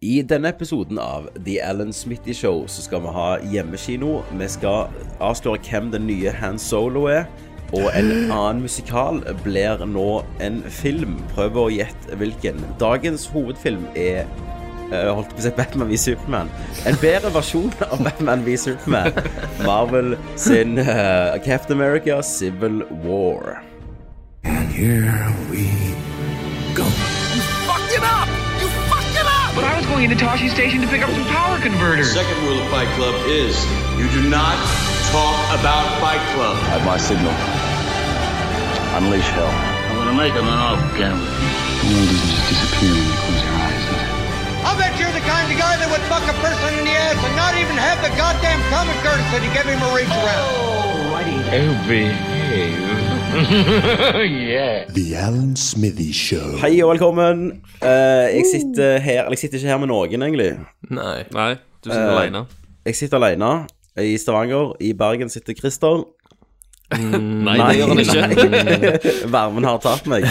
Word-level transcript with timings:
I 0.00 0.22
denne 0.24 0.48
episoden 0.48 0.96
av 0.98 1.26
The 1.44 1.58
Alan 1.60 1.92
Smitty 1.92 2.32
Show 2.32 2.62
så 2.66 2.82
skal 2.82 3.02
vi 3.04 3.10
ha 3.12 3.26
hjemmekino. 3.52 4.22
Vi 4.32 4.46
skal 4.48 4.88
avsløre 5.20 5.60
hvem 5.66 5.90
den 5.92 6.06
nye 6.08 6.32
Han 6.40 6.56
Solo 6.58 7.02
er. 7.12 7.26
Og 7.76 7.90
en 7.92 8.08
annen 8.32 8.62
musikal 8.64 9.20
blir 9.44 9.84
nå 9.84 10.06
en 10.40 10.62
film. 10.72 11.18
Prøv 11.34 11.60
å 11.60 11.66
gjette 11.68 12.16
hvilken. 12.16 12.64
Dagens 12.80 13.28
hovedfilm 13.28 13.84
er 13.92 14.24
eh, 14.24 15.12
holdt 15.12 15.36
på 15.36 15.44
å 15.44 15.46
si 15.50 15.54
Batman 15.60 15.92
v 15.92 16.00
Superman. 16.00 16.56
En 16.88 16.96
bedre 17.04 17.36
versjon 17.36 17.68
av 17.90 18.00
Batman 18.00 18.48
v 18.48 18.56
Superman. 18.56 19.12
Marvel 19.68 20.16
sin 20.40 20.80
uh, 20.80 21.36
Captain 21.44 21.76
America 21.76 22.22
Civil 22.24 22.86
War. 23.04 23.60
And 24.48 24.72
here 24.72 25.28
we 25.52 25.68
go. 26.72 26.88
Up! 30.00 30.16
But 30.16 30.24
I 30.24 30.32
was 30.32 30.48
going 30.48 30.48
into 30.48 30.48
Toshi 30.48 30.48
Station 30.48 30.80
to 30.80 30.88
pick 30.88 31.02
up 31.02 31.10
some 31.10 31.24
power 31.28 31.60
converters. 31.60 32.14
The 32.14 32.24
Second 32.24 32.38
rule 32.44 32.60
of 32.60 32.68
Fight 32.70 32.88
Club 32.96 33.14
is 33.26 33.56
you 33.98 34.08
do 34.10 34.28
not 34.28 34.56
talk 35.12 35.36
about 35.52 35.84
Fight 36.00 36.22
Club. 36.32 36.56
At 36.72 36.84
my 36.84 36.96
signal, 36.96 37.32
unleash 38.96 39.28
hell. 39.36 39.52
I'm 39.90 39.96
gonna 39.96 40.16
make 40.16 40.32
him 40.32 40.48
an 40.48 40.56
off 40.56 40.80
camera. 40.96 41.20
The 41.20 41.92
world 41.92 42.08
doesn't 42.08 42.32
just 42.32 42.48
disappear 42.48 42.92
when 42.96 43.04
you 43.04 43.16
close 43.28 43.42
your 43.44 43.56
eyes, 43.60 43.84
does 43.92 44.00
it? 44.00 44.12
I'll 44.64 44.76
bet 44.76 44.92
you're 45.00 45.12
the 45.12 45.24
kind 45.24 45.48
of 45.52 45.56
guy 45.56 45.76
that 45.76 45.88
would 45.88 46.04
fuck 46.08 46.24
a 46.28 46.36
person 46.40 46.80
in 46.80 46.84
the 46.84 46.92
ass 46.96 47.16
and 47.20 47.34
not 47.36 47.56
even 47.56 47.76
have 47.76 48.00
the 48.04 48.12
goddamn 48.16 48.60
common 48.68 48.96
courtesy 49.00 49.40
to 49.40 49.50
give 49.52 49.64
him 49.64 49.80
a 49.80 49.90
reach 49.96 50.12
around. 50.12 50.48
Oh, 51.52 51.76
behave. 51.88 52.99
yeah. 54.20 54.92
The 54.92 55.14
Alan 55.16 55.56
Smithy 55.56 56.12
Show. 56.12 56.56
Hei 56.58 56.82
og 56.82 56.90
velkommen. 56.90 57.62
Uh, 57.82 57.88
jeg 58.34 58.44
sitter 58.50 58.98
her 58.98 59.20
Eller 59.24 59.30
jeg 59.30 59.38
sitter 59.38 59.58
ikke 59.58 59.68
her 59.68 59.78
med 59.78 59.90
noen, 59.92 60.22
egentlig. 60.22 60.48
Nei. 60.90 61.22
Nei, 61.30 61.52
du 61.84 61.92
sitter 61.92 62.08
uh, 62.08 62.16
alene. 62.16 62.42
Jeg 62.88 62.98
sitter 62.98 63.20
alene 63.20 63.52
i 64.02 64.16
Stavanger. 64.18 64.72
I 64.82 64.90
Bergen 64.98 65.30
sitter 65.30 65.54
Christer. 65.54 66.02
Nei, 66.90 67.54
det 67.54 67.78
gjør 67.78 67.94
han 67.94 68.02
ikke. 68.02 69.14
Varmen 69.36 69.68
har 69.68 69.78
tatt 69.84 70.10
meg. 70.10 70.26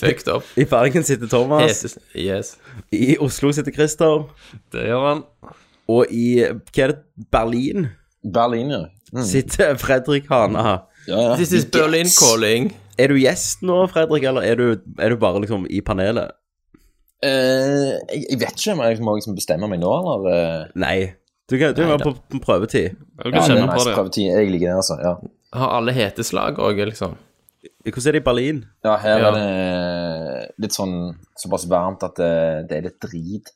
Fucked 0.00 0.32
up. 0.32 0.48
I 0.56 0.64
Bergen 0.64 1.04
sitter 1.04 1.28
Thomas. 1.28 1.84
Yes. 1.84 1.98
yes. 2.16 2.56
I 2.92 3.18
Oslo 3.20 3.52
sitter 3.52 3.76
Christer. 3.76 4.24
Det 4.72 4.88
gjør 4.88 5.08
han. 5.10 5.24
Og 5.88 6.08
i 6.08 6.30
hva 6.48 6.86
er 6.86 6.94
det, 6.94 7.02
Berlin 7.32 7.90
Berlin, 8.24 8.72
ja. 8.72 9.22
sitter 9.22 9.76
Fredrik 9.76 10.32
Hana. 10.32 10.80
Ja, 11.08 11.20
ja. 11.24 11.36
This 11.40 11.52
is 11.56 11.64
Berlin 11.72 12.08
calling. 12.12 12.70
Er 13.00 13.12
du 13.12 13.16
gjest 13.20 13.62
nå, 13.64 13.78
Fredrik, 13.92 14.26
eller 14.28 14.44
er 14.44 14.58
du, 14.58 14.66
er 15.00 15.14
du 15.14 15.16
bare 15.20 15.40
liksom 15.44 15.64
i 15.72 15.80
panelet? 15.86 16.34
Eh, 17.24 17.94
jeg, 18.12 18.24
jeg 18.30 18.38
vet 18.42 18.52
ikke 18.60 18.74
om 18.76 18.82
jeg 18.86 19.00
må 19.02 19.14
liksom 19.18 19.36
bestemme 19.38 19.68
meg 19.70 19.80
nå, 19.82 19.90
eller 20.02 20.28
eh, 20.34 20.66
Nei. 20.78 20.98
Du 21.48 21.56
kan, 21.56 21.72
jo 21.72 21.86
være 21.88 22.04
på, 22.04 22.12
på 22.34 22.40
prøvetid. 22.44 22.98
Du 22.98 23.24
Ja, 23.24 23.30
det 23.32 23.40
er 23.40 23.46
kjenne 23.48 23.68
på 23.70 23.78
nice 23.78 23.88
det. 23.88 23.94
prøvetid. 23.96 24.26
Jeg 24.28 24.50
liker 24.52 24.66
det, 24.68 24.74
altså. 24.82 24.98
Ja, 25.00 25.14
Har 25.56 25.72
alle 25.78 25.94
heteslag 25.96 26.60
òg, 26.60 26.82
liksom? 26.90 27.16
Hvordan 27.88 28.08
er 28.10 28.14
det 28.18 28.20
i 28.20 28.26
Berlin? 28.26 28.58
ja 28.84 28.96
her 29.00 29.22
Ja. 29.22 29.30
er 29.30 29.38
det 29.38 30.50
litt 30.62 30.76
sånn 30.76 31.16
såpass 31.40 31.64
varmt 31.70 32.04
at 32.04 32.20
det, 32.20 32.28
det 32.68 32.76
er 32.76 32.84
litt 32.90 33.00
drit. 33.00 33.48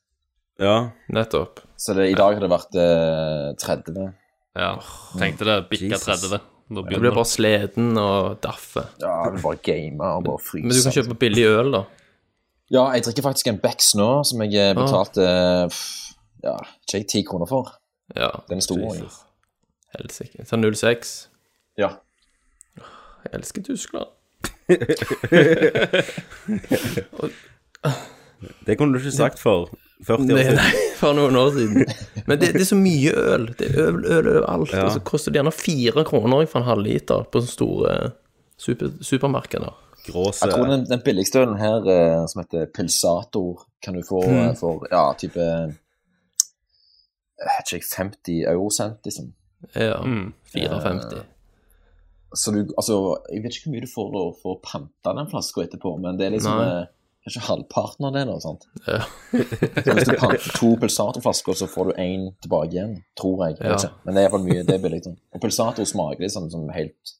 Ja. 0.63 0.79
Nettopp. 1.13 1.61
Så 1.77 1.95
det, 1.99 2.09
i 2.11 2.17
dag 2.17 2.33
har 2.39 2.41
det 2.43 2.51
vært 2.51 2.81
eh, 2.81 3.53
30. 3.61 4.09
Ja, 4.57 4.73
tenkte 5.21 5.47
det 5.49 5.59
bikka 5.71 5.93
Jesus. 5.99 6.09
30. 6.25 6.41
Da 6.73 6.83
Du 6.89 7.01
blir 7.01 7.13
bare 7.13 7.29
sliten 7.29 7.99
og 8.01 8.39
daffe. 8.45 8.87
Ja, 9.03 9.25
jeg 9.27 9.33
vil 9.35 9.43
bare 9.45 9.57
game 9.67 10.05
og 10.05 10.25
bare 10.25 10.41
fryse. 10.41 10.67
Men 10.67 10.77
du 10.77 10.83
kan 10.87 10.95
kjøpe 10.97 11.15
billig 11.21 11.45
øl, 11.51 11.73
da. 11.75 11.83
Ja, 12.73 12.87
jeg 12.97 13.05
drikker 13.05 13.23
faktisk 13.27 13.47
en 13.51 13.59
Becks 13.61 13.93
nå, 13.99 14.09
som 14.25 14.41
jeg 14.47 14.57
eh, 14.57 14.73
betalte 14.77 15.27
ah. 15.29 15.69
ja, 16.45 16.57
ikke 16.89 17.05
ti 17.13 17.21
kroner 17.29 17.47
for. 17.51 17.75
Ja. 18.17 18.31
Den 18.49 18.59
er 18.63 18.65
stor. 18.65 18.81
Jesus. 18.81 19.21
Helsike. 19.99 20.47
Så 20.49 20.57
06. 20.75 21.13
Ja. 21.79 21.89
Jeg 22.79 23.39
elsker 23.39 23.63
Tyskland. 23.63 24.09
Det 28.67 28.79
kunne 28.79 28.93
du 28.93 28.99
ikke 28.99 29.17
sagt 29.17 29.39
for 29.39 29.71
40 30.07 30.35
år 30.35 30.41
siden. 30.43 30.59
nei, 30.59 30.73
for 31.01 31.19
noen 31.19 31.39
år 31.39 31.53
siden. 31.57 31.93
Men 32.27 32.41
det, 32.41 32.53
det 32.57 32.65
er 32.65 32.69
så 32.69 32.79
mye 32.79 33.13
øl. 33.35 33.47
Det 33.59 33.69
er 33.69 33.85
øl, 33.87 34.01
øl 34.05 34.31
overalt. 34.33 34.75
Ja. 34.75 34.87
Og 34.89 34.97
så 34.97 35.05
koster 35.07 35.35
det 35.35 35.41
gjerne 35.41 35.55
fire 35.55 36.05
kroner 36.09 36.47
for 36.47 36.63
en 36.63 36.69
halvliter 36.71 37.29
på 37.29 37.43
sånne 37.43 37.55
store 37.55 37.95
super, 38.61 38.93
supermarkeder. 39.01 39.79
Gråse. 40.07 40.47
Jeg 40.47 40.57
tror 40.57 40.67
den, 40.67 40.87
den 40.91 41.03
billigste 41.05 41.45
ølen 41.45 41.61
her, 41.61 41.85
eh, 41.87 42.25
som 42.31 42.43
heter 42.43 42.67
Pulsator, 42.75 43.63
kan 43.83 43.95
du 43.95 44.03
få 44.07 44.25
mm. 44.27 44.57
for 44.59 44.83
ja, 44.91 45.05
type 45.19 45.39
eh, 45.39 45.77
jeg 47.43 47.51
vet 47.51 47.73
ikke, 47.77 47.91
50 47.97 48.41
eurosent, 48.51 48.99
liksom. 49.07 49.31
Ja. 49.75 50.01
Mm. 50.03 50.33
54. 50.55 51.23
Så 52.35 52.51
du, 52.51 52.61
altså, 52.79 52.97
jeg 53.33 53.43
vet 53.45 53.57
ikke 53.57 53.69
hvor 53.69 53.75
mye 53.75 53.85
du 53.85 53.93
får 53.93 54.11
for 54.41 54.57
å 54.57 54.61
pante 54.65 55.15
den 55.19 55.31
flaska 55.31 55.65
etterpå, 55.67 55.95
men 56.01 56.19
det 56.19 56.29
er 56.29 56.37
liksom 56.37 56.59
Nei. 56.59 56.85
Kanskje 57.25 57.45
halvparten 57.47 58.07
av 58.09 58.13
det, 58.17 58.25
da. 58.29 58.37
sant? 58.43 58.67
Ja. 58.87 59.01
Så 59.33 59.95
hvis 59.97 60.09
du 60.09 60.15
panter 60.19 60.47
to 60.59 60.73
Pulsator-flasker, 60.83 61.59
så 61.63 61.69
får 61.71 61.91
du 61.91 62.01
én 62.03 62.29
tilbake 62.43 62.73
igjen, 62.75 62.97
tror 63.19 63.47
jeg. 63.47 63.59
Ja. 63.63 63.79
Men 64.05 64.15
det 64.17 64.23
er 64.25 64.29
iallfall 64.29 64.47
mye, 64.47 64.65
det 64.67 64.77
er 64.79 64.83
billig. 64.83 65.03
Sånn. 65.07 65.19
Og 65.35 65.45
Pulsator 65.45 65.87
smaker 65.89 66.25
liksom 66.27 66.51
som 66.53 66.67
helt 66.75 67.15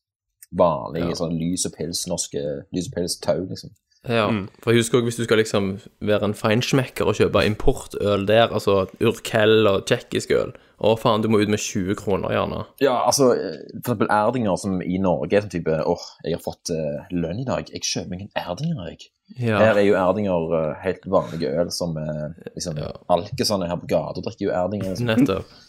vanlig 0.53 1.07
Ja. 1.07 1.15
sånn 1.17 1.39
lys 1.39 1.65
og 1.69 1.77
pils, 1.79 2.07
norske 2.11 2.43
lys 2.75 2.91
og 2.91 2.99
pils 2.99 3.17
tau, 3.23 3.41
liksom. 3.49 3.71
Ja, 4.03 4.27
for 4.59 4.73
jeg 4.75 4.81
husker 4.83 4.99
også 4.99 5.07
hvis 5.07 5.17
du 5.21 5.25
skal 5.29 5.39
liksom 5.39 5.67
være 6.03 6.27
en 6.27 6.35
feinschmecker 6.35 7.07
og 7.07 7.15
kjøpe 7.15 7.45
importøl 7.47 8.25
der, 8.27 8.49
altså 8.51 8.89
Urkel 8.99 9.69
og 9.71 9.85
tsjekkisk 9.87 10.33
øl, 10.35 10.51
å 10.83 10.97
faen, 10.99 11.23
du 11.23 11.29
må 11.31 11.39
ut 11.39 11.53
med 11.53 11.63
20 11.63 11.95
kroner 12.01 12.35
gjerne. 12.35 12.65
Ja, 12.83 12.97
altså, 13.07 13.29
for 13.31 13.93
eksempel 13.95 14.11
Erdinger 14.11 14.59
som 14.59 14.81
i 14.83 14.99
Norge 14.99 15.39
er 15.39 15.45
sånn 15.47 15.55
type 15.55 15.79
åh, 15.87 16.07
jeg 16.27 16.35
har 16.35 16.43
fått 16.43 16.75
uh, 16.75 17.07
lønn 17.15 17.45
i 17.45 17.47
dag, 17.47 17.71
jeg 17.71 17.87
kjøper 17.87 18.11
meg 18.11 18.25
en 18.27 18.33
Erdinger, 18.43 18.91
jeg. 18.91 19.12
Ja, 19.39 19.59
Her 19.63 19.79
er 19.81 19.87
jo 19.87 19.95
Erdinger 19.97 20.55
eh, 20.59 20.73
helt 20.85 21.07
vanlige 21.09 21.49
øl 21.61 21.71
som 21.73 21.97
er 21.97 22.35
liksom 22.55 22.77
Ja. 22.79 22.91
alkesene 23.09 23.69
her 23.71 23.77
på 23.81 23.87
gata 23.89 24.21
drikker 24.21 24.49
jo 24.51 24.51
Erdinger. 24.53 24.91
Liksom. 24.97 25.07
nettopp. 25.07 25.45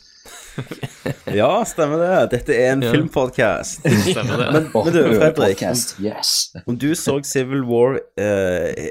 Ja, 1.33 1.63
stemmer 1.65 1.97
det. 1.97 2.17
Dette 2.31 2.53
er 2.55 2.73
en 2.73 2.83
Ja. 2.83 2.91
filmpodcast. 2.93 3.81
Stemmer 4.11 4.37
det. 4.37 4.49
Men, 4.53 4.67
men 4.73 4.93
du, 4.93 4.99
Fredrik, 5.17 5.61
yes. 6.03 6.53
om 6.67 6.77
du 6.77 6.93
så 6.95 7.15
Civil 7.25 7.63
War 7.65 7.97
eh, 8.19 8.89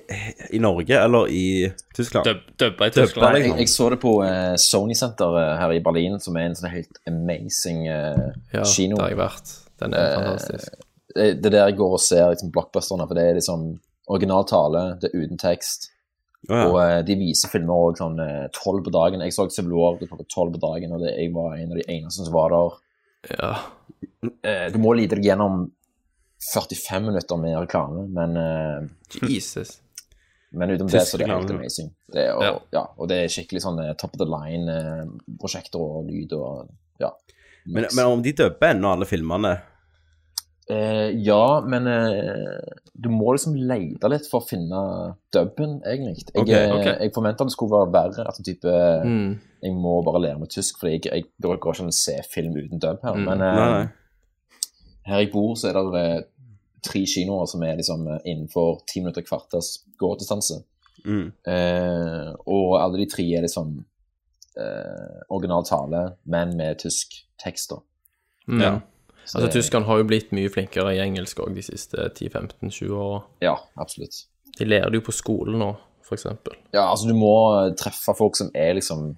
i 0.50 0.58
Norge 0.58 0.98
eller 0.98 1.28
i 1.30 1.70
Tyskland? 1.94 2.26
Dub, 2.26 2.42
dubba 2.58 2.86
i 2.86 2.90
Tyskland. 2.90 3.36
Jeg, 3.36 3.44
liksom. 3.44 3.58
jeg 3.62 3.68
så 3.68 3.90
det 3.94 4.00
på 4.02 4.14
eh, 4.26 4.54
Sony 4.60 4.94
Center 4.98 5.38
her 5.60 5.72
i 5.76 5.80
Berlin, 5.84 6.18
som 6.20 6.36
er 6.36 6.48
en 6.50 6.58
sånn 6.58 6.72
helt 6.72 6.98
amazing 7.08 7.86
eh, 7.86 8.26
Ja, 8.56 8.64
kino. 8.66 8.96
det 8.98 9.04
har 9.06 9.14
jeg 9.14 9.22
vært. 9.22 9.54
Den 9.82 9.94
er 9.98 10.12
fantastisk. 10.18 10.74
det 11.14 11.30
det 11.42 11.46
er 11.52 11.56
der 11.58 11.66
jeg 11.70 11.76
går 11.78 11.96
og 11.96 12.00
ser 12.00 12.28
liksom, 12.34 12.50
blockbusterne, 12.54 13.06
for 13.06 13.14
det 13.18 13.28
er 13.30 13.38
liksom 13.38 13.68
original 14.12 14.46
tale, 14.48 14.84
det 15.02 15.10
er 15.10 15.24
uten 15.24 15.40
tekst. 15.40 15.90
Oh, 16.50 16.54
ja. 16.56 16.62
Og 16.68 16.78
eh, 16.82 17.00
de 17.06 17.18
viser 17.20 17.52
filmer 17.52 17.88
òg 17.88 18.00
sånn 18.00 18.18
tolv 18.56 18.84
på 18.86 18.92
dagen. 18.94 19.22
Jeg 19.24 19.34
så 19.36 19.48
Civil 19.54 19.76
War 19.78 19.98
klokka 20.00 20.26
tolv 20.32 20.56
på 20.56 20.62
dagen, 20.64 20.94
og 20.96 21.04
det, 21.04 21.14
jeg 21.18 21.34
var 21.34 21.54
en 21.56 21.70
av 21.74 21.78
de 21.78 21.86
eneste 21.86 22.26
som 22.26 22.34
var 22.34 22.54
der. 22.54 22.80
Ja. 23.30 23.52
Eh, 24.42 24.66
du 24.72 24.78
må 24.82 24.94
lide 24.98 25.18
deg 25.18 25.26
gjennom 25.30 25.64
45 26.52 27.06
minutter 27.06 27.38
med 27.38 27.58
reklame, 27.60 28.06
men, 28.10 28.36
eh, 28.36 29.28
Jesus. 29.30 29.80
men 30.50 30.70
utenom 30.70 30.90
det 30.90 31.00
så 31.00 31.10
så 31.10 31.16
er 31.16 31.22
det 31.22 31.30
helt 31.30 31.50
amazing. 31.50 31.90
Det 32.12 32.24
er, 32.26 32.34
og, 32.34 32.42
Ja. 32.42 32.54
ja. 32.72 32.86
og 32.98 33.08
det 33.08 33.18
er 33.22 33.28
skikkelig 33.30 33.62
sånn 33.62 33.78
eh, 33.78 33.94
top 33.94 34.14
of 34.14 34.18
the 34.18 34.26
line-prosjekter 34.26 35.78
og 35.80 36.10
lyd 36.10 36.34
og 36.38 36.68
ja. 37.00 37.12
Men, 37.64 37.86
men 37.94 38.06
om 38.06 38.22
de 38.22 38.32
døper 38.34 38.74
ennå 38.74 38.90
alle 38.90 39.06
filmene 39.06 39.52
Eh, 40.70 41.10
ja, 41.26 41.60
men 41.66 41.86
eh, 41.90 42.74
du 42.92 43.08
må 43.10 43.32
liksom 43.34 43.56
lete 43.58 44.10
litt 44.12 44.28
for 44.30 44.42
å 44.42 44.46
finne 44.46 44.82
dubben, 45.34 45.80
egentlig. 45.88 46.28
Jeg, 46.34 46.44
okay, 46.44 46.70
okay. 46.70 46.94
jeg 47.02 47.14
forventa 47.16 47.46
det 47.48 47.54
skulle 47.54 47.80
være 47.80 47.94
verre. 47.96 48.28
At 48.28 48.42
type, 48.46 48.76
Mm. 49.03 49.41
Jeg 49.62 49.74
må 49.78 50.00
bare 50.03 50.20
lære 50.24 50.41
meg 50.41 50.50
tysk, 50.50 50.80
fordi 50.80 50.97
jeg, 50.97 51.04
jeg 51.06 51.26
går 51.42 51.59
går 51.62 51.76
ikke 51.76 51.84
an 51.84 51.92
å 51.92 51.94
se 51.94 52.16
film 52.30 52.56
uten 52.59 52.82
dub 52.82 53.03
her. 53.06 53.14
Mm. 53.18 53.26
Men 53.28 53.44
eh, 53.47 53.59
Nei, 53.59 53.68
nei. 53.76 54.66
her 55.06 55.22
jeg 55.22 55.32
bor, 55.34 55.54
så 55.59 55.70
er 55.70 55.78
det 55.78 56.03
eh, 56.03 56.20
tre 56.82 57.04
kinoer 57.06 57.47
som 57.50 57.62
er 57.62 57.78
liksom 57.78 58.06
eh, 58.10 58.20
innenfor 58.32 58.82
ti 58.91 59.03
minutter 59.03 59.26
kvarters 59.26 59.76
gådistanse. 60.03 60.62
Mm. 61.06 61.28
Eh, 61.47 62.28
og 62.47 62.76
alle 62.80 63.03
de 63.03 63.08
tre 63.10 63.26
er 63.36 63.47
liksom 63.47 63.76
eh, 64.58 65.22
original 65.30 65.66
tale, 65.66 66.04
men 66.24 66.56
med 66.58 66.82
tysk 66.82 67.20
tekst. 67.42 67.70
da. 67.70 67.82
Mm. 68.50 68.62
Ja. 68.62 68.72
Så 69.24 69.39
Altså, 69.39 69.47
det- 69.47 69.53
tyskerne 69.63 69.86
har 69.86 69.98
jo 69.98 70.04
blitt 70.04 70.33
mye 70.33 70.51
flinkere 70.51 70.95
i 70.97 71.01
engelsk 71.01 71.39
òg 71.41 71.54
de 71.54 71.63
siste 71.63 71.97
10-15-20 72.15 72.91
åra. 72.91 73.22
Ja, 73.41 73.57
absolutt. 73.78 74.24
De 74.59 74.65
lærer 74.65 74.91
det 74.91 75.01
jo 75.01 75.07
på 75.10 75.13
skolen 75.13 75.59
nå, 75.59 75.77
for 76.03 76.16
eksempel. 76.16 76.54
Ja, 76.74 76.91
altså 76.91 77.07
du 77.09 77.15
må 77.15 77.33
treffe 77.78 78.15
folk 78.19 78.36
som 78.36 78.51
er 78.54 78.74
liksom 78.74 79.16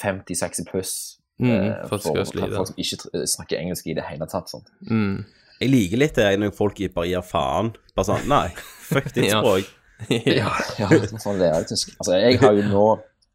50-60 0.00 0.64
pluss. 0.70 1.16
Mm, 1.40 1.50
eh, 1.50 1.88
for 1.88 1.98
for, 1.98 2.14
det 2.14 2.52
folk 2.52 2.68
som 2.68 2.76
ikke 2.76 3.26
snakker 3.26 3.58
engelsk 3.58 3.86
i 3.86 3.94
det 3.94 4.04
hele 4.04 4.26
tatt. 4.26 4.50
Sånn. 4.52 4.64
Mm. 4.90 5.24
Jeg 5.60 5.70
liker 5.70 6.00
litt 6.00 6.14
det 6.14 6.38
når 6.40 6.54
folk 6.56 6.78
bare 6.94 7.08
gir 7.08 7.24
faen. 7.24 7.74
Bare 7.96 8.08
sånn 8.08 8.28
Nei, 8.28 8.48
fuck 8.88 9.10
ditt 9.14 9.28
Ja. 9.32 9.40
språk. 9.40 9.64
Ja, 10.08 10.48
ja 10.80 10.88
sånn 11.20 11.36
lærer 11.36 11.60
jeg 11.60 11.66
tysk. 11.74 11.90
Altså, 12.00 12.14
jeg 12.16 12.38
har 12.40 12.54
jo 12.56 12.62
nå 12.70 12.84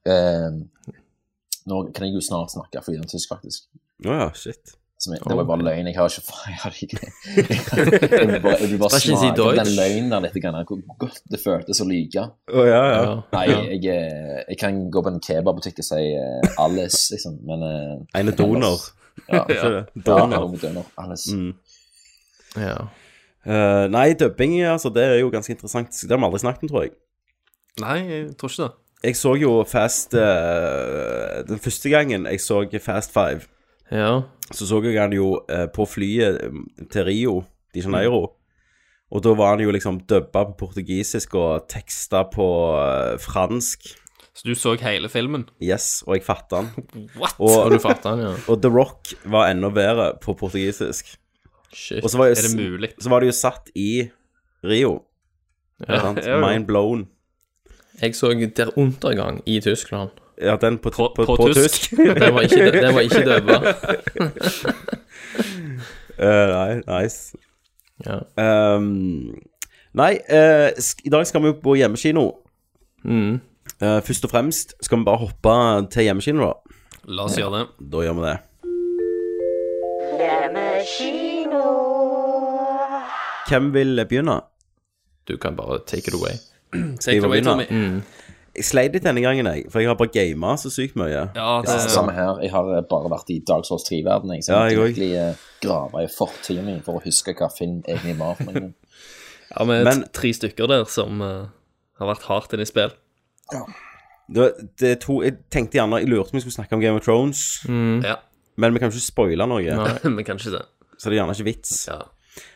eh, 0.09 0.55
Nå 1.69 1.81
kan 1.93 2.07
jeg 2.07 2.15
jo 2.15 2.21
snart 2.25 2.53
snakke 2.53 2.81
flytende 2.85 3.09
tysk, 3.09 3.29
faktisk. 3.29 3.67
Å 4.05 4.17
ja, 4.19 4.25
shit. 4.37 4.75
Som 4.97 5.11
det 5.11 5.35
var 5.35 5.43
bare 5.43 5.65
løgn. 5.67 5.89
Jeg 5.89 5.97
har 5.97 6.07
ikke 6.07 6.21
Jeg, 6.51 6.59
har 6.63 6.75
ikke, 6.81 6.99
jeg, 8.19 8.27
vil 8.29 8.41
bare, 8.41 8.57
jeg 8.61 8.69
vil 8.71 8.79
bare 8.79 8.99
smake 9.03 9.31
på 9.37 9.49
den 9.59 9.71
løgnen 9.75 10.11
der 10.13 10.23
litt, 10.23 10.37
grann, 10.43 10.59
hvor 10.69 10.83
godt 11.03 11.21
det 11.31 11.39
føltes 11.43 11.81
å 11.83 11.87
lyve. 11.89 12.27
Oh, 12.53 12.63
ja, 12.63 12.81
ja. 12.89 13.01
Ja. 13.03 13.15
Nei, 13.35 13.45
jeg, 13.51 13.81
eh, 13.91 14.43
jeg 14.53 14.59
kan 14.61 14.79
gå 14.91 15.03
på 15.03 15.13
en 15.13 15.21
kebabbutikk 15.23 15.81
og 15.83 15.89
si 15.89 16.03
uh, 16.15 16.61
alles, 16.63 16.99
liksom, 17.11 17.41
men 17.47 17.65
uh, 17.65 17.97
En 18.15 18.31
er 18.31 18.39
donor. 18.39 18.85
Ja, 19.31 19.45
ja. 19.47 19.85
Donor. 19.95 20.49
Donor. 20.59 20.87
Alles. 20.99 21.29
Mm. 21.31 21.53
Ja. 22.59 22.81
Uh, 23.47 23.85
nei, 23.87 24.09
dubbing, 24.19 24.57
altså, 24.67 24.91
det 24.91 25.05
er 25.07 25.21
jo 25.21 25.31
ganske 25.31 25.55
interessant. 25.55 25.95
Det 25.95 26.11
har 26.11 26.19
vi 26.19 26.27
aldri 26.27 26.41
snakket 26.43 26.67
om, 26.67 26.71
tror 26.73 26.83
jeg. 26.83 26.97
Nei, 27.79 27.99
jeg 28.09 28.25
tror 28.39 28.51
ikke 28.51 28.63
det. 28.63 28.73
Jeg 29.05 29.17
så 29.19 29.35
jo 29.37 29.51
Fast 29.67 30.15
eh, 30.17 31.41
Den 31.47 31.59
første 31.61 31.91
gangen 31.91 32.25
jeg 32.25 32.41
så 32.41 32.63
Fast 32.81 33.13
Five, 33.13 33.45
ja. 33.91 34.21
så 34.51 34.67
så 34.67 34.81
jeg 34.83 35.01
han 35.01 35.13
jo 35.13 35.41
eh, 35.49 35.67
på 35.73 35.85
flyet 35.85 36.41
eh, 36.43 36.87
til 36.91 37.05
Rio 37.05 37.43
de 37.73 37.83
Janeiro. 37.83 38.35
Og 39.11 39.21
da 39.23 39.35
var 39.37 39.53
han 39.53 39.61
jo 39.63 39.71
liksom 39.71 40.01
dubba 40.09 40.45
på 40.49 40.57
portugisisk 40.65 41.35
og 41.37 41.67
teksta 41.69 42.23
på 42.33 42.47
eh, 42.81 43.19
fransk. 43.21 43.87
Så 44.35 44.43
du 44.49 44.55
så 44.55 44.73
hele 44.81 45.09
filmen? 45.09 45.45
Yes, 45.63 46.03
og 46.07 46.17
jeg 46.17 46.25
fatta 46.25 46.63
han. 46.63 46.71
What? 47.19 47.37
Og, 47.39 47.53
Og 47.65 47.71
du 47.71 47.79
fatter 47.79 48.15
den, 48.15 48.25
ja. 48.25 48.33
og 48.51 48.61
The 48.61 48.71
Rock 48.71 49.13
var 49.23 49.51
enda 49.51 49.69
bedre 49.69 50.13
på 50.21 50.33
portugisisk. 50.33 51.15
Shit. 51.75 52.03
Og 52.03 52.09
så 52.09 52.17
var, 52.17 52.31
jo, 52.31 52.35
Er 52.39 52.47
det 52.47 52.71
mulig? 52.71 52.89
så 52.99 53.09
var 53.09 53.19
det 53.19 53.27
jo 53.27 53.35
satt 53.35 53.69
i 53.75 54.07
Rio. 54.63 55.01
Ja. 55.87 55.99
sant? 56.01 56.23
ja, 56.25 56.39
ja. 56.39 56.41
Mind 56.43 56.67
blown. 56.67 57.07
Jeg 58.01 58.15
så 58.15 58.33
Der 58.33 58.77
Untergang 58.77 59.41
i 59.45 59.59
Tyskland. 59.59 60.09
Ja, 60.41 60.55
den 60.61 60.77
på, 60.77 60.89
på, 60.89 61.07
På- 61.15 61.25
på, 61.25 61.35
på 61.35 61.47
tysk. 61.53 61.89
tysk. 61.89 61.91
Den 62.21 62.33
var 62.35 62.41
ikke, 62.41 62.93
var 62.93 63.01
ikke 63.01 63.21
døva. 63.25 63.57
uh, 66.19 66.47
nei, 66.55 66.81
nice. 67.01 67.37
Ja. 68.05 68.17
Um, 68.75 69.35
nei, 69.95 70.17
uh, 70.27 70.69
i 71.05 71.09
dag 71.13 71.27
skal 71.27 71.41
vi 71.45 71.47
jo 71.53 71.59
på 71.63 71.75
hjemmekino. 71.79 72.25
Mm. 73.03 73.37
Uh, 73.81 74.01
først 74.03 74.25
og 74.27 74.31
fremst 74.31 74.75
skal 74.83 74.99
vi 74.99 75.07
bare 75.07 75.23
hoppe 75.23 75.55
til 75.95 76.03
hjemmekino, 76.09 76.49
da. 76.51 76.53
La 77.07 77.27
oss 77.29 77.37
gjøre 77.39 77.59
det. 77.61 77.65
Da 77.91 78.03
gjør 78.07 78.19
vi 78.19 78.27
det. 78.27 78.37
Hvem 83.49 83.73
vil 83.73 84.05
begynne? 84.09 84.39
Du 85.27 85.37
kan 85.37 85.55
bare 85.55 85.79
take 85.87 86.07
it 86.07 86.13
away. 86.13 86.35
Take 86.99 87.17
it 87.17 87.23
away? 87.23 87.41
Tommy. 87.41 87.65
Jeg 88.55 88.65
sleit 88.69 88.93
litt 88.95 89.03
denne 89.03 89.19
gangen, 89.23 89.47
jeg, 89.51 89.65
for 89.71 89.83
jeg 89.83 89.89
har 89.91 89.97
bare 89.99 90.11
gama 90.13 90.53
så 90.59 90.69
sykt 90.71 90.95
mye. 90.99 91.25
Ja, 91.35 91.47
det 91.65 91.73
det, 91.73 91.91
samme 91.91 92.13
her. 92.15 92.37
Jeg 92.43 92.53
har 92.53 92.69
eh, 92.77 92.83
bare 92.87 93.11
vært 93.11 93.31
i 93.33 93.41
Dark 93.47 93.67
Souls 93.67 93.83
3-verden. 93.89 94.31
Jeg, 94.37 94.45
har 94.47 94.69
Ja, 94.71 94.85
virkelig 94.85 95.09
eh, 95.19 95.41
grave 95.63 96.05
i 96.05 96.11
fortida 96.11 96.63
min 96.63 96.79
for 96.85 96.99
å 96.99 97.03
huske 97.03 97.35
hva 97.35 97.49
film 97.51 97.81
egentlig 97.83 98.15
var. 98.19 98.39
ja, 99.51 99.67
vi 99.67 99.75
er 99.79 99.89
Men- 99.89 100.05
tre 100.15 100.31
stykker 100.37 100.71
der 100.71 100.87
som 100.91 101.19
uh, 101.19 101.49
har 101.99 102.11
vært 102.13 102.29
hardt 102.29 102.55
inne 102.55 102.63
i 102.63 102.69
spill. 102.71 102.95
Det, 104.31 104.47
det 104.81 104.93
er 104.95 105.01
to, 105.03 105.19
jeg 105.21 105.35
tenkte 105.53 105.77
gjerne 105.77 105.99
Jeg 106.01 106.09
lurte 106.09 106.33
om 106.33 106.39
vi 106.39 106.41
skulle 106.41 106.55
snakke 106.55 106.73
om 106.73 106.81
Game 106.81 106.97
of 106.97 107.03
Thrones, 107.05 107.43
Ja, 107.67 108.15
men 108.57 108.73
vi 108.73 108.79
kan 108.81 108.89
ikke 108.89 109.03
spoile 109.03 109.45
noe. 109.51 109.61
Nei, 109.61 109.91
vi 110.17 110.25
kan 110.25 110.39
ikke 110.39 110.55
det. 110.55 110.63
Så 110.95 111.11
det 111.11 111.17
er 111.17 111.19
gjerne 111.25 111.35
ikke 111.35 111.49
vits. 111.51 111.75
Ja. 111.91 111.99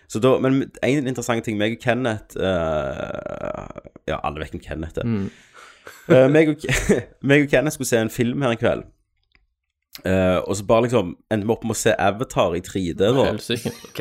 Så 0.09 0.17
da, 0.23 0.31
men 0.41 0.63
en 0.81 1.07
interessant 1.11 1.45
ting 1.45 1.59
meg 1.59 1.75
og 1.75 1.83
Kenneth 1.83 2.39
uh, 2.39 3.67
Ja, 4.09 4.17
alle 4.23 4.41
vet 4.41 4.55
hvem 4.55 4.63
Kenneth 4.63 5.03
er. 5.03 5.11
Eh, 6.09 6.27
meg, 6.31 6.49
og, 6.49 6.63
meg 7.29 7.43
og 7.45 7.51
Kenneth 7.51 7.73
skulle 7.77 7.87
se 7.87 7.99
en 8.01 8.09
film 8.09 8.41
her 8.41 8.55
en 8.55 8.57
kveld. 8.57 8.83
Eh, 10.05 10.37
og 10.37 10.55
så 10.55 10.65
bare 10.65 10.81
liksom 10.87 11.15
endte 11.31 11.45
vi 11.47 11.51
opp 11.53 11.63
med 11.67 11.75
å 11.75 11.79
se 11.79 11.93
Avatar 11.99 12.55
i 12.55 12.61
3D. 12.63 12.95
da 12.97 13.09
OK. 13.89 13.99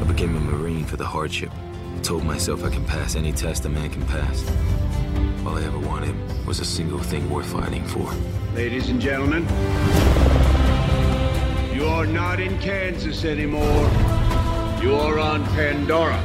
I 0.00 0.04
became 0.08 0.36
a 0.36 0.40
Marine 0.40 0.84
for 0.84 0.96
the 0.96 1.04
hardship. 1.04 1.50
Told 2.02 2.24
myself 2.24 2.64
I 2.64 2.70
can 2.70 2.84
pass 2.84 3.16
any 3.16 3.32
test 3.32 3.64
a 3.64 3.68
man 3.68 3.90
can 3.90 4.02
pass. 4.06 4.44
All 5.46 5.56
I 5.56 5.62
ever 5.64 5.78
wanted 5.78 6.14
was 6.46 6.60
a 6.60 6.64
single 6.64 6.98
thing 6.98 7.28
worth 7.30 7.46
fighting 7.46 7.84
for. 7.86 8.06
Ladies 8.54 8.88
and 8.90 9.00
gentlemen, 9.00 9.42
you 11.74 11.86
are 11.86 12.06
not 12.06 12.40
in 12.40 12.58
Kansas 12.58 13.24
anymore. 13.24 13.90
You 14.82 14.94
are 14.94 15.18
on 15.18 15.44
Pandora. 15.54 16.20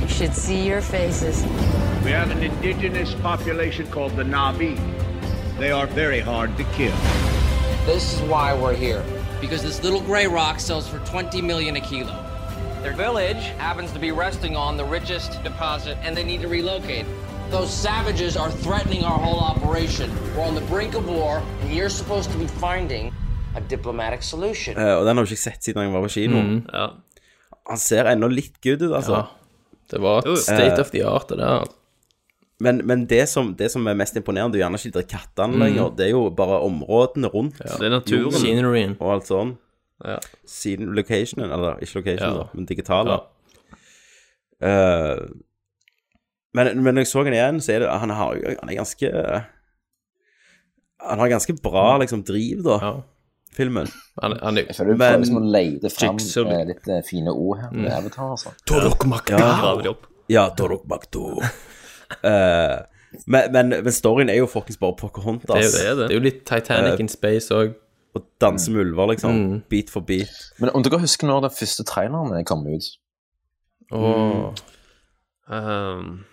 You 0.00 0.08
should 0.08 0.34
see 0.34 0.66
your 0.66 0.80
faces. 0.80 1.44
We 2.04 2.10
have 2.10 2.30
an 2.30 2.42
indigenous 2.42 3.14
population 3.14 3.86
called 3.86 4.14
the 4.14 4.24
Navi. 4.24 4.76
They 5.58 5.70
are 5.70 5.86
very 5.86 6.20
hard 6.20 6.54
to 6.58 6.64
kill. 6.76 6.94
This 7.86 8.12
is 8.12 8.20
why 8.28 8.52
we're 8.52 8.74
here. 8.74 9.02
Because 9.40 9.62
this 9.62 9.82
little 9.82 10.02
gray 10.02 10.26
rock 10.26 10.60
sells 10.60 10.86
for 10.86 10.98
20 11.06 11.40
million 11.40 11.76
a 11.76 11.80
kilo. 11.80 12.12
Their 12.82 12.92
village 12.92 13.42
happens 13.56 13.90
to 13.92 13.98
be 13.98 14.12
resting 14.12 14.54
on 14.54 14.76
the 14.76 14.84
richest 14.84 15.42
deposit 15.42 15.96
and 16.02 16.14
they 16.14 16.24
need 16.24 16.42
to 16.42 16.48
relocate. 16.48 17.06
Those 17.50 17.72
savages 17.72 18.36
are 18.36 18.50
threatening 18.50 19.02
our 19.02 19.18
whole 19.18 19.40
operation. 19.40 20.10
We're 20.36 20.44
on 20.44 20.54
the 20.54 20.66
brink 20.72 20.94
of 20.94 21.08
war 21.08 21.42
and 21.62 21.72
you're 21.72 21.88
supposed 21.88 22.30
to 22.32 22.36
be 22.36 22.46
finding 22.46 23.14
a 23.56 23.62
diplomatic 23.62 24.22
solution. 24.22 24.76
Eh, 24.76 24.94
og 24.98 25.06
den 25.06 25.16
har 25.16 25.24
jeg 25.24 25.32
ikke 25.38 25.42
sett 25.42 25.64
siden 25.64 25.82
jeg 25.82 25.92
var 25.92 26.04
på 26.04 26.08
kino. 26.18 26.42
Ja. 26.68 26.86
Han 27.70 27.80
ser 27.80 28.04
ennå 28.12 28.28
litt 28.28 28.60
good 28.60 28.82
ut, 28.82 28.92
altså. 28.92 29.22
Ja. 29.22 29.24
Det 29.90 30.02
var 30.02 30.28
et 30.28 30.38
state 30.38 30.80
of 30.80 30.90
the 30.90 31.00
art, 31.08 31.28
det 31.28 31.38
der. 31.38 31.64
Men, 32.64 32.80
men 32.88 33.04
det, 33.10 33.22
som, 33.28 33.52
det 33.58 33.68
som 33.72 33.86
er 33.90 33.96
mest 33.98 34.16
imponerende, 34.16 34.56
er 34.58 34.64
gjerne 34.64 34.78
ikke 34.80 34.94
de 34.96 35.04
kattene 35.10 35.58
lenger. 35.60 35.90
Det 35.98 36.06
er 36.08 36.12
jo 36.14 36.24
bare 36.38 36.62
områdene 36.64 37.28
rundt. 37.34 37.58
Det 37.60 37.86
er 37.88 37.92
naturen. 37.92 38.32
Sceneryen. 38.40 38.96
Og 39.00 39.12
alt 39.18 39.28
sånn. 39.30 39.54
Ja. 40.04 40.16
Siden 40.48 40.90
locationen, 40.96 41.52
eller 41.54 41.78
ikke 41.84 42.00
locationen, 42.00 42.38
Ja. 42.38 42.44
da, 42.44 42.48
men 42.56 42.66
digitale. 42.68 43.18
Ja. 43.18 43.78
Eh, 44.64 45.24
men, 46.54 46.70
men 46.82 46.94
når 46.94 47.02
jeg 47.04 47.10
så 47.10 47.24
han 47.26 47.34
igjen, 47.34 47.60
så 47.60 47.72
er 47.74 47.82
det 47.82 47.88
Han, 48.00 48.10
har, 48.14 48.36
han 48.60 48.70
er 48.70 48.76
ganske 48.78 49.08
Han 51.04 51.18
har 51.18 51.28
ganske 51.32 51.56
bra 51.62 51.98
liksom 52.00 52.22
driv, 52.24 52.62
da, 52.64 52.78
Ja. 52.82 52.92
filmen. 53.56 53.90
Han, 54.22 54.36
han 54.42 54.56
Jeg 54.62 54.76
føler 54.76 54.92
du 54.94 54.98
prøver 55.02 55.18
liksom 55.24 55.40
å 55.42 55.44
leide 55.56 55.90
fram 55.92 56.16
eh, 56.54 56.64
litt 56.70 56.88
eh, 56.88 57.02
fine 57.06 57.34
ord 57.34 57.58
her 57.64 57.70
Mm. 57.74 57.86
Avatar. 57.98 58.30
Altså. 58.36 58.54
De 59.82 59.88
opp. 59.90 60.06
Ja, 60.32 60.46
Dorok 60.56 60.86
Bakto. 60.88 61.26
Eh, 62.22 62.76
men, 63.26 63.52
men, 63.52 63.68
men 63.84 63.92
storyen 63.94 64.28
er 64.28 64.36
jo 64.40 64.46
fuckings 64.50 64.76
bare 64.80 64.96
Pocahontas. 64.98 65.48
det 65.48 65.62
er 65.62 65.64
jo 65.64 65.70
Det 65.70 65.86
er 65.86 65.94
det. 65.94 66.08
Det 66.08 66.10
er 66.10 66.20
jo 66.20 66.24
litt 66.24 66.44
Titanic 66.46 67.00
in 67.00 67.08
space 67.08 67.50
òg. 67.54 67.74
Og 68.14 68.22
danse 68.40 68.70
med 68.70 68.80
ulver, 68.86 69.06
liksom. 69.10 69.62
Bit 69.68 69.90
for 69.90 70.00
bit. 70.06 70.30
Men 70.62 70.70
om 70.74 70.82
dere 70.86 71.00
husker 71.02 71.26
når 71.26 71.40
den 71.48 71.50
første 71.50 71.82
traileren 71.84 72.44
kom 72.46 72.66
ut? 72.66 72.86
Og 73.90 74.54
Um, 75.44 76.24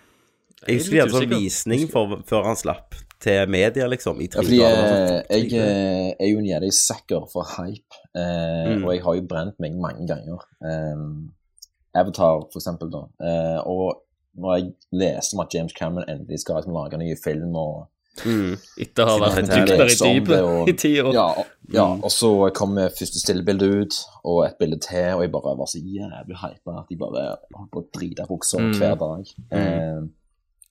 Jeg 0.66 0.78
husker 0.78 0.94
de 0.94 1.00
hadde 1.02 1.12
sånn 1.12 1.28
visning 1.34 1.82
for, 1.92 2.22
før 2.24 2.46
han 2.46 2.56
slapp 2.56 2.94
til 3.20 3.44
media, 3.50 3.84
liksom, 3.90 4.22
i 4.24 4.28
Ja, 4.32 4.40
fordi 4.40 4.60
jeg, 4.62 4.78
eh, 4.78 5.36
jeg 5.36 5.52
eh, 5.60 6.14
er 6.16 6.30
jo 6.30 6.38
en 6.40 6.46
jævlig 6.48 6.70
sucker 6.72 7.26
for 7.30 7.44
hype, 7.58 7.98
eh, 8.16 8.70
Mm. 8.78 8.84
og 8.86 8.94
jeg 8.94 9.02
har 9.04 9.14
jo 9.18 9.22
brent 9.28 9.60
meg 9.60 9.76
mange 9.76 10.06
ganger. 10.08 10.40
Eh, 10.64 12.00
Avatar, 12.00 12.46
for 12.52 12.58
eksempel, 12.58 12.88
da. 12.90 13.02
Eh, 13.20 13.60
og 13.68 14.00
når 14.38 14.56
jeg 14.58 14.68
leste 15.02 15.36
om 15.36 15.42
at 15.44 15.54
James 15.54 15.74
Cameron 15.76 16.08
endelig 16.08 16.40
skal 16.40 16.60
liksom, 16.60 16.76
lage 16.76 16.98
en 16.98 17.04
ny 17.04 17.16
film 17.24 17.56
og 17.56 17.88
Mm. 18.20 18.58
Etter 18.76 19.08
å 19.08 19.14
ha 19.14 19.20
vært 19.22 19.46
dypere 19.48 19.86
i 19.88 19.94
dypet 19.96 20.68
i 20.68 20.72
ti 20.76 20.90
år. 21.00 21.14
Ja, 21.16 21.22
og, 21.40 21.46
ja, 21.72 21.86
og 21.96 22.10
så 22.12 22.28
kom 22.52 22.74
første 22.76 23.22
stillebilde 23.22 23.70
ut, 23.72 23.96
og 24.28 24.42
et 24.44 24.58
bilde 24.60 24.76
til, 24.84 25.14
og 25.16 25.22
jeg 25.24 25.32
bare 25.32 25.54
var 25.56 25.70
så 25.70 25.80
jævlig 25.80 26.36
hypa 26.42 26.74
at 26.82 26.92
jeg 26.92 27.00
bare 27.00 27.22
holdt 27.56 27.70
på 27.72 27.80
å 27.80 27.86
drite 27.96 28.26
buksa 28.28 28.60
Mm. 28.60 28.74
hver 28.76 28.98
dag. 29.00 29.32
Eh, 29.56 30.02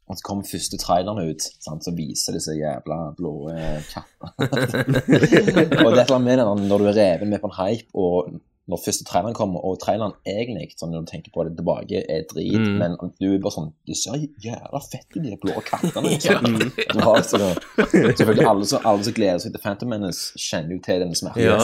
og 0.05 0.19
så 0.19 0.27
kom 0.27 0.43
første 0.45 0.77
traileren 0.77 1.31
ut, 1.31 1.41
sant, 1.65 1.81
så 1.83 1.95
viser 1.97 2.37
disse 2.37 2.53
jævla 2.53 2.99
blå 3.17 3.33
eh, 3.55 3.81
kattene. 3.89 4.29
og 5.81 5.97
det 5.97 5.97
er 5.97 6.05
et 6.05 6.13
eller 6.13 6.45
annet 6.45 6.61
med 6.61 6.69
når 6.69 6.77
du 6.85 6.89
er 6.91 6.99
reven 7.01 7.33
med 7.33 7.41
på 7.41 7.49
en 7.49 7.57
hype, 7.57 7.89
og 7.97 8.35
når 8.71 8.79
første 8.85 9.05
traileren 9.07 9.35
kommer, 9.37 9.61
og 9.67 9.77
traileren 9.83 10.13
egentlig, 10.25 10.69
sånn 10.79 10.93
når 10.95 11.03
du 11.05 11.11
tenker 11.11 11.33
på 11.35 11.43
det 11.47 11.53
tilbake, 11.59 12.01
er 12.07 12.23
drit, 12.31 12.55
Mm. 12.61 12.77
men 12.79 12.95
du 13.19 13.27
er 13.33 13.39
bare 13.43 13.53
sånn 13.55 13.69
Du 13.87 13.93
ser 13.97 14.15
jævla 14.43 14.79
fett 14.85 15.07
ut, 15.15 15.21
de 15.23 15.35
blå 15.41 15.59
kattene. 15.67 16.09
Liksom. 16.15 16.47
Du 16.95 16.99
har 17.03 17.21
så, 17.27 17.39
selvfølgelig 17.77 18.47
alle 18.47 18.65
som, 18.69 18.79
alle 18.87 19.03
som 19.07 19.13
gleder 19.17 19.39
seg 19.43 19.53
til 19.55 19.61
Phantom 19.63 19.89
Menace, 19.91 20.31
kjenner 20.39 20.75
jo 20.75 20.79
til 20.85 21.01
denne 21.03 21.17
smerten. 21.17 21.43
Ja. 21.43 21.57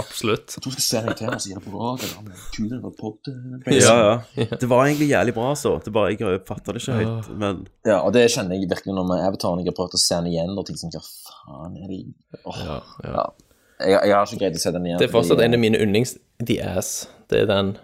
Absolutt. 0.00 0.54
Jeg 0.56 0.62
tror 0.64 0.74
jeg 0.76 0.84
skal 0.84 0.88
se 0.88 1.02
deg 1.08 1.16
til, 1.20 1.32
og 1.34 1.40
så 1.44 1.52
gjør 1.52 1.64
det 1.64 1.72
bra. 1.74 1.90
Det 2.00 2.10
var 2.14 2.46
kul, 2.56 2.68
det 2.70 2.80
var 2.84 2.94
pod, 3.00 3.32
Ja, 3.80 3.96
ja. 4.36 4.46
Det 4.60 4.68
var 4.70 4.84
egentlig 4.86 5.10
jævlig 5.10 5.34
bra, 5.36 5.50
så. 5.58 5.74
Det 5.84 5.92
bare, 5.94 6.14
jeg 6.14 6.42
fatter 6.48 6.76
det 6.76 6.82
ikke 6.84 6.98
høyt, 7.00 7.30
men 7.40 7.62
Ja, 7.86 8.00
og 8.04 8.12
det 8.16 8.26
kjenner 8.34 8.56
jeg 8.58 8.68
virkelig 8.70 8.94
når 8.96 9.06
med 9.10 9.24
Avatar. 9.26 9.54
når 9.56 9.64
Jeg 9.64 9.72
har 9.72 9.78
prøvd 9.80 9.94
å 9.96 10.02
se 10.04 10.14
den 10.20 10.32
igjen, 10.32 10.56
og 10.58 10.66
ting 10.68 10.76
som 10.80 10.90
gjør 10.92 11.06
faen 11.26 11.76
er 11.80 11.88
det 11.88 12.02
Åh, 12.46 12.58
ja, 12.66 12.80
ja. 13.04 13.24
Jeg, 13.80 14.00
jeg 14.06 14.14
har 14.14 14.26
ikke 14.26 14.38
greid 14.38 14.54
å 14.54 14.58
se 14.60 14.70
den 14.72 14.86
igjen. 14.86 14.98
Det 14.98 15.08
er 15.08 15.12
fortsatt 15.12 15.36
fordi- 15.38 15.44
en 15.44 15.54
av 15.54 15.60
mine 15.60 15.78
yndlings 15.78 16.16
The 16.44 16.58
Ass. 16.62 17.08
Det 17.30 17.40
er 17.42 17.46
den 17.46 17.76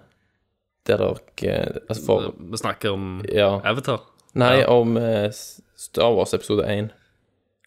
der 0.86 0.96
dere 0.98 1.80
Altså 1.88 2.04
for 2.06 2.34
Vi 2.38 2.56
snakker 2.56 2.92
om 2.92 3.22
Ja. 3.32 3.60
Avatar. 3.64 4.00
Nei, 4.34 4.58
Ja. 4.60 4.66
om 4.68 4.96
eh, 4.96 5.30
Star 5.76 6.12
Wars 6.14 6.34
episode 6.34 6.64
1. 6.66 6.90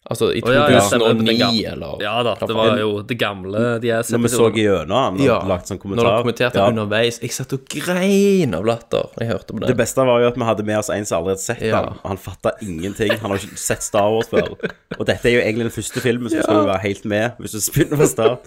Altså 0.08 0.30
i 0.32 0.40
2009, 0.40 0.54
ja, 0.56 0.68
ja, 0.72 0.80
2009, 0.80 1.64
eller 1.74 2.00
Ja 2.02 2.12
da, 2.24 2.32
det 2.40 2.54
var 2.56 2.78
jo 2.80 3.02
det 3.04 3.16
gamle 3.20 3.60
de 3.82 3.90
er 3.92 4.06
Når 4.08 4.22
vi 4.24 4.30
så 4.32 4.46
gjennom 4.56 4.96
han 4.96 5.18
og 5.20 5.26
Ja, 5.26 5.34
lagt 5.44 5.68
sånn 5.68 5.76
Når 5.76 6.00
de 6.00 6.14
kommenterte 6.24 6.56
Ja. 6.56 6.68
underveis. 6.72 7.18
Jeg 7.20 7.34
satt 7.36 7.52
og 7.52 7.66
grein 7.68 8.54
av 8.56 8.64
latter 8.64 9.10
jeg 9.20 9.28
hørte 9.28 9.52
på 9.52 9.60
det. 9.60 9.68
Det 9.68 9.76
beste 9.76 10.06
var 10.08 10.22
jo 10.24 10.30
at 10.32 10.38
vi 10.40 10.48
hadde 10.48 10.64
med 10.64 10.78
oss 10.80 10.88
en 10.88 11.04
som 11.04 11.18
aldri 11.20 11.34
hadde 11.36 11.44
sett 11.44 11.60
Ja. 11.68 11.82
han, 11.84 11.98
han 12.02 12.16
fatta 12.16 12.54
ingenting. 12.64 13.12
Han 13.20 13.30
har 13.30 13.36
ikke 13.44 13.58
sett 13.60 13.82
Star 13.84 14.08
Wars 14.10 14.28
før. 14.32 14.56
Og 14.98 15.04
dette 15.06 15.28
er 15.28 15.36
jo 15.36 15.42
egentlig 15.44 15.68
den 15.68 15.76
første 15.76 16.00
filmen, 16.00 16.30
så 16.32 16.36
Ja. 16.40 16.42
skal 16.48 16.62
du 16.64 16.66
være 16.72 16.80
helt 16.88 17.04
med 17.04 17.32
hvis 17.38 17.52
du 17.52 17.60
begynner 17.76 17.96
fra 18.00 18.06
start. 18.06 18.46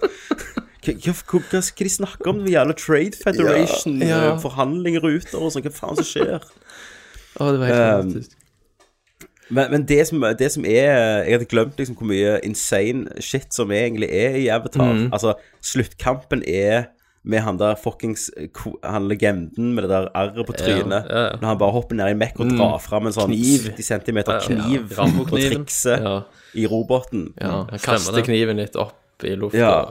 Hva, 0.84 0.92
hva, 1.00 1.40
hva, 1.54 1.62
skal 1.62 1.86
de 1.86 1.94
snakke 1.94 2.26
om? 2.28 2.42
Den 2.44 2.50
jævla 2.52 2.74
Trade 2.76 3.14
Federation, 3.22 4.00
Ja, 4.02 4.06
ja. 4.08 4.32
eh, 4.34 4.38
forhandlinger 4.42 5.00
ruter 5.06 5.38
og 5.40 5.52
sånn. 5.54 5.62
Hva 5.62 5.72
faen 5.72 5.96
som 6.02 6.04
skjer? 6.04 6.42
Å, 7.38 7.50
det 7.50 7.58
var 7.62 7.66
helt 7.66 7.78
Um, 7.78 8.10
fantastisk. 8.12 8.33
Men, 9.50 9.70
men 9.70 9.82
det, 9.84 10.06
som, 10.08 10.22
det 10.38 10.52
som 10.52 10.64
er 10.64 11.24
Jeg 11.26 11.32
hadde 11.38 11.44
glemt 11.50 11.76
liksom 11.76 11.96
hvor 11.96 12.06
mye 12.08 12.38
insane 12.44 13.06
shit 13.20 13.52
som 13.54 13.70
egentlig 13.70 14.08
er 14.10 14.36
i 14.40 14.46
Avatar. 14.48 14.92
Mm. 14.92 15.10
Altså, 15.12 15.34
sluttkampen 15.62 16.42
er 16.48 16.86
med 17.24 17.40
han 17.40 17.56
der 17.56 17.74
fuckings 17.80 18.30
Han 18.84 19.08
legenden 19.08 19.74
med 19.74 19.84
det 19.84 19.90
der 19.90 20.08
arret 20.14 20.46
på 20.46 20.52
trynet. 20.52 21.04
ja, 21.10 21.22
ja. 21.24 21.36
Når 21.40 21.48
han 21.48 21.58
bare 21.58 21.72
hopper 21.72 21.94
ned 21.96 22.10
i 22.10 22.14
mekk 22.14 22.40
og 22.40 22.46
Mm. 22.46 22.56
drar 22.58 22.78
fram 22.80 23.06
en 23.06 23.12
sånn 23.12 23.32
Kniv. 23.32 23.68
70 23.76 23.82
cm 23.82 24.16
Ja, 24.16 24.32
ja. 24.32 24.40
kniv 24.40 24.98
og 24.98 25.38
Ja. 26.00 26.20
i 26.54 26.66
roboten. 26.66 27.32
Ja, 27.40 27.64
han 27.70 27.78
kaster 27.78 28.22
kniven 28.22 28.56
litt 28.56 28.76
opp 28.76 29.24
i 29.24 29.34
lufta. 29.36 29.58
Ja. 29.58 29.84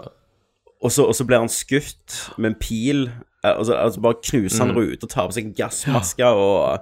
Og 0.83 0.91
så, 0.91 1.05
og 1.07 1.15
så 1.15 1.25
blir 1.25 1.39
han 1.39 1.47
skutt 1.49 2.37
med 2.37 2.51
en 2.51 2.55
pil. 2.59 3.09
Altså, 3.43 3.73
altså 3.73 4.01
bare 4.01 4.15
knuser 4.23 4.65
han 4.65 4.75
Mm. 4.75 4.77
ruter, 4.77 5.07
tar 5.07 5.27
på 5.27 5.33
seg 5.33 5.45
en 5.45 5.53
gassmaske 5.53 6.25
og 6.25 6.79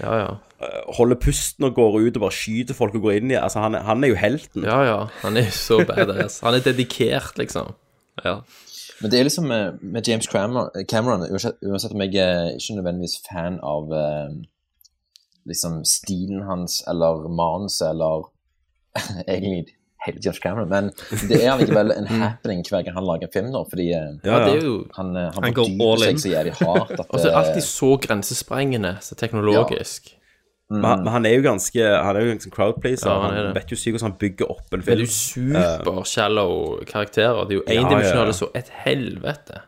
Ja, 0.00 0.16
ja. 0.18 0.34
Eh, 0.60 0.80
holder 0.96 1.16
pusten 1.22 1.64
og 1.68 1.74
går 1.74 1.98
ut 2.00 2.16
og 2.16 2.24
bare 2.26 2.36
skyter 2.36 2.74
folk 2.78 2.94
og 2.94 3.02
går 3.08 3.18
inn 3.20 3.30
i 3.34 3.38
Altså, 3.40 3.60
han, 3.64 3.74
er- 3.74 3.86
han 3.88 4.04
er 4.04 4.08
jo 4.12 4.18
helten. 4.20 4.64
Ja, 4.64 4.80
ja. 4.86 4.98
Han 5.22 5.36
er 5.36 5.50
så 5.54 5.80
badass. 5.88 6.40
Han 6.44 6.54
er 6.54 6.64
dedikert, 6.64 7.38
liksom. 7.38 7.72
Ja. 8.24 8.40
Men 9.00 9.10
det 9.10 9.18
er 9.20 9.24
liksom 9.24 9.46
med, 9.48 9.78
med 9.82 10.08
James 10.08 10.26
Cameron, 10.28 10.68
Cameron 10.88 11.22
uansett, 11.30 11.56
uansett 11.64 11.92
om 11.96 12.02
jeg 12.04 12.14
er 12.20 12.50
ikke 12.58 12.74
nødvendigvis 12.76 13.14
fan 13.30 13.56
av 13.64 13.92
eh, 13.96 14.34
liksom 15.48 15.78
stilen 15.88 16.42
hans 16.44 16.82
eller 16.90 17.24
manuset 17.32 17.88
eller 17.94 18.26
egentlig 19.28 19.76
hele 20.06 20.20
James 20.24 20.38
Cameron, 20.42 20.68
men 20.68 20.90
det 21.28 21.38
er 21.44 21.50
allikevel 21.54 21.92
en 21.98 22.06
happening 22.12 22.62
hver 22.68 22.84
gang 22.86 22.96
han 22.96 23.04
lager 23.08 23.28
en 23.28 23.32
film 23.34 23.50
nå, 23.54 23.64
fordi 23.72 23.88
eh, 23.96 24.12
Ja, 24.24 24.38
det 24.46 24.54
er 24.58 24.64
jo 24.68 24.76
han, 24.96 25.10
eh, 25.16 25.26
han, 25.34 25.44
Han 25.48 25.56
går 25.56 25.68
fordyper 25.70 25.90
all 25.94 26.04
in. 26.10 26.20
seg 26.20 26.22
så 26.26 26.32
jævlig 26.36 26.54
hardt 26.60 26.94
at 26.98 27.06
Og 27.12 27.16
så 27.16 27.24
er 27.24 27.28
det 27.28 27.32
eh, 27.34 27.40
alltid 27.42 27.66
så 27.68 27.90
grensesprengende, 28.04 28.94
så 29.04 29.16
teknologisk. 29.20 30.12
Men, 30.70 30.84
han- 30.84 31.02
men 31.04 31.12
han 31.12 31.26
er 31.26 31.34
jo 31.34 31.42
ganske 31.42 31.82
Han 32.04 32.16
er 32.16 32.20
jo 32.20 32.30
ganske 32.34 32.50
crowdpleaser. 32.54 33.10
Ja, 33.10 33.20
han 33.20 33.34
han 33.46 33.54
vet 33.54 33.70
jo 33.72 33.76
sykt 33.76 33.96
hvordan 33.96 34.10
han 34.12 34.18
bygger 34.20 34.50
opp 34.50 34.72
en 34.74 34.82
film. 34.82 34.98
Det 34.98 35.02
er 35.02 35.06
jo 35.06 35.06
super 35.86 36.04
shallow 36.04 36.78
karakterer. 36.86 37.44
Det 37.48 37.56
er 37.56 37.58
jo 37.58 37.64
Ja, 37.68 37.80
endimensjonale 37.80 38.26
ja. 38.26 38.38
så 38.38 38.48
et 38.54 38.70
helvete. 38.84 39.60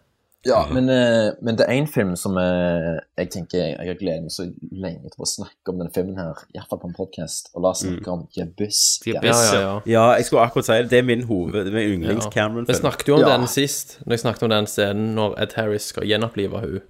Ja, 0.45 0.65
men, 0.73 0.89
eh, 0.91 1.33
men 1.43 1.55
det 1.57 1.67
er 1.69 1.73
en 1.73 1.87
film 1.87 2.17
som 2.17 2.35
jeg, 2.35 2.99
jeg 3.19 3.29
tenker 3.31 3.59
jeg 3.59 3.77
har 3.79 3.95
gledet 3.95 4.23
meg 4.25 4.31
så 4.35 4.43
lenge 4.73 5.11
til 5.13 5.23
å 5.23 5.27
snakke 5.31 5.69
om 5.71 5.79
denne 5.79 5.93
filmen 5.95 6.17
her, 6.19 6.35
iallfall 6.55 6.81
på 6.83 6.89
en 6.91 6.95
podkast, 6.97 7.51
og 7.55 7.63
la 7.63 7.69
oss 7.71 7.83
snakke 7.85 8.09
om 8.11 8.25
The 8.35 8.43
Abyss. 8.43 8.99
The 9.05 9.13
ja, 9.23 9.37
ja. 9.55 9.81
Ja, 9.87 10.07
jeg 10.17 10.25
skulle 10.27 10.43
akkurat 10.43 10.67
si 10.67 10.73
det. 10.73 10.91
Det 10.91 10.99
er 10.99 11.03
min 11.07 11.23
hoved... 11.29 11.53
Det 11.65 11.71
er 11.71 11.77
min 11.77 12.03
Ja. 12.03 12.09
yndlings-Cameron-film. 12.09 12.67
Vi 12.67 12.75
snakket 12.75 13.07
jo 13.09 13.15
om 13.15 13.21
Ja. 13.21 13.37
den 13.37 13.47
sist, 13.47 14.01
når 14.05 14.13
jeg 14.17 14.21
snakket 14.25 14.43
om 14.43 14.51
den 14.51 14.67
scenen 14.67 15.15
når 15.15 15.39
Ed 15.43 15.53
Harris 15.57 15.83
skal 15.95 16.03
gjenopplive 16.11 16.61
henne. 16.61 16.81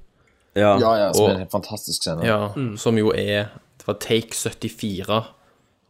Ja, 0.57 0.79
Ja, 0.81 0.95
ja, 0.97 1.13
som 1.13 1.25
Og- 1.25 1.31
er 1.37 1.41
en 1.41 1.49
fantastisk 1.53 2.03
scene. 2.03 2.25
Ja, 2.25 2.49
som 2.77 2.97
jo 2.99 3.13
er 3.13 3.49
Det 3.83 3.89
var 3.91 3.99
take 4.01 4.35
74. 4.39 5.23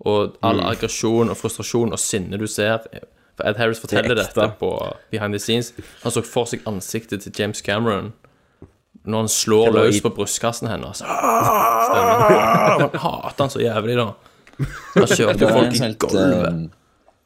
Og 0.05 0.37
all 0.43 0.57
Mm. 0.59 0.67
aggresjon 0.73 1.31
og 1.31 1.37
frustrasjon 1.37 1.93
og 1.93 1.99
sinne 2.01 2.39
du 2.41 2.47
ser 2.51 2.79
For 3.37 3.47
Ed 3.49 3.57
Harris 3.57 3.79
forteller 3.81 4.15
Det 4.17 4.27
dette 4.35 4.49
på 4.61 4.71
behind 5.11 5.33
the 5.33 5.39
scenes. 5.39 5.73
Han 6.03 6.13
så 6.13 6.23
for 6.25 6.45
seg 6.45 6.61
ansiktet 6.67 7.23
til 7.23 7.33
James 7.39 7.59
Cameron 7.63 8.13
når 9.07 9.19
han 9.19 9.29
slår 9.29 9.73
løs 9.73 9.97
i- 9.97 10.01
på 10.01 10.11
brystkassen 10.15 10.69
hennes. 10.69 10.97
Stemmer. 10.99 11.09
Han 12.81 12.91
hater 12.99 13.43
han 13.43 13.51
så 13.51 13.59
jævlig, 13.61 13.97
da. 13.97 14.13
Han 14.95 15.07
kjørte 15.09 15.41
jo 15.41 15.49
folk 15.49 15.67
en 15.67 15.73
i 15.73 15.79
sånn 15.81 15.97
gulvet. 15.99 16.47
eh, 16.47 16.69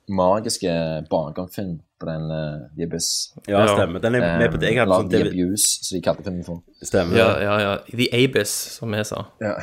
magiske 0.08 0.72
bakgrunnsfilm 1.10 1.80
på 2.00 2.06
den 2.06 2.30
uh, 2.30 2.68
The 2.76 2.84
Abyss. 2.86 3.32
Ja, 3.48 3.66
stemmer. 3.74 3.98
Den 4.00 4.14
er 4.14 4.38
med 4.38 4.50
på 4.52 4.60
det. 4.60 4.70
Jeg 4.70 4.78
hadde 4.78 4.90
Lagd 4.90 5.02
sånn 5.02 5.10
The 5.10 5.30
Abuse, 5.30 5.84
som 5.84 5.96
de 5.96 6.02
kalte 6.04 6.24
filmen 6.24 6.44
for. 6.44 6.62
Stemmer. 6.84 7.16
Ja, 7.18 7.28
ja, 7.40 7.58
ja. 7.60 7.76
The 7.90 8.08
Abyss, 8.24 8.54
som 8.78 8.92
vi 8.92 9.02
sa. 9.04 9.24
Ja. 9.42 9.54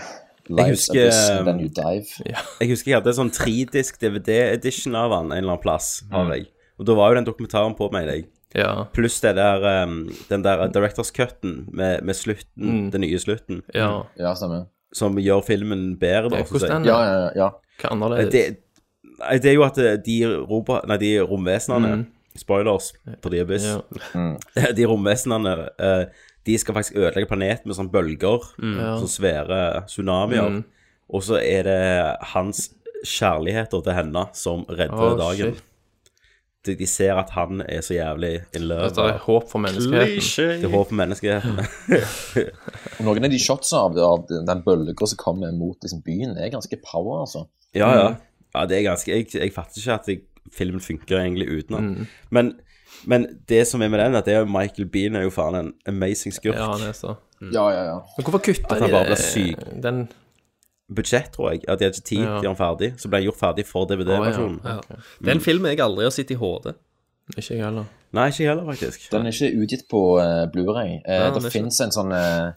Jeg 0.49 0.55
Lives 0.57 0.87
husker, 0.89 1.07
Abyss, 1.07 1.45
Then 1.47 1.59
You 1.63 1.69
Dive. 1.71 2.35
Jeg 2.61 2.69
husker 2.73 2.91
jeg 2.91 2.97
hadde 2.99 3.11
en 3.13 3.19
sånn 3.21 3.31
tredisk 3.31 3.99
DVD-edition 4.01 4.95
av 4.99 5.13
han 5.15 5.31
en 5.31 5.37
eller 5.37 5.53
annen 5.53 5.61
plass. 5.63 6.01
Mm. 6.11 6.33
Og 6.81 6.87
da 6.89 6.95
var 6.97 7.11
jo 7.13 7.19
den 7.21 7.27
dokumentaren 7.29 7.75
på, 7.77 7.87
mener 7.93 8.17
jeg. 8.17 8.25
Ja. 8.57 8.73
Pluss 8.93 9.15
det 9.23 9.31
der, 9.39 9.63
um, 9.87 10.09
den 10.29 10.43
der 10.45 10.65
Directors 10.73 11.09
Cutten 11.15 11.69
med, 11.73 12.03
med 12.05 12.15
slutten, 12.15 12.67
Mm. 12.67 12.91
den 12.91 13.01
nye 13.01 13.19
slutten. 13.23 13.63
Ja. 13.73 14.03
Ja, 14.19 14.33
stemmer. 14.37 14.67
Som 14.93 15.15
gjør 15.17 15.41
filmen 15.47 15.95
bedre, 15.97 16.29
da. 16.29 16.41
Ja, 16.41 16.43
for 16.43 16.59
hvordan 16.59 16.83
den 16.83 16.91
Ja, 16.91 16.99
ja, 17.07 17.29
ja. 17.39 17.47
Hva 17.81 17.93
annerledes? 17.95 18.29
Det, 18.33 19.39
det 19.41 19.49
er 19.49 19.55
jo 19.55 19.63
at 19.65 19.77
eh, 19.81 19.95
de, 20.05 20.17
robot, 20.49 20.83
nei, 20.91 20.97
de 21.01 21.13
romvesenene 21.23 21.93
Mm. 21.95 22.05
Spoilers 22.35 22.91
på 23.21 23.29
The 23.29 23.41
Abyss. 23.45 23.65
Ja. 23.69 23.81
Mm. 24.17 24.37
De 24.77 24.85
romvesenene 24.89 25.51
eh, 25.77 26.05
De 26.47 26.55
skal 26.59 26.75
faktisk 26.75 26.97
ødelegge 26.99 27.29
planeten 27.29 27.69
med 27.69 27.77
sånne 27.77 27.93
bølger. 27.93 28.47
Ja. 28.59 28.95
Sånne 28.99 29.11
svære 29.11 29.59
tsunamier. 29.91 30.49
Mm. 30.57 30.63
Og 31.13 31.23
så 31.27 31.37
er 31.39 31.67
det 31.67 31.83
hans 32.33 32.69
kjærligheter 33.03 33.83
til 33.83 33.95
henne 33.97 34.25
som 34.37 34.65
redder 34.69 35.13
oh, 35.13 35.19
dagen. 35.19 35.53
shit. 35.53 35.69
De, 36.63 36.77
de 36.79 36.87
ser 36.87 37.17
at 37.19 37.33
han 37.35 37.59
er 37.67 37.81
så 37.83 37.97
jævlig 37.97 38.37
in 38.55 38.69
love. 38.69 38.87
At 38.87 38.95
det 38.95 39.07
er 39.11 39.17
håp 39.25 39.49
for 39.51 39.59
menneskeheten. 39.59 40.61
Det 40.61 40.69
er 40.69 40.71
håp 40.71 40.93
for 40.93 40.95
menneskeheten. 40.95 41.57
Noen 43.03 43.27
av 43.27 43.33
de 43.33 43.39
shotsa 43.43 43.81
av, 43.89 43.99
av 43.99 44.29
den 44.31 44.61
bølga 44.63 45.09
som 45.11 45.19
kommer 45.19 45.51
mot 45.57 45.75
liksom, 45.83 45.99
byen, 46.05 46.37
er 46.39 46.53
ganske 46.53 46.79
power, 46.85 47.25
altså. 47.25 47.49
Ja, 47.75 47.89
ja. 47.97 48.07
ja 48.55 48.63
det 48.69 48.77
er 48.77 48.85
ganske 48.85 49.11
Jeg, 49.11 49.27
jeg 49.33 49.51
fatter 49.51 49.81
ikke 49.81 49.97
at 49.97 50.07
jeg, 50.13 50.23
filmen 50.55 50.83
funker 50.83 51.19
egentlig 51.19 51.49
uten 51.51 51.75
den. 51.75 51.91
Mm. 51.91 52.07
Men, 52.37 52.53
men 53.09 53.27
det 53.49 53.67
som 53.67 53.81
er 53.81 53.91
med 53.91 53.99
den, 53.99 54.15
at 54.15 54.25
det 54.25 54.33
er 54.33 54.43
jo 54.43 54.49
Michael 54.51 54.87
Bean 54.89 55.15
er 55.19 55.25
jo 55.25 55.31
faen 55.33 55.55
en 55.59 55.71
amazing 55.89 56.33
skurk. 56.35 56.55
Ja, 56.55 56.71
han 56.71 56.85
er 56.87 56.95
så. 56.97 57.15
Ja, 57.41 57.65
ja, 57.73 57.83
ja. 57.89 57.95
Men 58.17 58.27
hvorfor 58.27 58.43
kutter 58.45 58.75
At 58.75 58.81
han 58.81 58.89
de 58.89 58.95
bare 58.95 59.09
blir 59.11 59.19
syk. 59.19 59.65
Den 59.83 60.05
Budsjett, 60.93 61.31
tror 61.33 61.51
jeg. 61.51 61.63
At 61.67 61.79
de 61.79 61.87
hadde 61.87 61.97
ikke 61.97 62.07
tid 62.07 62.17
til 62.21 62.27
å 62.27 62.39
gjøre 62.39 62.49
den 62.49 62.59
ferdig. 62.59 62.89
Så 63.01 63.09
ble 63.09 63.21
den 63.21 63.29
gjort 63.29 63.39
ferdig 63.39 63.65
for 63.67 63.87
DVD-versjonen. 63.89 64.59
Ja. 64.63 64.79
Det 65.19 65.31
er 65.31 65.37
en 65.37 65.43
film 65.43 65.67
jeg 65.69 65.79
aldri 65.83 66.07
har 66.07 66.13
sett 66.15 66.31
i 66.31 66.37
HD. 66.39 66.73
Ikke 67.33 67.55
jeg 67.55 67.63
heller. 67.63 67.87
Nei, 68.13 68.27
ikke 68.29 68.43
jeg 68.43 68.51
heller, 68.51 68.67
faktisk. 68.67 69.07
Den 69.13 69.29
er 69.29 69.35
ikke 69.35 69.63
utgitt 69.63 69.85
på 69.89 70.01
uh, 70.19 70.43
Blu-ray. 70.53 70.99
Eh, 71.01 71.21
Ja, 71.23 71.29
er 71.31 71.39
det 71.39 71.53
fins 71.53 71.79
en 71.81 71.95
sånn 71.95 72.11
uh, 72.13 72.51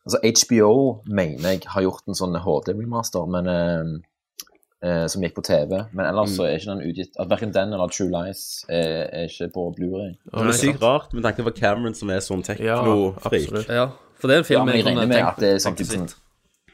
Altså, 0.00 0.18
HBO, 0.24 1.02
mener 1.06 1.52
jeg, 1.54 1.66
har 1.68 1.84
gjort 1.84 2.06
en 2.08 2.16
sånn 2.16 2.36
HD-remaster, 2.40 3.26
men 3.30 3.48
eh, 3.52 3.90
eh, 4.82 5.06
som 5.12 5.22
gikk 5.22 5.34
på 5.36 5.44
TV. 5.46 5.76
Men 5.92 6.06
ellers 6.06 6.34
så 6.36 6.46
er 6.48 6.56
ikke 6.58 6.70
den 6.74 6.84
utgitt 6.90 7.16
at 7.20 7.28
Verken 7.30 7.52
den 7.54 7.72
eller 7.76 7.88
True 7.92 8.10
Lies 8.14 8.64
er, 8.68 9.06
er 9.12 9.28
ikke 9.28 9.50
på 9.54 9.66
Blu-ray. 9.76 10.14
Det 10.32 10.46
er 10.46 10.58
sykt 10.60 10.82
rart 10.82 11.12
med 11.16 11.22
tanke 11.26 11.44
på 11.46 11.54
Cameron 11.58 11.94
som 11.98 12.10
er 12.10 12.20
sånn 12.24 12.42
teknofrik. 12.46 13.48
Ja, 13.68 13.76
Ja, 13.82 13.86
for 14.20 14.28
det 14.28 14.36
er 14.36 14.44
en 14.44 14.44
film 14.50 14.60
Ja, 14.60 14.64
men 14.68 14.76
jeg 14.80 14.86
regner 14.90 15.06
med 15.10 15.22
at 15.24 15.40
det 15.40 15.54
er 15.54 15.58
samtidig 15.62 15.94
sånn. 15.96 16.10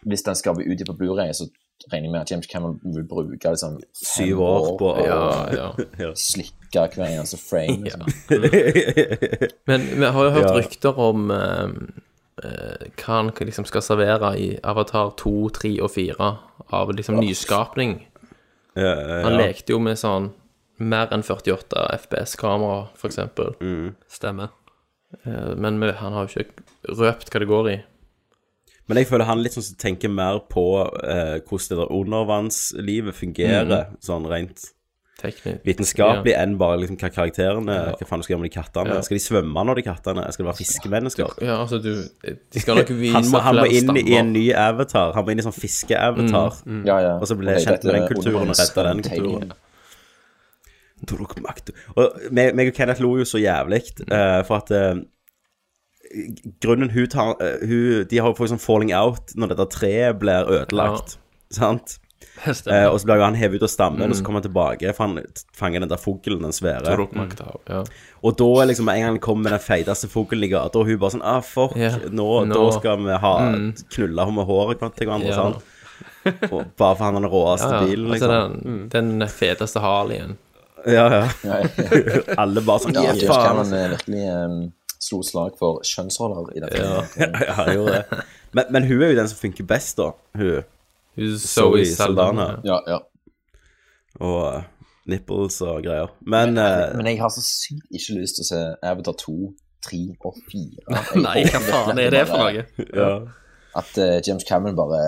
Hvis 0.07 0.23
den 0.23 0.35
skal 0.39 0.55
bli 0.55 0.67
utgitt 0.71 0.87
på 0.87 0.95
Blu-ray, 1.01 1.33
så 1.35 1.49
regner 1.93 2.07
jeg 2.07 2.13
med 2.13 2.21
at 2.23 2.31
James 2.31 2.47
Cameron 2.47 2.79
vil 2.95 3.05
bruke 3.11 3.51
liksom 3.53 3.81
Syv 3.93 4.39
år 4.41 4.69
på 4.81 4.93
å 4.95 5.05
Ja, 5.05 5.23
ja. 5.53 5.67
Ja. 6.07 6.13
slikke 6.17 6.87
hver 6.95 7.11
eneste 7.11 7.37
frame. 7.39 7.85
Liksom. 7.85 8.07
Men 9.69 9.81
vi 9.99 10.05
har 10.07 10.25
jo 10.25 10.31
hørt 10.35 10.47
Ja. 10.51 10.55
rykter 10.57 10.99
om 10.99 11.31
eh, 11.31 11.69
hva 12.37 13.15
han 13.15 13.31
liksom 13.33 13.65
skal 13.65 13.83
servere 13.85 14.35
i 14.37 14.49
Avatar 14.63 15.15
2, 15.17 15.35
3 15.57 15.71
og 15.81 15.91
4 15.95 16.31
av 16.77 16.93
liksom 16.93 17.17
nyskapning. 17.23 17.99
Ja, 18.77 18.93
ja, 18.93 19.23
Han 19.25 19.39
lekte 19.41 19.73
jo 19.73 19.81
med 19.81 19.97
sånn 19.97 20.31
mer 20.77 21.09
enn 21.15 21.25
48 21.25 21.87
FPS-kamera, 21.97 22.89
for 22.99 23.09
eksempel. 23.09 23.55
Stemmer. 24.13 24.53
Eh, 25.25 25.55
Men 25.57 25.81
han 25.83 26.13
har 26.13 26.27
jo 26.27 26.41
ikke 26.43 26.67
røpt 26.99 27.31
hva 27.33 27.41
det 27.41 27.49
går 27.49 27.71
i. 27.73 27.77
Men 28.87 29.01
jeg 29.01 29.09
føler 29.09 29.27
han 29.27 29.41
litt 29.43 29.57
sånn 29.57 29.79
tenker 29.81 30.13
mer 30.13 30.39
på 30.53 30.67
eh, 31.03 31.41
hvordan 31.41 31.71
det 31.73 31.79
der 31.81 31.95
undervannslivet 31.97 33.17
fungerer, 33.17 33.89
sånn 34.05 34.29
rent 34.31 34.69
Teknisk. 35.17 35.63
vitenskapelig, 35.65 36.35
enn 36.37 36.59
bare 36.61 36.77
liksom 36.83 36.99
hva 37.01 37.09
karakterene 37.09 37.77
Hva 37.97 38.05
faen 38.05 38.21
du 38.21 38.27
skal 38.27 38.35
gjøre 38.35 38.43
med 38.43 38.51
de 38.51 38.53
kattene? 38.53 38.97
Ja. 38.99 39.05
Skal 39.07 39.17
de 39.17 39.23
svømme 39.25 39.63
når 39.65 39.79
de 39.79 39.85
kattene? 39.87 40.25
Skal 40.29 40.45
det 40.45 40.49
være 40.51 40.59
fiskemennesker? 40.59 41.39
Ja, 41.41 41.55
altså, 41.63 41.79
du 41.81 41.93
De 42.53 42.61
skal 42.61 42.77
nok 42.83 42.93
vise 42.99 43.15
Han 43.17 43.31
må, 43.33 43.41
han 43.47 43.61
må 43.63 43.65
inn 43.71 43.95
inn 43.97 44.11
i 44.13 44.19
en 44.21 44.35
ny 44.35 44.45
avatar. 44.53 45.15
Han 45.17 45.25
må 45.25 45.33
inn 45.33 45.41
i 45.41 45.47
sånn 45.47 45.57
fiskeavatar. 45.57 46.61
Ja, 46.85 46.99
ja. 47.01 47.15
Og 47.17 47.31
så 47.31 47.39
blir 47.39 47.55
det 47.55 47.65
kjent 47.65 47.89
med 47.89 47.97
den 47.97 48.07
kulturen 48.13 48.53
og 48.53 48.61
redda 48.61 48.87
den 48.91 49.03
kulturen. 49.09 49.57
Og 51.97 52.23
meg, 52.33 52.55
meg 52.57 52.71
og 52.71 52.77
Kenneth 52.77 53.05
lo 53.05 53.17
jo 53.21 53.27
så 53.29 53.41
jævlig, 53.41 53.83
uh, 54.09 54.41
for 54.49 54.61
at 54.61 54.73
uh, 54.73 54.97
Grunnen 56.63 56.93
hun 56.95 57.09
tar 57.11 57.35
uh, 57.41 57.65
hun, 57.67 58.05
De 58.09 58.21
har 58.21 58.31
jo 58.31 58.37
fått 58.39 58.53
sånn 58.53 58.63
falling 58.63 58.93
out 58.97 59.35
når 59.37 59.53
dette 59.53 59.67
treet 59.75 60.21
blir 60.21 60.49
ødelagt. 60.61 61.17
Sant? 61.53 61.99
Eh, 62.47 62.87
og 62.89 63.01
så 63.01 63.05
blir 63.09 63.17
jo 63.19 63.25
han 63.25 63.35
hevet 63.35 63.57
ut 63.57 63.63
av 63.67 63.69
stammen, 63.73 64.01
Mm. 64.07 64.11
og 64.11 64.17
så 64.17 64.25
kommer 64.25 64.41
han 64.43 64.47
tilbake, 64.51 64.93
for 64.95 65.07
han 65.07 65.21
fanger 65.57 65.81
den 65.81 65.89
der 65.89 65.97
fuglen, 66.01 66.43
den 66.43 66.53
svære. 66.53 66.87
Ja. 67.69 67.83
Og 68.23 68.37
da 68.37 68.45
er 68.63 68.67
liksom 68.71 68.89
en 68.89 69.01
gang 69.01 69.05
han 69.15 69.19
kommer 69.19 69.43
med 69.51 69.53
den 69.53 69.61
feiteste 69.65 70.09
fuglen 70.09 70.45
i 70.45 70.49
gata, 70.53 70.79
og 70.79 70.87
hun 70.87 70.99
bare 70.99 71.11
sånn 71.17 71.25
Ah, 71.25 71.41
fuck, 71.41 71.77
yeah. 71.77 71.97
nå, 72.11 72.45
Nå. 72.47 72.55
da 72.55 72.71
skal 72.79 72.97
vi 72.99 73.17
ha 73.19 73.35
Mm. 73.41 73.75
knulle 73.91 74.25
henne 74.25 74.35
med 74.37 74.47
håret 74.47 74.79
til 74.97 75.07
hverandre, 75.07 75.29
Ja. 75.29 75.37
sånn. 75.37 75.63
Og 76.53 76.65
bare 76.77 76.95
for 76.97 77.05
han 77.05 77.15
har 77.15 77.21
den 77.23 77.31
råeste 77.31 77.71
Ja, 77.71 77.81
ja. 77.81 77.87
bilen, 77.87 78.11
Altså, 78.13 78.29
liksom. 78.29 78.89
den, 78.91 79.19
den 79.19 79.29
feteste 79.29 79.81
Harleyen. 79.81 80.37
Ja, 80.87 81.09
ja. 81.09 81.29
Ja, 81.43 81.63
Alle 82.39 82.61
bare 82.61 82.79
sånn 82.81 82.95
Ja, 82.95 83.03
Ja, 83.03 83.07
James 83.13 83.25
faen. 83.25 83.47
Cameron 83.47 83.73
eh, 83.73 83.89
virkelig 83.97 84.45
um, 84.45 84.73
slo 85.01 85.23
slag 85.23 85.59
for 85.59 85.81
kjønnsroller 85.83 86.57
i 86.57 86.61
dette. 86.61 86.79
Ja, 86.79 87.03
ja, 87.47 87.53
han 87.55 87.75
gjorde 87.77 87.93
det. 88.11 88.25
Men, 88.53 88.65
men 88.71 88.83
hun 88.85 89.03
er 89.03 89.09
jo 89.11 89.17
den 89.17 89.29
som 89.29 89.39
funker 89.39 89.67
best, 89.67 89.97
da. 89.97 90.13
Hun. 90.37 90.63
Hun 91.17 91.37
Zoe 91.41 91.85
Saldana. 91.89 92.49
Ja, 92.67 92.81
ja. 92.87 93.01
Og 94.21 94.37
uh, 94.45 94.63
nipples 95.09 95.61
og 95.65 95.83
greier. 95.85 96.13
Men, 96.21 96.57
uh, 96.61 96.93
Men 96.97 97.11
jeg 97.11 97.21
har 97.23 97.33
så 97.33 97.45
sykt 97.45 97.89
ikke 97.91 98.21
lyst 98.21 98.39
til 98.39 98.47
å 98.47 98.51
se 98.51 98.63
Avatar 98.85 99.17
2, 99.25 99.37
3 99.89 100.01
og 100.21 100.39
4. 100.53 100.87
Nei, 101.27 101.43
hva 101.51 101.65
faen 101.65 102.01
er 102.03 102.15
det 102.15 102.25
for 102.31 102.45
noe? 102.45 102.65
ja. 102.87 103.11
At 103.77 103.93
uh, 104.01 104.17
James 104.25 104.47
Cameron 104.49 104.77
bare 104.79 105.03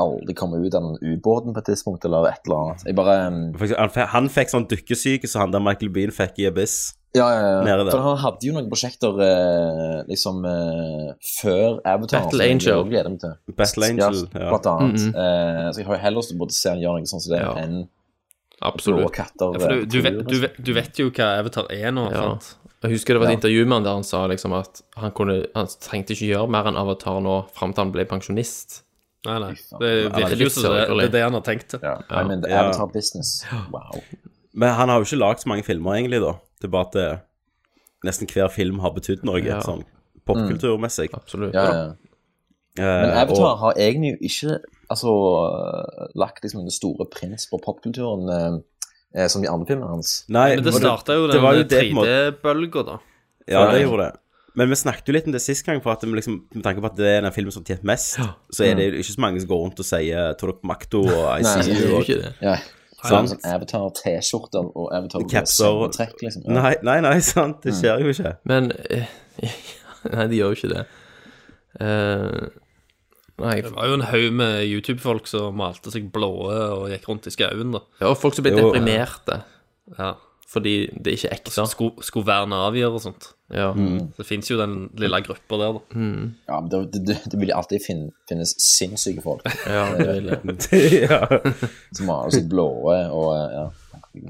aldri 0.00 0.34
kommer 0.36 0.62
ut 0.64 0.74
av 0.74 0.86
den 0.86 1.16
ubåten 1.16 1.52
på 1.52 1.60
et 1.60 1.68
tidspunkt, 1.72 2.04
eller 2.08 2.30
et 2.30 2.46
eller 2.46 2.62
annet. 2.62 2.86
Jeg 2.88 2.96
bare 2.96 3.16
um, 3.28 4.08
han, 4.14 4.30
fikk 4.32 4.52
sånn 4.52 4.68
dykkesyke 4.70 5.28
som 5.28 5.44
han 5.44 5.54
der 5.54 5.64
Michael 5.64 5.92
Bean 5.92 6.14
fikk 6.14 6.40
i 6.40 6.48
Abyss. 6.48 6.94
Ja, 7.14 7.26
ja, 7.34 7.62
ja. 7.66 7.76
For 7.90 7.98
han 8.04 8.18
hadde 8.22 8.46
jo 8.46 8.52
noen 8.54 8.68
prosjekter 8.70 9.16
eh, 9.24 10.02
liksom 10.06 10.44
eh, 10.46 11.08
før 11.42 11.80
Avatar. 11.82 12.26
Battle 12.28 12.44
Angel. 12.46 12.84
jeg 12.84 12.90
gleder 12.92 13.10
meg 13.10 13.20
til. 13.24 13.32
Battle 13.58 13.88
Angel, 13.88 14.20
ja. 14.30 14.50
Blant 14.52 14.68
annet. 14.70 15.00
Mhm. 15.08 15.16
Eh, 15.18 15.64
så 15.72 15.80
jeg 15.82 15.86
har 15.88 15.96
jo 15.96 16.02
heller 16.04 16.20
lyst 16.22 16.30
til 16.30 16.44
å 16.46 16.50
se 16.54 16.68
han 16.70 16.78
gjøre 16.84 17.00
noe 17.02 17.10
sånt 17.10 17.24
som 17.26 17.34
det, 17.34 17.40
Ja. 17.42 17.54
enn 17.64 17.74
blå 18.60 18.68
Absolutt. 18.70 19.12
katter. 19.16 19.54
Ja, 19.56 19.58
for 19.58 19.68
du, 19.74 19.80
eh, 19.80 19.86
du, 19.90 20.00
vet, 20.06 20.18
du, 20.28 20.36
vet, 20.44 20.60
du 20.62 20.72
vet 20.76 20.98
jo 21.02 21.10
hva 21.10 21.28
Avatar 21.40 21.66
er 21.74 21.90
nå, 21.90 22.06
Ja. 22.12 22.22
sant? 22.36 22.54
Jeg 22.82 22.92
husker 22.94 23.14
det 23.14 23.20
var 23.20 23.26
et 23.28 23.32
Ja. 23.32 23.38
intervju 23.40 23.66
med 23.66 23.72
han 23.74 23.82
der 23.84 23.92
han 23.98 24.04
sa 24.04 24.26
liksom 24.28 24.52
at 24.56 24.80
han, 24.96 25.10
kunne, 25.10 25.46
han 25.54 25.66
trengte 25.66 26.14
ikke 26.14 26.30
gjøre 26.30 26.48
mer 26.48 26.64
enn 26.70 26.76
Avatar 26.78 27.20
nå 27.20 27.50
fram 27.52 27.74
til 27.74 27.84
han 27.84 27.92
ble 27.92 28.04
pensjonist. 28.06 28.82
Nei, 29.26 29.38
nei. 29.38 29.52
Det 29.80 30.12
virker 30.14 30.36
jo 30.46 30.48
som 30.48 30.72
det, 30.72 30.88
er 30.88 31.08
det 31.12 31.22
han 31.26 31.32
har 31.34 31.42
tenkt. 31.42 31.74
Ja. 31.82 31.98
I 32.08 32.22
mean, 32.24 32.40
the 32.40 32.48
Ja. 32.48 32.68
Avatar 32.70 32.86
business. 32.86 33.44
Wow. 33.72 33.98
Men 34.54 34.74
han 34.74 34.88
har 34.88 34.98
jo 35.02 35.04
ikke 35.04 35.18
lagd 35.20 35.40
så 35.42 35.46
mange 35.48 35.62
filmer, 35.64 35.92
egentlig, 35.98 36.20
da. 36.22 36.38
Det 36.60 36.68
er 36.68 36.72
bare 36.74 36.86
at 36.86 36.92
det, 36.92 37.20
nesten 38.06 38.28
hver 38.30 38.48
film 38.52 38.78
har 38.84 38.92
betydd 38.96 39.24
noe, 39.24 39.40
Ja. 39.42 39.60
sånn 39.64 39.82
popkulturmessig. 40.26 41.08
Absolutt. 41.16 41.54
Ja, 41.54 41.64
ja. 41.72 41.92
Eh, 42.78 42.84
Men 43.02 43.10
Avatar 43.18 43.44
og- 43.52 43.58
har 43.58 43.74
egentlig 43.74 44.12
jo 44.12 44.28
ikke 44.28 44.58
altså, 44.90 46.10
lagt 46.14 46.42
liksom 46.44 46.62
den 46.62 46.70
store 46.70 47.06
prins 47.10 47.46
på 47.50 47.58
popkulturen 47.62 48.62
eh, 49.14 49.26
som 49.28 49.42
de 49.42 49.48
andre 49.50 49.66
filmene 49.66 49.88
hans. 49.90 50.24
Nei, 50.28 50.54
Men 50.56 50.64
det 50.64 50.74
starta 50.74 51.16
jo 51.18 51.26
den 51.26 51.42
var 51.42 51.54
jo 51.54 51.64
det 51.64 51.70
på 51.80 51.88
en 51.88 51.94
måte- 51.96 52.40
3D-bølga, 52.42 52.84
da. 52.86 52.98
Ja, 53.48 53.70
det 53.72 53.82
gjorde 53.82 54.12
det. 54.12 54.18
Men 54.56 54.68
vi 54.68 54.74
snakket 54.74 55.06
jo 55.06 55.12
litt 55.14 55.26
om 55.26 55.32
det 55.32 55.40
sist 55.42 55.64
gang, 55.66 55.80
for 55.80 55.92
at 55.92 56.02
vi 56.02 56.10
liksom, 56.12 56.42
med 56.54 56.62
tanke 56.64 56.80
på 56.82 56.86
at 56.86 56.96
det 56.96 57.06
er 57.06 57.20
den 57.22 57.32
filmen 57.32 57.52
som 57.52 57.62
har 57.64 57.74
tjent 57.74 57.84
mest, 57.84 58.18
så 58.52 58.64
er 58.66 58.74
det 58.74 58.92
jo 58.92 58.98
ikke 58.98 59.14
så 59.16 59.20
mange 59.22 59.40
som 59.40 59.48
går 59.48 59.60
rundt 59.64 59.78
og 59.78 59.86
sier 59.86 60.34
Torok 60.38 60.62
Makto 60.66 61.00
og 61.06 61.40
Nei, 61.42 61.62
Det 61.62 61.76
er 61.76 61.88
jo 61.90 62.00
ikke 62.02 62.22
det. 62.22 62.34
Ja. 62.42 62.56
Sant. 63.02 63.30
Sånn, 63.30 63.40
sånn 63.40 63.52
Avatar-T-skjorter 63.54 64.70
og 64.76 64.88
Avatar 64.92 65.22
Capser 65.30 65.66
og- 65.86 65.92
trekk, 65.96 66.16
liksom. 66.22 66.42
Ja. 66.46 66.56
Nei, 66.60 66.74
nei, 66.82 66.98
nei, 67.06 67.18
sant. 67.24 67.62
Det 67.64 67.72
skjer 67.78 68.02
jo 68.04 68.12
ikke. 68.12 68.36
Men 68.44 68.72
eh, 68.90 69.06
Nei, 70.10 70.26
de 70.28 70.36
gjør 70.40 70.54
jo 70.54 70.56
ikke 70.58 70.72
det. 70.74 70.82
Eh, 71.80 72.48
nei, 73.40 73.54
Det 73.64 73.72
var 73.74 73.86
jo 73.88 73.94
en 73.98 74.06
haug 74.10 74.32
med 74.36 74.64
YouTube-folk 74.68 75.26
som 75.30 75.56
malte 75.60 75.92
seg 75.92 76.10
blåe 76.12 76.56
og 76.76 76.88
gikk 76.92 77.06
rundt 77.08 77.28
i 77.28 77.32
skauen, 77.34 77.72
da. 77.76 77.80
ja, 78.00 78.08
og 78.10 78.18
folk 78.20 78.34
som 78.36 78.44
ble 78.44 78.52
Jo. 78.56 78.70
deprimerte 78.72 79.42
Ja. 79.98 80.14
Fordi 80.50 80.74
det 80.98 81.14
ikke 81.14 81.28
er 81.28 81.36
ekte. 81.36 81.66
Skulle, 81.70 82.02
skulle 82.02 82.26
verden 82.26 82.54
avgjøre 82.56 82.96
og 82.98 83.02
sånt. 83.04 83.28
Ja. 83.54 83.68
Mm. 83.74 84.10
Det 84.16 84.26
fins 84.26 84.50
jo 84.50 84.58
den 84.58 84.88
lille 84.98 85.20
gruppa 85.26 85.58
der, 85.60 85.78
da. 85.78 86.04
Ja, 86.50 86.58
men 86.58 86.70
det, 86.72 86.80
det, 86.94 87.02
det, 87.06 87.16
det 87.30 87.40
vil 87.40 87.52
alltid 87.54 87.84
finne, 87.84 88.10
finnes 88.30 88.54
sinnssyke 88.62 89.22
folk 89.24 89.46
ja, 89.66 89.88
det 89.98 90.06
vil 90.08 90.30
jeg. 90.30 91.02
ja. 91.10 91.20
som 91.96 92.10
har 92.10 92.30
sitt 92.34 92.48
blåe 92.50 92.98
og 93.14 93.30
ja. 93.54 93.66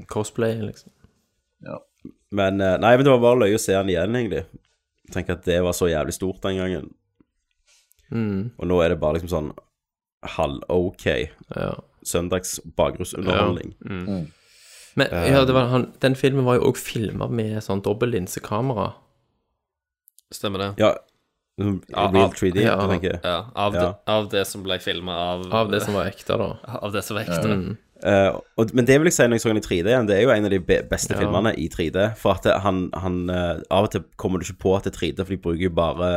Cosplay, 0.09 0.59
liksom. 0.61 0.93
Ja. 1.65 1.79
Men 2.31 2.61
eh, 2.61 2.77
Nei, 2.81 2.95
men 2.95 3.05
det 3.05 3.13
var 3.13 3.23
bare 3.23 3.43
løye 3.43 3.57
å 3.57 3.61
se 3.61 3.75
han 3.77 3.89
igjen, 3.89 4.17
egentlig. 4.17 4.45
Tenk 5.11 5.31
at 5.33 5.45
det 5.45 5.57
var 5.65 5.75
så 5.77 5.89
jævlig 5.91 6.15
stort 6.15 6.41
den 6.45 6.61
gangen. 6.61 6.91
Mm, 8.11 8.51
Og 8.59 8.67
nå 8.67 8.77
er 8.83 8.93
det 8.93 8.99
bare 9.01 9.17
liksom 9.17 9.31
sånn 9.31 9.51
halv-ok 10.35 11.05
ja. 11.07 11.71
søndags 12.05 12.59
bakgrunnsunderholdning. 12.77 13.73
Men 14.99 15.07
ja, 15.11 15.45
det 15.47 15.53
var, 15.55 15.69
han, 15.71 15.85
den 16.03 16.17
filmen 16.19 16.43
var 16.47 16.57
jo 16.59 16.71
òg 16.71 16.79
filma 16.79 17.29
med 17.31 17.61
sånn 17.63 17.83
dobbeltlinsekamera. 17.85 18.89
Stemmer 20.31 20.65
det? 20.65 20.69
Ja. 20.81 20.91
Real 21.61 22.31
3D, 22.33 22.63
ja. 22.63 22.75
jeg 22.79 22.89
tenker. 22.95 23.19
Ja, 23.23 23.37
av, 23.53 23.75
Ja. 23.75 23.81
Det, 23.81 24.11
av 24.11 24.27
det 24.31 24.43
som 24.49 24.63
ble 24.65 24.79
filma 24.81 25.15
av 25.35 25.47
Av 25.53 25.71
det 25.71 25.81
som 25.83 25.95
var 25.97 26.09
ekte, 26.09 26.37
da. 26.39 26.51
Av 26.81 26.93
det 26.95 27.03
som 27.05 27.17
var 27.19 27.27
ekte. 27.27 27.47
Mm. 27.51 27.77
Uh, 28.01 28.39
og, 28.57 28.71
men 28.73 28.87
det 28.87 28.95
vil 28.97 29.11
jeg 29.11 29.13
si 29.19 29.25
når 29.29 29.37
jeg 29.37 29.43
så 29.43 29.51
den 29.51 29.61
i 29.61 29.65
3D 29.67 29.91
igjen, 29.91 30.07
det 30.09 30.15
er 30.15 30.23
jo 30.23 30.31
en 30.33 30.47
av 30.47 30.53
de 30.53 30.61
beste 30.65 31.13
Ja. 31.13 31.19
filmene 31.19 31.51
i 31.53 31.67
3D. 31.69 32.07
For 32.17 32.39
at 32.39 32.47
han, 32.63 32.87
han 32.97 33.19
uh, 33.29 33.59
Av 33.69 33.85
og 33.85 33.91
til 33.93 34.07
kommer 34.17 34.41
du 34.41 34.47
ikke 34.47 34.63
på 34.63 34.73
at 34.77 34.87
det 34.87 34.95
er 34.95 34.99
3D, 35.03 35.21
for 35.21 35.35
de 35.35 35.43
bruker 35.43 35.67
jo 35.67 35.75
bare 35.77 36.09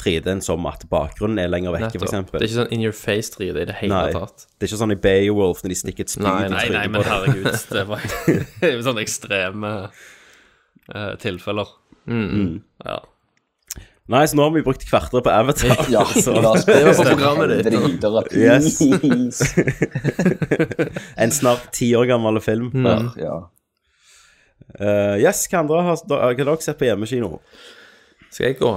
3D-en 0.00 0.40
som 0.44 0.64
at 0.70 0.82
bakgrunnen 0.90 1.38
er 1.42 1.50
lenger 1.52 1.74
vekke, 1.76 2.00
f.eks. 2.00 2.14
Det 2.32 2.40
er 2.40 2.46
ikke 2.48 2.56
sånn 2.58 2.72
in 2.76 2.84
your 2.86 2.96
face 2.96 3.30
3D 3.36 3.62
i 3.62 3.68
det 3.68 3.76
hele 3.82 3.92
Nei. 3.94 4.12
tatt. 4.16 4.46
Det 4.56 4.66
er 4.66 4.70
ikke 4.72 4.80
sånn 4.82 4.94
i 4.96 4.98
Beowulf 5.04 5.62
når 5.64 5.74
de 5.74 5.78
stikker 5.82 6.06
et 6.08 6.14
spyd 6.16 6.26
Nei, 6.26 6.34
i 6.40 6.48
Nei, 6.48 6.50
nei, 6.50 6.64
trynet 6.66 6.90
men 6.90 6.98
på 6.98 7.04
deg. 7.04 7.12
herregud, 7.12 7.62
det 7.76 7.84
var 7.92 8.00
det 8.60 8.68
er 8.70 8.76
jo 8.78 8.82
sånne 8.88 9.04
ekstreme 9.06 9.72
uh, 10.90 11.14
tilfeller. 11.22 11.72
Mm. 12.10 12.52
Ja. 12.84 12.98
Nei, 14.10 14.24
så 14.26 14.34
nå 14.34 14.42
har 14.48 14.50
vi 14.56 14.64
brukt 14.66 14.82
kvarteret 14.88 15.22
på 15.22 15.30
Avatar. 15.30 15.84
Ja, 15.94 16.02
så, 16.08 16.32
la 16.42 16.56
oss 16.56 16.64
Det 16.66 16.80
var 16.82 16.96
på 16.98 17.04
programmet 17.12 17.52
ditt. 17.52 17.68
videre, 17.70 18.24
Yes. 18.34 18.80
en 21.14 21.30
snart 21.30 21.68
ti 21.76 21.92
år 21.94 22.08
gammel 22.10 22.40
film. 22.42 22.72
Mm. 22.74 23.12
Ja. 23.20 23.36
Uh, 24.80 25.14
yes, 25.18 25.44
hva 25.50 25.62
andre 25.62 25.82
har 25.86 26.02
hva 26.08 26.18
har 26.24 26.34
dere 26.38 26.56
sett 26.62 26.78
på 26.80 26.86
hjemmekino? 26.88 27.36
Skal 28.30 28.50
jeg 28.50 28.58
gå? 28.60 28.72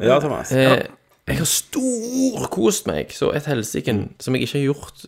Ja, 0.00 0.18
Thomas. 0.20 0.52
Eh, 0.52 0.86
jeg 1.28 1.38
har 1.38 1.46
storkost 1.46 2.86
meg 2.88 3.12
så 3.14 3.30
et 3.36 3.46
helsike 3.46 3.92
som 4.18 4.34
jeg 4.34 4.46
ikke 4.46 4.58
har 4.58 4.64
gjort 4.64 5.04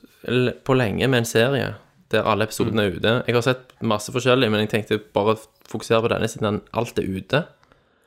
på 0.65 0.77
lenge 0.77 1.09
med 1.09 1.19
en 1.25 1.27
serie 1.27 1.73
der 2.13 2.27
alle 2.29 2.45
episodene 2.45 2.83
er 2.85 2.93
ute. 2.99 3.13
Jeg 3.27 3.35
har 3.35 3.41
sett 3.47 3.73
masse 3.81 4.13
forskjellig, 4.13 4.51
men 4.53 4.61
jeg 4.61 4.69
tenkte 4.69 4.99
bare 5.15 5.37
fokusere 5.69 6.03
på 6.05 6.11
denne 6.13 6.29
siden 6.29 6.61
alt 6.77 6.99
er 6.99 7.09
ute. 7.09 7.45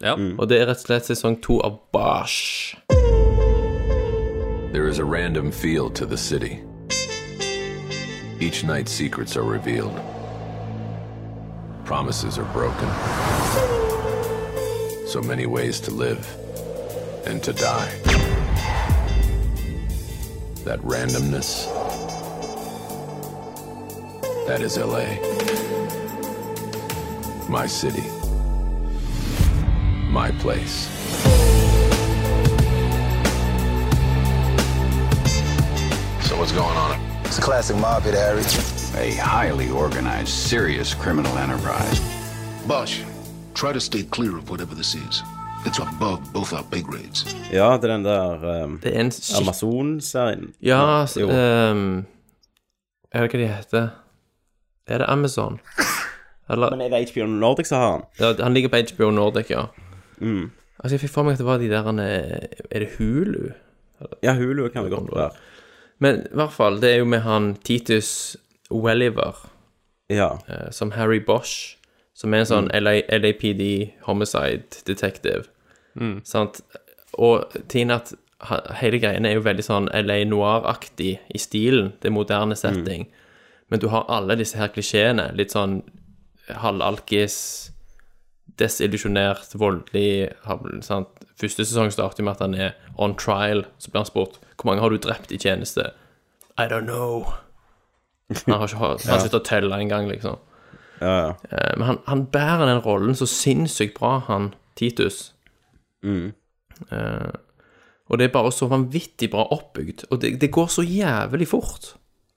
ja. 0.04 0.14
Og 0.38 0.50
det 0.50 0.60
er 0.62 0.68
rett 0.70 0.78
og 0.84 0.86
slett 0.86 1.06
sesong 1.10 1.40
to 1.42 1.60
av 1.66 1.80
Bosh. 1.92 2.76
There 4.72 4.88
is 4.88 5.00
a 5.00 5.06
random 5.06 5.52
feel 5.52 5.90
to 5.92 6.06
the 6.06 6.18
city. 6.18 6.62
Each 8.40 8.64
night, 8.64 8.90
secrets 8.90 9.38
are 9.38 9.44
revealed, 9.44 9.96
promises 11.86 12.38
are 12.38 12.48
broken. 12.54 12.90
So 15.08 15.22
many 15.22 15.46
ways 15.46 15.80
to 15.82 15.92
live 15.92 16.45
and 17.26 17.44
to 17.44 17.54
die. 17.54 17.90
That 20.64 20.80
randomness, 20.80 21.68
that 24.48 24.62
is 24.62 24.78
LA. 24.78 25.16
My 27.50 27.68
city, 27.68 28.04
my 30.10 30.32
place. 30.40 30.88
So 36.28 36.38
what's 36.40 36.52
going 36.52 36.78
on? 36.78 37.00
It's 37.26 37.38
a 37.38 37.42
classic 37.42 37.78
mob 37.78 38.04
hit, 38.04 38.16
Harry. 38.16 38.42
A 38.98 39.14
highly 39.16 39.70
organized, 39.70 40.30
serious 40.30 40.94
criminal 40.94 41.38
enterprise. 41.38 42.00
Bosh, 42.66 43.04
try 43.54 43.74
to 43.74 43.82
stay 43.82 44.04
clear 44.04 44.38
of 44.38 44.50
whatever 44.50 44.74
this 44.74 44.96
is. 44.96 45.22
It's 45.66 45.80
above 45.82 46.22
both 46.34 46.54
our 46.54 46.64
pay 46.72 46.82
grades. 46.82 47.26
Ja, 47.52 47.78
det 47.78 47.84
er 47.90 47.94
den 47.96 48.06
der 48.06 48.64
um, 48.64 48.80
er. 48.84 49.10
Amazon-serien. 49.42 50.54
Ja, 50.62 51.06
jo. 51.20 51.26
um, 51.30 52.06
Jeg 53.14 53.22
vet 53.22 53.34
ikke 53.34 53.38
hva 53.38 53.44
de 53.44 53.54
heter. 53.56 53.88
Er 54.88 54.98
det 55.02 55.06
Amazon? 55.10 55.60
Eller 56.50 56.70
Men 56.70 56.82
er 56.82 56.90
det 56.94 57.10
HBO 57.14 57.26
Nordic 57.26 57.68
som 57.68 57.78
har 57.82 57.92
den? 57.98 58.04
ja, 58.20 58.44
Han 58.44 58.54
ligger 58.54 58.70
på 58.70 58.78
HBO 58.96 59.10
Nordic, 59.12 59.50
ja. 59.50 59.64
Altså, 60.22 60.94
jeg 60.94 61.00
fikk 61.00 61.12
for 61.16 61.24
meg 61.24 61.34
at 61.34 61.42
det 61.42 61.46
var 61.48 61.58
de 61.58 61.70
der 61.70 61.88
eh, 62.04 62.48
Er 62.72 62.80
det 62.80 62.90
Hulu? 62.98 63.50
Ja, 64.24 64.34
Hulu 64.36 64.68
kan 64.70 64.84
det 64.84 64.92
godt 64.92 65.10
være. 65.16 65.32
Men 66.00 66.16
i 66.32 66.36
hvert 66.36 66.52
fall, 66.54 66.82
det 66.82 66.92
er 66.92 66.98
jo 66.98 67.06
med 67.06 67.20
han 67.20 67.56
Titus 67.64 68.38
Welliver 68.72 69.50
Ja. 70.10 70.30
eh, 70.48 70.72
som 70.72 70.92
Harry 70.92 71.20
Bosch, 71.26 71.78
som 72.14 72.34
er 72.34 72.44
en 72.44 72.46
sånn 72.46 72.70
mm. 72.70 72.84
LAPD 72.84 73.64
homicide 74.06 74.84
detective. 74.88 75.44
Sant? 76.24 76.62
Og 77.18 77.46
tingen 77.72 77.92
at 77.96 78.14
Hele 78.82 79.00
greiene 79.00 79.30
er 79.30 79.38
jo 79.38 79.46
veldig 79.46 79.64
sånn 79.64 79.86
LA 79.96 80.18
Noir-aktig 80.28 81.14
i 81.34 81.40
stilen. 81.40 81.94
Det 82.04 82.10
er 82.10 82.14
moderne 82.14 82.54
setting. 82.60 83.06
Men 83.72 83.80
du 83.80 83.88
har 83.90 84.04
alle 84.12 84.36
disse 84.38 84.60
her 84.60 84.68
klisjeene. 84.76 85.30
Litt 85.34 85.56
sånn 85.56 85.78
halvalkis, 86.52 87.38
desillusjonert, 88.60 89.56
voldelig 89.60 90.30
sant? 90.86 91.08
Første 91.40 91.66
sesong 91.66 91.90
starter 91.96 92.24
med 92.28 92.36
at 92.36 92.44
han 92.44 92.54
er 92.60 92.76
on 93.02 93.16
trial. 93.20 93.66
Så 93.80 93.90
blir 93.92 94.04
han 94.04 94.10
spurt 94.12 94.38
hvor 94.60 94.70
mange 94.70 94.84
har 94.84 94.94
du 94.94 95.00
drept 95.02 95.32
i 95.36 95.40
tjeneste. 95.42 95.90
I 96.60 96.68
don't 96.72 96.86
know. 96.88 97.26
Han 98.46 98.56
har 98.58 98.66
ikke 98.66 98.78
han 98.80 98.96
har 99.06 99.20
sluttet 99.22 99.36
å 99.38 99.46
telle 99.46 99.78
engang, 99.78 100.08
liksom. 100.10 100.40
Ja, 100.98 101.12
ja. 101.14 101.34
Eh, 101.52 101.74
Men 101.78 101.84
han, 101.88 101.98
han 102.08 102.24
bærer 102.34 102.66
den 102.66 102.80
rollen 102.82 103.14
så 103.16 103.28
sinnssykt 103.30 104.00
bra, 104.00 104.16
han 104.28 104.48
Titus. 104.80 105.35
Mm. 106.06 106.32
Eh, 106.94 107.36
og 108.06 108.20
det 108.22 108.28
er 108.28 108.34
bare 108.36 108.54
så 108.54 108.70
vanvittig 108.70 109.32
bra 109.34 109.48
oppbygd. 109.56 110.06
Og 110.14 110.22
det, 110.22 110.36
det 110.42 110.54
går 110.54 110.70
så 110.72 110.86
jævlig 110.86 111.48
fort. 111.50 111.96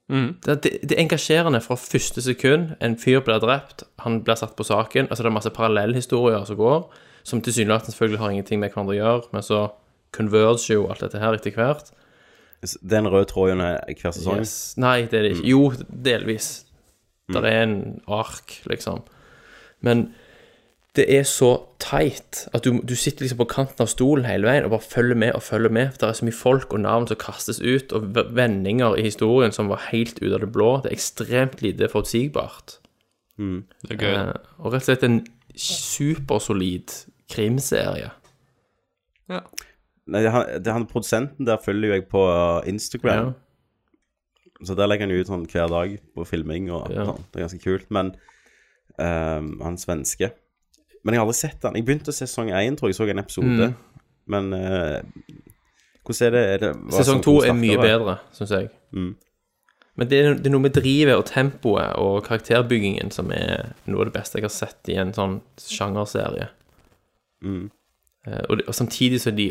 Det, 0.09 0.55
det, 0.65 0.71
det 0.89 0.97
er 0.97 1.03
engasjerende 1.03 1.61
fra 1.61 1.77
første 1.77 2.23
sekund. 2.25 2.71
En 2.81 2.97
fyr 2.97 3.21
blir 3.25 3.43
drept, 3.45 3.85
han 4.01 4.23
blir 4.25 4.39
satt 4.41 4.57
på 4.57 4.65
saken. 4.65 5.11
Altså 5.11 5.23
Det 5.23 5.29
er 5.29 5.37
masse 5.37 5.53
parallellhistorier 5.53 6.47
som 6.49 6.57
går, 6.57 6.87
som 7.29 7.43
tilsynelatende 7.45 7.93
selvfølgelig 7.93 8.23
har 8.23 8.33
ingenting 8.33 8.63
med 8.63 8.73
hverandre 8.73 8.97
å 8.97 8.99
gjøre, 8.99 9.29
men 9.37 9.45
så 9.45 9.61
converger 10.17 10.79
jo 10.79 10.87
alt 10.89 11.05
dette 11.05 11.21
her 11.21 11.37
etter 11.37 11.53
hvert. 11.53 11.93
Det 12.65 12.97
er 12.97 13.03
en 13.03 13.13
rød 13.13 13.29
tråd 13.31 13.53
gjennom 13.53 13.77
hver 14.01 14.17
sesong. 14.17 14.41
Yes. 14.41 14.57
Nei, 14.81 15.03
det 15.11 15.21
er 15.21 15.29
det 15.29 15.35
ikke. 15.37 15.47
Jo, 15.53 15.61
delvis. 16.09 16.49
Der 17.29 17.45
er 17.45 17.67
en 17.67 17.77
ark, 18.09 18.57
liksom. 18.71 19.05
Men 19.85 20.09
det 20.99 21.07
er 21.15 21.23
så 21.29 21.49
tight 21.83 22.43
at 22.57 22.65
du, 22.67 22.81
du 22.83 22.95
sitter 22.99 23.25
liksom 23.25 23.39
på 23.41 23.47
kanten 23.53 23.85
av 23.85 23.89
stolen 23.91 24.27
hele 24.27 24.49
veien 24.49 24.67
og 24.67 24.73
bare 24.75 24.85
følger 24.91 25.19
med 25.23 25.33
og 25.39 25.43
følger 25.47 25.73
med. 25.73 25.93
For 25.95 26.03
det 26.03 26.09
er 26.11 26.19
så 26.21 26.27
mye 26.29 26.37
folk 26.37 26.75
og 26.77 26.83
navn 26.85 27.07
som 27.11 27.19
kastes 27.23 27.61
ut, 27.63 27.95
og 27.97 28.11
vendinger 28.37 28.99
i 28.99 29.07
historien 29.07 29.55
som 29.55 29.71
var 29.73 29.87
helt 29.93 30.19
ut 30.23 30.33
av 30.35 30.43
det 30.45 30.51
blå. 30.55 30.71
Det 30.83 30.91
er 30.93 30.99
ekstremt 30.99 31.63
lite 31.65 31.89
forutsigbart. 31.93 32.79
Det 33.39 33.95
er 33.95 34.01
gøy. 34.03 34.15
Eh, 34.15 34.33
og 34.59 34.73
rett 34.75 34.83
og 34.83 34.89
slett 34.89 35.07
en 35.07 35.21
supersolid 35.59 36.95
krimserie. 37.31 38.11
Ja. 39.29 39.43
Nei, 40.09 40.23
det, 40.25 40.31
han, 40.33 40.47
det, 40.65 40.73
han 40.73 40.87
produsenten 40.89 41.47
der 41.47 41.61
følger 41.63 41.93
jo 41.93 41.99
jeg 41.99 42.07
på 42.11 42.23
Instagram. 42.71 43.31
Instagram. 43.31 43.37
Så 44.67 44.75
der 44.75 44.89
legger 44.91 45.07
han 45.07 45.15
ut 45.15 45.29
sånn 45.31 45.45
hver 45.47 45.69
dag 45.71 45.93
på 46.17 46.25
filming 46.27 46.71
og 46.75 46.89
Ja. 46.91 47.05
sånn. 47.07 47.23
Det 47.31 47.39
er 47.39 47.45
ganske 47.47 47.63
kult. 47.63 47.91
Men 47.95 48.15
um, 48.99 49.53
han 49.63 49.77
svenske 49.79 50.33
Men 51.05 51.15
jeg 51.15 51.21
har 51.21 51.27
aldri 51.27 51.39
sett 51.39 51.61
den. 51.63 51.79
Jeg 51.79 51.87
begynte 51.87 52.13
å 52.13 52.17
se 52.17 52.27
sesong 52.27 52.51
én, 52.53 52.77
tror 52.79 52.91
jeg. 52.91 52.99
så 52.99 53.07
en 53.09 53.23
episode. 53.23 53.69
Mm. 53.71 54.03
Men 54.29 54.53
eh, 54.53 55.01
hvordan 56.05 56.27
er 56.27 56.35
det? 56.35 56.45
er 56.53 56.59
det 56.65 56.73
Sesong 56.99 57.23
to 57.25 57.39
er 57.45 57.57
mye 57.57 57.79
bedre, 57.81 58.19
syns 58.37 58.53
jeg. 58.57 58.69
Mm. 58.97 59.15
Men 59.99 60.09
det 60.11 60.19
er, 60.23 60.35
det 60.39 60.47
er 60.47 60.55
noe 60.55 60.63
med 60.63 60.77
drivet 60.77 61.17
og 61.19 61.25
tempoet 61.27 61.97
og 61.99 62.21
karakterbyggingen 62.29 63.11
som 63.11 63.33
er 63.35 63.73
noe 63.91 64.05
av 64.05 64.11
det 64.11 64.15
beste 64.15 64.39
jeg 64.39 64.47
har 64.47 64.55
sett 64.55 64.91
i 64.93 64.99
en 65.01 65.11
sånn 65.17 65.41
sjangerserie. 65.59 66.51
Mm. 67.45 67.65
Eh, 68.27 68.45
Og, 68.49 68.63
og 68.67 68.75
samtidig 68.75 69.21
så 69.25 69.33
de 69.35 69.51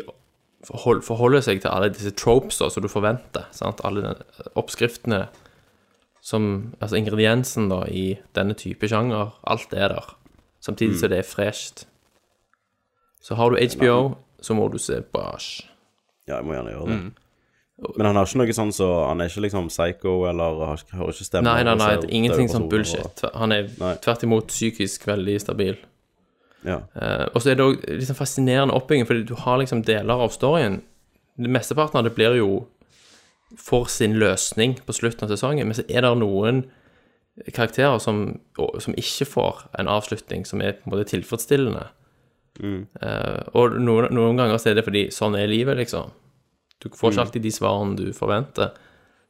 forhold, 0.68 1.04
forholder 1.04 1.44
seg 1.46 1.62
til 1.62 1.72
alle 1.72 1.92
disse 1.94 2.14
tropes 2.16 2.62
som 2.62 2.84
du 2.84 2.88
forventer. 2.92 3.46
Sant? 3.56 3.84
Alle 3.88 4.02
de 4.04 4.48
oppskriftene 4.56 5.28
som 6.28 6.74
Altså 6.82 6.98
ingrediensen 6.98 7.70
da 7.72 7.86
i 7.88 8.18
denne 8.36 8.56
type 8.58 8.88
sjanger. 8.90 9.30
Alt 9.48 9.72
er 9.74 9.94
der. 9.94 10.10
Samtidig 10.68 10.96
Mm. 10.98 11.00
så 11.02 11.10
det 11.10 11.20
er 11.22 11.28
fresht. 11.28 11.86
Så 13.24 13.36
har 13.40 13.50
du 13.52 13.58
HBO, 13.58 14.18
så 14.42 14.56
må 14.56 14.68
du 14.72 14.78
se 14.78 15.00
Bosch. 15.14 15.64
Ja, 16.28 16.38
jeg 16.42 16.46
må 16.46 16.54
gjerne 16.58 16.74
gjøre 16.76 16.88
det. 16.92 16.98
Mm. 17.00 17.14
Men 17.98 18.06
han 18.10 18.16
har 18.18 18.26
ikke 18.26 18.40
noe 18.42 18.54
sånn 18.58 18.72
så 18.74 18.88
Han 19.08 19.22
er 19.22 19.30
ikke 19.30 19.44
liksom 19.46 19.68
psycho 19.70 20.14
eller 20.30 20.66
har, 20.66 20.78
ikke- 20.82 20.98
hører 20.98 21.14
ikke 21.14 21.26
stemme? 21.28 21.44
Nei, 21.44 21.64
nei, 21.64 21.76
nei, 21.76 21.96
nei, 21.96 22.10
ingenting 22.10 22.50
sånn 22.50 22.70
bullshit. 22.70 23.22
Han 23.36 23.52
er 23.52 23.68
tvert 24.02 24.24
imot 24.24 24.48
psykisk 24.48 25.06
veldig 25.06 25.40
stabil. 25.42 25.78
Ja. 26.66 26.80
Uh, 26.96 27.28
og 27.36 27.42
så 27.42 27.52
er 27.52 27.56
det 27.56 27.64
òg 27.66 27.84
liksom 27.86 28.16
fascinerende 28.18 28.74
oppbygging, 28.74 29.06
fordi 29.08 29.24
du 29.28 29.36
har 29.36 29.60
liksom 29.60 29.84
deler 29.86 30.10
av 30.24 30.32
storyen 30.32 30.82
det 31.40 31.50
Mesteparten 31.54 32.00
av 32.00 32.04
det 32.04 32.16
blir 32.16 32.36
jo 32.36 32.66
for 33.56 33.86
sin 33.86 34.16
løsning 34.18 34.74
på 34.86 34.92
slutten 34.94 35.24
av 35.24 35.30
sesongen, 35.30 35.68
men 35.68 35.74
så 35.78 35.86
er 35.88 36.02
det 36.02 36.18
noen 36.18 36.66
karakterer 37.54 38.00
som, 38.02 38.40
som 38.80 38.96
ikke 38.98 39.26
får 39.30 39.66
en 39.80 39.90
avslutning 39.92 40.46
som 40.48 40.62
er 40.62 40.74
på 40.80 40.88
en 40.90 40.94
måte 40.96 41.10
tilfredsstillende. 41.12 41.88
Mm. 42.58 42.88
Uh, 42.98 43.42
og 43.54 43.76
noen, 43.80 44.08
noen 44.18 44.40
ganger 44.40 44.58
så 44.58 44.72
er 44.72 44.80
det 44.80 44.86
fordi 44.88 45.04
sånn 45.14 45.38
er 45.38 45.50
livet, 45.52 45.78
liksom. 45.78 46.10
Du 46.82 46.90
får 46.90 47.12
ikke 47.12 47.18
Mm. 47.18 47.26
alltid 47.26 47.42
de 47.46 47.52
svarene 47.54 47.98
du 47.98 48.08
forventer, 48.14 48.72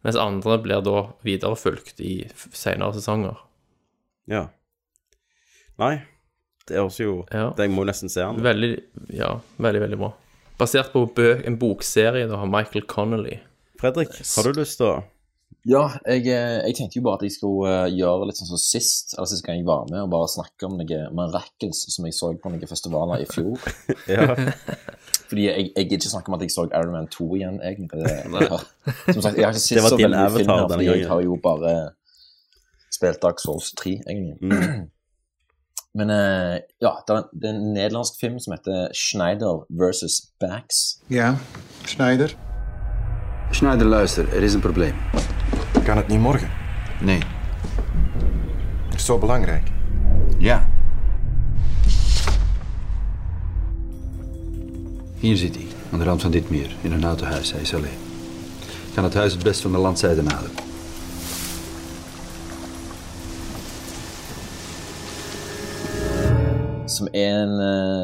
mens 0.03 0.15
andre 0.19 0.57
blir 0.63 0.81
da 0.83 1.01
viderefulgt 1.23 1.99
i 1.99 2.13
senere 2.55 2.93
sesonger. 2.95 3.37
Ja. 4.27 4.47
Nei, 5.79 6.01
det 6.67 6.77
høres 6.79 6.97
jo 6.99 7.25
det, 7.31 7.57
Jeg 7.57 7.71
må 7.71 7.85
nesten 7.87 8.09
se 8.11 8.21
den. 8.23 8.41
Veldig, 8.43 8.71
ja, 9.15 9.39
veldig, 9.59 9.81
veldig 9.85 9.99
bra. 10.01 10.13
Basert 10.57 10.91
på 10.91 11.05
en 11.45 11.57
bokserie 11.59 12.27
da, 12.27 12.39
av 12.41 12.49
Michael 12.49 12.85
Connolly. 12.89 13.39
Fredrik, 13.79 14.09
har 14.09 14.43
du 14.47 14.59
lyst 14.59 14.79
til 14.79 14.87
å 14.89 14.95
Ja, 15.67 15.81
jeg, 16.07 16.23
eh, 16.31 16.61
jeg 16.69 16.75
tenkte 16.77 16.99
jo 16.99 17.03
bare 17.03 17.19
at 17.19 17.25
jeg 17.25 17.33
skulle 17.35 17.67
eh, 17.67 17.95
gjøre 17.97 18.29
litt 18.29 18.39
sånn 18.39 18.47
som 18.47 18.59
sist, 18.61 19.17
eller 19.17 19.27
sist 19.27 19.43
gang 19.43 19.57
jeg 19.59 19.67
var 19.67 19.89
med, 19.89 19.99
og 20.05 20.11
bare 20.13 20.29
snakke 20.31 20.67
om 20.67 20.77
noen 20.79 21.15
miracles 21.17 21.81
som 21.91 22.07
jeg 22.07 22.15
så 22.15 22.29
på 22.39 22.51
noen 22.53 22.69
festivaler 22.69 23.23
i 23.25 23.29
fjor. 23.29 23.59
Ja. 24.07 24.29
Fordi 25.27 25.43
jeg, 25.43 25.71
jeg 25.75 25.87
gidder 25.89 25.97
ikke 25.97 26.11
snakke 26.13 26.31
om 26.31 26.35
at 26.37 26.43
jeg 26.45 26.53
så 26.53 26.63
Iron 26.69 26.93
Man 26.93 27.09
2 27.11 27.25
igjen, 27.35 27.57
egentlig. 27.59 27.99
Det, 28.05 28.13
jeg 28.39 28.51
har, 28.53 28.63
som 29.11 29.23
sagt, 29.25 29.35
jeg 29.35 29.43
har 29.43 29.57
ikke 29.57 29.63
sett 29.65 29.83
så 29.83 29.97
veldig 29.99 30.21
mye 30.21 30.35
film 30.37 30.53
her, 30.53 30.67
fordi 30.71 30.87
jeg 30.87 31.09
har 31.09 31.23
jo 31.25 31.39
bare 31.43 31.73
spilt 32.95 33.19
Dark 33.25 33.43
Souls 33.43 33.73
3, 33.75 33.97
egentlig. 34.07 34.37
Mm. 34.39 34.85
Men 35.99 36.13
eh, 36.13 36.53
ja, 36.83 36.93
det 37.03 37.17
er, 37.17 37.27
det 37.33 37.49
er 37.49 37.57
en 37.57 37.73
nederlandsk 37.73 38.21
film 38.21 38.37
som 38.39 38.55
heter 38.55 38.93
Schneider 38.95 39.65
versus 39.67 40.21
Bax. 40.39 41.01
Ja, 41.11 41.33
Schneider. 41.89 42.31
Schneider, 43.51 43.89
luister, 43.89 44.29
er 44.31 44.47
is 44.47 44.55
een 44.55 44.63
probleem. 44.63 44.95
Kan 45.83 45.97
het 45.97 46.07
niet 46.07 46.19
morgen? 46.19 46.49
Nee. 47.01 47.19
Is 48.95 49.05
zo 49.05 49.17
belangrijk. 49.17 49.67
Ja. 50.37 50.69
Hier 55.19 55.37
zit 55.37 55.55
hij, 55.55 55.67
aan 55.91 55.99
de 55.99 56.05
rand 56.05 56.21
van 56.21 56.31
dit 56.31 56.49
meer, 56.49 56.75
in 56.81 56.91
een 56.91 57.03
houten 57.03 57.27
huis. 57.27 57.51
Hij 57.51 57.61
is 57.61 57.73
alleen. 57.73 57.97
Kan 58.93 59.03
het 59.03 59.13
huis 59.13 59.33
het 59.33 59.43
best 59.43 59.61
van 59.61 59.71
de 59.71 59.77
landzijde 59.77 60.21
naderen. 60.21 60.55
Som 66.85 67.07
er 67.07 67.49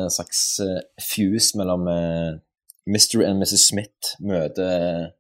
en 0.03 0.09
slags 0.09 0.59
eh, 0.59 0.81
fuse 0.95 1.57
mellom 1.57 1.87
eh, 1.87 2.33
Mr. 2.83 3.25
and 3.25 3.39
Mrs. 3.39 3.65
Smith 3.65 4.15
møter 4.19 5.15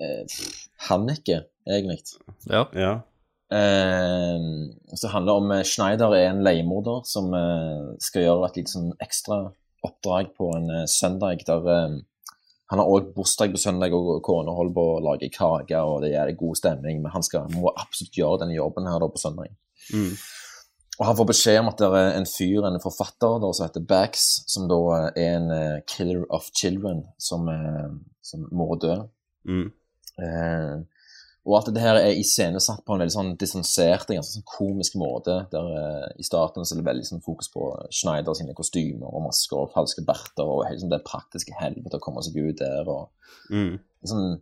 uh, 0.00 0.42
Hanneke, 0.88 1.44
egentlig. 1.68 2.02
Ja. 2.48 2.66
ja. 2.74 2.98
Eh, 3.52 4.38
så 4.94 5.06
det 5.06 5.12
handler 5.12 5.40
om 5.40 5.50
eh, 5.50 5.64
Schneider 5.66 6.12
er 6.14 6.28
en 6.28 6.44
leiemorder 6.46 7.00
som 7.02 7.32
eh, 7.34 7.96
skal 7.98 8.22
gjøre 8.22 8.46
et 8.46 8.60
litt 8.60 8.70
sånn 8.70 8.92
ekstra 9.02 9.40
oppdrag 9.82 10.30
på 10.38 10.52
en 10.54 10.68
eh, 10.70 10.86
søndag 10.86 11.42
der 11.48 11.66
eh, 11.74 11.96
Han 12.70 12.78
har 12.78 12.86
òg 12.86 13.08
bursdag 13.16 13.50
på 13.50 13.58
søndag, 13.58 13.90
og 13.90 14.20
kona 14.22 14.52
holder 14.54 14.74
på 14.76 14.82
å 14.86 15.00
lage 15.02 15.26
kake, 15.34 15.80
og 15.82 16.04
det 16.04 16.12
er 16.14 16.30
god 16.38 16.54
stemning, 16.60 17.00
men 17.02 17.10
han 17.10 17.24
skal, 17.26 17.48
må 17.50 17.72
absolutt 17.72 18.14
gjøre 18.14 18.44
denne 18.44 18.54
jobben 18.54 18.86
her 18.86 19.02
da 19.02 19.08
på 19.10 19.18
søndag. 19.18 19.50
Mm. 19.90 20.12
Og 21.00 21.02
han 21.08 21.18
får 21.18 21.28
beskjed 21.32 21.58
om 21.64 21.72
at 21.72 21.82
det 21.82 21.88
er 21.98 22.12
en 22.20 22.28
fyr, 22.30 22.68
en 22.68 22.78
forfatter, 22.78 23.40
da, 23.42 23.50
som 23.50 23.66
heter 23.66 23.82
Bax, 23.90 24.28
som 24.54 24.70
da 24.70 24.78
er 25.00 25.18
en 25.24 25.50
uh, 25.50 25.82
killer 25.90 26.22
of 26.30 26.46
children, 26.54 27.02
som, 27.18 27.50
uh, 27.50 27.90
som 28.22 28.46
må 28.54 28.68
dø. 28.78 29.00
Mm. 29.50 29.66
Eh, 30.20 30.80
og 31.48 31.54
at 31.56 31.70
det 31.72 31.80
her 31.80 31.96
er 31.96 32.18
iscenesatt 32.20 32.82
på 32.84 32.92
en 32.92 33.00
veldig 33.00 33.14
sånn 33.14 33.30
distansert, 33.40 34.10
en 34.12 34.18
ganske 34.20 34.36
sånn 34.36 34.44
komisk 34.46 34.94
måte. 35.00 35.38
der 35.50 35.70
eh, 35.80 36.08
I 36.20 36.26
starten 36.26 36.66
så 36.68 36.74
er 36.76 36.82
det 36.82 36.88
veldig 36.90 37.06
sånn 37.08 37.22
fokus 37.24 37.48
på 37.50 37.70
Schneider 37.90 38.36
sine 38.36 38.52
kostymer 38.54 39.08
og 39.08 39.24
masker 39.24 39.56
og 39.62 39.72
falske 39.72 40.04
berter 40.06 40.44
og 40.44 40.66
helt 40.68 40.82
sånn 40.82 40.92
det 40.92 41.00
praktiske 41.08 41.56
helvete 41.58 41.96
å 41.96 42.04
komme 42.04 42.22
seg 42.22 42.36
ut 42.36 42.58
der. 42.60 42.84
og 42.88 43.08
Mm. 43.50 43.78
sånn, 44.04 44.40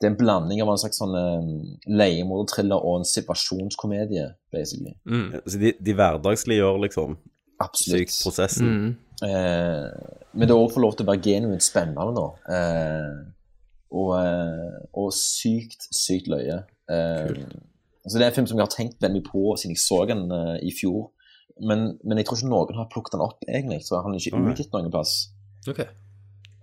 Det 0.00 0.08
er 0.08 0.10
en 0.10 0.16
blanding 0.18 0.60
av 0.60 0.68
en 0.68 0.76
slags 0.78 0.98
sånn 1.00 1.14
um, 1.16 1.78
leiemorderthriller 1.86 2.76
og 2.84 2.98
en 3.00 3.04
situasjonskomedie, 3.08 4.34
basically. 4.52 4.94
Ja, 5.06 5.40
Så 5.46 5.58
de, 5.58 5.72
de 5.80 5.94
hverdagsliggjør 5.94 6.80
liksom 6.82 7.16
Absolutt. 7.62 8.10
sykt 8.10 8.22
prosessen. 8.26 8.98
Eh, 9.22 9.86
men 10.34 10.48
det 10.48 10.54
òg 10.56 10.72
får 10.74 10.82
lov 10.82 10.96
til 10.96 11.06
å 11.06 11.10
være 11.12 11.22
genuint 11.22 11.62
spennende, 11.62 12.14
da. 12.18 12.26
Eh, 12.58 13.33
og, 13.94 14.10
eh, 14.18 14.80
og 15.00 15.12
sykt, 15.14 15.86
sykt 15.94 16.28
løye. 16.32 16.62
Eh, 16.90 17.44
Altså, 18.04 18.18
det 18.18 18.24
er 18.24 18.30
en 18.30 18.36
film 18.36 18.48
som 18.48 18.58
jeg 18.58 18.66
har 18.66 18.72
tenkt 18.72 18.96
veldig 19.00 19.22
på 19.24 19.42
siden 19.56 19.72
jeg 19.72 19.80
så 19.80 20.02
den 20.08 20.24
eh, 20.28 20.56
i 20.68 20.72
fjor. 20.76 21.10
Men, 21.68 21.94
men 22.04 22.18
jeg 22.18 22.26
tror 22.26 22.36
ikke 22.36 22.50
noen 22.50 22.80
har 22.80 22.90
plukket 22.92 23.14
den 23.14 23.24
opp, 23.24 23.44
egentlig. 23.48 23.80
Så 23.86 24.00
han 24.04 24.12
er 24.12 24.20
ikke 24.20 24.40
Nei. 24.40 24.52
utgitt 24.52 24.74
noen 24.74 24.90
plass. 24.92 25.14
Okay. 25.70 25.86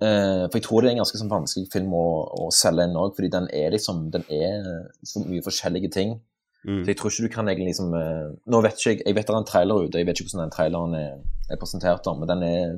Eh, 0.02 0.44
for 0.46 0.60
jeg 0.60 0.66
tror 0.68 0.84
det 0.84 0.92
er 0.92 0.96
en 0.96 1.02
ganske 1.02 1.22
sånn 1.22 1.32
vanskelig 1.32 1.72
film 1.74 1.96
å, 1.98 2.06
å 2.46 2.52
selge 2.54 2.86
inn 2.86 3.00
òg, 3.00 3.16
fordi 3.18 3.32
den 3.34 3.50
er 3.58 3.74
liksom 3.74 4.04
Den 4.14 4.28
er 4.30 4.70
så 5.08 5.24
mye 5.26 5.46
forskjellige 5.46 5.92
ting. 5.98 6.16
Mm. 6.62 6.84
Så 6.84 6.92
jeg 6.92 7.00
tror 7.00 7.14
ikke 7.14 7.26
du 7.26 7.34
kan 7.34 7.50
egentlig 7.50 7.72
liksom 7.72 7.96
eh, 7.98 8.28
Nå 8.54 8.60
vet 8.62 8.76
ikke 8.78 8.92
jeg 8.92 9.00
Jeg 9.08 9.16
vet 9.18 9.26
det 9.26 9.34
er 9.34 9.38
en 9.40 9.48
trailer 9.50 9.80
ute, 9.82 9.98
jeg 9.98 10.06
vet 10.06 10.20
ikke 10.20 10.28
hvordan 10.28 10.44
den 10.44 10.54
traileren 10.54 10.94
er, 10.94 11.16
er 11.50 11.58
presentert, 11.58 12.04
da, 12.06 12.14
men 12.14 12.30
den 12.30 12.44
er 12.46 12.76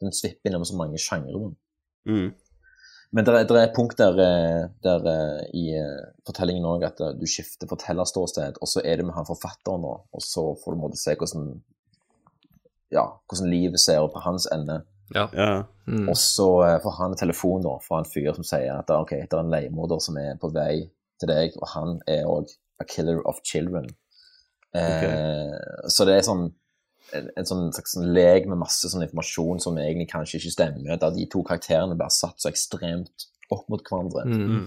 den 0.00 0.12
svipper 0.12 0.48
innom 0.48 0.64
så 0.64 0.76
mange 0.76 1.00
sjangre. 1.00 1.50
Mm. 2.08 2.30
Men 3.16 3.24
det 3.24 3.32
er, 3.32 3.62
et 3.62 3.72
punkt 3.72 3.96
der, 3.96 4.18
eh, 4.20 4.66
der 4.84 5.06
eh, 5.08 5.44
i 5.56 5.70
eh, 5.78 6.08
fortellingen 6.28 6.66
òg 6.68 6.84
at 6.84 6.98
du 7.16 7.24
skifter 7.24 7.68
fortellerståsted, 7.70 8.58
og 8.60 8.68
så 8.68 8.82
er 8.84 8.98
det 8.98 9.06
med 9.08 9.16
han 9.16 9.28
forfatteren 9.28 9.86
nå, 9.86 9.94
og 10.12 10.24
så 10.24 10.50
får 10.60 10.74
du 10.76 10.82
måtte 10.82 11.00
se 11.00 11.14
hvordan 11.16 11.54
ja, 12.92 13.06
hvordan 13.24 13.48
livet 13.50 13.80
ser 13.80 14.04
ut 14.04 14.12
på 14.12 14.22
hans 14.22 14.46
ende. 14.52 14.82
Ja. 15.14 15.26
Mm. 15.86 16.10
Og 16.10 16.16
så 16.18 16.48
får 16.82 16.94
han 16.98 17.14
en 17.14 17.18
telefon 17.18 17.64
da, 17.64 17.76
fra 17.82 18.02
en 18.02 18.08
fyr 18.10 18.34
som 18.36 18.46
sier 18.46 18.74
at 18.74 18.92
ok, 18.92 19.16
det 19.24 19.32
er 19.32 19.42
en 19.42 19.52
leiemorder 19.54 20.02
som 20.02 20.18
er 20.20 20.36
på 20.42 20.50
vei 20.54 20.84
til 21.20 21.30
deg, 21.30 21.56
og 21.62 21.70
han 21.72 21.96
er 22.10 22.28
òg 22.28 22.52
a 22.82 22.84
killer 22.84 23.22
of 23.24 23.40
children. 23.44 23.88
Eh, 24.76 25.56
Så 25.88 26.04
det 26.04 26.18
er 26.18 26.26
sånn 26.26 26.50
en, 27.14 27.28
en 27.38 27.46
sånn 27.46 27.68
slags 27.74 27.94
sånn 27.94 28.08
lek 28.16 28.48
med 28.50 28.58
masse 28.60 28.90
sånn 28.90 29.04
informasjon 29.04 29.62
som 29.62 29.78
egentlig 29.78 30.08
kanskje 30.10 30.40
ikke 30.40 30.54
stemmer, 30.56 30.98
der 31.00 31.14
de 31.14 31.28
to 31.30 31.42
karakterene 31.46 31.98
blir 31.98 32.12
satt 32.14 32.40
så 32.42 32.50
ekstremt 32.50 33.28
opp 33.54 33.68
mot 33.70 33.84
hverandre. 33.86 34.24
Mm. 34.26 34.64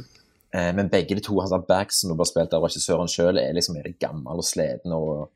Eh, 0.56 0.70
men 0.78 0.92
begge 0.92 1.18
de 1.18 1.24
to, 1.26 1.36
altså 1.42 1.60
Bax, 1.68 2.02
som 2.02 2.16
blir 2.16 2.30
spilt 2.30 2.56
av 2.56 2.64
regissøren 2.66 3.12
sjøl, 3.12 3.42
er 3.42 3.58
liksom 3.58 3.78
er 3.82 3.92
gammel 4.02 4.42
og 4.42 4.48
sliten 4.48 4.96
og 4.96 5.28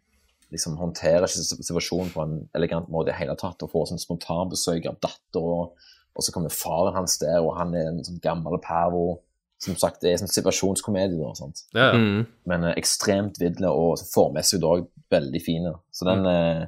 liksom 0.53 0.77
håndterer 0.77 1.25
ikke 1.25 1.65
situasjonen 1.65 2.13
på 2.13 2.23
en 2.23 2.39
elegant 2.57 2.89
måte 2.93 3.13
i 3.13 3.17
hele 3.17 3.35
tatt, 3.39 3.61
og 3.65 3.71
får 3.73 3.91
sånn 3.91 4.01
spontanbesøk 4.01 4.87
av 4.89 4.99
datter, 5.03 5.43
og, 5.43 5.91
og 6.13 6.25
så 6.25 6.33
kommer 6.33 6.53
faren 6.53 6.97
hans 6.97 7.17
der, 7.21 7.39
og 7.41 7.55
han 7.57 7.73
er 7.77 7.89
en 7.89 8.03
sånn 8.05 8.21
gammel 8.23 8.59
pervo. 8.63 9.21
Som 9.63 9.77
sagt, 9.79 10.01
det 10.03 10.11
er 10.11 10.17
sånn 10.19 10.31
situasjonskomedie, 10.31 11.15
da. 11.21 11.29
sant? 11.39 11.61
Ja, 11.71 11.93
ja. 11.93 11.99
Mm. 11.99 12.23
Men 12.51 12.65
eh, 12.67 12.77
ekstremt 12.81 13.37
vidle, 13.39 13.69
og 13.71 13.95
så 14.01 14.09
formessig 14.09 14.59
òg 14.59 14.89
veldig 15.13 15.41
fine. 15.45 15.71
Så 15.95 16.07
den, 16.09 16.25
eh, 16.27 16.65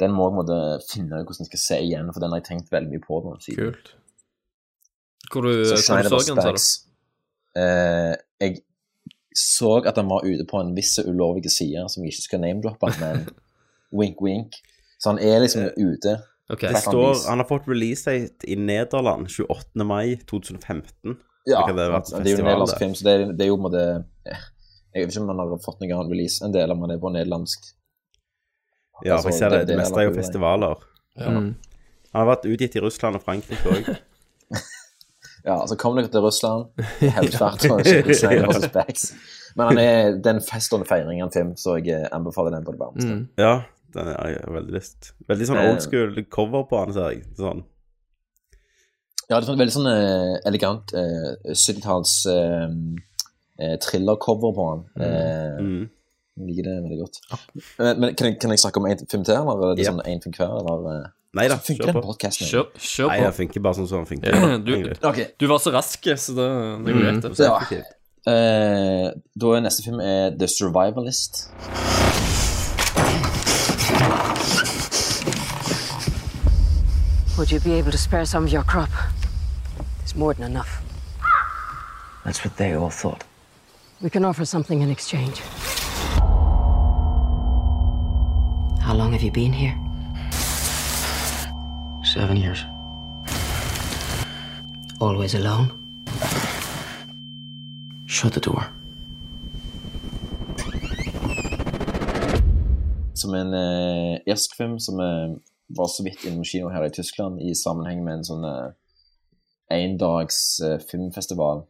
den 0.00 0.12
må 0.12 0.28
jeg 0.28 0.36
måtte 0.36 0.58
finne 0.90 1.20
ut 1.20 1.28
hvordan 1.28 1.46
jeg 1.46 1.52
skal 1.52 1.62
se 1.62 1.78
igjen, 1.86 2.10
for 2.12 2.22
den 2.22 2.34
har 2.34 2.42
jeg 2.42 2.48
tenkt 2.50 2.72
veldig 2.72 2.92
mye 2.92 3.04
på. 3.04 3.20
Den 3.24 3.40
siden. 3.44 3.72
Kult. 3.72 3.94
Hvor 5.32 5.46
du, 5.46 5.52
Så 5.64 5.78
du 5.78 5.82
Schneider 5.82 6.12
så 6.12 6.34
den, 6.34 6.42
sa 6.42 6.52
du? 6.52 6.60
Eh, 7.56 8.14
jeg 8.44 8.58
så 9.36 9.74
at 9.84 9.98
han 10.00 10.08
var 10.08 10.24
ute 10.24 10.46
på 10.48 10.60
en 10.60 10.72
viss 10.76 10.96
ulovlig 11.04 11.50
side, 11.52 11.82
som 11.92 12.04
jeg 12.04 12.14
ikke 12.14 12.26
skal 12.28 12.42
name-droppe, 12.44 12.92
men 13.02 13.26
wink, 13.92 14.22
wink. 14.24 14.56
Så 15.00 15.12
han 15.12 15.20
er 15.20 15.42
liksom 15.44 15.68
ute. 15.76 16.16
Det 16.46 16.54
På 16.54 16.54
et 16.54 16.68
eller 16.70 16.84
står, 16.84 17.14
han 17.28 17.42
har 17.42 17.48
fått 17.48 17.66
release 17.68 18.06
date 18.06 18.46
i 18.46 18.54
Nederland 18.54 19.28
28. 19.28 19.84
mai 19.84 20.16
2015. 20.30 21.16
Ja, 21.46 21.62
det 21.66 21.74
det 21.76 21.82
er 21.82 22.36
jo 22.36 22.42
en 22.42 22.48
nederlandsk 22.48 22.78
film, 22.78 22.94
så 22.94 23.06
det 23.06 23.12
er, 23.12 23.24
det 23.32 23.44
er 23.44 23.50
jo 23.50 23.58
på 23.58 23.66
en 23.66 23.68
måte 23.68 23.82
Jeg 24.96 25.04
vet 25.04 25.12
ikke 25.12 25.22
om 25.26 25.32
han 25.34 25.42
har 25.42 25.58
fått 25.60 25.82
noen 25.82 25.92
annen 25.92 26.12
release 26.14 26.40
enn 26.40 26.54
del 26.54 26.72
om 26.72 26.80
han 26.86 26.94
er 26.94 27.00
på 27.02 27.10
nederlandsk. 27.12 27.66
Ja, 29.04 29.18
for 29.20 29.28
jeg 29.30 29.38
ser 29.38 29.50
det, 29.52 29.66
det 29.68 29.76
meste 29.76 30.00
er 30.00 30.06
jo 30.08 30.14
festivaler. 30.16 30.76
Ja. 31.18 31.28
Han 31.36 31.54
har 32.22 32.28
vært 32.30 32.46
utgitt 32.48 32.76
i 32.76 32.80
Russland 32.80 33.16
og 33.18 33.22
Frankrike 33.26 33.68
òg. 33.76 33.90
Ja, 35.46 35.60
så 35.70 35.76
kom 35.78 35.94
dere 35.94 36.08
til 36.10 36.24
Russland, 36.24 36.72
Helsfart 37.16 37.62
og 37.70 37.84
Schneider 37.86 38.48
vs. 38.50 38.64
Bags. 38.74 39.04
Men 39.54 39.68
han 39.68 39.78
er, 39.78 40.08
det 40.18 40.26
er 40.26 40.38
en 40.40 40.42
fest 40.42 40.72
og 40.74 40.80
en 40.80 40.88
feiring 40.88 41.20
av 41.22 41.28
en 41.28 41.34
film, 41.36 41.52
så 41.60 41.76
jeg 41.78 41.92
eh, 41.94 42.08
anbefaler 42.16 42.50
den 42.56 42.64
på 42.66 42.72
det 42.74 42.80
varmeste. 42.80 43.18
Ja, 43.38 43.52
den 43.94 44.10
har 44.10 44.32
jeg 44.32 44.50
veldig 44.56 44.74
lyst. 44.74 45.12
Veldig 45.30 45.46
sånn 45.46 45.60
Eh. 45.62 45.68
old 45.70 45.84
school 45.84 46.18
cover 46.34 46.66
på 46.66 46.80
han, 46.82 46.90
ser 46.96 47.12
jeg. 47.14 47.22
Sånn. 47.38 47.62
Ja, 49.28 49.36
det 49.36 49.38
er 49.44 49.46
sånn, 49.52 49.60
veldig 49.62 49.76
sånn 49.76 49.86
eh, 49.92 50.34
elegant 50.50 50.96
eh, 50.98 51.30
70-talls 51.54 52.16
eh, 52.34 52.66
eh, 53.62 53.76
thriller-cover 53.86 54.56
på 54.58 54.66
han. 54.72 54.82
Eh, 54.98 55.62
Mm. 55.62 55.84
Jeg 56.36 56.46
liker 56.50 56.66
det 56.68 56.74
veldig 56.84 56.98
godt. 57.00 57.20
Men, 57.78 58.00
men 58.00 58.14
kan, 58.14 58.26
jeg, 58.28 58.38
kan 58.40 58.50
jeg 58.52 58.60
snakke 58.60 58.80
om 58.82 58.86
en 58.90 58.98
film 59.10 59.24
til, 59.24 59.34
eller 59.34 59.62
er 59.70 59.76
det 59.78 59.84
Ja. 59.86 59.92
sånn 59.92 60.02
én 60.04 60.20
film 60.22 60.34
hver? 60.36 60.56
Eller, 60.60 60.88
eh? 60.96 61.06
Nei 61.36 61.46
da, 61.52 61.56
kjør 61.60 61.92
på. 61.96 62.02
Kjør, 62.16 62.66
Kjør, 62.76 63.08
på. 63.08 63.12
Nei, 63.12 63.20
det 63.24 63.34
funker 63.36 63.60
bare 63.64 63.76
sånn 63.78 63.88
som 63.88 64.04
den 64.04 64.08
funker. 64.10 64.58
Du, 64.64 64.72
okay. 65.08 65.26
Du 65.40 65.46
var 65.50 65.58
så 65.64 65.72
rask, 65.74 66.00
så 66.16 66.36
det, 66.36 66.48
det 66.86 66.96
går 66.96 67.02
greit. 67.06 67.24
Mm, 67.24 67.36
Ja. 67.44 67.84
Uh, 68.26 69.12
da 69.38 69.50
er 69.54 69.60
neste 69.62 69.84
film 69.86 70.00
er 70.02 70.32
The 70.36 70.48
Survivalist. 70.50 71.44
Would 77.38 77.50
you 77.50 77.60
be 77.60 77.74
able 77.74 77.92
to 77.92 77.98
spare 77.98 78.24
some 78.24 78.44
of 78.44 78.52
your 78.52 78.62
crop? 78.62 78.88
It's 80.02 80.16
more 80.16 80.32
than 80.34 80.44
enough. 80.44 80.82
That's 82.24 82.42
what 82.44 82.56
they 82.56 82.74
all 82.74 82.90
thought. 82.90 83.24
We 84.00 84.10
can 84.10 84.24
offer 84.24 84.44
something 84.44 84.80
in 84.82 84.90
exchange. 84.90 85.42
How 88.86 88.94
long 88.94 89.12
have 89.12 89.22
you 89.24 89.32
been 89.32 89.52
here? 89.52 89.74
Seven 92.04 92.36
years. 92.36 92.64
Always 95.00 95.34
alone? 95.34 95.72
Shut 98.06 98.32
the 98.32 98.40
door. 98.40 98.62
Som 103.14 103.34
en 103.34 103.54
eh, 103.54 104.20
irsk 104.26 104.56
film 104.56 104.78
som 104.78 105.00
eh, 105.00 105.36
var 105.66 105.88
så 105.88 106.04
vidt 106.04 106.24
innom 106.24 106.44
kino 106.44 106.68
her 106.68 106.86
i 106.86 106.90
Tyskland 106.90 107.42
i 107.42 107.54
sammenheng 107.54 108.04
med 108.04 108.20
en 108.20 108.24
sånn 108.24 108.46
eh, 108.46 108.70
endags 109.74 110.60
eh, 110.60 110.78
filmfestival. 110.78 111.66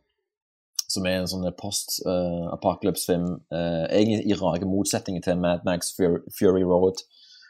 Som 0.96 1.06
er 1.08 1.20
en 1.20 1.28
sånn 1.28 1.46
post-apocalypse-film. 1.60 3.28
Eh, 3.52 3.84
egentlig 3.98 4.30
i 4.32 4.36
rake 4.40 4.68
motsetninger 4.68 5.24
til 5.24 5.40
Mad 5.42 5.66
Max 5.68 5.92
Fury, 5.96 6.22
Fury 6.38 6.64
Road. 6.64 7.02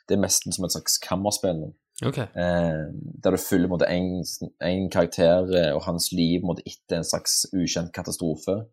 Det 0.09 0.16
er 0.16 0.22
nesten 0.24 0.54
som 0.54 0.66
et 0.66 0.74
slags 0.74 0.98
kammerspill. 1.02 1.68
Ok. 2.04 2.18
Eh, 2.18 2.80
der 3.22 3.37
du 3.37 3.40
følger 3.40 3.70
på 3.70 3.78
en 3.87 4.88
karakter 4.92 5.52
eh, 5.61 5.72
og 5.76 5.85
hans 5.87 6.11
liv 6.12 6.44
måtte, 6.44 6.66
etter 6.66 6.98
en 6.98 7.06
slags 7.06 7.44
ukjent 7.54 7.94
katastrofe. 7.94 8.64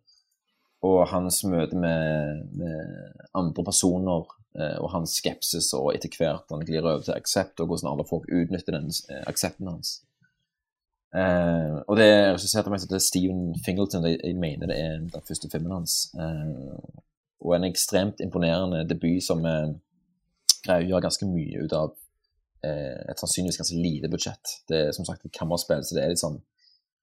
Og 0.84 1.04
hans 1.08 1.44
møte 1.48 1.78
med, 1.80 2.50
med 2.60 3.14
andre 3.38 3.64
personer 3.64 4.26
og 4.54 4.90
hans 4.94 5.16
skepsis, 5.18 5.72
og 5.74 5.96
etter 5.96 6.12
hvert 6.20 6.52
han 6.52 6.62
glir 6.68 6.84
over 6.84 7.02
til 7.02 7.16
aksept, 7.16 7.62
og 7.64 7.72
hvordan 7.72 7.90
alle 7.90 8.04
folk 8.06 8.28
utnytter 8.28 8.76
den 8.76 8.92
aksepten 9.26 9.72
hans. 9.72 9.96
Eh, 11.14 11.80
og 11.88 11.98
det 12.00 12.08
er 12.10 12.32
regissert 12.34 12.68
av 12.68 12.74
meg 12.74 12.82
som 12.84 12.94
Steven 13.00 13.54
Fingleton. 13.66 14.06
Jeg, 14.10 14.20
jeg 14.24 14.38
mener 14.40 14.70
det 14.70 14.78
er 14.82 15.02
den 15.02 15.28
første 15.28 15.50
filmen 15.52 15.76
hans. 15.76 15.98
Uh, 16.18 16.78
og 17.44 17.58
en 17.58 17.68
ekstremt 17.68 18.22
imponerende 18.24 18.86
debut 18.90 19.22
som 19.26 19.44
uh, 19.46 19.74
greier 20.64 20.88
å 20.88 20.94
gjøre 20.94 21.06
ganske 21.08 21.28
mye 21.28 21.66
ut 21.66 21.76
av 21.78 21.94
eh, 22.64 23.04
et 23.12 23.20
sannsynligvis 23.20 23.60
ganske 23.60 23.80
lite 23.80 24.10
budsjett. 24.12 24.58
Det 24.70 24.80
er 24.80 24.96
som 24.96 25.08
sagt 25.08 25.26
et 25.28 25.36
kammerspill, 25.36 25.84
så 25.84 25.98
det 25.98 26.06
er 26.06 26.14
liksom 26.14 26.40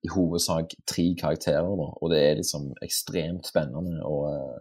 i 0.01 0.09
hovedsak 0.09 0.75
tre 0.89 1.11
karakterer, 1.21 1.69
da, 1.77 1.89
og 1.93 2.13
det 2.13 2.21
er 2.25 2.39
liksom 2.39 2.71
ekstremt 2.85 3.49
spennende 3.51 4.01
og, 4.09 4.31
eh, 4.33 4.61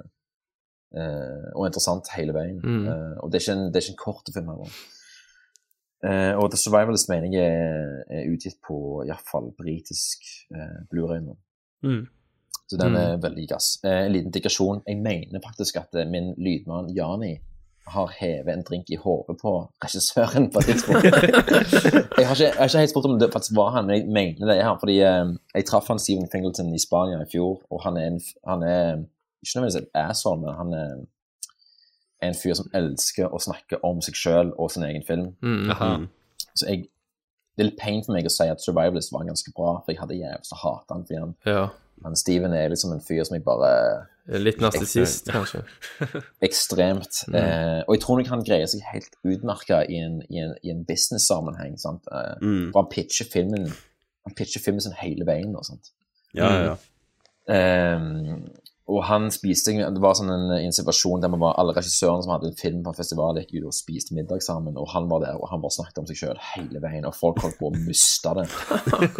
eh, 0.99 1.49
og 1.55 1.69
interessant 1.69 2.11
hele 2.17 2.35
veien. 2.35 2.59
Mm. 2.59 2.87
Eh, 2.91 3.13
og 3.23 3.31
det 3.31 3.39
er 3.39 3.45
ikke 3.45 3.57
en, 3.57 3.67
det 3.69 3.79
er 3.79 3.87
ikke 3.87 3.95
en 3.95 4.03
kort 4.03 4.33
film 4.35 4.51
heller. 4.51 4.79
Eh, 6.03 6.31
og 6.39 6.51
The 6.51 6.57
Survivalist 6.57 7.09
mener 7.11 7.33
jeg 7.33 7.49
er, 7.51 8.03
er 8.09 8.29
utgitt 8.31 8.55
på 8.63 9.03
iallfall 9.03 9.49
britisk 9.57 10.23
uh, 10.55 10.79
Blu-ray 10.91 11.19
nå. 11.25 11.35
Mm. 11.83 12.05
Så 12.69 12.77
den 12.77 12.95
er 12.95 13.17
Mm. 13.17 13.23
veldig 13.23 13.47
gass. 13.49 13.79
Uh, 13.83 14.05
en 14.05 14.11
liten 14.13 14.31
digresjon. 14.31 14.81
Jeg 14.87 14.97
mener 15.03 15.43
faktisk 15.43 15.75
at 15.81 15.99
min 16.07 16.33
lydmann 16.37 16.89
Jani 16.95 17.33
har 17.89 18.11
hevet 18.19 18.53
en 18.53 18.63
drink 18.63 18.89
i 18.93 18.95
hodet 19.01 19.37
på 19.41 19.51
regissøren 19.83 20.51
på 20.53 20.59
et 20.61 20.65
tidspunkt. 20.69 21.03
jeg, 22.19 22.27
har 22.27 22.35
ikke, 22.35 22.45
jeg 22.45 22.57
har 22.59 22.67
ikke 22.69 22.83
helt 22.83 22.91
spurt 22.93 23.05
om 23.09 23.19
det 23.19 23.31
faktisk 23.33 23.55
var 23.57 23.71
han, 23.75 23.87
men 23.87 23.95
jeg 23.97 24.07
mener 24.07 24.45
det 24.51 24.57
er 24.59 24.67
han. 24.67 24.77
Fordi 24.79 24.97
jeg 25.01 25.65
traff 25.65 25.87
han 25.89 25.99
Steven 25.99 26.29
Fingleton 26.31 26.69
i 26.75 26.79
Spania 26.79 27.17
i 27.23 27.29
fjor, 27.31 27.57
og 27.73 27.81
han 27.83 27.97
er, 27.97 28.11
en, 28.11 28.21
han 28.47 28.61
er 28.63 28.83
ikke 29.41 29.55
nødvendigvis 29.55 29.81
et 29.81 29.89
asshole, 29.93 30.41
men 30.43 30.53
han 30.61 30.73
er 30.73 30.91
en 32.21 32.33
fyr 32.35 32.53
som 32.59 32.69
elsker 32.75 33.31
å 33.31 33.39
snakke 33.39 33.79
om 33.87 34.01
seg 34.05 34.15
sjøl 34.19 34.53
og 34.59 34.71
sin 34.71 34.83
egen 34.83 35.03
film. 35.07 35.29
Mm, 35.41 35.69
aha. 35.71 35.91
Så 36.53 36.67
jeg, 36.67 36.87
det 37.55 37.63
er 37.65 37.69
litt 37.71 37.79
pain 37.79 38.01
for 38.03 38.15
meg 38.15 38.27
å 38.27 38.31
si 38.33 38.47
at 38.51 38.61
Survivalist 38.63 39.13
var 39.15 39.23
ganske 39.27 39.51
bra, 39.55 39.77
for 39.83 39.93
jeg 39.93 39.99
hadde 40.01 40.17
jævlig 40.19 40.47
så 40.47 40.57
hata 40.63 40.95
han. 40.97 41.05
Fordi 41.07 41.19
han, 41.23 41.35
Ja. 41.47 41.67
Men 41.99 42.15
Steven 42.15 42.53
er 42.55 42.69
liksom 42.71 42.93
en 42.95 43.01
fyr 43.03 43.25
som 43.27 43.35
jeg 43.35 43.43
bare 43.43 43.69
Litt 44.39 44.61
narsissist, 44.61 45.27
kanskje. 45.33 45.63
Ekstremt. 46.47 47.23
Mm. 47.27 47.35
Eh, 47.35 47.79
og 47.87 47.95
jeg 47.95 48.01
tror 48.05 48.19
nok 48.21 48.29
han 48.31 48.43
greier 48.47 48.69
seg 48.71 48.83
helt 48.87 49.17
utmerka 49.27 49.81
i 49.89 49.97
en, 49.99 50.19
i 50.29 50.39
en, 50.43 50.53
i 50.63 50.71
en 50.71 50.83
business-sammenheng. 50.87 51.75
sant? 51.81 52.07
Eh, 52.11 52.35
Mm. 52.39 52.69
For 52.71 52.81
han 52.83 52.89
pitcher 52.93 53.27
filmen 53.33 53.67
Han 54.27 54.35
pitcher 54.37 54.61
filmen 54.63 54.81
sin 54.85 54.95
hele 55.01 55.25
veien. 55.27 55.55
Og 55.57 55.65
sånt. 55.65 55.91
Ja, 56.37 56.47
ja, 56.53 56.61
ja. 56.69 56.75
Ehm, 57.49 58.45
og 58.89 59.03
han 59.05 59.27
spiste 59.33 59.75
Det 59.77 60.01
var 60.01 60.15
sånn 60.17 60.31
en, 60.33 60.51
en 60.55 60.73
situasjon 60.73 61.21
der 61.21 61.31
var 61.37 61.57
alle 61.61 61.75
regissørene 61.77 62.25
som 62.25 62.33
hadde 62.33 62.49
en 62.49 62.57
film 62.57 62.81
på 62.85 62.93
en 62.93 62.97
festival, 62.97 63.37
gikk 63.37 63.59
ut 63.59 63.69
og 63.69 63.77
spiste 63.77 64.15
middag 64.17 64.41
sammen, 64.45 64.77
og 64.81 64.89
han 64.95 65.09
var 65.11 65.23
der, 65.25 65.37
og 65.37 65.49
han 65.51 65.61
bare 65.61 65.75
snakket 65.77 66.01
om 66.01 66.09
seg 66.09 66.21
sjøl 66.23 66.41
hele 66.55 66.81
veien, 66.81 67.05
og 67.05 67.17
folk 67.17 67.41
holdt 67.43 67.59
på 67.59 67.69
å 67.69 67.75
miste 67.77 68.33
det. 68.39 68.47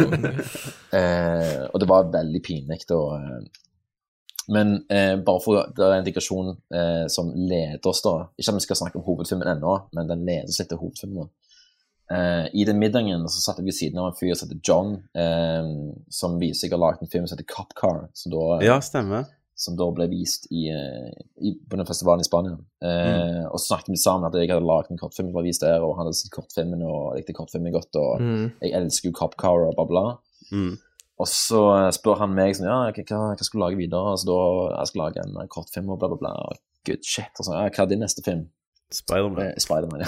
eh, 0.99 1.65
og 1.69 1.77
det 1.82 1.89
var 1.91 2.10
veldig 2.15 2.41
pinlig. 2.45 2.82
og 2.97 3.13
eh, 3.19 3.65
Men 4.55 4.73
eh, 4.89 5.13
bare 5.21 5.43
for 5.45 5.62
det 5.77 5.86
er 5.86 5.99
en 5.99 6.08
digresjon 6.08 6.55
eh, 6.73 7.05
som 7.13 7.29
leder 7.36 7.91
oss, 7.91 8.01
da 8.05 8.15
Ikke 8.39 8.55
at 8.55 8.62
vi 8.62 8.65
skal 8.65 8.82
snakke 8.82 8.97
om 8.97 9.05
hovedfilmen 9.05 9.53
ennå, 9.53 9.77
men 9.93 10.10
den 10.10 10.25
leder 10.25 10.49
oss 10.49 10.62
litt 10.63 10.73
til 10.73 10.82
hovedfilmen. 10.82 11.29
Eh, 12.10 12.45
I 12.58 12.65
den 12.65 12.79
middagen 12.82 13.27
så 13.29 13.43
satt 13.43 13.60
jeg 13.62 13.69
ved 13.69 13.77
siden 13.77 14.01
av 14.01 14.10
en 14.10 14.17
fyr 14.17 14.34
som 14.34 14.49
heter 14.49 14.63
John, 14.65 14.95
eh, 15.13 15.73
som 16.10 16.39
viser 16.41 16.65
seg 16.65 16.73
å 16.73 16.79
ha 16.79 16.88
laget 16.88 17.05
en 17.05 17.12
film 17.12 17.29
som 17.29 17.38
heter 17.38 17.53
Cop 17.53 17.77
Car. 17.77 18.08
Som 18.17 18.34
da, 18.34 18.63
Ja, 18.65 18.79
stemmer. 18.82 19.29
Som 19.60 19.76
da 19.76 19.86
ble 19.91 20.06
vist 20.08 20.45
i, 20.56 20.69
eh, 20.72 21.12
i, 21.43 21.52
på 21.67 21.76
den 21.76 21.86
festivalen 21.88 22.24
i 22.24 22.28
Spania. 22.28 22.56
Eh, 22.82 23.43
Og 23.52 23.58
så 23.60 23.74
snakket 23.74 23.91
vi 23.91 24.00
sammen 24.00 24.28
at 24.30 24.38
jeg 24.39 24.48
hadde 24.54 24.63
laget 24.65 24.91
en 24.93 24.98
kortfilm 25.02 25.28
som 25.30 25.36
var 25.36 25.43
vist 25.48 25.62
der, 25.65 25.84
og 25.84 25.98
han 25.98 26.06
hadde 26.08 26.15
sett 26.22 26.32
kortfilmen 26.32 26.84
og 26.88 27.17
likte 27.17 27.36
kortfilmen 27.36 27.74
godt, 27.76 27.95
og 28.00 28.22
Mm. 28.24 28.45
jeg 28.62 28.72
elsker 28.80 29.10
jo 29.12 29.17
Cop 29.19 29.36
Car 29.38 29.65
og 29.67 29.76
bla, 29.76 29.86
bla. 29.91 30.06
Mm. 30.52 30.78
Og 31.19 31.28
så 31.28 31.60
eh, 31.76 31.91
spør 31.91 32.17
han 32.24 32.34
meg 32.36 32.56
sånn, 32.56 32.69
ja, 32.72 32.80
hva, 32.95 33.36
hva 33.36 33.43
skal 33.43 33.60
du 33.60 33.63
lage 33.65 33.78
videre? 33.82 34.13
Altså 34.15 34.30
da, 34.32 34.39
jeg 34.80 34.88
skal 34.88 35.02
lage 35.04 35.26
en 35.28 35.36
eh, 35.43 35.48
kortfilm 35.52 35.89
og 35.91 36.00
bla, 36.00 36.08
bla, 36.13 36.17
bla. 36.24 36.32
Og 36.48 36.58
Good 36.88 37.04
shit. 37.04 37.36
Og 37.38 37.43
så, 37.45 37.52
ja, 37.60 37.67
hva 37.76 37.84
er 37.84 37.89
din 37.91 38.00
neste 38.00 38.24
film? 38.24 38.45
Spiderman. 38.89 39.43
Eh, 39.45 39.54
Spiderman, 39.62 40.02
ja. 40.02 40.08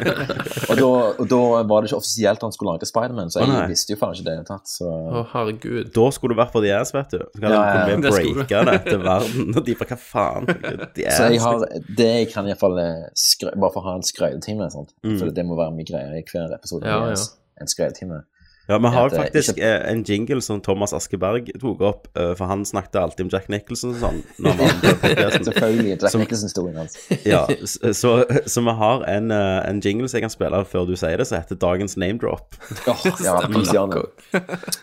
og, 0.70 0.76
da, 0.78 0.90
og 1.18 1.24
da 1.26 1.40
var 1.66 1.82
det 1.82 1.88
ikke 1.90 1.98
offisielt 1.98 2.44
han 2.46 2.52
skulle 2.54 2.76
lage 2.76 2.86
Spiderman, 2.86 3.32
så 3.34 3.42
jeg 3.42 3.50
oh, 3.50 3.64
visste 3.66 3.96
jo 3.96 3.98
faen 3.98 4.14
ikke 4.14 4.26
det 4.28 4.34
i 4.36 4.40
det 4.42 4.46
tatt. 4.46 4.70
Så 4.70 4.86
Å, 4.86 5.24
herregud. 5.32 5.90
Da 5.96 6.04
skulle 6.14 6.36
du 6.36 6.38
vært 6.38 6.54
på 6.54 6.62
The 6.62 6.70
Ass, 6.76 6.94
vet 6.94 7.16
du. 7.16 7.24
Så 7.24 7.42
kan 7.42 7.56
Ja, 7.56 7.64
ja, 7.66 7.96
skulle 7.98 8.46
breake 8.46 8.62
det 8.70 8.76
til 8.86 9.02
verden. 9.02 9.50
Og 9.50 9.66
de 9.66 9.74
bare 9.80 9.90
hva 9.90 9.98
faen? 10.04 10.46
The 10.94 11.08
Ass. 11.08 11.18
Så 11.18 11.32
jeg 11.34 11.42
har, 11.42 11.66
det 11.98 12.08
jeg 12.12 12.30
kan 12.30 12.46
iallfall 12.46 12.78
Bare 12.78 13.72
for 13.74 13.82
å 13.82 13.88
ha 13.88 13.98
en 13.98 14.06
skrøytetime? 14.06 14.70
Mm. 14.70 15.18
for 15.18 15.34
det 15.34 15.42
må 15.48 15.58
være 15.58 15.74
mye 15.74 15.88
greier 15.88 16.14
i 16.14 16.22
hver 16.30 16.54
episode. 16.54 16.86
Ja, 16.86 17.10
ja. 17.10 17.26
En 17.58 17.70
skrøytetime. 17.70 18.22
Ja, 18.68 18.78
vi 18.82 18.88
har 18.90 19.06
eh, 19.06 19.14
faktisk 19.20 19.52
ikke- 19.56 19.62
eh, 19.84 19.90
en 19.92 20.02
jingle 20.02 20.40
som 20.42 20.60
Thomas 20.60 20.92
Askeberg 20.92 21.52
tok 21.60 21.80
opp, 21.86 22.08
eh, 22.18 22.32
for 22.34 22.46
han 22.50 22.64
snakket 22.66 22.96
alltid 22.98 23.26
om 23.26 23.28
Jack 23.32 23.48
Nicholson 23.48 23.92
og 23.94 24.00
sånn. 24.00 24.22
når 24.42 24.50
han 24.50 24.58
var 24.58 24.96
på. 25.02 25.44
Selvfølgelig. 25.48 25.92
Jack 26.02 26.10
Som- 26.10 26.20
Nicholson-historien 26.24 26.76
hans. 26.76 26.96
Ja, 27.24 27.46
så, 27.94 28.24
så 28.54 28.60
vi 28.66 28.74
har 28.80 29.04
en, 29.16 29.30
en 29.30 29.80
jingle 29.84 30.08
som 30.08 30.18
jeg 30.18 30.22
kan 30.26 30.30
spille 30.34 30.64
før 30.66 30.86
du 30.90 30.96
sier 30.96 31.16
det, 31.16 31.26
som 31.30 31.38
heter 31.38 31.54
Dagens 31.62 31.96
name 31.96 32.18
drop. 32.18 32.54
oh, 32.88 33.06
ja, 33.24 33.36
det. 33.46 34.04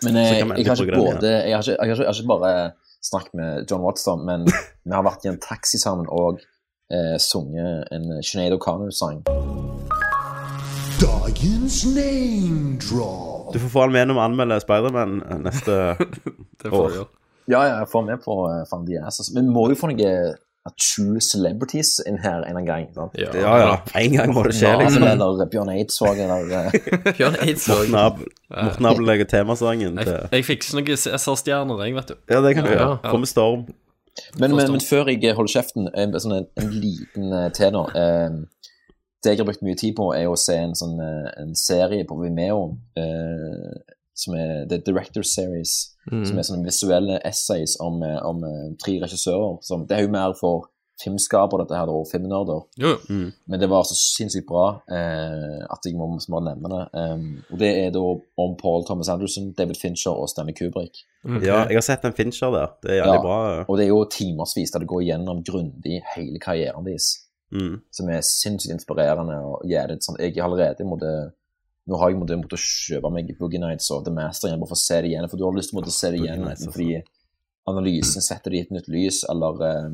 Men 0.03 0.15
jeg, 0.15 0.39
kan 0.39 0.57
jeg, 0.57 0.67
har 0.67 0.75
ikke 0.85 0.95
både, 0.95 1.33
jeg, 1.49 1.55
har 1.55 1.61
ikke, 1.61 1.75
jeg, 1.75 1.77
har 1.77 1.83
ikke, 1.83 2.03
jeg 2.03 2.07
har 2.07 2.21
ikke 2.21 2.27
bare 2.31 2.71
snakket 3.03 3.33
med 3.35 3.65
John 3.71 3.81
Watson, 3.83 4.25
men 4.25 4.45
vi 4.47 4.91
har 4.95 5.03
vært 5.03 5.25
i 5.25 5.31
en 5.33 5.39
taxi 5.43 5.77
sammen 5.77 6.07
og 6.07 6.39
eh, 6.87 7.17
sunget 7.19 7.83
en 7.91 8.07
Sinead 8.23 8.55
O'Connor-sang. 8.55 9.23
Dagens 11.03 11.83
name 11.91 12.77
drop. 12.79 13.32
Du 13.53 13.59
får 13.63 13.69
få 13.73 13.81
han 13.87 13.93
med 13.95 14.07
når 14.09 14.17
vi 14.19 14.23
anmelder 14.27 14.63
Spiderman 14.63 15.19
eh, 15.27 15.37
neste 15.43 15.75
år. 16.83 17.03
Ja, 17.51 17.59
ja, 17.67 17.75
jeg 17.81 17.89
får 17.91 18.05
med 18.07 18.21
på 18.23 18.37
uh, 18.47 18.61
Fan 18.69 18.85
de 18.87 18.97
Ass. 19.01 19.19
altså. 19.19 19.33
Men 19.35 19.49
vi 19.49 19.55
må 19.57 19.67
jo 19.73 19.75
få 19.75 19.89
noe 19.91 20.11
uh, 20.63 20.71
true 20.79 21.19
celebrities 21.19 21.97
inn 22.07 22.21
her 22.23 22.37
en 22.37 22.43
eller 22.45 22.61
annen 22.61 22.67
gang. 22.69 22.85
Sant? 22.95 23.17
Ja, 23.19 23.57
ja. 23.59 23.73
En 23.99 24.15
gang 24.15 24.31
må 24.35 24.45
det 24.47 24.53
skje, 24.55 24.71
liksom. 24.79 25.03
Eller 25.09 25.43
Bjørn 25.51 25.73
Eidsvåg, 25.75 26.21
eller 26.23 26.47
uh, 26.71 26.77
Bjørn 27.19 27.35
Eidsvåg. 27.43 27.91
Morten 27.91 28.87
Abel, 28.93 29.05
legger 29.09 29.27
temasangen 29.33 29.99
Jeg, 29.99 30.07
til 30.07 30.37
jeg 30.39 30.47
fikser 30.47 30.79
noen 30.79 30.95
SR-stjerner, 31.19 31.83
jeg, 31.83 31.97
vet 31.99 32.13
du. 32.13 32.19
Ja, 32.31 32.39
det 32.45 32.55
kan 32.55 32.67
du 32.67 32.71
Ja. 32.71 32.77
gjøre. 32.79 32.99
Ja. 33.03 33.17
med 33.25 33.31
storm. 33.33 33.65
Men, 34.39 34.53
men, 34.55 34.71
men 34.77 34.81
før 34.85 35.09
jeg 35.09 35.33
holder 35.35 35.51
kjeften, 35.57 35.87
en, 35.97 36.13
sånn 36.21 36.35
en, 36.37 36.47
en 36.61 36.73
liten 36.79 37.31
uh, 37.33 37.47
til 37.55 37.71
nå. 37.73 37.81
Eh, 37.97 38.35
det 39.23 39.33
jeg 39.33 39.41
har 39.41 39.47
brukt 39.47 39.65
mye 39.65 39.79
tid 39.79 39.95
på, 39.97 40.11
er 40.15 40.29
å 40.29 40.39
se 40.39 40.55
en, 40.59 40.75
sånn, 40.77 40.97
eh, 40.99 41.29
en 41.41 41.53
serie 41.57 42.05
på 42.07 42.17
Vimeo 42.19 42.65
eh, 42.99 43.73
som 44.13 44.35
er 44.37 44.67
The 44.69 44.77
Director 44.85 45.23
Series. 45.25 45.95
Mm. 46.11 46.25
Som 46.27 46.37
er 46.37 46.47
sånne 46.47 46.67
visuelle 46.67 47.17
essays 47.25 47.77
om, 47.81 48.01
eh, 48.03 48.19
om 48.27 48.43
eh, 48.47 48.69
tre 48.81 48.99
regissører. 49.01 49.57
Som, 49.65 49.87
det 49.89 49.97
er 49.97 50.05
jo 50.07 50.13
mer 50.13 50.35
for 50.39 50.69
filmskapere, 51.01 51.63
dette 51.63 51.75
her, 51.75 51.89
og 51.89 52.05
filmnerder. 52.11 52.61
Mm. 53.09 53.31
Men 53.49 53.59
det 53.59 53.69
var 53.71 53.85
så 53.87 53.95
sinnssykt 53.97 54.45
bra 54.47 54.67
eh, 54.93 55.63
at 55.65 55.87
jeg 55.87 55.97
må, 55.97 56.07
må 56.29 56.43
nevne 56.45 56.69
det. 56.69 56.83
Um, 56.93 57.25
og 57.49 57.59
det 57.63 57.71
er 57.81 57.89
da 57.95 58.03
om 58.43 58.53
Paul 58.59 58.85
Thomas 58.87 59.09
Anderson, 59.11 59.51
David 59.57 59.79
Fincher 59.81 60.13
og 60.13 60.29
Stanley 60.31 60.55
Kubrick. 60.57 61.01
Ja, 61.23 61.63
jeg 61.65 61.79
har 61.79 61.85
sett 61.85 62.05
en 62.05 62.15
Fincher 62.15 62.53
der. 62.53 62.77
Det 62.83 62.93
er 62.93 63.01
jævlig 63.01 63.17
Ja, 63.17 63.25
bra. 63.25 63.65
Og 63.65 63.79
det 63.79 63.87
er 63.87 63.91
jo 63.91 64.03
timersvis 64.11 64.75
der 64.75 64.83
det 64.83 64.91
går 64.91 65.05
gjennom 65.09 65.43
grundig 65.47 66.01
hele 66.13 66.39
karrieren 66.43 66.85
deres. 66.85 67.15
Mm. 67.53 67.73
Som 67.93 68.09
er 68.09 68.25
sinnssykt 68.25 68.73
inspirerende. 68.73 69.37
og 69.45 69.65
gjør 69.69 69.93
det 69.93 70.03
sånn, 70.03 70.19
Jeg 70.19 70.39
allerede 70.41 70.85
måtte, 70.85 71.33
Nå 71.85 71.97
har 71.99 72.09
jeg 72.09 72.17
måttet, 72.17 72.39
måtte 72.39 72.55
kjøpe 72.55 73.11
meg 73.11 73.33
Boogie 73.37 73.59
Nights 73.59 73.91
og 73.91 74.05
The 74.05 74.11
Master 74.15 74.47
igjen, 74.47 74.59
bare 74.61 74.71
for 74.71 74.79
å 74.79 74.85
se 74.85 75.01
det 75.01 75.09
igjen. 75.09 75.27
For 75.27 75.37
du 75.37 75.43
har 75.43 75.57
lyst 75.57 75.69
til 75.69 75.77
å 75.77 75.81
måtte 75.81 75.91
se 75.91 76.11
det 76.13 76.21
igjen 76.21 76.45
Nights, 76.45 76.63
fordi 76.71 77.01
analysen 77.67 78.23
setter 78.23 78.51
det 78.51 78.57
i 78.57 78.61
et 78.63 78.71
nytt 78.71 78.87
lys, 78.87 79.23
eller, 79.29 79.59
eh, 79.67 79.89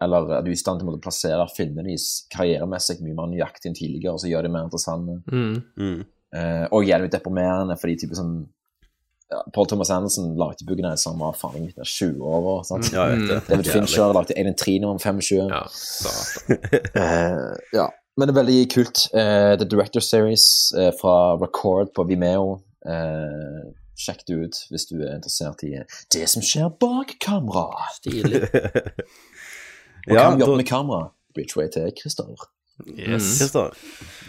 eller 0.00 0.32
er 0.38 0.42
du 0.42 0.48
er 0.48 0.54
i 0.54 0.56
stand 0.56 0.80
til 0.80 0.88
å 0.88 0.90
måtte 0.90 1.04
plassere 1.04 1.44
filmene 1.52 1.90
deres 1.90 2.26
karrieremessig 2.32 3.02
mye 3.04 3.18
mer 3.18 3.28
nøyaktig 3.28 3.68
enn 3.68 3.76
tidligere, 3.76 4.14
og 4.16 4.24
så 4.24 4.32
gjør 4.32 4.48
de 4.48 4.54
mer 4.56 4.64
interessante. 4.64 5.20
Mm. 5.28 5.62
Mm. 5.76 6.00
Uh, 6.32 6.66
og 6.72 6.88
jævlig 6.88 7.12
deprimerende, 7.12 7.76
fordi 7.76 7.98
type 8.00 8.16
sånn 8.16 8.46
ja, 9.32 9.40
Paul 9.54 9.66
Thomas 9.70 9.90
Anderson 9.94 10.34
lagde 10.36 10.66
Boogie 10.68 10.92
som 11.00 11.20
var 11.22 11.32
faen 11.38 11.64
meg 11.64 11.72
20 11.80 12.20
år. 12.20 12.62
Sant? 12.68 12.90
Ja, 12.92 13.08
jeg 13.10 13.22
vet 13.22 13.30
det. 13.30 13.40
David. 13.48 13.70
Fincher 13.72 14.12
lagde 14.16 14.36
Alien 14.36 14.58
3 14.60 14.78
når 14.82 14.92
han 14.92 15.00
var 15.00 15.06
25. 15.08 15.50
Ja, 15.52 15.62
uh, 16.96 17.54
ja. 17.72 17.88
Men 18.16 18.28
det 18.28 18.34
er 18.34 18.40
veldig 18.42 18.58
kult. 18.74 19.06
Uh, 19.16 19.54
The 19.56 19.64
Director 19.72 20.04
Series 20.04 20.44
uh, 20.76 20.90
fra 21.00 21.14
Record 21.40 21.94
på 21.96 22.04
Vimeo. 22.10 22.58
Eh, 22.82 23.60
sjekk 24.02 24.24
det 24.26 24.36
ut 24.42 24.56
hvis 24.72 24.88
du 24.90 24.96
er 25.04 25.12
interessert 25.14 25.60
i 25.62 25.76
det 26.10 26.24
som 26.30 26.42
skjer 26.42 26.72
bak 26.82 27.12
kamera. 27.22 27.68
Stilig. 28.00 28.40
Og 30.10 30.16
Ja, 30.16 30.24
kan 30.32 30.40
jobbe 30.40 30.56
da- 30.56 30.58
med 30.58 30.66
kamera? 30.66 31.04
Bridgeway 31.32 31.70
til 31.72 31.92
Christer. 31.96 32.26
Yes. 32.98 33.22
Christer, 33.38 33.70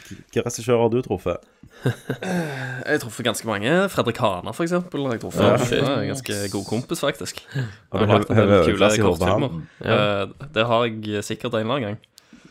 hvilke 0.09 0.41
regissører 0.45 0.81
har 0.83 0.89
du 0.93 0.99
truffet? 1.01 1.37
Jeg 1.83 2.85
har 2.85 2.97
truffet 3.01 3.25
ganske 3.25 3.47
mange. 3.47 3.89
Fredrik 3.89 4.17
Hana, 4.21 4.51
for 4.53 4.63
eksempel. 4.67 4.99
Jeg 5.11 5.19
truffet. 5.23 5.43
Ja. 5.43 5.57
Han 5.57 5.73
er 5.91 5.99
en 6.03 6.07
ganske 6.13 6.33
god 6.53 6.65
kompis, 6.69 6.99
faktisk. 7.01 7.35
Har 7.91 7.99
Han 7.99 8.07
du 8.07 8.11
har 8.11 8.17
lagt 8.19 8.29
en 8.29 8.35
del 8.37 8.49
kule 8.67 8.89
kortfilmer. 9.01 9.49
han? 9.49 9.67
Eh, 9.81 10.25
Det 10.53 10.63
har 10.69 10.81
jeg 10.85 11.23
sikkert 11.25 11.53
en 11.53 11.59
eller 11.65 11.75
annen 11.75 11.87
gang. 11.93 11.99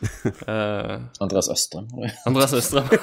Eh, 0.51 0.95
Andreas 1.23 1.47
Østrem. 1.53 1.85
Andreas 2.27 2.53
Østrem. 2.53 2.83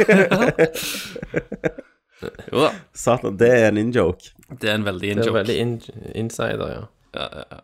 jo 2.53 2.61
da. 2.67 2.71
Satan, 2.93 3.37
det 3.41 3.49
er 3.49 3.69
en 3.71 3.79
in-joke. 3.81 4.25
Det 4.61 4.69
er 4.71 4.75
en 4.77 4.85
veldig 4.85 5.09
Det 5.09 5.17
er 5.17 5.21
in-joke. 5.23 5.39
veldig 5.39 5.57
in 5.63 5.81
insider, 6.27 6.69
ja. 6.75 6.83
Ja, 7.17 7.27
ja, 7.39 7.45
ja. 7.51 7.57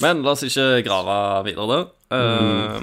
Men 0.00 0.22
la 0.22 0.30
oss 0.36 0.42
ikke 0.46 0.68
grave 0.86 1.16
videre 1.48 1.66
der. 1.72 1.84
Eh, 2.14 2.78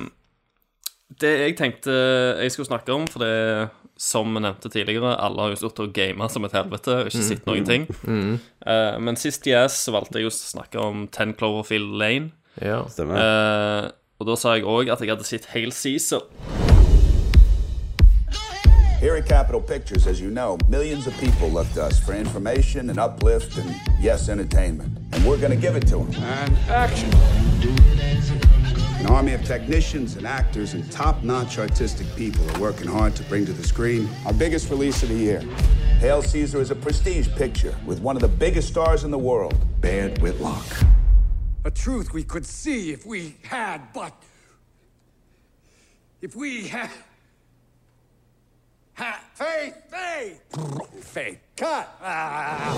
Det 1.06 1.32
jeg 1.38 1.58
tenkte 1.60 1.94
jeg 2.41 2.52
skulle 2.54 2.70
snakke 2.70 2.94
om, 2.94 3.06
for 3.08 3.22
det 3.22 3.70
som 3.98 4.28
vi 4.34 4.41
nevnte 4.44 4.70
tidligere, 4.70 5.13
alle 5.15 5.46
har 5.46 5.54
jo 5.54 5.60
stått 5.60 5.80
og 5.86 5.94
gama 5.96 6.28
som 6.32 6.44
et 6.48 6.56
helvete 6.58 6.96
og 6.98 7.12
ikke 7.12 7.28
sett 7.30 7.46
noen 7.48 7.68
ting. 7.68 7.86
Mm. 8.04 8.34
Uh, 8.65 8.98
men 9.00 9.20
sist 9.20 9.46
i 9.48 9.54
S 9.56 9.86
valgte 9.94 10.20
jeg 10.20 10.28
å 10.28 10.34
snakke 10.36 10.82
om 10.82 11.06
Ten 11.08 11.32
Cloverfield 11.38 11.96
Lane. 12.02 12.34
Ja. 12.60 12.82
Stemmer. 12.91 13.22
Uh, 13.22 13.94
og 14.20 14.32
da 14.32 14.36
sa 14.39 14.56
jeg 14.58 14.68
òg 14.68 14.91
at 14.91 15.04
jeg 15.04 15.13
hadde 15.13 15.28
sett 15.28 15.48
Hail 15.54 15.72
Caesar. 15.76 16.26
Here 19.00 19.18
at 19.18 19.28
Capitol 19.28 19.62
Pictures, 19.62 20.08
as 20.08 20.20
you 20.20 20.32
know, 20.32 20.58
millions 20.68 21.06
of 21.06 21.13
people 21.20 21.50
look 21.50 21.72
to 21.74 21.84
us 21.84 22.00
for 22.00 22.13
information 22.13 22.89
and 22.89 22.98
uplift 22.98 23.58
and, 23.58 23.70
yes, 24.02 24.30
entertainment. 24.30 24.98
And 25.13 25.24
we're 25.26 25.38
going 25.38 25.52
to 25.52 25.62
give 25.62 25.76
it 25.76 25.86
to 25.88 25.98
them. 25.98 26.24
And 26.24 26.58
action. 26.70 27.12
An 29.06 29.12
army 29.12 29.34
of 29.34 29.46
technicians 29.46 30.15
and 30.18 30.26
actors 30.26 30.74
and 30.74 30.91
top 30.91 31.22
notch 31.22 31.60
artistic 31.60 32.08
people 32.15 32.44
are 32.50 32.60
working 32.60 32.88
hard 32.88 33.15
to 33.18 33.24
bring 33.26 33.46
to 33.46 33.54
the 33.54 33.63
screen 33.63 34.10
our 34.26 34.34
biggest 34.34 34.72
release 34.72 35.04
of 35.04 35.10
the 35.10 35.15
year. 35.15 35.41
Hail 36.00 36.24
Caesar 36.24 36.60
is 36.60 36.72
a 36.72 36.76
prestige 36.76 37.30
picture 37.36 37.76
with 37.86 38.00
one 38.00 38.15
of 38.15 38.24
the 38.24 38.28
biggest 38.28 38.68
stars 38.70 39.03
in 39.03 39.12
the 39.12 39.18
world, 39.20 39.56
Baird 39.80 40.18
Whitlock. 40.24 40.66
A 41.66 41.70
truth 41.70 42.14
we 42.14 42.24
could 42.24 42.47
see 42.47 42.93
if 42.93 43.06
we 43.06 43.36
had, 43.43 43.93
but. 43.93 44.12
If 46.20 46.36
we 46.36 46.68
had. 46.68 46.89
Ha, 48.95 49.22
faith, 49.36 49.76
faith! 49.88 51.03
Faith, 51.06 51.39
cut! 51.56 51.95
Ah. 52.01 52.74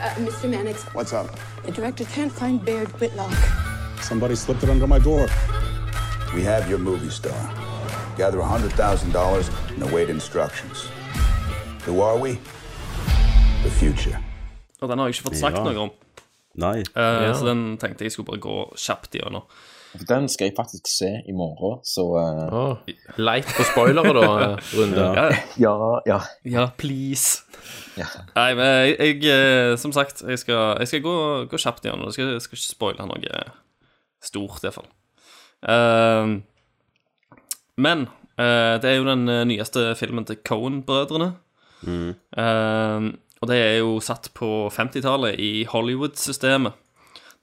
Uh, 0.00 0.14
Mr. 0.16 0.50
Mannix, 0.50 0.82
What's 0.92 1.14
up? 1.14 1.34
the 1.64 1.72
director 1.72 2.04
can't 2.04 2.30
find 2.30 2.62
Baird 2.62 2.88
Whitlock. 3.00 3.67
Somebody 4.02 4.34
slipped 4.36 4.62
it 4.62 4.70
under 4.70 4.86
my 4.86 4.98
door. 4.98 5.26
We 6.34 6.42
have 6.42 6.68
your 6.70 6.78
movie 6.78 7.10
star. 7.10 7.34
Gather 8.16 8.38
$100,000 8.38 9.74
and 9.74 9.82
await 9.82 10.08
instructions. 10.10 10.88
Who 11.86 12.00
are 12.02 12.18
we? 12.18 12.38
The 13.64 13.70
future. 13.70 14.18
Og 14.80 14.88
den 14.88 14.98
har 14.98 15.06
jeg 15.08 15.14
ikke 15.16 15.22
fått 15.30 15.36
sagt 15.40 15.56
Ja. 15.58 15.64
noe 15.64 15.78
om. 15.78 15.90
Nei. 16.54 16.78
Uh, 16.96 17.02
Ja. 17.02 17.32
Så 17.34 17.46
den 17.46 17.76
tenkte 17.78 18.04
jeg 18.04 18.12
skulle 18.12 18.26
bare 18.26 18.40
gå 18.40 18.74
kjapt 18.76 19.10
gjennom. 19.14 19.42
Den 20.08 20.28
skal 20.28 20.46
jeg 20.48 20.54
faktisk 20.56 20.86
se 20.86 21.08
i 21.28 21.32
morgen, 21.32 21.80
så 21.84 22.04
uh... 22.04 22.76
Leit 23.16 23.46
på 23.56 23.64
spoilere, 23.64 24.12
da, 24.12 24.56
Runde. 24.78 24.96
Ja. 25.16 25.28
Ja, 25.56 26.00
ja. 26.06 26.18
Ja, 26.44 26.66
please. 26.78 27.40
Nei, 28.36 28.54
men 28.54 28.66
jeg, 28.66 29.22
jeg 29.24 29.72
eh, 29.72 29.76
Som 29.78 29.92
sagt, 29.92 30.22
jeg 30.28 30.38
skal, 30.38 30.76
jeg 30.78 30.88
skal 30.88 31.00
gå, 31.02 31.16
gå 31.50 31.56
kjapt 31.58 31.82
gjennom. 31.88 32.04
Jeg 32.04 32.12
skal, 32.18 32.32
jeg 32.36 32.42
skal 32.44 32.56
ikke 32.60 32.68
spoile 32.74 33.06
noe 33.08 33.32
stort, 34.24 34.64
iallfall. 34.64 34.88
Uh, 35.62 36.38
men 37.78 38.08
uh, 38.38 38.76
det 38.82 38.90
er 38.90 38.98
jo 38.98 39.06
den 39.06 39.28
eh, 39.30 39.46
nyeste 39.46 39.92
filmen 39.98 40.26
til 40.26 40.40
Cohen-brødrene. 40.46 41.32
Mm. 41.86 42.12
Uh, 42.34 43.14
og 43.38 43.50
det 43.50 43.58
er 43.62 43.76
jo 43.78 43.98
satt 44.02 44.32
på 44.34 44.66
50-tallet 44.74 45.38
i 45.38 45.64
Hollywood-systemet. 45.70 46.74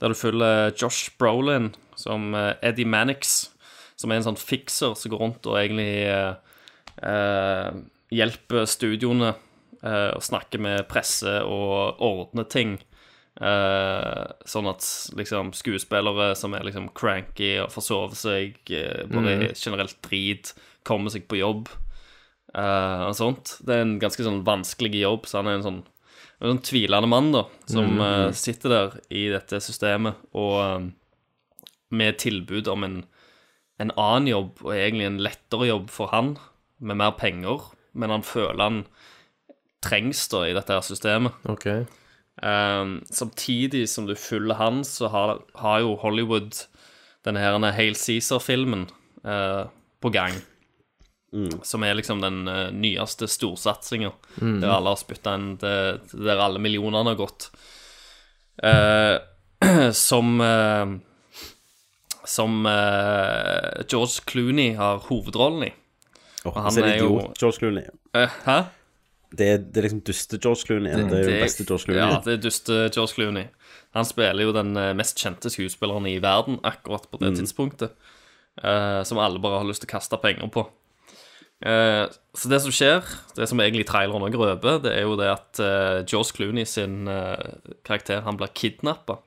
Der 0.02 0.12
du 0.12 0.18
følger 0.18 0.74
Josh 0.76 1.14
Brolin 1.20 1.72
som 1.96 2.34
eh, 2.36 2.54
Eddie 2.62 2.88
Mannix, 2.88 3.52
som 3.96 4.12
er 4.12 4.20
en 4.20 4.28
sånn 4.28 4.40
fikser 4.40 4.96
som 5.00 5.14
går 5.14 5.22
rundt 5.22 5.48
og 5.48 5.56
egentlig 5.56 6.04
eh, 6.12 7.78
hjelper 8.16 8.68
studioene 8.70 9.32
uh, 9.82 10.12
og 10.14 10.24
snakker 10.24 10.62
med 10.62 10.84
presse 10.92 11.32
og 11.48 12.02
ordner 12.04 12.46
ting. 12.52 12.76
Eh, 13.36 14.26
sånn 14.48 14.68
at 14.72 14.86
liksom 15.20 15.50
skuespillere 15.58 16.30
som 16.40 16.54
er 16.56 16.64
liksom 16.64 16.88
cranky 16.96 17.58
og 17.60 17.74
forsover 17.74 18.16
seg, 18.16 18.62
uh, 18.72 19.02
bare 19.12 19.34
mm. 19.42 19.50
generelt 19.60 19.98
drit, 20.08 20.54
kommer 20.88 21.12
seg 21.12 21.26
på 21.28 21.42
jobb 21.42 21.68
uh, 22.56 23.10
og 23.10 23.18
sånt. 23.18 23.58
Det 23.68 23.76
er 23.76 23.84
en 23.84 23.98
ganske 24.00 24.24
sånn 24.24 24.46
vanskelig 24.48 25.02
jobb, 25.02 25.28
så 25.28 25.42
han 25.42 25.52
er 25.52 25.58
en 25.60 25.66
sånn, 25.66 25.82
en 26.40 26.54
sånn 26.54 26.64
tvilende 26.64 27.10
mann, 27.12 27.34
da, 27.36 27.44
som 27.68 27.98
mm. 28.00 28.32
sitter 28.40 28.72
der 28.72 28.96
i 29.12 29.26
dette 29.34 29.60
systemet 29.64 30.22
og 30.36 30.94
med 31.96 32.18
tilbud 32.24 32.72
om 32.72 32.88
en, 32.88 32.98
en 33.84 33.92
annen 34.00 34.32
jobb, 34.32 34.64
og 34.64 34.72
egentlig 34.78 35.10
en 35.10 35.20
lettere 35.28 35.68
jobb 35.74 35.92
for 35.92 36.12
han, 36.16 36.38
med 36.80 37.04
mer 37.04 37.18
penger, 37.20 37.68
men 37.96 38.16
han 38.16 38.24
føler 38.28 38.64
han 38.64 38.82
trengs 39.86 40.24
da 40.32 40.48
i 40.48 40.56
dette 40.56 40.72
her 40.72 40.88
systemet. 40.88 41.36
Ok. 41.52 41.68
Um, 42.46 43.00
samtidig 43.10 43.88
som 43.90 44.06
du 44.06 44.14
følger 44.20 44.60
han, 44.60 44.84
så 44.86 45.10
har, 45.10 45.40
har 45.58 45.80
jo 45.82 45.96
Hollywood 46.02 46.60
denne 47.26 47.42
her 47.42 47.58
Hale 47.74 47.98
Cæsar-filmen 47.98 48.84
uh, 49.26 49.66
på 50.02 50.12
gang. 50.14 50.38
Som 51.66 51.84
er 51.84 51.98
liksom 51.98 52.22
den 52.22 52.46
uh, 52.48 52.70
nyeste 52.72 53.28
storsatsinga, 53.28 54.12
Mm. 54.42 54.60
der 54.62 54.70
alle 54.76 54.92
har 54.92 55.00
spytta 55.00 55.34
inn 55.36 55.56
det, 55.58 56.02
Der 56.12 56.38
alle 56.44 56.60
millionene 56.60 57.10
har 57.14 57.16
gått. 57.20 57.50
Uh, 58.62 59.18
som 59.92 60.42
eh, 60.42 60.86
Som 62.26 62.66
eh, 62.66 63.84
George 63.88 64.22
Clooney 64.26 64.74
har 64.76 64.98
hovedrollen 65.10 65.68
i. 65.68 65.74
Og 66.46 66.54
så 66.74 66.82
er 66.82 66.88
det 66.88 66.96
jo, 67.00 67.20
George 67.40 67.58
Clooney. 67.60 67.86
Eh, 68.18 68.30
hæ? 68.46 68.56
Det 69.36 69.48
er, 69.52 69.58
det 69.64 69.82
er 69.82 69.88
liksom 69.88 70.02
duste 70.08 70.40
George 70.42 70.64
Clooney. 70.68 70.94
Det, 70.96 71.20
er 71.20 71.30
jo 71.30 71.36
beste 71.44 71.66
George 71.66 71.86
Clooney. 71.88 72.02
Ja, 72.02 72.22
det 72.26 72.34
er 72.38 72.42
duste 72.46 72.78
George 72.94 73.14
Clooney. 73.16 73.50
Han 73.98 74.08
spiller 74.08 74.48
jo 74.48 74.54
den 74.56 74.76
eh, 74.80 74.94
mest 74.98 75.20
kjente 75.22 75.52
skuespilleren 75.52 76.08
i 76.10 76.18
verden 76.24 76.60
akkurat 76.64 77.08
på 77.12 77.20
det 77.22 77.34
Mm. 77.34 77.38
tidspunktet. 77.42 77.96
Uh, 78.56 79.04
som 79.04 79.20
alle 79.20 79.40
bare 79.44 79.60
har 79.60 79.68
lyst 79.68 79.84
til 79.84 79.90
å 79.90 79.96
kaste 79.98 80.16
penger 80.24 80.48
på. 80.48 80.64
Uh, 81.66 82.08
så 82.36 82.48
det 82.52 82.62
som 82.64 82.72
skjer, 82.72 83.04
det 83.36 83.48
som 83.52 83.60
egentlig 83.60 83.88
traileren 83.90 84.24
òg 84.24 84.36
røper, 84.40 84.80
det 84.84 84.94
er 84.96 85.04
jo 85.04 85.18
det 85.20 85.28
at 85.28 85.60
uh, 85.60 86.04
George 86.08 86.32
Clooney 86.38 86.64
sin 86.64 87.04
karakter, 87.84 88.24
han 88.24 88.40
blir 88.40 88.54
kidnappa. 88.56 89.20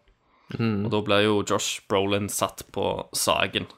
Mm. 0.57 0.87
Og 0.87 0.93
da 0.95 1.01
blir 1.05 1.27
jo 1.27 1.43
Josh 1.45 1.83
Brolin 1.89 2.31
satt 2.33 2.65
på 2.73 2.87
saken. 3.13 3.69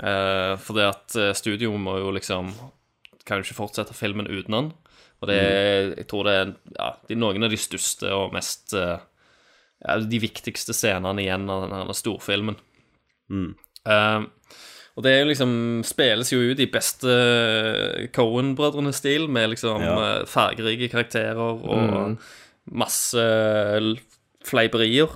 Uh, 0.00 0.56
fordi 0.60 0.82
at 0.82 1.14
eh, 1.20 1.34
studio 1.36 1.70
må 1.78 1.92
jo 2.00 2.08
liksom 2.10 2.48
Kan 3.26 3.38
jo 3.38 3.44
ikke 3.46 3.58
fortsette 3.60 3.94
filmen 3.94 4.26
uten 4.26 4.54
han. 4.54 4.72
Og 5.22 5.28
det 5.30 5.36
er, 5.40 5.90
jeg 6.02 6.06
tror 6.10 6.26
det 6.28 6.32
er 6.36 6.50
ja, 6.76 6.88
det 7.08 7.14
er 7.16 7.20
noen 7.22 7.46
av 7.46 7.50
de 7.50 7.56
største 7.60 8.10
og 8.12 8.34
mest 8.36 8.74
eh, 8.76 8.98
ja, 9.86 9.94
De 10.04 10.18
viktigste 10.20 10.74
scenene 10.76 11.22
igjen 11.24 11.48
av 11.52 11.64
denne 11.68 11.94
storfilmen. 11.96 12.56
Mm. 13.32 13.54
Uh, 13.86 14.26
og 14.96 15.04
det 15.04 15.10
er 15.12 15.18
jo 15.22 15.28
liksom 15.28 15.50
spilles 15.84 16.30
jo 16.32 16.38
ut 16.40 16.60
i 16.64 16.68
beste 16.72 17.12
Cohen-brødrene-stil, 18.16 19.26
med 19.28 19.50
liksom 19.52 19.82
Ja. 19.84 19.96
eh, 20.20 20.24
fargerike 20.26 20.88
karakterer 20.92 21.36
og 21.36 21.66
Mm. 21.66 22.18
masse 22.72 23.26
fleiperier. 24.44 25.08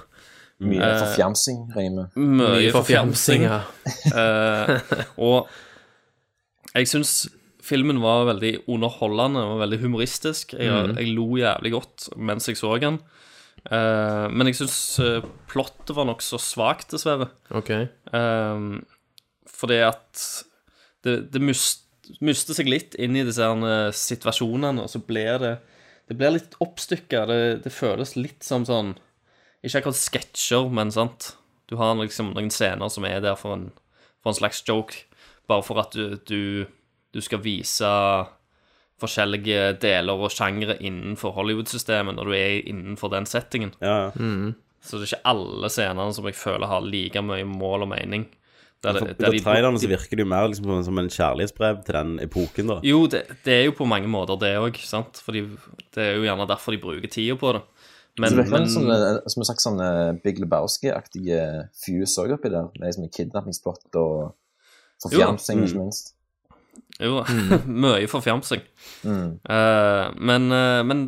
Mye 0.61 0.83
Eh, 0.85 0.99
forfjamsing, 1.01 1.73
regner 1.75 2.09
jeg 2.15 2.23
med. 2.23 2.61
Mye 2.61 2.73
forfjamsing, 2.73 3.43
ja. 3.49 3.63
uh, 4.13 4.81
og 5.17 5.49
jeg 6.75 6.87
syns 6.89 7.29
filmen 7.65 8.01
var 8.03 8.29
veldig 8.29 8.53
underholdende 8.71 9.43
og 9.53 9.61
veldig 9.63 9.81
humoristisk. 9.85 10.55
Jeg, 10.57 10.71
mm. 10.71 10.97
jeg 10.99 11.15
lo 11.17 11.27
jævlig 11.41 11.75
godt 11.77 12.11
mens 12.17 12.49
jeg 12.51 12.59
så 12.61 12.77
den. 12.83 13.01
Eh, 13.69 14.27
men 14.33 14.49
jeg 14.49 14.61
syns 14.63 14.79
uh, 15.05 15.21
plottet 15.51 15.93
var 15.97 16.09
nokså 16.09 16.41
svakt, 16.41 16.91
dessverre. 16.95 17.29
Okay. 17.53 17.89
Eh, 18.17 18.65
fordi 19.61 19.81
at 19.85 20.25
det, 21.05 21.17
det 21.35 21.43
mist, 21.45 21.85
mister 22.25 22.57
seg 22.57 22.71
litt 22.71 22.97
inn 23.01 23.19
i 23.19 23.25
disse 23.27 23.45
her, 23.45 23.67
eh, 23.69 23.91
situasjonene, 23.97 24.87
og 24.87 24.93
så 24.93 25.03
blir 25.05 25.39
det 25.43 25.59
Det 26.11 26.17
blir 26.19 26.33
litt 26.35 26.57
oppstykka. 26.59 27.27
Det, 27.31 27.43
det 27.63 27.71
føles 27.71 28.17
litt 28.17 28.43
som 28.43 28.65
sånn 28.67 28.97
Ikke 29.63 29.79
akkurat 29.79 30.01
sketsjer, 30.01 30.67
men 30.75 30.91
sant. 30.91 31.37
Du 31.71 31.77
har 31.79 31.95
liksom 31.95 32.33
noen 32.35 32.51
scener 32.51 32.91
som 32.91 33.05
er 33.07 33.21
der 33.23 33.37
for 33.39 33.55
en, 33.55 33.69
for 34.19 34.33
en 34.33 34.39
slags 34.41 34.65
joke, 34.67 35.05
bare 35.47 35.63
for 35.63 35.79
at 35.79 35.95
du, 35.95 36.17
du, 36.27 36.67
du 37.15 37.21
skal 37.25 37.43
vise 37.43 37.91
forskjellige 39.01 39.79
deler 39.81 40.21
og 40.21 40.33
sjangre 40.33 40.77
innenfor 40.79 41.33
Hollywood-systemet 41.37 42.19
når 42.19 42.29
du 42.29 42.35
er 42.37 42.59
innenfor 42.69 43.13
den 43.15 43.29
settingen. 43.29 43.73
Ja, 43.81 43.97
ja. 44.09 44.11
Mm. 44.17 44.53
Så 44.81 44.97
det 44.97 45.07
er 45.07 45.15
ikke 45.15 45.33
alle 45.33 45.71
scenene 45.73 46.13
som 46.17 46.29
jeg 46.29 46.37
føler 46.41 46.69
har 46.71 46.85
like 46.85 47.23
mye 47.25 47.47
mål 47.49 47.85
og 47.85 47.91
mening. 47.93 48.29
Der 48.81 48.97
For 48.97 49.13
der 49.13 49.35
de 49.35 49.41
trailerne 49.45 49.81
så 49.81 49.89
virker 49.91 50.17
det 50.17 50.25
jo 50.25 50.31
mer 50.31 50.47
liksom 50.49 50.85
som- 50.85 50.99
en 50.99 51.09
kjærlighetsbrev 51.09 51.85
til 51.85 51.95
den 51.95 52.21
epoken, 52.21 52.67
da. 52.67 52.81
Jo, 52.83 53.07
det, 53.07 53.27
det 53.45 53.53
er 53.53 53.65
jo 53.65 53.73
på 53.77 53.85
mange 53.85 54.09
måter 54.09 54.39
det 54.41 54.57
òg, 54.57 54.77
sant. 54.81 55.21
Fordi 55.21 55.43
det 55.95 56.03
er 56.03 56.17
jo 56.17 56.25
gjerne 56.25 56.49
derfor 56.49 56.73
de 56.73 56.79
bruker 56.81 57.09
tida 57.09 57.37
på 57.37 57.53
det. 57.53 57.63
Men, 58.19 58.31
så 58.31 58.37
det 58.37 58.47
er 58.47 58.51
men 58.51 58.69
sånne, 58.69 58.97
som 59.29 59.45
slags 59.45 59.65
sånne 59.65 60.21
Big 60.25 60.41
Lebowski-aktige 60.41 61.69
fuse 61.77 62.25
også 62.25 62.33
oppi 62.35 62.49
der, 62.49 62.73
med 62.79 62.89
liksom 62.89 63.09
kidnappingsplott 63.13 63.97
og 64.01 64.35
forfjamsing, 65.03 65.61
mm. 65.61 65.67
ikke 65.69 65.79
minst. 65.79 66.15
Jo, 67.01 67.23
Mm. 67.29 67.65
mye 67.81 68.09
forfjamsing. 68.11 68.61
Mm. 69.09 69.39
Uh, 69.49 70.11
men, 70.21 70.51
uh, 70.53 70.83
men 70.85 71.07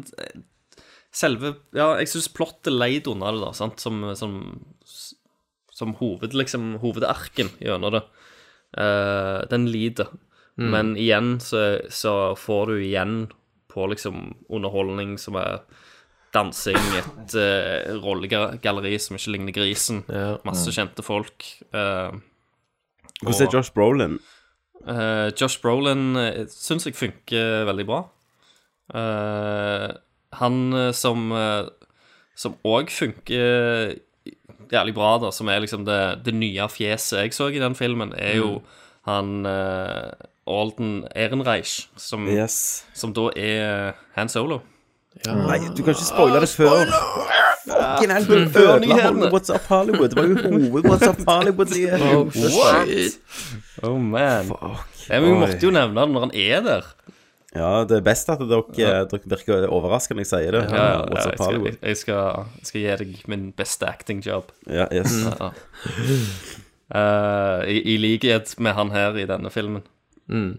selve 1.12 1.54
Ja, 1.76 1.90
jeg 2.00 2.08
syns 2.08 2.30
plottet 2.32 2.72
leid 2.72 3.06
unna 3.12 3.32
det, 3.34 3.42
da, 3.44 3.50
sant, 3.52 3.80
som, 3.82 4.00
som, 4.16 4.38
som 5.72 5.92
hoved, 6.00 6.32
liksom, 6.38 6.78
hovedarken 6.80 7.50
gjennom 7.60 7.92
det. 7.98 8.02
Uh, 8.72 9.44
den 9.52 9.66
lider. 9.68 10.08
Mm. 10.56 10.70
Men 10.72 10.96
igjen 11.00 11.34
så, 11.44 11.80
så 11.92 12.14
får 12.40 12.66
du 12.72 12.74
igjen 12.86 13.16
på 13.72 13.86
liksom 13.88 14.34
underholdning 14.52 15.18
som 15.20 15.36
er 15.40 15.60
dansing, 16.32 16.76
et 16.96 17.34
uh, 17.36 17.92
rollegalleri 18.00 18.96
som 19.00 19.16
ikke 19.18 19.32
ligner 19.36 19.52
grisen, 19.56 20.02
masse 20.48 20.68
Mm. 20.72 20.76
kjente 20.78 21.04
folk. 21.04 21.44
Uh, 21.72 22.16
Hvordan 23.22 23.46
er 23.46 23.52
Josh 23.58 23.72
Brolin? 23.76 24.16
Eh, 24.88 25.28
Josh 25.38 25.60
Brolin 25.62 26.16
uh, 26.18 26.46
syns 26.50 26.86
jeg 26.88 26.96
funker 26.98 27.64
veldig 27.68 27.86
bra. 27.86 28.00
Uh, 28.92 29.92
han 30.40 30.56
som 30.92 31.30
uh, 31.32 31.68
Som 32.34 32.56
òg 32.66 32.90
funker 32.90 33.94
jævlig 34.72 34.94
bra, 34.96 35.18
da, 35.20 35.28
som 35.30 35.48
er 35.52 35.60
liksom 35.60 35.84
det, 35.84 36.24
det 36.24 36.32
nye 36.34 36.64
fjeset 36.72 37.18
jeg 37.26 37.34
så 37.36 37.50
i 37.52 37.60
den 37.60 37.74
filmen, 37.76 38.14
er 38.16 38.38
jo 38.40 38.54
Mm. 38.62 38.68
han 39.04 39.46
uh, 39.46 40.12
Alden 40.48 41.04
Ehrenreich, 41.14 41.88
som, 41.96 42.24
Yes. 42.28 42.84
som 42.94 43.12
da 43.12 43.28
er 43.36 43.92
Han 44.16 44.28
Solo. 44.32 44.62
Nei, 45.26 45.58
du 45.76 45.82
kan 45.84 45.92
ikke 45.92 46.08
spoile 46.08 46.40
det 46.40 46.48
før. 46.48 46.88
Fucking 47.66 48.10
hell, 48.10 48.24
hun 48.26 48.48
ødela. 48.48 49.30
What's 49.32 49.50
Up 49.54 49.66
Hollywood. 49.70 50.08
Det 50.10 50.16
var 50.18 50.28
jo 50.28 50.36
hoved 50.42 50.86
What's 50.88 51.08
Up 51.08 51.20
Hollywood. 51.28 51.68
Oh, 52.02 52.30
shit. 52.30 53.18
Oh 53.82 53.98
man. 53.98 54.50
Fuck, 54.50 55.08
men 55.10 55.24
vi 55.28 55.34
måtte 55.44 55.62
jo 55.62 55.70
nevne 55.74 56.00
det 56.00 56.14
når 56.16 56.26
han 56.26 56.34
er 56.34 56.60
der. 56.66 56.88
Ja, 57.54 57.70
det 57.84 57.98
er 57.98 58.04
best 58.06 58.30
at 58.32 58.40
dere, 58.48 58.62
dere 59.10 59.20
virker 59.28 59.66
overraskende 59.68 60.22
når 60.22 60.24
jeg 60.24 60.30
sier 60.32 60.56
det. 60.56 60.62
Ja, 60.72 60.84
ja, 60.84 61.00
What's 61.06 61.26
jeg, 61.26 61.32
Up 61.32 61.34
skal, 61.36 61.44
Hollywood. 61.46 61.72
jeg, 61.76 61.88
jeg, 61.92 61.96
skal, 61.96 62.46
jeg 62.58 62.70
skal 62.70 62.80
gi 62.80 62.96
deg 63.04 63.24
min 63.34 63.48
beste 63.56 63.88
acting 63.90 64.22
job. 64.26 64.50
Ja, 64.66 64.86
yes. 64.94 65.12
Ja. 65.28 65.50
Eh, 66.92 67.70
i, 67.72 67.94
I 67.94 67.96
likhet 67.96 68.54
med 68.60 68.74
han 68.76 68.90
her 68.92 69.16
i 69.16 69.26
denne 69.28 69.50
filmen. 69.54 69.84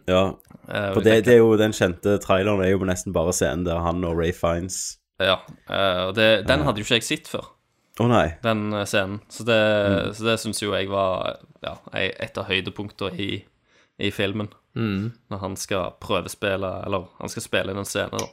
Ja, 0.08 0.32
Eh, 0.64 0.94
for 0.94 1.04
det, 1.04 1.26
det 1.26 1.34
er 1.34 1.42
jo 1.42 1.58
den 1.60 1.74
kjente 1.76 2.14
traileren 2.24 2.62
Det 2.62 2.70
er 2.70 2.72
jo 2.78 2.86
nesten 2.88 3.12
bare 3.12 3.34
scenen 3.36 3.66
der 3.68 3.82
han 3.84 3.98
og 4.08 4.14
Ray 4.16 4.32
Fiends 4.32 4.94
Ja, 5.22 5.40
eh, 5.70 6.00
og 6.08 6.16
det, 6.18 6.46
den 6.48 6.64
hadde 6.66 6.82
jo 6.82 6.88
ikke 6.88 6.98
jeg 7.02 7.06
sett 7.08 7.28
før. 7.32 7.50
Å 8.02 8.08
nei. 8.10 8.34
den 8.42 8.74
eh, 8.74 8.86
scenen. 8.90 9.20
Så 9.30 9.44
det, 9.46 9.60
Mm. 9.84 10.14
så 10.18 10.24
det 10.26 10.40
syns 10.42 10.62
jo 10.64 10.72
jeg 10.74 10.90
var 10.90 11.38
ja, 11.62 11.76
et 11.94 12.38
av 12.42 12.48
høydepunktene 12.50 13.20
i, 13.22 13.44
i 14.02 14.10
filmen. 14.12 14.50
Mm. 14.76 15.12
Når 15.30 15.38
han 15.44 15.56
skal 15.56 15.92
prøvespille, 16.02 16.72
eller 16.88 17.06
han 17.20 17.30
skal 17.30 17.46
spille 17.46 17.72
inn 17.72 17.78
en 17.84 17.86
scene, 17.86 18.10
da. 18.18 18.26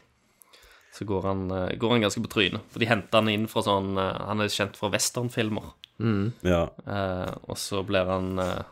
Så 0.96 1.04
går 1.06 1.22
han, 1.28 1.42
eh, 1.52 1.76
går 1.76 1.90
han 1.92 2.00
ganske 2.06 2.22
på 2.24 2.32
trynet. 2.32 2.64
For 2.72 2.80
de 2.80 2.88
henter 2.88 3.20
han 3.20 3.28
inn 3.28 3.44
fra 3.46 3.62
sånn 3.62 3.92
Han 4.00 4.40
er 4.40 4.48
kjent 4.50 4.76
fra 4.80 4.88
westernfilmer. 4.90 5.68
Mm. 6.00 6.32
Ja. 6.42 6.62
Eh, 6.88 7.34
og 7.46 7.58
så 7.60 7.84
blir 7.86 8.08
han 8.08 8.38
eh, 8.40 8.62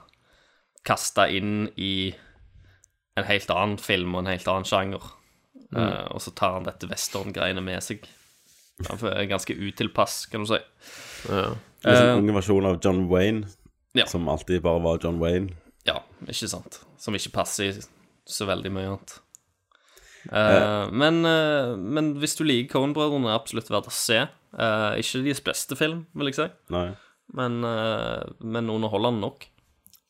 kasta 0.88 1.28
inn 1.28 1.68
i 1.76 2.14
en 3.18 3.24
helt 3.28 3.50
annen 3.50 3.76
film 3.82 4.14
og 4.16 4.24
en 4.24 4.32
helt 4.32 4.48
annen 4.48 4.64
sjanger. 4.66 5.04
Mm. 5.74 5.82
Eh, 5.82 6.04
og 6.14 6.22
så 6.24 6.32
tar 6.36 6.56
han 6.56 6.66
dette 6.68 6.88
western-greiene 6.90 7.62
med 7.64 7.84
seg. 7.84 8.06
Han 8.88 9.00
er 9.10 9.26
ganske 9.30 9.54
utilpass, 9.58 10.26
kan 10.30 10.44
du 10.44 10.52
si. 10.52 10.60
Ja. 11.28 11.48
Litt 11.84 12.04
uh, 12.04 12.16
unge 12.18 12.34
versjon 12.36 12.66
av 12.68 12.78
John 12.82 13.04
Wayne, 13.10 13.48
Ja. 13.98 14.06
som 14.06 14.28
alltid 14.30 14.62
bare 14.62 14.82
var 14.82 15.00
John 15.02 15.18
Wayne. 15.22 15.56
Ja, 15.86 16.00
ikke 16.26 16.48
sant. 16.50 16.80
Som 17.00 17.16
ikke 17.18 17.32
passer 17.34 17.72
i 17.72 17.82
så 18.28 18.46
veldig 18.46 18.70
mye 18.74 18.92
annet. 18.92 19.18
Uh, 20.28 20.88
men, 20.92 21.22
men 21.94 22.10
hvis 22.20 22.36
du 22.38 22.44
liker 22.46 22.74
Cohen-brødrene, 22.76 23.30
er 23.30 23.38
absolutt 23.38 23.70
verdt 23.72 23.90
å 23.90 23.94
se. 23.94 24.24
Ikke 24.98 25.22
deres 25.26 25.42
beste 25.44 25.76
film, 25.78 26.06
vil 26.16 26.30
jeg 26.30 26.38
si, 26.38 26.48
Nei. 26.72 26.88
men, 27.36 27.60
men 27.60 28.70
underholdende 28.72 29.20
nok. 29.26 29.46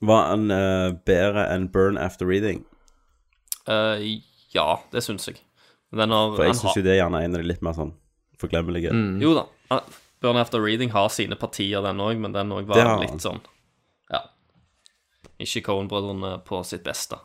Var 0.01 0.29
han 0.31 0.51
uh, 0.53 0.95
bedre 1.09 1.49
enn 1.51 1.67
Burn 1.75 1.99
After 1.99 2.29
Reading? 2.29 2.63
Uh, 3.67 3.99
ja, 4.55 4.77
det 4.93 5.03
syns 5.05 5.27
jeg. 5.29 5.41
Den 5.97 6.13
har, 6.13 6.35
For 6.37 6.45
jeg 6.45 6.59
syns 6.59 6.77
jo 6.77 6.85
det 6.85 6.93
er 6.95 7.01
gjerne 7.03 7.23
en 7.25 7.37
av 7.37 7.41
de 7.41 7.49
litt 7.49 7.63
mer 7.65 7.77
sånn 7.77 7.95
forglemmelige. 8.39 8.93
Jo 9.23 9.33
da. 9.37 9.47
Burn 10.21 10.37
After 10.37 10.61
Reading 10.61 10.91
har 10.91 11.09
sine 11.15 11.39
partier, 11.39 11.83
den 11.85 12.03
òg, 12.03 12.19
men 12.21 12.35
den 12.35 12.53
òg 12.53 12.69
var 12.69 12.83
ja. 12.83 12.99
litt 13.01 13.23
sånn 13.23 13.41
Ja. 14.13 14.25
Ikke 15.39 15.63
Coen-brødrene 15.69 16.41
på 16.47 16.61
sitt 16.67 16.85
beste. 16.87 17.21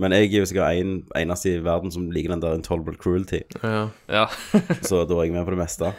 Men 0.00 0.14
jeg 0.16 0.30
er 0.30 0.42
jo 0.42 0.48
sikkert 0.48 0.80
en, 0.80 0.94
eneste 1.16 1.52
i 1.52 1.58
verden 1.64 1.92
som 1.92 2.08
liker 2.12 2.32
den 2.32 2.42
der 2.44 2.56
Intolerable 2.56 2.96
Cruelty. 2.98 3.42
Ja. 3.62 3.88
Ja. 4.08 4.24
så 4.88 5.02
da 5.08 5.18
er 5.18 5.28
jeg 5.28 5.36
med 5.36 5.44
på 5.46 5.54
det 5.54 5.60
meste. 5.60 5.92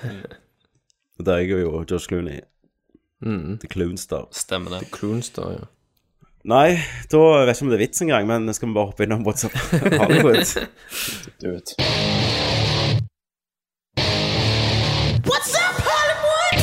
Og 1.19 1.27
der 1.27 1.37
er 1.37 1.45
jeg 1.45 1.63
jo 1.65 1.83
George 1.83 2.07
Clooney. 2.07 2.41
Mm. 3.23 3.59
The 3.61 3.69
Cloonster. 3.71 4.25
Stemmer 4.35 4.75
det. 4.75 4.85
The 4.85 4.97
Cloonster, 4.97 5.51
ja. 5.57 5.69
Nei, 6.43 6.75
da 7.07 7.19
vet 7.47 7.47
jeg 7.47 7.55
ikke 7.55 7.63
om 7.63 7.69
det 7.71 7.75
er 7.77 7.81
vits 7.85 8.01
engang, 8.03 8.25
men 8.27 8.49
skal 8.55 8.67
vi 8.67 8.73
bare 8.75 8.89
hoppe 8.89 9.05
innom 9.05 9.21
WhatsApp 9.23 9.53
Hollywood? 10.01 10.43
Do 11.39 11.53
it. 11.55 11.71
What's 15.23 15.53
up, 15.55 15.77
Hollywood? 15.87 16.59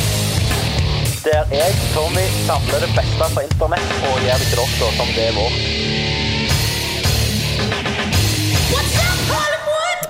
Der 1.24 1.48
jeg, 1.56 1.72
Tommy, 1.94 2.26
samler 2.44 2.84
det 2.84 2.90
beste 2.98 3.28
fra 3.32 3.44
internett 3.46 3.94
og 4.10 4.20
gjør 4.26 4.42
det 4.42 4.50
til 4.50 4.60
dere 4.60 4.90
som 4.98 5.14
det 5.16 5.24
er 5.30 5.38
vårt. 5.38 5.56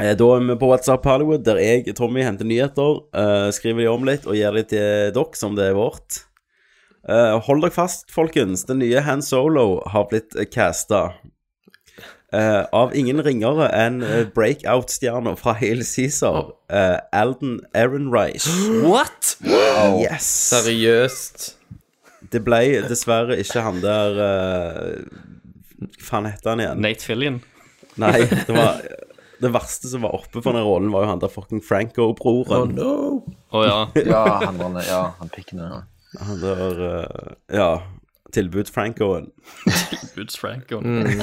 Eh, 0.01 0.15
Da 0.19 0.27
er 0.35 0.43
vi 0.49 0.57
på 0.65 0.73
WhatsApp 0.73 1.07
Hollywood, 1.07 1.45
der 1.47 1.63
jeg, 1.63 1.87
Tommy, 1.95 2.25
henter 2.27 2.49
nyheter, 2.49 3.05
eh, 3.15 3.47
skriver 3.55 3.85
de 3.87 3.89
om 3.95 4.03
litt 4.11 4.27
og 4.27 4.35
gir 4.35 4.51
de 4.59 4.67
til 4.75 5.15
dere 5.15 5.39
som 5.39 5.55
det 5.55 5.71
er 5.71 5.79
vårt. 5.79 6.25
Eh, 7.11 7.37
hold 7.47 7.65
dere 7.65 7.75
fast, 7.75 8.11
folkens. 8.15 8.65
Den 8.69 8.79
nye 8.85 9.01
Han 9.03 9.23
Solo 9.27 9.81
har 9.91 10.07
blitt 10.13 10.37
eh, 10.39 10.47
casta. 10.47 11.11
Uh, 12.31 12.63
av 12.71 12.93
ingen 12.95 13.19
ringere 13.27 13.67
enn 13.75 13.97
eh, 14.07 14.21
breakout-stjerna 14.31 15.33
fra 15.35 15.51
Hale 15.59 15.83
Cæsar, 15.83 16.53
uh, 16.71 16.99
Alden 17.11 17.57
Ehrenreich. 17.75 18.47
What? 18.85 19.33
Yes. 19.99 20.29
Seriøst. 20.53 21.49
Det 22.31 22.45
ble 22.47 22.61
dessverre 22.87 23.35
ikke 23.43 23.65
han 23.67 23.81
der 23.83 24.21
eh, 24.23 25.19
Hva 25.83 26.07
faen 26.13 26.29
heter 26.31 26.53
han 26.53 26.63
igjen? 26.63 26.85
Nate 26.87 27.09
Fillion. 27.11 27.41
Nei, 27.99 28.21
det 28.31 28.55
var 28.55 28.79
Det 29.43 29.51
verste 29.51 29.91
som 29.91 30.07
var 30.07 30.15
oppe 30.21 30.39
for 30.45 30.55
den 30.55 30.63
rollen, 30.63 30.93
var 30.95 31.09
jo 31.09 31.11
han 31.17 31.25
der 31.27 31.33
fucking 31.35 31.65
Franco-broren. 31.67 32.79
Å 32.79 33.65
ja. 33.67 33.81
Ja, 34.07 34.23
han, 34.47 34.61
var- 34.63 34.85
ja, 34.87 35.03
han 35.19 35.35
pikken 35.35 35.65
ja. 35.67 35.83
Han 36.19 36.41
der 36.43 36.83
uh, 36.83 37.33
Ja. 37.55 37.71
Tilbuds-Francoen. 38.31 39.31
Franco. 40.39 40.81
Mm. 40.81 41.23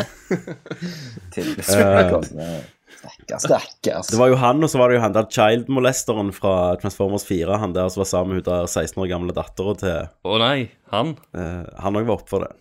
Tilbuds 1.33 1.69
Eh, 1.69 2.63
Stakkars, 2.97 3.43
stakkars. 3.43 4.07
Det 4.07 4.17
var 4.17 4.31
jo 4.31 4.37
han, 4.41 4.63
og 4.63 4.69
så 4.71 4.79
var 4.79 4.89
det 4.89 4.97
jo 4.97 5.03
han 5.03 5.13
der 5.15 5.27
child-molesteren 5.31 6.31
fra 6.35 6.75
Transformers 6.81 7.25
4. 7.27 7.59
Han 7.61 7.75
der 7.75 7.89
som 7.93 8.01
var 8.01 8.09
sammen 8.09 8.35
med 8.35 8.41
hun 8.41 8.47
der 8.47 8.65
16 8.67 9.03
år 9.03 9.09
gamle 9.11 9.35
dattera 9.37 9.75
til 9.77 10.07
Å 10.27 10.39
nei, 10.41 10.69
han? 10.93 11.13
Uh, 11.35 11.67
han 11.83 11.99
òg 11.99 12.07
var 12.09 12.17
oppe 12.17 12.31
for 12.31 12.47
det. 12.47 12.55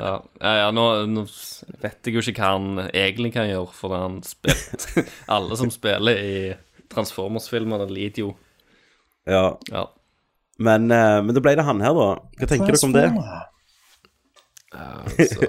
Ja, 0.00 0.14
ja, 0.40 0.52
ja 0.62 0.68
nå, 0.72 0.84
nå 1.12 1.26
vet 1.82 2.08
jeg 2.08 2.16
jo 2.16 2.22
ikke 2.24 2.40
hva 2.40 2.52
han 2.56 2.84
egentlig 2.88 3.34
kan 3.34 3.48
gjøre, 3.48 3.72
for 3.76 3.92
han 3.96 4.20
spiller 4.24 5.08
Alle 5.36 5.58
som 5.60 5.72
spiller 5.72 6.20
i 6.20 6.36
Transformers-filmer, 6.92 7.84
lider 7.88 8.26
jo. 8.26 8.34
Ja. 9.28 9.56
Ja. 9.70 9.86
Men, 10.60 10.90
eh, 10.92 11.16
men 11.24 11.34
da 11.36 11.40
ble 11.44 11.56
det 11.56 11.64
han 11.64 11.80
her, 11.80 11.96
da. 11.96 12.10
Hva 12.40 12.50
tenker 12.50 12.76
dere 12.76 12.86
om 12.86 12.94
det? 12.96 13.08
altså, 14.70 15.48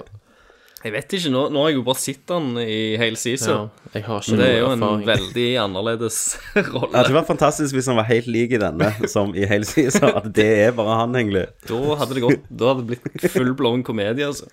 jeg 0.82 0.92
vet 0.96 1.12
ikke, 1.14 1.30
nå, 1.30 1.42
nå 1.54 1.60
har 1.62 1.68
jeg 1.70 1.76
jo 1.76 1.82
bare 1.86 2.00
sett 2.02 2.32
han 2.34 2.46
i 2.58 2.78
hele 2.98 3.18
season. 3.20 3.68
Ja, 3.68 3.90
jeg 3.94 4.02
har 4.08 4.18
ikke 4.18 4.32
Så 4.32 4.38
det 4.40 4.48
er 4.48 4.56
jo 4.58 4.70
en 4.72 4.80
erfaring. 4.82 5.04
veldig 5.12 5.44
annerledes 5.62 6.16
rolle. 6.72 6.90
Ja, 6.96 7.04
det 7.06 7.14
var 7.14 7.26
fantastisk 7.28 7.76
hvis 7.76 7.86
han 7.92 8.00
var 8.00 8.08
helt 8.08 8.26
lik 8.26 8.56
i 8.56 8.60
denne 8.62 8.88
som 9.12 9.30
i 9.38 9.44
hele 9.46 9.68
season. 9.68 10.08
At 10.18 10.26
det 10.34 10.48
er 10.64 10.74
bare 10.74 10.96
han, 11.04 11.14
egentlig. 11.20 11.44
Da 11.68 11.78
hadde 12.00 12.16
det 12.18 12.24
gått 12.24 12.48
Da 12.50 12.72
hadde 12.72 12.88
det 12.88 12.98
blitt 12.98 13.28
full 13.36 13.52
blown 13.58 13.84
komedie, 13.86 14.26
altså. 14.26 14.48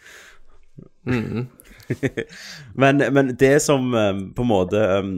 men, 2.77 3.01
men 3.15 3.31
det 3.39 3.55
som 3.65 3.89
um, 3.95 4.19
på 4.35 4.45
en 4.45 4.51
måte 4.51 4.81
um, 5.01 5.13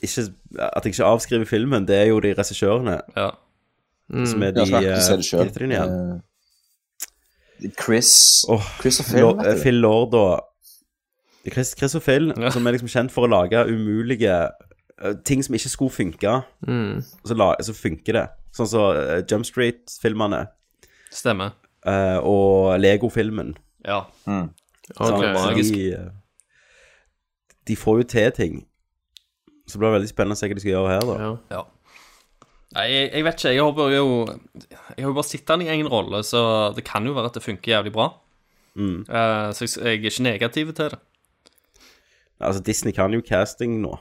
ikke, 0.00 0.24
At 0.72 0.86
jeg 0.86 0.94
ikke 0.94 1.10
avskriver 1.10 1.44
filmen, 1.48 1.84
det 1.88 1.98
er 2.00 2.08
jo 2.14 2.22
de 2.24 2.32
regissørene. 2.38 3.02
Ja. 3.16 3.34
Som 4.10 4.42
er 4.42 4.52
Ja, 4.52 4.64
de 4.64 4.70
jeg 4.70 4.92
har 4.94 5.00
si 5.02 5.16
det 5.16 5.24
selv. 5.24 5.40
hva 5.40 5.44
heter 5.48 5.58
de 5.58 5.74
igjen? 5.74 6.20
Eh, 7.64 7.70
Chris 7.82 8.44
Chris 8.80 9.00
og 9.00 9.06
Phil, 9.06 9.20
Lo- 9.22 9.32
du. 9.42 9.58
Phil 9.62 9.74
Lord 9.80 10.14
og 10.14 10.44
Chris, 11.52 11.74
Chris 11.78 11.94
og 11.94 12.02
Phil, 12.02 12.32
som 12.52 12.66
er 12.66 12.72
liksom 12.74 12.88
kjent 12.90 13.10
for 13.14 13.26
å 13.26 13.30
lage 13.30 13.60
umulige 13.70 14.34
uh, 15.02 15.12
ting 15.24 15.42
som 15.46 15.54
ikke 15.54 15.68
skulle 15.70 15.90
funke. 15.94 16.32
Mm. 16.66 17.02
Så, 17.24 17.34
la, 17.38 17.52
så 17.62 17.72
funker 17.76 18.12
det. 18.18 18.24
Sånn 18.56 18.66
som 18.66 18.96
eh, 18.98 19.20
Jump 19.30 19.46
Street-filmene. 19.46 20.40
Stemmer. 21.14 21.52
Eh, 21.86 22.18
og 22.18 22.74
Lego-filmen. 22.82 23.54
Ja. 23.86 24.04
Sånn, 24.26 24.50
Okay. 24.96 25.34
så 25.34 25.46
Magisk. 25.50 25.74
de, 25.74 25.92
eh, 25.92 26.10
de 27.66 27.76
får 27.76 27.96
jo 28.02 28.02
til 28.10 28.30
ting. 28.32 28.58
Så 29.66 29.74
det 29.76 29.80
blir 29.82 29.94
veldig 29.98 30.08
spennende 30.10 30.34
å 30.36 30.38
se 30.38 30.46
hva 30.48 30.54
de 30.54 30.62
skal 30.62 30.72
gjøre 30.76 30.92
her, 30.94 31.06
da. 31.06 31.30
Ja. 31.50 31.62
Nei, 32.74 32.86
jeg, 32.90 33.10
jeg 33.12 33.24
vet 33.26 33.38
ikke. 33.38 33.52
Jeg 33.54 33.62
har 33.62 33.74
bare 33.76 33.94
jo 33.94 34.06
Jeg 34.26 35.04
har 35.04 35.10
jo 35.10 35.16
bare 35.16 35.28
sett 35.28 35.52
han 35.52 35.62
i 35.62 35.68
egen 35.70 35.88
rolle, 35.90 36.22
så 36.26 36.40
det 36.76 36.84
kan 36.88 37.06
jo 37.06 37.14
være 37.16 37.30
at 37.30 37.38
det 37.38 37.44
funker 37.44 37.76
jævlig 37.76 37.92
bra. 37.94 38.08
Mm. 38.76 39.04
Uh, 39.08 39.52
så 39.56 39.64
jeg, 39.64 39.76
jeg 39.78 40.00
er 40.02 40.10
ikke 40.10 40.26
negativ 40.26 40.72
til 40.76 40.90
det. 40.92 40.98
Altså, 42.40 42.60
Disney 42.62 42.92
kan 42.92 43.14
jo 43.16 43.22
casting 43.24 43.78
nå, 43.80 43.94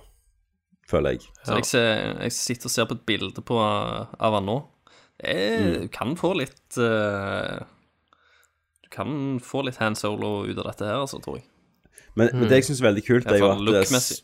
føler 0.89 1.16
jeg. 1.16 1.30
Så 1.45 1.59
jeg, 1.61 1.68
ser, 1.70 1.86
jeg 2.26 2.34
sitter 2.36 2.68
og 2.68 2.74
ser 2.74 2.89
på 2.89 2.97
et 2.97 3.05
bilde 3.07 3.43
på, 3.45 3.59
av 3.61 4.39
han 4.39 4.49
nå. 4.49 4.57
Er, 5.20 5.61
Mm. 5.61 5.88
Kan 5.95 6.18
få 6.20 6.34
litt 6.36 6.76
uh, 6.76 7.61
Du 8.84 8.89
kan 8.91 9.39
få 9.39 9.61
litt 9.63 9.78
hand 9.80 9.95
solo 9.95 10.41
ut 10.43 10.57
av 10.59 10.68
dette 10.68 10.89
her, 10.89 10.99
altså, 11.05 11.22
tror 11.24 11.39
jeg. 11.39 11.45
Men, 12.16 12.34
men 12.34 12.49
det 12.51 12.59
jeg 12.59 12.68
syns 12.68 12.82
er 12.84 12.89
veldig 12.89 13.03
kult, 13.05 13.26
det 13.28 13.38
er 13.38 13.43
jo 13.43 13.53
at 13.53 13.93
eh. 13.93 14.20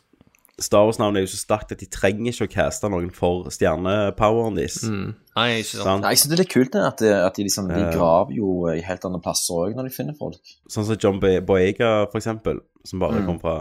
Star 0.62 0.84
Wars-navnet 0.86 1.20
er 1.20 1.24
jo 1.26 1.30
så 1.32 1.40
sterkt 1.42 1.72
at 1.74 1.80
de 1.82 1.86
trenger 1.90 2.30
ikke 2.32 2.46
å 2.46 2.52
caste 2.52 2.88
noen 2.92 3.10
for 3.14 3.48
stjernepoweren 3.50 4.54
deres. 4.56 4.78
Nei, 4.86 5.48
ikke 5.60 5.68
sant. 5.72 5.82
Sånn. 5.86 6.00
Nei, 6.04 6.12
jeg 6.14 6.20
synes 6.22 6.30
det 6.32 6.36
er 6.38 6.42
litt 6.44 6.52
kult 6.54 6.72
det, 6.76 6.82
at, 6.86 6.98
de, 7.02 7.12
at 7.26 7.34
de, 7.38 7.42
liksom, 7.48 7.68
de 7.72 7.80
Ja. 7.82 7.90
graver 7.96 8.32
jo 8.36 8.48
i 8.70 8.80
helt 8.86 9.04
andre 9.08 9.20
plasser 9.24 9.54
òg 9.66 9.74
når 9.76 9.88
de 9.90 9.94
finner 9.96 10.14
folk. 10.18 10.38
Sånn 10.70 10.86
som 10.86 10.96
John 11.02 11.20
Boyega, 11.20 11.92
for 12.10 12.18
eksempel, 12.22 12.60
som 12.84 12.98
bare 13.02 13.20
Mm. 13.22 13.26
kom 13.26 13.38
fra 13.40 13.56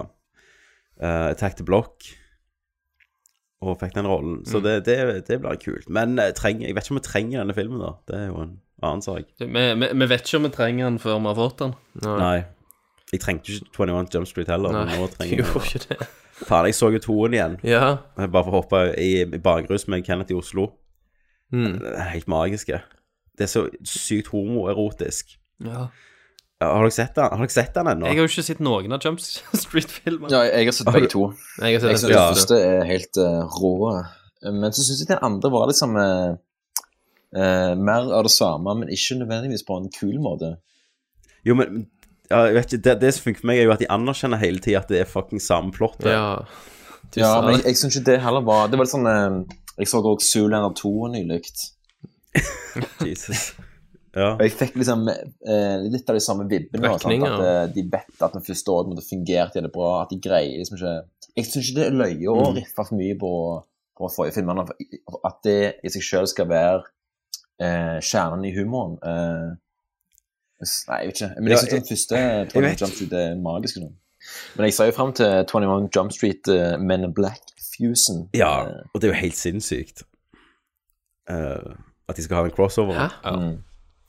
uh, 1.02 1.32
Attack 1.32 1.58
the 1.58 1.64
Block 1.64 2.04
og 3.62 3.78
fikk 3.80 3.94
den 3.94 4.08
rollen. 4.10 4.44
Så 4.46 4.58
Mm. 4.58 4.64
det, 4.64 4.86
det, 4.86 5.28
det 5.28 5.40
blir 5.42 5.56
kult. 5.62 5.90
Men 5.90 6.16
jeg, 6.18 6.36
trenger, 6.36 6.68
jeg 6.68 6.76
vet 6.76 6.84
ikke 6.86 6.92
om 6.96 7.02
vi 7.02 7.08
trenger 7.08 7.40
denne 7.44 7.54
filmen, 7.58 7.80
da. 7.80 7.92
Det 8.08 8.16
er 8.18 8.28
jo 8.32 8.40
en 8.42 8.56
annen 8.82 9.02
sak. 9.06 9.28
Vi, 9.40 9.46
vet 9.48 10.26
ikke 10.26 10.38
om 10.38 10.44
vi 10.48 10.50
trenger 10.56 10.86
den 10.90 10.98
før 11.00 11.20
vi 11.22 11.28
har 11.30 11.36
fått 11.38 11.58
den. 11.60 11.76
Nei. 12.06 12.40
Jeg 13.12 13.20
trengte 13.22 13.52
ikke 13.52 13.68
21 13.76 14.10
Jump 14.16 14.28
Street 14.28 14.48
heller. 14.48 14.72
Nei, 14.72 14.86
men 14.86 15.00
nå 15.02 15.08
du 15.10 15.16
trenger 15.18 15.36
jeg 15.38 15.46
gjorde 15.46 15.66
ikke 15.68 15.88
det. 15.90 16.08
Faen, 16.48 16.68
jeg 16.70 16.78
så 16.78 16.90
jo 16.94 17.02
toen 17.02 17.36
igjen. 17.36 17.58
Ja. 17.68 17.98
Bare 18.18 18.46
for 18.46 18.52
å 18.52 18.62
hoppe 18.62 18.86
i, 19.00 19.24
i 19.24 19.42
bakrus 19.42 19.88
med 19.92 20.06
Kenneth 20.08 20.34
i 20.34 20.38
Oslo. 20.38 20.72
Mm. 21.54 21.80
Det 21.82 21.92
er 21.96 22.10
Helt 22.14 22.32
magiske. 22.32 22.80
Det 23.38 23.48
er 23.48 23.52
så 23.52 23.66
sykt 23.88 24.32
homoerotisk. 24.34 25.38
Ja. 25.66 25.88
Har 26.62 26.86
dere 26.86 26.94
sett 26.94 27.16
den 27.18 27.26
Har 27.26 27.42
dere 27.42 27.54
sett 27.54 27.74
den 27.74 27.90
ennå? 27.90 28.06
Jeg 28.06 28.20
har 28.20 28.28
jo 28.28 28.30
ikke 28.30 28.46
sett 28.46 28.62
noen 28.62 28.94
av 28.94 29.06
Jump 29.06 29.22
Street-filmene. 29.64 30.32
Ja, 30.34 30.44
jeg 30.46 30.70
har 30.70 30.78
sett 30.78 30.92
begge 30.94 31.10
to. 31.14 31.28
Jeg 31.58 31.78
har 31.78 31.84
sett 31.84 31.90
Jeg 31.90 31.98
den 31.98 32.04
synes 32.04 32.12
den 32.14 32.36
første 32.36 32.60
er 32.68 32.84
helt 32.90 33.22
uh, 33.22 33.58
rå. 33.58 33.74
Men 34.52 34.76
så 34.76 34.86
syns 34.86 35.02
jeg 35.02 35.10
den 35.10 35.26
andre 35.26 35.52
var 35.54 35.70
liksom 35.70 35.98
uh, 35.98 36.36
uh, 37.38 37.74
mer 37.78 38.12
av 38.14 38.28
det 38.28 38.34
samme, 38.34 38.76
men 38.78 38.94
ikke 38.94 39.18
nødvendigvis 39.22 39.66
på 39.68 39.80
en 39.82 39.90
kul 39.94 40.20
måte. 40.22 40.56
Jo, 41.48 41.58
men 41.58 41.88
ja, 42.32 42.40
jeg 42.50 42.56
vet 42.58 42.72
ikke, 42.74 42.84
det, 42.88 42.96
det 43.04 43.12
som 43.16 43.26
funker 43.28 43.44
for 43.44 43.50
meg, 43.52 43.60
er 43.62 43.68
jo 43.70 43.74
at 43.76 43.82
de 43.84 43.90
anerkjenner 43.94 44.40
hele 44.42 44.64
tida 44.64 44.82
at 44.82 44.90
det 44.92 45.02
er 45.04 45.10
fucking 45.12 45.44
samme 45.44 45.74
plott. 45.76 46.00
Ja. 46.08 46.26
Ja, 47.18 47.34
men 47.44 47.58
jeg, 47.58 47.64
det. 47.66 47.72
jeg 47.74 47.78
syns 47.82 47.96
ikke 48.00 48.08
det 48.14 48.20
heller 48.24 48.44
var 48.48 48.70
Det 48.72 48.78
var 48.80 48.86
litt 48.88 48.92
sånn 48.94 49.08
eh, 49.10 49.34
Jeg 49.82 49.90
så 49.92 50.00
også 50.00 50.28
Zoolander 50.30 50.72
2 50.80 50.92
nylig. 51.18 51.42
Jesus. 53.10 53.52
Ja. 54.16 54.34
Og 54.36 54.42
jeg 54.44 54.54
fikk 54.60 54.76
liksom 54.80 55.06
eh, 55.08 55.84
litt 55.92 56.10
av 56.12 56.18
de 56.18 56.24
samme 56.24 56.46
vibbene. 56.52 56.92
Sant? 57.00 57.26
At 57.28 57.44
eh, 57.48 57.66
de 57.76 57.84
vet 57.94 58.24
at 58.28 58.36
den 58.36 58.44
første 58.46 58.74
året 58.74 58.92
måtte 58.92 59.06
fungert 59.08 59.56
det 59.56 59.72
bra. 59.74 59.92
At 60.04 60.12
de 60.14 60.20
greier 60.24 60.58
liksom 60.60 60.80
ikke 60.80 60.96
Jeg 61.40 61.48
syns 61.48 61.70
ikke 61.72 61.78
det 61.80 61.86
er 61.90 62.00
løye 62.02 62.32
å 62.32 62.38
Mm. 62.42 62.56
riffe 62.60 62.76
for 62.84 62.98
mye 63.00 63.16
på, 63.20 63.32
på 63.98 64.10
forrige 64.12 64.36
filmene. 64.40 64.66
At 65.28 65.38
det 65.48 65.58
i 65.88 65.92
seg 65.94 66.04
sjøl 66.04 66.28
skal 66.28 66.50
være 66.52 66.82
eh, 67.64 68.00
kjernen 68.04 68.44
i 68.50 68.52
humoren. 68.58 68.98
Eh, 69.00 69.52
nei, 70.88 70.98
jeg 71.02 71.08
vet 71.08 71.22
ikke. 71.22 71.32
Men 71.38 71.48
Ja, 71.48 71.58
jeg 71.58 71.60
syns 71.60 71.72
den 71.72 71.90
første 71.92 72.16
jeg 72.16 72.48
21 72.54 72.82
Jump 72.82 72.94
Street 72.94 73.14
er 73.14 73.36
magisk. 73.42 73.78
nå. 73.82 73.92
Men 74.56 74.68
jeg 74.68 74.74
ser 74.78 74.86
jo 74.92 74.92
fram 74.96 75.14
til 75.18 75.26
21 75.26 75.90
Jump 75.96 76.12
Street 76.12 76.52
uh, 76.54 76.80
Men 76.80 77.04
in 77.08 77.14
Black 77.14 77.42
Fusion. 77.72 78.30
Ja, 78.38 78.54
Eh, 78.68 78.84
og 78.94 79.02
det 79.02 79.10
er 79.10 79.14
jo 79.16 79.20
helt 79.22 79.38
sinnssykt. 79.38 80.04
uh, 81.32 81.74
at 82.10 82.18
de 82.18 82.24
skal 82.24 82.36
ha 82.36 82.44
en 82.46 82.52
crossover. 82.52 82.94
Hæ? 82.94 83.08
Ja. 83.26 83.36
mm. 83.40 83.58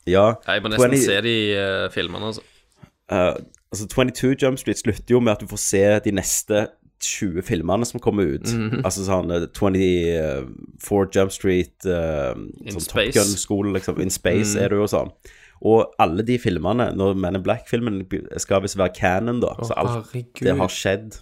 Ja. 0.06 0.32
Jeg 0.46 0.62
må 0.62 0.68
nesten 0.68 0.90
20 0.90 1.04
se 1.04 1.20
de 1.22 1.36
uh, 1.54 1.90
filmene, 1.94 2.26
altså. 2.26 2.42
eh, 3.12 3.34
altså 3.72 3.88
22 3.88 4.36
Jump 4.42 4.58
Street 4.58 4.78
slutter 4.78 5.14
jo 5.14 5.20
med 5.20 5.32
at 5.32 5.40
du 5.40 5.46
får 5.46 5.56
se 5.56 5.82
de 6.04 6.10
neste 6.10 6.66
20 7.02 7.42
filmene 7.42 7.86
som 7.86 8.00
kommer 8.00 8.22
ut. 8.34 8.46
Mhm. 8.54 8.82
Altså 8.84 9.04
sånn 9.06 9.30
eh, 9.30 9.46
24 9.58 11.06
Jump 11.16 11.32
Street 11.34 11.86
uh, 11.86 12.34
sånn 12.70 12.88
Top 12.88 13.14
Gun-skole, 13.14 13.72
liksom. 13.78 14.00
In 14.02 14.10
Space 14.10 14.56
mm. 14.56 14.64
er 14.64 14.68
det 14.74 14.82
jo 14.82 14.90
sånn. 14.90 15.14
Og 15.62 15.92
alle 16.02 16.24
de 16.26 16.38
filmene, 16.42 16.88
når 16.98 17.14
Man 17.22 17.38
in 17.38 17.42
Black-filmen 17.46 18.00
skal 18.42 18.64
visst 18.64 18.78
være 18.80 18.94
canon, 18.96 19.38
da. 19.44 19.52
Så 19.62 19.76
alt 19.78 19.92
herregud. 20.12 20.42
det 20.42 20.56
har 20.58 20.72
skjedd. 20.74 21.18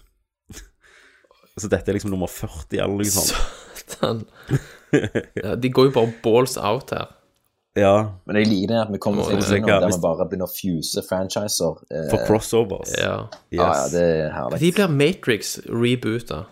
så 1.61 1.69
dette 1.69 1.93
er 1.93 1.99
liksom 1.99 2.15
nummer 2.15 2.31
40 2.33 2.79
eller 2.81 3.03
noe 3.03 3.11
sånt. 3.13 3.35
Satan. 3.81 4.23
Ja, 5.37 5.57
de 5.61 5.71
går 5.71 5.91
jo 5.91 5.97
bare 5.99 6.15
balls 6.25 6.57
out 6.59 6.95
her. 6.97 7.11
Ja. 7.79 7.93
Men 8.27 8.41
jeg 8.41 8.49
liker 8.51 8.73
det 8.73 8.79
at 8.81 8.89
vi 8.91 8.99
kommer 9.03 9.29
til 9.29 9.39
en 9.61 9.69
der 9.69 9.85
vi 9.87 9.99
bare 10.03 10.25
begynner 10.27 10.49
å 10.49 10.53
fuse 10.55 11.05
franchiser. 11.07 11.77
eh, 11.93 12.09
For 12.11 12.25
crossovers. 12.27 12.91
Ja. 12.99 13.29
Ja, 13.55 13.69
ja, 13.69 13.85
det 13.93 14.03
er 14.25 14.33
herlig. 14.35 14.59
De 14.65 14.73
blir 14.75 14.89
Matrix 14.97 15.53
reboota. 15.69 16.47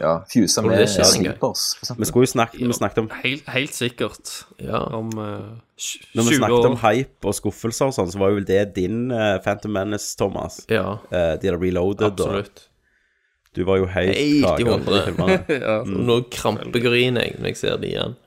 Ja, 0.00 0.12
fuse 0.32 0.62
med 0.64 0.78
det? 0.78 0.88
Sleepers, 0.88 1.64
Vi 1.98 2.08
skulle 2.08 2.26
jo 2.26 2.32
snakke 2.32 2.58
Vi 2.58 2.76
snakket 2.76 2.98
om 3.04 3.10
Helt, 3.22 3.48
helt 3.54 3.74
sikkert. 3.74 4.32
Ja. 4.58 4.80
Om 4.96 5.12
uh, 5.18 5.58
20 5.76 6.00
år. 6.00 6.16
Når 6.18 6.22
vi 6.22 6.34
20 6.34 6.40
snakket 6.40 6.70
om 6.70 6.78
hype 6.82 7.30
og 7.30 7.36
skuffelser 7.38 7.90
og 7.90 7.96
sånn, 7.96 8.10
så 8.12 8.22
var 8.22 8.34
jo 8.34 8.44
det 8.48 8.62
din 8.78 9.12
uh, 9.12 9.36
Phantom 9.44 9.76
Menace, 9.78 10.14
Thomas. 10.18 10.62
Ja. 10.72 10.98
Uh, 11.12 11.34
de 11.38 11.50
der 11.50 11.58
Reloaded. 11.60 12.10
Absolutt. 12.12 12.64
Og 12.64 13.56
du 13.58 13.64
var 13.66 13.80
jo 13.80 13.86
helt 13.90 14.18
Helt 14.18 14.60
filmene. 14.60 15.38
ja. 15.66 15.80
Mm. 15.82 16.00
Nå 16.06 16.20
krampegriner 16.32 17.28
jeg 17.28 17.38
når 17.38 17.52
jeg 17.52 17.60
ser 17.62 17.78
de 17.82 17.92
igjen. 17.92 18.18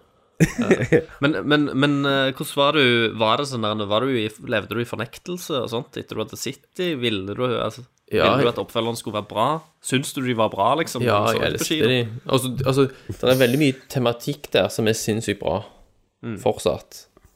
Men, 1.23 1.31
men, 1.45 1.65
men 1.77 2.05
eh, 2.05 2.31
hvordan 2.33 2.57
var 2.57 2.71
du 2.77 3.13
Var 3.19 3.37
det 3.41 3.47
sånn 3.51 3.61
der 3.65 3.85
var 3.89 4.01
du 4.05 4.09
i, 4.17 4.29
Levde 4.49 4.75
du 4.77 4.81
i 4.81 4.85
fornektelse 4.89 5.53
og 5.63 5.69
sånt 5.71 5.97
etter 5.99 6.15
du 6.17 6.21
hadde 6.23 6.37
sett 6.39 6.63
dem? 6.79 6.99
Ville 7.03 7.33
du, 7.37 7.43
altså, 7.61 7.81
Ja, 8.11 8.23
ville 8.35 8.47
du 8.47 8.51
at 8.53 8.61
oppfølgeren 8.63 8.97
skulle 8.99 9.17
være 9.19 9.29
bra? 9.29 9.49
Syns 9.85 10.13
du 10.15 10.19
de 10.25 10.33
var 10.37 10.49
bra, 10.53 10.69
liksom? 10.81 10.99
Ja, 11.05 11.09
når 11.21 11.21
du 11.21 11.25
så 11.31 11.33
jeg 11.33 11.41
det 11.41 11.47
elsker 11.53 11.87
de. 11.93 11.99
Altså, 12.27 12.47
altså, 12.65 12.81
det 13.21 13.29
er 13.35 13.43
veldig 13.45 13.59
mye 13.61 13.75
tematikk 13.93 14.43
der 14.53 14.67
som 14.73 14.83
er 14.91 14.95
sinnssykt 14.99 15.41
bra. 15.43 15.57
Mm. 16.25 16.37
Fortsatt. 16.43 16.91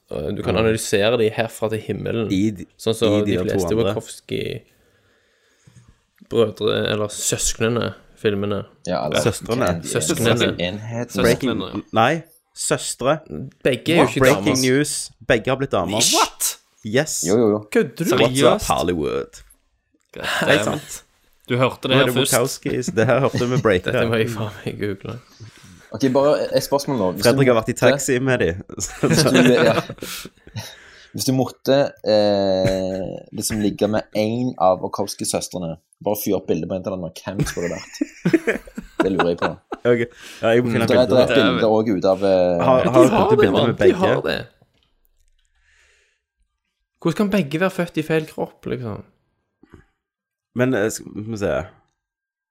Du 0.10 0.42
kan 0.46 0.54
Mm. 0.54 0.60
analysere 0.62 1.18
de 1.18 1.30
herfra 1.34 1.66
til 1.74 1.80
himmelen. 1.82 2.28
I 2.32 2.52
sånn 2.78 2.94
som 2.94 3.26
de 3.26 3.32
de, 3.32 3.38
fleste. 3.42 3.74
Wachowski-brødre, 3.80 6.76
eller 6.92 7.08
søsknene, 7.10 7.94
filmene. 8.22 8.60
Ja, 8.88 9.06
eller 9.08 9.20
Søstrene. 9.24 9.70
Søsknene. 9.84 10.54
Søsknene. 10.54 11.06
Breaking 11.24 11.84
Nei, 11.94 12.24
søstre. 12.56 13.18
Begge 13.64 13.94
er 13.94 14.02
jo 14.04 14.08
ikke 14.08 14.20
Breaking 14.24 14.56
damer. 14.56 14.62
news. 14.78 14.94
Begge 15.28 15.52
har 15.52 15.58
blitt 15.60 15.72
damer. 15.76 16.00
What? 16.16 16.52
Yes. 16.86 17.24
Jo, 17.28 17.38
jo, 17.38 17.50
jo. 17.50 17.60
Kødder 17.72 18.18
du? 18.18 18.48
Up, 18.48 18.62
Hollywood? 18.70 19.42
Helt 20.48 20.64
sant. 20.64 21.02
Du 21.50 21.58
hørte 21.58 21.90
det 21.90 21.98
er 21.98 22.06
her 22.06 22.14
først. 22.14 22.34
Wachowskis. 22.34 22.86
Det 22.96 23.06
her 23.06 23.20
hørte 23.20 23.50
vi 23.50 23.62
breaka. 23.62 23.92
Dette 23.92 24.08
må 24.10 24.16
jeg 24.22 24.30
faen 24.34 24.56
meg 24.66 24.80
google. 24.80 25.20
Ok, 25.94 26.08
bare 26.14 26.32
et 26.58 26.64
spørsmål 26.66 26.98
nå. 26.98 27.12
Hvis 27.18 27.28
Fredrik 27.28 27.48
har 27.52 27.58
vært 27.60 27.70
i 27.70 27.78
taxi 27.78 28.20
med 28.20 28.42
de. 28.42 28.50
Ja. 29.70 29.76
Hvis 31.16 31.26
du 31.30 31.32
måtte 31.32 31.76
eh, 32.04 33.06
liksom 33.32 33.62
ligge 33.64 33.88
med 33.88 34.04
én 34.20 34.50
av 34.60 34.82
Wachowski-søstrene, 34.84 35.78
bare 36.04 36.20
fyr 36.20 36.36
opp 36.42 36.50
bilde 36.50 36.68
på 36.68 36.76
internett, 36.76 37.22
hvem 37.24 37.40
skulle 37.48 37.70
det 37.72 37.78
vært? 37.80 38.66
Det 39.06 39.12
lurer 39.14 39.30
jeg 39.34 39.38
på. 39.38 39.48
Okay. 39.86 40.08
Ja, 40.42 40.50
jeg 40.56 40.64
må 40.66 40.72
finne 40.74 40.86
Det 40.90 40.96
er, 40.98 41.06
det 41.12 41.18
er 41.20 41.30
et 41.30 41.38
bilde 41.38 41.68
òg 41.70 41.90
ute 41.94 42.10
av 42.10 42.24
eh, 42.26 42.64
Har, 42.66 42.84
De 42.88 42.92
har 42.96 43.10
har 43.14 43.30
du 43.30 43.36
det, 43.36 43.40
bilder 43.44 43.54
mann. 43.56 43.68
med 43.72 43.82
De 43.86 43.94
har 44.02 44.22
det. 44.26 44.38
Hvordan 47.04 47.18
kan 47.20 47.30
begge 47.36 47.60
være 47.62 47.74
født 47.76 48.00
i 48.02 48.06
feil 48.08 48.26
kropp, 48.30 48.66
liksom? 48.72 49.04
Men 50.58 50.74
eh, 50.80 50.88
skal 50.90 51.28
vi 51.28 51.38
se 51.42 51.52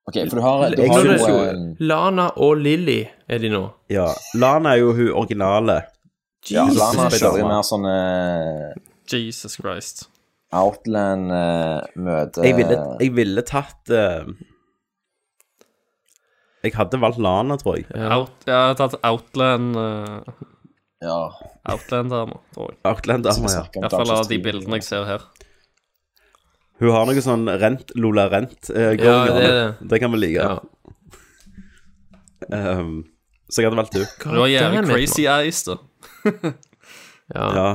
Ok, 0.05 0.19
for 0.29 0.37
du 0.37 0.43
har, 0.45 0.65
du 0.77 0.83
har 0.85 1.07
jo 1.09 1.15
jo- 1.17 1.43
eh, 1.49 1.61
Lana 1.81 2.27
og 2.37 2.59
Lilly 2.61 3.01
er 3.29 3.39
de 3.41 3.49
nå. 3.51 3.63
Ja. 3.91 4.11
Lana 4.37 4.75
er 4.77 4.83
jo 4.83 4.93
hun 4.93 5.11
originale. 5.17 5.79
Ja, 6.51 6.65
Jesus. 6.67 6.81
Lana 6.81 7.07
kjører 7.13 7.47
mer 7.49 7.63
sånn 7.67 7.87
eh, 7.91 8.75
Jesus 9.11 9.57
Christ. 9.61 10.07
Outland 10.55 11.33
eh, 11.35 11.81
Jeg 12.45 12.57
ville, 12.59 12.77
jeg 13.01 13.13
ville 13.17 13.43
tatt 13.47 13.91
uh, 13.91 14.29
Jeg 16.65 16.75
hadde 16.77 17.01
valgt 17.03 17.19
Lana, 17.23 17.57
tror 17.61 17.81
jeg. 17.81 17.89
Out, 17.93 18.45
jeg 18.47 18.55
hadde 18.55 18.77
tatt 18.79 18.99
Outland 19.03 19.75
uh, 19.77 20.21
Ja. 21.03 21.19
Outland-dama, 21.75 22.39
tror 22.55 22.71
jeg. 22.71 22.79
Outland-dama, 22.89 23.51
ja. 23.53 23.65
I 23.67 23.83
hvert 23.83 23.97
fall 23.99 24.15
av 24.15 24.29
de 24.31 24.39
bildene 24.45 24.79
jeg 24.81 24.87
ser 24.87 25.09
her. 25.09 25.27
Hun 26.83 26.91
har 26.95 27.09
noe 27.09 27.25
sånn 27.25 27.49
rent, 27.61 27.93
Lola 27.99 28.29
Rent 28.33 28.71
uh, 28.71 28.93
Ja, 28.99 29.17
det 29.29 29.35
det, 29.41 29.59
det. 29.91 30.01
kan 30.03 30.15
vi 30.15 30.23
like. 30.23 30.45
Ja. 30.45 30.61
Um, 32.53 32.97
så 33.51 33.63
jeg 33.63 33.71
hadde 33.71 33.81
valgt 33.83 33.99
hun. 33.99 34.07
Du 34.23 34.41
har 34.45 34.53
jævlig 34.53 34.87
crazy 34.93 35.27
eyes, 35.27 35.65
da. 35.67 35.79
Ja. 37.35 37.45
Ja. 37.57 37.69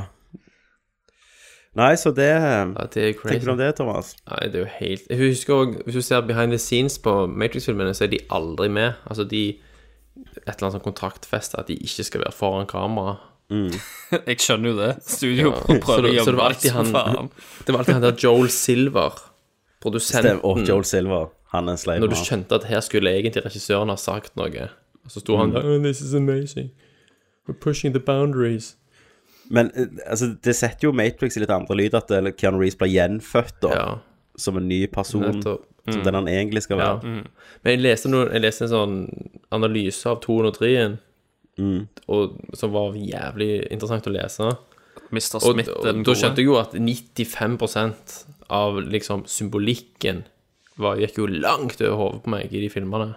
Nei, 1.79 1.93
så 2.01 2.11
det 2.11 2.25
Ja, 2.29 2.65
det 2.93 3.01
er 3.03 3.13
crazy. 3.13 3.29
Tenker 3.33 3.45
du 3.45 3.51
om 3.53 3.57
det, 3.59 3.69
Thomas? 3.77 4.11
Nei, 4.29 4.47
det 4.51 4.55
er 4.59 4.65
jo 4.65 4.71
helt 4.79 5.07
Jeg 5.09 5.19
husker 5.21 5.53
også, 5.53 5.83
Hvis 5.85 5.95
du 5.95 6.01
ser 6.05 6.21
behind 6.27 6.51
the 6.53 6.57
scenes 6.61 6.97
på 7.01 7.13
Matrix-filmene, 7.29 7.93
så 7.97 8.03
er 8.07 8.11
de 8.13 8.19
aldri 8.33 8.67
med. 8.73 8.93
Altså, 9.09 9.23
de 9.29 9.43
Et 9.49 10.49
eller 10.49 10.65
annet 10.67 10.75
sånn 10.77 10.83
kontraktfest 10.85 11.55
at 11.57 11.69
de 11.69 11.77
ikke 11.79 12.03
skal 12.03 12.21
være 12.25 12.35
foran 12.35 12.67
kamera. 12.69 13.15
Jeg 14.29 14.37
skjønner 14.43 14.69
jo 14.73 14.75
det. 14.77 14.89
Studio 15.07 15.53
Ja. 15.53 15.79
prøver 15.85 15.85
så, 15.85 15.99
å 15.99 16.01
det, 16.09 16.25
så 16.25 16.31
det 16.33 16.37
var 16.41 16.49
alltid 16.53 16.71
han 16.75 16.91
faen. 16.93 17.29
Det 17.65 17.73
var 17.73 17.79
alltid 17.83 17.93
han 17.97 18.05
der 18.05 18.17
Joel 18.25 18.49
Silver, 18.53 19.15
Stem, 19.15 19.79
produsenten. 19.85 20.41
og 20.43 20.61
Joel 20.67 20.85
Silver. 20.85 21.31
Han 21.55 21.67
er 21.69 21.77
en 21.77 21.81
slave. 21.81 22.03
Når 22.03 22.11
du 22.13 22.19
skjønte 22.19 22.59
at 22.59 22.67
her 22.69 22.83
skulle 22.85 23.09
egentlig 23.15 23.45
regissøren 23.45 23.89
ha 23.89 23.95
sagt 23.97 24.35
noe, 24.37 24.67
og 25.05 25.09
så 25.13 25.23
sto 25.23 25.37
Mm. 25.37 25.39
han 25.41 25.55
der 25.55 25.65
oh, 25.65 25.79
This 25.81 26.01
is 26.05 26.13
amazing. 26.13 26.69
We're 27.49 27.57
pushing 27.57 27.93
the 27.95 27.99
boundaries. 27.99 28.75
Men 29.49 29.71
eh, 29.73 29.87
altså, 30.05 30.35
det 30.45 30.53
setter 30.55 30.89
jo 30.89 30.91
Matrix 30.93 31.35
i 31.39 31.41
litt 31.41 31.49
andre 31.55 31.73
lyd, 31.79 31.95
at 31.97 32.11
eh, 32.13 32.29
Keanu 32.37 32.59
Reeves 32.61 32.77
blir 32.77 32.91
gjenfødt 32.93 33.55
da, 33.65 33.71
Ja. 33.73 33.87
som 34.37 34.57
en 34.61 34.67
ny 34.69 34.83
person, 34.93 35.25
Nettopp. 35.25 35.65
som 35.89 36.03
den 36.05 36.13
han 36.13 36.27
egentlig 36.29 36.61
skal 36.67 36.77
Ja. 36.77 36.91
være. 36.99 37.25
Men 37.65 37.73
jeg 37.73 37.81
leste, 37.81 38.11
noen, 38.13 38.29
jeg 38.31 38.41
leste 38.45 38.67
en 38.67 38.69
sånn 38.75 38.97
analyse 39.51 40.05
av 40.05 40.21
203-en, 40.21 40.99
Mm. 41.59 41.87
som 42.53 42.71
var 42.71 42.93
jævlig 42.95 43.67
interessant 43.71 44.05
å 44.07 44.13
lese. 44.13 44.57
Mr. 45.11 45.39
Smith 45.41 45.67
og, 45.73 45.77
og 45.79 45.83
den 45.89 46.03
da 46.03 46.13
skjønte 46.13 46.37
jeg 46.37 46.45
jo 46.45 46.55
at 46.61 46.71
95% 46.73 48.23
av 48.49 48.77
liksom 48.85 49.25
symbolikken 49.27 50.23
var, 50.77 50.95
gikk 51.01 51.17
jo 51.17 51.25
langt 51.27 51.81
over 51.81 51.97
hodet 51.97 52.23
på 52.23 52.29
meg 52.29 52.53
i 52.53 52.61
de 52.63 52.69
filmene. 52.71 53.15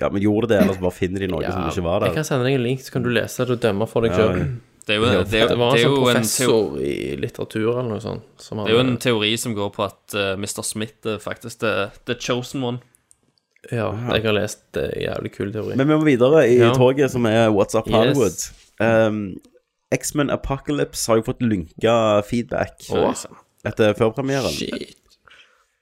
Ja, 0.00 0.10
men 0.12 0.22
gjorde 0.22 0.52
det, 0.52 0.62
ellers 0.62 0.80
bare 0.86 0.94
finner 0.94 1.24
de 1.24 1.28
noe 1.32 1.42
som 1.50 1.68
ikke 1.70 1.84
var 1.86 2.00
der. 2.02 2.12
Jeg 2.12 2.20
kan 2.20 2.28
sende 2.28 2.48
deg 2.48 2.58
en 2.58 2.64
link, 2.66 2.82
så 2.84 2.96
kan 2.96 3.06
du 3.06 3.12
lese 3.14 3.46
det 3.46 3.56
og 3.56 3.62
dømme 3.62 3.88
for 3.90 4.06
deg 4.06 4.14
Ja, 4.14 4.22
sjøl. 4.22 4.40
ja. 4.40 4.48
Det 4.86 4.94
er 4.94 5.00
jo, 5.00 5.06
det 5.26 5.38
er, 5.40 5.48
Det 5.50 5.58
var 5.58 5.74
en 5.74 5.82
sånn 5.82 5.96
professor 5.98 6.76
i 6.78 7.16
litteratur 7.18 7.72
eller 7.72 7.88
noe 7.90 8.02
sånt. 8.04 8.26
Som 8.38 8.60
Det 8.62 8.70
er 8.70 8.76
jo 8.76 8.82
en 8.84 8.92
teori 9.02 9.32
som 9.42 9.56
går 9.56 9.72
på 9.74 9.82
at 9.82 10.14
uh, 10.14 10.36
Mr. 10.38 10.62
Smith 10.62 11.10
er 11.10 11.18
faktisk 11.18 11.64
the, 11.64 11.72
the 12.06 12.14
chosen 12.14 12.62
one. 12.62 12.78
Ja, 13.66 13.88
jeg 14.14 14.22
har 14.22 14.36
lest 14.36 14.60
det. 14.76 14.84
Jævlig 15.02 15.32
kul 15.34 15.50
teori. 15.50 15.74
Men 15.74 15.90
vi 15.90 15.98
må 15.98 16.06
videre 16.06 16.44
i 16.46 16.60
Ja. 16.60 16.70
toget, 16.76 17.10
som 17.10 17.26
er 17.26 17.48
What's 17.50 17.74
Up 17.74 17.90
Hollywood. 17.90 18.30
Yes. 18.30 18.52
Um, 18.78 19.34
X-Men 19.90 20.30
Apocalypse 20.30 21.10
har 21.10 21.18
jo 21.18 21.26
fått 21.32 21.42
lynka 21.42 22.22
feedback 22.26 22.86
oh. 22.94 23.10
etter 23.66 23.94
førpremieren. 23.98 24.54
Shit. 24.54 24.94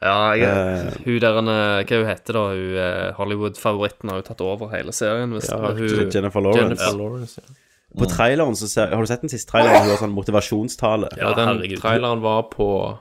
Ja, 0.03 0.35
jeg, 0.37 0.49
Eh, 0.49 0.97
hun 1.05 1.21
der, 1.21 1.39
eh, 1.39 1.85
hva 1.85 1.99
hun 2.01 2.09
heter 2.11 2.33
da, 2.37 2.43
hun 2.51 2.77
eh, 2.77 3.13
Hollywood-favoritten 3.17 4.11
har 4.11 4.17
jo 4.21 4.27
tatt 4.27 4.41
over 4.45 4.69
hele 4.75 4.93
serien. 4.93 5.31
Hvis, 5.33 5.49
Ja, 5.49 5.57
hun, 5.73 6.11
Jennifer 6.11 6.41
Lawrence. 6.41 6.63
Jennifer 6.63 6.91
Ja. 6.91 6.97
Lawrence, 6.99 7.41
ja. 7.41 7.55
På 7.95 8.07
traileren 8.11 8.57
så 8.59 8.67
ser 8.67 8.91
Har 8.91 9.01
du 9.01 9.07
sett 9.07 9.21
den 9.23 9.31
siste 9.31 9.53
traileren? 9.53 9.83
Hun 9.83 9.91
har 9.91 9.97
sånn 10.03 10.11
motivasjonstale. 10.17 11.13
Ja, 11.17 11.33
den 11.35 11.47
herregud. 11.49 11.79
traileren 11.81 12.21
var 12.21 12.43
på 12.51 12.99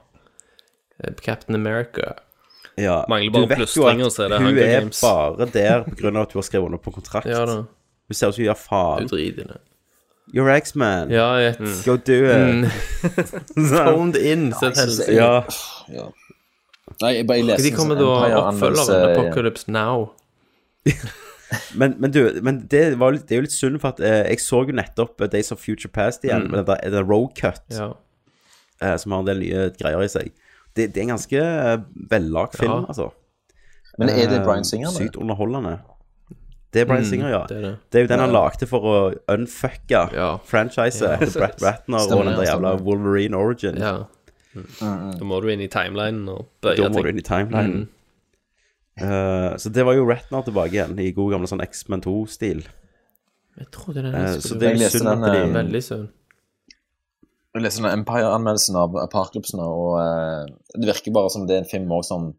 Captain 1.22 1.56
America. 1.56 2.14
Ja, 2.78 3.06
Mangler 3.10 3.32
du 3.32 3.48
bare 3.48 3.58
plustringer, 3.58 4.10
så 4.10 4.24
er 4.26 4.30
det 4.30 4.40
hun 4.42 4.58
er 4.58 4.88
bare 5.02 5.46
der 5.52 5.84
på 5.84 5.96
grunn 5.98 6.16
av 6.18 6.28
at 6.28 6.34
hun 6.34 6.40
har 6.42 6.48
skrevet 6.48 6.66
under 6.66 6.78
på 6.82 6.94
kontrakt. 6.94 7.26
Ja 7.30 7.46
da. 7.46 7.56
Hun 8.10 8.14
ser 8.18 8.28
ut 8.30 8.36
som 8.36 8.42
hun 8.44 8.48
gjør 8.50 8.60
faen. 8.60 9.08
driter 9.10 9.44
i 9.44 9.48
det. 9.52 9.60
You're 10.34 10.50
X-Man. 10.58 11.12
Ja, 11.12 11.36
jeg 11.38 11.58
Go 11.86 11.98
do 11.98 12.26
it. 12.26 12.38
Mm. 12.38 12.70
Sånn. 13.70 13.86
Toned 13.86 14.16
in. 14.18 14.54
Ja. 15.14 15.44
Ja. 16.88 16.94
Nei, 17.02 17.14
jeg 17.16 17.28
bare 17.28 17.44
leste 17.48 17.64
De 17.64 17.72
kommer 17.76 17.96
sånn 17.96 18.30
da 18.32 18.42
oppfølgeren 18.50 19.18
Apocalypse 19.18 19.72
Now. 19.72 20.10
Men, 21.78 21.94
men 22.00 22.10
du, 22.12 22.40
men 22.42 22.64
det, 22.68 22.96
var 22.98 23.14
litt, 23.14 23.28
det 23.30 23.36
er 23.36 23.42
jo 23.42 23.46
litt 23.46 23.54
synd, 23.54 23.78
for 23.82 23.94
at 23.94 24.00
eh, 24.02 24.24
jeg 24.32 24.40
så 24.42 24.64
jo 24.66 24.74
nettopp 24.74 25.22
eh, 25.22 25.28
Days 25.30 25.52
of 25.54 25.60
Future 25.62 25.92
Past 25.94 26.24
igjen, 26.26 26.48
Mm. 26.48 26.52
med 26.52 26.66
den 26.66 26.70
der- 26.82 26.92
den 26.96 27.06
road 27.06 27.36
cut, 27.38 27.62
Ja. 27.70 27.92
eh, 28.82 28.96
som 28.98 29.12
har 29.14 29.20
en 29.20 29.26
del 29.28 29.38
nye 29.44 29.68
greier 29.78 30.02
i 30.02 30.08
seg. 30.10 30.32
Det, 30.74 30.88
det 30.94 30.98
er 30.98 31.04
en 31.04 31.12
ganske 31.14 31.38
eh, 31.44 31.78
vellagt 32.10 32.58
film, 32.58 32.72
Ja. 32.72 32.86
altså. 32.90 33.12
Men 34.00 34.10
er 34.10 34.26
det 34.32 34.40
Eh, 34.40 34.44
Bryan 34.48 34.66
Singer, 34.66 34.90
det? 34.90 34.98
Sykt 34.98 35.16
underholdende. 35.22 35.76
Det 36.74 36.82
er 36.82 36.86
Bryan 36.90 37.04
Mm, 37.06 37.10
Singer, 37.12 37.30
ja. 37.30 37.46
det 37.48 37.58
er 37.58 37.62
det. 37.62 37.76
Det 37.92 38.00
er 38.00 38.02
jo 38.02 38.08
den 38.16 38.20
han 38.26 38.32
lagde 38.34 38.66
for 38.68 38.82
å 38.82 39.14
unfucke 39.30 40.02
Ja. 40.14 40.38
franchiset 40.40 41.02
Ja. 41.06 41.14
etter 41.22 41.40
Brett 41.40 41.62
Ratner 41.62 42.00
Stemmer, 42.00 42.18
og 42.18 42.26
den 42.26 42.34
der 42.40 42.46
jævla 42.50 42.74
stemmer. 42.74 42.82
Wolverine 42.84 43.38
Origin. 43.38 43.78
Ja. 43.78 44.06
Da 44.54 45.26
må 45.26 45.40
du 45.42 45.50
inn 45.50 45.62
i 45.66 45.68
timelinen 45.72 46.28
og 46.30 46.48
bøye 46.62 46.78
Da 46.78 46.90
må 46.90 47.00
ting. 47.00 47.04
du 47.04 47.10
inn 47.14 47.22
i 47.22 47.26
timelinen. 47.28 47.84
Eh, 49.02 49.56
så 49.58 49.72
det 49.74 49.86
var 49.88 49.96
jo 49.98 50.06
Ratner 50.06 50.44
tilbake 50.46 50.76
igjen, 50.76 51.00
i 51.02 51.12
god 51.18 51.32
gamle 51.34 51.50
sånn 51.50 51.64
X-Men 51.66 52.04
2-stil. 52.06 52.62
Jeg 53.58 53.70
trodde 53.74 54.04
den 54.06 54.14
Eh, 54.16 54.28
så 54.36 54.42
skulle 54.42 54.60
det 54.62 54.68
er 54.68 54.76
Jeg 54.76 54.80
leste 54.84 55.00
synd 55.00 55.10
den, 55.10 55.24
at 55.24 55.34
de 55.34 55.42
eh, 55.42 55.54
Veldig 55.58 55.84
synd. 55.84 56.08
Jeg 57.54 57.62
leste 57.62 57.84
den 57.84 58.00
Empire-anmeldelsen 58.00 58.78
av 58.82 58.96
Apocalypse 58.98 59.58
og 59.62 60.00
eh, 60.02 60.54
det 60.78 60.88
virker 60.90 61.14
bare 61.14 61.30
som 61.34 61.46
det 61.50 61.56
er 61.58 61.66
en 61.66 61.70
film 61.74 61.92
også 61.92 62.08
som 62.16 62.32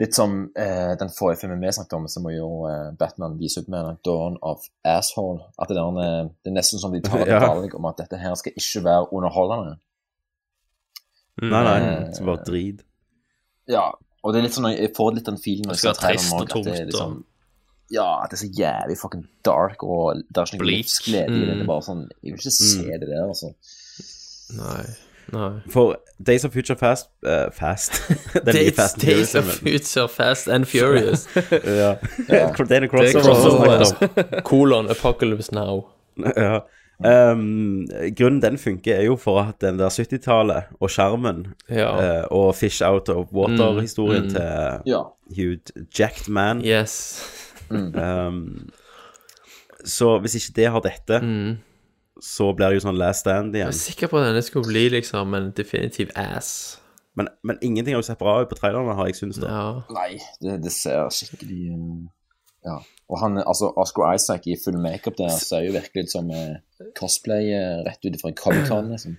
Litt 0.00 0.14
som 0.16 0.48
eh, 0.56 0.94
den 0.96 1.10
forrige 1.12 1.42
filmen 1.42 1.60
vi 1.60 1.68
snakket 1.68 1.92
om, 1.98 2.06
så 2.08 2.20
må 2.24 2.30
jo 2.32 2.46
eh, 2.64 2.94
Batman 2.96 3.34
ut 3.36 3.66
med 3.68 3.98
Dawn 4.06 4.38
of 4.40 4.64
Asshole. 4.88 5.42
At 5.60 5.68
det, 5.68 5.76
der, 5.76 5.98
eh, 6.00 6.30
det 6.40 6.48
er 6.48 6.54
nesten 6.56 6.80
som 6.80 6.94
de 6.94 7.02
tar 7.04 7.20
et 7.26 7.28
Ja. 7.28 7.50
om 7.76 7.84
at 7.90 7.98
dette 8.00 8.16
her 8.16 8.32
skal 8.40 8.54
ikke 8.56 8.84
være 8.86 9.12
underholdende. 9.12 9.76
Nei, 11.40 11.62
nei, 11.64 11.76
det 12.08 12.16
så 12.18 12.24
bare 12.28 12.44
drit. 12.44 12.82
Ja, 13.68 13.86
og 14.22 14.32
det 14.34 14.40
er 14.40 14.42
litt 14.48 14.54
sånn, 14.56 14.68
jeg 14.76 14.92
får 14.96 15.14
litt 15.16 15.24
den 15.26 15.38
feelen 15.40 15.64
når 15.66 15.74
Det 15.78 15.82
jeg 15.82 15.94
ser 15.94 16.00
traileren 16.00 16.32
og 16.32 16.42
at 16.42 16.64
det 16.66 16.80
er 16.80 16.84
liksom, 16.90 17.14
Ja, 17.90 18.08
at 18.24 18.30
det 18.30 18.36
er 18.38 18.42
så 18.46 18.50
jævlig 18.58 18.98
fucking 19.00 19.24
dark, 19.44 19.82
og 19.82 20.20
det 20.28 20.36
er 20.38 20.44
ikke 20.50 20.58
noe 20.58 20.64
Bleak. 20.66 20.76
livsglede 20.84 21.24
i 21.24 21.38
det. 21.40 21.46
Det 21.48 21.56
Mm. 21.56 21.62
er 21.62 21.66
bare 21.66 21.82
sånn 21.82 22.02
Jeg 22.22 22.32
vil 22.32 22.40
ikke 22.40 22.50
se 22.50 22.98
det 23.00 23.08
der, 23.08 23.24
altså. 23.28 23.54
Nei. 24.56 24.84
Nei. 25.32 25.60
For 25.70 25.96
Days 26.22 26.44
of 26.44 26.52
Future 26.52 26.76
Fast 26.76 27.08
uh, 27.24 27.48
Fast 27.50 27.92
Days, 28.44 28.74
Fast 28.76 28.98
Days 29.00 29.34
of 29.34 29.44
Future 29.44 30.08
Fast 30.08 30.48
and 30.48 30.66
Furious. 30.66 31.26
ja. 31.36 31.94
Det 32.28 32.28
er 32.28 32.48
en 32.48 32.68
Det 32.68 32.82
er 32.82 32.88
crossover. 32.88 34.40
Kolon 34.50 34.90
Apocalypse 34.90 35.52
Now. 35.54 35.86
ja. 36.36 36.58
Um, 37.04 37.86
grunnen 38.16 38.42
den 38.42 38.58
funker, 38.58 38.94
er 38.96 39.04
jo 39.04 39.16
for 39.16 39.40
at 39.40 39.60
den 39.60 39.78
der 39.78 39.88
70-tallet 39.90 40.64
og 40.80 40.90
skjermen 40.90 41.46
Ja. 41.70 41.90
uh, 42.22 42.26
og 42.30 42.54
Fish 42.54 42.82
Out 42.84 43.08
of 43.08 43.32
Water-historien 43.32 44.22
Mm, 44.22 44.28
mm. 44.28 44.34
til 44.34 44.92
Ja. 44.92 45.02
Hugh 45.36 45.58
Jacked 45.98 46.28
Man 46.28 46.60
Yes. 46.64 47.22
um, 47.70 48.70
Så 49.84 50.18
hvis 50.20 50.34
ikke 50.38 50.52
det 50.56 50.70
har 50.70 50.80
dette, 50.80 51.20
Mm. 51.24 51.56
så 52.20 52.52
blir 52.54 52.68
det 52.68 52.74
jo 52.82 52.88
sånn 52.88 52.98
Last 52.98 53.20
Stand 53.20 53.54
Jeg 53.54 53.66
er 53.66 53.70
sikker 53.74 54.06
på 54.08 54.18
at 54.18 54.26
denne 54.28 54.42
skulle 54.42 54.66
bli 54.68 54.88
liksom 54.88 55.34
en 55.34 55.50
definitiv 55.56 56.10
ass. 56.14 56.78
Men, 57.16 57.28
men 57.44 57.58
ingenting 57.62 57.94
har 57.94 58.00
jo 58.02 58.06
sett 58.06 58.18
bra 58.18 58.40
ut 58.42 58.48
på 58.48 58.54
trailerne, 58.56 58.94
har 58.94 59.06
jeg 59.06 59.14
syntes. 59.16 59.42
Ja. 59.42 59.82
Nei, 59.92 60.18
det, 60.40 60.62
det 60.62 60.72
ser 60.72 61.08
skikkelig 61.10 61.72
uh, 61.74 62.08
Ja. 62.64 62.76
Og 63.10 63.18
han, 63.20 63.36
altså 63.38 63.72
Oscar 63.76 64.14
Isaac 64.14 64.46
i 64.46 64.54
full 64.64 64.78
makeup 64.78 65.16
der 65.18 65.28
ser 65.28 65.60
jo 65.66 65.72
virkelig 65.74 66.04
ut 66.06 66.12
som 66.12 66.30
uh, 66.30 66.54
cosplay 66.98 67.52
uh, 67.54 67.82
rett 67.86 68.04
ut 68.04 68.20
fra 68.20 68.32
en 68.32 68.38
Comic-Con, 68.38 68.90
liksom. 68.92 69.18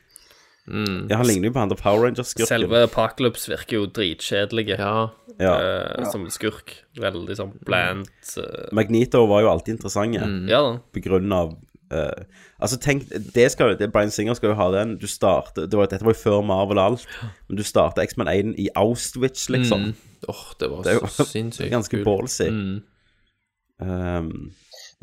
Mm. 0.68 1.10
Ja, 1.10 1.18
Han 1.20 1.28
ligner 1.28 1.50
jo 1.50 1.54
på 1.54 1.60
han 1.60 1.72
der 1.72 1.80
Power 1.80 2.06
Rangers-skurken. 2.06 2.48
Selve 2.48 2.86
Parklups 2.88 3.50
virker 3.52 3.82
jo 3.82 3.90
dritkjedelig 3.92 4.70
Ja. 4.78 5.10
Ja. 5.42 5.54
uh, 6.00 6.12
som 6.12 6.24
skurk. 6.32 6.78
Veldig 7.00 7.36
sånn 7.36 7.52
blant 7.68 8.36
uh... 8.38 8.70
Magneto 8.76 9.26
var 9.28 9.44
jo 9.44 9.52
alltid 9.52 9.80
interessant 9.80 10.14
Mm. 10.14 10.48
Ja 10.52 10.62
på 10.94 11.02
grunn 11.04 11.32
av 11.34 11.56
uh, 11.94 12.24
Altså, 12.60 12.78
tenk 12.80 13.10
det 13.10 13.50
skal, 13.52 13.76
det, 13.80 13.90
Brian 13.92 14.12
Singer 14.14 14.38
skal 14.38 14.54
jo 14.54 14.58
ha 14.60 14.70
den. 14.72 14.96
Du 15.02 15.08
starter, 15.08 15.68
det 15.68 15.78
var, 15.78 15.90
Dette 15.92 16.06
var 16.06 16.16
jo 16.16 16.22
før 16.22 16.42
Marvel 16.48 16.80
og 16.80 16.94
alt, 16.94 17.08
men 17.50 17.60
du 17.60 17.64
starter 17.68 18.06
X-Men 18.06 18.30
1 18.32 18.56
i 18.62 18.70
Auschwitz, 18.80 19.50
liksom. 19.52 19.90
Mm. 19.92 20.14
Åh, 20.32 20.46
det 20.60 20.70
var 20.72 20.84
Det 20.86 20.94
er 20.94 21.00
jo 21.02 21.12
så 21.12 21.26
sinnssykt 21.36 21.74
ganske 21.74 22.04
ballsy. 22.06 22.48
Mm. 22.48 22.78
Um, 23.84 24.54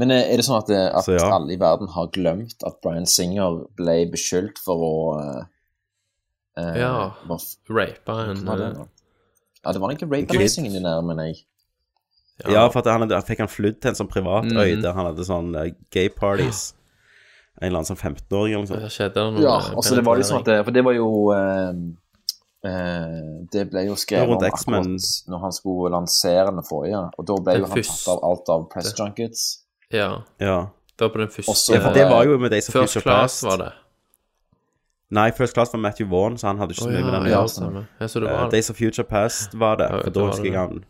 Men 0.01 0.14
uh, 0.14 0.20
er 0.20 0.40
det 0.40 0.46
sånn 0.46 0.59
at, 0.62 0.72
uh, 0.72 0.86
at 0.98 1.07
Så 1.07 1.18
ja. 1.18 1.28
alle 1.36 1.55
i 1.55 1.61
verden 1.61 1.90
har 1.92 2.09
glemt 2.14 2.64
at 2.66 2.80
Bryan 2.84 3.09
Singer 3.11 3.62
ble 3.78 3.98
beskyldt 4.12 4.61
for 4.64 4.86
å 4.86 4.94
uh, 5.20 5.42
Ja. 6.57 6.94
rape 7.68 8.16
en 8.24 8.48
eh? 8.48 8.80
Ja, 9.61 9.72
det 9.76 9.80
var 9.80 9.92
ikke 9.92 10.09
rape-annonsing 10.09 10.70
din 10.72 10.88
der, 10.88 11.03
men 11.05 11.20
jeg 11.26 11.42
ja. 12.48 12.68
for 12.72 12.80
at 12.80 12.90
han 12.90 13.05
hadde, 13.05 13.20
fikk 13.26 13.42
han 13.44 13.51
flydd 13.51 13.80
til 13.82 13.92
en 13.92 13.98
sånn 13.98 14.11
privat 14.11 14.46
Mm. 14.48 14.57
øy 14.57 14.82
der 14.82 14.94
han 14.96 15.11
hadde 15.11 15.24
sånn 15.26 15.55
eh, 15.55 15.72
gay 15.92 16.09
parties. 16.09 16.74
En 17.61 17.68
eller 17.68 17.82
annen 17.82 17.90
sånn 17.90 18.01
15-åring 18.01 18.55
eller 18.55 18.64
noe 18.64 18.70
sånt. 18.70 19.14
Det 19.14 19.24
noe 19.34 19.42
Ja, 19.42 19.57
og 19.76 19.84
så 19.84 19.94
det 19.94 20.05
var 20.05 20.16
liksom 20.16 20.38
at 20.38 20.46
det, 20.46 20.64
For 20.64 20.72
det 20.72 20.84
var 20.84 20.94
jo 20.96 21.09
uh, 21.28 21.72
uh, 22.64 23.44
Det 23.53 23.66
ble 23.68 23.82
jo 23.84 23.96
skrevet 24.01 24.30
om 24.30 24.40
akkurat 24.40 25.26
når 25.28 25.42
han 25.42 25.53
skulle 25.53 25.90
lansere 25.92 26.46
den 26.55 26.64
forrige, 26.64 27.03
og 27.18 27.26
da 27.26 27.36
ble 27.36 27.59
jo 27.59 27.66
han 27.66 27.82
tatt 27.82 28.09
av 28.09 28.24
alt 28.24 28.48
av 28.48 28.64
press 28.72 28.94
junkets. 28.96 29.64
Ja. 29.93 30.22
Ja. 30.41 30.59
Det 30.97 31.07
var 31.07 31.09
på 31.14 31.18
den 31.22 31.28
første 31.28 31.51
Også- 31.51 31.74
ja, 31.74 31.80
for 31.80 31.95
det 31.95 32.05
var 32.11 32.24
jo 32.24 32.38
med 32.38 32.51
Days 32.51 32.68
of 32.68 32.74
First 32.74 32.93
Class 33.03 33.41
Past. 33.41 33.45
var 33.45 33.57
det. 33.64 33.72
Nei, 35.11 35.30
First 35.32 35.55
Class 35.55 35.72
var 35.72 35.80
Matthew 35.80 36.09
Vaughn, 36.11 36.36
så 36.38 36.47
han 36.47 36.59
hadde 36.59 36.70
ikke 36.74 36.84
så 36.84 36.91
mye 36.91 37.03
med 37.05 37.12
den 37.12 37.22
å 37.22 37.30
gjøre. 37.30 37.86
det 38.20 38.28
Eh, 38.30 38.36
var 38.41 38.51
Days 38.51 38.70
of 38.70 38.76
Future 38.76 39.05
Past 39.05 39.55
var 39.55 39.76
det, 39.76 39.88
for 40.05 40.11
da 40.11 40.20
husker 40.28 40.45
jeg 40.45 40.55
han 40.55 40.84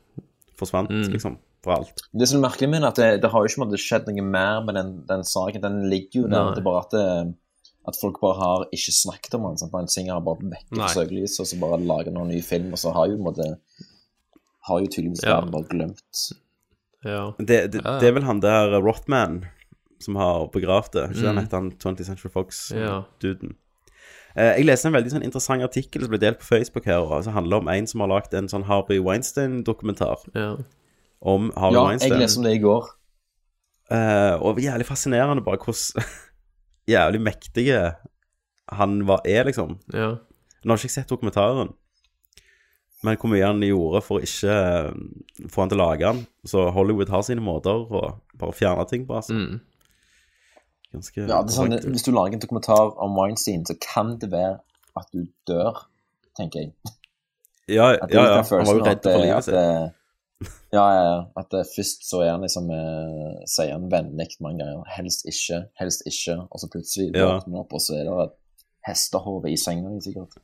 forsvant, 0.59 0.91
Mm. 0.91 1.09
liksom, 1.13 1.39
fra 1.65 1.77
alt. 1.77 2.03
Det 2.19 2.29
som 2.29 2.45
er 2.45 2.49
merkelig 2.51 2.69
med 2.71 2.85
at 2.85 2.95
det, 2.97 3.21
det 3.23 3.31
har 3.31 3.41
jo 3.41 3.49
ikke 3.49 3.79
skjedd 3.79 4.07
noe 4.09 4.23
mer 4.23 4.61
med 4.63 4.75
den, 4.75 5.05
den 5.09 5.23
saken. 5.25 5.61
Den 5.63 5.89
ligger 5.89 6.23
jo 6.23 6.29
der. 6.29 6.45
Nei. 6.45 6.55
Det 6.55 6.59
er 6.59 6.63
bare 6.63 6.81
at, 6.85 6.91
det, 6.91 7.35
at 7.89 7.97
folk 8.01 8.21
bare 8.21 8.35
har 8.37 8.65
ikke 8.73 8.93
snakket 8.93 9.35
om 9.35 9.43
den. 9.49 9.57
Sånn, 9.57 9.81
en 9.81 9.89
Singer 9.89 10.13
har 10.13 10.21
bare 10.21 10.37
vekket 10.43 10.91
søkelyset 10.91 11.41
og 11.41 11.47
så 11.47 11.61
bare 11.61 11.81
lager 11.81 12.13
noen 12.13 12.29
ny 12.29 12.41
film, 12.43 12.73
og 12.73 12.79
så 12.79 12.93
har 12.93 13.07
jo 13.09 13.17
på 13.17 13.21
en 13.27 13.35
måte 13.35 13.57
har 14.69 14.81
jo 14.81 14.87
tydeligvis 14.87 15.23
Ja. 15.25 15.41
bare 15.41 15.65
glemt. 15.65 16.33
Ja. 17.05 17.33
Det, 17.39 17.73
det, 17.73 17.81
Ja, 17.85 17.95
ja. 17.95 17.99
det 18.01 18.09
er 18.09 18.13
vel 18.19 18.27
han 18.29 18.41
der 18.41 18.75
Rotman 18.81 18.85
Rothman 18.85 19.45
som 20.01 20.17
har 20.17 20.47
begravd 20.53 20.93
det. 20.93 21.11
Ikke 21.11 21.21
Mm. 21.21 21.35
den 21.37 21.39
heter 21.45 21.57
han 21.61 21.71
20th 21.73 22.05
Century 22.09 22.31
Fox-duden. 22.33 23.55
Eh, 24.37 24.57
jeg 24.57 24.65
leste 24.65 24.87
en 24.89 24.95
veldig 24.95 25.11
sånn 25.13 25.25
interessant 25.27 25.63
artikkel 25.63 26.03
som 26.03 26.11
ble 26.13 26.19
delt 26.23 26.39
på 26.39 26.47
Facebook 26.47 26.85
her, 26.87 27.01
og 27.03 27.25
som 27.25 27.33
handler 27.35 27.57
om 27.61 27.69
en 27.69 27.87
som 27.87 28.01
har 28.01 28.09
lagd 28.09 28.35
en 28.35 28.49
sånn 28.49 28.65
Harvey 28.65 29.01
Weinstein-dokumentar 29.03 30.23
ja. 30.35 30.57
om 31.21 31.51
Harvey 31.57 31.75
Ja, 31.77 31.83
jeg 31.83 31.89
Weinstein. 31.89 32.19
leste 32.21 32.39
om 32.39 32.45
det 32.45 32.55
i 32.55 32.63
går. 32.63 32.87
Eh, 33.91 34.37
og 34.41 34.61
jævlig 34.63 34.87
fascinerende 34.87 35.43
bare 35.45 35.59
hvordan 35.59 36.05
jævlig 36.95 37.21
mektige 37.21 37.95
han 38.73 39.01
var, 39.07 39.21
er, 39.27 39.45
liksom. 39.45 39.79
ja. 39.93 40.13
Nå 40.65 40.73
har 40.73 40.77
ikke 40.79 40.87
jeg 40.91 40.97
sett 41.01 41.09
dokumentaren, 41.11 41.73
men 43.07 43.17
hvor 43.17 43.31
mye 43.33 43.47
han 43.47 43.63
gjorde 43.65 44.03
for 44.05 44.21
å 44.21 44.27
ikke 44.27 44.55
eh, 44.55 45.49
få 45.49 45.65
han 45.65 45.73
til 45.73 45.81
å 45.81 45.85
lage 45.85 46.09
han. 46.11 46.23
Så 46.49 46.67
Hollywood 46.75 47.13
har 47.13 47.25
sine 47.25 47.45
måter 47.45 47.87
å 47.89 48.03
bare 48.41 48.57
fjerne 48.57 48.87
ting 48.91 49.07
på, 49.09 49.17
altså. 49.21 49.37
Mm. 49.37 49.61
Ganske 50.91 51.23
Ja, 51.23 51.39
det 51.47 51.53
er 51.53 51.55
sånn, 51.55 51.77
hvis 51.95 52.05
du 52.07 52.11
lager 52.13 52.37
en 52.37 52.43
dokumentar 52.43 52.97
om 53.01 53.15
Weinstein, 53.17 53.63
så 53.69 53.77
kan 53.81 54.17
det 54.21 54.33
være 54.33 54.59
at 54.99 55.09
du 55.15 55.25
dør, 55.49 55.87
tenker 56.37 56.65
jeg. 56.67 56.75
Ja, 57.71 57.93
ja, 57.95 58.07
ja. 58.11 58.43
Han 58.43 58.67
var 58.67 58.75
jo 58.75 58.85
redd 58.85 59.05
for 59.07 59.23
livet 59.23 59.47
sitt. 59.47 59.97
Ja, 60.73 60.85
ja, 60.95 61.01
ja. 61.05 61.17
At 61.37 61.51
det 61.53 61.67
først 61.69 62.07
så 62.09 62.23
er 62.25 62.33
han 62.33 62.45
liksom 62.47 62.71
eh, 62.73 63.41
Sier 63.51 63.75
han 63.75 63.91
vennlig 63.93 64.29
mange 64.41 64.65
ganger. 64.65 64.87
Helst 64.97 65.27
ikke, 65.29 65.65
helst 65.81 66.07
ikke. 66.09 66.39
Og 66.49 66.63
så 66.63 66.71
plutselig 66.73 67.11
Ja. 67.15 67.35
han 67.45 67.59
opp, 67.61 67.75
og 67.77 67.83
så 67.85 67.99
er 67.99 68.09
det 68.09 68.15
et 68.25 68.37
hestehode 68.89 69.51
i 69.53 69.59
senga 69.61 69.93
sikkert. 70.01 70.39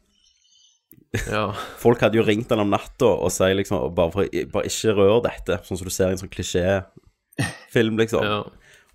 Ja. 1.37 1.47
Folk 1.81 2.01
hadde 2.05 2.19
jo 2.19 2.25
ringt 2.27 2.51
han 2.53 2.63
om 2.63 2.71
natta 2.73 3.09
og 3.09 3.33
sier 3.35 3.57
liksom 3.59 3.89
bare, 3.97 4.13
for, 4.15 4.39
bare 4.53 4.71
ikke 4.71 4.95
rør 4.97 5.21
dette, 5.27 5.61
sånn 5.67 5.81
som 5.81 5.89
du 5.89 5.95
ser 5.95 6.13
i 6.13 6.17
en 6.17 6.23
sånn 6.23 6.33
klisjéfilm, 6.33 7.99
liksom. 8.03 8.27
ja. 8.27 8.43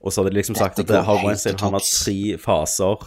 Og 0.01 0.09
så 0.13 0.21
hadde 0.21 0.33
de 0.33 0.39
liksom 0.39 0.57
sagt 0.57 0.79
at 0.81 0.89
helt 0.89 1.25
Weinstein 1.25 1.59
han 1.61 1.75
har 1.77 1.83
tre 1.85 2.37
faser. 2.41 3.03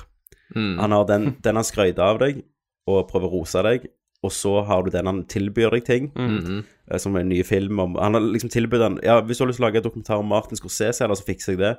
Mm. 0.55 0.77
Han 0.79 0.93
har 0.95 1.07
den, 1.09 1.25
den 1.43 1.59
han 1.59 1.67
skrøyter 1.67 2.05
av 2.07 2.21
deg 2.23 2.45
og 2.91 3.09
prøver 3.09 3.27
å 3.27 3.41
rose 3.41 3.63
deg, 3.67 3.89
og 4.25 4.33
så 4.33 4.59
har 4.69 4.85
du 4.85 4.93
den 4.93 5.09
han 5.09 5.25
tilbyr 5.29 5.75
deg 5.75 5.85
ting, 5.85 6.13
mm 6.15 6.39
-hmm. 6.39 6.99
som 6.99 7.17
en 7.17 7.29
ny 7.29 7.43
film 7.43 7.81
om 7.81 7.97
Han 7.97 8.15
har 8.15 8.21
liksom 8.21 8.51
tilbudt 8.51 8.81
den 8.81 9.01
Ja, 9.03 9.21
hvis 9.21 9.39
du 9.39 9.45
har 9.45 9.49
lyst 9.49 9.57
til 9.57 9.65
å 9.65 9.69
lage 9.69 9.77
en 9.77 9.83
dokumentar 9.83 10.17
om 10.17 10.27
Martin 10.27 10.57
Scorsese, 10.57 11.05
eller 11.05 11.15
så 11.15 11.25
fikser 11.25 11.53
jeg 11.53 11.59
det. 11.59 11.77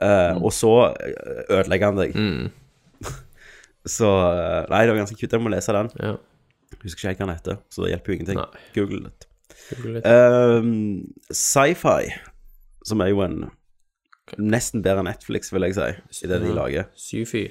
Eh, 0.00 0.42
Og 0.42 0.52
så 0.52 0.94
eh, 1.00 1.58
ødelegger 1.58 1.86
han 1.86 1.96
deg. 1.96 2.14
Mm. 2.14 2.50
Så 3.88 4.10
eh, 4.32 4.66
Nei, 4.72 4.82
det 4.84 4.92
var 4.92 5.00
ganske 5.02 5.16
kult. 5.20 5.32
Jeg 5.32 5.44
må 5.44 5.52
lese 5.52 5.76
den. 5.76 5.88
Ja. 6.00 6.16
Husker 6.80 7.10
ikke 7.10 7.24
hva 7.24 7.30
han 7.30 7.36
heter, 7.38 7.60
så 7.72 7.84
det 7.84 7.94
hjelper 7.94 8.12
jo 8.12 8.18
ingenting. 8.18 8.40
Nei. 8.40 8.66
Google 8.76 9.00
litt. 9.06 9.26
Google 9.70 9.96
litt. 9.96 10.06
Um, 10.06 11.32
Sci-fi, 11.34 12.12
som 12.86 13.02
er 13.04 13.10
jo 13.12 13.24
en 13.26 13.40
nesten 14.38 14.84
bedre 14.84 15.02
enn 15.02 15.10
Netflix, 15.10 15.50
vil 15.54 15.66
jeg 15.66 15.76
si, 15.76 16.24
i 16.24 16.30
det 16.30 16.38
de 16.44 16.52
lager. 16.54 16.86
Syfy. 16.98 17.48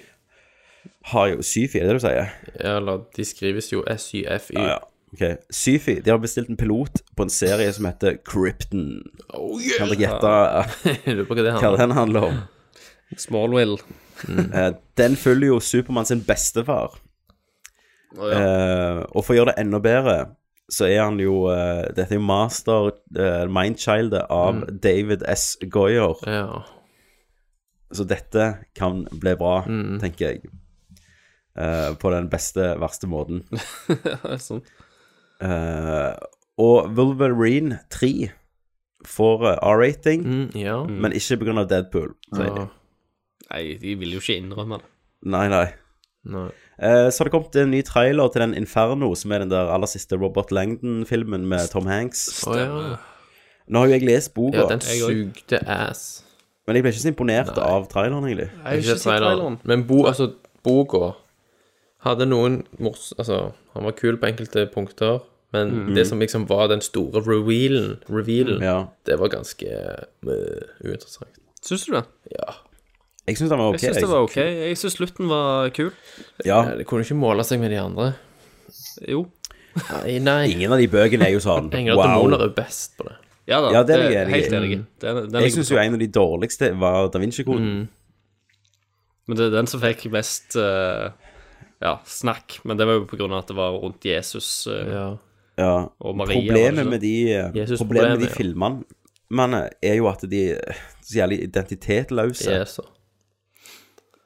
Har 1.11 1.33
jo 1.33 1.43
Syfy, 1.43 1.79
er 1.81 1.87
det 1.87 1.95
det 1.95 1.97
du 1.99 2.05
sier? 2.05 2.31
Ja, 2.55 2.77
eller 2.77 3.03
de 3.15 3.25
skrives 3.27 3.71
jo 3.73 3.83
SYFY. 3.83 4.55
Ja, 4.55 4.77
ja. 4.77 4.79
Ok, 5.09 5.23
Syfy, 5.49 5.97
de 6.05 6.13
har 6.13 6.19
bestilt 6.21 6.51
en 6.53 6.57
pilot 6.59 7.01
på 7.17 7.25
en 7.25 7.31
serie 7.33 7.71
som 7.73 7.87
heter 7.89 8.19
Krypton. 8.25 9.01
Oh, 9.33 9.57
yeah. 9.57 9.79
Kan 9.81 9.89
dere 9.89 10.03
gjette 10.03 10.33
Jeg 10.85 11.15
lurer 11.17 11.25
på 11.25 11.37
hva 11.39 11.45
det 11.47 11.53
hva 11.55 11.61
handler 11.63 11.73
om. 11.73 11.81
den 11.81 11.97
handler 11.97 12.27
om? 12.29 12.39
Smallwill. 13.17 13.77
Eh, 14.29 14.73
Den 14.97 15.15
følger 15.15 15.53
jo 15.53 15.59
Supermann 15.63 16.05
sin 16.05 16.21
bestefar. 16.27 16.99
Eh, 18.19 18.99
og 19.05 19.23
for 19.23 19.33
å 19.33 19.39
gjøre 19.39 19.53
det 19.53 19.63
enda 19.63 19.79
bedre, 19.79 20.17
så 20.69 20.85
er 20.89 21.01
han 21.01 21.17
jo 21.21 21.47
eh, 21.49 21.87
Dette 21.97 22.13
er 22.13 22.19
jo 22.19 22.25
master 22.25 22.91
uh, 23.17 23.45
mindchildet 23.49 24.27
av 24.29 24.63
David 24.83 25.23
S. 25.29 25.55
Goyer. 25.65 26.17
Ja. 26.29 26.61
Så 27.89 28.05
dette 28.05 28.51
kan 28.77 29.05
bli 29.09 29.33
bra, 29.37 29.63
tenker 29.65 30.27
jeg. 30.27 30.49
Eh, 31.59 31.95
på 31.95 32.09
den 32.13 32.29
beste, 32.29 32.75
verste 32.79 33.07
måten. 33.09 33.41
sånn. 34.47 34.61
Eh, 35.43 36.11
og 36.59 36.91
Wolverine 36.95 37.81
3 37.91 38.29
får 39.07 39.45
eh, 39.49 39.63
R-rating, 39.71 40.27
ja. 40.55 40.77
men 40.85 41.15
ikke 41.17 41.39
pga. 41.41 41.65
Deadpool. 41.67 42.13
Så. 42.31 42.45
Ja. 42.45 42.67
Nei, 43.51 43.77
de 43.81 43.95
vil 43.99 44.11
jo 44.17 44.19
ikke 44.23 44.37
innrømme 44.39 44.77
det. 44.81 44.85
Nei, 45.29 45.47
nei. 45.51 45.65
Nei. 46.29 46.47
Eh, 46.79 47.07
så 47.11 47.21
har 47.23 47.29
det 47.29 47.33
kommet 47.33 47.55
en 47.59 47.71
ny 47.71 47.79
trailer 47.87 48.27
til 48.31 48.43
den 48.43 48.53
Inferno, 48.59 49.09
som 49.15 49.31
er 49.35 49.39
den 49.43 49.51
der 49.51 49.71
aller 49.73 49.87
siste 49.89 50.17
Robert 50.19 50.51
Langdon-filmen 50.55 51.47
med 51.49 51.69
Tom 51.71 51.87
Hanks. 51.89 52.27
Å 52.47 52.57
ja. 52.59 52.97
Nå 53.69 53.79
har 53.83 53.89
jo 53.89 53.95
jeg 53.97 54.05
lest 54.07 54.33
boka, 54.33 54.57
ja, 54.63 54.67
den 54.71 54.81
sugde 54.81 55.59
ass. 55.69 56.23
men 56.67 56.75
jeg 56.77 56.83
ble 56.85 56.91
ikke 56.93 57.01
så 57.03 57.11
imponert 57.11 57.57
av 57.61 57.87
traileren, 57.91 58.25
egentlig. 58.29 58.47
Jeg 58.51 58.63
har 58.65 58.79
ikke 58.83 58.95
sett 58.97 59.05
traileren. 59.07 59.57
Men 59.69 59.83
bo, 59.89 60.03
altså, 60.09 60.29
boka 60.65 61.11
hadde 62.05 62.25
noen 62.29 62.61
mors... 62.79 63.11
Altså, 63.17 63.51
han 63.75 63.85
var 63.85 63.95
kul 63.99 64.17
på 64.21 64.29
enkelte 64.31 64.65
punkter, 64.73 65.19
men 65.53 65.71
Mm. 65.89 65.93
det 65.95 66.05
som 66.07 66.19
liksom 66.21 66.47
var 66.49 66.67
den 66.69 66.81
store 66.81 67.21
revealen, 67.25 67.97
revealen 68.09 68.61
Ja. 68.61 68.85
det 69.05 69.17
var 69.19 69.29
ganske 69.33 69.65
uh, 69.65 70.61
uinteressant. 70.85 71.39
Syns 71.61 71.85
du 71.85 71.93
det? 71.97 72.03
Ja. 72.37 72.53
Jeg 73.29 73.37
syns 73.39 73.51
den 73.53 73.59
var 73.61 73.69
ok. 73.71 73.79
Jeg 73.83 73.93
syns 73.93 74.03
det 74.03 74.09
var 74.11 74.25
ok. 74.25 74.37
Jeg 74.41 74.77
syns 74.81 74.95
slutten 74.97 75.29
var 75.31 75.69
kul. 75.75 75.91
Ja. 76.47 76.59
Det 76.79 76.87
kunne 76.89 77.05
ikke 77.05 77.17
måle 77.19 77.45
seg 77.47 77.61
med 77.61 77.71
de 77.73 77.79
andre. 77.81 78.09
Jo. 79.07 79.23
Nei, 79.79 80.17
nei. 80.25 80.41
Ingen 80.55 80.73
av 80.73 80.81
de 80.81 80.87
bøkene 80.91 81.27
er 81.29 81.35
jo 81.37 81.41
sånn 81.43 81.69
og 81.69 82.01
demoner 82.03 82.41
er 82.49 82.53
best 82.57 82.97
på 82.99 83.05
det. 83.07 83.15
Ja 83.49 83.61
da, 83.63 83.69
Ja, 83.73 83.81
det 83.85 83.95
er 83.95 84.03
jeg 84.11 84.17
enig 84.27 84.33
i. 84.35 84.41
helt 84.41 84.53
enig 84.59 84.71
i. 84.75 84.79
Den- 85.01 85.29
den 85.31 85.41
Jeg 85.45 85.53
syns 85.55 85.71
jo 85.71 85.77
en 85.81 85.93
av 85.95 85.99
de 86.01 86.07
dårligste 86.07 86.67
var 86.77 87.07
Da 87.09 87.19
Vinci-koden. 87.21 87.69
Mm. 87.79 87.87
Men 89.27 89.37
det 89.37 89.45
er 89.47 89.55
den 89.55 89.67
som 89.67 89.81
fikk 89.81 90.05
mest 90.11 90.55
uh, 90.57 91.09
ja, 91.81 91.95
snakk. 92.05 92.59
Men 92.65 92.77
det 92.77 92.85
var 92.89 92.93
jo 92.99 93.05
på 93.09 93.17
grunn 93.17 93.31
av 93.33 93.43
at 93.45 93.47
det 93.47 93.55
var 93.57 93.77
rundt 93.77 94.05
Jesus 94.05 94.67
uh, 94.67 94.73
Ja. 94.89 95.07
Ja. 95.59 95.73
og 95.99 96.15
Maria. 96.15 96.39
Problemet 96.39 96.87
med 96.87 97.01
de, 97.01 97.13
eh, 97.33 97.51
Jesus 97.53 97.79
problemet 97.81 98.15
med 98.17 98.19
de 98.23 98.27
problemet, 98.31 98.85
filmene 99.29 99.69
er 99.83 99.95
jo 99.99 100.07
at 100.07 100.21
de 100.29 100.43
er 100.53 100.77
så 101.03 101.17
jævlig 101.19 101.41
identitetløse. 101.49 102.49
Yes, 102.51 102.77
så. 102.79 102.85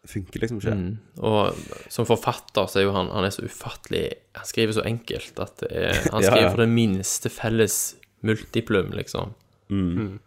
Funker 0.08 0.42
liksom 0.44 0.58
ikke. 0.60 0.74
Mm. 0.76 0.98
Og 1.24 1.56
som 1.94 2.08
forfatter 2.08 2.68
så 2.68 2.82
er 2.82 2.84
jo 2.90 2.92
han 2.92 3.08
Han 3.14 3.24
er 3.24 3.32
så 3.32 3.46
ufattelig 3.48 4.02
Han 4.36 4.50
skriver 4.50 4.76
så 4.76 4.84
enkelt 4.84 5.40
at 5.40 5.62
det 5.62 5.70
er, 5.72 6.02
han 6.12 6.26
skriver 6.26 6.42
ja. 6.44 6.52
for 6.52 6.64
det 6.66 6.70
minste 6.74 7.32
felles 7.32 7.78
multiplum, 8.24 8.92
liksom. 8.96 9.32
Mm. 9.72 10.20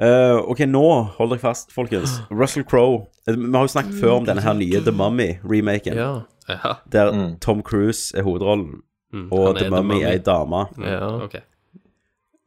Eh, 0.00 0.36
ok, 0.36 0.64
nå 0.68 0.84
hold 1.18 1.32
dere 1.34 1.42
fast, 1.42 1.72
folkens. 1.72 2.18
Russell 2.42 2.64
Crowe. 2.64 3.06
Eh, 3.28 3.36
Vi 3.36 3.52
har 3.52 3.66
jo 3.68 3.72
snakket 3.72 3.98
før 4.00 4.18
om 4.18 4.28
denne 4.28 4.44
her 4.44 4.56
nye 4.56 4.80
The 4.84 4.92
Mummy-remaken. 4.92 5.96
Ja. 6.00 6.12
Ja. 6.48 6.74
Der 6.92 7.12
Tom 7.40 7.62
Cruise 7.64 8.12
er 8.16 8.24
hovedrollen, 8.26 8.82
Mm, 9.14 9.28
og 9.30 9.48
er 9.48 9.52
The 9.52 9.66
The 9.68 9.70
Mummy 9.70 10.00
er 10.02 10.16
ei 10.16 10.22
dame. 10.26 10.64
Ja. 10.82 11.10
Ok. 11.22 11.34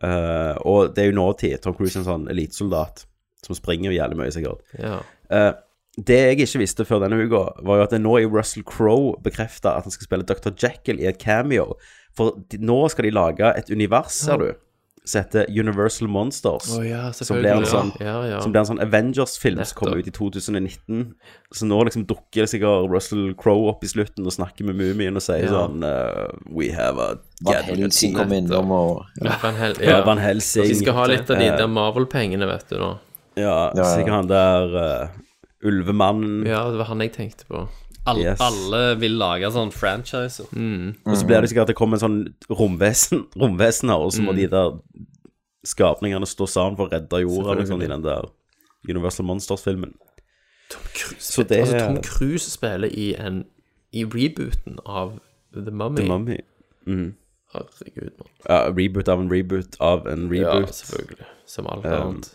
Eh, 0.04 0.56
og 0.68 0.96
det 0.96 1.04
er 1.04 1.12
jo 1.12 1.16
nåtid. 1.16 1.62
Tom 1.64 1.76
Cruise 1.78 1.96
er 1.96 2.02
en 2.04 2.08
sånn 2.10 2.26
elitesoldat 2.34 3.06
som 3.46 3.56
springer 3.56 3.96
jævlig 3.96 4.18
mye, 4.20 4.34
sikkert. 4.36 4.66
Ja. 4.76 4.98
Eh, 5.32 5.54
det 5.98 6.18
jeg 6.18 6.38
ikke 6.38 6.60
visste 6.62 6.86
før 6.86 7.02
denne 7.06 7.18
uka, 7.26 7.40
var 7.66 7.80
jo 7.80 7.84
at 7.88 7.94
det 7.96 8.02
nå 8.04 8.18
er 8.20 8.28
Russell 8.30 8.64
Crowe 8.68 9.16
bekrefta 9.26 9.78
at 9.78 9.88
han 9.88 9.92
skal 9.96 10.06
spille 10.06 10.28
Dr. 10.30 10.54
Jekyll 10.54 11.00
i 11.02 11.08
et 11.10 11.18
cameo. 11.18 11.74
For 12.18 12.38
de, 12.52 12.60
nå 12.62 12.84
skal 12.94 13.06
de 13.08 13.12
lage 13.18 13.50
et 13.58 13.70
univers, 13.74 14.14
ser 14.14 14.38
du, 14.42 14.48
som 15.08 15.24
heter 15.24 15.48
Universal 15.50 16.10
Monsters. 16.12 16.68
Oh, 16.78 16.84
ja, 16.86 17.08
som 17.16 17.38
blir 17.40 17.54
en 17.56 17.66
sånn, 17.66 17.92
ja. 18.04 18.16
Ja, 18.28 18.40
sånn 18.68 18.82
Avengers-film 18.84 19.62
som 19.66 19.78
kommer 19.80 20.02
ut 20.02 20.10
i 20.10 20.14
2019. 20.14 21.14
Så 21.56 21.66
nå 21.70 21.78
liksom 21.88 22.04
dukker 22.10 22.44
det 22.44 22.50
sikkert 22.52 22.90
Russell 22.92 23.32
Crowe 23.40 23.70
opp 23.72 23.86
i 23.88 23.90
slutten 23.90 24.28
og 24.28 24.36
snakker 24.36 24.68
med 24.68 24.76
mumien 24.82 25.16
og 25.16 25.24
sier 25.24 25.46
Ja. 25.48 25.54
sånn 25.64 25.82
uh, 25.86 26.28
We 26.52 26.74
have 26.76 27.00
a 27.00 27.14
Van 27.48 27.64
Helsing 27.70 28.18
kom 28.18 28.34
innom 28.36 28.70
og 28.76 29.06
Ja, 29.24 29.38
Van, 29.42 29.56
Hel 29.56 29.78
Ja, 29.82 30.02
Van 30.06 30.18
Helsing. 30.22 30.68
De 30.68 30.76
skal 30.82 30.94
ha 31.00 31.06
litt 31.14 31.30
av 31.32 31.40
de 31.40 31.48
Eh, 31.54 31.58
der 31.58 31.68
Marvel-pengene, 31.72 32.46
vet 32.50 32.68
du, 32.70 32.78
nå. 32.82 32.92
Ja, 33.38 33.72
Ja, 33.72 33.72
ja. 33.78 33.88
sikkert 33.96 34.14
han 34.18 34.28
der 34.28 34.78
eh, 34.84 35.08
Ulvemannen. 35.66 36.46
Ja, 36.48 36.70
det 36.72 36.78
var 36.78 36.86
han 36.92 37.00
jeg 37.02 37.14
tenkte 37.14 37.46
på. 37.50 37.68
Alle, 38.08 38.24
Yes. 38.24 38.40
alle 38.40 38.96
vil 39.02 39.18
lage 39.20 39.50
sånn 39.52 39.72
franchiser. 39.74 40.46
Og 41.06 41.18
så 41.18 41.26
blir 41.28 41.42
det 41.42 41.50
sikkert 41.50 41.62
at 41.68 41.68
det 41.74 41.76
kommer 41.76 41.98
en 41.98 42.04
sånn 42.06 42.34
romvesen, 42.50 43.26
romvesen 43.42 43.90
her, 43.90 43.98
og 44.00 44.14
så 44.16 44.22
må 44.24 44.36
de 44.38 44.48
der 44.48 44.78
skapningene 45.68 46.26
stå 46.30 46.48
sammen 46.48 46.78
for 46.78 46.88
å 46.88 46.92
redde 46.94 47.20
jorda, 47.26 47.58
liksom, 47.60 47.82
i 47.84 47.88
den 47.92 48.02
der 48.06 48.30
Universal 48.88 49.26
Monsters-filmen. 49.28 49.94
Så 51.20 51.44
det 51.48 51.62
Altså, 51.64 51.80
Tom 51.80 52.02
Cruise 52.04 52.50
spiller 52.52 52.88
i 52.92 53.14
en 53.16 53.46
I 53.96 54.04
rebooten 54.04 54.80
av 54.86 55.18
The 55.54 55.72
Mummy. 55.72 56.02
The 56.02 56.08
Mummy. 56.08 56.38
Mhm. 56.86 57.14
Herregud, 57.54 58.12
mann. 58.20 58.32
Ja, 58.50 58.58
reboot 58.76 59.08
av 59.08 59.22
en 59.22 59.30
reboot 59.32 59.78
av 59.80 60.08
en 60.08 60.28
Ja, 60.34 60.52
reboot. 60.54 60.74
selvfølgelig. 60.76 61.26
Som 61.46 61.68
alt 61.68 61.86
Um, 61.86 61.92
annet. 61.94 62.34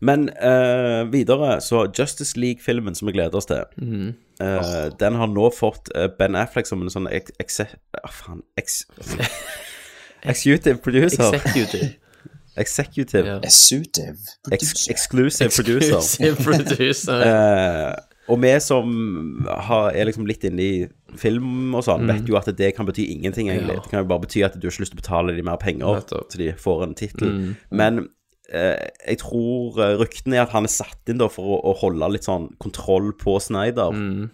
Men 0.00 0.28
eh, 0.28 1.04
videre, 1.10 1.60
så 1.60 1.86
Justice 1.98 2.36
League-filmen 2.38 2.94
som 2.94 3.08
vi 3.08 3.12
gleder 3.16 3.34
oss 3.40 3.46
til, 3.50 3.64
Mhm. 3.76 4.14
eh, 4.40 4.90
den 5.00 5.14
har 5.18 5.26
nå 5.26 5.48
fått 5.54 5.88
eh, 5.96 6.06
Ben 6.18 6.36
Affleck 6.38 6.66
som 6.66 6.82
en 6.82 6.88
sånn 6.90 7.08
ex... 7.10 7.32
ex 7.40 7.60
ah, 8.04 8.08
faen 8.12 8.42
ex, 8.56 8.84
Executive 10.22 10.78
producer. 10.82 11.34
Executive. 11.34 11.94
Executive. 12.58 13.24
Yeah. 13.26 13.40
Executive 13.44 14.16
Ex 14.52 14.88
exclusive 14.90 15.50
producer. 15.54 15.96
Exclusive 15.98 16.36
producer. 16.42 17.20
Eh, 17.22 17.94
og 18.28 18.40
vi 18.42 18.50
som 18.60 19.46
har, 19.48 19.92
er 19.96 20.04
liksom 20.10 20.26
litt 20.28 20.42
inne 20.44 20.60
i 20.64 20.80
film 21.16 21.72
og 21.78 21.84
sånn, 21.86 22.04
vet 22.10 22.26
jo 22.28 22.36
at 22.36 22.50
det 22.58 22.74
kan 22.76 22.84
bety 22.84 23.06
ingenting, 23.14 23.48
egentlig. 23.48 23.78
Ja. 23.78 23.80
Det 23.86 23.90
kan 23.92 24.02
jo 24.02 24.08
bare 24.10 24.24
bety 24.26 24.42
at 24.44 24.58
du 24.58 24.66
har 24.66 24.74
ikke 24.74 24.82
lyst 24.84 24.92
til 24.92 24.98
å 24.98 25.02
betale 25.02 25.36
de 25.38 25.44
mer 25.46 25.56
penger, 25.62 26.02
til 26.10 26.42
de 26.42 26.50
får 26.60 26.82
en 26.84 26.92
tittel. 26.98 27.30
Mm. 27.32 27.54
Men 27.70 28.02
jeg 28.48 29.20
tror 29.20 29.76
eh, 29.82 29.94
ryktene 30.00 30.38
er 30.38 30.46
at 30.46 30.54
han 30.54 30.68
er 30.68 30.72
satt 30.72 31.10
inn 31.10 31.20
da 31.20 31.28
for 31.32 31.56
å, 31.56 31.60
å 31.68 31.74
holde 31.82 32.08
litt 32.14 32.28
sånn 32.28 32.48
kontroll 32.62 33.12
på 33.20 33.36
Snyder. 33.44 33.92
Mm. 33.92 34.28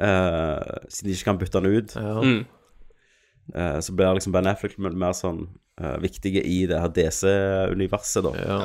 Uh, 0.00 0.86
siden 0.88 1.10
de 1.10 1.14
ikke 1.14 1.28
kan 1.28 1.40
bytte 1.40 1.60
han 1.60 1.70
ut. 1.70 1.94
Ja. 1.94 2.18
Mm. 2.24 2.42
Uh, 3.54 3.78
så 3.84 3.94
blir 3.94 4.16
liksom 4.16 4.34
Ben 4.34 4.48
Affleck 4.50 4.78
mer 4.80 5.14
sånn 5.16 5.44
uh, 5.80 5.96
viktige 6.02 6.42
i 6.46 6.62
det 6.70 6.78
her 6.80 6.92
DC-universet, 6.96 8.26
da. 8.26 8.34
Ja. 8.40 8.60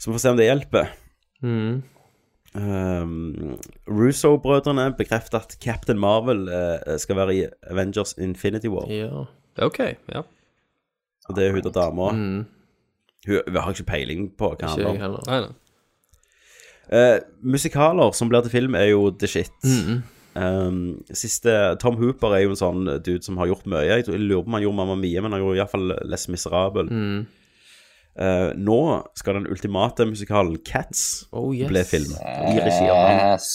Så 0.00 0.08
vi 0.08 0.16
får 0.16 0.22
se 0.22 0.32
om 0.32 0.38
det 0.38 0.48
hjelper. 0.48 0.92
Mm. 1.44 1.82
Um, 2.50 3.58
Russo-brødrene 3.86 4.88
bekrefter 4.98 5.42
at 5.42 5.58
Captain 5.62 6.00
Marvel 6.00 6.48
eh, 6.50 6.96
skal 6.98 7.18
være 7.20 7.34
i 7.36 7.44
Avengers 7.70 8.16
Infinity 8.18 8.72
War. 8.72 8.88
ja. 8.90 9.26
OK, 9.60 9.78
ja. 10.08 10.22
Og 11.28 11.36
det 11.36 11.44
er 11.44 11.52
hun 11.52 11.66
og 11.68 11.74
dama. 11.74 12.12
Mm. 12.16 12.59
Hun, 13.26 13.40
hun 13.48 13.56
har 13.60 13.72
ikke 13.74 13.84
peiling 13.90 14.30
på 14.38 14.48
hva 14.48 14.56
Ikke 14.56 14.68
han 14.70 14.78
jeg 14.78 14.86
handler 14.86 15.00
om. 15.00 15.02
heller. 15.04 15.22
Nei, 15.28 15.40
nei. 15.48 15.56
Eh, 16.90 17.18
musikaler 17.42 18.14
som 18.16 18.28
blir 18.32 18.42
til 18.42 18.50
film, 18.50 18.74
er 18.74 18.88
jo 18.90 19.10
the 19.10 19.26
shit. 19.30 19.52
Mhm. 19.64 20.00
Um, 20.40 20.76
siste 21.12 21.50
Tom 21.82 21.96
Hooper 21.98 22.36
er 22.36 22.44
jo 22.44 22.52
en 22.54 22.58
sånn 22.60 22.84
dude 23.02 23.24
som 23.26 23.36
har 23.40 23.48
gjort 23.50 23.64
mye. 23.66 23.82
Jeg, 23.88 24.04
tror, 24.06 24.14
jeg 24.14 24.22
lurer 24.28 24.44
på 24.44 24.46
om 24.52 24.54
han 24.54 24.62
gjorde 24.62 24.78
Mamma 24.78 24.94
Mia, 24.96 25.20
men 25.24 25.32
han 25.34 25.42
gjorde 25.42 25.58
iallfall 25.58 25.92
Les 26.06 26.28
Miserable. 26.30 26.84
Mm. 26.86 27.26
Eh, 28.20 28.52
nå 28.58 28.76
skal 29.18 29.34
den 29.40 29.48
ultimate 29.50 30.06
musikalen 30.06 30.56
Cats 30.66 31.26
Oh, 31.32 31.50
yes. 31.54 31.68
bli 31.70 31.82
film. 31.86 32.14
I 32.14 32.58
regi 32.62 32.86
av 32.90 33.00
han. 33.08 33.20
Yes. 33.34 33.50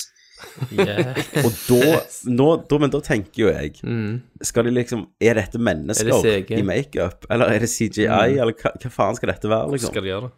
Yeah. 0.71 1.17
Og 1.43 1.51
da, 1.67 1.99
nå, 2.31 2.45
da 2.69 2.77
Men 2.79 2.91
da 2.93 2.99
tenker 3.03 3.41
jo 3.41 3.49
jeg 3.51 3.73
Mm. 3.83 4.21
Skal 4.41 4.63
de 4.67 4.71
liksom 4.71 5.05
Er 5.21 5.35
dette 5.39 5.59
mennesker 5.59 6.09
Er 6.15 6.45
det 6.47 6.59
i 6.59 6.63
makeup, 6.65 7.25
eller 7.29 7.51
er 7.55 7.59
det 7.65 7.69
CGI, 7.69 8.07
Mm. 8.07 8.39
eller 8.41 8.53
hva, 8.53 8.71
hva 8.81 8.91
faen 8.91 9.15
skal 9.19 9.31
dette 9.33 9.49
være, 9.51 9.71
liksom? 9.73 9.91
Skal 9.91 10.03
de 10.05 10.09
gjøre 10.13 10.29
det? 10.29 10.31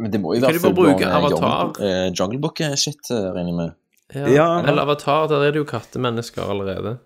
Men 0.00 0.10
det 0.10 0.20
må 0.22 0.34
jo 0.34 0.40
Kan 0.40 0.56
være 0.58 0.74
bruke 0.74 1.04
eh, 1.06 1.16
Avatar? 1.16 1.72
Jungle, 1.76 1.90
eh, 1.90 2.10
Jungle 2.18 2.40
Book-shit, 2.42 3.10
eh, 3.10 3.28
regner 3.36 3.52
jeg 3.52 3.58
med. 3.60 3.74
Ja. 4.14 4.26
Ja. 4.28 4.48
Eller 4.68 4.82
Avatar, 4.82 5.28
der 5.28 5.44
er 5.46 5.52
det 5.52 5.60
jo 5.62 5.64
kattemennesker 5.68 6.42
allerede. 6.48 6.98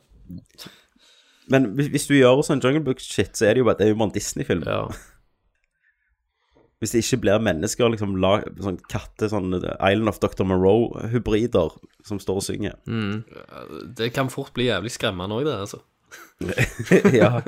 Men 1.49 1.68
hvis, 1.78 1.91
hvis 1.95 2.07
du 2.09 2.14
gjør 2.18 2.41
sånn 2.47 2.62
Jungle 2.62 2.82
Book-shit, 2.87 3.37
så 3.39 3.47
er 3.51 3.55
det 3.55 3.62
jo 3.62 3.68
bare, 3.68 3.78
det 3.78 3.87
er 3.87 3.93
jo 3.93 3.99
bare 4.01 4.09
en 4.11 4.16
Disney-film. 4.16 4.64
Hvis 6.79 6.93
det 6.93 7.01
ikke 7.05 7.20
blir 7.22 7.39
mennesker, 7.41 7.89
liksom 7.89 8.18
la, 8.20 8.35
sånn 8.61 8.77
katte, 8.93 9.31
sånn 9.33 9.55
Island 9.57 10.11
of 10.11 10.18
Dr. 10.20 10.45
Moreau-hybrider 10.45 11.72
som 12.05 12.18
står 12.20 12.37
og 12.43 12.45
synger. 12.45 12.74
Mm. 12.87 13.22
Det 13.97 14.11
kan 14.12 14.29
fort 14.29 14.53
bli 14.53 14.66
jævlig 14.68 14.93
skremmende 14.93 15.39
òg, 15.39 15.47
det, 15.49 15.55
altså. 15.57 15.81
ja. 17.16 17.41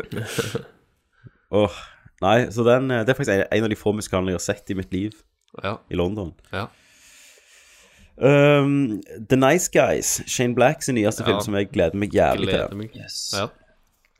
Åh, 1.52 1.76
nei, 2.24 2.38
så 2.52 2.64
den, 2.66 2.88
eh, 2.90 3.04
det 3.04 3.12
er 3.12 3.18
faktisk 3.20 3.34
en, 3.36 3.44
en 3.52 3.64
av 3.68 3.72
de 3.72 3.76
få 3.78 3.92
musikalene 3.96 4.32
jeg 4.32 4.40
har 4.40 4.46
sett 4.48 4.72
i 4.72 4.78
mitt 4.80 4.92
liv 4.96 5.12
Ja. 5.62 5.76
i 5.92 5.96
London. 6.00 6.32
Ja. 6.52 6.66
Um, 8.18 8.98
The 9.30 9.36
Nice 9.38 9.70
Guys, 9.72 10.22
Shane 10.26 10.54
Blacks 10.56 10.88
nyeste 10.90 11.22
Ja. 11.22 11.28
film, 11.30 11.40
som 11.44 11.54
jeg 11.54 11.68
gleder 11.72 11.94
meg 12.00 12.10
jævlig 12.16 12.48
Gleder 12.48 12.68
til. 12.72 12.76
meg. 12.80 12.96
Ja. 12.96 13.46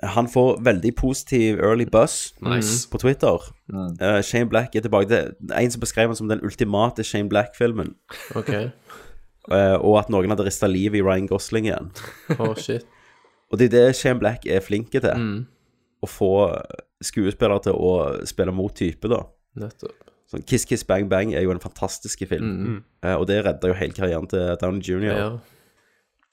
Han 0.02 0.28
får 0.30 0.60
veldig 0.62 0.92
positiv 0.94 1.58
early 1.58 1.84
buzz 1.90 2.34
Nice. 2.40 2.88
på 2.90 2.98
Twitter. 3.02 3.42
Uh, 3.72 4.20
Shane 4.22 4.46
Black 4.46 4.76
er 4.76 4.84
tilbake. 4.84 5.08
Det 5.08 5.50
er 5.50 5.58
en 5.64 5.70
som 5.74 5.82
beskrev 5.82 6.12
han 6.12 6.16
som 6.16 6.28
den 6.30 6.44
ultimate 6.46 7.02
Shane 7.04 7.28
Black-filmen. 7.28 7.94
Ok. 8.38 8.52
Uh, 9.50 9.74
og 9.86 9.98
at 9.98 10.12
noen 10.12 10.30
hadde 10.30 10.46
rista 10.46 10.70
livet 10.70 11.00
i 11.00 11.02
Ryan 11.02 11.26
Gosling 11.26 11.66
igjen. 11.66 11.90
Oh, 12.38 12.54
shit. 12.54 12.86
Og 13.50 13.58
det 13.58 13.72
er 13.72 13.74
det 13.74 13.96
Shane 13.98 14.20
Black 14.22 14.46
er 14.46 14.62
flinke 14.62 15.02
til. 15.02 15.18
Mm. 15.18 15.46
Å 15.98 16.06
få 16.10 16.30
skuespillere 17.02 17.64
til 17.66 17.74
å 17.74 17.92
spille 18.28 18.54
mot 18.54 18.74
type, 18.76 19.10
da. 19.10 19.24
Nettopp. 19.58 19.96
Sånn 20.28 20.44
Kiss 20.44 20.66
Kiss 20.68 20.84
Bang 20.84 21.08
Bang 21.08 21.32
er 21.32 21.42
jo 21.46 21.50
en 21.54 21.62
fantastisk 21.62 22.22
film. 22.28 22.48
Mm. 22.54 22.78
uh, 23.02 23.16
og 23.16 23.26
det 23.30 23.40
redda 23.46 23.70
jo 23.72 23.78
hele 23.80 23.96
karrieren 23.96 24.30
til 24.30 24.54
Downey 24.60 24.84
Jr. 24.84 25.10
Ja. 25.10 25.28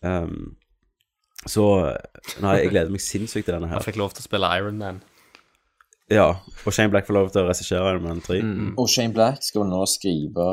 Um, 0.06 0.54
så 1.46 1.66
Nei, 2.42 2.56
jeg 2.64 2.72
gleder 2.74 2.94
meg 2.94 3.04
sinnssykt 3.04 3.46
til 3.48 3.56
denne 3.58 3.70
her. 3.70 3.78
Han 3.78 3.86
fikk 3.86 4.00
lov 4.02 4.16
til 4.16 4.24
å 4.24 4.28
spille 4.28 4.50
Iron 4.58 4.80
Man. 4.82 5.04
Ja, 6.12 6.28
og 6.38 6.74
Shane 6.74 6.92
Black 6.94 7.08
får 7.08 7.18
lov 7.18 7.32
til 7.34 7.42
å 7.42 7.50
regissere 7.50 7.86
Iron 7.90 8.06
Man 8.06 8.22
3. 8.26 8.38
Mm. 8.46 8.72
Og 8.82 8.90
Shane 8.92 9.14
Black 9.14 9.42
skal 9.46 9.64
vel 9.64 9.72
nå 9.72 9.82
skrive 9.90 10.48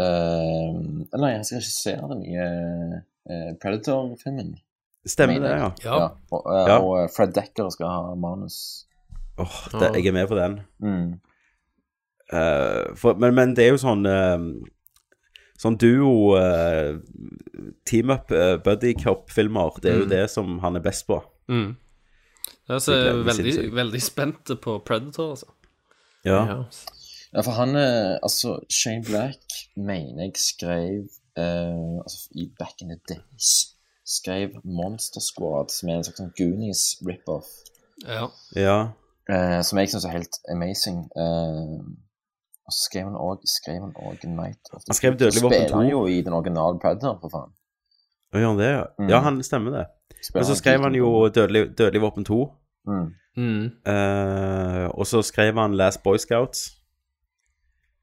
eh, 0.00 0.78
Eller 1.12 1.34
han 1.34 1.44
skal 1.44 1.60
regissere 1.60 2.08
den 2.14 2.22
nye 2.24 2.46
uh, 3.28 3.50
Predator-filmen. 3.60 4.54
Stemmer 5.08 5.36
Mener 5.36 5.48
det, 5.48 5.58
ja. 5.84 5.96
ja. 5.96 6.06
Og, 6.32 6.46
uh, 6.46 6.62
Ja. 6.68 6.78
og 6.80 7.12
Fred 7.12 7.34
Decker 7.36 7.68
skal 7.72 7.92
ha 7.92 8.14
manus. 8.20 8.86
Åh, 9.40 9.58
oh, 9.74 9.84
jeg 9.96 10.06
er 10.06 10.16
med 10.16 10.28
på 10.28 10.36
den. 10.36 10.60
Mm. 10.84 11.12
Uh, 12.32 12.96
for, 12.96 13.20
men, 13.20 13.34
men 13.34 13.54
det 13.56 13.66
er 13.66 13.72
jo 13.74 13.80
sånn 13.80 14.04
eh, 14.06 14.42
Sånn 15.60 15.76
duo 15.76 16.38
uh, 16.40 16.96
team-up 17.84 18.30
uh, 18.32 18.56
buddy 18.64 18.94
cop-filmer. 18.96 19.74
Det 19.82 19.90
er 19.92 19.98
jo 19.98 20.06
Mm. 20.06 20.12
det 20.14 20.22
som 20.32 20.58
han 20.62 20.76
er 20.76 20.80
best 20.84 21.06
på. 21.06 21.18
Mm. 21.52 21.76
Jeg 22.68 22.74
er 22.76 22.78
så 22.80 22.94
Jeg 22.96 23.14
meg 23.16 23.26
veldig, 23.26 23.72
veldig 23.76 24.00
spent 24.02 24.52
på 24.62 24.78
Predator, 24.86 25.30
altså. 25.34 25.46
Ja. 26.24 26.40
Ja, 27.32 27.42
for 27.42 27.52
han 27.52 27.76
er, 27.76 28.18
Altså, 28.22 28.58
Shane 28.70 29.04
Black 29.04 29.40
mener 29.76 30.24
jeg 30.24 30.32
skrev 30.36 31.06
uh, 31.38 32.00
Altså, 32.02 32.28
i 32.34 32.48
back 32.58 32.80
in 32.82 32.88
the 32.90 32.98
days 33.08 33.74
Skrev 34.04 34.50
Monster 34.64 35.20
Squad, 35.20 35.70
som 35.70 35.88
er 35.88 35.96
en 36.00 36.04
slags 36.04 36.18
sånn 36.18 36.32
Goonies 36.38 36.96
rip-off. 37.06 37.46
Ja. 38.06 38.26
Ja. 38.56 38.78
Uh, 39.30 39.60
som 39.62 39.78
jeg 39.78 39.92
syns 39.92 40.04
er 40.08 40.16
helt 40.16 40.38
amazing. 40.50 41.04
Eh, 41.14 41.76
og 42.70 42.74
så 42.76 42.84
skrev 42.86 43.08
han 43.08 43.16
òg 43.18 43.46
Skrev 43.50 43.80
han 43.82 43.94
òg 43.98 44.26
Night 44.30 44.70
of 44.72 44.84
the 44.84 44.92
Han 44.92 44.98
skrev 44.98 45.16
Dødelig 45.18 45.42
våpen 45.42 45.56
2. 45.56 45.62
Spiller 45.64 45.76
han 45.76 45.90
jo 45.90 46.02
i 46.06 46.20
den 46.22 46.36
originale 46.36 46.78
Predator, 46.82 47.18
for 47.22 47.34
faen. 47.34 47.52
Gjør 48.34 48.46
han 48.46 48.60
det, 48.60 48.70
ja? 48.70 48.84
Mm. 48.98 49.08
Ja, 49.10 49.20
han 49.26 49.42
stemmer 49.42 49.74
det. 49.74 49.86
Spiller 50.22 50.40
Men 50.40 50.48
så 50.50 50.58
skrev 50.58 50.84
han 50.86 50.94
jo 50.94 51.28
Dødelig, 51.28 51.64
Dødelig 51.78 52.02
våpen 52.02 52.24
2. 52.24 52.40
Mm. 52.90 53.08
Mm. 53.36 53.64
Uh, 53.86 54.86
og 54.94 55.06
så 55.06 55.22
skrev 55.22 55.58
han 55.58 55.76
Last 55.78 56.02
Boy 56.02 56.18
Scouts 56.18 56.70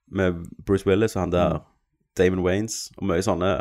med 0.08 0.46
Bruce 0.66 0.88
Willis 0.88 1.16
og 1.16 1.22
han 1.22 1.32
der 1.32 1.60
Damon 2.18 2.46
Waynes, 2.46 2.92
og 2.98 3.10
mye 3.10 3.24
sånne 3.24 3.52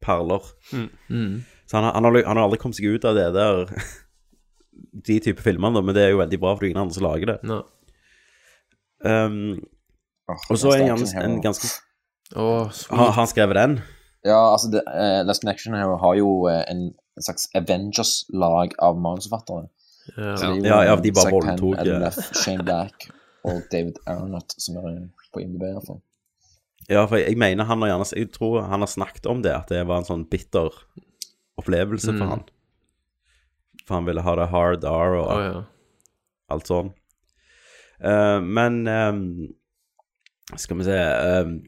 perler. 0.00 0.46
Mm. 0.72 0.88
Mm. 1.08 1.34
Så 1.66 1.76
han, 1.76 1.90
han, 1.94 2.06
har, 2.06 2.22
han 2.26 2.38
har 2.38 2.46
aldri 2.46 2.60
kommet 2.62 2.78
seg 2.78 2.94
ut 2.94 3.04
av 3.04 3.18
det 3.18 3.26
der 3.36 3.66
De 5.08 5.18
type 5.22 5.42
filmene, 5.44 5.82
men 5.84 5.94
det 5.94 6.06
er 6.06 6.14
jo 6.14 6.22
veldig 6.22 6.38
bra, 6.40 6.54
for 6.54 6.64
det 6.64 6.70
er 6.70 6.72
ingen 6.72 6.82
andre 6.86 6.96
som 6.96 7.04
lager 7.04 7.30
det. 7.30 7.36
No. 7.46 7.60
Um, 9.04 9.60
Og 10.50 10.58
så 10.60 10.74
er 10.76 10.86
en, 10.92 11.06
en 11.24 11.38
ganske 11.44 11.68
oh. 12.36 12.68
Har 12.90 13.12
han 13.16 13.28
skrevet 13.30 13.58
den? 13.58 13.78
Ja, 14.24 14.52
altså, 14.52 14.68
det, 14.74 14.82
uh, 14.86 15.20
Last 15.26 15.46
Action 15.48 15.74
Hero 15.74 15.96
har 16.00 16.14
jo 16.18 16.32
uh, 16.48 16.60
en, 16.68 16.90
en 17.16 17.24
slags 17.24 17.48
Avengers-lag 17.56 18.74
av 18.78 19.00
manusforfattere. 19.00 19.68
Ja. 20.16 20.36
Så 20.36 20.46
det 20.46 20.50
er 20.50 20.56
jo, 20.58 20.66
Ja, 20.68 20.82
ja, 20.90 20.96
de 21.00 21.12
bare 21.16 21.32
voldtok, 21.32 21.80
ja. 21.86 22.10
Shane 22.34 22.64
Black 22.66 23.08
og 23.48 23.62
David 23.72 24.00
Aronot, 24.10 24.54
som 24.60 24.76
er 24.80 25.02
på 25.32 25.40
IMDb, 25.40 25.64
i 25.64 25.74
hvert 25.76 25.88
fall. 25.88 26.00
Ja, 26.90 27.04
for 27.06 27.20
jeg 27.20 27.38
mener 27.38 27.68
han 27.68 27.82
har 27.84 27.92
gjerne 27.92 28.06
Jeg 28.18 28.32
tror 28.34 28.64
han 28.66 28.82
har 28.82 28.90
snakket 28.90 29.28
om 29.30 29.42
det, 29.44 29.52
at 29.54 29.70
det 29.70 29.84
var 29.88 30.02
en 30.02 30.08
sånn 30.08 30.26
bitter 30.28 30.74
opplevelse 31.60 32.10
for 32.12 32.24
Mm. 32.24 32.30
han. 32.30 32.42
For 33.86 33.94
han 33.94 34.06
ville 34.08 34.22
ha 34.22 34.34
det 34.36 34.48
hard 34.50 34.84
R 34.84 35.14
og 35.20 35.30
oh, 35.30 35.44
ja. 35.44 35.62
alt 36.50 36.66
sånn. 36.66 36.92
Uh, 38.00 38.40
men 38.40 38.86
ehm, 38.88 39.24
Skal 40.56 40.78
vi 40.78 40.84
se 40.84 40.96
um, 41.44 41.58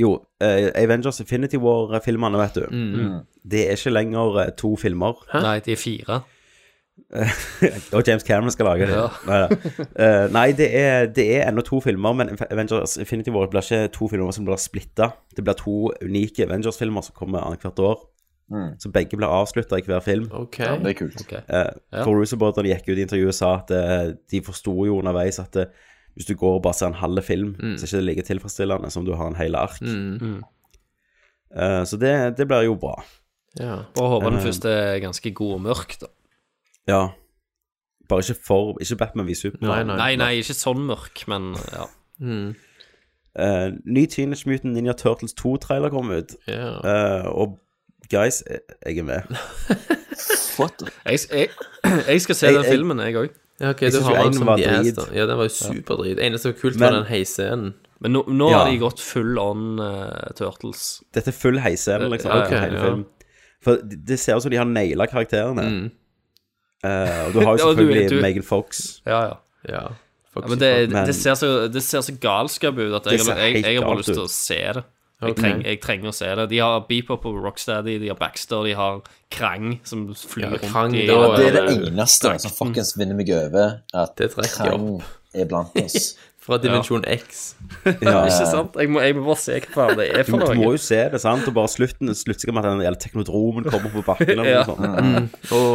Jo, 0.00 0.12
uh, 0.44 0.68
Avengers 0.74 1.20
Infinity 1.20 1.56
War-filmene, 1.60 2.38
vet 2.38 2.60
du. 2.60 2.66
Mm. 2.70 3.16
Det 3.50 3.66
er 3.66 3.78
ikke 3.78 3.90
lenger 3.90 4.42
eh, 4.44 4.52
to 4.56 4.74
filmer. 4.76 5.24
Nei, 5.34 5.58
de 5.64 5.72
er 5.72 5.80
fire. 5.80 6.20
og 7.96 8.02
James 8.06 8.22
Cameron 8.22 8.50
skal 8.50 8.68
lage 8.68 8.86
det. 8.86 8.96
Ja. 8.96 9.08
Nei. 9.26 9.40
Eh, 9.96 10.26
nei 10.32 10.46
det, 10.56 10.68
er, 10.76 11.06
det 11.16 11.26
er 11.36 11.48
ennå 11.48 11.64
to 11.66 11.80
filmer, 11.80 12.12
men 12.16 12.32
Avengers 12.50 12.96
Infinity 13.00 13.32
War 13.34 13.48
blir 13.50 13.64
ikke 13.64 13.92
to 13.96 14.08
filmer 14.12 14.36
som 14.36 14.46
blir 14.46 14.60
splitta. 14.60 15.10
Det 15.36 15.44
blir 15.44 15.56
to 15.58 15.90
unike 16.04 16.44
Avengers-filmer 16.46 17.04
som 17.06 17.16
kommer 17.16 17.44
annethvert 17.44 17.80
år. 17.84 18.00
Mm. 18.50 18.72
Så 18.82 18.90
begge 18.90 19.16
blir 19.16 19.30
avslutta 19.30 19.78
i 19.78 19.84
hver 19.86 20.00
film. 20.02 20.26
Ok. 20.34 20.58
Ja, 20.58 20.74
det 20.78 20.94
er 20.94 20.98
kult. 20.98 21.20
Okay. 21.22 21.42
Uh, 21.46 21.70
Ja. 21.92 22.04
Gikk 22.04 22.88
ut 22.90 22.98
i 22.98 23.04
intervjuet 23.06 23.30
og 23.30 23.34
sa 23.34 23.54
at 23.60 23.70
uh, 23.70 24.14
de 24.30 24.42
forsto 24.42 24.74
jo 24.86 24.98
underveis 24.98 25.38
at 25.38 25.56
eh, 25.56 25.70
hvis 26.14 26.26
du 26.26 26.34
går 26.34 26.54
og 26.58 26.62
bare 26.62 26.74
ser 26.74 26.86
en 26.90 26.94
halv 27.00 27.22
film, 27.22 27.54
så 27.60 27.84
er 27.84 27.88
ikke 27.88 27.96
det 27.96 28.04
like 28.04 28.22
tilfredsstillende 28.28 28.90
som 28.90 29.04
du 29.06 29.14
har 29.14 29.28
en 29.30 29.36
hel 29.38 29.54
ark. 29.56 29.80
Mm. 29.80 30.42
Eh, 31.56 31.84
så 31.86 31.96
det, 32.00 32.36
det 32.38 32.46
blir 32.48 32.62
jo 32.66 32.74
bra. 32.80 32.96
Ja. 33.58 33.76
Bare 33.96 34.08
håper 34.08 34.30
den 34.30 34.38
Eh. 34.38 34.44
første 34.44 34.68
er 34.70 34.98
ganske 35.02 35.32
god 35.34 35.52
og 35.54 35.60
mørk, 35.60 35.96
da. 36.00 36.06
Ja. 36.88 37.08
Bare 38.08 38.20
ikke 38.20 38.40
for 38.46 38.76
Ikke 38.80 38.96
Batman 38.96 39.26
v 39.26 39.34
Superman. 39.34 39.86
Nei, 39.86 39.96
Nei, 39.96 40.16
nei, 40.16 40.32
ikke 40.42 40.54
sånn 40.54 40.84
mørk, 40.86 41.24
men 41.28 41.54
ja. 41.72 41.86
Mm. 42.20 42.54
Uh, 43.38 43.70
ny 43.86 44.06
Teenage 44.10 44.48
Mutant 44.50 44.74
Ninja 44.74 44.92
Turtles 44.98 45.32
2-trailer 45.38 45.90
kom 45.90 46.10
ut. 46.10 46.34
yeah. 46.48 46.80
uh, 46.82 47.30
og 47.30 47.58
guys, 48.10 48.42
jeg 48.50 48.58
jeg 48.86 48.98
er 48.98 49.02
med. 49.06 49.22
What? 50.58 50.82
Jeg, 51.06 51.18
jeg, 51.30 51.48
jeg 52.08 52.20
skal 52.20 52.34
se 52.34 52.46
Jeg- 52.46 52.54
den 52.54 52.64
filmen, 52.64 52.98
jeg 52.98 53.14
òg. 53.16 53.28
Ja, 53.60 53.70
ok, 53.74 53.82
Jeg 53.82 53.92
du 53.92 54.00
har 54.00 54.14
den 54.16 54.26
en 54.26 54.32
som 54.34 54.46
var 54.46 54.56
The 54.56 54.64
drit. 54.82 54.96
da. 54.96 55.04
Ja, 55.14 55.26
den 55.26 55.36
var 55.36 55.44
jo 55.44 55.52
superdrit. 55.52 56.18
Eneste 56.18 56.42
som 56.42 56.52
var 56.52 56.58
kult, 56.60 56.76
Men- 56.78 56.92
var 56.92 56.98
den 57.02 57.06
heisscenen. 57.12 57.74
Men 58.00 58.12
nå, 58.14 58.22
nå 58.28 58.50
Ja. 58.50 58.58
har 58.64 58.70
de 58.70 58.78
gått 58.78 59.00
full 59.00 59.38
on 59.38 59.78
eh, 59.78 60.32
Turtles. 60.34 61.02
Dette 61.12 61.28
er 61.28 61.32
full 61.32 61.58
heisscene, 61.58 62.08
liksom. 62.08 62.30
Ja, 62.30 62.44
ok, 62.46 62.50
hele 62.50 62.78
ja. 62.78 62.84
film. 62.84 63.06
For 63.62 63.76
det 63.76 64.06
det 64.06 64.18
ser 64.18 64.36
ut 64.36 64.42
som 64.42 64.50
de 64.50 64.56
har 64.56 64.64
naila 64.64 65.06
karakterene. 65.06 65.62
Mm. 65.62 65.90
Eh, 66.82 67.26
og 67.26 67.32
du 67.34 67.40
har 67.44 67.58
jo 67.58 67.58
Ja, 67.68 67.74
du- 67.74 67.76
selvfølgelig 67.76 68.08
du- 68.10 68.22
Megan 68.22 68.42
Fox. 68.42 69.00
Ja, 69.06 69.20
ja. 69.26 69.34
Ja. 69.68 69.82
ja 70.36 70.46
men 70.48 70.58
det, 70.58 70.90
Men- 70.90 71.06
det, 71.06 71.14
ser 71.14 71.34
så, 71.34 71.68
det 71.70 71.82
ser 71.82 72.00
så 72.00 72.12
galskap 72.18 72.78
ut 72.78 72.94
at 72.94 73.04
Det 73.04 73.12
jeg, 73.12 73.20
ser 73.20 73.32
har- 73.34 73.40
jeg, 73.40 73.52
helt 73.54 73.66
jeg 73.66 73.74
har 73.76 73.82
bare 73.84 73.96
galt 73.96 73.98
lyst 74.06 74.14
til 74.14 74.22
ut. 74.24 74.24
å 74.24 74.28
se 74.28 74.72
det. 74.80 74.84
Jeg, 75.20 75.34
treng, 75.36 75.58
jeg 75.66 75.80
trenger 75.84 76.08
å 76.08 76.14
se 76.16 76.28
det. 76.38 76.46
De 76.48 76.58
har 76.64 76.80
Beepop 76.88 77.26
og 77.28 77.42
Rocksteady, 77.44 77.98
de 78.00 78.08
har 78.08 78.16
Baxter, 78.16 78.62
de 78.64 78.72
har 78.78 79.02
Krang 79.30 79.74
som 79.84 80.06
flyr 80.16 80.46
Ja, 80.46 80.50
rundt 80.56 80.96
i 80.96 81.06
da 81.06 81.12
Ja, 81.18 81.36
det 81.36 81.46
er 81.50 81.56
det 81.58 81.74
eneste 81.90 82.32
som 82.40 82.54
fuckings 82.56 82.94
vinner 82.96 83.18
meg 83.18 83.28
over, 83.36 83.80
at 83.92 84.16
Krang 84.56 85.02
er 85.34 85.44
blant 85.50 85.76
oss. 85.82 86.14
Fra 86.40 86.56
Dimensjon 86.56 87.04
X. 87.04 87.42
Ja. 88.00 88.22
Ikke 88.24 88.46
sant? 88.48 88.74
Jeg 88.80 88.88
må, 88.88 89.02
jeg 89.04 89.12
må 89.18 89.26
bare 89.26 89.36
se 89.42 89.58
hva 89.74 89.90
det 89.94 90.06
er 90.08 90.24
for 90.24 90.40
noe. 90.40 90.54
du 90.56 90.62
må 90.62 90.70
jo 90.72 90.80
se 90.80 90.96
det, 91.12 91.20
sant? 91.20 91.44
Og 91.46 91.52
bare 91.54 91.68
slutten 91.68 92.08
slutter 92.16 92.50
med 92.56 92.64
at 92.64 92.72
den 92.72 92.80
hele 92.86 92.96
teknodromen 92.96 93.68
kommer 93.68 93.92
på 93.92 94.02
bakken 94.08 94.40
Ja. 94.48 94.64
Mm. 94.64 95.28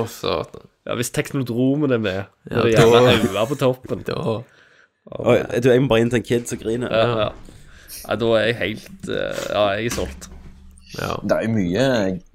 Satan. 0.10 0.66
Ja, 0.90 0.98
Hvis 0.98 1.14
teknodromen 1.14 1.94
er 1.94 2.02
med, 2.02 2.24
Ja, 2.50 2.64
og 2.64 2.66
det 2.66 2.82
da- 2.82 3.14
øyne 3.14 3.46
på 3.54 3.60
toppen 3.62 4.02
Da 4.10 4.18
Oh, 5.06 5.36
du, 5.62 5.70
jeg 5.70 5.82
må 5.84 5.88
bare 5.92 6.02
inn 6.02 6.10
til 6.10 6.18
en 6.18 6.26
kid 6.26 6.48
som 6.50 6.58
griner. 6.58 6.90
ja, 6.90 7.20
ja. 7.28 7.30
Ja, 8.06 8.16
da 8.22 8.32
er 8.40 8.48
jeg 8.50 8.58
helt 8.62 9.12
eh, 9.12 9.44
Ja, 9.52 9.66
jeg 9.76 9.92
er 9.92 9.96
solgt. 9.96 10.30
Det 10.96 11.36
er 11.36 11.44
jo 11.44 11.52
mye 11.52 11.86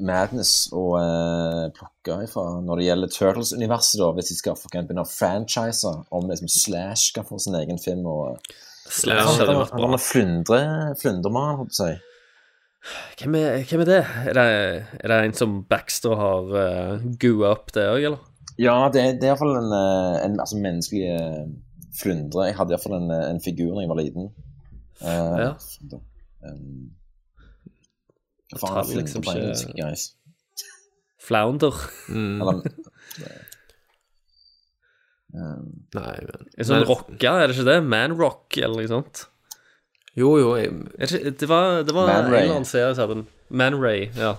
madness 0.04 0.68
å 0.76 0.82
eh, 0.98 1.68
plukke 1.76 2.18
ifra 2.26 2.44
når 2.64 2.80
det 2.80 2.88
gjelder 2.88 3.14
Turtles-universet, 3.14 4.00
da, 4.02 4.10
hvis 4.16 4.32
de 4.32 4.36
skal 4.36 4.58
for 4.58 4.74
begynne 4.74 5.04
å 5.06 5.08
franchise, 5.08 5.94
om 6.12 6.28
liksom 6.28 6.50
Slash 6.52 7.14
skal 7.14 7.26
få 7.28 7.40
sin 7.40 7.56
egen 7.60 7.80
film. 7.80 8.04
og... 8.10 8.52
Slash 8.90 9.38
hadde 9.38 9.54
vært 9.54 9.72
bra. 9.72 9.86
Han 9.86 9.96
er 9.96 10.04
flundre, 10.04 10.60
flundermann, 11.00 11.56
holdt 11.62 11.72
på 11.72 11.78
å 11.78 11.80
si. 11.80 11.92
Hvem 13.20 13.36
er, 13.36 13.62
hvem 13.68 13.84
er 13.84 13.88
det? 13.88 14.00
Er 14.30 14.36
det, 14.36 14.44
er 15.00 15.12
det 15.12 15.18
en 15.24 15.36
som 15.36 15.58
Baxter 15.68 16.16
har 16.16 16.52
uh, 16.52 17.08
gua 17.20 17.54
opp 17.54 17.74
det 17.76 17.84
òg, 17.86 18.06
eller? 18.10 18.28
Ja, 18.60 18.76
det, 18.92 19.04
det 19.20 19.28
er 19.28 19.34
iallfall 19.34 19.56
en, 19.56 19.72
eh, 19.72 20.14
en 20.26 20.40
altså, 20.42 20.58
menneskelig 20.60 21.04
eh, 21.14 21.44
flundre. 21.96 22.50
Jeg 22.50 22.58
hadde 22.58 22.74
iallfall 22.74 22.98
en, 22.98 23.12
en 23.14 23.40
figur 23.40 23.72
da 23.72 23.84
jeg 23.84 23.92
var 23.92 24.00
liten. 24.00 24.26
Eh, 25.00 25.38
Ja. 25.40 25.52
da, 25.90 26.00
um, 26.50 26.90
flundre 28.58 28.96
liksom 29.00 29.22
ikke-? 29.22 30.10
Flounder. 31.20 31.74
Eller 32.10 32.62
um, 35.34 35.66
Nei, 35.94 36.16
men 36.26 36.48
En 36.58 36.64
sånn 36.66 36.84
rocka, 36.88 37.34
er 37.42 37.46
det 37.50 37.56
ikke 37.56 37.68
det? 37.68 37.76
Manrock, 37.86 38.56
eller 38.58 38.80
noe 38.82 38.88
sånt? 38.90 39.26
Jo, 40.18 40.32
jo 40.40 40.54
jeg, 40.58 40.72
Er 40.98 41.06
det, 41.06 41.20
ikke- 41.20 41.38
det 41.38 41.48
var, 41.48 41.82
det 41.86 41.94
var 41.94 42.08
en 42.10 42.24
eller 42.26 42.50
annen 42.50 42.64
serie 42.66 42.94
som 42.94 43.08
hadde 43.08 43.18
en 43.20 43.26
Man-Ray, 43.50 44.10
ja. 44.16 44.36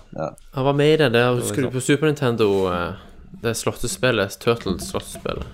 Han 0.54 0.64
var 0.64 0.72
med 0.74 0.94
i 0.94 0.96
det 0.96 1.12
der, 1.12 1.34
du 1.36 1.42
sånn. 1.42 1.70
på 1.72 1.80
Super 1.82 2.06
Nintendo 2.06 2.46
eh, 2.72 2.94
Det 3.42 3.54
slåttespillet, 3.56 4.38
Turtles 4.40 4.90
slåttespillet 4.90 5.46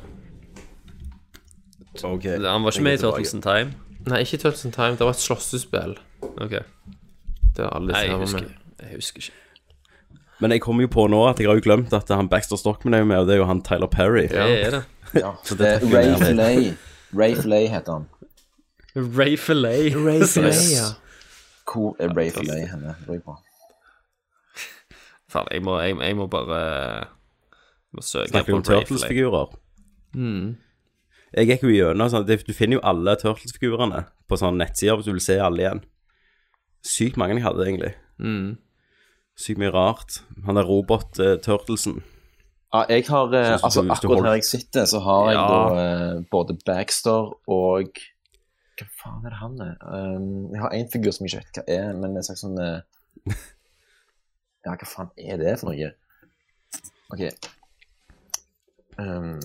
Han 2.03 2.63
var 2.63 2.71
ikke 2.71 2.83
med 2.83 2.99
i 2.99 3.03
Turtles 3.03 3.35
in 3.35 3.43
Time? 3.43 3.75
Nei, 4.07 4.23
ikke 4.23 4.39
Turtles 4.39 4.65
in 4.65 4.73
Time, 4.73 4.95
det 4.97 5.05
var 5.05 5.17
et 5.17 5.21
slåssespill 5.21 5.97
Ok 6.39 6.61
har 7.63 7.75
alle 7.75 7.93
Nei, 7.93 8.03
disse 8.03 8.07
jeg 8.07 8.13
var 8.13 8.25
husker, 8.25 8.41
med 8.47 8.89
jeg 8.89 8.99
husker 9.01 9.25
ikke. 9.25 9.33
Men 10.39 10.55
jeg 10.55 10.63
kommer 10.63 10.87
jo 10.87 10.91
på 10.95 11.07
nå 11.11 11.25
at 11.27 11.41
jeg 11.43 11.49
har 11.51 11.59
jo 11.59 11.65
glemt 11.65 11.95
at 11.97 12.11
han 12.15 12.29
Baxter 12.31 12.61
Stockman 12.61 12.95
er 12.95 13.03
jo 13.03 13.09
med, 13.11 13.19
og 13.19 13.27
det 13.27 13.35
er 13.35 13.41
jo 13.41 13.49
han 13.49 13.63
Tyler 13.67 13.91
Perry. 13.91 14.29
Det 14.31 14.39
er 14.39 14.77
det. 14.77 14.83
Ja, 15.19 15.33
Så 15.47 15.57
det 15.59 15.67
er 15.67 15.81
Ray 15.83 16.13
Filet. 16.15 16.27
Fillet. 16.27 16.77
Ray 17.19 17.35
Fillet 17.35 17.69
heter 17.73 17.93
han. 17.93 18.07
Ray 18.95 19.35
Fillet. 19.37 19.97
Ray 19.97 20.23
Fillet, 20.23 20.63
ja. 20.77 20.87
Hvor 21.67 21.97
er 21.99 22.15
Ray 22.15 22.31
Fillet 22.31 22.69
henne? 22.71 22.95
Lurer 23.07 23.19
jeg 23.19 23.25
på. 23.27 23.37
Faen, 25.29 25.51
jeg 25.53 25.63
må, 25.67 25.81
jeg, 25.83 25.99
jeg 26.01 26.17
må 26.17 26.27
bare 26.31 26.61
jeg 26.63 27.99
må 27.99 28.05
søke 28.07 28.31
Snakker 28.31 28.53
vi 28.53 28.57
om 28.57 28.63
på 28.63 28.71
Ray 28.71 28.87
Fillet. 28.87 28.89
Turtles-figurer? 28.89 29.59
Mm. 30.15 30.57
Jeg 31.37 31.47
gikk 31.51 31.63
jo 31.67 31.73
gjennom 31.75 32.09
sånn, 32.09 32.25
Du 32.27 32.53
finner 32.57 32.79
jo 32.79 32.85
alle 32.89 33.17
Turtles-figurene 33.21 34.07
på 34.29 34.37
sånne 34.41 34.65
nettsider 34.65 34.97
hvis 34.97 35.05
du 35.09 35.13
vil 35.13 35.21
se 35.25 35.39
alle 35.39 35.61
igjen. 35.65 35.83
Sykt 36.85 37.17
mange 37.21 37.35
jeg 37.37 37.45
hadde, 37.45 37.67
egentlig. 37.67 37.95
Mm. 38.19 38.57
Sykt 39.39 39.59
mye 39.61 39.73
rart. 39.75 40.21
Han 40.47 40.55
der 40.57 40.65
robot-turtlesen. 40.65 42.01
Ja, 42.73 42.85
jeg 42.89 43.07
har 43.09 43.33
eh, 43.35 43.59
Altså, 43.63 43.83
du- 43.83 43.91
akkurat 43.93 44.25
her 44.25 44.35
jeg 44.35 44.45
sitter, 44.45 44.85
så 44.85 45.01
har 45.01 45.31
jeg 45.31 45.37
Ja. 45.39 45.47
da 45.49 45.61
eh, 46.17 46.23
både 46.31 46.57
Baxter 46.67 47.33
og 47.49 47.89
Hva 48.79 48.87
faen 49.03 49.25
er 49.27 49.31
det 49.31 49.39
han 49.41 49.61
er? 49.61 49.77
Um, 49.83 50.51
jeg 50.53 50.61
har 50.61 50.71
én 50.71 50.91
figur 50.93 51.11
som 51.13 51.27
jeg 51.27 51.41
ikke 51.41 51.45
vet 51.45 51.57
hva 51.57 51.65
er, 51.75 51.93
men 51.95 52.15
det 52.15 52.17
er 52.17 52.21
en 52.21 52.29
slags 52.29 52.45
sånn 52.45 52.59
eh, 52.63 52.81
Ja, 54.67 54.77
hva 54.77 54.87
faen 54.87 55.11
er 55.19 55.37
det 55.41 55.57
for 55.61 55.73
noe? 55.73 55.93
OK. 57.11 57.25
Um, 58.99 59.41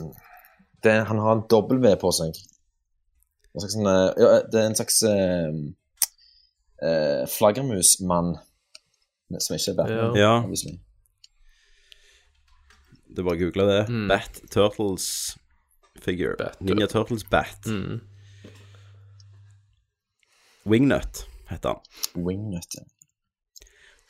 det, 0.83 0.95
han 1.09 1.21
har 1.23 1.37
en 1.37 1.45
W 1.51 1.95
på 2.01 2.11
seg. 2.15 2.39
En 3.53 3.61
slags 3.61 3.75
sånn 3.75 3.89
eh, 3.89 4.09
ja, 4.17 4.31
Det 4.49 4.59
er 4.59 4.69
en 4.69 4.77
slags 4.77 4.97
uh, 5.05 5.51
uh, 6.83 7.23
flaggermusmann 7.29 8.33
som 9.41 9.55
ikke 9.55 9.73
er 9.73 9.77
Batman. 9.77 10.17
Ja. 10.17 10.33
obviously. 10.43 10.77
Det 13.13 13.21
er 13.21 13.27
bare 13.27 13.37
å 13.37 13.41
google 13.41 13.67
det. 13.69 13.81
Mm. 13.89 14.07
Bat 14.09 14.41
Turtles 14.53 15.07
figure. 16.01 16.51
Ninja 16.61 16.89
Turtles 16.89 17.25
Bat. 17.29 17.69
Mm. 17.69 18.01
Wingnut 20.69 21.25
heter 21.49 21.75
han. 21.75 22.25
Wingnut, 22.25 22.77
ja. 22.77 22.85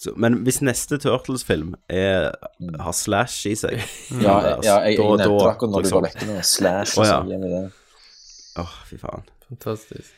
Så, 0.03 0.11
men 0.19 0.41
hvis 0.43 0.57
neste 0.65 0.97
Turtles-film 0.99 1.75
har 1.89 2.95
Slash 2.97 3.45
i 3.47 3.53
seg 3.55 3.77
Ja, 4.25 4.33
ja, 4.43 4.55
jeg, 4.83 4.97
jeg 4.97 4.99
nevnte 4.99 5.29
akkurat 5.53 5.69
når 5.71 5.79
du 5.79 5.87
liksom- 5.87 6.01
var 6.01 6.07
vekke 6.09 6.27
nå. 6.27 6.39
Slash, 6.43 6.97
Å, 6.99 7.05
og 7.05 7.31
ja. 7.31 7.61
Åh, 8.63 8.73
fy 8.89 8.97
faen. 9.01 9.23
Fantastisk. 9.47 10.11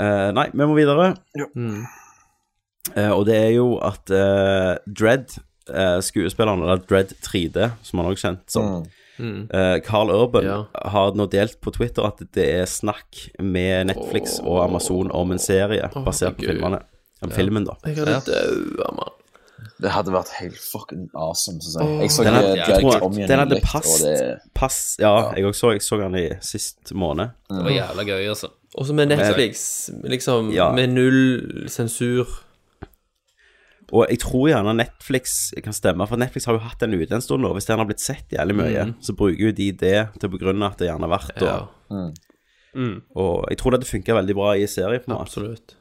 Uh, 0.00 0.30
nei, 0.36 0.46
vi 0.52 0.66
må 0.68 0.74
videre. 0.76 1.10
Mm. 1.56 1.80
Uh, 2.96 3.10
og 3.16 3.24
det 3.28 3.36
er 3.36 3.50
jo 3.56 3.72
at 3.84 4.10
uh, 4.14 4.76
Dread, 4.86 5.34
uh, 5.70 5.98
skuespilleren, 6.04 6.62
eller 6.64 6.80
Dread 6.88 7.12
3D, 7.26 7.70
som 7.86 8.00
han 8.02 8.10
også 8.12 8.26
kjent 8.28 8.46
som, 8.58 8.82
Mm. 9.20 9.50
eh, 9.52 9.80
Carl 9.84 10.08
Urban, 10.08 10.46
Ja. 10.48 10.54
har 10.88 11.10
nå 11.12 11.26
delt 11.28 11.58
på 11.60 11.68
Twitter 11.76 12.06
at 12.08 12.22
det 12.32 12.46
er 12.54 12.64
snakk 12.64 13.26
med 13.38 13.90
Netflix 13.90 14.38
og 14.40 14.62
Amazon 14.64 15.10
om 15.12 15.34
en 15.34 15.38
serie 15.38 15.90
basert 15.92 16.38
på 16.38 16.46
herregud. 16.46 16.54
filmene. 16.54 16.78
Ja. 17.28 17.36
filmen, 17.36 17.64
da. 17.64 17.74
Jeg 17.84 17.96
hadde 17.96 18.24
daua, 18.24 18.92
mann. 18.96 19.16
Det 19.80 19.90
hadde 19.92 20.12
vært 20.12 20.28
helt 20.40 20.56
fucking 20.56 21.10
awesome, 21.14 21.60
så 21.60 21.80
å 21.80 22.00
Jeg 22.00 22.10
så 22.10 22.24
Den 22.24 22.34
hadde, 22.34 22.56
jeg 22.56 22.80
tror, 22.80 23.02
om 23.02 23.12
igjen 23.12 23.28
den 23.28 23.38
hadde 23.38 23.54
litt, 23.54 23.64
og 23.64 23.70
passet 23.82 24.18
det 24.18 24.38
pass, 24.54 24.96
Ja, 25.00 25.32
jeg 25.36 25.44
også 25.44 25.60
så, 25.60 25.72
jeg 25.72 25.82
så 25.82 25.98
den 26.00 26.14
i 26.16 26.28
sist 26.40 26.92
måned. 26.92 27.30
Det 27.48 27.64
var 27.64 27.70
jævla 27.70 28.04
gøy, 28.08 28.28
altså. 28.28 28.48
Også 28.78 28.94
med 28.94 29.08
Netflix, 29.08 29.90
liksom, 30.04 30.52
Ja. 30.52 30.70
med 30.72 30.88
null 30.90 31.68
sensur. 31.68 32.26
Og 33.92 34.06
jeg 34.08 34.20
tror 34.22 34.46
gjerne 34.52 34.76
Netflix 34.78 35.50
kan 35.64 35.72
stemme, 35.74 36.06
for 36.06 36.16
Netflix 36.16 36.44
har 36.46 36.54
jo 36.54 36.60
hatt 36.62 36.78
den 36.78 36.94
ute 36.94 37.12
en 37.16 37.20
stund 37.24 37.44
Og 37.44 37.56
Hvis 37.56 37.66
den 37.66 37.78
har 37.78 37.86
blitt 37.86 38.00
sett 38.00 38.28
jævlig 38.30 38.54
mye, 38.54 38.84
Mm. 38.86 38.94
så 39.02 39.12
bruker 39.16 39.40
jo 39.40 39.52
de 39.52 39.72
det 39.72 40.08
til 40.20 40.28
å 40.28 40.32
begrunne 40.38 40.66
at 40.70 40.78
det 40.78 40.88
gjerne 40.88 41.08
har 41.08 41.18
vært. 41.18 41.42
Og, 41.42 41.68
Ja. 41.90 42.10
Mm. 42.76 43.02
Og 43.16 43.46
jeg 43.50 43.58
tror 43.58 43.70
det 43.72 43.80
hadde 43.80 43.90
funka 43.90 44.14
veldig 44.14 44.34
bra 44.34 44.52
i 44.54 44.64
serieformat. 44.66 45.20
Absolutt. 45.20 45.74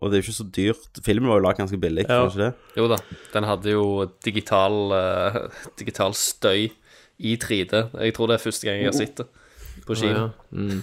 Og 0.00 0.10
det 0.10 0.18
er 0.18 0.22
jo 0.22 0.26
ikke 0.28 0.36
så 0.38 0.46
dyrt. 0.54 1.00
Filmen 1.02 1.28
var 1.28 1.40
jo 1.40 1.44
lagd 1.48 1.58
ganske 1.58 1.80
billig, 1.80 2.04
Ja. 2.08 2.20
ikke 2.28 2.38
det? 2.38 2.54
Jo 2.76 2.86
da. 2.88 2.96
Den 3.32 3.44
hadde 3.44 3.70
jo 3.72 3.84
digital, 4.24 4.76
uh, 4.94 5.48
digital 5.76 6.12
støy 6.14 6.70
i 7.18 7.36
3D. 7.36 7.90
Jeg 7.98 8.14
tror 8.14 8.28
det 8.30 8.36
er 8.38 8.44
første 8.50 8.64
gang 8.68 8.78
jeg 8.78 8.92
har 8.92 8.92
sett 8.98 9.16
det 9.16 9.26
på 9.86 9.96
kino. 9.96 10.12
kino. 10.14 10.20
ja. 10.20 10.30
Mm. 10.52 10.82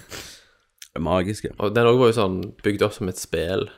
Det 0.96 1.02
magiske. 1.02 1.50
Og 1.60 1.74
den 1.74 1.86
også 1.86 1.98
var 1.98 2.06
jo 2.12 2.16
sånn 2.20 2.36
bygd 2.62 2.82
opp 2.82 2.92
som 2.96 3.08
et 3.08 3.18
spill. 3.20 3.68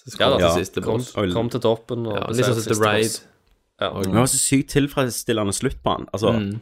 Så 0.00 0.16
Ja 0.18 0.30
da. 0.30 0.38
til 0.54 0.64
siste 0.64 0.80
Kom, 0.82 0.96
boss. 0.96 1.12
kom 1.34 1.48
til 1.52 1.60
toppen. 1.60 2.06
Og 2.06 2.14
Ja, 2.16 2.26
liksom 2.28 2.36
litt 2.36 2.46
sånn 2.46 2.62
som 2.62 2.74
The 2.74 2.80
Raid. 2.84 3.20
Ja. 3.80 3.92
Men 3.92 4.02
det 4.02 4.14
var 4.14 4.26
så 4.32 4.40
sykt 4.40 4.68
tilfredsstillende 4.72 5.52
slutt 5.56 5.82
på 5.84 5.96
den. 5.96 6.06
Altså, 6.12 6.32
Mm. 6.32 6.60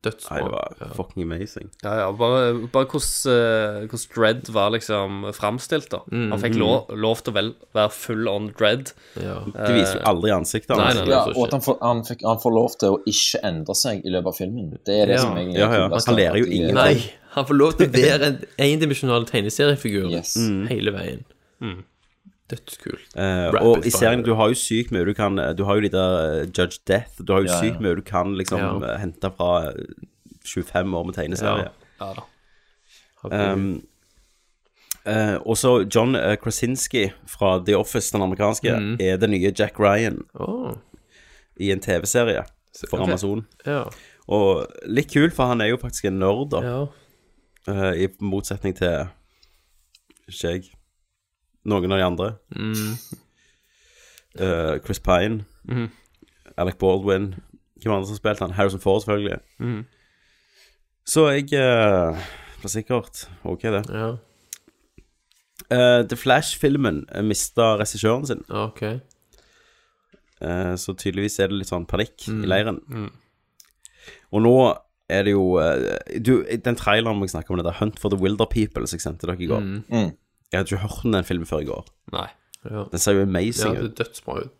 Dødsbra. 0.00 0.36
Nei, 0.40 0.44
det 0.48 0.52
var 0.86 0.92
fucking 0.96 1.22
amazing. 1.26 1.66
Ja, 1.84 1.90
ja, 1.98 2.06
bare, 2.16 2.54
bare 2.72 2.86
hvordan, 2.88 3.34
eh, 3.34 3.80
hvordan 3.90 4.06
Dredd 4.14 4.48
var 4.54 4.70
liksom 4.72 5.26
framstilt, 5.36 5.90
da. 5.92 6.00
Mm, 6.08 6.30
Han 6.32 6.40
fikk 6.40 6.54
mm. 6.56 6.62
lov, 6.62 6.94
lov 7.04 7.20
til 7.20 7.32
å 7.32 7.36
vel 7.36 7.50
være 7.76 7.92
full 7.92 8.30
on 8.32 8.48
Dread. 8.56 8.92
Ja. 9.20 9.34
Det 9.52 9.74
viser 9.76 9.98
jo 10.00 10.06
aldri 10.08 10.32
ansiktet 10.32 10.72
hans. 10.76 11.02
nei, 11.02 11.04
Ja, 11.12 11.20
og 11.28 11.42
at 11.44 11.52
han 11.58 11.60
får, 11.66 11.78
han, 11.84 12.00
fikk, 12.08 12.24
han 12.24 12.40
får 12.40 12.56
lov 12.56 12.78
til 12.80 12.96
å 12.96 13.02
ikke 13.12 13.42
endre 13.50 13.76
seg 13.76 14.00
i 14.06 14.14
løpet 14.16 14.32
av 14.32 14.38
filmen. 14.40 14.70
Det 14.88 14.96
er 15.02 15.06
det 15.12 15.18
Ja. 15.18 15.20
som 15.26 15.36
egentlig 15.36 15.60
Ja, 15.60 15.70
ja. 15.74 15.88
Han 16.06 16.16
lærer 16.16 16.38
jo 16.40 16.48
ingenting. 16.48 16.74
Nei, 16.80 17.12
han 17.36 17.44
får 17.44 17.60
lov 17.60 17.76
til 17.76 17.88
å 17.88 17.92
være 17.92 18.26
en 18.32 18.40
endimensjonal 18.58 19.26
tegneseriefigur 19.28 20.10
Yes. 20.10 20.36
Mm. 20.36 20.66
hele 20.72 20.90
veien. 20.96 21.24
Mm. 21.60 21.84
Dødskult. 22.50 23.16
Eh, 23.16 23.56
og 23.62 23.86
i 23.86 23.90
serien 23.94 24.22
du 24.26 24.32
har 24.38 24.48
jo 24.52 24.58
sykt 24.58 24.90
mye 24.94 25.04
du 25.06 25.12
kan 25.14 25.36
Du 25.56 25.64
har 25.68 25.78
jo 25.78 25.84
de 25.86 25.90
der 25.94 26.16
eh, 26.42 26.46
Judge 26.48 26.80
Death. 26.88 27.20
Du 27.22 27.32
har 27.32 27.40
jo 27.44 27.48
Ja, 27.50 27.54
ja. 27.54 27.60
sykt 27.62 27.80
mye 27.80 27.94
du 27.96 28.02
kan 28.02 28.34
liksom 28.38 28.58
Ja. 28.60 28.72
eh, 28.94 28.98
hente 29.04 29.30
fra 29.36 29.70
eh, 29.70 29.84
25 30.44 30.94
år 30.94 31.04
med 31.06 31.14
tegneserie. 31.14 31.70
Ja 32.00 32.12
da. 32.16 32.22
Um, 33.22 33.82
eh, 35.06 35.36
og 35.44 35.56
så 35.60 35.84
John 35.94 36.14
eh, 36.16 36.36
Krasinski 36.40 37.10
fra 37.28 37.58
The 37.66 37.76
Office, 37.76 38.12
den 38.12 38.22
amerikanske, 38.22 38.72
Mm. 38.72 38.96
er 39.00 39.16
den 39.16 39.30
nye 39.30 39.52
Jack 39.58 39.78
Ryan 39.78 40.22
oh. 40.34 40.72
i 41.60 41.70
en 41.70 41.80
TV-serie 41.80 42.44
for 42.88 42.96
okay. 43.00 43.04
Amazon. 43.12 43.46
Ja. 43.66 43.82
Og 44.28 44.66
litt 44.86 45.12
kult, 45.12 45.34
for 45.34 45.44
han 45.50 45.60
er 45.60 45.66
jo 45.74 45.76
faktisk 45.76 46.04
en 46.04 46.18
nerd, 46.18 46.50
da. 46.50 46.60
ja. 46.64 46.86
Uh, 47.68 47.92
I 47.92 48.08
motsetning 48.20 48.72
til 48.76 49.06
jeg. 50.42 50.70
Noen 51.64 51.92
av 51.92 51.98
de 51.98 52.04
andre. 52.04 52.28
Mm. 52.56 52.94
Uh, 54.40 54.78
Chris 54.84 54.98
Pine. 55.00 55.44
Mhm. 55.68 55.90
Alec 56.56 56.76
Baldwin. 56.78 57.34
Hvem 57.82 57.92
andre 57.94 58.06
som 58.06 58.16
spilte 58.16 58.44
han? 58.44 58.52
Harrison 58.56 58.80
Ford, 58.80 59.00
selvfølgelig. 59.02 59.38
Mhm. 59.58 59.84
Så 61.06 61.28
jeg 61.32 61.44
uh, 61.56 62.16
var 62.62 62.68
sikkert 62.68 63.28
OK, 63.44 63.62
det. 63.62 63.84
ja. 63.90 64.10
Uh, 65.70 66.02
The 66.08 66.16
Flash-filmen 66.16 67.04
uh, 67.14 67.22
mista 67.24 67.76
regissøren 67.78 68.26
sin, 68.26 68.44
Ok. 68.50 68.82
Uh, 70.42 70.74
så 70.80 70.94
tydeligvis 70.96 71.38
er 71.38 71.50
det 71.50 71.58
litt 71.60 71.68
sånn 71.70 71.86
panikk 71.86 72.24
Mm. 72.28 72.44
i 72.44 72.46
leiren. 72.48 72.78
Mm. 72.88 73.10
Og 74.32 74.42
nå 74.42 74.54
er 75.10 75.22
det 75.26 75.32
jo 75.34 75.58
uh, 75.60 75.98
Du, 76.20 76.42
den 76.64 76.76
traileren 76.78 77.16
må 77.18 77.26
jeg 77.26 77.34
snakke 77.34 77.50
om, 77.52 77.56
det 77.60 77.66
der 77.66 77.78
Hunt 77.80 77.98
for 78.00 78.08
the 78.10 78.16
Wilder 78.20 78.46
People 78.50 78.86
som 78.86 78.96
jeg 78.96 79.02
sendte 79.04 79.26
dere 79.28 79.42
i 79.42 79.46
går. 79.50 79.60
Mm. 79.60 80.10
Mm. 80.50 80.52
Jeg 80.52 80.58
hadde 80.58 80.74
ikke 80.74 80.82
hørt 80.82 81.04
om 81.06 81.12
den 81.14 81.24
filmen 81.28 81.46
før 81.46 81.60
i 81.62 81.68
går. 81.68 81.84
Nei. 82.12 82.26
Ja. 82.66 82.82
Den 82.92 82.98
ser 83.00 83.14
jo 83.16 83.22
amazing 83.22 83.74
ja, 83.76 83.80
det 83.80 83.86
ut. 83.92 84.00
er 84.00 84.04
dødsbra 84.04 84.40
ut. 84.42 84.50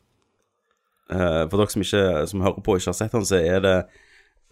Eh, 1.10 1.42
for 1.50 1.56
dere 1.58 1.72
som 1.74 1.82
ikke 1.82 2.04
som 2.30 2.40
hører 2.46 2.62
på 2.62 2.72
og 2.76 2.78
ikke 2.80 2.92
har 2.92 2.98
sett 3.00 3.12
den, 3.16 3.26
så 3.26 3.40
er 3.42 3.60
det 3.64 3.74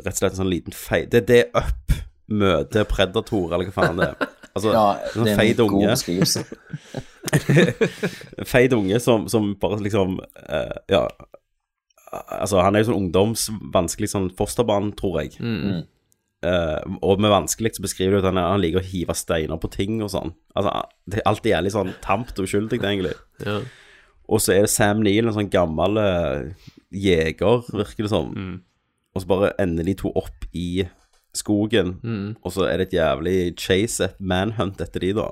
rett 0.02 0.12
og 0.14 0.18
slett 0.18 0.34
en 0.34 0.40
sånn 0.42 0.50
liten 0.50 0.74
fei... 0.74 1.04
Det 1.10 1.22
er 1.22 1.28
det 1.30 1.40
Up 1.56 1.94
møter 2.28 2.84
Predator, 2.84 3.54
eller 3.54 3.70
hva 3.70 3.72
faen 3.78 4.02
det 4.02 4.10
er. 4.10 4.26
Altså, 4.58 4.72
Ja, 4.74 4.84
en 4.98 5.14
sånn 5.14 5.24
det 5.24 5.30
er 5.30 5.32
en 5.32 5.38
feit 5.38 5.56
god 5.62 5.72
unge. 5.78 5.94
beskrivelse. 5.94 6.44
En 8.38 8.48
feit 8.48 8.72
unge 8.72 8.98
som, 9.04 9.28
som 9.28 9.52
bare 9.60 9.78
liksom 9.84 10.18
eh, 10.48 10.76
Ja. 10.92 11.04
Altså, 12.10 12.60
han 12.64 12.74
er 12.76 12.80
jo 12.82 12.88
sånn 12.88 13.02
ungdoms 13.02 13.46
vanskelig 13.74 14.08
sånn 14.14 14.30
fosterbarn, 14.36 14.90
tror 14.96 15.18
jeg. 15.22 15.36
Mm. 16.42 16.48
Eh, 16.48 16.98
og 17.02 17.18
med 17.20 17.30
vanskelig 17.32 17.72
så 17.76 17.82
beskriver 17.82 18.12
du 18.14 18.18
at 18.20 18.28
han, 18.30 18.38
er- 18.38 18.50
han 18.52 18.60
liker 18.62 18.78
å 18.78 18.86
hive 18.86 19.14
steiner 19.18 19.58
på 19.58 19.70
ting 19.74 20.02
og 20.02 20.10
sånn. 20.12 20.34
Altså, 20.54 20.84
det 21.10 21.18
er 21.18 21.26
alltid 21.30 21.50
jævlig 21.52 21.72
sånn 21.74 21.94
tamt 22.04 22.38
og 22.38 22.46
uskyldig, 22.46 22.78
egentlig. 22.78 23.14
Ja. 23.44 23.56
Og 24.28 24.40
så 24.44 24.52
er 24.54 24.60
det 24.66 24.70
Sam 24.70 25.00
Neill, 25.02 25.26
en 25.26 25.34
sånn 25.34 25.50
gammel 25.50 25.96
uh, 25.98 26.70
jeger, 26.92 27.62
virker 27.72 28.04
det 28.06 28.10
som. 28.12 28.30
Og 29.16 29.22
så 29.24 29.26
bare 29.30 29.54
ender 29.58 29.84
de 29.88 29.94
to 29.98 30.12
opp 30.14 30.44
i 30.52 30.84
skogen, 31.34 31.96
Mm. 32.04 32.36
og 32.44 32.52
så 32.52 32.66
er 32.68 32.78
det 32.78 32.88
et 32.92 32.98
jævlig 33.00 33.56
chase, 33.58 34.04
et 34.04 34.20
manhunt 34.20 34.80
etter 34.80 35.00
de, 35.00 35.12
da. 35.18 35.30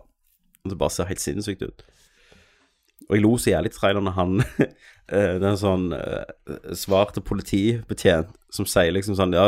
Og 0.64 0.70
det 0.72 0.78
bare 0.78 0.90
ser 0.90 1.04
helt 1.10 1.20
sinnssykt 1.22 1.62
ut. 1.62 1.82
Og 3.08 3.14
jeg 3.16 3.22
lo 3.22 3.36
så 3.38 3.50
jævlig 3.52 3.70
til 3.70 3.78
traileren 3.80 4.04
når 4.08 4.16
han 4.16 4.36
Den 5.06 5.38
Det 5.40 5.50
er 5.52 5.58
sånn 5.60 5.84
uh, 5.94 6.74
svarte 6.74 7.20
politibetjent 7.22 8.32
som 8.56 8.68
sier 8.68 8.94
liksom 8.94 9.16
sånn 9.18 9.34
Ja, 9.36 9.46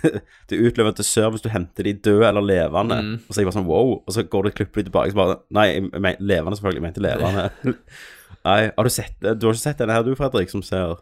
det 0.50 0.56
er 0.56 0.68
utlevert 0.68 0.98
til 1.00 1.08
sør 1.08 1.34
hvis 1.34 1.44
du 1.44 1.50
henter 1.52 1.86
de 1.88 1.96
døde 1.96 2.28
eller 2.28 2.44
levende. 2.44 3.00
Mm. 3.02 3.12
Og 3.24 3.30
så 3.30 3.38
er 3.38 3.44
jeg 3.44 3.50
bare 3.50 3.58
sånn 3.58 3.68
wow. 3.70 3.92
Og 4.00 4.16
så 4.16 4.24
går 4.24 4.46
det 4.46 4.52
et 4.52 4.58
klipp 4.62 4.80
tilbake, 4.80 5.12
så 5.12 5.20
bare 5.20 5.38
Nei, 5.56 5.68
jeg 5.72 5.86
men, 5.92 6.18
levende, 6.20 6.58
selvfølgelig. 6.58 6.80
Jeg 6.80 6.88
mente 6.88 7.04
levende. 7.04 7.76
Nei, 8.48 8.60
har 8.76 8.88
du 8.88 8.92
sett 8.92 9.16
det? 9.20 9.38
Du 9.40 9.48
har 9.48 9.56
ikke 9.56 9.66
sett 9.66 9.80
denne 9.82 9.96
her, 9.96 10.04
du, 10.06 10.14
Fredrik, 10.18 10.52
som 10.52 10.64
ser 10.64 10.98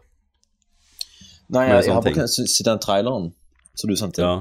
Nei, 1.49 1.65
jeg, 1.69 1.89
jeg 1.89 1.97
har 1.97 2.05
ting. 2.05 2.17
bare 2.19 2.29
sett 2.29 2.67
den 2.69 2.81
traileren 2.83 3.31
som 3.79 3.91
du 3.91 3.97
sendte. 3.97 4.25
Ja. 4.25 4.39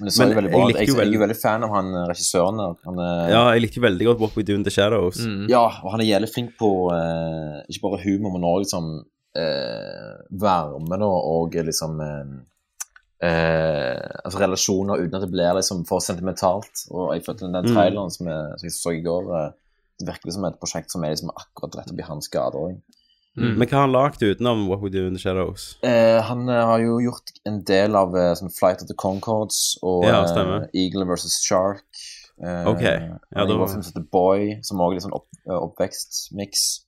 Men 0.00 0.08
Men 0.16 0.48
jeg 0.48 0.66
likte 0.70 0.80
Jeg, 0.80 0.88
jo 0.88 0.96
jeg, 0.96 1.06
er 1.06 1.12
jo 1.12 1.20
veldig 1.20 1.36
fan 1.36 1.64
av 1.66 1.72
han 1.76 1.88
eh, 1.92 2.04
regissøren. 2.08 2.60
Han, 2.86 3.00
er... 3.04 3.18
Ja, 3.34 3.42
jeg 3.54 3.66
likte 3.66 3.80
jo 3.80 3.84
veldig 3.84 4.06
godt 4.08 4.22
What 4.22 4.36
We 4.38 4.44
Do 4.48 4.56
in 4.56 4.64
the 4.64 4.72
Shadows. 4.72 5.20
Ja, 5.50 5.66
og 5.84 5.92
han 5.92 6.00
er 6.00 6.08
jævlig 6.08 6.30
flink 6.32 6.54
på 6.60 6.70
eh, 6.94 7.60
ikke 7.68 7.84
bare 7.88 8.00
humor, 8.06 8.32
men 8.36 8.46
òg 8.48 8.62
liksom 8.64 8.88
eh, 9.36 10.14
varme 10.40 10.98
da, 10.98 11.06
og 11.06 11.52
liksom 11.54 12.00
eh, 12.00 12.36
eh, 13.22 14.00
altså 14.24 14.40
relasjoner 14.42 15.02
uten 15.04 15.18
at 15.18 15.24
det 15.26 15.32
blir 15.32 15.54
liksom 15.58 15.84
for 15.88 16.00
sentimentalt. 16.04 16.86
Og 16.90 17.14
jeg 17.14 17.24
følte 17.26 17.46
den 17.50 17.64
Mm. 17.64 17.74
traileren 17.74 18.10
som 18.10 18.26
jeg, 18.26 18.58
som 18.58 18.66
jeg 18.68 18.72
så 18.78 18.94
i 18.96 19.02
går, 19.04 19.30
eh, 19.46 19.52
det 20.00 20.08
virker 20.08 20.32
som 20.32 20.44
et 20.44 20.58
prosjekt 20.60 20.90
som 20.90 21.04
er 21.04 21.10
liksom 21.14 21.30
akkurat 21.36 21.76
rett 21.76 21.92
oppi 21.92 22.02
hans 22.02 22.28
gate 22.28 22.54
også. 22.56 22.80
Men 23.36 23.60
hva 23.68 23.70
har 23.70 23.80
han 23.86 23.92
lagd 23.92 24.20
utenom 24.22 24.66
What 24.68 24.80
We 24.82 24.88
Do 24.90 25.06
in 25.06 25.14
the 25.14 25.20
Shadows? 25.20 25.76
Eh, 25.84 26.20
han 26.20 26.48
eh, 26.48 26.64
har 26.66 26.80
jo 26.80 26.98
gjort 26.98 27.30
en 27.46 27.62
del 27.62 27.94
av 27.96 28.16
eh, 28.16 28.34
sånn 28.34 28.50
Flight 28.52 28.82
of 28.82 28.88
the 28.88 28.94
Concords 28.94 29.78
og 29.82 30.04
Ja, 30.04 30.24
eh. 30.24 30.66
Eagle 30.74 31.04
versus 31.06 31.38
Shark. 31.40 31.84
Eh, 32.42 32.66
Ok, 32.66 32.80
ja, 32.82 33.18
da- 33.46 33.66
som 33.68 33.82
heter 33.82 34.02
Boy, 34.10 34.58
som 34.62 34.78
òg 34.78 34.90
er 34.90 34.94
litt 34.94 35.02
sånn 35.04 35.14
opp, 35.14 35.28
oppvekstmiks. 35.46 36.80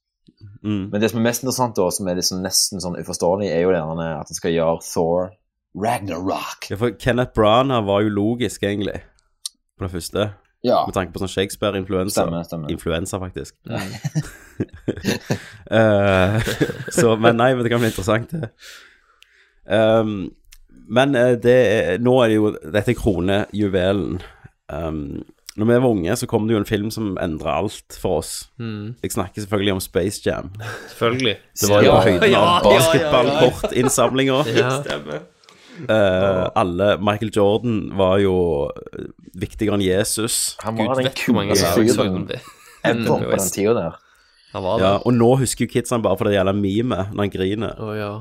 Mm. 0.63 0.91
Men 0.91 1.01
det 1.01 1.11
som 1.11 1.21
er 1.21 1.27
mest 1.27 1.45
interessant, 1.45 1.77
da, 1.79 1.89
som 1.95 2.09
er 2.09 2.19
liksom 2.19 2.43
nesten 2.45 2.83
sånn 2.83 2.99
uforståelig, 3.01 3.49
er 3.51 3.65
jo 3.65 3.73
det 3.75 3.81
at 3.83 4.31
han 4.31 4.39
skal 4.39 4.55
gjøre 4.55 4.85
Thor 4.87 5.33
Ragnarok. 5.79 6.69
Ja, 6.71 6.79
for 6.81 6.95
Kenneth 7.01 7.35
Branagh 7.35 7.87
var 7.87 8.05
jo 8.05 8.13
logisk, 8.13 8.63
egentlig, 8.63 9.01
på 9.79 9.87
det 9.87 9.93
første. 9.95 10.29
Ja. 10.63 10.85
Med 10.87 10.95
tanke 10.95 11.15
på 11.15 11.23
sånn 11.23 11.33
Shakespeare-influensa. 11.33 12.27
Influensa, 12.71 13.23
faktisk. 13.23 13.59
Eh, 15.73 16.35
så, 16.93 17.15
men 17.17 17.39
nei, 17.41 17.49
men 17.57 17.65
det 17.65 17.71
kan 17.73 17.81
bli 17.81 17.89
interessant, 17.89 18.31
det. 18.31 18.51
Um, 19.65 20.29
men 20.93 21.17
eh, 21.19 21.33
det 21.41 21.57
nå 22.05 22.13
er 22.21 22.29
det 22.29 22.37
jo 22.37 22.51
Dette 22.61 22.93
er 22.93 22.99
kronejuvelen. 22.99 24.21
Um, 24.69 25.23
når 25.57 25.69
vi 25.69 25.75
var 25.85 25.89
unge, 25.89 26.17
så 26.17 26.27
kom 26.27 26.47
det 26.49 26.55
jo 26.55 26.61
en 26.63 26.69
film 26.69 26.89
som 26.95 27.13
endra 27.21 27.59
alt 27.61 27.99
for 28.01 28.23
oss. 28.23 28.49
Mm. 28.59 28.95
Jeg 29.03 29.13
snakker 29.13 29.45
selvfølgelig 29.45 29.75
om 29.77 29.83
Space 29.85 30.23
Jam. 30.25 30.49
Selvfølgelig. 30.89 31.37
Det 31.61 31.69
var 31.69 31.83
jo 31.83 31.91
Ja, 31.91 31.99
på 31.99 32.09
høyden 32.09 32.31
ja, 32.33 32.41
av 32.41 32.65
ja, 32.65 32.73
ja, 32.73 32.73
ja. 32.73 32.79
basketballkortinnsamlinga. 32.79 34.41
Ja. 34.57 34.73
Eh, 35.89 36.49
alle 36.55 36.99
Michael 37.01 37.31
Jordan 37.35 37.97
var 37.97 38.19
jo 38.21 38.35
eh, 38.69 39.07
viktigere 39.41 39.79
enn 39.79 39.83
Jesus. 39.83 40.59
Han 40.63 40.77
var 40.77 40.99
den 40.99 41.09
vet 41.09 41.23
hvor 41.25 41.41
kuleste 41.41 41.71
fyren 41.73 42.27
ever 42.85 43.09
på 43.09 43.31
den 43.33 43.49
tida 43.55 43.73
der. 43.79 43.97
Han 44.53 44.67
var 44.67 44.85
Ja, 44.85 44.93
og 45.01 45.17
nå 45.17 45.31
husker 45.41 45.65
jo 45.65 45.73
kidsene 45.73 46.05
bare 46.05 46.21
for 46.21 46.29
det 46.29 46.37
gjelder 46.37 46.59
meme 46.61 46.99
når 47.09 47.25
han 47.25 47.33
griner. 47.33 47.81
Oh, 47.81 47.95
ja. 47.97 48.13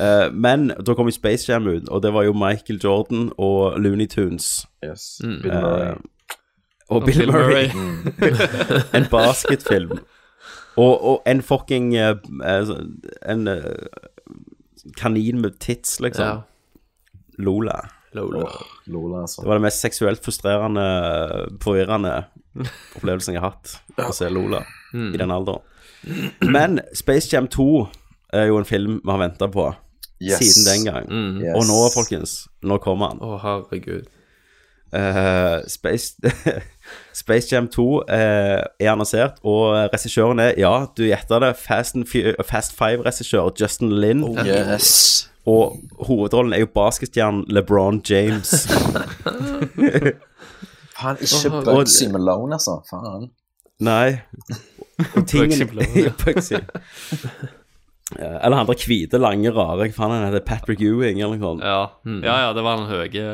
Eh, 0.00 0.32
men 0.32 0.68
da 0.86 0.94
kom 0.94 1.08
jo 1.08 1.14
Space 1.14 1.48
Jam 1.52 1.66
ut, 1.66 1.88
og 1.88 2.02
det 2.02 2.12
var 2.12 2.26
jo 2.26 2.32
Michael 2.36 2.80
Jordan 2.84 3.30
og 3.38 3.78
Looney 3.80 4.06
Tunes. 4.06 4.66
Yes. 4.84 5.20
Mm. 5.24 5.38
Bill 5.42 5.54
Murray. 5.54 5.88
Eh, 5.88 5.96
og 6.88 7.04
Bill, 7.06 7.18
Bill 7.18 7.32
Murray. 7.32 7.70
Murray. 7.74 8.82
en 9.00 9.06
basketfilm. 9.10 9.90
Og, 10.76 11.04
og 11.04 11.22
en 11.26 11.40
fucking 11.42 11.94
eh, 11.96 12.16
En 13.28 13.48
uh, 13.48 13.62
kanin 15.00 15.40
med 15.40 15.50
tits, 15.60 16.00
liksom. 16.00 16.26
Ja. 16.26 16.36
Lola. 17.38 17.78
Lola. 18.12 18.44
Lola, 18.86 19.20
altså. 19.20 19.42
Det 19.42 19.48
var 19.48 19.54
det 19.58 19.62
mest 19.62 19.80
seksuelt 19.80 20.24
frustrerende, 20.24 20.84
forvirrende 21.62 22.12
opplevelsen 22.96 23.34
jeg 23.34 23.42
har 23.42 23.56
hatt. 23.56 23.78
Å 24.00 24.12
se 24.16 24.28
Lola 24.32 24.62
Mm. 24.94 25.14
i 25.14 25.18
den 25.18 25.30
alderen. 25.34 25.60
Men 26.40 26.80
Space 26.94 27.28
Jam 27.32 27.48
2 27.48 27.88
er 28.32 28.46
jo 28.50 28.58
en 28.58 28.64
film 28.68 29.00
vi 29.04 29.10
har 29.10 29.18
venta 29.22 29.48
på 29.52 29.74
Yes. 30.22 30.38
siden 30.40 30.64
den 30.64 30.84
gang. 30.94 31.06
Mm. 31.12 31.40
Yes. 31.42 31.54
Og 31.58 31.66
nå, 31.68 31.80
folkens, 31.92 32.36
nå 32.64 32.78
kommer 32.80 33.10
han. 33.12 33.18
Å, 33.20 33.36
herregud. 33.42 34.06
Uh, 34.96 35.60
Space, 35.68 36.14
Space 37.12 37.50
Jam 37.52 37.66
2 37.68 37.84
uh, 38.00 38.06
er 38.80 38.90
annonsert, 38.92 39.40
og 39.44 39.74
regissøren 39.92 40.38
er, 40.40 40.54
ja, 40.56 40.86
du 40.96 41.02
gjetter 41.04 41.42
det, 41.42 41.50
Fast, 41.60 41.96
and 41.98 42.06
Fu- 42.08 42.32
Fast 42.48 42.72
Five-regissør 42.78 43.50
Justin 43.60 43.92
Lin. 44.00 44.22
Oh, 44.24 44.38
yes. 44.46 45.28
Og 45.46 45.76
hovedrollen 46.08 46.52
er 46.56 46.64
jo 46.64 46.70
basketstjernen 46.74 47.44
LeBron 47.52 48.00
James. 48.08 48.54
Faen, 50.96 51.16
ikke 51.20 51.52
Og- 51.52 51.64
Bugsy 51.64 52.08
Malone, 52.08 52.54
altså. 52.56 52.78
Faen. 52.90 53.28
Nei. 53.80 54.16
Bugsy 55.14 55.64
Malone, 55.68 56.14
Eller 58.14 58.54
han 58.54 58.68
der 58.68 58.82
hvite, 58.86 59.18
lange, 59.18 59.50
rare 59.50 59.88
Hva 59.88 59.94
faen 59.96 60.12
han 60.14 60.28
heter 60.28 60.44
Patrick 60.46 60.82
Ewing, 60.84 61.18
eller 61.18 61.40
noe 61.40 61.42
sånt. 61.42 61.64
Ja. 61.66 61.80
Mm. 62.06 62.20
ja, 62.22 62.36
ja, 62.44 62.52
det 62.54 62.62
var 62.62 62.78
han 62.78 62.86
høye 62.86 63.24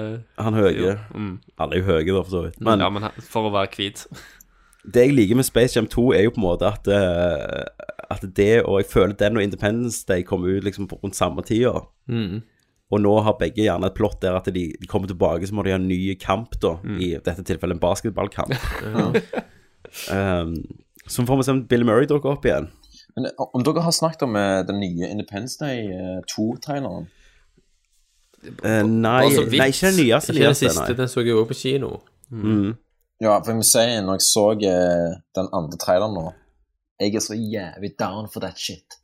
Han 0.40 0.56
høye. 0.56 0.94
Mm. 1.12 1.34
Alle 1.60 1.76
er 1.76 1.82
jo 1.82 1.88
høye, 1.90 2.06
da, 2.08 2.22
for 2.22 2.32
så 2.32 2.44
vidt. 2.46 2.62
Men 2.64 2.80
Ja, 2.80 2.88
men 2.92 3.10
for 3.20 3.50
å 3.50 3.52
være 3.52 3.68
hvit. 3.76 4.06
det 4.96 5.04
jeg 5.06 5.16
liker 5.18 5.38
med 5.38 5.48
Space 5.48 5.76
Jam 5.76 5.90
2, 5.92 6.06
er 6.16 6.24
jo 6.24 6.32
på 6.32 6.40
en 6.40 6.46
måte 6.46 6.72
at, 6.72 6.88
eh, 6.88 7.92
at 8.16 8.24
det 8.24 8.64
og 8.64 8.80
Jeg 8.80 8.88
føler 8.94 9.18
den 9.20 9.36
og 9.36 9.44
Independence 9.44 10.06
Day 10.08 10.24
kom 10.24 10.48
ut 10.48 10.64
liksom 10.64 10.88
på 10.88 11.02
rundt 11.02 11.20
samme 11.20 11.44
tida. 11.44 11.84
Mm. 12.08 12.40
Og 12.92 13.00
nå 13.00 13.12
har 13.24 13.38
begge 13.40 13.66
gjerne 13.66 13.88
et 13.88 13.96
plott 13.96 14.20
der 14.24 14.36
at 14.36 14.48
de, 14.52 14.70
de 14.72 14.88
kommer 14.88 15.08
tilbake, 15.08 15.48
så 15.48 15.56
må 15.56 15.64
de 15.64 15.72
ha 15.72 15.80
en 15.80 15.88
ny 15.88 16.14
kamp, 16.20 16.56
da. 16.64 16.78
I 16.96 17.14
dette 17.20 17.44
tilfellet 17.44 17.76
en 17.76 17.84
basketballkamp. 17.84 18.56
um, 20.16 20.56
så 21.08 21.24
får 21.28 21.36
vi 21.40 21.44
se 21.44 21.54
om 21.56 21.66
Bill 21.68 21.84
Murray 21.88 22.08
dukker 22.08 22.36
opp 22.36 22.48
igjen. 22.48 22.68
Men 23.16 23.28
eh, 23.28 23.42
om 23.52 23.64
dere 23.64 23.84
har 23.86 23.94
snakket 23.96 24.22
om 24.28 24.36
eh, 24.36 24.60
den 24.68 24.80
nye 24.80 25.10
Independence 25.10 25.58
Day 25.60 25.90
eh, 25.90 26.22
2-traileren 26.30 27.10
Uh, 28.42 28.82
nei, 28.82 29.28
nei, 29.30 29.68
ikke 29.70 29.92
den 29.92 30.00
nyeste. 30.00 30.32
Ikke 30.34 30.48
den 30.48 30.56
siste. 30.58 30.80
nei. 30.82 30.94
Den 30.98 31.10
så 31.12 31.22
jeg 31.22 31.30
jo 31.30 31.44
på 31.46 31.54
kino. 31.54 31.90
Mm. 32.34 32.72
Ja, 33.22 33.36
for 33.36 33.52
jeg 33.52 33.60
må 33.60 33.66
si, 33.68 33.84
når 34.02 34.16
jeg 34.18 34.24
så 34.26 34.42
eh, 34.66 35.12
den 35.38 35.50
andre 35.54 35.78
traileren 35.78 36.16
nå 36.16 36.24
Jeg 36.98 37.14
er 37.14 37.22
så 37.22 37.36
jævlig 37.38 37.92
down 38.00 38.26
for 38.32 38.42
that 38.42 38.58
shit. 38.58 38.96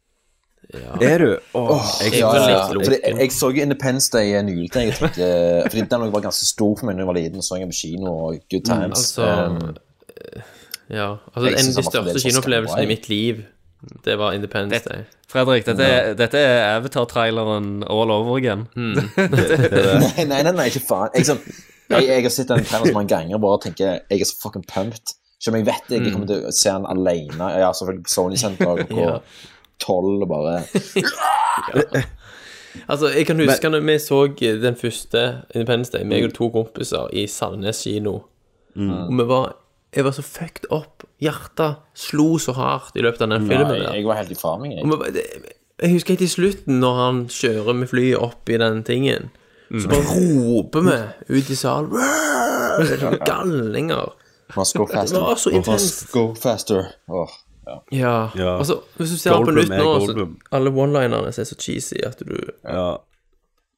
Er 0.74 1.22
du? 1.22 1.28
Åh, 1.54 1.70
oh, 1.70 1.86
jeg, 2.02 2.18
ja, 2.18 2.32
ja, 2.34 2.48
ja. 2.50 2.82
jeg, 2.82 3.14
jeg 3.20 3.32
så 3.32 3.52
Independence 3.54 4.10
Day 4.10 4.42
nylig. 4.42 4.72
Jeg 4.74 4.74
tenkte, 4.74 5.30
fordi 5.70 5.86
den 5.94 6.12
var 6.12 6.26
ganske 6.26 6.46
stor 6.46 6.74
for 6.74 6.90
meg 6.90 6.98
da 6.98 7.04
jeg 7.04 7.10
var 7.12 7.18
liten. 7.20 7.46
Så 7.46 7.60
jeg 7.60 7.70
på 7.70 7.78
kino 7.78 8.16
og 8.24 8.42
good 8.50 8.66
times. 8.66 9.04
Altså 9.06 9.30
Um, 9.38 9.76
Ja. 10.90 11.16
Altså, 11.36 11.46
en 11.46 11.54
av 11.54 11.60
de 11.60 11.72
største 11.72 11.92
fremdeles 11.92 12.24
kinoopplevelsene 12.24 12.84
i 12.84 12.88
mitt 12.88 13.08
liv, 13.12 13.42
det 14.04 14.16
var 14.18 14.32
Independence 14.34 14.88
Day. 14.88 15.04
Fredrik, 15.28 15.66
dette 15.66 15.84
er, 15.84 16.14
dette 16.18 16.38
er 16.40 16.78
Avatar-traileren 16.78 17.82
all 17.84 18.10
over 18.10 18.38
again. 18.38 18.66
nei, 18.76 20.24
nei, 20.24 20.42
nei, 20.42 20.52
nei, 20.52 20.66
ikke 20.70 20.82
faen. 20.88 21.12
Jeg, 21.14 21.28
sånn, 21.28 21.42
jeg, 21.92 22.08
jeg 22.08 22.24
har 22.24 22.32
sett 22.34 22.50
den 22.50 22.64
traileren 22.64 22.92
så 22.92 22.96
mange 22.96 23.12
ganger 23.12 23.38
og 23.38 23.44
bare 23.44 23.60
tenker 23.68 23.98
jeg 24.08 24.22
er 24.22 24.30
så 24.30 24.38
fucking 24.42 24.64
pumped. 24.70 25.14
Selv 25.38 25.54
om 25.54 25.60
jeg 25.60 25.68
vet 25.68 25.92
jeg 25.94 26.10
kommer 26.10 26.26
til 26.26 26.48
å 26.48 26.54
se 26.54 26.72
den 26.72 26.88
alene. 26.90 27.50
Ja, 27.60 27.70
selvfølgelig 27.76 28.10
Sony 28.10 28.40
Center 28.40 28.80
klokka 28.88 29.04
Ja. 29.04 29.18
tolv 29.78 30.24
og 30.24 30.32
bare 30.32 30.56
Altså, 32.88 33.08
jeg 33.14 33.26
kan 33.26 33.38
huske 33.40 33.70
når 33.70 33.84
vi 33.86 33.98
så 34.02 34.18
den 34.38 34.76
første 34.76 35.22
Independence 35.54 35.92
Day, 35.92 36.04
meg 36.06 36.24
og 36.28 36.34
to 36.36 36.48
kompiser 36.54 37.08
i 37.12 37.26
Sandnes 37.30 37.80
kino, 37.84 38.20
og 38.78 39.14
vi 39.18 39.26
var 39.26 39.56
Jeg 39.96 40.04
var 40.04 40.12
så 40.12 40.22
fucked 40.22 40.66
up. 40.70 41.04
Hjertet 41.22 41.76
slo 41.96 42.36
så 42.38 42.52
hardt 42.54 42.96
i 42.96 43.02
løpet 43.02 43.22
av 43.24 43.30
den 43.32 43.46
filmen 43.48 43.68
Nei, 43.72 43.78
der. 43.80 43.94
jeg 43.96 44.04
var 44.06 44.18
helt 44.20 44.30
i 44.30 44.36
farming, 44.38 44.74
jeg. 44.76 44.84
Jeg 45.80 45.92
husker 45.94 46.14
helt 46.14 46.22
i 46.26 46.28
slutten, 46.30 46.80
når 46.82 46.94
han 46.98 47.18
kjører 47.32 47.74
med 47.78 47.88
flyet 47.88 48.18
opp 48.20 48.50
i 48.50 48.58
den 48.60 48.82
tingen, 48.84 49.30
så 49.70 49.84
Mm. 49.84 49.90
bare 49.90 50.04
roper 50.08 50.80
vi 51.28 51.38
ut 51.38 51.50
i 51.50 51.54
salen 51.54 51.90
Det 52.78 53.20
galninger. 53.26 54.12
Must 54.56 54.76
go 54.76 54.86
faster. 54.86 55.16
Det 55.18 55.22
var 55.26 55.34
så 55.36 55.50
intenst. 55.50 56.12
Go 56.12 56.34
faster. 56.34 56.86
Åh, 57.08 57.28
ja. 57.92 58.30
Ja. 58.34 58.58
Altså, 58.58 58.78
hvis 58.96 59.10
du 59.10 59.16
ser 59.18 59.44
på 59.44 59.52
nytt 59.52 59.68
nå, 59.68 59.90
så 60.06 60.28
alle 60.56 60.70
one-linerne 60.72 61.28
er 61.28 61.44
så 61.44 61.54
cheesy 61.60 62.00
at 62.06 62.18
du 62.24 62.34
Ja. 62.64 62.96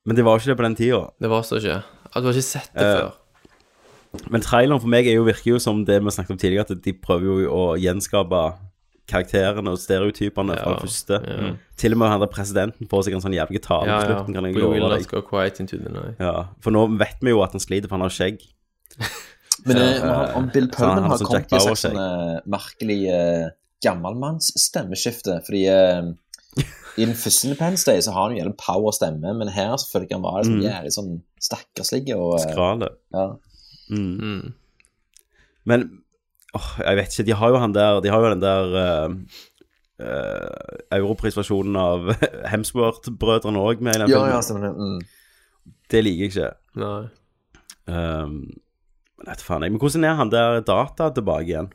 Men 0.07 0.17
det 0.17 0.25
var 0.25 0.39
ikke 0.39 0.47
det 0.53 0.57
på 0.57 0.63
den 0.69 0.77
tida. 0.77 1.01
Det 1.21 1.29
var 1.31 1.43
så 1.43 1.57
ikke. 1.59 1.83
At 2.15 2.23
du 2.23 2.29
har 2.29 2.33
ikke 2.35 2.43
sett 2.43 2.71
det 2.75 2.83
Eh, 2.87 2.97
før. 3.01 3.11
Men 4.31 4.43
traileren 4.43 4.81
for 4.83 4.91
meg 4.91 5.07
er 5.07 5.15
jo, 5.21 5.25
virker 5.29 5.53
jo 5.53 5.59
som 5.63 5.85
det 5.87 6.01
vi 6.03 6.11
snakket 6.11 6.31
om 6.35 6.39
tidligere, 6.43 6.67
at 6.71 6.83
de 6.83 6.93
prøver 6.99 7.45
jo 7.45 7.51
å 7.55 7.63
gjenskape 7.79 8.41
karakterene 9.11 9.71
og 9.73 9.79
stereotypene 9.83 10.55
fra 10.55 10.71
Ja, 10.71 10.75
det 10.77 10.83
første. 10.85 11.17
ja. 11.27 11.53
Til 11.77 11.93
og 11.95 11.99
med 11.99 12.09
han 12.13 12.21
der 12.23 12.31
presidenten 12.31 12.87
får 12.91 13.05
seg 13.07 13.15
en 13.17 13.23
sånn 13.25 13.35
jævlig 13.35 13.63
tale 13.63 13.87
Ja, 13.89 13.97
på 13.99 14.03
ja. 14.03 14.07
slutten, 14.19 14.35
kan 14.35 14.45
jeg 14.47 14.55
We 14.55 14.67
will 14.69 14.89
not 14.89 15.07
go 15.11 15.23
quiet 15.23 15.59
into 15.61 15.79
the 15.79 15.91
night. 15.91 16.17
Ja, 16.21 16.47
for 16.61 16.71
nå 16.75 16.85
vet 16.99 17.19
vi 17.23 17.31
jo 17.31 17.43
at 17.43 17.53
han 17.53 17.61
sliter, 17.63 17.89
for 17.89 17.99
han 17.99 18.07
har 18.07 18.15
skjegg. 18.15 18.43
Men 19.67 19.77
Så, 19.77 19.87
uh, 20.05 20.11
om- 20.11 20.37
om 20.45 20.51
Bill 20.55 20.69
Pullman 20.73 21.05
har 21.11 21.19
sånn 21.19 21.27
kommet 21.27 21.53
i 21.53 21.57
et 21.57 21.81
sånn 21.83 21.99
eh, 22.01 22.41
merkelig 22.49 23.01
uh, 23.13 23.51
gammelmannsstemmeskifte, 23.85 25.41
fordi 25.47 25.65
uh, 25.69 26.13
i 26.99 27.05
den 27.07 27.15
første 27.15 27.47
Independence 27.49 27.87
Day 27.87 28.01
så 28.03 28.13
har 28.15 28.29
han 28.31 28.37
jo 28.39 28.47
en 28.47 28.57
power 28.59 28.93
stemme, 28.93 29.35
men 29.39 29.49
her 29.55 29.77
så 29.79 29.87
føler 29.93 30.09
jeg 30.09 30.17
han 30.19 30.23
var 30.25 30.41
liksom 30.43 30.59
Mm. 30.61 30.67
jævlig 30.67 30.93
sånn 30.97 31.23
stakkarslig 31.41 32.17
og 32.17 32.35
eh, 32.41 32.47
Skrale. 32.47 32.89
Ja. 33.15 33.27
Mm. 33.91 34.53
Men 35.67 35.85
åh, 36.57 36.69
jeg 36.87 36.97
vet 37.01 37.13
ikke, 37.15 37.27
de 37.29 37.37
har 37.43 37.51
jo 37.53 37.59
han 37.63 37.73
der 37.77 38.01
De 38.01 38.09
har 38.15 38.23
jo 38.25 38.31
den 38.33 38.41
der 38.43 38.77
uh, 40.01 40.87
Europrisversjonen 40.97 41.77
av 41.77 42.09
Hemsworth-brødrene 42.53 43.61
òg 43.61 43.83
med 43.85 43.97
i 43.99 44.03
den 44.05 44.13
Ja, 44.15 44.23
filmen. 44.23 44.33
ja, 44.35 44.41
stemmer 44.47 44.67
det. 44.69 44.73
Mm. 44.79 45.75
Det 45.91 46.03
liker 46.07 46.25
jeg 46.25 46.33
ikke. 46.33 46.51
Nei. 46.81 47.03
Um, 47.91 48.35
men 49.21 49.29
vet 49.35 49.43
faen 49.45 49.67
jeg. 49.67 49.75
Men 49.75 49.83
hvordan 49.83 50.07
er 50.09 50.19
han 50.23 50.31
der 50.33 50.61
data 50.65 51.11
tilbake 51.17 51.49
igjen? 51.51 51.71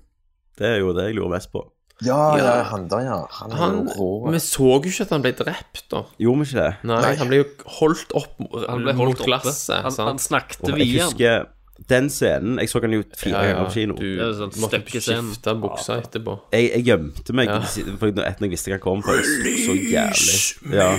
Det 0.58 0.70
er 0.72 0.78
jo 0.82 0.94
det 0.96 1.10
jeg 1.10 1.18
lurer 1.20 1.36
mest 1.36 1.52
på. 1.54 1.62
Ja, 2.04 2.36
ja, 2.36 2.44
Ja. 2.44 2.64
han 2.74 2.88
der, 2.92 3.06
ja. 3.08 3.18
Han 3.38 3.52
er 3.54 3.56
Han, 3.62 3.76
jo 3.88 3.94
rå. 4.26 4.32
vi 4.34 4.40
så 4.44 4.66
jo 4.68 4.90
ikke 4.90 5.06
at 5.06 5.12
han 5.16 5.22
ble 5.24 5.32
drept, 5.38 5.84
da. 5.94 6.02
Gjorde 6.20 6.42
vi 6.42 6.48
ikke 6.50 6.64
det? 6.64 6.72
Nei, 6.90 6.98
Nei. 7.06 7.12
han 7.22 7.30
ble 7.32 7.38
jo 7.40 7.46
holdt 7.78 8.16
opp 8.20 8.34
Han 8.42 8.82
ble 8.84 8.96
holdt 8.98 9.00
holdt 9.00 9.22
oppe. 9.22 9.30
glasset. 9.30 9.84
Han, 9.86 9.96
han 10.10 10.20
snakket 10.20 10.74
via 10.76 11.06
han. 11.08 11.48
Den 11.90 12.10
scenen 12.10 12.58
Jeg 12.60 12.70
så 12.72 12.80
den 12.82 12.94
jo 12.96 13.04
fire 13.18 13.32
Ja, 13.34 13.42
ja, 13.44 13.48
ganger 13.54 13.66
på 13.66 13.72
kino. 13.74 13.94
Du 14.00 14.06
Det 14.06 14.22
er 14.26 14.34
sånn 14.38 14.52
måtte 14.64 14.80
skifte 14.86 15.54
buksa 15.62 15.94
etterpå. 16.02 16.34
Jeg, 16.56 16.64
jeg 16.72 16.84
gjemte 16.88 17.34
meg 17.36 17.46
Ja. 17.52 17.60
for 18.00 18.08
etter 18.08 18.42
jeg 18.48 18.52
visste 18.56 18.72
hva 18.72 18.80
kom, 18.80 19.02
for 19.04 19.12
jeg 19.20 19.26
så, 19.26 19.32
så 19.66 19.74
jævlig 19.76 20.40
Ja. 20.80 20.90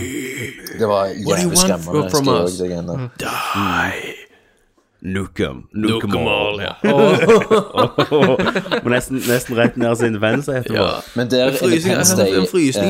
Det 0.78 0.86
var 0.93 1.03
What 1.09 1.16
do 1.16 1.19
you 1.19 1.23
jævlig 1.32 1.47
want 1.47 1.59
skremmende. 1.65 1.93
jeg 2.36 2.44
us? 2.44 2.53
det 2.61 2.66
greiene 2.70 2.93
der. 2.93 2.98
Die. 3.24 4.12
Nukem. 5.07 5.69
Nukem 5.73 6.11
Nukem 6.11 6.27
all, 6.27 6.28
all. 6.28 6.61
ja. 6.61 6.73
Må 8.82 8.89
nesten, 8.90 9.20
nesten 9.28 9.55
rett 9.59 9.77
ned 9.78 9.97
sin 10.01 10.16
venn 10.23 10.43
etterpå. 10.61 10.78
Ja. 10.78 11.01
Men 11.15 11.28
der 11.31 11.48
En 11.53 11.57
frysning, 11.61 11.97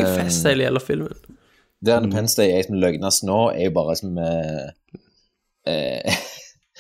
i 0.00 0.02
eh, 0.06 0.14
fest 0.22 0.46
hele 0.48 0.64
hele 0.68 0.80
filmen. 0.80 1.12
Der 1.84 1.98
Independence 2.00 2.36
Day 2.40 2.48
er 2.56 2.62
som 2.66 2.76
løgnast 2.80 3.22
nå, 3.28 3.40
er 3.52 3.64
jo 3.68 3.72
bare 3.76 3.94
som 3.98 4.10
eh, 4.22 4.66
eh, 5.68 6.14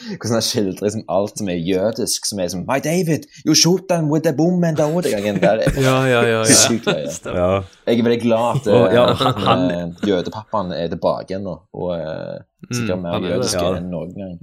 Hvordan 0.06 0.32
han 0.36 0.42
skildrer 0.42 0.82
liksom 0.86 1.02
alt 1.08 1.38
som 1.38 1.48
er 1.48 1.58
jødisk, 1.60 2.26
som 2.28 2.38
er 2.40 2.48
som 2.52 2.60
My 2.68 2.78
David, 2.84 3.26
you 3.46 3.54
shoot 3.54 3.82
them 3.90 4.10
with 4.12 4.24
the 4.24 4.32
boom 4.32 4.64
and 4.64 4.76
the 4.76 4.84
other 4.84 5.10
gangen. 5.10 5.40
Der 5.42 5.58
er 5.66 5.80
Ja, 5.88 5.96
ja, 6.06 6.20
ja, 6.22 6.38
ja. 6.38 6.44
sykt 6.44 6.86
løye. 6.86 7.10
Ja. 7.34 7.48
Jeg 7.86 7.98
er 7.98 8.02
veldig 8.08 8.20
glad 8.22 8.60
at 8.60 8.66
Og, 8.72 8.92
ja, 8.94 9.04
eh, 9.10 9.16
han- 9.16 9.42
han, 9.46 9.70
eh, 9.70 10.08
jødepappaen 10.08 10.72
er 10.72 10.88
tilbake 10.88 11.30
igjen 11.30 11.42
nå, 11.44 11.56
og 11.74 11.90
uh, 11.98 12.38
sikkert 12.72 13.02
mer 13.02 13.12
han 13.16 13.24
er 13.24 13.28
det. 13.28 13.36
jødisk 13.36 13.54
Ja. 13.60 13.74
enn 13.76 13.90
noen 13.90 14.14
gang. 14.14 14.38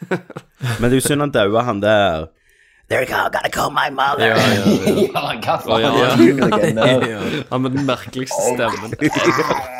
Men 0.80 0.90
det 0.90 0.92
er 0.96 1.00
jo 1.00 1.08
synd 1.08 1.20
han 1.20 1.30
daua, 1.34 1.62
han 1.62 1.80
der 1.82 2.26
There 2.90 3.02
you 3.04 3.06
go, 3.06 3.18
gotta 3.30 3.48
call 3.54 3.70
my 3.70 3.88
mother. 3.94 4.26
Ja, 4.26 4.36
ja, 4.36 4.64
ja. 4.66 4.94
ja, 5.14 5.20
hva 5.38 5.52
Å, 5.62 5.76
ja. 5.78 5.90
faen? 6.50 7.44
Han 7.52 7.62
med 7.62 7.76
den 7.76 7.84
merkeligste 7.86 8.40
stemmen 8.48 8.96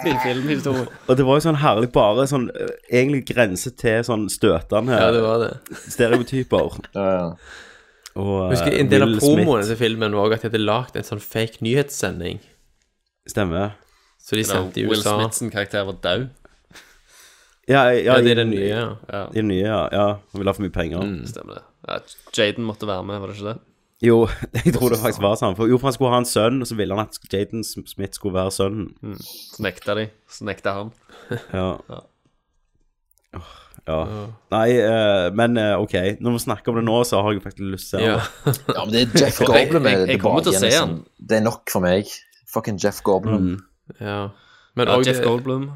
i 0.06 0.12
filmhistorien. 0.22 0.86
Og 1.10 1.18
det 1.18 1.26
var 1.26 1.40
jo 1.40 1.42
sånn 1.48 1.58
herlig 1.58 1.88
bare 1.96 2.26
sånn 2.30 2.44
eh, 2.54 2.70
Egentlig 2.92 3.24
grense 3.32 3.72
til 3.74 4.04
sånn 4.06 4.28
støtende 4.30 4.94
Ja, 4.94 5.08
det 5.16 5.24
var 5.26 5.42
det. 5.42 5.50
stereotyper. 5.90 6.78
Ja, 6.94 7.08
ja. 7.16 7.26
Og 8.20 8.30
Jeg 8.50 8.54
husker 8.56 8.72
eh, 8.76 8.80
En 8.84 8.88
del 8.92 9.02
av 9.06 9.12
promoene 9.16 9.42
promoen 9.42 9.66
til 9.72 9.80
filmen 9.80 10.14
var 10.18 10.32
at 10.36 10.42
de 10.44 10.48
hadde 10.52 10.60
lagd 10.62 10.96
en 10.98 11.06
sånn 11.10 11.22
fake 11.22 11.62
nyhetssending. 11.66 12.38
Stemmer. 13.30 13.74
Så 14.22 14.38
de 14.38 14.44
sendte 14.46 14.82
i 14.82 14.86
USA. 14.86 15.16
Will. 15.18 15.30
Smiths 15.34 15.54
karakter 15.54 15.86
var 15.90 15.98
død. 16.06 16.28
Ja, 17.70 17.84
ja, 17.90 17.98
Ja, 18.06 18.16
det 18.22 18.32
er 18.32 18.38
i- 18.38 18.38
det 18.42 18.46
nye, 18.50 18.66
ja. 18.70 18.86
Ja, 19.10 19.24
I 19.30 19.38
det 19.42 19.44
nye, 19.50 19.66
ja. 19.66 19.82
ja. 19.94 20.06
Han 20.32 20.40
ville 20.42 20.50
ha 20.50 20.54
for 20.58 20.62
mye 20.66 20.74
penger. 20.74 21.04
stemmer 21.30 21.58
det. 21.58 21.64
Ja, 21.90 21.98
Jaden 22.36 22.64
måtte 22.64 22.86
være 22.86 23.02
med, 23.04 23.18
var 23.20 23.26
det 23.32 23.36
ikke 23.40 23.48
det? 23.52 23.58
Jo, 24.06 24.20
jeg 24.64 24.72
tror 24.76 24.88
det 24.94 24.98
faktisk 25.02 25.20
var 25.24 25.34
sånn. 25.36 25.56
For, 25.58 25.68
jo, 25.68 25.76
for 25.76 25.90
han 25.90 25.96
skulle 25.96 26.12
ha 26.14 26.20
en 26.22 26.28
sønn, 26.28 26.60
og 26.64 26.68
så 26.70 26.76
ville 26.78 26.94
han 26.96 27.04
at 27.10 27.18
Jaden 27.32 27.64
Smith 27.66 28.14
skulle 28.16 28.38
være 28.38 28.52
sønnen. 28.54 29.16
Så 29.20 29.60
nekta 29.66 29.96
de. 29.98 30.06
Så 30.30 30.46
nekta 30.48 30.72
han. 30.78 30.92
Ja. 31.52 31.66
Ja. 31.90 31.98
Oh, 33.36 33.50
ja. 33.86 33.98
Nei, 34.52 34.66
uh, 34.82 35.28
men 35.34 35.54
uh, 35.58 35.76
OK. 35.82 35.94
Når 36.20 36.34
vi 36.36 36.40
snakker 36.42 36.72
om 36.72 36.78
det 36.80 36.84
nå, 36.88 36.96
så 37.08 37.20
har 37.22 37.32
jeg 37.36 37.42
faktisk 37.44 37.62
lyst 37.74 37.90
til 37.92 38.00
å 38.00 38.02
se 38.02 38.06
Ja. 38.06 38.16
det. 38.18 38.54
ja, 38.76 38.84
men 38.84 38.92
det 38.94 39.02
er 39.02 39.24
Jeff 39.24 39.38
Goblin 39.40 39.56
Goldblum 39.70 39.86
jeg- 39.90 39.98
jeg, 40.00 40.08
jeg 40.14 40.20
kommer 40.24 40.44
til 40.46 40.52
å 40.52 40.54
tilbake 40.54 40.60
se 40.60 40.70
igjen. 40.72 40.80
han. 40.80 40.96
liksom. 40.96 41.26
Det 41.30 41.36
er 41.38 41.44
nok 41.46 41.70
for 41.74 41.84
meg. 41.86 42.14
Fucking 42.54 42.80
Jeff 42.82 43.02
Goldblum. 43.06 43.46
Mm. 43.46 44.00
ja. 44.00 44.18
Men 44.78 44.88
Ja, 44.90 44.96
også 44.98 45.10
Jeff 45.10 45.20
Goblin. 45.24 45.66
Goldblum 45.66 45.70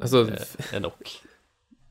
Altså, 0.00 0.24
er 0.72 0.80
nok. 0.84 1.14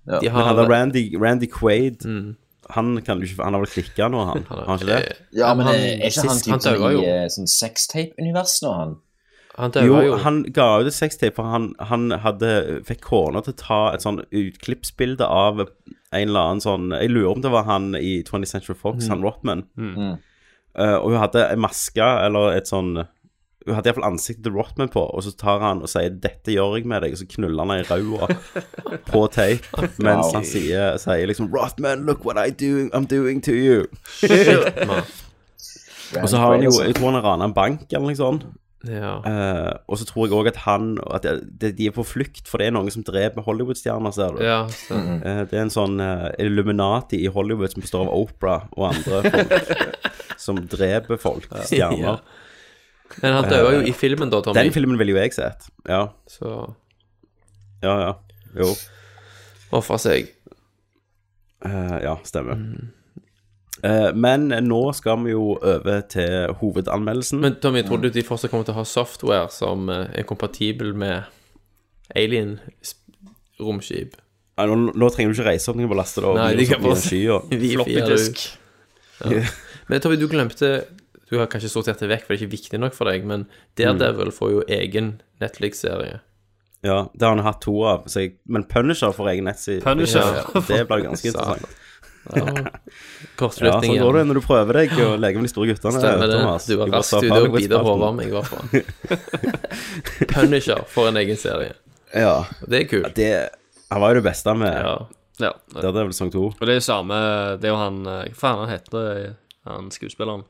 Ja. 0.07 0.19
de 0.23 0.29
har 0.31 0.53
men, 0.55 0.69
Randy, 0.71 1.03
Randy 1.19 1.49
Quaid, 1.51 2.05
Mm. 2.07 2.35
Han, 2.75 3.01
kan 3.05 3.19
du 3.19 3.25
ikke, 3.27 3.43
han 3.43 3.55
har 3.55 3.63
vel 3.63 3.71
klikka 3.71 4.07
nå, 4.11 4.23
han? 4.31 4.45
Har 4.51 4.63
han 4.67 4.79
ikke 4.81 4.89
det? 4.91 5.17
Ja, 5.37 5.53
men 5.57 5.67
han- 5.69 5.75
er 5.75 6.07
ikke 6.07 6.27
han 6.27 6.93
jo. 6.93 7.01
i 7.01 7.11
eh, 7.11 7.27
sånn 7.33 7.49
sextape-univers 7.51 8.57
nå, 8.65 8.73
han? 8.77 8.95
Han 9.57 9.71
Jo, 9.81 10.01
jo. 10.05 10.17
han 10.21 10.43
ga 10.53 10.67
ut 10.83 10.87
et 10.91 10.93
sextape, 10.93 11.33
for 11.39 11.49
han, 11.49 11.71
han 11.89 12.11
hadde, 12.21 12.51
fikk 12.85 13.01
kona 13.07 13.41
til 13.41 13.55
å 13.55 13.57
ta 13.57 13.79
et 13.95 14.03
sånn 14.05 14.19
utklippsbilde 14.29 15.25
av 15.25 15.63
en 15.63 16.21
eller 16.21 16.39
annen 16.43 16.61
sånn 16.61 16.91
Jeg 16.93 17.09
lurer 17.09 17.31
om 17.33 17.41
det 17.41 17.49
var 17.51 17.65
han 17.67 17.89
i 17.97 18.19
20th 18.21 18.51
Century 18.53 18.77
Fox, 18.77 19.07
han 19.09 19.25
Rotman. 19.25 19.65
Mm. 19.75 20.19
Uh, 20.77 20.97
og 21.01 21.09
hun 21.09 21.17
hadde 21.23 21.47
en 21.49 21.63
maske, 21.63 22.05
eller 22.05 22.53
et 22.59 22.69
sånn 22.69 22.93
Hun 23.67 23.75
hadde 23.75 23.91
iallfall 23.91 24.07
ansiktet 24.07 24.45
til 24.47 24.55
Rotman 24.55 24.91
på, 24.93 25.03
og 25.03 25.23
så 25.25 25.33
tar 25.35 25.59
han 25.59 25.81
og 25.83 25.91
sier 25.91 26.13
'Dette 26.13 26.53
gjør 26.55 26.77
jeg 26.77 26.87
med 26.87 27.03
deg', 27.03 27.17
og 27.17 27.19
så 27.19 27.27
knuller 27.35 27.65
han 27.65 27.73
henne 27.75 27.83
i 27.83 27.89
ræva 27.91 28.27
på 29.11 29.23
tape, 29.27 29.89
mens 29.99 30.31
han 30.33 30.45
sier, 30.47 30.95
sier 31.03 31.27
liksom 31.27 31.51
'Rotman, 31.51 32.05
look 32.07 32.23
what 32.25 32.39
I 32.39 32.49
do, 32.49 32.87
I'm 32.95 33.07
doing 33.11 33.43
to 33.43 33.51
you'. 33.51 33.85
og 36.21 36.29
så 36.29 36.37
har 36.37 36.55
han 36.55 36.63
jo 36.63 36.71
Jeg 36.85 36.95
tror 36.95 37.11
han 37.11 37.19
har 37.19 37.27
rana 37.27 37.45
en 37.45 37.53
bank, 37.53 37.91
eller 37.91 38.07
noe 38.07 38.15
sånt. 38.15 38.47
Ja. 38.85 39.17
Uh, 39.25 39.73
og 39.89 39.97
så 39.99 40.05
tror 40.05 40.27
jeg 40.27 40.35
òg 40.37 40.47
at 40.51 40.59
han 40.67 40.99
At 41.11 41.25
de, 41.25 41.71
de 41.73 41.87
er 41.89 41.95
på 41.95 42.05
flukt, 42.05 42.45
for 42.47 42.61
det 42.61 42.69
er 42.69 42.75
noen 42.75 42.91
som 42.93 43.03
dreper 43.03 43.41
Hollywood-stjerner, 43.41 44.13
ser 44.13 44.37
du. 44.37 44.43
ja 44.45 44.59
så. 44.69 44.95
Eh, 44.95 45.41
det 45.49 45.57
er 45.57 45.63
en 45.65 45.73
sånn 45.73 45.97
uh, 45.99 46.29
Illuminati 46.39 47.23
i 47.25 47.31
Hollywood 47.33 47.73
som 47.73 47.83
består 47.83 48.05
av 48.05 48.13
Oprah 48.13 48.67
og 48.77 48.91
andre 48.91 49.23
folk 49.33 49.97
som 50.47 50.59
dreper 50.69 51.17
folk, 51.19 51.49
stjerner. 51.65 52.21
Ja. 52.21 52.45
Men 53.21 53.33
han 53.37 53.47
døde 53.49 53.71
jo 53.77 53.81
i 53.87 53.93
filmen, 53.95 54.29
da, 54.29 54.41
Tommy. 54.45 54.57
Den 54.59 54.73
filmen 54.75 54.99
ville 54.99 55.15
jo 55.15 55.21
jeg 55.21 55.33
sett. 55.37 55.69
Ja, 55.87 56.07
Så 56.29 56.51
ja. 57.83 57.93
ja. 58.01 58.13
Jo. 58.57 58.71
ofra 59.77 59.97
seg. 60.01 60.29
Eh, 61.65 61.97
ja, 62.03 62.15
stemmer. 62.25 62.57
Mm. 62.57 62.87
Eh, 63.83 64.09
men 64.17 64.47
nå 64.65 64.79
skal 64.97 65.19
vi 65.23 65.33
jo 65.35 65.55
over 65.61 66.01
til 66.09 66.53
hovedanmeldelsen. 66.61 67.41
Men 67.43 67.57
Tommy, 67.61 67.83
tror 67.85 68.01
du 68.01 68.09
de 68.13 68.23
fortsatt 68.25 68.51
kommer 68.53 68.65
til 68.67 68.73
å 68.75 68.81
ha 68.81 68.87
software 68.89 69.49
som 69.53 69.89
eh, 69.93 70.07
er 70.21 70.25
kompatibel 70.29 70.93
med 70.97 71.27
alien-romskip? 72.17 74.17
Nei, 74.57 74.65
nå, 74.71 74.77
nå 74.97 75.09
trenger 75.13 75.33
du 75.33 75.37
ikke 75.37 75.49
reise 75.51 75.69
opp 75.69 75.77
noe 75.77 75.91
på 75.91 75.97
laste 75.99 76.23
det 76.23 76.29
opp. 76.31 76.39
Nei, 76.39 76.53
de 76.57 76.65
kan 76.69 76.81
bare 76.81 77.01
skya. 77.01 77.41
Floppy 77.51 77.99
disk. 78.09 78.47
Ja. 79.21 79.43
Men 79.87 80.01
Tommy, 80.03 80.17
du 80.19 80.25
glemte 80.29 80.71
Du 81.29 81.37
har 81.39 81.49
kanskje 81.51 81.69
sortert 81.73 81.99
det 81.99 82.07
vekk, 82.11 82.23
for 82.25 82.33
det 82.33 82.37
er 82.39 82.45
ikke 82.45 82.55
viktig 82.55 82.79
nok 82.79 82.95
for 82.95 83.09
deg, 83.11 83.25
men 83.27 83.47
Daredevil 83.79 84.31
får 84.31 84.53
jo 84.53 84.61
egen 84.71 85.17
Netflix-serie. 85.43 86.21
Ja, 86.85 87.09
det 87.13 87.25
har 87.25 87.35
han 87.35 87.43
hatt 87.43 87.59
to 87.65 87.73
av. 87.89 88.05
Så 88.07 88.23
jeg, 88.23 88.37
men 88.47 88.63
Punisher 88.69 89.11
får 89.15 89.33
egen 89.33 89.49
nettside. 89.49 89.81
Punisher. 89.83 90.23
Ja, 90.23 90.61
det 90.69 90.79
blir 90.87 91.03
ganske 91.09 91.27
interessant. 91.33 91.67
Ja. 91.67 92.43
Ja, 93.39 93.47
sånn 93.55 93.99
går 94.01 94.17
det 94.17 94.23
når 94.27 94.39
du 94.39 94.43
prøver 94.43 94.81
deg 94.81 94.95
å 94.99 95.13
leke 95.19 95.39
med 95.39 95.47
de 95.47 95.51
store 95.51 95.69
guttene. 95.71 95.99
Stemmer 96.01 96.27
det. 96.27 96.39
Thomas. 96.41 96.65
Du 96.67 96.75
var 96.79 96.91
rask 96.91 97.13
ute 97.23 97.37
og 97.37 97.55
hodet 97.55 98.07
av 98.09 98.17
meg, 98.17 98.27
i 98.27 98.35
hvert 98.35 98.49
fall. 98.51 98.65
Punisher 100.33 100.83
får 100.91 101.11
en 101.11 101.21
egen 101.23 101.39
serie. 101.39 101.75
Ja. 102.11 102.45
Det 102.67 102.81
er 102.81 102.89
kult. 102.91 103.13
Det, 103.15 103.31
han 103.91 104.03
var 104.03 104.11
jo 104.11 104.19
det 104.21 104.27
beste 104.27 104.55
med 104.59 104.75
Ja. 104.75 104.97
Ja. 105.39 105.51
Det 105.69 105.91
vel 105.93 106.13
sang 106.17 106.31
to. 106.33 106.47
Og 106.49 106.63
det 106.65 106.73
er 106.73 106.79
jo 106.79 106.85
samme 106.87 107.17
Det 107.61 107.67
er 107.69 107.73
jo 107.75 107.77
han 107.77 107.97
eh, 108.09 108.23
Hva 108.31 108.39
faen 108.39 108.61
han 108.63 108.71
heter 108.71 109.35
han 109.69 109.91
skuespilleren? 109.93 110.41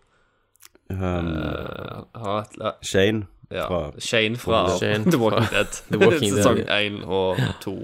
Um, 0.89 0.97
uh, 0.97 2.39
et, 2.41 2.53
ja, 2.61 2.71
Shane. 2.81 3.25
Ja. 3.51 3.65
Fra- 3.67 3.99
Shane 3.99 4.35
fra 4.37 4.61
Shane 4.79 5.11
The 5.11 5.17
Walking 5.19 5.43
fra 5.47 5.57
Dead. 5.57 5.81
The 5.91 5.97
Walking 5.99 6.33
Sesong 6.35 6.61
én 6.67 7.01
og 7.05 7.37
to. 7.63 7.75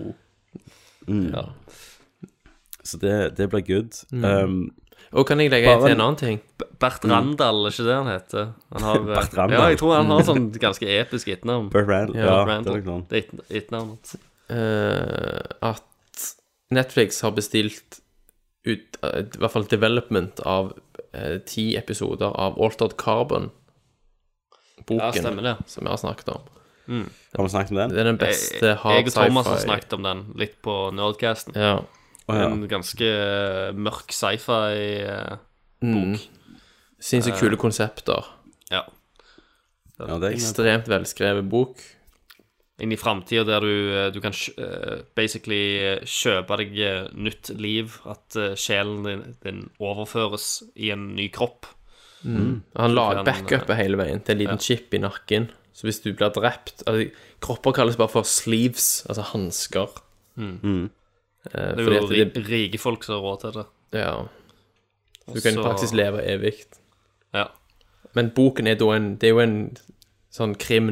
Mm. 1.08 1.30
Ja. 1.34 1.44
Så 2.84 2.98
det, 3.00 3.38
det 3.38 3.50
blir 3.50 3.62
good. 3.68 4.06
Mm. 4.12 4.24
Um, 4.26 4.72
Og 5.14 5.28
kan 5.28 5.40
jeg 5.40 5.52
legge 5.52 5.68
bare 5.70 5.88
til 5.88 5.96
en 5.96 6.02
annen 6.02 6.18
ting? 6.20 6.40
Bert 6.80 7.04
Randall, 7.06 7.66
er 7.68 7.72
ikke 7.76 7.84
det 7.86 7.96
han 7.96 8.08
heter? 8.12 8.48
Han 8.74 8.82
har, 8.88 8.96
eh, 9.02 9.06
Bert 9.06 9.38
Randall. 9.38 9.60
Ja, 9.60 9.68
jeg 9.70 9.78
tror 9.80 9.96
han 9.96 10.10
har 10.12 10.24
sånn 10.28 10.48
ganske 10.60 10.88
episk 11.00 11.28
etternavn. 11.30 11.70
Bert 11.72 11.88
Randall, 11.92 12.18
Ja, 12.18 12.26
ja, 12.26 12.46
Randall. 12.50 13.04
det 13.10 13.20
er 13.20 13.24
ett- 13.28 13.52
etternavnet 13.62 14.14
hans. 14.14 14.16
eh, 14.50 15.40
at 15.62 15.84
Netflix 16.74 17.22
har 17.22 17.32
bestilt 17.32 18.00
ut, 18.66 18.98
eh, 19.04 19.20
i 19.22 19.38
hvert 19.38 19.52
fall 19.52 19.64
development 19.70 20.40
av 20.46 20.72
eh, 20.74 20.93
ti 21.46 21.76
episoder 21.78 22.32
av 22.34 22.58
Altered 22.62 22.98
Carbon. 22.98 23.52
Boken 24.86 25.00
Ja, 25.06 25.12
stemmer 25.14 25.44
det. 25.44 25.56
som 25.68 25.86
vi 25.86 25.90
har 25.90 25.98
snakket 26.02 26.30
om. 26.34 26.42
Mm. 26.88 27.10
Har 27.38 27.44
vi 27.44 27.50
snakket 27.50 27.72
om 27.72 27.78
den? 27.78 27.90
Det 27.94 28.00
er 28.00 28.10
den 28.10 28.18
beste 28.20 28.74
hard 28.82 28.94
sci-fi. 28.94 28.98
jeg 28.98 29.08
og 29.08 29.14
Thomas 29.14 29.48
har 29.48 29.60
snakket 29.64 29.94
om 29.94 30.04
den 30.04 30.24
litt 30.36 30.58
på 30.66 30.74
Nerdcasten. 30.92 31.56
Ja. 31.56 31.78
Oh, 32.28 32.36
ja. 32.36 32.48
En 32.50 32.68
ganske 32.72 33.04
eh, 33.08 33.72
mørk 33.76 34.12
sci-fi-bok. 34.16 35.84
Mm. 35.84 36.18
Sinnssykt 37.04 37.40
kule 37.40 37.58
konsepter. 37.60 38.24
Ja. 38.72 38.84
Ja, 40.00 40.18
det 40.20 40.30
er 40.30 40.36
Ekstremt 40.36 40.88
velskrevet 40.92 41.48
bok. 41.52 41.80
Inn 42.82 42.92
i 42.92 42.98
framtida 42.98 43.44
der 43.46 43.60
du, 43.62 43.74
eh, 43.94 44.08
du 44.12 44.20
kan 44.24 44.34
eh, 44.58 45.04
basically 45.16 45.78
eh, 45.78 46.00
kjøpe 46.10 46.58
deg 46.58 46.74
nytt 47.14 47.52
liv. 47.62 48.00
At 48.10 48.34
sjelen 48.58 49.04
din, 49.06 49.24
din 49.46 49.70
overføres 49.80 50.64
i 50.76 50.90
en 50.96 51.12
ny 51.16 51.28
kropp. 51.34 51.68
Mm. 52.24 52.64
Han 52.80 52.90
Så 52.90 52.96
lager 52.96 53.24
backupet 53.28 53.76
hele 53.78 53.98
veien 54.00 54.22
til 54.24 54.38
en 54.38 54.42
liten 54.46 54.58
ja. 54.62 54.64
chip 54.64 54.94
i 54.96 55.02
nakken. 55.04 55.50
Så 55.74 55.88
hvis 55.88 56.00
du 56.04 56.12
blir 56.14 56.30
drept 56.32 56.84
altså, 56.88 57.10
Kropper 57.44 57.74
kalles 57.76 57.98
bare 58.00 58.08
for 58.14 58.24
sleeves, 58.24 59.04
altså 59.10 59.26
hansker. 59.34 59.90
Mm. 60.40 60.54
Mm. 60.64 60.84
Eh, 61.52 61.74
Det 61.76 61.84
er 61.88 62.00
jo 62.00 62.08
ri 62.10 62.24
det- 62.24 62.46
rike 62.48 62.80
folk 62.80 63.04
som 63.04 63.16
har 63.18 63.22
råd 63.26 63.42
til 63.42 63.52
det. 63.60 63.66
Ja. 64.00 64.14
Så 65.28 65.34
du 65.36 65.42
kan 65.42 65.60
i 65.60 65.64
praksis 65.64 65.94
leve 65.94 66.24
evig. 66.24 66.54
Ja. 67.34 67.48
Men 68.16 68.32
boken 68.32 68.68
er 68.68 68.76
da 68.76 68.90
en 68.96 69.16
Det 69.18 69.28
er 69.30 69.34
jo 69.34 69.40
en 69.40 69.78
sånn 70.32 70.56
krim 70.58 70.90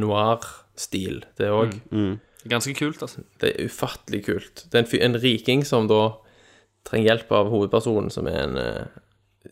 noir-stil, 0.76 1.24
det 1.38 1.50
òg. 1.52 1.74
Mm. 1.92 2.20
Ganske 2.50 2.74
kult, 2.76 3.02
altså. 3.02 3.22
Det 3.40 3.52
er 3.56 3.66
ufattelig 3.70 4.24
kult. 4.26 4.66
Det 4.72 4.80
er 4.80 4.86
en, 5.04 5.14
en 5.14 5.22
riking 5.22 5.64
som 5.66 5.88
da 5.88 6.14
trenger 6.88 7.12
hjelp 7.12 7.32
av 7.32 7.50
hovedpersonen, 7.52 8.10
som 8.10 8.28
er 8.28 8.40
en 8.48 8.58
eh, 8.58 8.86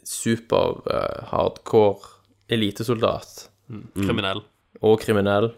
super 0.04 0.80
eh, 0.90 1.26
hardcore 1.30 2.08
elitesoldat. 2.50 3.50
Mm. 3.70 3.84
Kriminell. 3.96 4.42
Og 4.82 5.00
kriminell. 5.04 5.52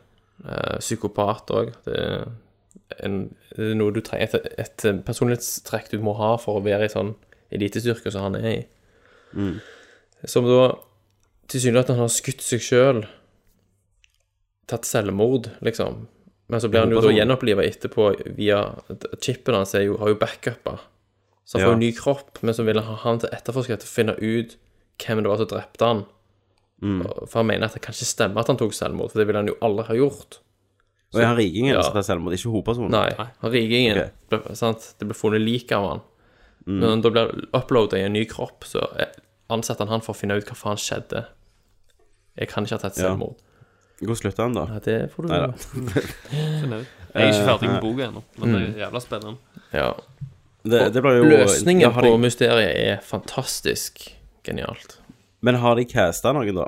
eh, 0.44 0.78
psykopat 0.82 1.52
òg. 1.56 1.72
Det, 1.86 1.96
er 1.96 3.06
en- 3.06 3.30
det 3.56 3.72
er 3.72 3.76
noe 3.76 3.92
du 3.94 4.02
trenger 4.02 4.36
et, 4.36 4.54
et 4.60 5.06
personlighetstrekk 5.06 5.92
du 5.92 6.00
må 6.04 6.14
ha 6.18 6.36
for 6.38 6.60
å 6.60 6.64
være 6.66 6.86
i 6.90 6.92
sånn 6.92 7.14
elitestyrke 7.52 8.12
som 8.12 8.24
han 8.28 8.36
er 8.42 8.50
i. 8.52 8.66
Mm. 9.36 9.60
Som 10.28 10.46
da 10.46 10.74
tilsynelatende 11.52 12.00
har 12.00 12.08
skutt 12.12 12.42
seg 12.44 12.60
sjøl. 12.64 13.06
Tatt 14.72 14.88
selvmord, 14.88 15.49
liksom. 15.65 16.06
Men 16.52 16.61
så 16.64 16.69
blir 16.72 16.84
han 16.85 16.91
jo 16.93 17.02
da 17.03 17.11
gjenoppliva 17.15 17.64
etterpå 17.64 18.10
via 18.38 18.61
Chipen 19.23 19.56
hans 19.56 19.73
jo, 19.80 19.98
har 19.99 20.11
jo 20.14 20.18
backupa. 20.19 20.77
Så 21.48 21.57
han 21.60 21.65
får 21.65 21.73
jo 21.76 21.80
ny 21.81 21.91
kropp, 21.95 22.39
men 22.43 22.56
så 22.56 22.64
vil 22.68 22.80
han 22.80 22.88
ha 22.88 22.95
han 23.03 23.19
til 23.23 23.31
etterforsker 23.35 23.80
til 23.81 23.88
å 23.89 23.91
finne 23.95 24.15
ut 24.19 24.56
hvem 25.02 25.22
det 25.23 25.31
var 25.31 25.39
som 25.41 25.49
drepte 25.52 25.88
han. 25.89 26.03
Mm. 26.81 27.02
For 27.30 27.39
han 27.41 27.48
mener 27.49 27.68
at 27.68 27.76
det 27.77 27.81
kan 27.84 27.95
ikke 27.95 28.07
stemme 28.10 28.39
at 28.41 28.48
han 28.52 28.60
tok 28.60 28.73
selvmord, 28.76 29.11
for 29.14 29.22
det 29.22 29.27
ville 29.30 29.41
han 29.43 29.52
jo 29.52 29.57
aldri 29.64 29.85
ha 29.89 29.98
gjort. 29.99 30.39
Og 31.11 31.19
er 31.19 31.27
han 31.27 31.38
rikingen 31.39 31.76
Ja. 31.76 31.81
som 31.84 31.93
tar 31.98 32.06
selvmord, 32.07 32.34
ikke 32.38 32.52
hovedpersonen? 32.53 32.93
Nei, 32.95 33.27
han 33.41 33.52
rikingen 33.52 33.98
Okay. 33.98 34.11
ble, 34.31 34.56
sant? 34.56 34.93
Det 34.99 35.07
ble 35.10 35.18
funnet 35.18 35.43
lik 35.43 35.72
av 35.76 35.88
han. 35.89 36.02
Mm. 36.68 36.80
Men 36.80 37.02
da 37.02 37.10
blir 37.10 37.48
uploada 37.53 37.98
i 37.99 38.06
en 38.07 38.14
ny 38.14 38.23
kropp, 38.26 38.64
så 38.64 38.88
ansetter 39.49 39.80
han 39.85 39.89
han 39.98 40.02
for 40.02 40.14
å 40.14 40.18
finne 40.18 40.38
ut 40.38 40.45
hva 40.48 40.56
faen 40.56 40.77
skjedde. 40.80 41.26
Jeg 42.38 42.48
kan 42.48 42.64
ikke 42.64 42.77
ha 42.80 42.89
tatt 42.89 42.98
Ja. 42.98 43.15
Hvor 44.02 44.18
slutter 44.18 44.44
han, 44.48 44.56
da? 44.57 44.64
Ja, 44.73 44.80
det 44.86 44.95
får 45.14 45.23
du 45.28 45.30
Neida. 45.30 45.52
Finne. 45.61 46.80
Jeg 47.14 47.22
er 47.28 47.28
ikke 47.34 47.45
ferdig 47.49 47.69
med 47.69 47.82
boka 47.84 48.06
ennå, 48.07 48.22
men 48.40 48.53
det 48.56 48.61
er 48.64 48.78
jævla 48.86 49.02
spennende. 49.03 49.61
Ja. 49.76 49.90
Det, 50.64 50.80
det 50.95 51.02
blir 51.03 51.18
jo 51.19 51.26
Løsningen 51.28 51.82
Ja, 51.84 51.90
på 51.94 52.03
de- 52.06 52.18
mysteriet 52.22 52.72
er 52.86 53.02
fantastisk 53.03 54.06
genialt. 54.48 54.95
Men 55.44 55.57
har 55.61 55.76
de 55.76 55.86
casta 55.90 56.32
noen, 56.38 56.56
da? 56.56 56.68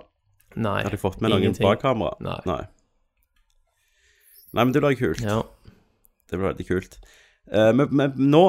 Nei, 0.55 0.81
Har 0.83 0.93
de 0.93 0.99
fått 1.01 1.21
med 1.21 1.31
noen 1.31 1.41
ingenting. 1.47 1.65
bak 1.65 1.81
kamera? 1.81 2.13
Nei. 2.21 2.39
Nei. 2.49 2.61
Nei, 4.53 4.63
men 4.67 4.73
det 4.75 4.81
blir 4.83 4.97
kult. 4.99 5.21
Ja. 5.25 5.39
Det 6.29 6.37
blir 6.37 6.51
veldig 6.51 6.67
kult. 6.67 6.99
Uh, 7.49 7.71
men, 7.73 7.87
men 7.95 8.13
nå 8.33 8.43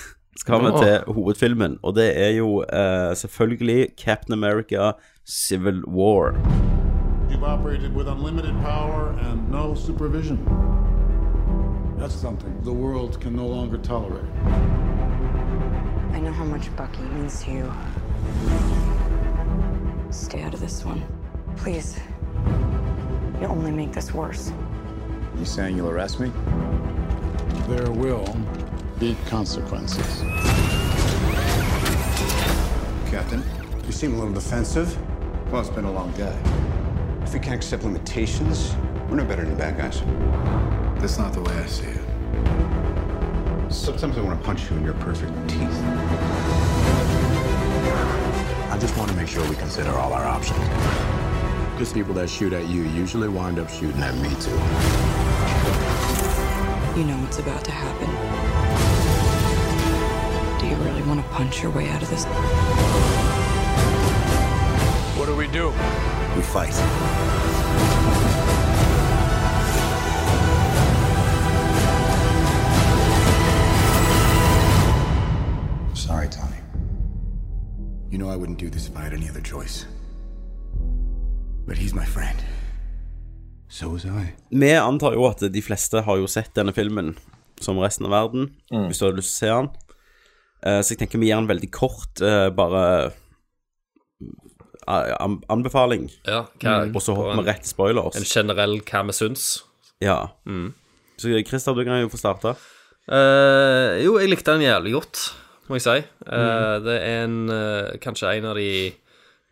skal 0.40 0.62
Nå. 0.62 0.70
vi 0.70 0.84
til 0.86 1.14
hovedfilmen, 1.18 1.78
og 1.84 1.96
det 1.98 2.08
er 2.16 2.32
jo 2.38 2.62
uh, 2.62 3.10
selvfølgelig 3.18 3.90
Captain 4.00 4.32
America 4.38 4.92
Civil 5.28 5.82
War. 5.86 6.32
You've 7.30 7.44
operated 7.44 7.94
with 7.94 8.08
unlimited 8.08 8.60
power 8.62 9.16
and 9.20 9.48
no 9.48 9.74
supervision. 9.74 10.44
That's 11.96 12.14
something 12.14 12.60
the 12.62 12.72
world 12.72 13.20
can 13.20 13.36
no 13.36 13.46
longer 13.46 13.78
tolerate. 13.78 14.28
I 16.12 16.18
know 16.18 16.32
how 16.32 16.44
much 16.44 16.74
Bucky 16.74 17.02
means 17.02 17.44
to 17.44 17.52
you. 17.52 17.72
Stay 20.10 20.42
out 20.42 20.54
of 20.54 20.60
this 20.60 20.84
one. 20.84 21.04
Please. 21.56 22.00
You 23.40 23.46
only 23.46 23.70
make 23.70 23.92
this 23.92 24.12
worse. 24.12 24.52
You 25.38 25.44
saying 25.44 25.76
you'll 25.76 25.90
arrest 25.90 26.18
me? 26.18 26.32
There 27.68 27.92
will 27.92 28.36
be 28.98 29.16
consequences. 29.26 30.20
Captain, 33.08 33.44
you 33.86 33.92
seem 33.92 34.14
a 34.14 34.18
little 34.18 34.34
defensive. 34.34 34.98
Well, 35.52 35.60
it's 35.60 35.70
been 35.70 35.84
a 35.84 35.92
long 35.92 36.10
day. 36.12 36.36
If 37.30 37.34
we 37.34 37.38
can't 37.38 37.54
accept 37.54 37.84
limitations, 37.84 38.74
we're 39.08 39.14
no 39.14 39.24
better 39.24 39.42
than 39.42 39.52
the 39.52 39.56
bad 39.56 39.76
guys. 39.78 40.00
That's 41.00 41.16
not 41.16 41.32
the 41.32 41.40
way 41.40 41.52
I 41.52 41.66
see 41.66 41.86
it. 41.86 43.72
Sometimes 43.72 44.18
I 44.18 44.20
want 44.20 44.40
to 44.40 44.44
punch 44.44 44.68
you 44.68 44.76
in 44.76 44.82
your 44.82 44.94
perfect 44.94 45.30
teeth. 45.48 45.62
I 48.68 48.76
just 48.80 48.96
want 48.96 49.12
to 49.12 49.16
make 49.16 49.28
sure 49.28 49.48
we 49.48 49.54
consider 49.54 49.92
all 49.92 50.12
our 50.12 50.24
options. 50.24 50.58
Because 51.70 51.92
people 51.92 52.14
that 52.14 52.28
shoot 52.28 52.52
at 52.52 52.66
you 52.66 52.82
usually 52.82 53.28
wind 53.28 53.60
up 53.60 53.70
shooting 53.70 54.02
at 54.02 54.16
me 54.16 54.30
too. 54.40 54.50
You 56.98 57.06
know 57.06 57.16
what's 57.22 57.38
about 57.38 57.64
to 57.64 57.70
happen. 57.70 58.08
Do 60.58 60.66
you 60.66 60.74
really 60.84 61.02
want 61.04 61.22
to 61.24 61.28
punch 61.28 61.62
your 61.62 61.70
way 61.70 61.88
out 61.90 62.02
of 62.02 62.10
this? 62.10 62.24
What 65.16 65.26
do 65.26 65.36
we 65.36 65.46
do? 65.46 65.72
We 66.36 66.42
fight. 66.42 66.74
Sorry, 75.94 76.28
Tony. 76.28 76.56
You 78.10 78.18
know 78.18 78.28
I 78.30 78.36
wouldn't 78.36 78.58
do 78.58 78.70
this 78.70 78.88
if 78.88 78.96
I 78.96 79.02
had 79.02 79.12
any 79.12 79.28
other 79.28 79.40
choice. 79.42 79.86
But 81.66 81.76
he's 81.78 81.94
my 81.94 82.04
friend. 82.04 82.38
So 83.68 83.88
was 83.90 84.04
I. 84.06 84.32
Vi 84.50 84.72
antar 84.74 85.12
jo 85.14 85.26
at 85.28 85.44
de 85.52 85.62
fleste 85.62 86.00
har 86.02 86.18
jo 86.18 86.26
sett 86.26 86.54
denne 86.56 86.72
filmen 86.74 87.12
som 87.60 87.78
resten 87.78 88.06
av 88.08 88.10
verden, 88.16 88.50
Mm. 88.72 88.86
hvis 88.88 88.98
du 88.98 89.04
har 89.04 89.12
lyst 89.12 89.36
til 89.36 89.36
å 89.36 89.40
se 89.40 89.46
den. 89.46 89.68
Eh, 90.62 90.80
så 90.82 90.90
jeg 90.94 90.98
tenker 90.98 91.18
vi 91.18 91.26
gir 91.28 91.36
den 91.36 91.48
veldig 91.48 91.70
kort, 91.70 92.20
eh, 92.20 92.50
bare 92.50 93.12
anbefaling. 95.52 96.08
Ja, 96.26 96.44
hva- 96.60 96.94
Og 96.94 97.02
så 97.04 97.14
hopper 97.16 97.42
vi 97.42 97.48
rett 97.50 97.62
til 97.64 97.72
spoilers. 97.74 98.16
En 98.16 98.24
generell 98.28 98.78
hva 98.80 99.02
vi 99.06 99.12
syns. 99.12 99.62
Ja. 100.00 100.18
Mm. 100.46 100.72
Så 101.20 101.32
Christer, 101.46 101.74
du 101.76 101.84
kan 101.84 102.00
jo 102.00 102.08
få 102.08 102.18
starte. 102.20 102.56
Uh, 103.10 103.98
jo, 104.04 104.18
jeg 104.20 104.30
likte 104.30 104.52
den 104.54 104.62
jævlig 104.68 104.92
godt, 104.94 105.22
må 105.68 105.76
jeg 105.78 105.82
si. 105.86 105.96
Uh, 106.26 106.78
Mm. 106.80 106.84
Det 106.84 106.96
er 107.02 107.24
en, 107.24 107.50
uh, 107.50 107.96
kanskje 108.00 108.36
en 108.38 108.44
av 108.52 108.54
de 108.56 108.92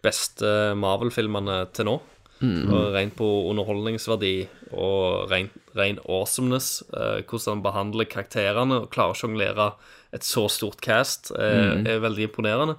beste 0.05 0.75
Marvel-filmene 0.79 1.67
til 1.75 1.85
nå. 1.91 1.97
Mm. 2.41 2.69
Og 2.71 2.93
Rent 2.95 3.17
på 3.19 3.27
underholdningsverdi 3.51 4.47
og 4.73 5.29
ren, 5.31 5.49
ren 5.75 5.99
awesomeness. 6.09 6.83
eh, 6.95 7.23
hvordan 7.27 7.57
han 7.57 7.63
behandler 7.65 8.05
karakterene 8.07 8.77
og 8.83 8.91
klarer 8.93 9.11
å 9.11 9.19
sjonglere 9.19 9.73
et 10.15 10.23
så 10.23 10.49
stort 10.49 10.81
cast, 10.81 11.33
eh, 11.37 11.75
Mm. 11.83 11.87
er 11.89 11.99
veldig 11.99 12.29
imponerende. 12.31 12.77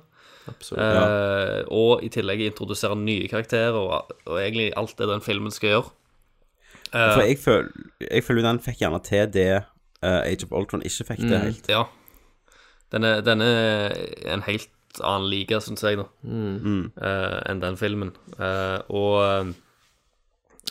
Absolutt. 0.50 0.84
Eh, 0.84 1.64
Og 1.72 2.04
i 2.04 2.10
tillegg 2.14 2.42
introdusere 2.50 2.98
nye 3.00 3.28
karakterer 3.32 3.78
og, 3.80 4.12
og 4.26 4.40
egentlig 4.42 4.72
alt 4.78 4.96
det 5.00 5.08
den 5.12 5.22
filmen 5.26 5.52
skal 5.56 5.70
gjøre. 5.76 5.92
Eh, 6.94 7.14
For 7.14 7.22
jeg 7.22 7.38
føler, 7.38 7.70
jeg 8.10 8.24
føler 8.26 8.42
den 8.50 8.60
fikk 8.66 8.80
gjerne 8.82 9.00
til 9.06 9.30
det 9.34 9.48
eh, 10.02 10.22
Age 10.26 10.44
of 10.48 10.52
Ultron 10.58 10.82
ikke 10.86 11.06
fikk 11.12 11.20
til 11.26 11.36
Mm, 11.38 11.48
helt. 11.48 11.70
Ja. 11.70 11.84
Den 12.92 13.04
er, 13.06 13.22
den 13.22 13.42
er 13.46 13.94
en 14.34 14.42
helt 14.48 14.70
annen 15.06 15.30
liga, 15.30 15.60
syns 15.62 15.84
jeg, 15.86 15.98
da, 16.00 16.06
Mm. 16.26 16.92
eh, 16.98 17.36
enn 17.52 17.60
den 17.62 17.78
filmen. 17.78 18.12
Eh, 18.40 18.80
og 18.90 19.54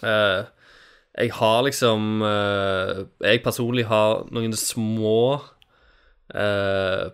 eh, 0.02 0.44
Jeg 1.18 1.32
har 1.34 1.62
liksom 1.66 2.22
eh, 2.22 3.05
Jeg 3.22 3.42
personlig 3.42 3.86
har 3.86 4.24
noen 4.30 4.52
små 4.59 5.40
uh, 6.34 7.10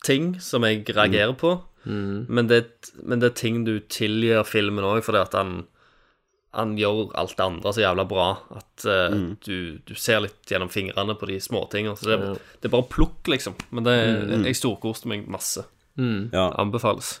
plott-ting 0.00 0.40
som 0.40 0.62
jeg 0.64 0.84
reagerer 0.88 1.34
på. 1.36 1.60
Mm. 1.86 2.26
Men, 2.28 2.46
det, 2.48 2.64
men 3.02 3.20
det 3.20 3.30
er 3.30 3.34
ting 3.40 3.64
du 3.64 3.80
tilgir 3.88 4.44
filmen 4.44 4.84
òg, 4.84 5.02
fordi 5.04 5.20
at 5.22 5.32
han 5.34 5.66
han 6.52 6.72
gjør 6.76 7.12
alt 7.14 7.36
det 7.38 7.44
andre 7.46 7.70
så 7.72 7.78
jævla 7.80 8.04
bra 8.10 8.24
at 8.56 8.84
uh, 8.84 9.14
Mm. 9.14 9.36
du, 9.46 9.78
du 9.86 9.94
ser 9.94 10.18
litt 10.20 10.42
gjennom 10.50 10.68
fingrene 10.68 11.14
på 11.14 11.26
de 11.28 11.36
småtingene. 11.38 11.94
Så 11.96 12.08
det, 12.08 12.16
Ja. 12.18 12.32
det 12.60 12.64
er 12.66 12.72
bare 12.74 12.88
plukk, 12.90 13.22
liksom. 13.28 13.54
Men 13.70 13.84
det, 13.84 13.94
Mm. 14.26 14.44
jeg 14.44 14.56
storkoste 14.56 15.06
meg 15.06 15.28
masse. 15.28 15.62
Mm. 15.96 16.30
Ja. 16.32 16.48
Anbefales. 16.58 17.20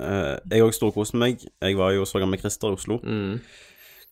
Uh, 0.00 0.40
jeg 0.50 0.62
òg 0.64 0.72
storkoste 0.72 1.14
meg. 1.20 1.44
Jeg 1.60 1.76
var 1.76 1.92
jo 1.92 2.04
så 2.06 2.18
så 2.18 2.26
med 2.26 2.40
Christer 2.40 2.68
i 2.68 2.72
Oslo. 2.72 2.98
Mm. 3.04 3.40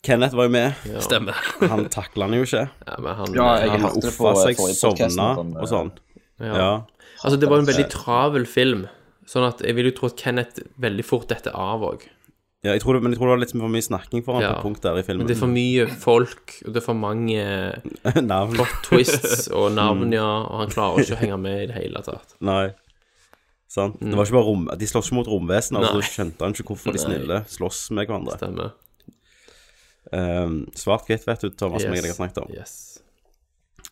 Kenneth 0.05 0.35
var 0.37 0.45
jo 0.45 0.51
med. 0.51 0.75
Ja. 0.85 1.01
Stemmer. 1.01 1.33
Han 1.73 1.89
takla 1.89 2.25
han 2.29 2.35
jo 2.35 2.43
ikke. 2.45 2.69
Ja, 2.87 3.01
men 3.01 3.15
han, 3.17 3.33
Ja, 3.35 3.57
jeg 3.57 3.71
han 3.71 3.81
han 3.81 3.97
uffa 4.05 4.35
seg, 4.37 4.57
sovna 4.77 5.09
sånn, 5.09 5.57
og 5.57 5.69
sånn. 5.69 5.93
Ja. 6.41 6.55
Ja. 6.57 6.85
Altså, 7.25 7.39
det 7.41 7.49
var 7.51 7.59
en 7.63 7.69
veldig 7.69 7.89
travel 7.93 8.47
film, 8.51 8.87
sånn 9.29 9.47
at 9.49 9.61
jeg 9.63 9.75
vil 9.79 9.87
jo 9.91 9.95
tro 10.01 10.09
at 10.11 10.17
Kenneth 10.19 10.61
veldig 10.83 11.05
fort 11.07 11.29
detter 11.31 11.55
av 11.55 11.81
òg. 11.87 12.09
Ja, 12.63 12.73
jeg 12.77 12.83
tror 12.85 12.95
det, 12.95 13.03
men 13.03 13.11
jeg 13.11 13.19
tror 13.19 13.27
det 13.31 13.35
var 13.35 13.41
litt 13.43 13.53
for 13.57 13.71
mye 13.75 13.83
snakking 13.83 14.23
for 14.23 14.35
han 14.39 14.43
Ja. 14.45 14.51
på 14.55 14.59
et 14.59 14.63
punkt 14.69 14.83
der 14.83 14.99
i 14.99 15.03
filmen. 15.03 15.25
Men 15.25 15.27
det 15.27 15.35
er 15.37 15.41
for 15.41 15.51
mye 15.51 15.87
folk, 15.99 16.53
og 16.67 16.73
det 16.75 16.79
er 16.83 16.85
for 16.87 16.95
mange 16.95 17.43
Navn. 18.23 18.55
plot 18.55 18.77
twists 18.87 19.49
og 19.59 19.73
navn, 19.75 20.05
Mm. 20.11 20.13
ja, 20.15 20.29
og 20.47 20.61
han 20.61 20.71
klarer 20.71 21.03
ikke 21.03 21.17
å 21.17 21.21
henge 21.25 21.41
med 21.43 21.63
i 21.63 21.67
det 21.73 21.75
hele 21.81 22.03
tatt. 22.07 22.37
Nei. 22.41 22.71
Sant. 23.73 23.99
Det 23.99 24.15
var 24.15 24.27
ikke 24.29 24.37
bare 24.37 24.47
rom... 24.47 24.69
De 24.79 24.87
slåss 24.87 25.09
ikke 25.11 25.17
mot 25.17 25.27
romvesen, 25.33 25.77
altså 25.81 25.99
Nei. 25.99 26.07
skjønte 26.07 26.45
han 26.45 26.53
ikke 26.55 26.67
hvorfor 26.71 26.93
de 26.93 26.99
Nei. 27.01 27.07
snille 27.07 27.39
slåss 27.49 27.91
med 27.97 28.07
hverandre. 28.07 28.37
Stemmer. 28.39 28.73
Um, 30.13 30.67
Svart-hvitt, 30.77 31.25
vet 31.27 31.41
du, 31.41 31.51
Thomas, 31.57 31.83
som 31.83 31.95
jeg 31.95 32.05
har 32.05 32.15
snakket 32.19 32.43
om. 32.45 32.51
Yes. 32.53 32.92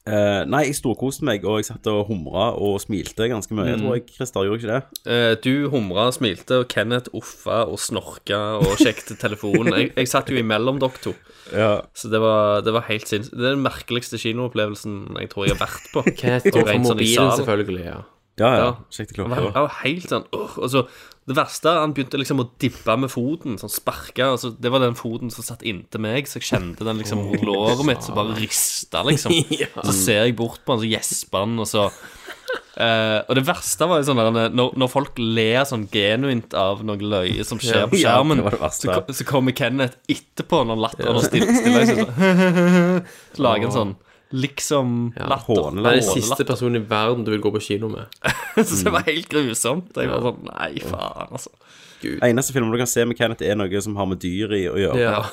Eh, 0.09 0.43
nei, 0.48 0.62
jeg 0.70 0.78
storkoste 0.78 1.22
meg, 1.28 1.44
og 1.44 1.59
jeg 1.60 1.66
satt 1.68 1.86
og 1.93 2.06
humra 2.09 2.47
og 2.56 2.78
smilte 2.81 3.27
ganske 3.28 3.52
mye, 3.55 3.74
Mm. 3.77 3.82
tror 3.85 3.94
jeg. 3.98 4.06
Christer 4.16 4.47
gjorde 4.47 4.60
ikke 4.62 4.72
det? 4.72 4.82
Uh, 5.06 5.35
du 5.44 5.68
humra 5.70 6.06
smilte, 6.10 6.60
og 6.62 6.68
Kenneth 6.72 7.10
uffa 7.14 7.66
og 7.68 7.78
snorka 7.78 8.39
og 8.59 8.78
sjekket 8.81 9.18
telefonen. 9.20 9.74
Jeg, 9.77 9.93
jeg 9.97 10.09
satt 10.09 10.31
jo 10.32 10.36
imellom 10.40 10.81
dere 10.81 10.98
to, 11.05 11.12
Ja. 11.52 11.82
så 11.94 12.09
det 12.10 12.18
var, 12.20 12.62
det 12.62 12.72
var 12.72 12.89
helt 12.89 13.06
sinnssykt. 13.06 13.36
Det 13.36 13.44
er 13.44 13.55
den 13.59 13.62
merkeligste 13.62 14.16
kinoopplevelsen 14.18 15.16
jeg 15.20 15.28
tror 15.31 15.47
jeg 15.47 15.56
har 15.56 15.66
vært 15.66 15.93
på. 15.93 16.02
Kenneth 16.16 16.48
fra 16.51 16.64
rent 16.72 16.86
sånn 16.86 16.97
mobilen, 16.97 17.31
selvfølgelig, 17.36 17.85
ja. 17.85 18.01
Ja, 18.41 18.51
ja. 18.57 18.67
Ja. 18.67 18.75
Sjekket 18.91 19.21
Han 19.21 19.29
klokka. 19.29 19.47
var, 19.47 19.57
han 19.57 19.67
var 19.69 19.79
helt 19.85 20.12
sånn 20.12 20.29
uh, 20.35 20.55
og 20.59 20.71
så 20.73 20.85
Det 21.29 21.37
verste 21.37 21.75
han 21.77 21.93
begynte 21.95 22.19
liksom 22.19 22.41
å 22.43 22.47
dibbe 22.59 22.97
med 22.99 23.12
foten, 23.12 23.59
sånn 23.61 23.71
sparke. 23.71 24.25
Altså, 24.25 24.51
det 24.57 24.73
var 24.73 24.83
den 24.83 24.97
foten 24.99 25.31
som 25.31 25.45
satt 25.47 25.61
inntil 25.62 26.03
meg, 26.03 26.27
så 26.27 26.41
jeg 26.41 26.49
kjente 26.49 26.87
den 26.89 26.99
liksom 26.99 27.21
mot 27.29 27.45
låret 27.47 27.85
mitt, 27.87 28.03
som 28.03 28.17
bare 28.19 28.35
rista, 28.41 29.05
liksom. 29.07 29.37
Ja. 29.61 29.69
Så 29.85 29.95
ser 29.95 30.25
jeg 30.25 30.35
bort 30.41 30.65
på 30.65 30.75
han, 30.75 30.83
så 30.83 30.91
gjesper 30.91 31.45
han, 31.45 31.61
og 31.62 31.71
så 31.71 31.91
Uh, 32.81 33.21
Og 33.29 33.35
det 33.37 33.43
verste 33.45 33.87
var 33.91 33.99
jo 34.01 34.07
sånn 34.07 34.19
der, 34.21 34.53
når, 34.55 34.77
når 34.79 34.91
folk 34.91 35.19
ler 35.21 35.65
sånn 35.69 35.89
genuint 35.93 36.55
av 36.57 36.85
noe 36.87 37.03
løye 37.03 37.45
som 37.45 37.59
skjer 37.61 37.83
Ja, 37.83 37.89
på 37.91 37.99
ja, 37.99 38.15
skjermen, 38.15 38.41
det 38.41 38.71
så, 38.79 38.95
så 39.19 39.27
kommer 39.29 39.55
Kenneth 39.59 39.99
etterpå 40.11 40.62
når 40.69 40.79
latteren 40.87 41.19
ja. 41.19 41.25
stiller, 41.27 41.85
seg 41.91 42.01
sånn 42.01 43.03
Så 43.37 43.45
lager 43.45 43.69
en 43.69 43.75
sånn 43.75 43.93
liksom 44.32 45.12
latter. 45.16 45.70
Det 45.74 45.86
er 45.86 45.98
den 46.01 46.07
siste 46.07 46.44
personen 46.47 46.81
i 46.81 46.85
verden 46.90 47.24
du 47.27 47.31
vil 47.35 47.43
gå 47.43 47.51
på 47.55 47.62
kino 47.65 47.89
med. 47.93 48.07
Så 48.57 48.85
det 48.85 48.93
var 48.94 49.07
helt 49.09 49.28
grusomt. 49.32 49.90
Jeg 49.97 50.11
var 50.11 50.23
sånn 50.27 50.44
Nei, 50.51 50.73
faen, 50.85 51.31
altså. 51.31 51.51
Eneste 52.24 52.55
filmen 52.57 52.73
du 52.73 52.78
kan 52.81 52.89
se 52.89 53.05
med 53.05 53.19
Kenneth, 53.19 53.44
er 53.44 53.59
noe 53.61 53.82
som 53.85 53.97
har 54.01 54.07
med 54.09 54.20
dyr 54.23 54.55
i 54.57 54.62
å 54.70 54.77
gjøre. 54.81 55.01
Ja. 55.02 55.24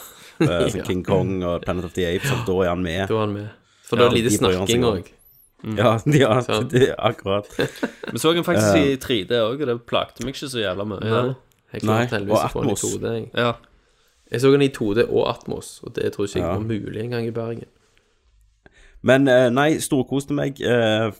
Sånn 0.41 0.83
King 0.89 1.03
Kong 1.07 1.37
og 1.47 1.61
Planet 1.63 1.87
of 1.87 1.93
the 1.95 2.07
Apes, 2.09 2.31
og 2.33 2.43
da 2.49 2.57
er 2.65 2.73
han 2.73 2.83
med. 2.83 3.05
Da 3.07 3.15
er 3.15 3.23
han 3.23 3.37
med. 3.37 3.53
For 3.87 3.99
da 4.01 4.07
er 4.09 4.15
det 4.17 4.23
lite 4.25 4.33
snakking 4.41 4.83
òg. 4.87 5.13
Ja, 5.77 5.93
ja 6.21 6.33
Sant. 6.45 6.73
det 6.75 6.91
akkurat. 6.99 7.47
Vi 8.11 8.19
så 8.21 8.33
den 8.35 8.45
faktisk 8.45 8.75
Eh, 8.77 8.91
i 8.93 8.97
3D 9.01 9.31
òg, 9.39 9.61
og 9.63 9.69
det 9.71 9.77
plagte 9.89 10.25
meg 10.25 10.35
ikke 10.35 10.49
så 10.51 10.59
jævla 10.61 10.85
mye. 10.85 10.99
Nei. 11.07 11.23
Jeg 11.73 11.83
Nei, 11.87 11.95
klarte 12.03 12.17
heldigvis 12.19 12.37
og 12.37 12.45
å 12.45 12.51
få 12.51 12.61
den 12.61 12.69
i 12.69 12.75
Atmos. 12.75 12.83
2D. 12.97 13.13
Jeg. 13.15 13.31
Ja. 13.41 13.53
jeg 14.31 14.43
så 14.43 14.51
den 14.53 14.65
i 14.67 14.69
2D 14.75 15.07
og 15.07 15.23
Atmos, 15.31 15.71
og 15.87 15.95
det 15.97 16.11
tror 16.15 16.27
ikke 16.27 16.39
jeg 16.39 16.45
Ja. 16.45 16.53
var 16.53 16.67
mulig 16.67 17.01
engang 17.07 17.25
i 17.27 17.33
Bergen. 17.35 17.65
Men 19.07 19.27
eh, 19.31 19.47
nei, 19.53 19.69
storkoste 19.83 20.35
meg. 20.35 20.59
eh, 20.61 21.11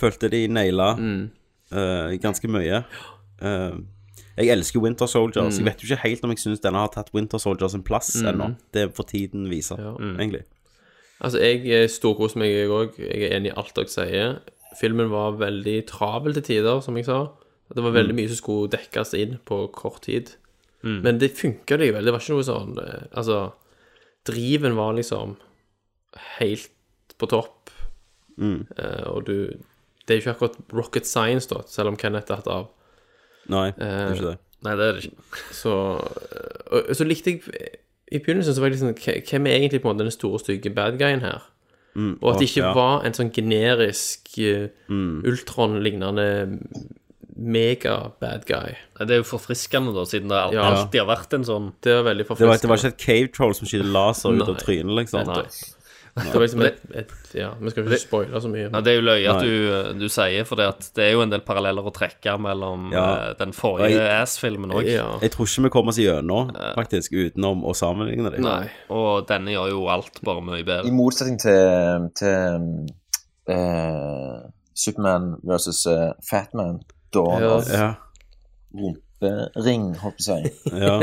følte 0.00 0.28
de 0.32 0.44
naila 0.48 0.92
Mm. 0.98 1.30
eh, 1.72 2.16
ganske 2.22 2.48
mye. 2.50 2.84
Eh, 3.42 3.74
jeg 4.38 4.48
elsker 4.54 4.80
Winter 4.82 5.06
Soldiers. 5.06 5.58
Jeg 5.58 5.66
vet 5.66 5.82
jo 5.82 5.88
ikke 5.90 6.02
helt 6.06 6.24
om 6.24 6.30
jeg 6.32 6.38
syns 6.42 6.60
denne 6.64 6.80
har 6.80 6.88
tatt 6.94 7.10
Winter 7.14 7.38
Soldiers 7.42 7.74
en 7.74 7.82
plass 7.82 8.14
Mm. 8.22 8.28
ennå. 8.32 8.56
Det 8.72 8.94
får 8.94 9.06
tiden 9.12 9.48
vise, 9.50 9.76
ja. 9.78 9.92
egentlig. 9.98 10.44
Altså, 11.20 11.38
jeg 11.38 11.88
storkoser 11.90 12.36
meg, 12.38 12.50
jeg 12.50 12.68
òg. 12.68 12.96
Jeg 12.98 13.22
er 13.30 13.36
enig 13.38 13.52
i 13.52 13.56
alt 13.56 13.74
dere 13.76 13.88
sier. 13.92 14.40
Filmen 14.80 15.10
var 15.10 15.32
veldig 15.38 15.86
travel 15.86 16.32
til 16.34 16.42
tider, 16.42 16.80
som 16.82 16.96
jeg 16.96 17.04
sa. 17.06 17.28
Det 17.74 17.82
var 17.84 17.92
veldig 17.92 18.10
Mm. 18.14 18.16
mye 18.16 18.28
som 18.28 18.36
skulle 18.36 18.70
dekkes 18.70 19.14
inn 19.14 19.38
på 19.46 19.70
kort 19.72 20.00
tid. 20.02 20.32
Mm. 20.82 21.02
Men 21.02 21.18
det 21.18 21.30
funka 21.36 21.76
likevel. 21.78 22.04
Det 22.04 22.12
var 22.12 22.18
ikke 22.20 22.34
noe 22.34 22.42
sånn 22.42 23.08
Altså, 23.14 23.52
driven 24.24 24.74
var 24.74 24.94
liksom 24.94 25.36
helt 26.38 26.68
på 27.22 27.28
topp. 27.30 27.70
Mm. 28.40 28.62
Eh, 28.78 29.04
og 29.12 29.26
du 29.28 29.36
Det 30.02 30.16
er 30.16 30.18
jo 30.18 30.22
ikke 30.24 30.32
akkurat 30.34 30.56
rocket 30.74 31.06
science, 31.06 31.46
da, 31.50 31.60
selv 31.70 31.92
om 31.92 31.96
Kenneth 31.96 32.26
datt 32.26 32.48
av. 32.50 32.70
Nei, 33.52 33.68
det 33.76 33.86
er 33.86 34.16
ikke 34.16 34.30
det. 34.32 34.38
Nei, 34.62 34.72
det 34.78 34.86
er 34.86 34.96
det 34.96 35.04
ikke. 35.06 35.38
Så, 35.54 35.72
eh, 36.32 36.58
og, 36.72 36.90
så 36.98 37.06
likte 37.06 37.30
jeg 37.30 37.42
I 38.12 38.18
begynnelsen 38.18 38.54
så 38.54 38.62
var 38.62 38.70
jeg 38.70 38.76
liksom 38.80 39.24
Hvem 39.30 39.46
er 39.46 39.56
egentlig 39.56 39.80
på 39.82 39.88
en 39.90 39.96
måte 39.96 40.06
den 40.06 40.14
store, 40.14 40.38
stygge 40.42 40.70
bad 40.74 40.98
guyen 41.00 41.22
her? 41.24 41.46
Mm, 41.94 42.18
Og 42.22 42.32
at 42.32 42.40
det 42.40 42.48
ikke 42.48 42.64
ja. 42.64 42.72
var 42.74 43.02
en 43.04 43.14
sånn 43.16 43.30
generisk 43.34 44.32
uh, 44.40 44.68
Mm. 44.88 45.22
Ultron-lignende 45.28 46.28
mega-bad 47.36 48.44
guy. 48.46 48.74
Det 48.98 49.10
er 49.10 49.20
jo 49.22 49.26
forfriskende, 49.26 49.92
da, 49.96 50.04
siden 50.08 50.28
det 50.30 50.38
alltid, 50.38 50.58
Ja. 50.58 50.64
alltid 50.70 51.00
har 51.00 51.08
vært 51.08 51.32
en 51.34 51.44
sånn 51.44 51.72
Det 51.80 51.94
var 51.96 52.04
veldig 52.12 52.26
Det 52.28 52.46
var, 52.46 52.58
det 52.58 52.68
var 52.68 52.76
ikke 52.76 52.92
et 52.92 52.98
cave 52.98 53.28
troll 53.32 53.54
som 53.54 53.66
skyter 53.66 53.88
laser 53.88 54.36
ut 54.36 54.48
av 54.48 54.58
trynet, 54.60 54.94
liksom. 54.98 55.26
Nei. 55.26 55.46
Det 56.14 56.34
var 56.34 56.42
liksom 56.44 56.60
et, 56.66 56.80
et 56.92 57.12
Ja, 57.38 57.54
vi 57.56 57.70
skal 57.72 57.86
ikke 57.86 57.98
spoile 58.02 58.40
så 58.44 58.48
mye. 58.52 58.66
Nei, 58.68 58.80
Det 58.84 58.90
er 58.92 58.98
jo 58.98 59.04
løye 59.06 59.30
at 59.32 59.40
du, 59.46 60.00
du 60.02 60.08
sier, 60.12 60.44
for 60.44 60.60
det, 60.60 60.66
det 60.98 61.06
er 61.06 61.12
jo 61.14 61.22
en 61.24 61.30
del 61.32 61.40
paralleller 61.46 61.86
å 61.88 61.92
trekke 61.96 62.34
mellom 62.38 62.90
Ja. 62.92 63.04
eh, 63.30 63.34
den 63.38 63.54
forrige 63.56 63.94
jeg- 63.96 64.18
Ass-filmen 64.20 64.74
òg. 64.76 64.84
Ja. 64.90 65.06
Jeg 65.22 65.32
tror 65.32 65.48
ikke 65.48 65.62
vi 65.64 65.70
kommer 65.72 65.88
oss 65.94 65.98
gjennom, 66.02 66.52
faktisk, 66.76 67.12
utenom 67.16 67.64
å 67.64 67.72
sammenligne 67.74 68.30
dem. 68.34 68.44
Nei. 68.44 68.68
Og 68.92 69.24
denne 69.30 69.54
gjør 69.54 69.70
jo 69.72 69.86
alt 69.88 70.20
bare 70.22 70.44
mye 70.44 70.64
bedre. 70.68 70.84
I 70.86 70.92
motsetning 70.92 71.38
til, 71.40 72.10
til 72.20 72.86
uh, 73.48 74.50
Superman 74.74 75.36
versus 75.48 75.86
uh, 75.86 76.12
Fatman, 76.28 76.82
Dawn 77.12 77.40
Ja. 77.42 77.56
Ja. 77.72 77.90
Rumpering, 78.72 79.94
holdt 80.00 80.16
på 80.18 80.22
å 80.22 80.28
si, 80.28 80.52
Ja. 80.76 80.94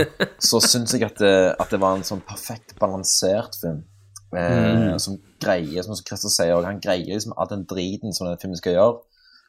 så 0.41 0.59
syns 0.63 0.93
jeg 0.93 1.03
at 1.05 1.17
det, 1.21 1.55
at 1.59 1.69
det 1.73 1.79
var 1.81 1.95
en 1.97 2.03
sånn 2.07 2.21
perfekt 2.25 2.75
balansert 2.81 3.57
film. 3.61 3.83
Eh, 4.35 4.97
Som 5.01 5.17
greier, 5.41 5.81
som 5.83 5.95
Christer 5.95 6.29
sier, 6.29 6.55
og 6.55 6.65
han 6.67 6.81
greier 6.83 7.15
liksom 7.15 7.33
all 7.37 7.47
den 7.49 7.65
driten 7.65 8.13
som 8.13 8.27
den 8.27 8.37
filmen 8.41 8.57
skal 8.59 8.75
gjøre. 8.75 8.97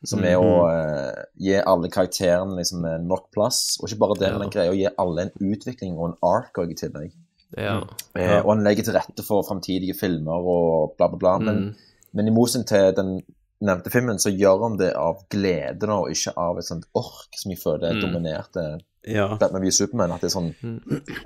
Som 0.08 0.22
er 0.24 0.38
å 0.40 0.52
eh, 0.70 1.24
gi 1.36 1.58
alle 1.60 1.90
karakterene 1.92 2.56
liksom 2.56 2.84
eh, 2.88 2.98
nok 3.04 3.26
plass. 3.34 3.76
Og 3.80 3.88
ikke 3.88 3.98
bare 4.00 4.16
det, 4.22 4.30
men 4.32 4.46
han 4.46 4.54
greier 4.54 4.72
å 4.72 4.78
gi 4.78 4.86
alle 4.96 5.26
en 5.26 5.34
utvikling 5.52 5.98
og 5.98 6.06
en 6.08 6.16
ark 6.24 6.56
i 6.64 6.74
tillegg. 6.78 7.10
Ja. 7.58 7.80
Eh, 8.16 8.38
og 8.40 8.54
han 8.54 8.64
legger 8.64 8.86
til 8.86 8.96
rette 8.96 9.24
for 9.26 9.44
framtidige 9.44 9.96
filmer 9.98 10.40
og 10.40 10.94
bla, 10.96 11.10
bla, 11.12 11.18
bla. 11.18 11.34
Men, 11.44 11.74
men 12.16 12.30
i 12.30 12.32
motsetning 12.32 12.68
til 12.70 12.94
den 12.96 13.12
nevnte 13.60 13.92
filmen, 13.92 14.16
så 14.22 14.32
gjør 14.32 14.62
han 14.64 14.78
det 14.80 14.94
av 14.96 15.18
glede 15.28 15.84
nå, 15.90 15.98
og 16.06 16.14
ikke 16.14 16.32
av 16.40 16.56
et 16.62 16.64
sånt 16.70 16.86
ork 16.96 17.36
som 17.36 17.52
jeg 17.52 17.60
føler 17.60 17.92
Mm. 17.98 18.00
dominerte 18.06 18.64
Ja. 19.04 19.26
Batman 19.36 19.62
v 19.62 19.70
Superman. 19.72 20.12
At 20.16 20.20
det 20.24 20.30
er 20.30 20.38
sånn 20.38 20.54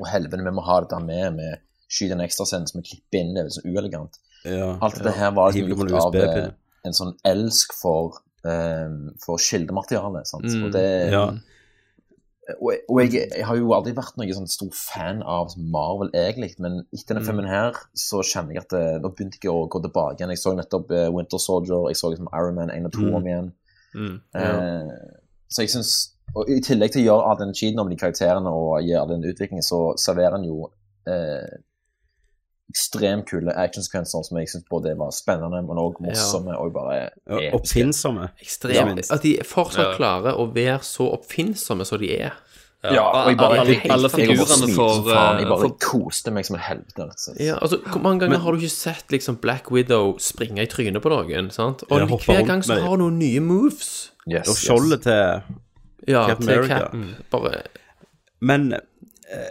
Å, 0.00 0.06
helvete, 0.10 0.42
vi 0.42 0.50
må 0.50 0.62
ha 0.66 0.80
dette 0.82 0.98
med. 1.04 1.38
Vi 1.38 1.52
skyter 1.88 2.12
en 2.16 2.24
ekstrascene 2.26 2.68
som 2.68 2.80
vi 2.80 2.88
klipper 2.90 3.20
inn. 3.20 3.34
Det 3.34 3.44
er 3.44 3.48
så 3.56 3.62
uelegant. 3.64 4.18
ja. 4.44 4.76
Alt 4.80 4.96
dette 5.00 5.12
her 5.18 5.30
var 5.32 5.52
liksom 5.52 5.68
gjort 5.68 5.92
av 6.04 6.14
eh, 6.16 6.50
en 6.84 6.92
sånn 6.92 7.14
elsk 7.24 7.72
for, 7.80 8.18
um, 8.44 9.14
for 9.24 9.38
kildemateriale. 9.40 10.24
Sant? 10.28 10.44
Mm. 10.44 10.64
Og 10.66 10.72
det 10.72 11.12
Ja. 11.12 11.26
og, 12.60 12.72
jeg- 12.72 12.82
og 12.90 12.98
jeg, 13.00 13.12
jeg 13.36 13.44
har 13.46 13.56
jo 13.56 13.72
aldri 13.72 13.94
vært 13.96 14.16
noen 14.20 14.34
sånn 14.36 14.48
stor 14.52 14.68
fan 14.76 15.22
av 15.22 15.54
Marvel, 15.56 16.10
egentlig, 16.12 16.58
men 16.60 16.82
etter 16.92 17.14
denne 17.14 17.24
filmen 17.24 17.46
her, 17.48 17.72
så 17.96 18.20
kjenner 18.20 18.52
jeg 18.52 18.64
at 18.66 18.68
det, 18.74 18.82
nå 19.02 19.08
begynte 19.14 19.38
jeg 19.42 19.50
å 19.50 19.66
gå 19.72 19.80
tilbake 19.80 20.18
igjen. 20.20 20.28
Jeg 20.34 20.38
så 20.42 20.52
nettopp 20.54 20.90
eh, 20.92 21.08
Winter 21.08 21.38
Soldier, 21.40 21.88
jeg 21.88 21.96
så 21.96 22.10
liksom 22.12 22.28
Iron 22.34 22.54
Man 22.54 22.68
1 22.70 22.84
og 22.84 22.92
2 22.92 23.00
Mm. 23.08 23.14
om 23.14 23.24
igjen. 23.26 23.52
Mm. 23.94 24.20
Eh, 24.34 25.08
så 25.48 25.62
jeg 25.62 25.70
synes, 25.70 26.10
Og 26.34 26.48
i 26.50 26.58
tillegg 26.60 26.90
til 26.90 27.02
å 27.04 27.06
gjøre 27.06 27.26
all 27.30 27.36
den 27.38 27.52
cheaten 27.54 27.78
om 27.78 27.88
de 27.88 27.96
karakterene 27.96 28.48
og 28.50 28.82
gjøre 28.82 29.08
den 29.08 29.22
utviklingen, 29.28 29.62
så 29.62 29.94
serverer 29.96 30.32
han 30.32 30.42
jo 30.44 30.70
eh, 31.06 31.58
ekstremt 32.72 33.26
kule 33.28 33.52
actionsekvenser 33.52 34.24
som 34.24 34.38
jeg 34.40 34.48
syns 34.48 34.64
både 34.70 34.94
var 34.98 35.10
spennende, 35.14 35.60
men 35.66 35.76
òg 35.78 36.00
morsomme 36.02 36.56
og 36.58 36.72
bare 36.74 37.10
episke. 37.28 37.52
Oppfinnsomme. 37.58 38.28
Ekstremt. 38.42 39.10
At 39.12 39.22
de 39.22 39.36
fortsatt 39.44 39.92
Ja. 39.92 39.96
klarer 39.98 40.34
å 40.40 40.48
være 40.54 40.80
så 40.82 41.10
oppfinnsomme 41.12 41.84
som 41.86 41.98
de 42.00 42.10
er. 42.16 42.32
Ja, 42.84 43.00
og 43.00 43.28
jeg 43.30 43.36
bare, 43.38 43.58
alle- 43.60 43.66
jeg, 43.72 43.82
jeg, 43.82 43.90
alle 43.92 44.08
jeg, 44.08 44.18
jeg, 44.18 44.36
figurene 44.36 44.66
jeg, 44.68 44.74
får, 44.76 44.90
faen, 45.08 45.38
jeg 45.38 45.46
eh, 45.46 45.52
bare 45.54 45.70
koste 45.80 46.30
meg 46.36 46.44
som 46.44 46.56
en 46.56 46.60
helvete. 46.66 47.36
Ja, 47.40 47.54
altså, 47.62 47.78
Hvor 47.80 48.00
mange 48.02 48.20
ganger 48.20 48.38
har 48.38 48.52
du 48.52 48.58
ikke 48.58 48.68
sett 48.70 49.08
liksom 49.10 49.36
Black 49.40 49.70
Widow 49.70 50.18
springe 50.18 50.60
i 50.62 50.66
trynet 50.66 51.00
på 51.00 51.08
noen? 51.08 51.50
sant? 51.50 51.82
Og 51.90 51.98
Ja, 52.00 52.04
hver 52.06 52.46
gang 52.46 52.60
så 52.62 52.74
har 52.80 52.88
hun 52.90 52.98
noen 53.00 53.18
nye 53.18 53.40
moves. 53.40 54.10
Yes, 54.28 54.48
Og 54.48 54.56
skjoldet 54.56 55.02
til 55.02 55.42
Ja, 56.08 56.26
Captain 56.28 56.46
til 56.48 56.58
America. 56.58 56.78
Cap. 56.90 57.30
Bare 57.30 57.62
Men 58.40 58.74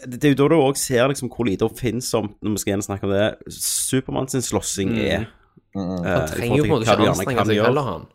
det 0.06 0.24
er 0.24 0.34
jo 0.34 0.40
da 0.44 0.48
du 0.52 0.56
òg 0.60 0.78
ser 0.78 1.08
liksom 1.10 1.30
hvor 1.34 1.48
lite 1.48 1.66
oppfinnsomt, 1.66 2.36
Når 2.42 2.52
vi 2.56 2.62
skal 2.62 2.72
igjen 2.74 2.86
snakke 2.86 3.08
om 3.08 3.14
det 3.14 3.54
Supermann 3.54 4.30
sin 4.30 4.42
slåssing 4.46 4.90
Mm. 4.94 5.00
er 5.00 5.22
eh, 5.26 6.20
Han 6.20 6.28
trenger 6.30 6.58
jo 6.58 6.64
på 6.64 6.68
en 6.68 6.74
måte 6.76 6.86
ikke 6.86 7.10
anstrenge 7.10 7.46
seg 7.50 7.64
heller, 7.66 7.88
han. 7.88 8.06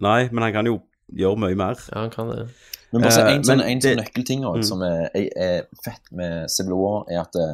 Nei, 0.00 0.28
men 0.32 0.42
han 0.46 0.52
kan 0.54 0.66
jo 0.70 0.78
gjøre 1.12 1.36
mye 1.42 1.56
mer. 1.58 1.76
Ja, 1.92 2.00
han 2.06 2.10
kan 2.10 2.30
det. 2.30 2.48
Men 2.92 3.02
bare 3.02 3.12
så 3.12 3.20
Eh, 3.26 3.34
en, 3.34 3.44
sånn, 3.44 3.60
en 3.60 3.80
sånn 3.84 3.98
nøkkelting 4.00 4.44
også, 4.48 4.62
Mm. 4.62 4.68
som 4.70 4.82
er, 4.82 5.10
er, 5.36 5.66
fett 5.84 6.12
med 6.12 6.48
Civil 6.50 6.72
War, 6.78 7.04
er 7.10 7.20
at 7.20 7.32
det, 7.36 7.48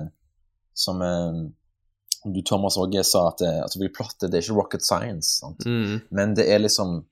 som 0.75 1.03
eh, 1.03 1.51
du 2.25 2.41
Thomas 2.43 2.77
også 2.77 3.03
sa, 3.05 3.29
at 3.29 3.39
det, 3.39 3.51
altså, 3.63 3.89
plottet 3.93 4.31
det 4.31 4.39
er 4.39 4.43
ikke 4.47 4.61
rocket 4.61 4.83
science, 4.85 5.41
sant? 5.41 5.65
Mm. 5.67 6.01
men 6.11 6.35
det 6.35 6.49
er 6.49 6.59
liksom 6.59 7.05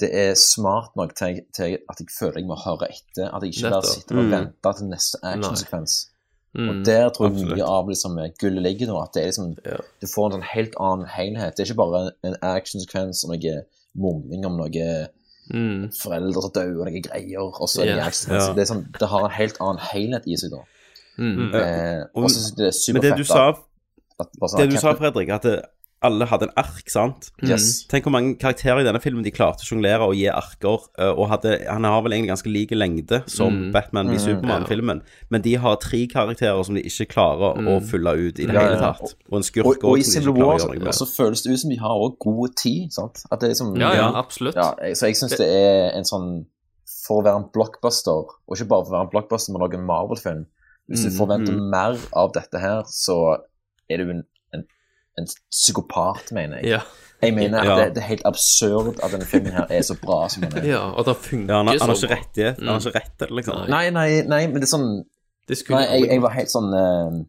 det 0.00 0.10
er 0.14 0.34
smart 0.34 0.96
nok 0.96 1.14
til, 1.14 1.40
til 1.54 1.78
at 1.90 2.00
jeg 2.00 2.08
føler 2.18 2.38
jeg 2.40 2.46
må 2.46 2.56
høre 2.64 2.88
etter. 2.90 3.28
At 3.34 3.42
jeg 3.42 3.54
ikke 3.54 3.70
bare 3.70 3.82
sitter 3.86 4.16
og 4.18 4.24
Mm. 4.24 4.30
venter 4.32 4.72
til 4.72 4.86
neste 4.90 5.18
actionsekvens. 5.22 5.94
Mm. 6.54 6.68
Og 6.68 6.74
der 6.86 7.08
tror 7.10 7.26
jeg 7.26 7.32
Absolutt. 7.34 7.56
mye 7.58 7.64
av 7.66 7.88
liksom, 7.88 8.18
gullet 8.40 8.62
ligger 8.62 8.86
nå. 8.86 8.96
At 9.02 9.12
det 9.14 9.22
er 9.22 9.26
liksom, 9.26 9.54
du 10.00 10.06
får 10.06 10.26
en 10.26 10.32
sånn 10.38 10.48
helt 10.54 10.74
annen 10.80 11.06
helhet. 11.06 11.56
Det 11.56 11.62
er 11.64 11.70
ikke 11.72 11.82
bare 11.82 12.10
en 12.24 12.36
actionsekvens 12.42 13.24
og 13.24 13.30
noe 13.34 13.54
mumling 13.94 14.46
om 14.46 14.56
noe 14.56 15.08
Mm. 15.52 15.90
foreldre 15.92 16.40
som 16.42 16.50
dør 16.54 16.78
og 16.80 16.86
noen 16.88 17.02
greier, 17.04 17.38
og 17.60 17.68
så 17.68 17.82
det 17.82 17.88
Ja. 17.90 17.96
Ja. 17.98 18.54
Det, 18.54 18.62
er 18.64 18.74
sånn, 18.74 18.86
det 18.98 19.08
har 19.08 19.24
en 19.24 19.30
helt 19.30 19.56
annen 19.60 19.78
helhet 19.92 20.22
i 20.26 20.36
seg, 20.36 20.50
da. 20.50 20.62
Mm. 21.18 21.54
Eh, 21.54 22.04
Og- 22.14 22.30
så 22.30 22.34
synes 22.34 22.48
jeg 22.48 22.56
det 22.56 22.64
er 22.64 22.64
Men 22.64 23.02
det 23.02 23.12
superfett 23.12 23.16
du 23.18 23.24
sa, 23.24 23.48
at, 23.50 23.56
at, 24.20 24.28
sånn 24.40 24.58
det 24.58 24.70
du 24.70 24.76
sa 24.78 24.94
Fredrik, 24.94 25.28
at 25.28 25.42
det, 25.42 25.62
alle 26.04 26.26
hadde 26.30 26.46
en 26.48 26.52
ark, 26.60 26.84
sant? 26.92 27.30
Yes. 27.42 27.84
Tenk 27.90 28.04
hvor 28.06 28.12
mange 28.14 28.34
karakterer 28.40 28.82
i 28.82 28.86
denne 28.86 29.00
filmen 29.02 29.24
de 29.24 29.32
klarte 29.34 29.64
å 29.64 29.68
sjonglere 29.68 30.06
og 30.06 30.14
gi 30.18 30.26
arker. 30.30 30.84
eh, 30.98 31.10
Og 31.14 31.28
hadde, 31.32 31.54
han 31.68 31.84
har 31.88 32.02
vel 32.04 32.12
egentlig 32.12 32.32
ganske 32.34 32.52
lik 32.52 32.70
lengde 32.76 33.22
som 33.30 33.52
Mm. 33.54 33.72
Batman 33.72 34.10
i 34.12 34.18
Mm, 34.18 34.24
Supermann-filmen, 34.26 35.02
men 35.30 35.42
de 35.42 35.54
har 35.56 35.76
tre 35.82 36.06
karakterer 36.06 36.62
som 36.64 36.74
de 36.76 36.82
ikke 36.82 37.08
klarer 37.14 37.56
å 37.64 37.80
fylle 37.82 38.12
ut 38.28 38.38
i 38.38 38.46
det 38.46 38.54
Ja, 38.54 38.60
hele 38.68 38.78
tatt. 38.80 39.14
Og 39.30 39.36
en 39.40 39.42
skurk 39.42 39.66
og, 39.66 39.84
og 39.84 39.98
i 39.98 40.02
som 40.02 40.20
de 40.20 40.20
Civil 40.20 40.44
War 40.44 40.58
noe 40.58 40.92
så 40.92 41.06
føles 41.06 41.42
det 41.42 41.52
ut 41.52 41.60
som 41.60 41.70
de 41.70 41.76
har 41.80 41.90
også 41.96 42.18
god 42.20 42.56
tid. 42.56 42.92
sant? 42.92 43.24
At 43.32 43.40
det 43.40 43.46
er 43.48 43.54
liksom, 43.54 43.76
Ja, 43.80 43.94
ja, 43.94 44.10
absolutt. 44.14 44.54
Ja, 44.54 44.72
så 44.94 45.06
jeg 45.08 45.16
syns 45.16 45.36
det 45.38 45.48
er 45.48 45.96
en 45.96 46.04
sånn 46.04 46.46
For 47.04 47.20
å 47.20 47.24
være 47.24 47.36
en 47.36 47.50
blockbuster, 47.52 48.24
og 48.48 48.52
ikke 48.56 48.68
bare 48.68 48.84
for 48.84 48.92
å 48.92 48.96
være 48.98 49.04
en 49.08 49.10
blockbuster, 49.12 49.52
men 49.52 49.62
også 49.62 49.78
en 49.80 49.86
Marvel-film 49.86 50.46
Hvis 50.88 51.02
du 51.04 51.10
Mm, 51.10 51.16
forventer 51.18 51.52
mm. 51.52 51.70
mer 51.70 51.98
av 52.14 52.32
dette 52.32 52.58
her, 52.60 52.82
så 52.88 53.38
er 53.90 53.96
du 53.98 54.04
jo 54.04 54.10
en, 54.10 54.24
en 55.18 55.26
psykopat, 55.50 56.32
mener 56.32 56.56
jeg. 56.62 56.66
Ja. 56.76 56.80
Jeg 57.22 57.32
mener 57.34 57.60
at 57.60 57.66
Ja. 57.66 57.76
det, 57.84 57.94
det 57.94 58.02
er 58.02 58.06
helt 58.08 58.24
absurd 58.28 58.98
at 59.02 59.12
denne 59.14 59.24
filmen 59.24 59.52
her 59.52 59.66
er 59.70 59.80
så 59.86 59.94
bra 60.00 60.28
som 60.28 60.42
den 60.42 60.58
er. 60.58 60.66
ja, 60.68 60.80
og 60.90 61.06
det 61.06 61.16
funker 61.16 61.54
Ja, 61.54 61.58
han, 61.62 61.66
har- 61.68 61.78
han 61.80 61.88
har 61.88 61.96
så 61.96 62.06
ikke. 62.06 62.14
Han 62.14 62.80
rett 62.94 63.14
til 63.18 63.26
det, 63.28 63.30
liksom. 63.38 63.68
Nei, 63.70 63.90
nei, 63.90 64.08
nei, 64.28 64.46
men 64.46 64.54
det 64.60 64.66
er 64.68 64.72
sånn 64.76 65.04
Det 65.48 65.56
Nei, 65.70 65.82
jeg, 65.84 66.08
jeg 66.10 66.22
var 66.24 66.30
helt 66.34 66.50
sånn 66.52 66.70
uh, 66.74 67.22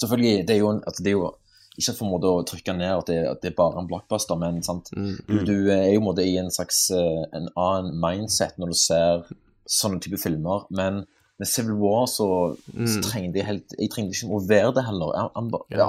Selvfølgelig, 0.00 0.46
det 0.48 0.54
er 0.56 0.58
jo, 0.60 0.70
altså, 0.86 1.02
det 1.02 1.10
er 1.12 1.16
jo 1.16 1.26
ikke 1.76 1.92
for 1.98 2.06
en 2.06 2.12
måte 2.14 2.30
å 2.32 2.44
trykke 2.48 2.72
ned 2.76 2.92
at 2.92 3.06
det, 3.10 3.16
at 3.30 3.42
det 3.42 3.50
er 3.50 3.56
bare 3.56 3.80
en 3.82 3.88
blockbuster, 3.90 4.38
men 4.40 4.62
sant? 4.64 4.88
Mm. 4.96 5.16
Du, 5.28 5.34
du 5.44 5.56
er 5.74 5.90
jo 5.92 6.00
måte 6.04 6.24
i 6.24 6.36
en 6.40 6.50
slags 6.50 6.86
uh, 6.94 7.24
en 7.36 7.48
annen 7.56 7.92
mindset 8.00 8.56
når 8.58 8.72
du 8.72 8.78
ser 8.80 9.26
sånne 9.68 10.00
type 10.00 10.16
filmer, 10.22 10.64
men 10.70 11.02
med 11.38 11.48
Civil 11.50 11.74
War 11.76 12.06
så, 12.08 12.28
så 12.56 12.96
Mm. 12.96 13.02
trengte 13.04 13.36
jeg 13.42 13.46
helt 13.46 13.74
Jeg 13.78 13.90
trengte 13.92 14.16
ikke 14.16 14.32
å 14.38 14.40
være 14.48 14.70
det 14.78 14.84
heller. 14.86 15.10
Jeg, 15.18 15.30
han 15.36 15.50
ja. 15.70 15.76
ja. 15.78 15.88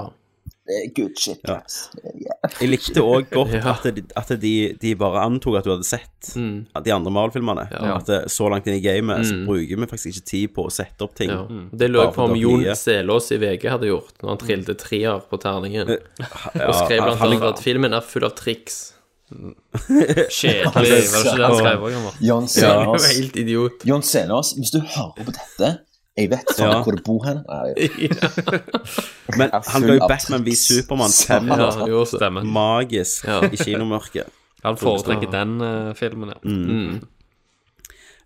Det 0.68 0.76
er 0.84 0.88
good 0.98 1.14
shit, 1.18 1.39
Ja. 1.48 1.61
Det 1.95 2.11
er. 2.11 2.49
Jeg 2.60 2.69
likte 2.69 2.99
òg 3.03 3.30
godt 3.38 3.53
Ja. 3.56 3.72
at, 3.72 3.85
de, 3.95 4.03
at 4.19 4.31
de, 4.41 4.52
de 4.81 4.94
bare 4.99 5.22
antok 5.23 5.56
at 5.61 5.64
du 5.64 5.72
hadde 5.72 5.88
sett 5.88 6.34
Mm. 6.35 6.65
de 6.84 6.91
andre 6.91 7.11
Marvel-filmene. 7.15 7.64
Ja. 7.72 7.95
At 7.95 8.06
det, 8.10 8.18
så 8.34 8.49
langt 8.52 8.68
inn 8.68 8.76
i 8.76 8.81
gamet 8.84 9.23
så 9.30 9.34
Mm. 9.38 9.45
bruker 9.48 9.80
vi 9.80 9.88
faktisk 9.88 10.07
ikke 10.11 10.26
tid 10.27 10.53
på 10.57 10.65
å 10.68 10.72
sette 10.73 11.06
opp 11.07 11.15
ting. 11.15 11.30
Ja. 11.31 11.45
Det 11.72 11.88
lå 11.89 12.03
jeg 12.03 12.14
på 12.18 12.26
om 12.27 12.35
Jon 12.35 12.65
Selås 12.76 13.31
i 13.31 13.38
VG 13.39 13.69
hadde 13.72 13.88
gjort 13.88 14.19
når 14.22 14.30
han 14.34 14.38
trilte 14.44 14.76
treer 14.76 15.22
på 15.30 15.39
terningen. 15.39 15.88
Ja, 16.57 16.68
Og 16.68 16.76
skrev 16.84 17.02
blant 17.06 17.22
annet 17.22 17.44
at 17.53 17.60
filmen 17.64 17.94
er 17.94 18.02
full 18.02 18.26
av 18.27 18.35
triks. 18.35 18.94
Kjedelig. 19.77 20.72
Var 20.73 20.84
det 20.84 20.99
ikke 21.03 21.23
det 21.38 21.44
han 21.44 21.57
skrev 21.57 21.84
òg? 21.84 21.95
Jon 22.23 22.48
Ja, 22.57 22.73
var 22.88 23.07
helt 23.07 23.35
idiot. 23.39 23.85
Jon 23.88 24.02
Selås, 24.03 24.53
hvis 24.57 24.72
du 24.73 24.80
hører 24.81 25.23
på 25.27 25.34
dette 25.35 25.72
Jeg 26.18 26.30
vet 26.31 26.49
faen 26.57 26.72
Ja. 26.72 26.81
hvor 26.84 26.95
du 26.98 27.02
bor 27.06 27.26
hen. 27.27 27.44
Men 29.38 29.49
han 29.53 29.81
ble 29.84 29.98
ga 29.98 29.99
jo 29.99 30.07
Batman 30.10 30.45
v. 30.45 30.56
Supermann 30.57 31.14
Ja, 31.14 31.35
fem 31.38 31.49
han 31.52 31.60
gjorde 31.88 32.11
det. 32.11 32.19
Stemmer. 32.19 32.44
magisk 32.44 33.27
Ja. 33.27 33.41
i 33.52 33.56
kinomørket. 33.57 34.23
Han 34.65 34.76
foretrekker 34.77 35.30
den 35.31 35.61
uh, 35.61 35.94
filmen, 35.95 36.30
ja. 36.34 36.39
Mm. 36.44 36.95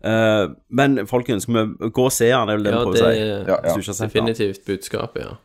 Eh, 0.03 0.47
men 0.69 1.07
folkens, 1.07 1.43
skal 1.43 1.53
vi 1.53 1.89
gå 1.93 2.05
og 2.07 2.11
se 2.11 2.25
den? 2.31 2.49
er 2.49 2.55
vel 2.57 2.63
det 2.65 2.71
vi 2.71 2.77
Ja, 2.77 2.83
prøver 2.83 2.95
å 2.95 3.11
si? 3.11 3.19
Ja, 3.19 3.57
ja. 3.67 3.75
Hvis 3.75 3.85
du 3.85 4.05
definitivt 4.05 4.65
budskapet, 4.65 5.21
ja. 5.27 5.35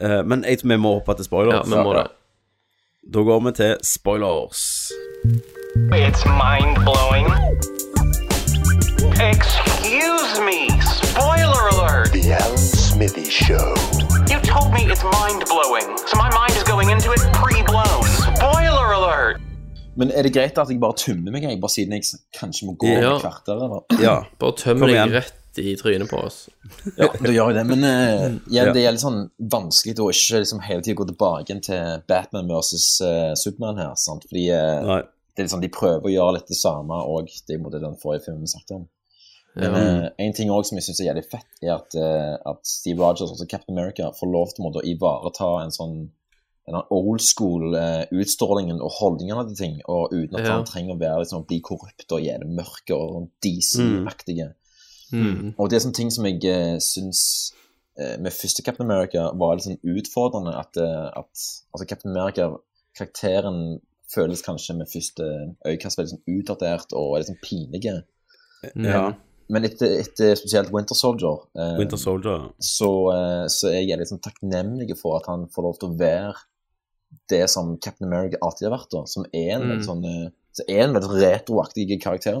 Uh, 0.00 0.22
men 0.24 0.44
jeg, 0.48 0.62
vi 0.64 0.76
må 0.80 0.94
hoppe 0.94 1.14
til 1.18 1.24
spoilers. 1.24 1.68
Ja, 1.68 1.76
vi 1.76 1.82
må 1.84 1.92
det. 1.98 2.06
Da 3.12 3.18
går 3.26 3.40
vi 3.44 3.52
til 3.58 3.76
spoilers. 3.84 4.62
It's 5.92 6.24
mind 6.38 6.78
blowing. 6.86 7.28
Excuse 9.20 10.40
me. 10.46 10.81
Spoiler 11.12 11.64
alert. 11.72 12.08
The 12.12 12.32
Alan 12.32 12.56
Smithy 12.56 13.28
Show. 13.28 13.66
You 14.32 14.38
told 14.52 14.72
me 14.72 14.80
it's 14.92 15.04
mind 15.04 15.44
blowing, 15.52 15.88
so 16.08 16.16
my 16.16 16.30
mind 16.32 16.54
is 16.56 16.64
going 16.64 16.88
into 16.88 17.12
it 17.12 17.20
pre 17.36 17.58
blown. 17.68 18.04
Spoiler 18.36 18.88
alert. 18.96 19.36
Men 19.96 20.10
er 20.16 20.24
det 20.24 20.32
greit 20.32 20.56
at 20.56 20.70
jeg 20.72 20.80
bare 20.80 20.96
tømmer 20.96 21.34
meg, 21.34 21.44
jeg, 21.44 21.58
bare 21.60 21.74
siden 21.74 21.92
jeg 21.98 22.06
kanskje 22.38 22.70
må 22.70 22.74
gå 22.80 22.88
Ja. 22.88 23.10
et 23.18 23.26
kvarter? 23.26 23.60
Eller? 23.66 23.84
Ja. 24.00 24.14
Bare 24.40 24.56
tøm 24.56 24.80
deg 24.86 25.12
rett 25.12 25.60
i 25.60 25.74
trynet 25.76 26.08
på 26.08 26.22
oss. 26.30 26.38
Ja, 26.96 27.10
da 27.12 27.34
gjør 27.36 27.52
jeg 27.52 27.58
det. 27.60 27.66
Men 27.74 27.84
uh, 27.90 28.24
igjen, 28.48 28.70
Ja. 28.70 28.72
det 28.72 28.86
er 28.86 28.96
litt 28.96 29.04
sånn 29.04 29.20
vanskelig 29.52 29.98
å 30.00 30.08
ikke 30.14 30.40
liksom 30.46 30.64
hele 30.64 30.80
tiden 30.80 30.96
gå 31.02 31.08
tilbake 31.12 31.58
til 31.68 32.00
Batman 32.08 32.48
versus 32.48 32.88
uh, 33.04 33.34
Superman 33.36 33.84
her. 33.84 33.92
Sant? 34.00 34.24
Fordi 34.32 34.48
uh, 34.48 34.96
det 35.36 35.44
er 35.44 35.44
litt 35.44 35.52
sånn, 35.52 35.66
de 35.68 35.74
prøver 35.76 36.08
å 36.08 36.16
gjøre 36.16 36.38
litt 36.40 36.48
det 36.48 36.56
samme, 36.56 37.04
og 37.04 37.28
det 37.28 37.52
er 37.52 37.60
jo 37.60 37.68
en 37.68 37.80
den 37.90 38.00
forrige 38.00 38.30
filmen 38.30 38.48
vi 38.48 38.54
snakket 38.56 38.78
om. 38.80 38.88
Ja. 39.56 39.68
eh, 39.76 40.08
en 40.24 40.32
ting 40.32 40.50
også 40.50 40.70
som 40.70 40.78
jeg 40.78 40.86
syns 40.86 41.00
er 41.00 41.10
jævlig 41.10 41.26
fett, 41.28 41.50
er 41.60 41.74
at, 41.74 41.94
uh, 41.98 42.52
at 42.54 42.60
Steve 42.66 43.02
Rogers, 43.02 43.30
altså 43.34 43.46
Captain 43.50 43.76
America, 43.76 44.08
får 44.16 44.30
lov 44.32 44.54
til 44.56 44.68
å 44.70 44.84
ivareta 44.94 45.50
en 45.64 45.74
sånn 45.74 45.96
den 46.62 46.78
old 46.94 47.20
school-utstrålingen 47.20 48.20
utstrålingen 48.22 48.80
og 48.80 48.92
holdningene 49.00 49.48
til 49.48 49.56
ting, 49.58 49.78
og 49.90 50.12
uten 50.12 50.36
at 50.38 50.46
Ja. 50.46 50.56
han 50.56 50.64
trenger 50.64 50.94
å 50.94 51.00
være 51.00 51.24
liksom, 51.24 51.46
bli 51.46 51.58
korrupt 51.60 52.12
og 52.12 52.22
gjerne 52.22 52.46
mørke 52.46 52.94
og 52.94 53.30
DC-aktige. 53.42 54.52
Mm. 55.12 55.54
Og 55.58 55.68
det 55.68 55.76
er 55.76 55.84
sånne 55.84 55.98
ting 55.98 56.12
som 56.14 56.24
jeg 56.24 56.38
uh, 56.46 56.78
syns 56.78 57.52
uh, 58.00 58.16
med 58.22 58.32
første 58.32 58.62
Captain 58.62 58.88
America 58.88 59.30
var 59.34 59.56
litt 59.56 59.66
sånn 59.66 59.82
utfordrende. 59.82 60.54
At, 60.56 60.78
eh, 60.80 61.08
at 61.12 61.42
altså 61.74 61.86
Captain 61.88 62.14
America, 62.14 62.56
karakteren 62.96 63.80
føles 64.12 64.44
kanskje 64.44 64.76
med 64.78 64.88
første 64.92 65.26
øyekast 65.66 65.98
veldig 65.98 66.14
sånn 66.14 66.38
utdatert 66.38 66.94
og 66.96 67.16
er 67.16 67.22
litt 67.22 67.32
sånn 67.32 67.42
pinlige. 67.44 67.98
Ja. 68.76 69.04
Men 69.52 69.66
etter, 69.68 69.98
etter 70.00 70.34
spesielt 70.40 70.70
Winter 70.72 70.96
Soldier, 70.96 71.42
eh, 71.58 71.74
Winter 71.78 71.98
Soldier. 72.00 72.48
så, 72.62 72.88
eh, 73.12 73.46
så 73.52 73.68
er 73.68 73.82
jeg 73.84 73.98
litt 74.00 74.08
sånn 74.08 74.22
takknemlig 74.24 74.96
for 74.98 75.18
at 75.20 75.26
han 75.28 75.46
får 75.52 75.62
lov 75.66 75.78
til 75.78 75.90
å 75.92 75.98
være 76.00 76.34
det 77.28 77.42
som 77.52 77.74
Captain 77.76 78.08
America 78.08 78.38
alltid 78.40 78.70
har 78.70 78.78
vært, 78.78 78.90
da. 78.94 79.04
Som 79.04 79.26
er 79.34 79.50
en 79.58 79.68
Mm. 79.68 79.82
sånn 79.84 80.04
eh, 80.08 80.30
så 80.56 80.64
er 80.68 80.84
en 80.86 80.94
veldig 80.94 81.20
retroaktig 81.20 82.00
karakter. 82.02 82.38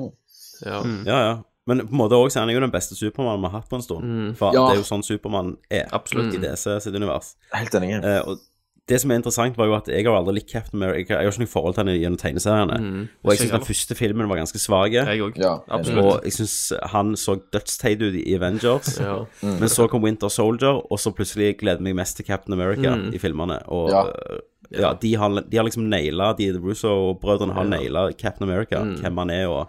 Ja. 0.64 0.80
Ja. 0.82 0.82
Ja, 1.04 1.18
ja. 1.28 1.42
Men 1.66 1.80
på 1.86 1.92
en 1.92 1.98
måte 1.98 2.16
også, 2.18 2.40
han 2.40 2.48
er 2.50 2.54
jo 2.54 2.60
den 2.64 2.72
beste 2.72 2.96
Supermannen 2.96 3.40
vi 3.42 3.48
har 3.50 3.60
hatt 3.60 3.68
på 3.70 3.76
en 3.76 3.82
stund. 3.82 4.02
Mm. 4.02 4.34
For 4.36 4.52
Ja. 4.52 4.66
det 4.68 4.72
er 4.78 4.80
jo 4.82 4.88
sånn 4.88 5.04
Supermann 5.04 5.56
er. 5.70 5.86
Absolutt. 5.92 6.34
I 6.34 6.38
DC 6.38 6.80
sitt 6.82 6.94
univers. 6.94 7.34
Helt 7.52 7.70
enig. 7.74 8.02
Eh, 8.04 8.22
og 8.26 8.38
det 8.88 9.00
som 9.00 9.10
er 9.10 9.14
interessant, 9.20 9.56
var 9.56 9.66
jo 9.66 9.74
at 9.76 9.86
jeg 9.88 10.04
har 10.04 10.16
aldri 10.18 10.34
likt 10.34 10.50
Captain 10.50 10.82
America. 10.82 11.14
Jeg 11.14 11.22
har 11.24 11.30
ikke 11.30 11.44
noe 11.44 11.46
forhold 11.52 11.74
til 11.74 11.84
henne 11.84 11.94
gjennom 12.00 12.18
tegneseriene. 12.18 12.78
Mm. 12.82 13.08
Og 13.24 13.30
jeg 13.30 13.38
syns 13.38 13.52
den 13.54 13.66
første 13.68 13.94
filmen 13.94 14.28
var 14.28 14.36
ganske 14.40 14.58
svak. 14.58 14.92
Jeg 14.92 15.20
òg. 15.22 15.36
Ja, 15.38 15.52
Absolutt. 15.70 16.04
Og 16.04 16.24
jeg 16.24 16.32
syns 16.32 16.72
han 16.90 17.12
så 17.16 17.36
dødsteit 17.54 18.02
ut 18.02 18.14
i 18.14 18.34
Avengers. 18.34 18.98
Ja. 19.06 19.24
Men 19.42 19.68
så 19.68 19.86
kom 19.88 20.02
Winter 20.02 20.28
Soldier, 20.28 20.82
og 20.92 20.98
så 20.98 21.12
plutselig 21.14 21.58
gleder 21.58 21.78
jeg 21.78 21.82
meg 21.82 21.94
mest 21.96 22.16
til 22.16 22.26
Captain 22.26 22.52
America 22.58 22.94
Mm. 22.96 23.14
i 23.14 23.18
filmene. 23.18 23.60
Og 23.68 23.90
Ja. 23.90 24.02
øh, 24.08 24.40
ja, 24.80 24.92
de, 25.02 25.14
har, 25.16 25.28
de 25.50 25.56
har 25.56 25.64
liksom 25.64 25.82
naila 25.88 26.32
De 26.38 26.50
Russo-brødrene 26.58 27.52
har 27.52 27.62
Ja. 27.64 27.68
naila 27.68 28.10
Captain 28.12 28.50
America, 28.50 28.82
Mm. 28.82 28.94
hvem 29.00 29.18
han 29.18 29.30
er, 29.30 29.46
og 29.46 29.68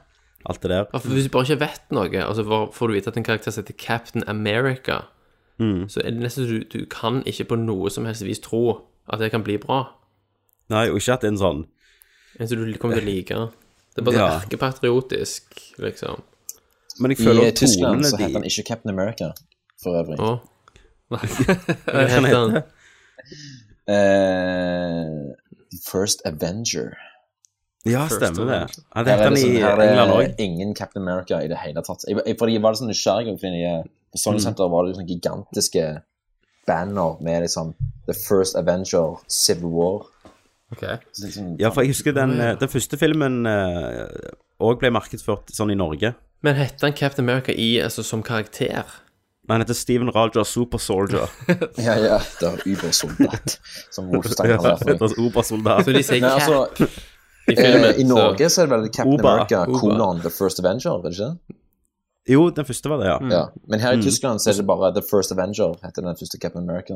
alt 0.49 0.61
det 0.61 0.69
der. 0.71 0.85
Hvis 0.93 1.23
du 1.23 1.29
bare 1.29 1.43
ikke 1.43 1.59
vet 1.59 1.81
noe, 1.91 2.09
altså 2.27 2.43
får- 2.43 2.73
får 2.73 2.87
du 2.87 2.93
vite 2.93 3.07
at 3.07 3.17
en 3.17 3.23
karakter 3.23 3.51
heter 3.55 3.73
Captain 3.77 4.23
America, 4.27 4.99
Mm. 5.59 5.85
så 5.87 6.01
er 6.03 6.09
det 6.09 6.19
nesten 6.19 6.45
så 6.45 6.49
du, 6.49 6.79
du 6.79 6.85
kan 6.85 7.21
ikke 7.25 7.43
på 7.45 7.55
noe 7.55 7.89
som 7.89 8.05
helst 8.05 8.23
vis 8.25 8.39
tro 8.39 8.81
at 9.09 9.19
det 9.19 9.31
kan 9.31 9.43
bli 9.43 9.57
bra. 9.57 9.81
Nei, 10.69 10.87
og 10.89 10.97
ikke 11.01 11.13
at 11.13 11.21
det 11.21 11.27
er 11.27 11.33
en 11.33 11.41
sånn 11.41 11.63
En 12.39 12.47
som 12.47 12.57
du 12.57 12.73
kommer 12.81 12.95
til 12.97 13.03
å 13.03 13.11
like. 13.11 13.35
Det 13.93 14.01
er 14.01 14.05
bare 14.07 14.15
Ja. 14.15 14.27
sånn 14.39 14.47
erkepatriotisk, 14.47 15.43
liksom. 15.77 16.21
Men 16.99 17.11
jeg 17.11 17.19
I 17.19 17.23
føler 17.25 17.43
I 17.43 17.47
at 17.47 17.55
Tyskland 17.55 18.05
så 18.05 18.17
heter 18.17 18.33
han 18.33 18.43
ikke 18.43 18.65
Captain 18.65 18.89
America, 18.93 19.33
for 19.81 19.97
øvrig. 20.03 20.17
Å. 20.19 20.41
Hva 21.13 22.07
heter 22.09 22.33
han? 22.33 22.63
Eh, 23.87 25.33
First 25.83 26.21
Avenger. 26.25 26.93
Ja, 27.85 28.05
First 28.07 28.21
stemmer 28.21 28.47
det. 28.47 28.59
Det 28.71 29.03
heter 29.03 29.11
er 29.11 29.23
han 29.27 29.37
i 29.37 29.41
sånn, 29.43 29.81
England 29.83 30.11
òg. 30.15 30.35
ingen 30.39 30.73
Captain 30.73 31.03
America 31.03 31.41
i 31.43 31.49
det 31.51 31.57
hele 31.59 31.83
tatt. 31.83 32.05
Jeg, 32.07 32.17
jeg, 32.25 32.37
fordi 32.39 32.55
jeg 32.55 32.63
var 32.63 32.71
litt 32.73 32.79
sånn 32.81 32.91
nysgjerrig, 32.93 33.27
i 33.27 33.83
på 34.13 34.21
Sony 34.21 34.37
Mm. 34.39 34.43
Center 34.45 34.69
var 34.69 34.85
det 34.85 34.95
sånne 34.95 35.09
gigantiske 35.09 35.85
banner 36.67 37.17
med 37.23 37.41
liksom 37.45 37.73
The 38.07 38.13
First 38.13 38.55
Avenger, 38.55 39.17
Civil 39.27 39.71
War. 39.73 40.05
Ok. 40.71 40.83
Liksom, 41.21 41.55
Ja, 41.59 41.69
for 41.69 41.81
jeg 41.81 41.91
husker 41.93 42.11
den, 42.17 42.39
eh, 42.41 42.55
den 42.59 42.69
første 42.69 42.97
filmen 42.97 43.43
òg 44.63 44.79
ble 44.79 44.89
markedsført 44.95 45.51
sånn 45.53 45.71
i 45.73 45.75
Norge. 45.77 46.13
Men 46.43 46.55
heter 46.59 46.87
han 46.89 46.93
Captain 46.97 47.23
America 47.29 47.53
i, 47.55 47.77
altså, 47.83 48.03
som 48.03 48.23
karakter? 48.23 48.83
Han 49.49 49.59
heter 49.59 49.75
Steven 49.75 50.09
Raja 50.15 50.43
Super 50.47 50.77
Soldier. 50.79 51.27
Ja, 51.77 51.95
ja, 51.99 52.19
det 52.39 52.47
er 52.47 52.61
Ubersoldat, 52.67 53.57
som 53.91 54.07
Wolfstein 54.11 54.53
kaller 54.57 54.79
det. 54.79 54.99
Så 55.83 55.91
de 55.91 56.03
sier 56.03 56.21
Cap 56.23 56.39
altså, 56.39 56.87
i 57.51 57.55
filmen. 57.57 57.89
eh, 57.89 57.99
I 57.99 58.05
Norge 58.07 58.47
så 58.49 58.63
er 58.63 58.69
det 58.71 58.77
vel 58.77 58.87
Captain 58.89 59.19
Oba, 59.19 59.33
America, 59.33 59.65
Oba. 59.67 59.79
Conan, 59.81 60.21
The 60.23 60.31
First 60.31 60.63
Avenger, 60.63 60.95
er 60.95 61.03
det 61.03 61.13
ikke 61.17 61.27
det? 61.27 61.57
Jo, 62.29 62.49
den 62.55 62.65
første 62.65 62.89
var 62.89 62.97
det, 63.01 63.07
ja. 63.09 63.17
Ja. 63.31 63.43
Men 63.67 63.79
her 63.83 63.93
i 63.93 63.97
Mm. 63.99 64.03
Tyskland 64.05 64.39
så 64.41 64.49
er 64.49 64.53
det 64.61 64.65
bare 64.67 64.93
The 64.95 65.01
First 65.03 65.31
Avenger, 65.35 65.73
heter 65.83 66.01
den 66.05 66.15
første 66.15 66.39
Captain 66.39 66.63
America. 66.69 66.93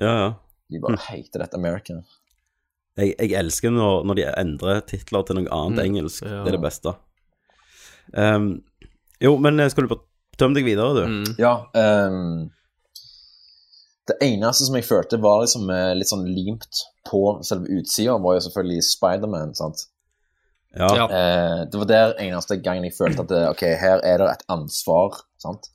Ja, 0.00 0.12
ja. 0.22 0.32
De 0.70 0.80
bare 0.80 0.96
hater 1.08 1.42
dette 1.42 1.54
American. 1.58 2.04
Jeg, 2.96 3.14
jeg 3.18 3.32
elsker 3.40 3.70
når, 3.70 4.04
når 4.04 4.14
de 4.14 4.24
endrer 4.38 4.80
titler 4.86 5.22
til 5.26 5.36
noe 5.40 5.48
annet 5.50 5.78
Mm. 5.78 5.84
engelsk. 5.86 6.22
Ja. 6.24 6.44
Det 6.44 6.52
er 6.52 6.56
det 6.58 6.62
beste. 6.62 6.94
Um, 8.16 8.62
jo, 9.20 9.36
men 9.38 9.60
eh, 9.60 9.68
skal 9.70 9.84
du 9.86 9.88
bare 9.94 10.04
tømme 10.38 10.54
deg 10.54 10.64
videre, 10.64 10.94
du? 10.94 11.06
Mm. 11.06 11.34
Ja, 11.38 11.54
Um, 11.74 12.50
det 14.08 14.16
eneste 14.20 14.66
som 14.66 14.74
jeg 14.74 14.84
følte 14.84 15.18
var 15.22 15.42
liksom 15.44 15.68
eh, 15.70 15.92
litt 15.94 16.08
sånn 16.10 16.24
limt 16.26 16.80
på 17.08 17.20
selve 17.46 17.68
utsida, 17.78 18.16
var 18.18 18.34
jo 18.34 18.40
selvfølgelig 18.48 18.82
Spiderman, 18.82 19.54
sant. 19.54 19.86
Ja. 20.74 20.88
Ja. 20.96 21.04
Eh, 21.12 21.64
det 21.68 21.78
var 21.82 21.88
der 21.90 22.14
eneste 22.22 22.56
gangen 22.64 22.84
jeg 22.86 22.94
følte 22.96 23.20
at 23.26 23.28
det, 23.28 23.42
ok, 23.50 23.62
her 23.80 24.00
er 24.08 24.18
det 24.22 24.28
et 24.32 24.44
ansvar, 24.48 25.18
sant. 25.38 25.68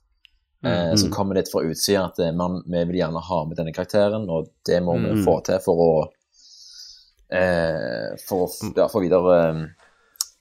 Eh, 0.66 0.94
Som 0.98 1.12
kommer 1.14 1.36
litt 1.38 1.50
fra 1.52 1.62
utsida, 1.62 2.06
at 2.10 2.18
eh, 2.18 2.32
man, 2.34 2.62
vi 2.66 2.80
vil 2.90 2.96
gjerne 2.98 3.20
ha 3.22 3.44
med 3.46 3.56
denne 3.60 3.70
karakteren, 3.72 4.24
og 4.28 4.48
det 4.66 4.80
må 4.82 4.96
vi 4.98 5.12
Mm. 5.14 5.24
få 5.24 5.36
til 5.46 5.60
for 5.62 5.78
å 5.84 5.92
eh, 7.30 8.16
For 8.26 8.46
å 8.46 8.72
ja, 8.76 8.88
få 8.90 9.02
videre 9.04 9.36
eh, 9.38 9.62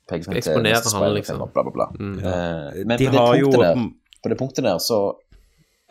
til 0.08 0.38
Eksponere 0.40 0.82
han, 0.82 1.14
liksom. 1.18 1.42
Bla, 1.54 1.64
bla, 1.68 1.72
bla. 1.76 1.88
Mm. 2.00 2.18
Eh, 2.24 2.84
men 2.86 2.98
De 2.98 3.08
på 3.10 3.14
det, 3.14 3.40
jo- 3.42 3.52
der, 3.52 3.82
på 4.24 4.30
det 4.32 4.38
punktet 4.40 4.64
der 4.66 4.80
så 4.82 5.02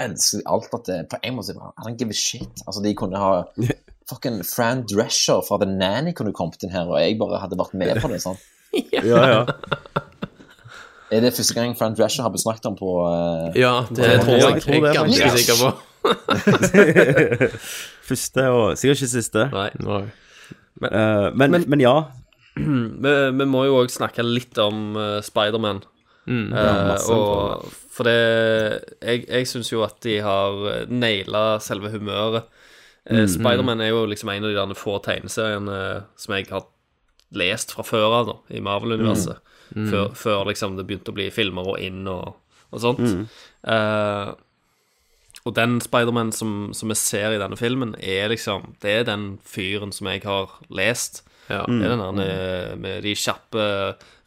elsker 0.01 0.43
alt 0.47 0.75
at 0.77 0.85
det 0.91 0.99
på 1.09 1.19
en 1.25 1.37
måte 1.39 1.55
I 1.57 1.87
don't 1.87 1.97
give 2.01 2.11
a 2.11 2.17
shit. 2.17 2.63
Altså, 2.67 2.83
de 2.85 2.95
kunne 2.95 3.17
ha 3.21 3.45
Fucking 4.11 4.43
Fran 4.47 4.85
Drescher 4.87 5.41
fra 5.43 5.57
The 5.59 5.67
Nanny 5.67 6.13
kunne 6.15 6.33
kommet 6.33 6.63
inn 6.63 6.71
her, 6.71 6.87
og 6.87 7.01
jeg 7.01 7.17
bare 7.19 7.41
hadde 7.43 7.57
vært 7.59 7.75
med 7.75 7.97
på 8.03 8.09
det. 8.13 8.21
sant? 8.23 8.39
Ja, 8.93 9.03
ja. 9.31 9.45
Er 11.11 11.21
det 11.23 11.35
første 11.37 11.55
gang 11.55 11.77
Fran 11.79 11.95
Drescher 11.95 12.23
har 12.27 12.31
besnakket 12.35 12.63
snakket 12.65 12.67
om 12.73 12.77
på 12.81 12.91
uh, 13.07 13.51
Ja, 13.55 13.85
det 13.95 14.03
Ja, 14.11 14.17
tror 14.25 14.35
jeg. 14.35 14.43
jeg 14.43 14.63
tror 14.63 14.75
Jeg 14.75 14.83
det, 14.83 14.89
er 14.91 14.95
ganske 15.01 15.31
sikker 15.39 15.57
på. 15.63 15.69
Første 18.07 18.45
og 18.55 18.77
sikkert 18.79 19.01
ikke 19.03 19.11
siste. 19.13 19.47
Nei. 19.53 19.69
No. 19.83 20.01
Men, 20.83 20.91
uh, 20.93 21.29
men, 21.39 21.51
men, 21.71 21.81
ja. 21.83 21.95
Vi, 22.57 23.13
vi 23.37 23.45
må 23.49 23.65
jo 23.69 23.77
òg 23.83 23.91
snakke 23.93 24.23
litt 24.27 24.59
om 24.63 24.97
uh, 24.97 25.19
Spiderman. 25.25 25.83
Mm. 26.27 26.49
Eh, 26.59 26.97
og 27.15 27.69
for 27.95 28.03
det 28.09 28.19
Jeg, 28.99 29.21
jeg 29.29 29.47
syns 29.47 29.69
jo 29.71 29.85
at 29.87 29.95
de 30.03 30.17
har 30.27 30.57
naila 30.91 31.61
selve 31.63 31.91
humøret. 31.95 32.43
Eh, 33.07 33.21
Mm, 33.23 33.29
Spiderman 33.31 33.79
er 33.85 33.93
jo 33.93 34.01
liksom 34.11 34.33
en 34.33 34.43
av 34.43 34.51
de 34.51 34.57
der 34.59 34.75
få 34.75 34.97
tegneseriene 35.05 35.77
som 36.19 36.35
jeg 36.35 36.49
har 36.51 36.65
lest 37.35 37.73
fra 37.75 37.83
før 37.87 38.21
av, 38.21 38.27
da, 38.31 38.37
i 38.57 38.63
Marvel-universet. 38.65 39.39
Mm. 39.75 39.87
Før, 39.91 40.11
før 40.15 40.45
liksom 40.51 40.77
det 40.79 40.87
begynte 40.87 41.11
å 41.11 41.17
bli 41.17 41.31
filmer 41.35 41.73
og 41.75 41.81
inn 41.83 42.05
og, 42.11 42.37
og 42.71 42.83
sånt. 42.83 43.03
Mm. 43.03 43.25
Uh, 43.67 44.35
og 45.47 45.55
den 45.55 45.79
Spiderman 45.83 46.33
som, 46.35 46.73
som 46.75 46.91
vi 46.91 46.97
ser 46.99 47.35
i 47.35 47.41
denne 47.43 47.59
filmen, 47.59 47.95
er 48.03 48.31
liksom 48.33 48.73
Det 48.83 48.91
er 49.01 49.05
den 49.07 49.37
fyren 49.47 49.93
som 49.95 50.09
jeg 50.11 50.25
har 50.27 50.57
lest. 50.75 51.23
Ja. 51.47 51.63
Det 51.67 51.85
er 51.87 51.93
den 51.95 52.03
der 52.03 52.17
med, 52.17 52.79
med 52.83 53.03
de 53.07 53.15
kjappe 53.15 53.67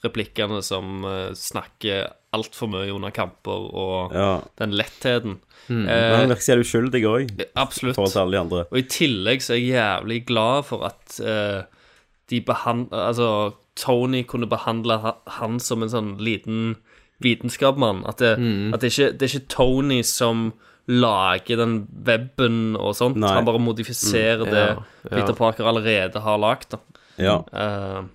replikkene 0.06 0.62
som 0.64 1.04
uh, 1.04 1.32
snakker 1.36 2.14
altfor 2.36 2.70
mye 2.72 2.92
under 2.94 3.12
kamper, 3.12 3.66
og 3.74 4.14
Ja. 4.16 4.42
den 4.62 4.76
lettheten. 4.78 5.40
Men 5.70 5.88
Eh, 5.90 6.16
han 6.18 6.30
virker 6.32 6.42
så 6.42 6.56
uskyldig 6.62 7.02
òg, 7.06 7.34
absolutt. 7.56 7.98
Og 8.72 8.78
i 8.80 8.86
tillegg 8.90 9.42
så 9.46 9.54
er 9.54 9.60
jeg 9.60 9.76
jævlig 9.76 10.26
glad 10.26 10.66
for 10.66 10.86
at 10.88 11.20
eh, 11.22 11.64
de 12.30 12.42
behand... 12.46 12.90
Altså, 12.94 13.54
Tony 13.80 14.24
kunne 14.28 14.48
behandle 14.52 14.98
han 15.40 15.60
som 15.64 15.84
en 15.86 15.92
sånn 15.92 16.10
liten 16.20 16.74
vitenskapsmann. 17.24 18.02
At, 18.10 18.20
det, 18.20 18.34
at 18.74 18.82
det, 18.84 18.90
ikke, 18.92 19.12
det 19.16 19.28
er 19.28 19.34
ikke 19.34 19.52
Tony 19.54 20.02
som 20.04 20.50
lager 20.90 21.60
den 21.62 21.76
weben 22.06 22.74
og 22.80 22.96
sånt. 22.98 23.20
Nei. 23.22 23.32
Han 23.38 23.48
bare 23.48 23.62
modifiserer 23.62 24.44
Mm. 24.44 24.52
det 24.52 24.64
Ja, 24.66 24.74
ja. 24.76 25.10
Peter 25.14 25.36
Parker 25.38 25.70
allerede 25.70 26.20
har 26.26 26.40
lagd. 26.42 26.76
Ja. 27.22 27.38
Uh, 27.54 28.08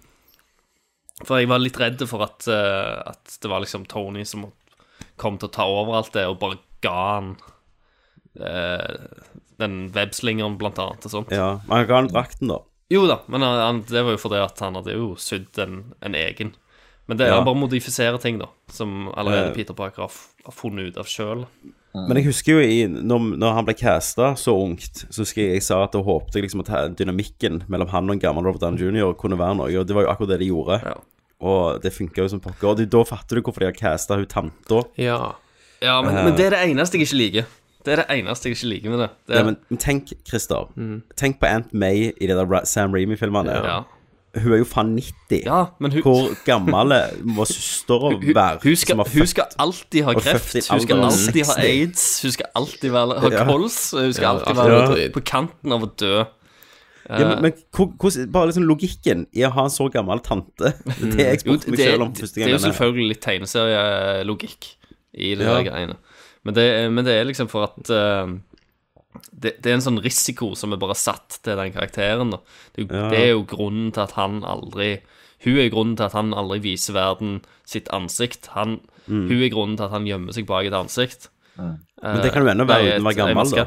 for 1.24 1.38
jeg 1.38 1.48
var 1.48 1.62
litt 1.62 1.78
redd 1.80 2.02
for 2.10 2.24
at, 2.26 2.44
uh, 2.50 3.00
at 3.14 3.38
det 3.40 3.48
var 3.48 3.62
liksom 3.62 3.86
Tony 3.86 4.24
som 4.26 4.48
kom 5.16 5.38
til 5.38 5.48
å 5.48 5.54
ta 5.54 5.64
over 5.70 6.00
alt 6.00 6.12
det, 6.12 6.26
og 6.26 6.40
bare 6.42 6.58
ga 6.82 6.96
han 7.14 7.36
uh, 8.40 8.96
den 9.62 9.90
webslingeren, 9.94 10.58
blant 10.58 10.80
annet, 10.82 11.04
og 11.06 11.12
sånt. 11.12 11.30
ja. 11.32 11.60
Men 11.68 11.78
han 11.78 11.86
ga 11.88 12.00
han 12.02 12.10
drakten, 12.10 12.50
da. 12.50 12.58
Jo 12.94 13.06
da, 13.10 13.18
men 13.32 13.42
han, 13.42 13.80
det 13.88 14.02
var 14.06 14.14
jo 14.14 14.20
fordi 14.22 14.38
at 14.44 14.60
han 14.62 14.76
hadde 14.78 14.94
jo 14.94 15.12
sydd 15.20 15.58
en, 15.64 15.80
en 16.04 16.14
egen. 16.20 16.52
Men 17.08 17.18
det 17.20 17.26
er 17.26 17.32
Ja. 17.34 17.38
han 17.40 17.48
bare 17.48 17.58
modifiserer 17.60 18.20
ting, 18.22 18.38
da, 18.40 18.46
som 18.72 19.08
allerede 19.12 19.50
Eh. 19.50 19.54
Peter 19.56 19.74
Parker 19.76 20.06
har, 20.06 20.12
har 20.46 20.54
funnet 20.56 20.92
ut 20.92 21.00
av 21.02 21.08
sjøl. 21.10 21.42
Men 21.94 22.16
jeg 22.18 22.24
husker 22.26 22.56
jo 22.56 22.62
i, 22.64 22.78
når, 22.90 23.26
når 23.38 23.52
han 23.54 23.66
ble 23.68 23.74
casta 23.78 24.32
så 24.40 24.54
ungt, 24.58 25.04
så 25.14 25.20
husker 25.22 25.44
jeg 25.44 25.58
jeg 25.60 25.62
sa 25.66 25.76
at 25.84 25.92
jeg 25.94 26.02
håpte 26.08 26.40
liksom 26.42 26.64
at 26.64 26.96
dynamikken 26.98 27.60
mellom 27.70 27.92
han 27.92 28.08
og 28.10 28.16
en 28.16 28.22
gammel 28.24 28.46
Robert 28.48 28.64
Down 28.64 28.78
jr. 28.80 29.12
kunne 29.20 29.38
være 29.38 29.54
noe, 29.60 29.68
og 29.78 29.86
det 29.86 29.94
var 29.94 30.02
jo 30.08 30.10
akkurat 30.10 30.32
det 30.32 30.40
de 30.42 30.48
gjorde. 30.50 30.80
Ja. 30.82 30.94
Og 31.44 31.82
det 31.84 31.92
funka 31.94 32.24
jo 32.24 32.28
som 32.32 32.40
pokker. 32.42 32.72
Og 32.72 32.82
da 32.90 33.04
fatter 33.06 33.36
du 33.38 33.42
hvorfor 33.44 33.62
de 33.62 33.68
har 33.70 33.76
casta 33.78 34.16
hun 34.18 34.26
tanta. 34.26 34.80
Ja. 34.98 35.34
Ja, 35.84 36.00
men, 36.02 36.14
men 36.24 36.34
det 36.38 36.46
er 36.48 36.56
det 36.56 36.62
eneste 36.72 36.96
jeg 36.98 37.06
ikke 37.06 37.20
liker. 37.20 37.46
Det 37.84 37.92
er 37.92 37.96
det 38.02 38.06
eneste 38.18 38.48
jeg 38.48 38.56
ikke 38.56 38.68
liker 38.70 38.90
med 38.94 38.98
det. 39.04 39.10
det 39.28 39.36
er, 39.36 39.44
men, 39.44 39.56
men 39.68 39.78
tenk, 39.78 40.12
Christer. 40.28 40.70
Tenk 41.20 41.40
på 41.40 41.46
Aunt 41.50 41.74
May 41.74 42.12
i 42.16 42.26
de 42.30 42.34
der 42.38 42.64
Sam 42.64 42.92
Reamy-filmene. 42.96 43.58
ja. 43.64 43.80
Hun 44.34 44.50
er 44.50 44.56
jo 44.58 44.64
faen 44.66 44.96
90. 44.98 45.44
ja, 45.46 45.60
men 45.78 45.92
hun, 45.94 46.02
Hvor 46.02 46.32
gammel 46.44 46.90
må 47.22 47.44
søstera 47.46 48.08
være? 48.18 48.58
hun, 48.64 48.74
skal, 48.76 48.96
som 48.96 48.98
har 49.04 49.10
hun 49.14 49.26
skal 49.30 49.44
alltid 49.62 50.02
ha 50.08 50.14
kreft, 50.18 50.56
hun 50.72 50.80
skal 50.82 51.02
alltid 51.06 51.44
ha 51.46 51.54
aids, 51.62 52.06
hun 52.24 52.32
skal 52.34 52.46
alltid 52.58 52.90
være, 52.90 53.20
ha 53.22 53.44
kols, 53.46 53.76
hun 53.94 54.10
skal 54.16 54.24
Ja, 54.24 54.32
alltid 54.32 54.58
være 54.58 55.06
på 55.14 55.22
kanten 55.22 55.72
av 55.76 55.86
å 55.86 55.90
dø. 56.02 56.24
ja, 57.10 57.20
men, 57.28 57.42
men 57.42 57.52
hvor- 57.70 57.92
hvordan, 58.00 58.32
bare 58.32 58.46
liksom 58.50 58.66
logikken 58.66 59.26
i 59.38 59.44
å 59.46 59.52
ha 59.54 59.68
en 59.68 59.70
så 59.70 59.86
gammel 59.92 60.18
tante. 60.26 60.72
Det 60.98 61.12
det 61.14 61.26
jeg 61.28 61.40
spurte 61.44 61.70
meg 61.70 61.78
selv 61.84 62.02
om 62.02 62.10
det, 62.12 62.20
første 62.26 62.34
det 62.40 62.48
er 62.48 62.52
jo 62.56 62.58
selvfølgelig 62.64 63.08
litt 63.14 63.22
tegneserielogikk 63.22 64.72
i 65.14 65.34
det 65.38 65.46
Ja. 65.46 65.54
der 65.60 65.70
greiene. 65.70 65.96
Men 66.44 66.54
det, 66.54 66.64
men 66.92 67.04
det 67.06 67.14
er 67.18 67.24
liksom 67.28 67.48
for 67.48 67.64
at 67.70 67.90
uh, 67.90 68.28
det, 69.32 69.54
det 69.62 69.70
er 69.70 69.76
en 69.78 69.84
sånn 69.86 70.00
risiko 70.04 70.52
som 70.58 70.72
er 70.74 70.80
bare 70.82 70.96
satt 70.98 71.38
til 71.44 71.56
den 71.60 71.72
karakteren. 71.72 72.34
Da. 72.34 72.40
Det, 72.76 72.88
Ja. 72.90 73.08
det 73.12 73.20
er 73.22 73.30
jo 73.32 73.44
grunnen 73.48 73.92
til 73.94 74.02
at 74.04 74.12
han 74.18 74.42
aldri 74.44 75.00
Hun 75.44 75.58
er 75.60 75.68
grunnen 75.68 75.96
til 75.96 76.06
at 76.06 76.14
han 76.16 76.32
aldri 76.32 76.58
viser 76.64 76.94
verden 76.96 77.42
sitt 77.68 77.88
ansikt. 77.92 78.46
Han, 78.56 78.78
Hun 79.06 79.30
er 79.30 79.50
grunnen 79.52 79.76
til 79.76 79.84
at 79.84 79.92
han 79.92 80.06
gjemmer 80.08 80.32
seg 80.32 80.46
bak 80.48 80.64
et 80.64 80.72
ansikt. 80.72 81.28
Mm. 81.58 81.74
Men 82.02 82.22
det 82.24 82.32
kan 82.32 82.42
jo 82.46 82.50
ennå 82.54 82.64
være 82.66 82.94
uten 82.94 83.04
å 83.04 83.08
være 83.10 83.18
gammel, 83.18 83.50
da. 83.52 83.66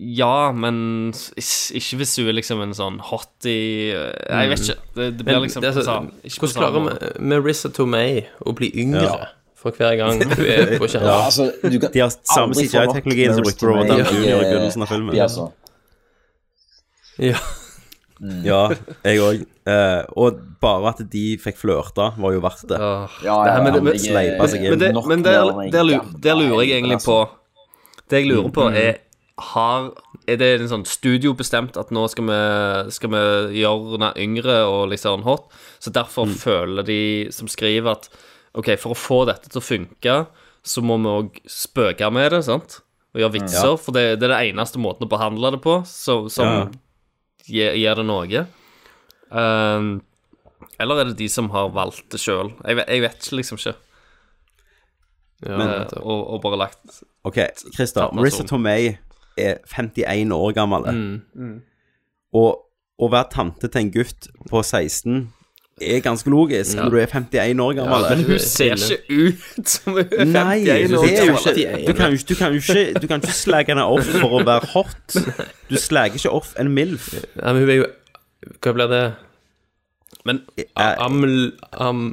Ja, 0.00 0.50
men 0.56 1.10
ikke 1.12 1.98
hvis 2.00 2.14
hun 2.16 2.30
er 2.30 2.36
liksom 2.38 2.62
en 2.64 2.72
sånn 2.72 2.96
hottie 3.04 3.92
Jeg 3.92 4.48
vet 4.48 4.62
ikke. 4.64 4.76
Det, 4.96 5.08
det 5.18 5.26
blir 5.26 5.34
Men 5.36 5.42
liksom 5.44 5.60
det 5.60 5.68
er 5.68 5.76
på 5.76 5.84
samme- 5.84 6.32
Hvordan 6.38 6.56
klarer 6.56 6.84
måte. 6.86 7.10
Marissa 7.20 7.68
Tomei 7.76 8.24
å 8.40 8.54
bli 8.56 8.70
yngre 8.80 9.02
Ja. 9.04 9.28
For 9.60 9.76
hver 9.76 9.96
gang 10.00 10.20
du 10.24 10.44
er 10.44 10.76
på 10.80 10.88
skjermen? 10.90 11.08
Ja, 11.10 11.16
altså, 11.28 11.50
du 11.62 11.78
kan 11.82 11.92
De 11.92 12.00
har 12.04 12.12
samme 12.16 12.56
CGI-teknologien 12.56 13.34
som 13.36 13.44
brukte 13.44 13.68
Robert 13.68 13.90
Tomei 13.90 14.04
Downey 14.04 14.22
i, 14.24 14.28
Jr. 14.28 14.28
i 14.28 14.36
eh, 14.36 14.44
begynnelsen 14.54 14.86
av 14.86 14.92
filmen. 14.94 15.16
Ja, 15.18 15.26
altså. 15.28 15.50
Ja. 17.20 17.40
Ja, 18.44 18.60
jeg 19.04 19.20
òg. 19.24 19.44
og 20.20 20.40
bare 20.60 20.90
at 20.92 20.98
de 21.12 21.22
fikk 21.40 21.56
flørte, 21.62 22.10
var 22.20 22.34
jo 22.34 22.40
verdt 22.44 22.66
det. 22.68 22.76
Ja, 22.80 23.06
ja, 23.24 23.36
ja, 23.48 23.70
det- 23.70 23.82
men- 23.82 23.98
sleipa 23.98 24.48
seg 24.48 24.64
inn. 24.66 24.70
Men, 24.74 24.78
det, 24.82 24.90
men 25.08 25.22
der, 25.24 25.52
der, 25.72 25.84
lu- 25.88 26.20
der 26.20 26.34
lurer 26.36 26.64
jeg 26.66 26.82
egentlig 26.82 27.00
på. 27.04 27.16
Det 28.10 28.20
jeg 28.20 28.28
lurer 28.28 28.50
på, 28.52 28.68
er 28.76 28.98
har, 29.40 29.90
Er 30.28 30.36
det 30.36 30.60
en 30.60 30.68
sånn 30.68 30.84
studio 30.84 31.32
bestemt 31.32 31.78
at 31.80 31.88
nå 31.90 32.02
skal 32.12 32.24
vi, 32.28 32.90
skal 32.92 33.08
vi 33.10 33.62
gjøre 33.62 33.96
henne 33.96 34.10
yngre 34.20 34.58
og 34.68 34.92
sånn 35.00 35.22
hot? 35.24 35.46
Så 35.80 35.90
derfor 35.90 36.26
føler 36.28 36.84
de 36.84 37.28
som 37.32 37.48
skriver 37.48 37.90
at 37.96 38.08
OK, 38.54 38.76
for 38.78 38.92
å 38.94 38.98
få 38.98 39.24
dette 39.28 39.48
til 39.48 39.60
å 39.60 39.64
funke, 39.64 40.14
så 40.66 40.82
må 40.82 40.96
vi 41.00 41.06
òg 41.12 41.40
spøke 41.48 42.08
med 42.12 42.32
det, 42.32 42.44
sant? 42.44 42.80
Og 43.14 43.20
gjøre 43.22 43.32
vitser, 43.40 43.70
Ja. 43.70 43.76
for 43.76 43.92
det, 43.92 44.18
det 44.20 44.30
er 44.30 44.34
det 44.36 44.52
eneste 44.54 44.78
måten 44.78 45.06
å 45.06 45.10
behandle 45.10 45.50
det 45.52 45.60
på, 45.62 45.80
så, 45.86 46.28
som 46.30 46.46
Ja. 46.46 46.68
gir, 47.46 47.72
gir 47.74 47.94
det 47.94 48.06
noe. 48.06 48.46
Ehm, 49.32 50.02
eller 50.80 51.00
er 51.00 51.04
det 51.10 51.16
de 51.16 51.28
som 51.28 51.48
har 51.50 51.70
valgt 51.70 52.08
det 52.10 52.18
sjøl? 52.20 52.52
Jeg, 52.66 52.76
vet- 52.76 52.88
jeg 52.88 53.00
vet 53.02 53.20
liksom 53.32 53.58
ikke. 53.58 53.74
Men- 55.42 55.68
Eh, 55.70 55.86
og, 56.02 56.34
og 56.34 56.42
bare 56.42 56.56
lagt 56.58 57.02
OK, 57.24 57.38
Christer. 57.74 58.10
Marissa. 58.12 58.44
Tomei 58.44 58.98
er 59.38 59.58
51 59.64 60.30
år 60.32 60.52
gammel. 60.54 60.84
Mm, 60.84 61.22
mm. 61.34 61.62
Og 62.34 62.66
å 63.00 63.08
være 63.10 63.30
tante 63.30 63.68
til 63.68 63.80
en 63.80 63.90
gutt 63.90 64.28
på 64.50 64.62
16 64.62 65.32
er 65.80 66.00
ganske 66.04 66.30
logisk 66.30 66.76
Ja. 66.76 66.82
når 66.84 66.90
du 66.90 66.96
er 67.00 67.06
51 67.06 67.60
år 67.60 67.72
gammel. 67.78 68.04
Men 68.10 68.24
hun 68.26 68.38
ser 68.38 68.74
ikke 68.74 68.98
ut 69.28 69.68
som 69.68 69.92
hun 69.92 70.02
er 70.02 70.24
51 70.24 70.32
Nei, 70.32 70.58
år 70.98 71.06
gammel. 71.06 71.08
ikke 71.08 71.86
Du 71.86 71.92
kan 71.94 72.06
jo 72.12 72.18
ikke, 72.18 72.28
du 72.28 72.34
kan 72.34 72.54
ikke, 72.54 73.00
du 73.00 73.06
kan 73.06 73.20
ikke 73.24 73.32
slagge 73.36 73.72
henne 73.74 73.84
off 73.84 74.04
for 74.20 74.36
å 74.40 74.44
være 74.46 74.66
hot. 74.74 75.16
Du 75.70 75.76
slagger 75.80 76.20
ikke 76.20 76.30
off 76.40 76.54
en 76.60 76.72
MILF. 76.74 77.12
Ja, 77.36 77.52
men 77.52 77.62
hun 77.62 77.70
er 77.70 77.80
jo 77.82 77.86
Hva 78.64 78.72
blir 78.76 78.88
det? 78.88 79.02
Men 80.24 80.42
Aml... 80.76 81.52
Am... 81.72 82.04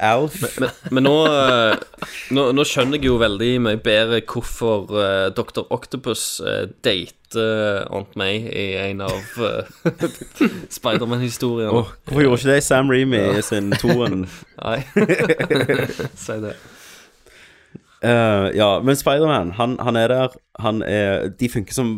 Alf. 0.00 0.36
Men, 0.42 0.50
men, 0.58 0.70
men 0.90 1.06
nå, 1.06 1.14
eh, 1.26 2.04
nå 2.34 2.44
Nå 2.54 2.66
skjønner 2.68 3.00
jeg 3.00 3.08
jo 3.08 3.16
veldig 3.22 3.50
mye 3.64 3.80
bedre 3.82 4.20
hvorfor 4.30 4.86
uh, 4.94 5.30
Dr. 5.34 5.64
Octopus 5.74 6.22
uh, 6.44 6.68
dater 6.84 7.88
Aunt 7.90 8.14
May 8.18 8.44
i 8.46 8.66
en 8.78 9.02
av 9.02 9.40
uh, 9.42 9.88
Spiderman-historiene. 10.76 11.72
Oh, 11.72 11.90
hvorfor 12.06 12.22
gjorde 12.22 12.40
ikke 12.42 12.52
det 12.52 12.62
Sam 12.66 12.92
Reamy 12.92 13.20
i 13.34 13.42
sin 13.42 13.74
toen? 13.80 14.24
Nei. 14.64 14.78
Si 16.24 16.38
det. 16.44 16.54
Uh, 18.04 18.50
ja, 18.54 18.68
men 18.84 18.96
Spiderman, 19.00 19.54
han, 19.58 19.78
han 19.80 19.96
er 19.96 20.08
der. 20.12 20.38
Han 20.60 20.82
er 20.86 21.28
De 21.40 21.48
funker 21.48 21.74
som 21.74 21.94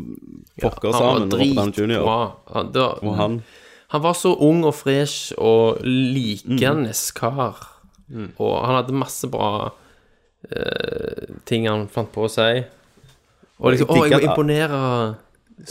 pokker 0.63 0.93
Han 0.93 1.03
var 1.03 1.13
sammen. 1.13 1.33
Robert 1.33 1.57
Downey 1.57 1.73
Jr. 1.77 1.95
dritbra. 1.97 2.19
Han, 2.55 2.73
det 2.73 2.81
var, 2.81 3.01
Og 3.03 3.17
han 3.21 3.41
han 3.89 4.03
var 4.03 4.15
så 4.19 4.33
ung 4.43 4.65
og 4.67 4.75
fresh 4.75 5.33
og 5.39 5.79
likende 5.87 6.93
kar. 7.15 7.61
Og 8.39 8.55
han 8.67 8.77
hadde 8.81 8.95
masse 8.95 9.27
bra 9.31 9.71
eh, 10.51 11.37
ting 11.47 11.69
han 11.69 11.89
fant 11.93 12.11
på 12.15 12.27
å 12.27 12.31
si. 12.31 12.51
Og 13.59 13.73
liksom 13.73 13.91
Å, 13.91 14.03
jeg 14.07 14.21
må 14.21 14.31
imponere 14.31 14.81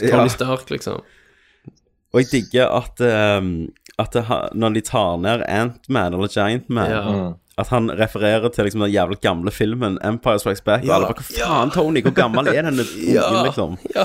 Ja. 0.02 0.10
Tony 0.10 0.30
Stark, 0.34 0.70
liksom. 0.74 1.04
Og 2.16 2.22
jeg 2.24 2.30
digger 2.32 2.72
at, 2.74 2.98
ehm, 3.04 3.68
at 4.02 4.16
det, 4.16 4.24
når 4.58 4.74
de 4.74 4.82
tar 4.88 5.18
ned 5.22 5.44
Ant-Man 5.52 6.16
eller 6.16 6.32
Giant 6.32 6.70
Man 6.70 6.90
Ja. 6.90 7.02
Mm. 7.06 7.34
At 7.58 7.70
han 7.72 7.88
refererer 7.88 8.50
til 8.52 8.66
liksom 8.66 8.82
den 8.84 8.92
jævlig 8.92 9.22
gamle 9.24 9.52
filmen 9.52 9.98
Empire 10.04 10.40
Strikes 10.40 10.62
Back. 10.66 10.82
Og 10.84 10.88
Ja. 10.90 10.96
alle 10.96 11.06
bare, 11.08 11.24
Hva 11.24 11.46
faen, 11.46 11.72
Tony? 11.72 12.02
Hvor 12.02 12.12
gammel 12.18 12.48
er 12.52 12.62
denne 12.68 12.84
ungen, 13.08 13.46
liksom? 13.46 13.78
Ja. 13.96 14.04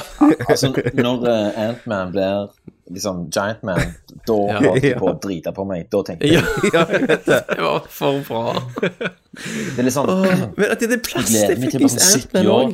Altså, 0.49 0.71
når 0.95 1.25
uh, 1.27 1.59
Ant-Man 1.65 2.13
blir 2.13 2.51
liksom 2.93 3.25
Giant 3.33 3.63
Man, 3.67 3.81
da 4.29 4.37
holdt 4.59 4.83
jeg 4.85 4.93
Ja. 4.95 4.99
på 5.01 5.09
å 5.11 5.17
drite 5.23 5.53
på 5.57 5.65
meg. 5.69 5.87
Da 5.93 6.03
tenkte 6.07 6.27
jeg 6.29 6.39
Ja, 6.41 6.45
ja, 6.75 6.85
jeg 6.95 7.09
vet 7.09 7.27
det. 7.31 7.41
Det 7.51 7.59
var 7.65 7.87
for 7.89 8.21
bra. 8.29 8.55
Det 9.75 9.79
er 9.79 9.87
litt 9.87 9.95
sånn 9.95 10.09
Åh, 10.11 10.47
men 10.59 10.73
at 10.75 10.81
det 10.83 10.97
er 10.99 11.03
plass 11.07 11.31
til 11.31 11.61
fuckings 11.63 11.95
70 11.95 12.17
Ant-Man 12.19 12.49
år. 12.55 12.73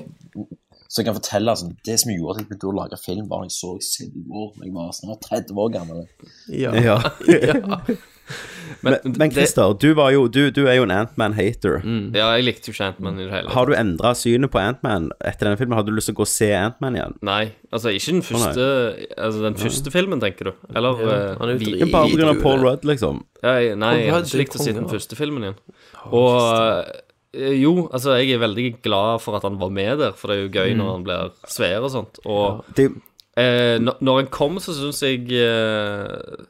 Så 0.87 1.03
jeg 1.03 1.07
kan 1.11 1.17
fortelle 1.19 1.53
sånn, 1.61 1.75
Det 1.85 1.97
som 2.01 2.13
gjorde 2.15 2.33
at 2.33 2.41
jeg 2.41 2.49
begynte 2.49 2.69
å 2.71 2.75
lage 2.79 2.99
film, 3.03 3.27
var 3.29 3.43
at 3.45 3.51
jeg 3.51 3.57
så 3.59 3.73
Civil 3.85 4.23
War 4.31 4.47
da 4.57 4.65
jeg 4.65 4.73
var 4.77 4.93
snart 4.97 5.27
30 5.29 5.61
år 5.65 5.73
gammel. 5.75 6.05
Ja. 6.49 6.73
Ja. 6.81 6.97
Ja. 8.27 8.35
Men, 8.87 8.97
men 9.17 9.31
Christer, 9.33 9.73
du, 9.81 9.87
jo, 10.13 10.27
du, 10.29 10.51
du 10.55 10.67
er 10.69 10.77
jo 10.77 10.85
en 10.85 10.93
Ant-Man-hater. 10.93 11.79
Ja, 12.15 12.27
jeg 12.37 12.45
likte 12.45 12.69
jo 12.69 12.75
ikke 12.75 12.89
Ant-Man 12.91 13.17
i 13.19 13.25
det 13.25 13.33
hele 13.33 13.51
Har 13.55 13.67
du 13.67 13.73
endra 13.75 14.11
synet 14.19 14.53
på 14.53 14.61
Ant-Man 14.61 15.09
etter 15.25 15.49
denne 15.49 15.59
filmen? 15.59 15.75
Har 15.79 15.87
du 15.87 15.91
lyst 15.97 16.11
til 16.11 16.15
å 16.15 16.19
gå 16.21 16.27
og 16.27 16.31
se 16.31 16.51
Ant-Man 16.55 16.99
igjen? 16.99 17.15
Nei, 17.27 17.41
altså 17.73 17.91
ikke 17.97 18.13
den 18.19 18.23
første 18.27 18.53
første 18.53 19.09
Altså 19.17 19.43
den 19.47 19.57
første 19.63 19.95
filmen, 19.95 20.23
tenker 20.23 20.51
du? 20.51 20.53
Eller 20.77 21.01
Ja, 21.03 21.09
eh, 21.17 21.33
han 21.41 21.49
er 21.49 21.57
jo 21.57 21.63
vi- 21.65 21.91
Bare 21.95 22.29
av 22.35 22.43
Paul 22.45 22.61
Rudd, 22.67 22.85
liksom. 22.91 23.23
Ja, 23.43 23.55
jeg, 23.65 23.79
nei, 23.81 23.93
jeg 24.05 24.13
hadde 24.15 24.29
ikke 24.31 24.43
likt 24.45 24.59
å 24.61 24.65
se 24.67 24.73
den 24.77 24.89
første 24.93 25.19
filmen 25.19 25.47
igjen. 25.49 25.59
Og 26.13 26.37
eh, 27.41 27.55
jo, 27.63 27.73
altså, 27.93 28.15
jeg 28.21 28.37
er 28.37 28.43
veldig 28.45 28.67
glad 28.85 29.23
for 29.25 29.39
at 29.41 29.47
han 29.49 29.57
var 29.63 29.73
med 29.73 29.99
der, 30.05 30.13
for 30.19 30.31
det 30.31 30.37
er 30.37 30.45
jo 30.45 30.53
gøy 30.61 30.75
Mm. 30.75 30.83
når 30.83 30.93
han 30.93 31.07
blir 31.09 31.33
svær 31.57 31.81
og 31.89 31.91
sånt. 31.97 32.21
Og 32.27 32.63
Det, 32.77 32.91
eh, 33.41 33.79
når, 33.83 33.99
når 34.05 34.21
han 34.23 34.31
kom, 34.37 34.61
så 34.63 34.77
syns 34.77 35.01
jeg 35.03 35.27
eh, 35.33 36.45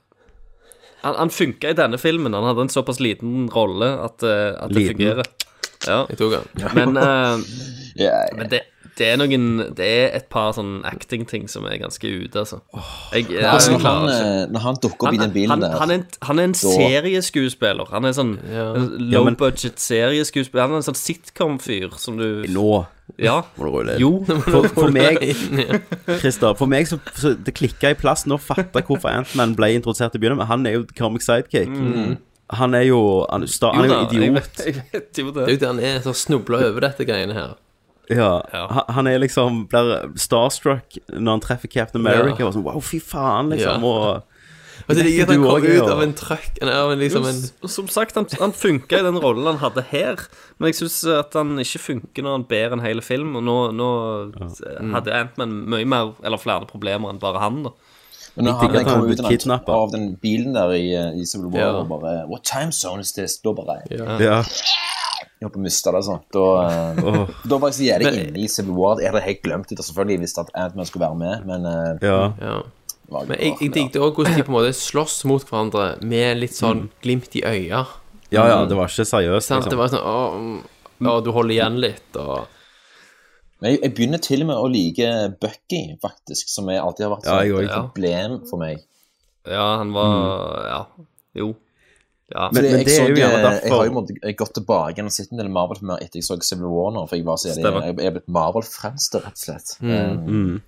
Han, 1.06 1.14
han 1.20 1.30
funka 1.30 1.70
i 1.70 1.76
denne 1.78 1.98
filmen. 2.02 2.34
Han 2.34 2.44
hadde 2.48 2.66
en 2.66 2.72
såpass 2.72 2.98
liten 3.00 3.46
rolle 3.54 3.92
at, 4.02 4.24
eh, 4.26 4.54
at 4.58 4.72
det 4.72 4.80
Liten. 4.80 4.96
fungerer. 4.96 5.28
Ja. 5.86 6.00
Jeg 6.10 6.18
tok 6.18 6.32
han. 6.34 6.48
Men, 6.74 6.96
uh, 6.98 7.38
yeah, 7.94 8.24
yeah. 8.26 8.38
men 8.40 8.50
det, 8.50 8.64
det 8.96 9.06
er 9.12 9.18
noen 9.20 9.74
Det 9.76 9.84
er 9.86 10.14
et 10.16 10.28
par 10.32 10.52
sånn 10.56 10.78
acting-ting 10.88 11.46
som 11.52 11.66
er 11.68 11.76
ganske 11.82 12.08
ute, 12.08 12.38
altså. 12.42 12.62
Jeg, 13.12 13.26
jeg, 13.30 13.44
Altså, 13.44 13.72
jeg 13.74 13.82
når, 13.82 13.86
han, 13.86 14.08
eh, 14.08 14.46
når 14.54 14.64
han 14.64 14.78
dukker 14.82 15.08
opp 15.10 15.14
i 15.14 15.20
den 15.20 15.32
bilen 15.34 15.50
han, 15.52 15.60
der 15.66 15.76
han, 15.82 15.90
er 15.92 15.98
en, 16.00 16.06
han 16.30 16.38
er 16.40 16.48
en 16.50 16.54
serieskuespiller. 16.60 17.90
Han 17.92 18.04
er 18.08 18.14
sånn 18.16 18.34
Ja. 18.50 18.66
Ja, 18.76 18.84
low 19.20 19.30
budget 19.38 19.78
serieskuespiller. 19.82 20.64
Han 20.66 20.76
er 20.78 20.82
en 20.82 20.86
sånn 20.88 20.98
sitcom-fyr 20.98 21.96
som 22.00 22.16
du 22.20 22.44
nå 22.48 22.86
Ja. 23.22 23.42
må 23.58 23.68
du 23.68 23.70
rulle 23.76 23.96
inn. 23.96 24.00
Jo. 24.02 24.40
For, 24.48 24.68
for 24.74 24.90
meg 24.94 25.20
Christer, 26.20 26.54
for 26.58 26.66
meg 26.70 26.88
så, 26.90 26.98
så 27.14 27.34
det 27.36 27.54
klikka 27.56 27.92
i 27.92 27.98
plass 27.98 28.24
nå 28.26 28.38
fatta 28.42 28.82
hvorfor 28.86 29.12
Ant-Man 29.12 29.54
ble 29.58 29.74
introdusert 29.76 30.16
i 30.16 30.22
begynnelsen. 30.22 30.48
Han 30.50 30.66
er 30.66 30.78
jo 30.80 30.86
comic 30.98 31.22
sidekick. 31.26 31.70
Han 32.56 32.74
er 32.78 32.84
jo 32.86 32.98
Han, 33.30 33.42
sta- 33.50 33.72
han 33.74 33.84
er 33.90 33.92
jo 33.92 34.02
idiot. 34.06 34.22
jeg 34.22 34.34
vet, 34.34 34.60
jeg 34.66 34.74
vet 34.92 35.18
jo 35.18 35.30
Det 35.34 35.42
er 35.46 35.54
jo 35.56 35.60
det 35.62 35.70
han 35.72 35.80
er, 35.82 35.96
så 36.04 36.12
snubla 36.14 36.60
over 36.70 36.84
dette 36.88 37.06
greiene 37.08 37.34
her. 37.34 37.54
Ja, 38.10 38.42
Ja. 38.52 38.66
Han, 38.94 39.06
er 39.06 39.18
liksom 39.18 39.66
blir 39.68 40.12
starstruck 40.16 40.98
når 41.10 41.30
han 41.30 41.40
treffer 41.40 41.68
Captain 41.72 42.06
America. 42.06 42.38
Ja. 42.44 42.46
Og 42.48 42.54
sånn, 42.54 42.64
wow, 42.64 42.80
fy 42.80 43.00
faen, 43.00 43.50
liksom. 43.50 43.82
Ja. 43.82 43.92
Og 43.92 44.24
Og 44.88 44.94
det 44.94 45.02
ligger 45.06 45.24
at 45.24 45.30
han 45.32 45.42
kom 45.42 45.64
ut 45.64 45.88
av 45.90 46.02
en 46.04 46.12
trøkk 46.14 46.58
liksom 47.00 47.24
en 47.26 47.68
Som 47.68 47.88
sagt, 47.88 48.14
han, 48.14 48.26
han 48.38 48.52
funka 48.52 49.00
i 49.00 49.02
den 49.02 49.16
rollen 49.18 49.46
han 49.48 49.58
hadde 49.58 49.82
her, 49.90 50.20
men 50.60 50.68
jeg 50.70 50.76
syns 50.78 51.00
at 51.10 51.32
han 51.34 51.56
ikke 51.58 51.80
funker 51.82 52.22
når 52.22 52.36
han 52.36 52.44
ber 52.44 52.72
en 52.76 52.84
hel 52.84 53.00
film. 53.02 53.34
Og 53.36 53.42
nå, 53.42 53.56
nå 53.74 53.88
hadde 54.94 55.12
Antman 55.16 55.56
mye 55.66 55.84
mer, 55.88 56.12
eller 56.22 56.38
flere 56.38 56.68
problemer 56.70 57.10
enn 57.10 57.18
bare 57.18 57.40
han, 57.42 57.64
da. 57.66 57.72
Men 58.36 58.44
når 58.44 58.52
har 58.52 58.68
han 58.68 58.84
kom 58.84 59.02
ut 59.08 59.08
blitt 59.08 59.24
av 59.24 59.64
den- 59.64 59.74
av 59.74 59.90
den 59.92 60.06
bilen 60.22 60.52
der 60.52 60.70
i, 60.76 60.92
i 61.22 61.24
Civil 61.24 61.48
War 61.50 61.60
Ja. 61.60 61.72
og 61.80 61.88
bare 61.88 62.26
What 62.28 62.44
time 62.44 62.70
zone 62.70 63.00
is 63.00 63.12
this? 63.12 63.38
Da 63.40 63.52
bare 63.56 63.80
ja. 63.90 64.18
ja. 64.20 64.42
Jeg 65.36 65.44
holdt 65.44 65.54
på 65.56 65.60
å 65.60 65.64
miste 65.66 65.92
det. 65.92 66.00
sånn 66.06 66.22
Da, 66.32 66.44
oh. 67.04 67.32
Da 67.44 67.58
var 67.60 67.72
jeg 67.72 67.76
så 67.76 68.08
inne 68.08 68.40
i 68.40 68.46
Civil 68.48 68.72
War. 68.78 69.00
Jeg 69.02 69.10
hadde 69.12 69.20
helt 69.26 69.42
glemt 69.44 69.68
det. 69.68 69.84
Selvfølgelig 69.84 70.22
visste 70.24 70.44
at 70.46 70.52
Ant-Man 70.56 70.88
skulle 70.88 71.04
være 71.10 71.18
med, 71.20 71.44
men 71.50 71.66
eh, 71.68 72.06
ja. 72.08 72.20
ja. 72.40 72.54
Men 73.12 73.36
jeg, 73.36 73.52
jeg 73.60 73.72
digget 73.74 74.00
òg 74.02 74.16
hvordan 74.16 74.34
de 74.34 74.42
på 74.46 74.50
en 74.50 74.56
måte 74.56 74.72
slåss 74.74 75.20
mot 75.30 75.44
hverandre 75.46 75.84
med 76.02 76.40
litt 76.40 76.56
sånn 76.56 76.86
glimt 77.04 77.36
i 77.38 77.44
øya. 77.46 77.84
ja, 78.34 78.46
ja, 78.50 78.56
det 78.66 78.74
var 78.80 78.88
ikke 78.90 79.04
seriøst. 79.06 79.46
Sant? 79.52 79.68
Det 79.68 79.76
Liksom. 79.76 79.82
var 79.82 79.92
sånn 79.92 80.02
Å, 80.02 80.16
mm, 80.40 81.10
å, 81.12 81.18
du 81.22 81.30
holder 81.36 81.54
igjen 81.54 81.76
litt, 81.84 82.16
og 82.18 82.48
Men 83.60 83.70
jeg, 83.72 83.78
jeg 83.84 83.94
begynner 83.96 84.20
til 84.24 84.42
og 84.42 84.48
med 84.50 84.56
å 84.58 84.66
like 84.72 85.12
Bucky, 85.40 85.82
faktisk, 86.02 86.48
som 86.50 86.66
jeg 86.72 86.80
alltid 86.82 87.06
har 87.06 87.12
vært 87.14 87.28
Ja, 87.28 87.36
sånn 87.36 87.46
Ja, 87.52 87.62
et 87.62 87.76
problem 87.76 88.34
for 88.50 88.60
meg. 88.64 88.82
Ja, 89.46 89.68
han 89.84 89.92
var 89.94 90.66
Ja. 90.72 90.80
Jo. 91.36 91.52
Ja. 92.34 92.48
Men- 92.52 92.64
jeg, 92.64 92.84
det 92.86 92.94
er 92.98 93.08
jo 93.08 93.14
gjerne 93.20 93.38
eh, 93.38 93.44
derfor- 93.44 93.62
jeg 93.68 93.72
har 93.76 93.84
jo 93.86 93.92
måttet, 93.94 94.36
gått 94.36 94.54
tilbake 94.54 94.94
igjen 94.96 95.06
og 95.06 95.12
sett 95.14 95.30
en 95.32 95.38
del 95.38 95.48
Marvel-filmer 95.54 96.00
etter 96.02 96.18
jeg 96.18 96.24
så 96.26 96.36
Civil 96.42 96.66
War 96.72 96.90
nå, 96.92 97.04
for 97.08 97.16
jeg 97.16 97.24
var 97.24 97.36
så 97.38 97.52
jeg, 97.52 97.62
jeg 97.62 98.06
er 98.08 98.16
blitt 98.16 98.28
Marvel-frelst, 98.28 99.14
rett 99.14 99.36
og 99.36 99.44
slett. 99.44 99.76
Um, 99.80 100.60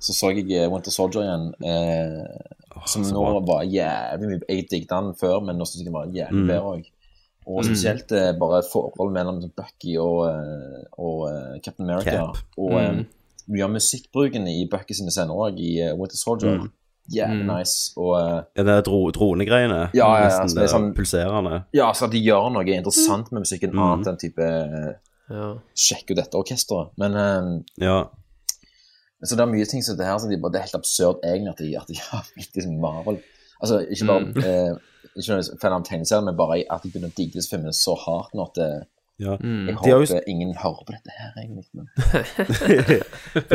Så 0.00 0.14
så 0.16 0.30
jeg 0.32 0.46
eh, 0.56 0.68
Winter 0.70 0.90
Soldier 0.94 1.22
igjen, 1.26 1.48
eh, 1.66 2.86
som 2.86 3.02
nå 3.02 3.24
var 3.44 3.66
jævlig 3.68 4.28
mye 4.30 4.40
Jeg 4.48 4.68
digget 4.70 4.88
den 4.88 5.10
før, 5.14 5.42
men 5.44 5.58
nå 5.58 5.66
syns 5.68 5.82
jeg 5.82 5.90
den 5.90 5.92
var 5.98 6.06
jævlig 6.06 6.40
Mm. 6.40 6.46
bedre 6.48 6.70
òg. 6.78 6.86
Og 7.50 7.64
spesielt 7.66 8.12
eh, 8.12 8.32
bare 8.38 8.62
forholdet 8.62 9.12
mellom 9.12 9.40
Bucky 9.56 9.96
og, 9.98 10.28
eh, 10.30 10.84
og 10.96 11.26
uh, 11.28 11.58
Captain 11.64 11.90
America. 11.90 12.10
Cap. 12.30 12.38
Og 12.56 12.72
eh, 12.80 13.02
mye 13.50 13.64
av 13.64 13.70
musikkbruken 13.74 14.46
i 14.48 14.64
Bucky 14.70 14.94
sine 14.94 15.10
scener 15.10 15.34
òg, 15.34 15.58
i 15.58 15.82
uh, 15.82 15.96
Winter 15.98 16.16
Soldier, 16.16 16.60
jævlig 17.14 17.46
nice. 17.48 17.92
Og 18.00 18.14
eh, 18.20 18.38
Ja, 18.58 18.64
det 18.68 18.74
er 18.78 18.82
dro 18.86 19.00
dronegreiene. 19.14 19.80
Ja, 19.96 20.06
ja, 20.06 20.22
ja, 20.22 20.28
Nesten 20.28 20.48
så 20.54 20.60
det 20.60 20.70
sånn- 20.72 20.92
pulserende. 20.96 21.64
ja, 21.76 21.90
så 21.96 22.08
de 22.10 22.22
gjør 22.22 22.50
noe 22.54 22.64
interessant 22.76 23.32
med 23.32 23.44
musikken, 23.46 23.74
annet 23.78 24.06
enn 24.12 24.20
type 24.22 24.46
eh, 24.50 24.92
ja. 25.30 25.50
Sjekk 25.78 26.10
jo 26.10 26.16
dette 26.18 26.34
orkesteret. 26.38 26.90
Men 26.98 27.14
um, 27.14 27.50
Ja. 27.78 27.98
så 29.22 29.36
det 29.36 29.44
er 29.44 29.50
mye 29.52 29.66
ting 29.68 29.82
som 29.86 29.96
det 29.98 30.06
her 30.08 30.18
som 30.18 30.30
de 30.30 30.38
bare, 30.40 30.52
Det 30.52 30.58
er 30.62 30.66
helt 30.68 30.78
absurd 30.80 31.20
egentlig 31.22 31.52
at 31.52 31.58
de, 31.62 31.68
at 31.78 31.86
de 31.92 31.98
har 32.10 32.24
blitt 32.34 32.54
liksom 32.56 32.80
Marvel. 32.82 33.20
Altså, 33.60 33.82
ikke 33.92 34.06
bare 34.08 34.46
eh, 34.48 34.72
Ikke 35.20 35.34
noe 35.36 35.58
fan 35.60 35.72
av 35.76 35.84
tegneserien, 35.84 36.24
men 36.24 36.36
bare 36.38 36.62
at 36.70 36.82
de 36.82 36.88
begynner 36.90 37.10
å 37.12 37.16
digge 37.18 37.36
disse 37.38 37.50
filmene 37.52 37.74
så 37.76 37.94
hardt 37.98 38.32
nå 38.34 38.46
at 38.48 38.54
det, 38.58 38.68
ja. 39.20 39.34
jeg 39.40 39.74
håper 39.76 40.06
jo 40.16 40.20
ingen 40.32 40.54
hører 40.56 40.84
på 40.88 40.94
dette 40.96 41.12
her, 41.12 41.32
egentlig. 41.36 41.66
Men, 41.76 41.88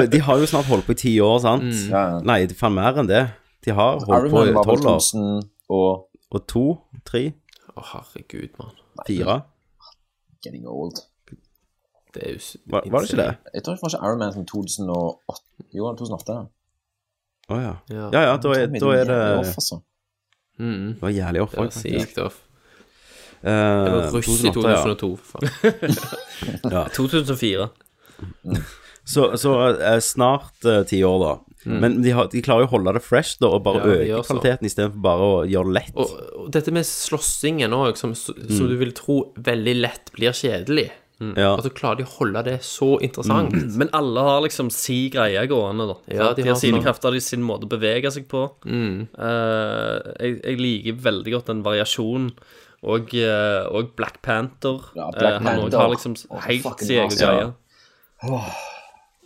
De 0.14 0.20
har 0.22 0.38
jo 0.42 0.46
snart 0.50 0.68
holdt 0.70 0.86
på 0.88 0.94
i 0.96 1.00
ti 1.00 1.14
år, 1.24 1.40
sant? 1.42 1.72
ja, 1.90 2.02
ja. 2.14 2.20
Nei, 2.28 2.46
det 2.50 2.58
faen 2.60 2.76
mer 2.78 3.00
enn 3.02 3.10
det. 3.10 3.24
De 3.66 3.72
har 3.72 4.00
holdt 4.06 4.32
på 4.32 4.44
i 4.46 4.54
tolv 4.54 4.88
år. 4.92 5.02
og 5.70 6.08
Og 6.32 6.48
to? 6.48 6.66
Tre? 7.06 7.24
Å, 7.76 7.84
herregud, 7.92 8.50
mann. 8.60 8.76
Fire? 9.08 9.42
Getting 10.46 10.68
old. 10.68 11.02
Det 12.16 12.24
er 12.24 12.36
jo 12.38 12.40
Var, 12.72 12.86
var 12.92 13.04
det 13.04 13.10
ikke 13.10 13.18
det? 13.20 13.32
Jeg 13.54 13.64
tror 13.64 13.76
det 13.76 13.82
var 13.84 13.90
ikke 13.92 14.06
Iron 14.08 14.20
Man 14.22 14.34
som 14.34 14.46
2008. 14.46 15.42
Jo, 15.76 15.90
2008. 16.00 16.38
Å 17.50 17.58
ja. 17.62 17.74
Ja. 17.92 18.06
Ja 18.14 18.22
ja, 18.30 18.38
da 18.42 18.54
er, 18.56 18.68
da 18.72 18.92
er 18.96 19.10
det 19.10 19.20
Off, 19.42 19.56
altså. 19.60 19.82
Mm. 20.58 20.94
Det 20.96 21.02
var 21.02 21.12
jævlig 21.12 21.42
off, 21.44 21.52
Det 21.52 21.60
var 21.60 21.74
sykt 21.76 22.22
off. 22.24 22.38
Eh, 23.44 23.52
Det 23.52 23.92
var 23.92 24.08
russ 24.16 24.30
i 24.32 24.52
2008, 24.56 24.72
ja. 24.72 24.78
2002. 24.86 25.18
faen. 25.32 25.46
Ja. 26.76 26.86
2004. 26.96 27.68
Så, 29.06 29.38
så 29.38 29.52
uh, 29.76 30.00
snart 30.02 30.66
eh, 30.66 30.82
ti 30.90 31.04
år, 31.06 31.20
da. 31.22 31.34
Mm. 31.66 31.80
Men 31.82 32.02
de, 32.02 32.12
har, 32.14 32.28
de 32.30 32.42
klarer 32.46 32.66
jo 32.66 32.68
å 32.68 32.74
holde 32.78 32.94
det 32.94 33.02
fresh 33.04 33.40
da, 33.42 33.48
og 33.56 33.64
bare 33.66 33.82
Ja, 34.06 34.20
øke 34.20 34.28
kvaliteten 34.28 34.68
istedenfor 34.70 35.02
bare 35.02 35.30
å 35.30 35.40
gjøre 35.50 35.72
det 35.72 35.74
lett. 35.80 35.96
Og, 35.96 36.12
og 36.44 36.52
dette 36.54 36.72
med 36.76 36.86
slåssingen 36.86 37.74
òg, 37.74 37.98
som, 37.98 38.14
som 38.16 38.36
Mm. 38.38 38.68
du 38.70 38.76
vil 38.78 38.92
tro 38.94 39.34
veldig 39.38 39.76
lett 39.82 40.12
blir 40.14 40.32
kjedelig. 40.32 40.92
Ja. 41.16 41.54
At 41.56 41.64
du 41.64 41.70
klarer 41.72 42.02
de 42.02 42.04
å 42.04 42.12
holde 42.18 42.42
det 42.44 42.58
så 42.68 42.98
interessant. 43.00 43.54
Men 43.80 43.88
alle 43.96 44.20
har 44.20 44.42
liksom 44.44 44.68
si 44.70 45.10
greie 45.10 45.46
gående, 45.48 45.86
da. 45.88 45.96
Ja, 46.12 46.34
de, 46.36 46.44
de 46.44 46.50
har 46.52 46.58
sine 46.60 46.76
sånn. 46.76 46.84
krefter, 46.84 47.16
de 47.16 47.22
har 47.22 47.24
sin 47.24 47.42
måte 47.48 47.64
å 47.66 47.72
bevege 47.72 48.12
seg 48.12 48.28
på. 48.28 48.42
Mm. 48.68 49.08
Eh, 49.16 50.12
jeg, 50.20 50.36
jeg 50.44 50.60
liker 50.60 51.00
veldig 51.08 51.34
godt 51.38 51.48
den 51.54 51.64
variasjonen. 51.64 52.34
Og, 52.86 53.16
eh, 53.16 53.64
og 53.72 53.96
Black 53.98 54.20
Panther. 54.22 54.84
Ja, 54.94 55.08
Black 55.16 55.40
Eh, 55.40 55.40
han 55.48 55.62
Panther. 55.64 55.80
har 55.80 55.90
liksom 55.96 56.18
helt 56.50 56.84
sin 56.84 57.00
egen 57.00 57.16
greie. 57.18 57.48
Åh. 58.28 58.52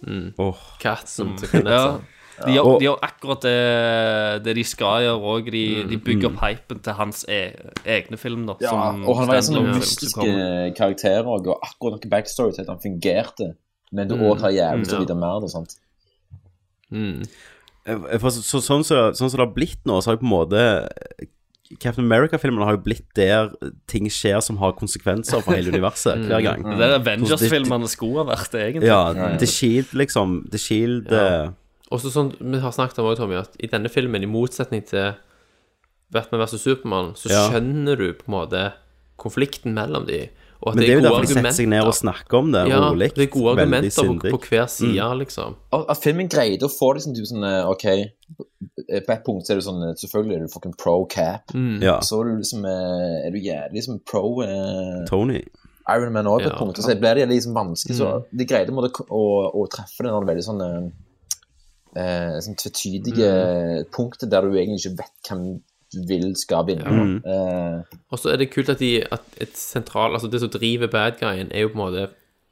Mm. 0.06 0.30
Åh. 0.40 0.61
Katten 0.80 1.34
Ja. 1.66 1.98
De 2.45 2.52
gjør, 2.56 2.66
Og- 2.66 2.80
de 2.80 2.86
gjør 2.86 2.99
akkurat 3.03 3.41
det, 3.41 4.44
det 4.44 4.56
de 4.56 4.64
skal 4.64 5.02
gjøre, 5.03 5.22
og 5.22 5.45
de, 5.45 5.84
de 5.84 5.98
Mm. 5.98 6.03
bygger 6.03 6.26
opp 6.30 6.40
hypen 6.44 6.80
til 6.84 6.94
hans 6.94 7.26
e 7.28 7.53
egne 7.86 8.18
film. 8.18 8.45
Da, 8.48 8.56
Ja, 8.61 8.70
som 8.70 9.06
og 9.07 9.18
han 9.18 9.28
var 9.28 9.36
en 9.36 9.41
sånn 9.41 9.74
mystisk 9.76 10.16
karakter 10.78 11.24
òg, 11.26 11.48
og 11.48 11.60
akkurat 11.64 11.99
noe 12.03 12.10
backstory 12.10 12.53
til 12.56 12.61
at 12.61 12.68
han 12.70 12.80
fungerte. 12.80 13.56
Men 13.91 14.07
du 14.07 14.16
Mm. 14.16 14.40
har 14.40 14.52
jævlig 14.52 14.86
så 14.86 14.98
videre 14.98 14.99
Ja. 14.99 15.06
vite 15.06 15.16
mer. 15.18 15.41
og 15.44 15.49
sånt. 15.49 15.76
Mm. 16.91 17.28
Eh, 17.86 18.18
For 18.20 18.30
så, 18.30 18.41
så, 18.41 18.61
sånn, 18.61 18.84
som, 18.86 19.11
sånn 19.14 19.30
som 19.30 19.38
det 19.40 19.48
har 19.48 19.53
blitt 19.56 19.84
nå, 19.86 19.99
så 20.02 20.06
har 20.11 20.18
jo 20.18 20.24
på 20.24 20.30
en 20.30 20.48
måte 20.48 20.90
Captain 21.80 22.03
America-filmene 22.11 22.66
har 22.66 22.78
jo 22.78 22.82
blitt 22.82 23.06
der 23.14 23.52
ting 23.88 24.07
skjer 24.10 24.41
som 24.41 24.57
har 24.57 24.72
konsekvenser 24.74 25.44
for 25.44 25.53
hele 25.53 25.70
universet 25.72 26.26
hver 26.26 26.41
gang. 26.41 26.64
Det 26.64 26.82
er 26.82 26.95
Avengers-filmene 26.98 27.88
skulle 27.88 28.24
ha 28.26 28.36
vært, 28.36 28.56
egentlig. 28.57 28.88
Ja, 28.90 29.38
The 29.38 29.45
Shield, 29.45 29.91
liksom. 29.94 30.49
The 30.49 30.57
Shield 30.57 31.11
Ja. 31.11 31.52
Eh, 31.90 31.95
Og 31.95 31.99
så 31.99 32.11
sånn, 32.14 32.36
vi 32.40 32.60
har 32.60 32.72
snakket 32.72 32.99
om 32.99 33.06
også, 33.06 33.18
Tommy, 33.24 33.36
at 33.40 33.56
i 33.60 33.68
denne 33.68 33.90
filmen, 33.90 34.22
i 34.24 34.28
motsetning 34.30 34.86
til 34.86 35.16
Batman 36.11 36.41
vs. 36.45 36.61
Supermann, 36.61 37.14
så 37.16 37.30
Ja. 37.30 37.49
skjønner 37.49 37.98
du 37.98 38.14
på 38.14 38.24
en 38.28 38.34
måte 38.48 38.74
konflikten 39.18 39.74
mellom 39.74 40.06
de. 40.07 40.30
Og 40.61 40.70
at 40.70 40.76
Men 40.76 40.84
det 40.84 40.90
er 40.90 40.95
jo 40.99 41.02
derfor 41.07 41.22
de 41.22 41.28
setter 41.34 41.52
seg 41.56 41.68
ned 41.70 41.84
og 41.88 41.94
snakker 41.94 42.34
om 42.38 42.52
det 42.52 42.68
Ja, 42.68 42.80
rolig. 42.91 43.14
det 43.16 43.30
er 43.30 43.32
gode 43.32 43.56
veldig 43.56 43.61
argumenter 43.61 43.95
på, 43.95 44.06
sindig. 44.20 44.32
på 44.32 44.40
hver 44.49 44.66
side, 44.70 44.99
Mm. 44.99 45.20
liksom. 45.20 45.56
Og 45.72 45.86
At 45.90 45.98
filmen 46.03 46.28
greide 46.28 46.64
å 46.64 46.68
få 46.70 46.94
liksom 46.95 47.16
typ 47.16 47.26
sånn 47.28 47.44
eh, 47.45 47.70
OK, 47.70 47.84
på 48.90 49.10
et 49.10 49.24
punkt 49.24 49.45
så 49.48 49.52
er 49.52 49.56
du 49.56 49.61
sånn 49.61 49.84
eh, 49.90 49.94
Selvfølgelig 49.95 50.36
er 50.36 50.40
du 50.40 50.48
fucking 50.48 50.74
pro 50.78 51.06
cap. 51.06 51.48
Mm. 51.53 51.82
Ja. 51.82 51.99
Så 52.02 52.20
er 52.20 52.24
du 52.26 52.38
liksom 52.41 52.66
eh, 52.66 53.28
Er 53.28 53.32
du 53.32 53.38
jævlig 53.40 53.74
liksom 53.74 54.02
pro 54.06 54.41
eh, 54.41 55.06
Tony. 55.07 55.44
Iron 55.90 56.11
Man 56.14 56.26
òg 56.26 56.41
på 56.44 56.52
et 56.52 56.57
punkt. 56.60 56.78
Og 56.78 56.84
så 56.86 56.99
blir 56.99 57.16
det 57.16 57.30
liksom 57.30 57.53
vanskelig. 57.53 57.95
Så 57.95 58.06
Mm. 58.20 58.24
de 58.38 58.45
greide 58.45 58.68
på 58.68 58.78
en 58.78 58.84
måte 58.84 59.07
å, 59.10 59.53
å 59.56 59.68
treffe 59.70 60.03
det 60.03 60.11
når 60.11 60.26
det 60.26 60.30
er 60.30 60.36
veldig 60.36 60.48
sånn 60.49 60.61
eh, 60.61 60.91
eh, 61.99 62.38
sånn 62.45 62.57
tvetydige 62.59 63.31
punkter 63.95 64.30
der 64.31 64.47
du 64.47 64.55
egentlig 64.55 64.81
ikke 64.84 65.01
vet 65.03 65.30
hvem 65.30 65.43
du 65.89 65.99
vil 66.05 66.31
skal 66.38 66.67
vinne. 66.67 66.85
Mm. 66.85 67.15
Eh, 67.26 67.99
Og 68.13 68.21
så 68.21 68.31
er 68.34 68.41
det 68.41 68.51
kult 68.53 68.69
at, 68.69 68.81
de, 68.81 68.99
at 69.01 69.39
et 69.41 69.55
sentral 69.57 70.13
Altså 70.13 70.30
det 70.30 70.41
som 70.43 70.51
driver 70.53 70.88
bad 70.91 71.17
guyen, 71.21 71.49
er 71.51 71.65
jo 71.65 71.71
på 71.73 71.80
en 71.80 71.85
måte 71.85 72.09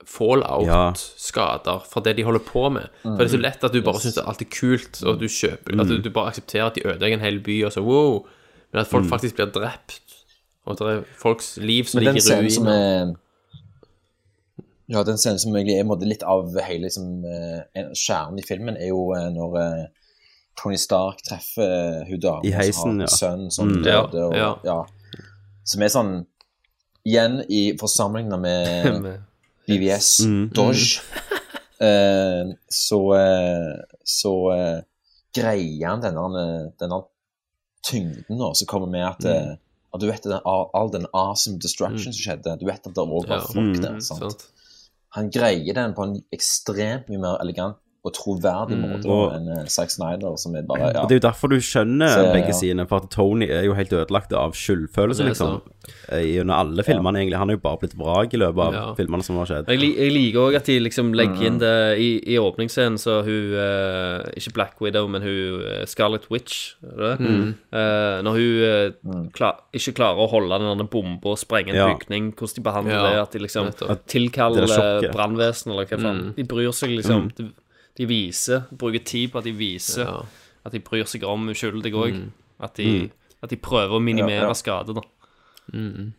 fallout-skader 0.08 1.86
for 1.90 2.06
det 2.06 2.16
de 2.18 2.24
holder 2.24 2.44
på 2.48 2.70
med. 2.74 2.88
For 3.04 3.20
det 3.20 3.28
er 3.28 3.34
så 3.36 3.42
lett 3.44 3.64
at 3.68 3.76
du 3.76 3.82
bare 3.86 4.02
syns 4.02 4.18
det 4.18 4.24
er 4.24 4.50
kult, 4.54 5.02
og 5.04 5.20
du 5.22 5.28
kjøper 5.28 5.82
At 5.82 5.92
du, 5.92 5.98
du 6.02 6.10
bare 6.14 6.32
aksepterer 6.32 6.70
at 6.70 6.80
de 6.80 6.86
ødelegger 6.88 7.20
en 7.20 7.26
hel 7.26 7.40
by, 7.44 7.58
og 7.68 7.74
så 7.76 7.84
wow. 7.84 8.26
Men 8.72 8.82
at 8.82 8.88
folk 8.92 9.06
faktisk 9.10 9.36
blir 9.38 9.52
drept, 9.54 10.02
og 10.66 10.74
at 10.76 10.80
det 10.82 10.94
er 10.96 11.04
folks 11.20 11.58
liv 11.62 11.88
som 11.88 12.02
ligger 12.04 12.20
i 12.20 12.42
ruiner. 12.42 13.16
Ja, 14.90 15.02
den 15.04 15.18
scenen 15.20 15.40
som 15.40 15.52
egentlig 15.56 15.76
er 15.76 15.82
en 15.84 15.90
måte 15.90 16.08
litt 16.08 16.24
av 16.24 16.54
hele 16.64 16.86
liksom, 16.88 17.26
eh, 17.28 17.90
kjernen 17.94 18.40
i 18.40 18.46
filmen, 18.48 18.78
er 18.80 18.88
jo 18.94 19.12
eh, 19.18 19.26
når 19.36 19.58
eh, 19.60 19.86
Tony 20.62 20.78
Stark 20.80 21.20
treffer 21.28 22.06
hun 22.08 22.20
damen 22.24 22.46
I 22.48 22.54
heisen, 22.56 22.74
som 22.74 22.90
har 22.90 23.04
ja. 23.04 23.10
en 23.12 23.18
sønn 23.18 23.52
som 23.52 23.68
Mm. 23.74 23.84
døde. 23.84 24.24
Og, 24.30 24.36
Ja, 24.36 24.54
ja. 24.64 24.78
Som 25.68 25.82
er 25.84 25.88
sånn 25.92 26.26
Igjen, 27.08 27.42
i 27.50 27.78
forsamlingene 27.80 28.40
med 28.40 29.02
Med- 29.04 29.22
BVS, 29.68 30.20
Mm. 30.26 30.50
Dodge, 30.56 31.02
eh, 31.80 32.54
så, 32.72 33.00
så 34.04 34.34
eh, 34.56 34.82
greier 35.36 35.88
han 35.92 36.02
denne, 36.02 36.72
denne 36.80 37.02
tyngden 37.88 38.38
nå, 38.40 38.54
som 38.56 38.68
kommer 38.68 38.88
med 38.92 39.06
at, 39.08 39.24
Mm. 39.28 39.58
at 39.94 40.02
du 40.02 40.08
vet 40.08 40.24
den, 40.24 40.40
all, 40.46 40.70
all 40.74 40.90
den 40.92 41.06
awesome 41.14 41.60
destruction 41.60 42.12
som 42.14 42.14
skjedde, 42.24 42.58
du 42.60 42.66
vet 42.66 42.80
at 42.88 42.94
det 42.96 43.04
òg 43.04 43.28
var 43.28 43.38
Ja. 43.38 43.46
folk 43.46 43.76
Mm. 43.78 43.82
der. 43.82 44.00
Sant? 44.00 44.20
Sant? 44.24 44.48
Han 45.18 45.32
greier 45.34 45.74
den 45.74 45.96
på 45.98 46.06
en 46.06 46.16
ekstremt 46.36 47.08
mye 47.10 47.22
mer 47.22 47.40
elegant 47.42 47.80
og 48.06 48.14
troverdig 48.14 48.78
Mm. 48.78 48.84
måte 48.88 49.06
Og- 49.10 49.34
enn 49.36 49.48
eh, 49.50 49.66
Zack 49.68 49.90
Snyder, 49.92 50.38
som 50.38 50.56
er 50.56 50.62
bare 50.62 50.94
ja. 50.94 51.02
Og 51.04 51.10
det 51.10 51.16
er 51.18 51.20
jo 51.20 51.30
derfor 51.32 51.50
du 51.50 51.58
skjønner 51.58 52.08
Så, 52.08 52.32
begge 52.32 52.48
ja. 52.54 52.54
sidene, 52.54 52.88
for 52.88 52.98
at 53.04 53.10
Tony 53.12 53.50
er 53.50 53.64
jo 53.66 53.74
helt 53.74 53.90
ødelagt 53.92 54.32
av 54.34 54.54
skyldfølelse, 54.54 55.26
liksom. 55.28 55.62
Eh, 56.10 56.22
Gjennom 56.38 56.56
alle 56.56 56.84
filmene, 56.84 57.16
egentlig. 57.20 57.38
Han 57.38 57.50
er 57.50 57.54
jo 57.56 57.60
bare 57.64 57.78
blitt 57.82 57.96
vrak 57.98 58.34
i 58.34 58.38
løpet 58.38 58.60
av 58.64 58.74
Ja. 58.74 58.94
filmene 58.94 59.24
som 59.24 59.36
har 59.38 59.46
skjedd. 59.46 59.68
Jeg, 59.68 59.80
jeg 59.98 60.12
liker 60.14 60.40
òg 60.40 60.56
at 60.56 60.66
de 60.66 60.80
liksom 60.80 61.14
legger 61.14 61.36
Mm. 61.36 61.46
inn 61.48 61.58
det 61.60 62.00
i, 62.00 62.10
i 62.34 62.38
åpningsscenen, 62.38 62.98
så 62.98 63.24
hun 63.24 63.54
uh, 63.54 64.24
Ikke 64.38 64.54
Black 64.54 64.80
Widow, 64.80 65.08
men 65.08 65.22
hun 65.22 65.86
Scarlet 65.86 66.30
Witch, 66.32 66.76
det? 66.82 67.20
Mm. 67.20 67.56
uh, 67.74 68.22
når 68.24 68.32
hun 68.32 68.64
eh, 68.64 69.30
klar, 69.34 69.56
ikke 69.74 69.94
klarer 69.96 70.18
å 70.24 70.30
holde 70.30 70.60
den 70.60 70.78
der 70.78 70.86
bomba 70.88 71.30
og 71.32 71.38
sprenge 71.38 71.70
en 71.70 71.76
Ja. 71.76 71.88
bygning, 71.94 72.34
hvordan 72.36 72.56
de 72.56 72.62
behandler 72.62 72.94
Ja, 72.94 73.10
det, 73.10 73.20
at 73.22 73.32
de 73.32 73.40
liksom. 73.40 73.68
At 73.90 74.06
tilkaller 74.08 74.66
det 74.66 74.70
er 74.72 75.02
sjokket. 75.02 75.12
brannvesen, 75.14 75.72
eller 75.72 75.86
hva 75.86 76.00
faen. 76.00 76.22
Mm. 76.32 76.36
De 76.36 76.44
bryr 76.44 76.72
seg 76.72 76.90
liksom 76.96 77.32
de, 77.36 77.52
de 77.98 78.06
viser, 78.06 78.64
bruker 78.78 79.04
tid 79.04 79.32
på 79.34 79.40
at 79.42 79.44
de 79.48 79.54
viser 79.58 80.06
Ja. 80.06 80.22
at 80.66 80.72
de 80.76 80.80
bryr 80.80 81.06
seg 81.10 81.24
om 81.24 81.48
uskyldige 81.50 81.96
òg. 81.98 82.14
Mm. 82.14 82.32
At, 82.60 82.76
de- 82.78 83.10
at 83.44 83.50
de 83.50 83.56
prøver 83.58 83.96
å 83.98 84.02
minimere 84.02 84.42
Ja, 84.44 84.48
ja. 84.48 84.54
skade, 84.54 84.94
da. 84.96 85.02
Mm. 85.74 86.14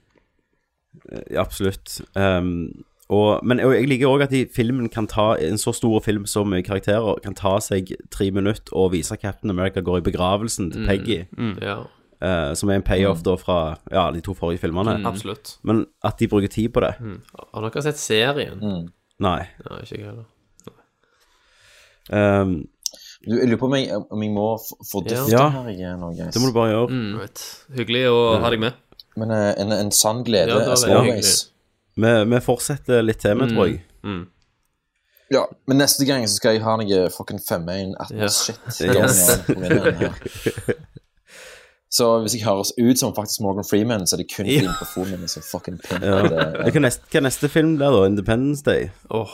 Ja, 1.30 1.40
absolutt. 1.42 2.00
Um, 2.16 2.84
og, 3.08 3.40
men 3.46 3.60
og 3.64 3.72
jeg 3.72 3.88
liker 3.88 4.10
òg 4.10 4.22
at 4.26 4.30
de, 4.34 4.42
filmen 4.52 4.88
kan 4.92 5.06
ta 5.08 5.30
en 5.40 5.56
så 5.60 5.72
stor 5.72 6.00
film 6.04 6.26
så 6.28 6.42
mye 6.44 6.64
karakterer 6.66 7.20
kan 7.24 7.34
ta 7.38 7.54
seg 7.64 7.94
tre 8.12 8.30
minutter 8.34 8.74
og 8.76 8.92
vise 8.92 9.16
Captain 9.16 9.50
America 9.50 9.80
går 9.80 10.02
i 10.02 10.06
begravelsen 10.10 10.72
til 10.74 10.86
Peggy, 10.88 11.22
Ja, 11.62 11.84
Uh, 12.18 12.50
som 12.58 12.66
er 12.68 12.74
en 12.74 12.82
payoff 12.82 13.20
da 13.22 13.36
fra 13.38 13.76
ja, 13.94 14.08
de 14.10 14.18
to 14.26 14.32
forrige 14.34 14.58
filmene. 14.58 14.96
Absolutt. 15.06 15.52
Men 15.62 15.84
at 16.02 16.18
de 16.18 16.26
bruker 16.26 16.48
tid 16.50 16.72
på 16.74 16.80
det 16.82 16.96
Har 16.98 17.62
dere 17.62 17.82
sett 17.84 18.00
serien? 18.02 18.58
Mm. 18.58 18.88
Nei. 19.22 19.44
Nei, 19.68 19.76
ikke 19.84 19.94
jeg 20.00 20.02
heller. 20.08 20.24
Um, 22.10 22.68
Du, 23.26 23.34
jeg 23.34 23.48
lurer 23.48 23.58
på 23.58 23.66
om 23.66 23.74
jeg, 23.74 23.90
om 24.14 24.22
jeg 24.22 24.30
må 24.32 24.44
få 24.92 25.00
dufte 25.04 25.32
Ja. 25.32 25.48
her 25.50 25.66
igjen 25.72 25.98
nå, 26.00 26.12
guys. 26.16 26.32
det 26.34 26.40
må 26.40 26.46
du 26.48 26.54
bare 26.54 26.70
gjøre. 26.70 26.88
Mm. 26.94 27.18
Right. 27.18 27.40
Hyggelig 27.76 28.02
å 28.12 28.18
ha 28.40 28.50
deg 28.50 28.60
med. 28.62 28.72
Men 29.18 29.30
uh, 29.34 29.52
en, 29.58 29.72
en 29.72 29.90
sann 29.90 30.22
glede, 30.24 30.48
Ja, 30.54 30.58
det 30.60 30.66
var 30.68 30.72
as 30.72 30.84
veldig 30.86 30.96
always. 31.00 31.32
Vi, 31.98 32.12
vi 32.30 32.40
fortsetter 32.40 33.02
litt 33.02 33.18
til 33.20 33.34
med, 33.36 33.50
Mm. 33.50 33.56
tror 33.56 33.66
jeg. 33.66 33.80
Mm. 34.04 34.26
Ja, 35.34 35.42
men 35.66 35.76
neste 35.82 36.06
gang 36.08 36.22
så 36.30 36.38
skal 36.38 36.54
jeg 36.56 36.62
ha 36.64 36.76
noe 36.80 37.10
fucking 37.10 37.40
femmain 37.48 37.90
Ja. 38.14 38.28
shit. 38.28 38.56
Yes. 38.80 39.18
Så 41.90 42.06
hvis 42.22 42.34
jeg 42.36 42.44
høres 42.44 42.70
ut 42.78 42.98
som 43.00 43.14
faktisk 43.16 43.40
Morgan 43.40 43.64
Freeman, 43.64 44.06
så 44.06 44.14
er 44.16 44.22
det 44.22 44.30
kun 44.34 44.46
Ja. 44.46 44.60
mikrofonen 44.68 45.18
min 45.20 45.24
er 45.28 45.44
fucking 45.50 45.78
pimp. 45.82 46.02
Ja. 46.04 46.22
Det- 46.22 46.72
Hva 46.72 46.80
neste, 46.84 47.20
neste 47.20 47.48
film 47.48 47.76
blir 47.76 47.90
da? 47.90 48.06
Independence 48.06 48.62
Day? 48.62 48.90
Åh, 49.10 49.30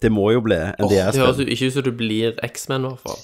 Det 0.00 0.10
må 0.12 0.30
jo 0.32 0.40
bli 0.44 0.56
en 0.56 0.86
Åh, 0.86 0.90
det 0.90 1.02
høres 1.04 1.40
jo 1.42 1.46
ikke 1.46 1.68
ut 1.70 1.74
som 1.76 1.84
du 1.86 1.92
blir 1.96 2.38
X-Men, 2.46 2.86
i 2.86 2.92
hvert 2.94 3.04
fall. 3.04 3.22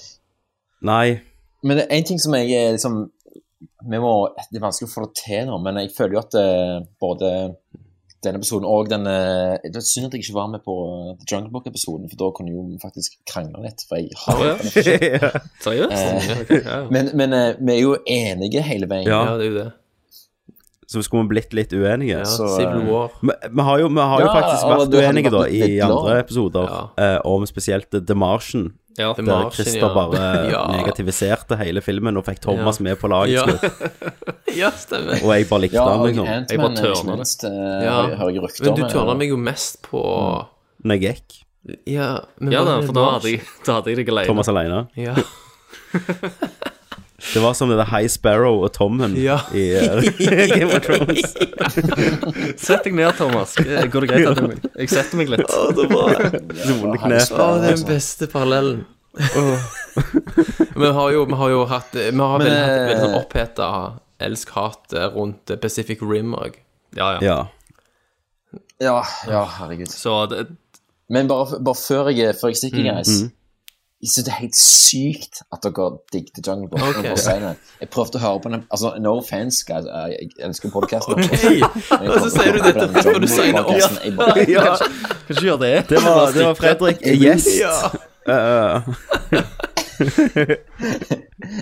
Nei. 0.85 1.19
Men 1.65 1.79
det 1.79 1.87
er 1.87 1.97
en 1.97 2.05
ting 2.11 2.19
som 2.21 2.35
jeg 2.37 2.53
er 2.53 2.75
liksom 2.75 3.07
vi 3.89 3.97
må, 3.97 4.11
Det 4.51 4.59
er 4.59 4.61
vanskelig 4.67 4.85
å 4.89 4.91
få 4.93 5.05
det 5.07 5.15
til 5.23 5.47
nå, 5.49 5.57
men 5.63 5.79
jeg 5.81 5.89
føler 5.95 6.17
jo 6.17 6.21
at 6.21 6.35
eh, 6.37 6.75
både 7.01 7.31
denne 8.25 8.39
episoden 8.41 8.65
og 8.69 8.89
den 8.89 9.05
Det 9.05 9.77
er 9.77 9.85
synd 9.85 10.07
at 10.07 10.15
jeg 10.17 10.23
ikke 10.25 10.35
var 10.37 10.51
med 10.53 10.61
på 10.65 10.75
eh, 10.85 11.09
The 11.21 11.27
Jungle 11.31 11.51
Book-episoden, 11.53 12.05
for 12.11 12.21
da 12.21 12.29
kunne 12.37 12.53
jo 12.53 12.63
faktisk 12.81 13.17
krangle 13.29 13.63
litt. 13.65 13.81
For 13.89 13.97
jeg 13.97 14.13
har 14.21 14.43
Å, 14.43 14.47
ja. 14.51 15.31
Seriøst? 15.65 16.53
Eh, 16.61 16.87
Men, 16.93 17.11
men 17.17 17.35
vi 17.61 17.73
er 17.77 17.81
jo 17.81 17.97
enige 18.05 18.61
hele 18.69 18.89
veien. 18.89 19.09
Ja. 19.09 19.23
Ja, 19.31 19.37
det 19.41 19.47
er 19.47 19.53
jo 19.53 19.59
det. 19.63 19.67
Så 20.87 21.01
skulle 21.03 21.25
vi 21.25 21.33
blitt 21.35 21.51
litt 21.53 21.73
uenige. 21.75 22.21
Ja, 22.21 22.23
Så, 22.25 22.47
Civil 22.55 22.87
eh. 22.87 23.09
Vi, 23.21 23.33
vi 23.51 23.61
har 23.67 23.79
jo, 23.81 23.87
vi 23.91 23.99
har 23.99 24.21
jo 24.21 24.27
Ja, 24.29 24.33
faktisk 24.37 24.63
og 24.63 24.71
vært 24.87 24.93
uenige 25.01 25.31
da 25.33 25.41
i 25.51 25.79
andre 25.83 25.97
andre 25.97 26.19
episoder 26.23 26.69
Ja. 26.71 27.17
uh, 27.19 27.31
om 27.33 27.43
spesielt 27.45 27.89
The 27.91 28.15
Martian. 28.15 28.69
Ja, 28.97 29.11
Der 29.13 29.21
Martian, 29.27 29.51
Christer 29.51 29.83
ja. 29.83 29.89
bare 29.93 30.21
Ja. 30.55 30.61
negativiserte 30.71 31.57
hele 31.59 31.81
filmen 31.85 32.15
og 32.17 32.23
fikk 32.25 32.39
Thomas 32.41 32.79
Ja. 32.79 32.83
med 32.87 32.97
på 33.01 33.07
laget. 33.11 33.35
Ja. 33.35 33.43
slutt. 33.45 34.07
ja, 34.61 34.71
stemmer. 34.71 35.19
Og 35.23 35.35
jeg 35.35 35.49
bare 35.49 35.61
likte 35.65 35.75
Ja, 35.75 35.83
han, 35.91 36.07
liksom. 36.07 36.25
Jeg 36.25 36.57
bare 36.63 36.75
tørna 36.79 37.17
det. 37.19 37.27
eh, 37.43 37.83
Ja. 37.83 37.91
hører- 37.91 38.17
hører 38.17 38.31
jeg 38.33 38.43
rykter 38.47 38.65
Men 38.65 38.75
du 38.79 38.83
tørna 38.87 39.17
meg 39.17 39.29
jo 39.29 39.37
mest 39.37 39.81
på 39.83 40.01
Når 40.85 40.95
jeg 41.01 41.01
gikk. 41.03 41.43
Ja, 41.85 42.21
men 42.39 42.53
Ja 42.53 42.63
da, 42.63 42.79
for 42.81 42.93
da 42.93 43.09
hadde 43.11 43.27
jeg, 43.35 43.41
da 43.65 43.73
hadde 43.81 43.91
jeg 43.91 43.97
deg 44.05 44.09
alene. 44.15 44.25
Thomas 44.31 44.47
alene. 44.47 44.87
Ja. 44.95 45.15
Det 47.33 47.41
var 47.41 47.53
som 47.57 47.69
det 47.71 47.77
der 47.79 47.87
High 47.89 48.07
Sparrow 48.13 48.59
og 48.61 48.71
Tommen 48.75 49.15
Ja. 49.17 49.39
i 49.53 49.63
uh, 49.73 50.03
Game 50.53 50.69
of 50.69 50.83
Thrones. 50.85 51.33
Sett 52.67 52.85
deg 52.85 52.93
ned, 52.93 53.15
Thomas. 53.17 53.55
Går 53.57 54.05
det 54.05 54.09
greit? 54.11 54.27
at 54.37 54.77
Jeg 54.83 54.91
setter 54.93 55.17
meg 55.17 55.31
litt. 55.33 55.49
Å, 55.49 55.63
det 55.73 55.87
var 55.89 56.13
rolig 56.69 57.01
kne. 57.01 57.17
Å, 57.17 57.47
den 57.65 57.81
beste 57.89 58.29
parallellen. 58.29 58.83
vi 60.77 60.89
har 60.93 61.11
jo, 61.15 61.23
vi 61.25 61.33
har 61.39 61.49
jo 61.49 61.63
hatt 61.65 61.95
Vi 61.95 62.03
har 62.13 62.37
Men, 62.37 62.43
vel 62.45 62.53
hatt 62.53 62.69
veldig 62.69 62.99
sånn 63.01 63.15
eh, 63.15 63.21
oppheta 63.23 63.69
elsk-hat 64.27 64.93
rundt 65.15 65.55
Pacific 65.61 66.03
Rim 66.05 66.35
òg. 66.37 66.59
Ja, 66.97 67.15
ja. 67.17 67.21
Ja. 67.25 67.39
Ja, 68.77 68.99
ja, 69.25 69.41
herregud. 69.57 69.89
Så 69.89 70.19
det, 70.29 70.43
Men 71.09 71.25
bare, 71.29 71.57
bare 71.65 71.79
før 71.81 72.11
jeg, 72.13 72.37
før 72.37 72.53
jeg 72.53 72.61
stikker, 72.61 72.85
Mm, 72.85 72.93
guys 72.93 73.15
Jeg 73.97 74.09
synes 74.13 74.25
det 74.27 74.31
er 74.33 74.39
helt 74.43 74.57
sykt 74.57 75.39
at 75.53 75.63
dere 75.65 75.85
digget 76.13 76.47
Jungle 76.47 76.67
Book. 76.69 76.81
Okay, 76.89 77.09
på 77.09 77.17
må. 77.17 77.55
Jeg 77.81 77.89
prøvde 77.89 78.19
å 78.19 78.21
høre 78.21 78.41
på 78.43 78.51
den 78.53 78.61
Altså, 78.69 78.91
no 79.01 79.15
offense, 79.17 79.63
guys. 79.65 79.87
Jeg 79.89 80.19
jeg 80.21 80.29
elsker 80.45 80.69
podkasten. 80.75 81.23
Okay. 81.23 81.61
Og 82.11 82.19
så 82.21 82.29
sier 82.35 82.51
du 82.53 82.59
dette 82.67 82.85
før 82.93 83.17
du 83.23 83.27
signer 83.31 83.63
opp. 83.65 83.73
Ja. 84.47 84.75
Kanskje 85.27 85.47
gjøre 85.47 85.61
det. 85.63 85.73
Det 85.89 86.03
var, 86.05 86.29
det 86.35 86.45
var 86.45 86.59
Fredrik 86.61 87.01
gjest. 87.23 87.49
Ja. 87.61 87.73
Uh, 88.27 88.83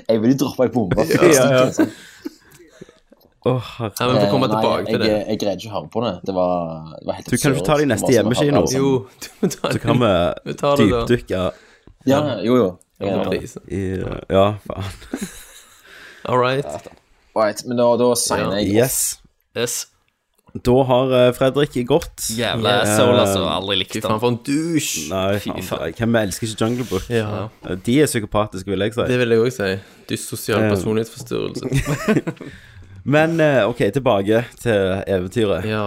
Jeg 0.10 0.22
vil 0.22 0.32
jo 0.34 0.38
droppe 0.42 0.66
ei 0.66 0.72
bombe. 0.74 1.04
før 1.06 1.28
Ja, 1.30 1.30
jeg 1.30 1.52
ja. 1.54 1.68
sånn. 1.78 1.92
Herre. 3.46 3.92
Ja, 4.02 4.30
komme 4.32 4.48
Eh, 4.50 4.56
tilbake 4.56 4.86
til 4.90 5.00
det. 5.04 5.10
Jeg 5.30 5.40
greide 5.44 5.62
ikke 5.62 5.70
å 5.70 5.76
høre 5.76 5.90
på 5.94 6.02
det. 6.08 6.14
Det 6.26 6.34
var, 6.34 6.54
det 6.98 7.06
var 7.06 7.20
helt 7.20 7.30
Du 7.30 7.38
kan 7.38 7.54
ikke 7.54 7.66
ta 7.68 7.78
det 7.78 7.86
i 7.86 7.90
neste 7.92 8.10
å 8.10 8.16
hjemmekino. 8.16 8.64
Jo, 8.74 8.90
du 9.22 9.28
må 9.44 9.50
ta 9.54 9.72
så 9.76 9.82
kan 9.84 10.02
vi 10.02 10.12
dypdykke 10.82 11.44
Ja, 12.06 12.22
jo, 12.46 12.56
jo. 12.60 12.70
Ja, 14.30 14.46
faen. 14.66 14.86
All 16.30 16.40
right. 16.42 16.66
Right, 17.36 17.60
men 17.68 17.78
da, 17.78 17.90
da 18.00 18.14
signer 18.18 18.56
jeg. 18.62 18.72
Yes. 18.78 19.20
Yes. 19.58 19.76
Da 20.64 20.76
har 20.88 21.12
eh, 21.12 21.30
Fredrik 21.36 21.74
gått. 21.90 22.30
Jævla 22.32 22.78
asshole, 22.86 23.18
altså. 23.26 23.42
Aldri 23.52 23.76
likt 23.82 23.98
han. 24.08 24.20
for 24.24 24.32
en 24.32 24.38
douche. 24.48 25.04
Nei, 25.12 25.40
faen. 25.44 25.92
Hvem 26.00 26.16
elsker 26.22 26.48
ikke 26.48 26.62
Jungle 26.64 26.88
Book? 26.88 27.10
Ja. 27.12 27.50
De 27.86 27.98
er 28.02 28.08
psykopatiske, 28.08 28.72
vil 28.72 28.86
jeg 28.88 28.96
si. 28.96 29.08
Det 29.12 29.20
vil 29.20 29.36
jeg 29.36 29.44
òg 29.44 29.52
si. 29.58 29.70
Dyssosial 30.10 30.64
Eh. 30.64 30.70
personlighetsforstyrrelse. 30.72 31.66
Men 33.16 33.36
eh, 33.44 33.62
OK, 33.68 33.84
tilbake 33.94 34.46
til 34.64 35.04
eventyret. 35.08 35.68
Ja. 35.70 35.84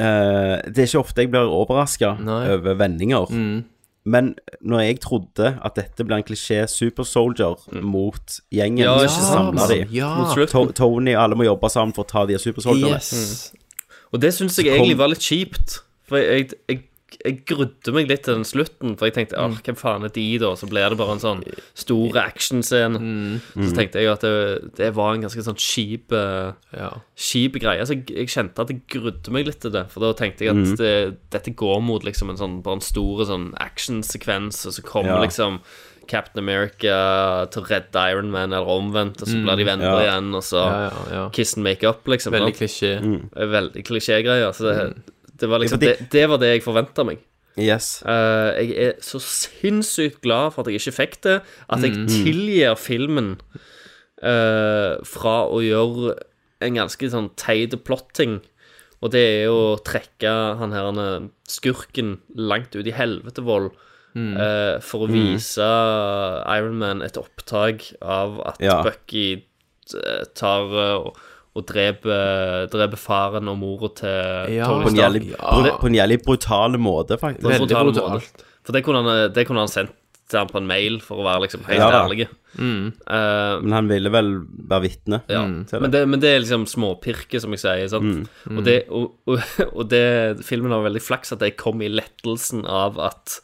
Eh, 0.00 0.54
det 0.72 0.82
er 0.82 0.88
ikke 0.88 1.04
ofte 1.04 1.22
jeg 1.22 1.30
blir 1.36 1.52
overraska 1.60 2.16
over 2.24 2.74
vendinger. 2.80 3.28
Mm. 3.30 3.60
Men 4.08 4.30
når 4.64 4.84
jeg 4.86 5.00
trodde 5.04 5.50
at 5.64 5.76
dette 5.76 6.06
ble 6.08 6.18
en 6.20 6.26
klisjé 6.26 6.62
Super 6.70 7.04
Soldier 7.08 7.58
mot 7.84 8.38
gjengen, 8.54 8.84
Ja, 8.86 8.94
som 9.12 9.26
samla 9.28 9.66
de. 9.68 9.80
Ja. 9.92 10.12
To 10.48 10.64
Tony 10.72 11.12
og 11.16 11.22
alle 11.26 11.38
må 11.38 11.44
jobbe 11.48 11.70
sammen 11.72 11.92
for 11.96 12.06
å 12.06 12.10
ta 12.12 12.24
de 12.30 12.38
Super 12.40 12.64
Soldierne. 12.64 12.96
Yes. 12.96 13.52
Og 14.12 14.22
det 14.22 14.32
syns 14.36 14.56
jeg 14.56 14.72
egentlig 14.72 14.96
var 14.98 15.12
litt 15.12 15.24
kjipt. 15.24 15.80
For 16.08 16.16
jeg, 16.22 16.48
jeg, 16.48 16.60
jeg 16.72 16.84
grudde 17.46 17.92
meg 17.92 18.08
litt 18.08 18.22
til 18.24 18.34
den 18.34 18.44
slutten. 18.44 18.96
For 18.98 19.06
jeg 19.08 19.14
tenkte 19.14 19.36
Mm. 19.38 19.52
åh, 19.56 19.62
hvem 19.62 19.76
faen 19.76 20.04
er 20.04 20.08
de, 20.12 20.38
da? 20.38 20.52
Så 20.54 20.68
blir 20.68 20.88
det 20.88 20.98
bare 20.98 21.12
en 21.16 21.18
sånn 21.24 21.42
stor 21.74 22.12
actionscene. 22.20 22.98
Mm. 22.98 23.40
Så 23.64 23.74
tenkte 23.74 24.00
jeg 24.00 24.08
at 24.12 24.20
det, 24.20 24.74
det 24.76 24.94
var 24.94 25.14
en 25.14 25.22
ganske 25.22 25.42
sånn 25.42 25.56
kjip 25.58 26.12
eh, 26.12 26.52
Ja. 26.76 26.90
Kjip 27.16 27.58
greie. 27.60 27.80
Så 27.86 27.94
jeg, 27.96 28.06
jeg 28.10 28.28
kjente 28.28 28.60
at 28.60 28.68
jeg 28.68 28.82
grudde 28.88 29.30
meg 29.30 29.46
litt 29.46 29.60
til 29.60 29.70
det. 29.70 29.86
For 29.90 30.00
da 30.00 30.12
tenkte 30.12 30.44
jeg 30.44 30.50
at 30.50 30.56
Mhm. 30.56 30.76
det, 30.76 31.16
dette 31.30 31.54
går 31.56 31.80
mot 31.82 32.02
liksom 32.04 32.30
en 32.30 32.36
sånn 32.36 32.62
bare 32.62 32.74
en 32.76 32.80
stor 32.80 33.24
sånn 33.24 33.54
actionsekvens, 33.58 34.66
og 34.66 34.72
så 34.72 34.82
kommer 34.84 35.16
Ja. 35.16 35.20
liksom 35.24 35.60
Captain 36.08 36.42
America 36.42 37.46
til 37.50 37.62
å 37.62 37.66
redde 37.68 38.10
Iron 38.10 38.30
Man, 38.30 38.52
eller 38.52 38.66
omvendt, 38.66 39.20
og 39.20 39.28
så 39.28 39.42
blir 39.44 39.56
de 39.56 39.64
venner 39.64 39.84
Mm. 39.90 39.98
ja. 39.98 40.06
igjen, 40.08 40.34
og 40.34 40.42
så 40.42 40.56
Ja, 40.64 40.88
ja, 40.88 41.12
ja. 41.12 41.28
kiss 41.30 41.54
and 41.56 41.64
make 41.64 41.84
up, 41.84 42.04
liksom. 42.06 42.32
Veldig 42.32 42.54
klisjé. 42.56 43.00
Mm. 43.02 43.28
Veldig 43.34 43.84
klisjégreier. 43.84 44.50
Så 44.54 44.72
det, 44.72 45.02
det 45.40 45.48
var 45.50 45.62
liksom 45.62 45.80
det, 45.82 45.96
det 46.12 46.24
var 46.30 46.40
det 46.42 46.52
jeg 46.56 46.64
forventa 46.66 47.04
meg. 47.06 47.18
Yes. 47.58 48.02
Uh, 48.06 48.54
jeg 48.58 48.74
er 48.78 48.92
så 49.02 49.18
sinnssykt 49.22 50.20
glad 50.22 50.52
for 50.54 50.62
at 50.62 50.70
jeg 50.70 50.78
ikke 50.82 50.96
fikk 51.00 51.16
det, 51.26 51.40
at 51.68 51.82
jeg 51.82 51.96
Mm. 51.96 52.06
tilgir 52.06 52.76
filmen 52.78 53.32
uh, 54.22 54.98
fra 55.06 55.40
å 55.50 55.58
gjøre 55.62 56.14
en 56.64 56.78
ganske 56.78 57.10
sånn 57.10 57.30
teit 57.38 57.74
plotting. 57.86 58.40
Og 58.98 59.12
det 59.14 59.20
er 59.22 59.44
jo 59.46 59.58
å 59.76 59.82
trekke 59.86 60.30
han 60.58 60.72
her 60.74 60.88
er 60.90 61.28
skurken 61.46 62.16
langt 62.34 62.74
ut 62.74 62.86
i 62.86 62.94
helvetevold 62.96 63.68
eh, 64.18 64.80
for 64.82 65.04
å 65.04 65.10
vise 65.12 65.62
Iron 66.50 66.80
Man 66.80 67.04
et 67.06 67.14
opptak 67.20 67.92
av 68.02 68.40
at 68.42 68.58
Ja. 68.58 68.80
Bucky 68.82 69.44
eh, 69.94 70.24
tar 70.34 70.66
eh, 70.74 70.96
og, 70.98 71.14
og 71.58 71.66
dreper, 71.68 72.66
dreper 72.72 73.00
faren 73.00 73.50
og 73.50 73.58
mora 73.60 73.90
til 73.98 74.54
Ja. 74.56 74.68
Tony 74.70 74.84
På 74.86 74.90
en 74.92 74.96
Stark. 74.96 75.04
jævlig, 75.04 75.30
Ja. 75.34 75.76
på 75.82 75.86
en 75.90 75.98
jævlig 75.98 76.18
brutal 76.24 76.78
måte, 76.78 77.18
faktisk. 77.20 77.48
Veldig 77.48 77.66
brutal 77.68 77.92
brutalt. 77.92 78.28
måte. 78.28 78.44
For 78.68 78.76
det 78.76 78.84
kunne, 78.84 79.02
han, 79.02 79.32
det 79.32 79.46
kunne 79.48 79.64
han 79.64 79.72
sendt 79.72 79.94
til 80.28 80.38
han 80.42 80.48
på 80.52 80.58
en 80.60 80.66
mail, 80.68 80.98
for 81.00 81.22
å 81.22 81.24
være 81.24 81.40
liksom 81.46 81.62
helt 81.64 81.80
Ja 81.80 82.02
ærlig. 82.04 82.26
Mm. 82.58 82.88
Uh, 83.08 83.60
Men 83.64 83.72
han 83.72 83.86
ville 83.88 84.10
vel 84.12 84.28
være 84.68 84.82
vitne 84.84 85.22
ja. 85.28 85.40
til 85.68 85.80
men, 85.80 85.90
det. 85.90 86.00
det, 86.02 86.08
men 86.08 86.20
det 86.20 86.28
er 86.34 86.42
liksom 86.42 86.66
småpirke, 86.68 87.40
som 87.40 87.54
jeg 87.56 87.62
sier. 87.62 87.88
Sant? 87.88 88.28
Mm. 88.44 88.58
Og, 88.58 88.64
det, 88.66 88.74
og, 88.92 89.14
og, 89.26 89.38
og 89.78 89.88
det 89.88 90.44
Filmen 90.44 90.74
har 90.74 90.84
veldig 90.84 91.00
flaks 91.00 91.32
at 91.32 91.40
jeg 91.46 91.56
kom 91.56 91.80
i 91.80 91.88
lettelsen 91.88 92.66
av 92.68 93.00
at 93.00 93.38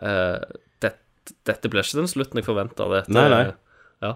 uh, 0.00 0.40
det, 0.80 0.94
dette 1.44 1.68
blir 1.68 1.84
ikke 1.84 2.00
den 2.00 2.08
slutten 2.08 2.40
jeg 2.40 2.48
forventa. 2.48 2.88
Dette, 2.88 3.12
Nei, 3.12 3.28
nei. 3.28 3.44
Ja. 4.00 4.14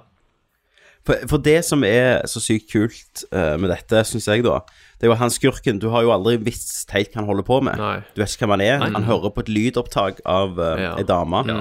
For, 1.07 1.19
for 1.31 1.43
det 1.43 1.59
som 1.67 1.83
er 1.87 2.23
så 2.31 2.39
sykt 2.43 2.69
kult 2.71 3.25
uh, 3.35 3.57
med 3.59 3.73
dette, 3.73 4.05
syns 4.07 4.29
jeg, 4.31 4.45
da 4.47 4.61
Det 5.01 5.09
er 5.09 5.11
jo 5.11 5.17
han 5.19 5.33
skurken 5.35 5.81
Du 5.83 5.89
har 5.91 6.05
jo 6.07 6.13
aldri 6.15 6.37
visst 6.47 6.93
helt 6.95 7.11
hva 7.11 7.23
han 7.23 7.31
holder 7.31 7.47
på 7.49 7.59
med. 7.67 7.81
Nei. 7.81 7.97
Du 8.15 8.23
vet 8.23 8.31
ikke 8.37 8.47
hvem 8.47 8.55
han 8.59 8.67
er. 8.69 8.79
Nei. 8.85 8.93
Han 8.95 9.09
hører 9.09 9.35
på 9.35 9.43
et 9.43 9.51
lydopptak 9.51 10.23
av 10.23 10.55
uh, 10.61 10.77
Ja. 10.79 10.95
ei 11.01 11.07
dame. 11.09 11.43
Ja. 11.51 11.59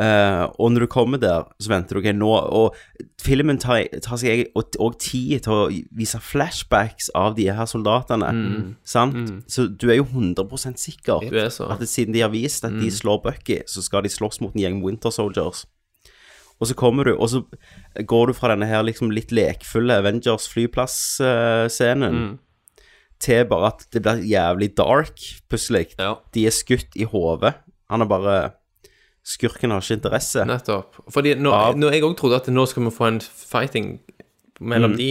Uh, 0.00 0.46
og 0.56 0.70
når 0.72 0.86
du 0.86 0.88
kommer 0.88 1.20
der, 1.20 1.42
så 1.60 1.68
venter 1.68 1.98
du 1.98 2.00
okay, 2.00 2.14
nå 2.16 2.28
Og 2.30 2.76
filmen 3.20 3.58
tar, 3.60 3.82
tar 4.00 4.16
seg 4.22 4.46
og, 4.56 4.70
og 4.80 4.96
tid 5.02 5.42
til 5.44 5.52
å 5.52 5.66
vise 5.98 6.20
flashbacks 6.24 7.10
av 7.18 7.34
de 7.36 7.50
her 7.52 7.68
soldatene. 7.68 8.30
Sant? 8.88 9.34
Så 9.50 9.66
du 9.68 9.90
er 9.90 9.98
jo 9.98 10.06
100 10.08 10.78
sikker 10.80 11.26
er 11.28 11.50
at 11.50 11.84
siden 11.90 12.16
de 12.16 12.24
har 12.24 12.32
vist 12.32 12.64
at 12.64 12.72
de 12.80 12.88
slår 12.88 13.20
Bucky, 13.26 13.60
så 13.68 13.84
skal 13.84 14.06
de 14.06 14.14
slåss 14.14 14.40
mot 14.40 14.54
en 14.54 14.62
gjeng 14.62 14.80
Winter 14.86 15.12
Soldiers. 15.12 15.66
Og 16.60 16.68
så 16.68 16.76
kommer 16.76 17.08
du, 17.08 17.14
og 17.16 17.30
så 17.32 17.40
går 18.06 18.30
du 18.30 18.36
fra 18.36 18.52
denne 18.52 18.68
her 18.68 18.84
liksom 18.84 19.12
litt 19.14 19.32
lekfulle 19.32 19.96
Avengers 20.02 20.44
flyplass-scenen 20.52 22.38
til 23.20 23.44
bare 23.48 23.72
at 23.72 23.86
det 23.92 24.02
blir 24.04 24.22
jævlig 24.28 24.70
dark 24.76 25.20
plutselig. 25.48 25.94
Ja. 26.00 26.14
De 26.34 26.46
er 26.48 26.54
skutt 26.54 26.96
i 26.96 27.08
hodet. 27.08 27.54
Han 27.92 28.04
er 28.04 28.10
bare 28.10 28.38
Skurken 29.30 29.70
har 29.70 29.84
ikke 29.84 29.98
interesse. 29.98 30.44
Nettopp. 30.48 30.96
Fordi 31.12 31.34
når, 31.36 31.52
ja. 31.52 31.72
når 31.76 31.92
jeg 31.92 32.04
òg 32.06 32.14
trodde 32.16 32.38
at 32.40 32.46
nå 32.48 32.62
skal 32.66 32.86
vi 32.86 32.92
få 32.94 33.08
en 33.10 33.18
fighting 33.20 33.90
mellom 34.60 34.94
Mm. 34.94 34.96
de, 34.96 35.10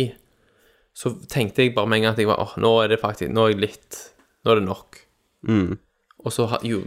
så 0.98 1.12
tenkte 1.30 1.62
jeg 1.62 1.76
bare 1.76 1.88
med 1.88 2.00
en 2.00 2.08
gang 2.08 2.16
at 2.18 2.20
jeg 2.20 2.28
var 2.28 2.42
oh, 2.42 2.56
nå 2.58 2.72
er 2.84 2.90
det 2.90 3.00
faktisk 3.00 3.32
Nå 3.32 3.46
er 3.46 3.54
jeg 3.54 3.62
litt 3.62 4.00
Nå 4.44 4.52
er 4.52 4.60
det 4.60 4.66
nok. 4.66 4.98
Mm. 5.46 5.78
Og 6.26 6.34
så 6.34 6.50
jo 6.66 6.82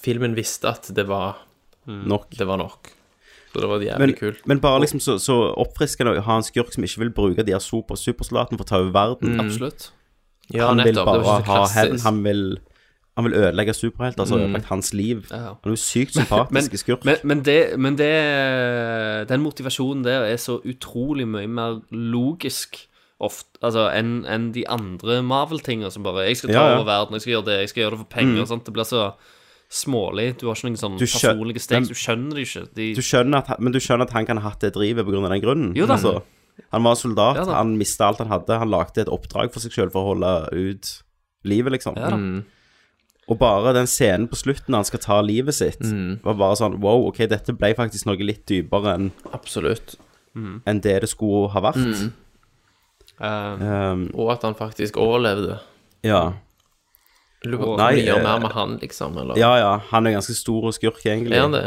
Filmen 0.00 0.34
visste 0.34 0.72
at 0.72 0.88
det 0.96 1.06
var 1.08 1.44
Nok. 1.86 2.32
Det 2.36 2.46
var 2.46 2.58
nok. 2.60 2.90
Så 3.52 3.60
det 3.60 3.68
var 3.68 3.80
jævlig 3.82 3.98
Men, 3.98 4.14
kult. 4.14 4.46
men 4.46 4.60
bare 4.60 4.80
liksom 4.80 5.00
så, 5.00 5.18
så 5.18 5.34
oppfriskende 5.58 6.12
å 6.18 6.22
ha 6.22 6.36
en 6.38 6.42
skurk 6.46 6.72
som 6.72 6.84
ikke 6.86 6.98
vil 7.02 7.10
bruke 7.10 7.42
de 7.42 7.52
her 7.52 7.58
super 7.58 7.94
supersoldatene 7.98 8.58
for 8.58 8.64
å 8.64 8.68
ta 8.68 8.78
over 8.78 8.92
verden. 8.94 9.40
Absolutt. 9.40 9.90
Ja, 10.54 10.68
han 10.68 10.78
vil 10.78 10.86
nettopp. 10.94 11.06
Det 11.06 11.06
bare 11.06 11.24
var 11.24 11.40
ikke 11.40 11.46
så 11.46 11.52
ha 11.52 11.56
klassisk. 11.64 11.78
hevn. 11.78 12.00
Han 12.06 12.24
vil 12.24 12.58
Han 13.16 13.24
vil 13.26 13.34
ødelegge 13.34 13.74
superhelter, 13.74 14.20
altså 14.22 14.36
ødelagt 14.38 14.64
hans 14.70 14.94
liv. 14.94 15.26
Ja. 15.30 15.36
Han 15.36 15.66
er 15.66 15.74
jo 15.74 15.76
sykt 15.76 16.14
sympatisk 16.14 16.76
skurk. 16.78 17.04
Men, 17.04 17.16
men, 17.24 17.42
det, 17.44 17.74
men 17.78 17.98
det 17.98 19.28
Den 19.28 19.42
motivasjonen 19.42 20.04
der 20.04 20.24
er 20.30 20.36
så 20.40 20.60
utrolig 20.64 21.26
mye 21.28 21.48
mer 21.50 21.80
logisk 21.90 22.86
ofte, 23.20 23.58
altså, 23.62 23.90
enn 23.92 24.24
en 24.30 24.46
de 24.54 24.62
andre 24.72 25.18
Marvel-tingene 25.22 25.90
som 25.92 26.02
bare 26.06 26.24
'Jeg 26.28 26.36
skal 26.36 26.48
ta 26.48 26.54
Ja, 26.54 26.68
ja. 26.70 26.74
over 26.78 26.84
verden, 26.88 27.12
jeg 27.14 27.20
skal 27.20 27.32
gjøre 27.34 27.44
det, 27.44 27.58
jeg 27.60 27.68
skal 27.68 27.80
gjøre 27.82 27.90
det 27.90 27.98
for 27.98 28.08
penger.' 28.16 28.46
sant? 28.48 28.64
Det 28.64 28.72
blir 28.72 28.84
så 28.88 29.12
smålig. 29.70 30.36
Du 30.38 30.46
har 30.48 30.54
ikke 30.58 30.66
noen 30.68 30.76
sånn 30.80 30.98
Du 30.98 31.04
skjøn- 31.06 31.36
personlige 31.38 31.60
steg. 31.60 31.80
men- 31.80 31.88
Du 31.88 31.94
skjønner 31.94 32.34
det 32.34 32.46
ikke. 32.48 32.74
De, 32.74 32.94
Du 32.94 33.00
skjønner 33.00 33.36
at, 33.48 33.60
men 33.60 33.72
du 33.72 33.78
skjønner 33.78 34.02
at 34.02 34.10
han 34.12 34.26
kan 34.26 34.36
ha 34.38 34.48
hatt 34.50 34.60
det 34.60 34.72
drivet 34.74 35.06
pga. 35.06 35.28
den 35.28 35.40
grunnen. 35.40 35.76
Jo 35.76 35.86
da. 35.86 35.94
Altså, 35.94 36.22
han 36.72 36.82
var 36.82 36.94
soldat, 36.94 37.36
Ja 37.36 37.44
han 37.54 37.78
mista 37.78 38.04
alt 38.08 38.18
han 38.18 38.28
hadde. 38.28 38.58
Han 38.58 38.68
lagde 38.70 38.98
et 38.98 39.08
oppdrag 39.08 39.52
for 39.52 39.60
seg 39.60 39.70
sjøl 39.72 39.90
for 39.92 40.02
å 40.02 40.14
holde 40.14 40.48
ut 40.52 41.02
livet, 41.44 41.72
liksom. 41.72 41.96
Ja. 41.96 42.10
Mm. 42.10 42.44
Og 43.28 43.38
bare 43.38 43.72
den 43.72 43.86
scenen 43.86 44.26
på 44.28 44.34
slutten 44.34 44.68
når 44.70 44.74
han 44.78 44.84
skal 44.84 44.98
ta 44.98 45.20
livet 45.22 45.54
sitt, 45.54 45.80
var 46.24 46.34
bare 46.34 46.56
sånn 46.56 46.80
Wow, 46.80 47.06
ok, 47.08 47.28
dette 47.28 47.52
ble 47.56 47.72
faktisk 47.74 48.04
noe 48.06 48.16
litt 48.18 48.44
dypere 48.46 48.94
enn 48.96 49.12
Absolutt. 49.32 49.94
enn 50.34 50.80
det 50.82 51.00
det 51.02 51.08
skulle 51.08 51.48
ha 51.50 51.60
vært. 51.60 51.76
Mm. 51.76 52.12
Um, 53.20 54.10
Og 54.14 54.30
at 54.32 54.42
han 54.42 54.54
faktisk 54.54 54.94
overlevde. 54.96 55.60
ja. 56.02 56.32
Lurer 57.44 57.62
på 57.62 57.72
om 57.72 57.78
Nei, 57.80 57.90
gjør 58.04 58.18
eh, 58.20 58.24
mer 58.26 58.40
med 58.44 58.52
han, 58.52 58.76
liksom, 58.82 59.18
eller? 59.22 59.38
Ja, 59.40 59.54
ja. 59.60 59.72
Han 59.90 60.06
er 60.06 60.16
ganske 60.18 60.36
stor 60.36 60.68
og 60.68 60.74
skurk, 60.76 61.00
egentlig. 61.06 61.36
Er 61.38 61.46
han 61.46 61.56
det? 61.56 61.66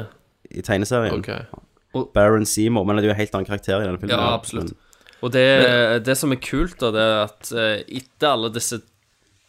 I 0.54 0.62
tegneserien. 0.66 1.18
Ok. 1.18 2.08
Baron 2.14 2.46
Seymour, 2.50 2.86
men 2.86 2.98
det 2.98 3.06
er 3.06 3.12
jo 3.12 3.16
en 3.16 3.22
helt 3.22 3.38
annen 3.38 3.50
karakter 3.50 3.82
i 3.82 3.86
denne 3.88 4.02
filmen. 4.02 4.16
Ja, 4.18 4.34
absolutt. 4.34 4.74
Og 5.24 5.32
det, 5.34 5.46
det 6.06 6.18
som 6.20 6.34
er 6.36 6.42
kult, 6.44 6.76
da, 6.82 6.92
det 6.94 7.04
er 7.04 7.20
at 7.24 7.52
eh, 7.56 8.00
etter 8.02 8.34
alle 8.36 8.52
disse 8.54 8.82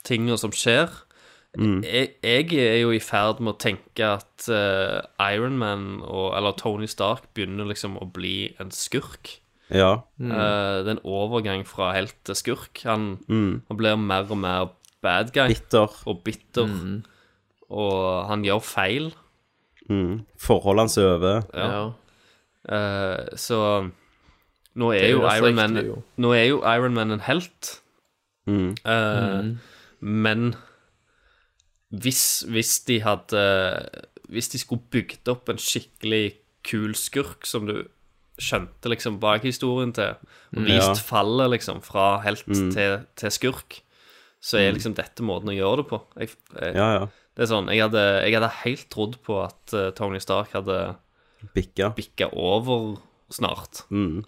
tingene 0.07 0.37
som 0.41 0.53
skjer 0.55 0.93
jeg, 1.55 2.09
jeg 2.19 2.49
er 2.59 2.81
jo 2.83 2.91
i 2.91 3.01
ferd 3.03 3.39
med 3.39 3.55
å 3.55 3.61
tenke 3.63 4.07
at 4.17 4.47
uh, 4.51 5.07
Iron 5.31 5.55
Man, 5.61 5.85
og, 6.03 6.33
eller 6.35 6.57
Tony 6.59 6.89
Stark, 6.91 7.29
begynner 7.37 7.69
liksom 7.71 7.95
å 8.03 8.09
bli 8.11 8.55
en 8.59 8.73
skurk. 8.75 9.37
Ja. 9.71 10.03
Eh, 10.21 10.83
det 10.83 10.91
er 10.91 10.97
en 10.97 11.05
overgang 11.07 11.63
fra 11.67 11.93
helt 11.95 12.17
til 12.27 12.37
skurk. 12.37 12.83
Han, 12.89 13.19
Mm. 13.29 13.63
han 13.69 13.79
blir 13.79 13.97
mer 13.97 14.27
og 14.29 14.39
mer 14.43 14.73
bad 15.05 15.33
guy. 15.37 15.49
Bitter. 15.53 15.93
Og 16.09 16.23
bitter. 16.25 16.71
Og 17.75 18.27
han 18.29 18.43
gjør 18.47 18.63
feil. 18.65 19.11
Mm. 19.91 20.23
Forholdet 20.41 20.85
hans 20.87 20.97
er 20.99 21.11
over. 21.15 21.43
Ja. 21.55 21.85
Eh, 22.75 23.37
så 23.37 23.59
nå 24.75 24.91
er, 24.97 25.03
er 25.05 25.11
jo 25.13 25.25
Iron 25.29 25.55
Man 25.59 25.77
jo. 25.85 25.99
Nå 26.17 26.33
er 26.35 26.45
jo 26.49 26.61
Iron 26.75 26.95
Man 26.97 27.13
en 27.19 27.25
helt. 27.29 27.75
Mm. 28.47 28.75
Uh, 28.85 29.41
Mm. 29.45 29.59
Men 30.05 30.55
hvis, 31.95 32.45
hvis 32.51 32.81
de 32.89 32.99
hadde 33.05 33.45
Hvis 34.29 34.49
de 34.53 34.59
skulle 34.59 34.83
bygd 34.91 35.29
opp 35.29 35.49
en 35.53 35.61
skikkelig 35.61 36.35
kul 36.65 36.95
skurk 36.97 37.45
som 37.47 37.67
du 37.69 37.83
skjønte 38.41 38.89
liksom 38.91 39.19
bakhistorien 39.23 39.93
til, 39.95 40.15
og 40.53 40.59
Mm. 40.59 40.65
vist 40.65 40.89
Ja. 40.89 40.95
fallet 40.95 41.51
liksom 41.51 41.83
fra 41.83 42.19
helt 42.25 42.47
Mm. 42.49 42.73
til, 42.73 43.01
til 43.17 43.31
skurk, 43.31 43.81
så 44.45 44.59
er 44.61 44.69
Mm. 44.73 44.77
liksom 44.77 44.95
dette 44.99 45.25
måten 45.25 45.49
å 45.49 45.57
gjøre 45.57 45.77
det 45.81 45.87
på. 45.89 46.01
Jeg, 46.21 46.29
jeg, 46.61 46.75
Ja, 46.77 46.89
ja. 46.99 47.07
Det 47.35 47.43
er 47.43 47.51
sånn, 47.51 47.67
jeg 47.73 47.81
hadde, 47.83 48.03
jeg 48.29 48.35
hadde 48.37 48.51
helt 48.63 48.85
trodd 48.93 49.17
på 49.25 49.39
at 49.43 49.73
uh, 49.75 49.89
Tony 49.97 50.21
Stark 50.23 50.53
hadde 50.55 50.97
Bikka. 51.55 51.89
bikka 51.97 52.29
over 52.33 52.99
snart. 53.33 53.81
Mm. 53.91 54.21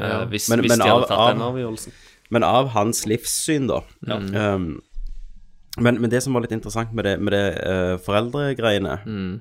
Eh, 0.00 0.24
hvis 0.32 0.48
Men- 0.50 0.60
hvis 0.64 0.68
men 0.72 0.78
de 0.78 0.84
hadde 0.88 1.04
av- 1.04 1.08
tatt 1.10 1.34
den 1.36 1.42
avgjørelsen. 1.46 1.92
Men 2.30 2.42
av 2.46 2.68
hans 2.74 3.04
livssyn, 3.06 3.66
da. 3.68 3.80
Ja. 4.06 4.16
Um, 4.54 4.80
men, 5.78 6.00
men 6.00 6.10
det 6.10 6.22
som 6.22 6.32
var 6.32 6.42
litt 6.42 6.52
interessant 6.52 6.92
med 6.94 7.04
det, 7.04 7.20
med 7.20 7.32
det 7.32 7.46
uh, 7.66 7.96
foreldregreiene 7.98 9.04
Mm. 9.06 9.40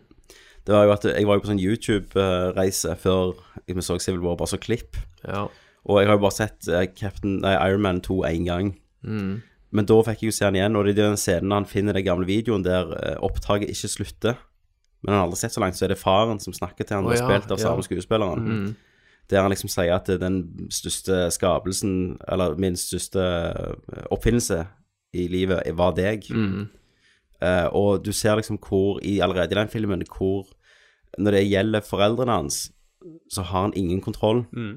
Det 0.65 0.75
var 0.75 0.85
jo 0.85 0.91
at 0.91 1.03
jeg 1.03 1.25
var 1.25 1.35
jo 1.37 1.41
på 1.41 1.49
sånn 1.49 1.61
YouTube-reise 1.65 2.95
før 2.99 3.33
vi 3.65 3.81
så 3.81 3.95
Civil 4.01 4.21
War, 4.21 4.35
bare 4.37 4.51
så 4.51 4.59
klipp. 4.61 4.97
Ja. 5.25 5.47
Og 5.87 5.99
jeg 6.01 6.07
har 6.09 6.17
jo 6.17 6.21
bare 6.21 6.35
sett 6.35 6.95
Captain, 6.95 7.39
nei, 7.41 7.55
Iron 7.69 7.81
Man 7.81 8.01
2 8.01 8.19
én 8.27 8.45
gang. 8.45 8.75
Mm. 9.03 9.41
Men 9.71 9.85
da 9.85 9.99
fikk 10.01 10.23
jeg 10.23 10.31
jo 10.31 10.35
se 10.39 10.45
han 10.47 10.55
igjen, 10.57 10.75
og 10.75 10.85
det 10.87 10.95
er 10.95 11.03
den 11.11 11.17
scenen 11.19 11.51
han 11.53 11.67
finner 11.69 11.93
den 11.93 12.05
gamle 12.07 12.25
videoen 12.25 12.63
der 12.65 12.89
eh, 12.97 13.17
opptaket 13.21 13.69
ikke 13.69 13.91
slutter. 13.91 14.39
Men 15.03 15.13
han 15.13 15.19
har 15.21 15.27
aldri 15.27 15.39
sett 15.43 15.53
så 15.55 15.61
langt, 15.63 15.77
så 15.77 15.85
er 15.85 15.93
det 15.93 15.99
faren 16.01 16.39
som 16.43 16.55
snakker 16.55 16.83
til 16.87 16.97
han, 16.97 17.05
Å, 17.05 17.11
og 17.11 17.15
ja, 17.15 17.25
spilt 17.27 17.51
av 17.53 17.59
ja. 17.59 17.67
samme 17.67 17.85
skuespilleren. 17.85 18.47
Mm. 18.49 18.75
Der 19.29 19.43
han 19.45 19.53
liksom 19.53 19.69
sier 19.69 19.93
at 19.93 20.09
er 20.09 20.17
den 20.19 20.39
største 20.73 21.27
skapelsen, 21.31 22.17
eller 22.27 22.57
min 22.59 22.75
største 22.79 23.21
eh, 23.21 24.03
oppfinnelse 24.11 24.63
i 25.13 25.27
livet, 25.31 25.69
var 25.77 25.93
deg. 25.97 26.25
Mm. 26.33 26.67
Uh, 27.39 27.67
og 27.71 28.01
du 28.03 28.09
ser 28.11 28.35
liksom 28.35 28.57
hvor, 28.59 28.97
i, 29.05 29.19
allerede 29.23 29.53
i 29.55 29.59
den 29.61 29.69
filmen, 29.71 30.01
hvor 30.11 30.49
når 31.17 31.37
det 31.37 31.45
gjelder 31.47 31.85
foreldrene 31.87 32.35
hans, 32.35 32.57
så 33.31 33.45
har 33.47 33.69
han 33.69 33.73
ingen 33.79 34.01
kontroll. 34.03 34.43
Mm. 34.51 34.75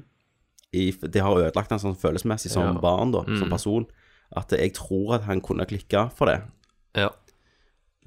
I, 0.73 0.85
det 1.03 1.21
har 1.21 1.35
ødelagt 1.37 1.73
han 1.75 1.81
sånn 1.81 1.97
følelsesmessig 1.99 2.53
som 2.53 2.69
Ja. 2.71 2.79
barn, 2.81 3.11
da, 3.11 3.25
som 3.27 3.49
Mm. 3.49 3.51
person. 3.51 3.85
At 4.35 4.51
jeg 4.51 4.73
tror 4.73 5.15
at 5.19 5.27
han 5.27 5.41
kunne 5.41 5.65
klikke 5.69 6.07
for 6.17 6.25
det. 6.31 6.39
Ja. 6.97 7.09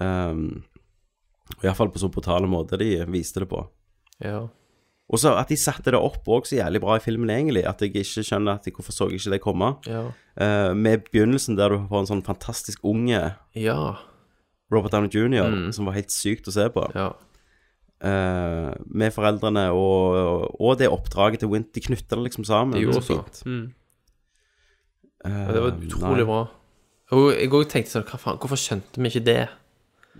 Um, 0.01 0.65
og 1.57 1.65
Iallfall 1.65 1.93
på 1.95 2.01
så 2.03 2.09
brutale 2.13 2.49
måter 2.51 2.81
de 2.83 2.91
viste 3.13 3.41
det 3.45 3.49
på. 3.53 3.61
Ja. 4.25 4.47
Og 5.07 5.21
så 5.23 5.37
at 5.39 5.49
de 5.53 5.57
satte 5.61 5.93
det 5.95 6.01
opp 6.03 6.27
òg 6.35 6.49
så 6.49 6.57
jævlig 6.59 6.81
bra 6.83 6.97
i 6.99 7.03
filmen, 7.05 7.31
egentlig. 7.31 7.63
At 7.69 7.81
jeg 7.85 7.95
ikke 7.95 8.25
skjønner 8.27 8.57
at 8.59 8.67
jeg, 8.67 8.75
hvorfor 8.75 8.93
så 8.97 9.07
jeg 9.09 9.21
ikke 9.21 9.35
det 9.37 9.41
komme. 9.45 9.69
Ja. 9.87 10.03
Uh, 10.35 10.73
med 10.75 11.07
begynnelsen 11.13 11.57
der 11.57 11.71
du 11.77 11.79
får 11.87 12.03
en 12.03 12.11
sånn 12.11 12.25
fantastisk 12.27 12.83
unge 12.85 13.23
Ja. 13.55 13.79
Robert 14.73 14.91
Downey 14.93 15.09
jr., 15.15 15.47
Mm. 15.47 15.71
som 15.73 15.87
var 15.87 15.95
helt 15.95 16.11
sykt 16.11 16.49
å 16.51 16.53
se 16.53 16.67
på. 16.75 16.89
Ja. 16.99 17.13
Uh, 18.03 18.75
med 18.91 19.15
foreldrene 19.15 19.71
og, 19.73 20.51
og 20.61 20.75
det 20.79 20.91
oppdraget 20.91 21.39
til 21.41 21.49
Wint. 21.55 21.71
De 21.73 21.81
knytta 21.81 22.17
det 22.19 22.27
liksom 22.27 22.45
sammen. 22.45 22.75
Det 22.75 22.83
gjorde 22.83 23.03
så. 23.07 23.15
fint. 23.23 23.43
Mm. 23.47 23.75
Ja, 25.27 25.53
det 25.53 25.63
var 25.63 25.73
Eh, 25.75 25.87
utrolig 25.89 26.23
nei. 26.23 26.25
bra. 26.25 26.49
Og 27.13 27.33
jeg 27.37 27.51
òg 27.51 27.67
tenkte 27.71 27.91
sånn, 27.95 28.05
hva 28.05 28.19
faen, 28.19 28.39
hvorfor 28.39 28.59
skjønte 28.59 28.97
vi 29.03 29.09
ikke 29.11 29.25
det? 29.25 29.49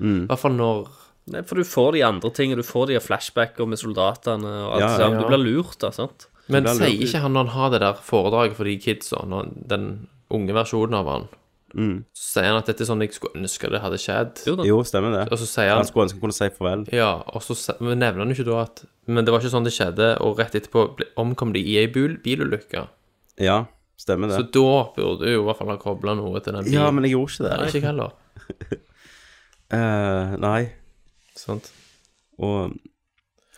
Mm. 0.01 0.25
I 0.25 0.27
hvert 0.27 0.39
fall 0.39 0.53
når 0.57 0.89
Nei, 1.29 1.41
for 1.43 1.57
du 1.59 1.65
får 1.65 1.93
de 1.95 2.03
andre 2.07 2.31
tingene. 2.31 2.55
Du 2.57 2.63
får 2.63 2.87
de 2.87 3.01
flashbacker 3.03 3.67
med 3.67 3.79
soldatene 3.81 4.47
og 4.47 4.75
alt 4.77 5.01
Ja, 5.01 5.09
ja. 5.11 5.19
Du 5.19 5.27
blir 5.27 5.43
lurt, 5.43 5.77
da, 5.81 5.91
sant? 5.91 6.29
Men 6.49 6.65
er 6.65 6.75
sier 6.77 6.87
lurt. 6.93 7.03
ikke 7.03 7.21
han 7.21 7.33
når 7.33 7.47
han 7.49 7.55
har 7.57 7.71
det 7.71 7.81
der 7.81 7.95
foredraget 7.95 8.55
for 8.55 8.63
de 8.65 8.77
kidsa, 8.79 9.25
når 9.27 9.67
den 9.67 10.07
unge 10.31 10.55
versjonen 10.55 10.95
av 10.95 11.07
han, 11.11 11.29
Mm. 11.75 12.05
så 12.15 12.39
sier 12.39 12.45
han 12.47 12.57
at 12.59 12.67
dette 12.67 12.81
er 12.83 12.87
sånn 12.87 13.01
jeg 13.03 13.11
skulle 13.13 13.43
ønske 13.43 13.69
det 13.69 13.81
hadde 13.83 13.99
skjedd. 13.99 14.47
Jo 14.47 14.55
da. 14.55 14.63
Jo, 14.63 14.79
stemmer 14.85 15.11
det. 15.19 15.33
Og 15.33 15.39
så 15.39 15.47
sier 15.51 15.69
han 15.71 15.79
Han 15.79 15.85
skulle 15.87 16.05
ønske 16.07 16.21
han 16.21 16.21
kunne 16.21 16.33
si 16.39 16.49
farvel. 16.51 16.93
Ja, 16.93 17.23
og 17.27 17.43
så 17.43 17.57
se- 17.57 17.75
men 17.81 17.99
nevner 17.99 18.19
han 18.23 18.29
jo 18.33 18.35
ikke 18.45 18.47
da 18.53 18.61
at 18.63 18.85
Men 19.09 19.25
det 19.25 19.33
var 19.35 19.41
ikke 19.41 19.51
sånn 19.51 19.65
det 19.65 19.73
skjedde, 19.75 20.21
og 20.21 20.39
rett 20.39 20.53
etterpå 20.55 20.95
ble- 20.97 21.11
omkom 21.19 21.53
de 21.53 21.59
i 21.61 21.77
ei 21.79 21.87
bil, 21.87 22.17
bilulykke. 22.19 22.87
Ja, 23.39 23.67
stemmer 23.97 24.29
det. 24.31 24.37
Så 24.41 24.49
da 24.53 24.93
burde 24.97 25.25
du 25.25 25.31
i 25.33 25.45
hvert 25.47 25.59
fall 25.59 25.71
ha 25.73 25.77
kobla 25.81 26.15
noe 26.19 26.41
til 26.45 26.53
den 26.57 26.65
bilen. 26.67 26.77
Ja, 26.77 26.91
men 26.91 27.05
jeg 27.05 27.15
gjorde 27.17 27.33
ikke 27.33 27.47
det. 27.49 27.57
Nei, 27.57 27.67
ikke 27.71 27.81
jeg 27.81 27.89
heller. 27.91 28.11
Eh, 29.67 30.37
nei. 30.39 30.61
Sant. 31.35 31.73
Og 32.39 32.71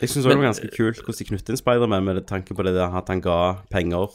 jeg 0.00 0.08
syns 0.08 0.24
òg 0.24 0.30
det 0.32 0.38
var 0.38 0.46
ganske 0.46 0.70
kult 0.72 1.02
hvordan 1.02 1.18
de 1.18 1.26
knyttet 1.28 1.50
inn 1.52 1.58
Spiderman 1.60 2.06
med 2.06 2.22
tanke 2.30 2.54
på 2.56 2.64
det 2.64 2.72
der 2.78 2.94
at 2.96 3.10
han 3.12 3.20
ga 3.20 3.34
penger 3.68 4.14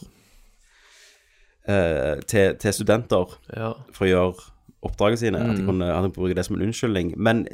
eh, 1.70 2.18
til, 2.28 2.56
til 2.58 2.74
studenter 2.74 3.36
Ja. 3.56 3.74
for 3.94 4.08
å 4.08 4.10
gjøre 4.10 4.48
oppdragene 4.84 5.22
sine. 5.22 5.38
At 5.44 5.56
de 5.56 5.62
Mm. 5.62 5.68
kunne 5.70 5.92
at 5.94 6.04
de 6.04 6.12
bruker 6.18 6.34
det 6.36 6.46
som 6.46 6.56
en 6.58 6.66
unnskyldning. 6.68 7.14
Men, 7.18 7.48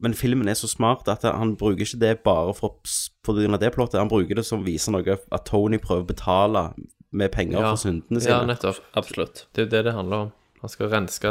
men 0.00 0.14
filmen 0.14 0.48
er 0.48 0.54
så 0.54 0.68
smart 0.70 1.08
at 1.08 1.22
han 1.26 1.56
bruker 1.56 1.82
ikke 1.84 2.00
det 2.00 2.22
bare 2.24 2.54
for, 2.54 2.78
for 3.24 3.34
av 3.34 3.58
det 3.60 3.72
plottet. 3.74 3.98
Han 4.00 4.08
bruker 4.08 4.34
det 4.38 4.44
som 4.46 4.64
viser 4.64 4.92
noe 4.92 5.18
at 5.32 5.44
Tony 5.44 5.78
prøver 5.78 6.02
å 6.04 6.12
betale 6.14 6.68
med 7.12 7.30
penger 7.32 7.60
Ja. 7.60 7.70
for 7.74 7.76
syndene 7.76 8.20
Ja, 8.24 8.42
nettopp. 8.44 8.78
Absolutt. 8.96 9.46
Det 9.52 9.62
er 9.62 9.66
jo 9.66 9.70
det 9.70 9.84
det 9.84 9.92
handler 9.94 10.16
om. 10.26 10.32
Han 10.62 10.68
skal 10.70 10.88
renske, 10.88 11.28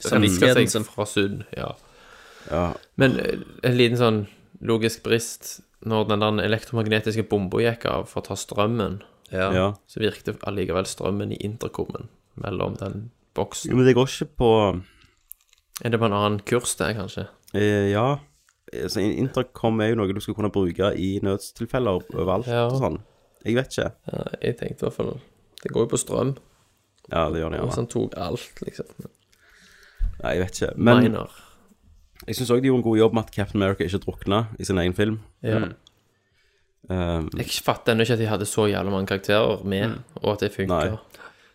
Samvittigheten 0.00 0.68
sin. 0.68 0.84
fra 0.84 1.06
synd. 1.06 1.44
Ja. 1.56 1.74
Ja. 2.50 2.72
Men 2.96 3.18
eh, 3.20 3.38
en 3.62 3.76
liten 3.78 3.96
sånn 3.98 4.26
logisk 4.62 5.02
brist 5.06 5.60
Når 5.84 6.08
den 6.08 6.20
der 6.22 6.44
elektromagnetiske 6.46 7.24
bomba 7.28 7.58
gikk 7.58 7.86
av 7.90 8.04
for 8.06 8.22
å 8.22 8.24
ta 8.28 8.34
strømmen, 8.38 9.00
Ja. 9.32 9.48
Ja. 9.52 9.74
så 9.88 9.98
virket 9.98 10.38
allikevel 10.46 10.84
strømmen 10.86 11.32
i 11.32 11.38
intercomen 11.42 12.08
mellom 12.36 12.76
den 12.78 13.10
boksen. 13.34 13.70
Jo, 13.72 13.76
men 13.76 13.86
det 13.86 13.94
går 13.96 14.06
ikke 14.06 14.28
på 14.38 14.50
Er 15.84 15.90
det 15.90 15.98
på 15.98 16.04
en 16.06 16.12
annen 16.12 16.38
kurs, 16.46 16.76
det, 16.76 16.94
kanskje? 16.96 17.26
eh, 17.54 17.90
Ja. 17.90 18.18
Så 18.86 19.00
intercom 19.02 19.80
er 19.80 19.88
jo 19.90 19.96
noe 19.96 20.12
du 20.14 20.20
skal 20.20 20.34
kunne 20.34 20.50
bruke 20.52 20.94
i 20.96 21.18
nødstilfeller 21.20 22.00
overalt 22.14 22.46
Ja. 22.46 22.66
og 22.68 22.80
sånn. 22.80 23.00
Jeg 23.44 23.54
vet 23.58 23.72
ikke. 23.76 23.90
Ja, 24.12 24.24
jeg 24.42 24.56
tenkte 24.58 24.84
i 24.84 24.86
hvert 24.88 24.96
fall 24.96 25.12
Det 25.62 25.70
går 25.72 25.84
jo 25.86 25.90
på 25.92 25.98
strøm. 25.98 26.36
Ja, 27.12 27.24
det 27.30 27.40
gjør 27.42 27.50
det 27.50 27.58
gjerne. 27.58 27.66
Hvis 27.68 27.80
han 27.80 27.86
tok 27.90 28.14
alt, 28.16 28.60
liksom. 28.66 28.86
Nei, 30.22 30.32
jeg 30.36 30.40
vet 30.44 30.60
ikke. 30.62 30.72
Men 30.76 31.02
Minor. 31.02 31.30
jeg 32.26 32.36
syns 32.38 32.50
òg 32.54 32.62
de 32.62 32.68
gjorde 32.70 32.78
en 32.82 32.86
god 32.90 32.98
jobb 32.98 33.14
med 33.14 33.24
at 33.24 33.32
Captain 33.34 33.62
America 33.62 33.84
ikke 33.84 33.98
drukna 34.04 34.44
i 34.58 34.64
sin 34.64 34.78
egen 34.78 34.94
film. 34.94 35.20
Ja. 35.42 35.58
Mm. 35.58 35.72
Um, 36.90 37.28
Jeg 37.38 37.46
fatter 37.62 37.92
ennå 37.94 38.02
ikke 38.06 38.16
at 38.16 38.22
de 38.22 38.26
hadde 38.30 38.46
så 38.50 38.66
jævlig 38.66 38.90
mange 38.92 39.06
karakterer 39.06 39.62
med, 39.64 39.98
og 40.22 40.32
at 40.34 40.40
det 40.40 40.52
funker. 40.54 40.96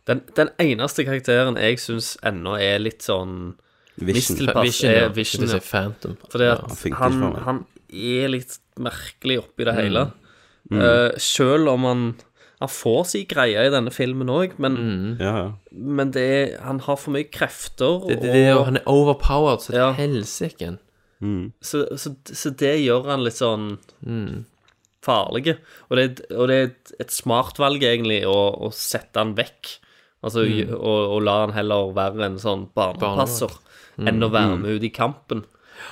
Den, 0.08 0.22
den 0.38 0.50
eneste 0.64 1.04
karakteren 1.04 1.58
jeg 1.60 1.80
syns 1.84 2.14
ennå 2.26 2.54
er 2.64 2.78
litt 2.80 3.04
sånn 3.04 3.56
Vision. 3.98 4.14
mistilpass, 4.16 4.64
Vision, 4.70 4.92
er. 4.94 5.10
Vision. 5.16 5.48
Ja. 5.52 5.60
Phantom. 5.60 6.16
Fordi 6.32 6.48
at 6.54 6.94
han 7.02 7.18
han, 7.24 7.36
han 7.44 7.60
er 7.92 8.30
litt 8.32 8.56
merkelig 8.80 9.40
oppi 9.44 9.66
det 9.68 9.74
Mm. 9.76 9.82
hele. 9.84 10.06
Mm. 10.06 10.24
Eh, 10.72 11.12
selv 11.18 11.70
om 11.70 11.84
han 11.84 12.16
Han 12.60 12.70
får 12.74 13.04
si 13.06 13.20
greie 13.30 13.68
i 13.68 13.70
denne 13.70 13.92
filmen 13.94 14.28
òg, 14.34 14.56
men, 14.58 15.18
ja, 15.22 15.34
ja. 15.38 15.52
men 15.72 16.10
det 16.10 16.24
er, 16.26 16.56
han 16.66 16.80
har 16.80 16.96
for 16.98 17.12
mye 17.14 17.28
krefter. 17.30 18.00
Det, 18.08 18.16
det, 18.24 18.32
det, 18.34 18.56
og, 18.56 18.64
han 18.66 18.78
er 18.78 18.88
overpowered 18.90 19.60
så 19.62 19.76
Ja. 19.76 19.92
til 19.94 20.08
helsike. 20.08 20.78
Mm. 21.22 21.52
så, 21.62 21.84
så, 21.98 22.16
så 22.26 22.50
det 22.58 22.80
gjør 22.82 23.06
han 23.12 23.24
litt 23.24 23.38
sånn 23.38 23.78
Mm. 24.04 24.46
farlig. 25.06 25.58
Og 25.92 25.98
det, 25.98 26.04
er- 26.32 26.36
og 26.36 26.48
det 26.48 26.56
er 26.58 26.64
et, 26.72 26.92
et 27.00 27.12
smart 27.12 27.58
valg, 27.62 27.80
egentlig, 27.84 28.24
å, 28.26 28.58
å 28.58 28.72
sette 28.74 29.16
han 29.22 29.36
vekk 29.36 29.78
Altså, 30.26 30.42
Mm. 30.50 30.74
og, 30.74 31.12
og 31.14 31.22
la 31.22 31.34
han 31.46 31.54
heller 31.54 31.94
være 31.94 32.26
en 32.26 32.38
sånn 32.42 32.64
barnepasser 32.74 33.52
Mm. 34.00 34.08
enn 34.08 34.24
å 34.26 34.32
være 34.34 34.56
Mm. 34.58 34.62
med 34.64 34.72
ut 34.76 34.84
i 34.84 34.90
kampen. 34.90 35.44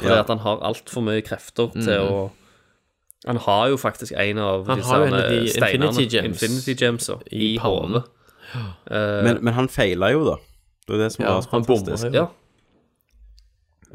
Fordi 0.02 0.10
Ja. 0.16 0.20
at 0.22 0.28
han 0.30 0.40
har 0.40 0.58
altfor 0.66 1.04
mye 1.06 1.22
krefter 1.22 1.72
til 1.74 1.84
Mm. 2.02 2.10
å 2.12 2.32
Han 3.28 3.38
har 3.38 3.68
jo 3.72 3.78
faktisk 3.82 4.12
en 4.16 4.38
av 4.38 4.66
Han 4.68 4.78
disse 4.78 4.90
har 4.94 5.06
en 5.08 5.14
av 5.14 5.30
de 5.32 5.48
steinene, 5.50 5.88
Infinity 5.90 6.16
Gems 6.18 6.44
Infinity 6.44 6.76
Gems 6.84 7.10
i 7.32 7.54
i 7.54 7.58
hodet. 7.58 8.04
Uh, 8.56 9.24
Men, 9.26 9.40
men 9.44 9.54
han 9.54 9.70
feila 9.70 10.12
jo, 10.14 10.26
da. 10.28 10.36
Det 10.88 10.94
er 10.96 11.04
det 11.04 11.12
som 11.16 11.24
Ja, 11.26 11.34
var 11.34 11.48
fantastisk. 11.50 12.06
jo. 12.06 12.12
Ja. 12.14 12.28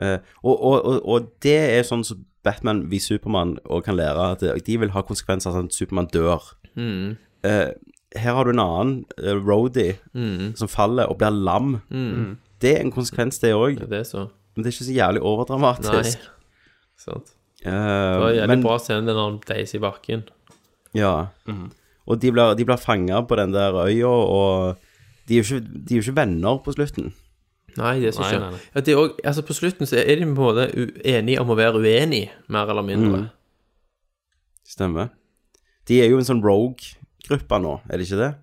Uh, 0.02 0.18
og, 0.42 0.64
og, 0.64 0.84
og, 0.84 1.08
og 1.08 1.30
det 1.44 1.56
er 1.78 1.82
sånn 1.86 2.04
som 2.06 2.24
Batman 2.46 2.86
vi 2.90 2.98
Supermann 3.02 3.58
og 3.68 3.84
kan 3.84 3.98
lære 3.98 4.30
at 4.32 4.44
de 4.66 4.76
vil 4.80 4.90
ha 4.94 5.02
konsekvenser 5.04 5.52
sånn 5.52 5.68
at 5.68 5.76
Supermann 5.76 6.08
dør. 6.12 6.46
Mm. 6.74 7.16
Uh, 7.44 7.68
her 8.16 8.34
har 8.34 8.44
du 8.48 8.50
en 8.54 8.62
annen, 8.62 8.94
uh, 9.20 9.34
Rody, 9.38 9.92
Mm. 10.14 10.54
som 10.56 10.68
faller 10.68 11.06
og 11.06 11.18
blir 11.20 11.30
lam. 11.30 11.76
Mm. 11.90 12.38
Det 12.60 12.72
er 12.76 12.80
en 12.82 12.92
konsekvens, 12.92 13.38
det 13.38 13.52
òg. 13.54 13.78
Det. 13.88 14.02
Men 14.56 14.64
det 14.64 14.66
er 14.66 14.74
ikke 14.74 14.88
så 14.88 14.96
jævlig 14.96 15.22
overdramatisk. 15.22 16.18
Nei. 16.24 16.32
Sant. 16.98 17.30
Eh, 17.64 17.70
Det 17.70 18.20
var 18.22 18.30
jævlig 18.32 18.48
men- 18.48 18.62
bra 18.62 18.78
scene 18.78 19.04
når 19.12 19.24
han 19.30 19.40
deiser 19.46 19.78
i 19.78 19.80
bakken. 19.82 20.22
Ja. 20.94 21.26
Og 22.06 22.18
de 22.20 22.30
blir, 22.32 22.54
de 22.56 22.64
blir 22.64 22.76
fanga 22.80 23.20
på 23.22 23.36
den 23.36 23.52
der 23.52 23.72
øya, 23.84 24.06
og 24.08 24.76
de 25.28 25.38
er 25.38 25.42
jo 25.42 25.56
ikke, 25.60 25.66
de 25.86 25.94
er 25.94 26.00
jo 26.00 26.04
ikke 26.10 26.16
venner 26.16 26.58
på 26.64 26.72
slutten. 26.74 27.12
Nei, 27.76 28.00
det 28.00 28.08
er 28.08 28.12
så 28.16 28.22
Nei, 28.26 28.38
nei, 28.50 28.58
ja, 28.74 28.96
også, 28.98 29.14
altså 29.24 29.42
På 29.46 29.54
slutten 29.54 29.86
så 29.86 29.96
er 30.02 30.16
de 30.16 30.24
på 30.24 30.26
en 30.26 30.34
måte 30.34 30.64
enige 31.06 31.38
om 31.40 31.48
å 31.50 31.54
være 31.54 31.78
uenige, 31.78 32.30
mer 32.48 32.66
eller 32.66 32.82
mindre. 32.82 33.18
Mm. 33.20 33.28
Stemmer. 34.66 35.10
De 35.86 36.00
er 36.02 36.08
jo 36.10 36.18
en 36.18 36.24
sånn 36.26 36.42
rogue-gruppe 36.42 37.60
nå, 37.62 37.80
er 37.88 37.96
det 37.98 38.06
ikke 38.08 38.18
det? 38.18 38.34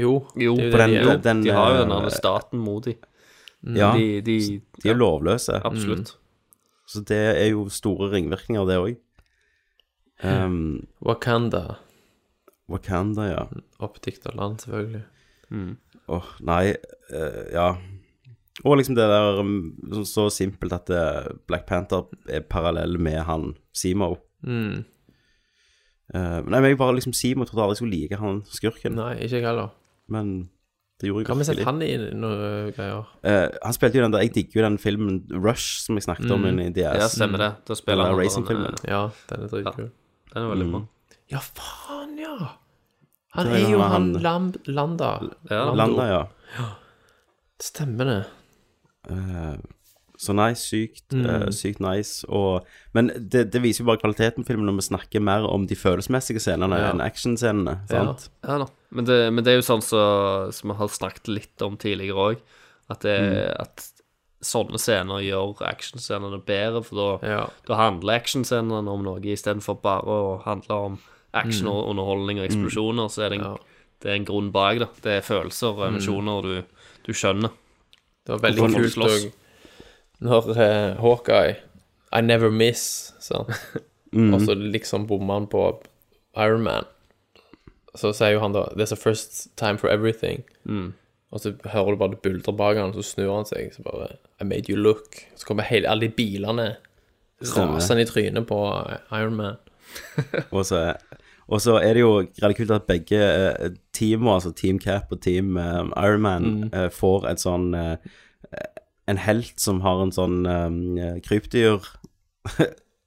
Jo. 0.00 0.26
Jo, 0.36 0.54
det 0.56 0.64
er 0.64 0.70
jo 0.70 0.78
den- 0.78 0.90
de 0.90 0.96
er. 0.96 1.04
den- 1.04 1.20
den, 1.22 1.42
de 1.42 1.50
har 1.50 1.70
jo 1.74 1.78
den 1.82 1.90
eh, 1.90 1.96
andre 1.96 2.10
staten 2.10 2.58
mot 2.58 2.84
dem. 2.84 2.94
Ja, 3.76 3.92
De, 3.92 4.20
de, 4.22 4.62
de 4.82 4.88
er 4.88 4.94
lovløse. 4.94 5.60
Absolutt. 5.64 6.16
Så 6.90 7.04
det 7.06 7.20
er 7.38 7.52
jo 7.52 7.68
store 7.70 8.10
ringvirkninger, 8.10 8.66
det 8.66 8.80
òg. 8.82 8.98
Um, 10.26 10.88
Wakanda. 11.06 11.78
Wakanda, 12.70 13.28
ja. 13.30 13.44
Oppdikta 13.78 14.34
land, 14.34 14.58
selvfølgelig. 14.64 15.04
Åh, 16.10 16.28
nei, 16.46 16.74
uh, 17.14 17.44
ja. 17.54 17.68
Og 18.66 18.76
liksom 18.76 18.96
det 18.98 19.06
der 19.08 19.40
um, 19.40 19.54
så, 19.92 20.04
så 20.04 20.26
simpelt 20.34 20.74
at 20.74 20.90
det, 20.90 21.04
Black 21.48 21.68
Panther 21.70 22.10
er 22.28 22.42
parallell 22.50 22.98
med 22.98 23.22
han 23.28 23.52
Simo. 23.72 24.16
Mm. 24.42 24.82
Uh, 26.10 26.40
nei, 26.42 26.58
men 26.58 26.72
jeg 26.72 26.80
bare 26.80 26.98
liksom 26.98 27.14
Simo 27.14 27.46
trodde 27.46 27.68
aldri 27.68 27.78
jeg 27.78 27.82
skulle 27.84 28.00
like 28.00 28.18
han 28.20 28.42
skurken. 28.50 28.98
Nei, 28.98 29.14
ikke 29.22 29.38
jeg 29.38 29.46
heller. 29.46 29.70
Men 30.10 30.50
det 31.00 31.08
gjorde 31.08 31.22
jeg 31.22 31.26
Hva 31.26 31.34
har 31.34 31.40
vi 31.40 31.44
sett 31.48 31.64
han 31.64 31.82
i 31.82 31.90
noen 32.12 32.72
greier? 32.76 33.06
Eh, 33.24 33.48
han 33.62 33.72
spilte 33.76 33.96
jo 33.98 34.02
den 34.04 34.12
der 34.12 34.20
Jeg 34.26 34.34
digger 34.34 34.60
jo 34.60 34.64
den 34.68 34.78
filmen 34.78 35.20
Rush 35.32 35.80
som 35.86 35.96
jeg 35.96 36.04
snakket 36.04 36.30
om 36.30 36.42
Mm. 36.44 36.60
i 36.60 36.70
DS. 36.76 37.00
Ja, 37.00 37.08
stemmer 37.08 37.38
det. 37.38 37.50
Da 37.66 37.74
spiller 37.74 38.04
den 38.04 38.12
han 38.14 38.20
racingfilmen. 38.20 38.74
eh, 38.84 38.90
Ja, 38.90 39.02
den 39.30 39.42
er 39.44 39.48
dritkul. 39.48 39.90
Den 40.34 40.42
er 40.42 40.48
veldig 40.54 40.70
bra. 40.72 40.82
Ja, 41.30 41.38
faen, 41.38 42.16
ja! 42.18 42.36
Han 43.32 43.46
er 43.46 43.54
er 43.54 43.70
jo 43.70 43.78
han- 43.80 43.90
han 44.14 44.22
Lam 44.22 44.52
Landa. 44.66 45.10
Ja. 45.50 45.72
Landa, 45.74 46.06
ja. 46.10 46.24
Stemmer 47.60 48.04
det. 48.04 48.24
Uh, 49.10 49.56
så 50.18 50.34
nei, 50.36 50.52
sykt, 50.54 51.12
Mm. 51.12 51.26
uh, 51.26 51.46
sykt 51.50 51.80
nice. 51.80 52.24
Og, 52.28 52.66
men 52.92 53.08
det, 53.28 53.50
det 53.52 53.62
viser 53.62 53.84
jo 53.84 53.86
bare 53.90 54.00
kvaliteten 54.02 54.44
på 54.44 54.46
filmen 54.52 54.66
når 54.66 54.76
vi 54.80 54.88
snakker 54.94 55.20
mer 55.22 55.46
om 55.48 55.66
de 55.66 55.74
følelsesmessige 55.74 56.40
scenene 56.40 56.76
Ja. 56.78 56.90
enn 56.92 57.00
actionscenene. 57.00 57.78
sant? 57.88 58.28
Ja. 58.44 58.66
Men 58.90 59.04
det, 59.06 59.18
men 59.32 59.44
det 59.44 59.52
er 59.52 59.60
jo 59.60 59.66
sånn 59.66 59.82
så- 59.84 60.52
som 60.52 60.70
vi 60.72 60.76
har 60.76 60.88
snakket 60.88 61.28
litt 61.28 61.62
om 61.62 61.76
tidligere 61.76 62.16
òg, 62.34 62.40
at, 62.90 63.04
mm. 63.06 63.60
at 63.60 63.84
sånne 64.42 64.78
scener 64.80 65.20
gjør 65.22 65.60
actionscenene 65.68 66.40
bedre, 66.44 66.82
for 66.84 66.96
da, 67.20 67.28
Ja. 67.28 67.46
da 67.68 67.74
handler 67.76 68.18
actionscenene 68.18 68.88
om 68.88 69.04
noe 69.04 69.20
istedenfor 69.20 69.80
bare 69.82 70.02
å 70.02 70.42
handle 70.42 70.74
om 70.74 70.98
action 71.32 71.68
og 71.68 71.90
underholdning 71.92 72.40
og 72.40 72.48
eksplosjoner, 72.48 73.06
så 73.08 73.22
er 73.26 73.28
det 73.30 73.38
en, 73.38 73.44
Ja. 73.44 73.56
det 74.00 74.10
er 74.10 74.14
en 74.16 74.24
grunn 74.24 74.50
bak 74.50 74.78
det. 74.80 74.88
Det 75.02 75.12
er 75.18 75.20
følelser 75.20 75.68
og 75.78 75.86
emosjoner 75.92 76.42
du, 76.42 76.64
du 77.04 77.12
skjønner. 77.12 77.50
Det 78.26 78.40
var 78.40 78.50
veldig 78.50 78.74
kult 78.74 78.96
òg 79.06 79.32
når 80.20 80.48
uh, 80.50 81.00
Hawkeye 81.00 81.56
I 82.12 82.20
never 82.22 82.50
miss, 82.50 83.12
sant. 83.20 83.48
Mm. 84.12 84.34
Og 84.34 84.40
så 84.40 84.56
liksom 84.58 85.06
bommer 85.06 85.34
han 85.34 85.46
på 85.46 85.60
Iron 86.36 86.64
Man. 86.64 86.84
Så 87.98 88.12
sier 88.14 88.32
jo 88.36 88.40
han 88.40 88.52
da 88.54 88.66
There's 88.76 88.92
a 88.92 88.96
first 88.96 89.56
time 89.56 89.78
for 89.78 89.88
everything. 89.90 90.44
Mm. 90.64 90.92
Og 91.32 91.40
så 91.40 91.52
hører 91.72 91.90
du 91.94 91.96
bare 91.96 92.10
det 92.10 92.22
buldrer 92.22 92.56
bak 92.56 92.76
han, 92.76 92.92
så 92.94 93.02
snur 93.06 93.34
han 93.36 93.44
seg, 93.46 93.72
så 93.74 93.82
bare 93.86 94.16
I 94.40 94.44
made 94.44 94.68
you 94.70 94.76
look. 94.76 95.20
Så 95.36 95.46
kommer 95.46 95.62
hele, 95.62 95.86
alle 95.88 96.08
de 96.08 96.14
bilene 96.16 96.76
rasende 97.40 98.02
i 98.02 98.04
trynet 98.08 98.46
på 98.46 98.56
Iron 99.12 99.36
Man. 99.36 99.56
Og 100.52 100.66
så, 100.66 100.92
og 101.48 101.60
så 101.60 101.78
er 101.82 101.94
det 101.94 102.00
jo 102.02 102.10
veldig 102.42 102.56
kult 102.56 102.70
at 102.70 102.84
begge 102.86 103.18
uh, 103.18 103.70
teamer, 103.92 104.34
altså 104.36 104.52
Team 104.54 104.78
Cap 104.78 105.10
og 105.10 105.20
Team 105.22 105.56
Iron 105.56 105.90
Ironman, 105.96 106.44
Mm. 106.44 106.70
uh, 106.74 106.88
får 106.94 107.26
et 107.30 107.40
sånn 107.42 107.74
eh, 107.74 107.96
En 109.10 109.18
helt 109.18 109.58
som 109.58 109.80
har 109.82 110.02
en 110.04 110.12
sånn 110.14 110.44
um, 110.46 110.98
krypdyr 111.26 111.80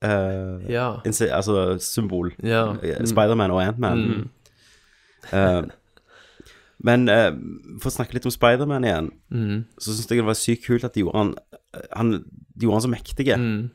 eh, 0.03 0.71
Ja. 0.73 0.89
Altså 1.05 1.77
symbol. 1.79 2.33
Ja. 2.43 2.73
Eh, 2.83 2.97
Mm. 2.99 3.05
Spiderman 3.07 3.51
og 3.51 3.61
Antman. 3.63 4.03
Mm. 4.07 4.29
Eh, 5.31 5.61
men 6.83 7.07
uh, 7.07 7.31
for 7.79 7.87
å 7.91 7.93
snakke 7.95 8.17
litt 8.17 8.25
om 8.27 8.33
Spiderman 8.33 8.83
igjen, 8.83 9.11
Mm. 9.31 9.63
så 9.79 9.93
syns 9.93 10.09
jeg 10.09 10.19
det 10.19 10.25
var 10.27 10.35
sykt 10.35 10.65
kult 10.65 10.83
at 10.83 10.93
de 10.93 11.01
gjorde 11.05 11.17
han, 11.17 11.35
han 11.95 12.11
De 12.53 12.65
gjorde 12.67 12.81
han 12.81 12.85
så 12.85 12.91
mektige. 12.91 13.37
Mm. 13.39 13.69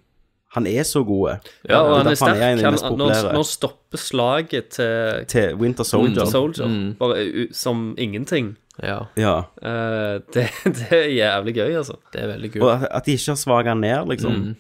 Han 0.57 0.67
er 0.67 0.83
så 0.89 1.03
god. 1.05 1.41
Ja, 1.69 1.81
og 1.83 1.97
han 1.99 2.07
er 2.09 2.15
sterk. 2.17 2.39
Han 2.41 2.59
Han, 2.65 2.99
når, 2.99 3.33
når 3.37 3.43
stopper 3.45 3.99
slaget 4.01 4.69
til, 4.77 5.25
Til 5.29 5.57
Winter 5.61 5.85
Soldier. 5.85 6.09
Winter 6.25 6.31
Soldier 6.31 6.67
Mm. 6.69 6.95
bare 6.99 7.49
som 7.53 7.95
ingenting, 7.99 8.57
Ja. 8.83 9.01
Ja. 9.17 9.39
Uh, 9.63 10.21
det, 10.33 10.47
det 10.65 10.93
er 10.93 11.09
jævlig 11.11 11.55
gøy, 11.55 11.75
altså. 11.77 11.97
Det 12.13 12.23
er 12.23 12.27
veldig 12.37 12.63
Og 12.63 12.71
at, 12.73 12.89
at 12.91 13.05
de 13.07 13.13
ikke 13.13 13.31
har 13.33 13.37
svaga 13.37 13.75
ned, 13.75 14.07
liksom. 14.09 14.33
Mm. 14.33 14.57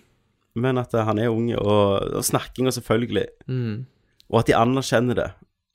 Men 0.56 0.78
at 0.78 0.93
han 0.93 1.19
er 1.19 1.28
ung, 1.31 1.52
og, 1.55 2.01
og 2.19 2.24
snakkinga 2.24 2.70
selvfølgelig. 2.74 3.27
Mm. 3.47 3.86
Og 4.31 4.39
at 4.40 4.47
de 4.47 4.56
anerkjenner 4.56 5.15
det. 5.15 5.31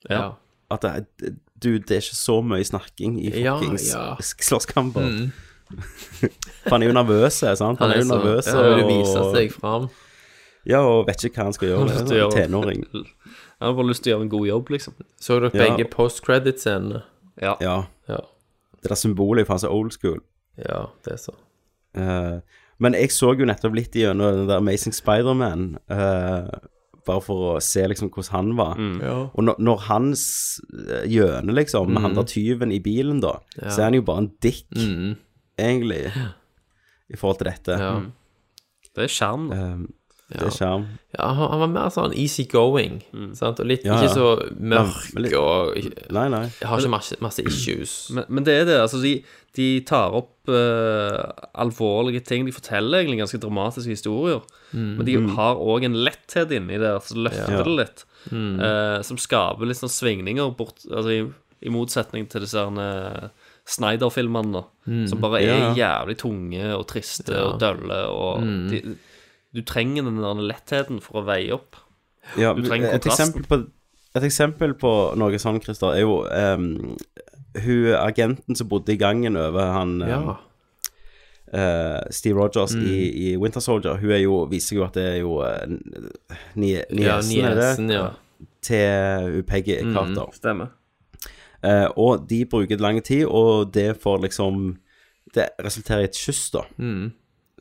Ja. 0.10 0.32
At 0.74 0.82
det, 1.20 1.36
du, 1.64 1.78
det 1.80 1.92
er 1.98 2.02
ikke 2.04 2.18
så 2.20 2.40
mye 2.44 2.66
snakking 2.68 3.20
i 3.22 3.30
Ja, 3.44 3.58
fuckings 3.60 3.86
ja. 3.94 4.16
slåsskamper. 4.20 5.02
Mm. 5.02 5.32
For 6.64 6.70
han 6.76 6.84
er 6.84 6.90
jo 6.92 6.96
nervøs, 6.98 7.38
sant? 7.42 7.80
Han, 7.80 7.92
er 7.94 8.02
jo 8.04 8.10
nervøs. 8.10 8.48
Ja, 8.52 8.64
vil 8.76 8.86
vise 8.90 9.24
seg 9.34 9.54
fram. 9.56 9.88
Ja, 10.70 10.80
og 10.88 11.08
vet 11.08 11.24
ikke 11.28 11.40
hva 11.42 11.48
han 11.50 11.56
skal 11.56 11.70
gjøre. 11.72 11.88
Han 11.88 11.90
har 11.90 12.04
er 12.14 12.20
gjøre- 12.22 12.38
tenåring. 12.44 12.84
Han 13.64 13.70
har 13.72 13.76
bare 13.78 13.88
lyst 13.94 14.04
til 14.04 14.12
å 14.12 14.18
gjøre 14.18 14.26
en 14.26 14.30
god 14.34 14.48
jobb, 14.48 14.70
liksom. 14.74 14.94
Så 15.24 15.36
dere 15.40 15.50
Ja. 15.54 15.62
begge 15.64 15.86
post-credit-scenene? 15.94 17.00
Ja. 17.42 17.54
Ja. 17.64 17.76
Ja. 18.12 18.18
Det 18.84 18.90
der 18.92 19.00
symbolet 19.00 19.48
fra 19.48 19.56
så 19.62 19.70
old 19.72 19.94
school. 19.96 20.20
Ja, 20.60 20.82
det 21.06 21.14
er 21.14 21.22
så. 21.22 21.32
Uh, 21.96 22.42
men 22.84 22.94
jeg 22.98 23.14
så 23.16 23.32
jo 23.40 23.46
nettopp 23.48 23.78
litt 23.78 23.96
gjennom 23.96 24.36
den 24.42 24.50
der 24.50 24.60
Amazing 24.60 24.92
Spiderman, 24.94 25.78
uh, 25.88 26.50
bare 27.06 27.22
for 27.22 27.56
å 27.58 27.62
se 27.62 27.84
liksom 27.88 28.10
hvordan 28.10 28.32
han 28.32 28.56
var. 28.58 28.78
Ja. 29.02 29.16
Og 29.34 29.44
når, 29.44 29.56
når 29.60 29.80
han 29.90 30.12
s- 30.14 30.60
eh, 30.90 31.06
gjøner, 31.08 31.54
liksom, 31.54 31.90
med 31.94 32.02
han 32.02 32.14
der 32.16 32.24
tyven 32.24 32.72
i 32.72 32.80
bilen, 32.80 33.20
da, 33.22 33.40
Ja. 33.62 33.70
så 33.70 33.80
er 33.80 33.84
han 33.84 33.94
jo 33.94 34.02
bare 34.02 34.18
en 34.24 34.32
dick, 34.42 34.66
Mm. 34.76 35.18
egentlig, 35.58 36.12
i 37.10 37.16
forhold 37.18 37.38
til 37.40 37.52
dette. 37.52 37.80
Ja. 37.80 38.02
Det 38.96 39.04
er 39.04 39.08
skjerm, 39.08 39.50
da. 39.50 39.56
Eh, 39.56 39.78
det 40.34 40.42
Ja. 40.42 40.48
er 40.48 40.56
skjerm. 40.58 40.86
Ja, 41.18 41.28
han, 41.34 41.50
han 41.52 41.60
var 41.64 41.68
mer 41.68 41.90
sånn 41.94 42.14
easy 42.18 42.46
going, 42.50 43.02
sant? 43.38 43.60
og 43.60 43.66
litt 43.70 43.84
Ja, 43.86 44.00
ikke 44.02 44.14
så 44.16 44.28
mørk 44.60 45.14
Ja, 45.14 45.22
litt- 45.22 45.34
og 45.38 45.76
ikke- 45.78 46.12
Nei, 46.12 46.28
nei. 46.30 46.44
Har 46.64 46.80
ikke 46.80 46.90
masse, 46.90 47.16
masse 47.22 47.40
issues. 47.46 48.10
Men, 48.12 48.26
men 48.30 48.44
det 48.44 48.54
er 48.62 48.66
det. 48.66 48.80
Altså, 48.82 49.02
de, 49.02 49.24
de 49.54 49.68
tar 49.82 50.12
opp 50.18 50.50
eh, 50.50 51.32
alvorlige 51.56 52.24
ting. 52.26 52.46
De 52.46 52.52
forteller 52.52 53.04
egentlig 53.04 53.20
ganske 53.22 53.40
dramatiske 53.40 53.94
historier. 53.96 54.42
Men 54.74 55.06
de 55.06 55.14
har 55.36 55.56
òg 55.62 55.86
en 55.86 55.94
letthet 56.04 56.52
inni 56.52 56.80
der 56.82 56.98
så 57.00 57.16
løfter 57.16 57.60
Ja. 57.60 57.64
det 57.64 57.78
litt. 57.78 58.04
Mm. 58.32 58.60
eh, 58.64 59.02
som 59.04 59.18
skaper 59.18 59.66
litt 59.68 59.76
sånn 59.76 59.92
svingninger 59.92 60.56
bort 60.56 60.78
Altså 60.90 61.10
i, 61.12 61.34
i 61.68 61.70
motsetning 61.70 62.24
til 62.32 62.40
disse 62.46 62.56
her, 62.56 62.72
eh, 62.80 63.28
Snyder-filmene, 63.68 64.54
da, 64.54 64.64
som 65.08 65.20
bare 65.24 65.42
er 65.42 65.58
Ja. 65.58 65.74
jævlig 65.76 66.18
tunge 66.20 66.64
og 66.76 66.88
triste 66.88 67.32
Ja. 67.34 67.44
og 67.52 67.60
dølle. 67.60 68.00
Og 68.10 68.42
de, 68.70 68.96
du 69.54 69.62
trenger 69.62 70.04
den 70.08 70.18
der 70.22 70.40
lettheten 70.42 71.02
for 71.04 71.22
å 71.22 71.26
veie 71.28 71.54
opp. 71.54 71.76
Ja, 72.40 72.54
Du 72.54 72.64
trenger 72.66 72.90
et 72.94 73.04
kontrasten. 73.04 73.34
eksempel, 73.34 73.44
på, 73.50 73.60
et 74.16 74.24
eksempel 74.24 74.74
på 74.80 74.94
noe 75.20 75.40
sånn, 75.42 75.60
Christer, 75.62 75.94
er 75.94 76.02
jo 76.06 76.24
um, 76.26 76.96
hun 77.64 77.94
agenten 78.00 78.56
som 78.58 78.70
bodde 78.72 78.94
i 78.96 78.98
gangen 78.98 79.38
over 79.38 79.74
han 79.76 80.02
um, 80.02 80.10
Ja. 80.10 80.38
Uh, 81.54 82.02
Steve 82.10 82.34
Rogers 82.40 82.74
i, 82.74 83.30
i 83.30 83.38
Winter 83.38 83.62
Soldier. 83.62 84.00
Hun 84.02 84.10
er 84.16 84.24
jo, 84.24 84.40
viser 84.50 84.80
jo 84.80 84.86
at 84.88 84.96
det 84.98 85.04
er 85.06 85.18
jo 85.22 85.36
uh, 85.46 85.60
Ja, 86.58 87.20
niesen, 87.22 87.44
er 87.46 87.60
det? 87.60 87.94
ja. 87.94 88.08
Til 88.64 89.44
Peggy 89.46 89.76
Carter. 89.94 90.32
Stemmer. 90.34 90.72
Uh, 91.64 91.92
og 91.96 92.26
de 92.30 92.42
bruker 92.50 92.82
lang 92.82 92.98
tid, 93.06 93.26
og 93.30 93.70
det 93.76 93.94
får 94.02 94.24
liksom 94.26 94.80
Det 95.36 95.46
resulterer 95.64 96.02
i 96.08 96.10
et 96.10 96.18
kyss, 96.18 96.50
da. 96.56 96.64
Mm. 96.78 97.12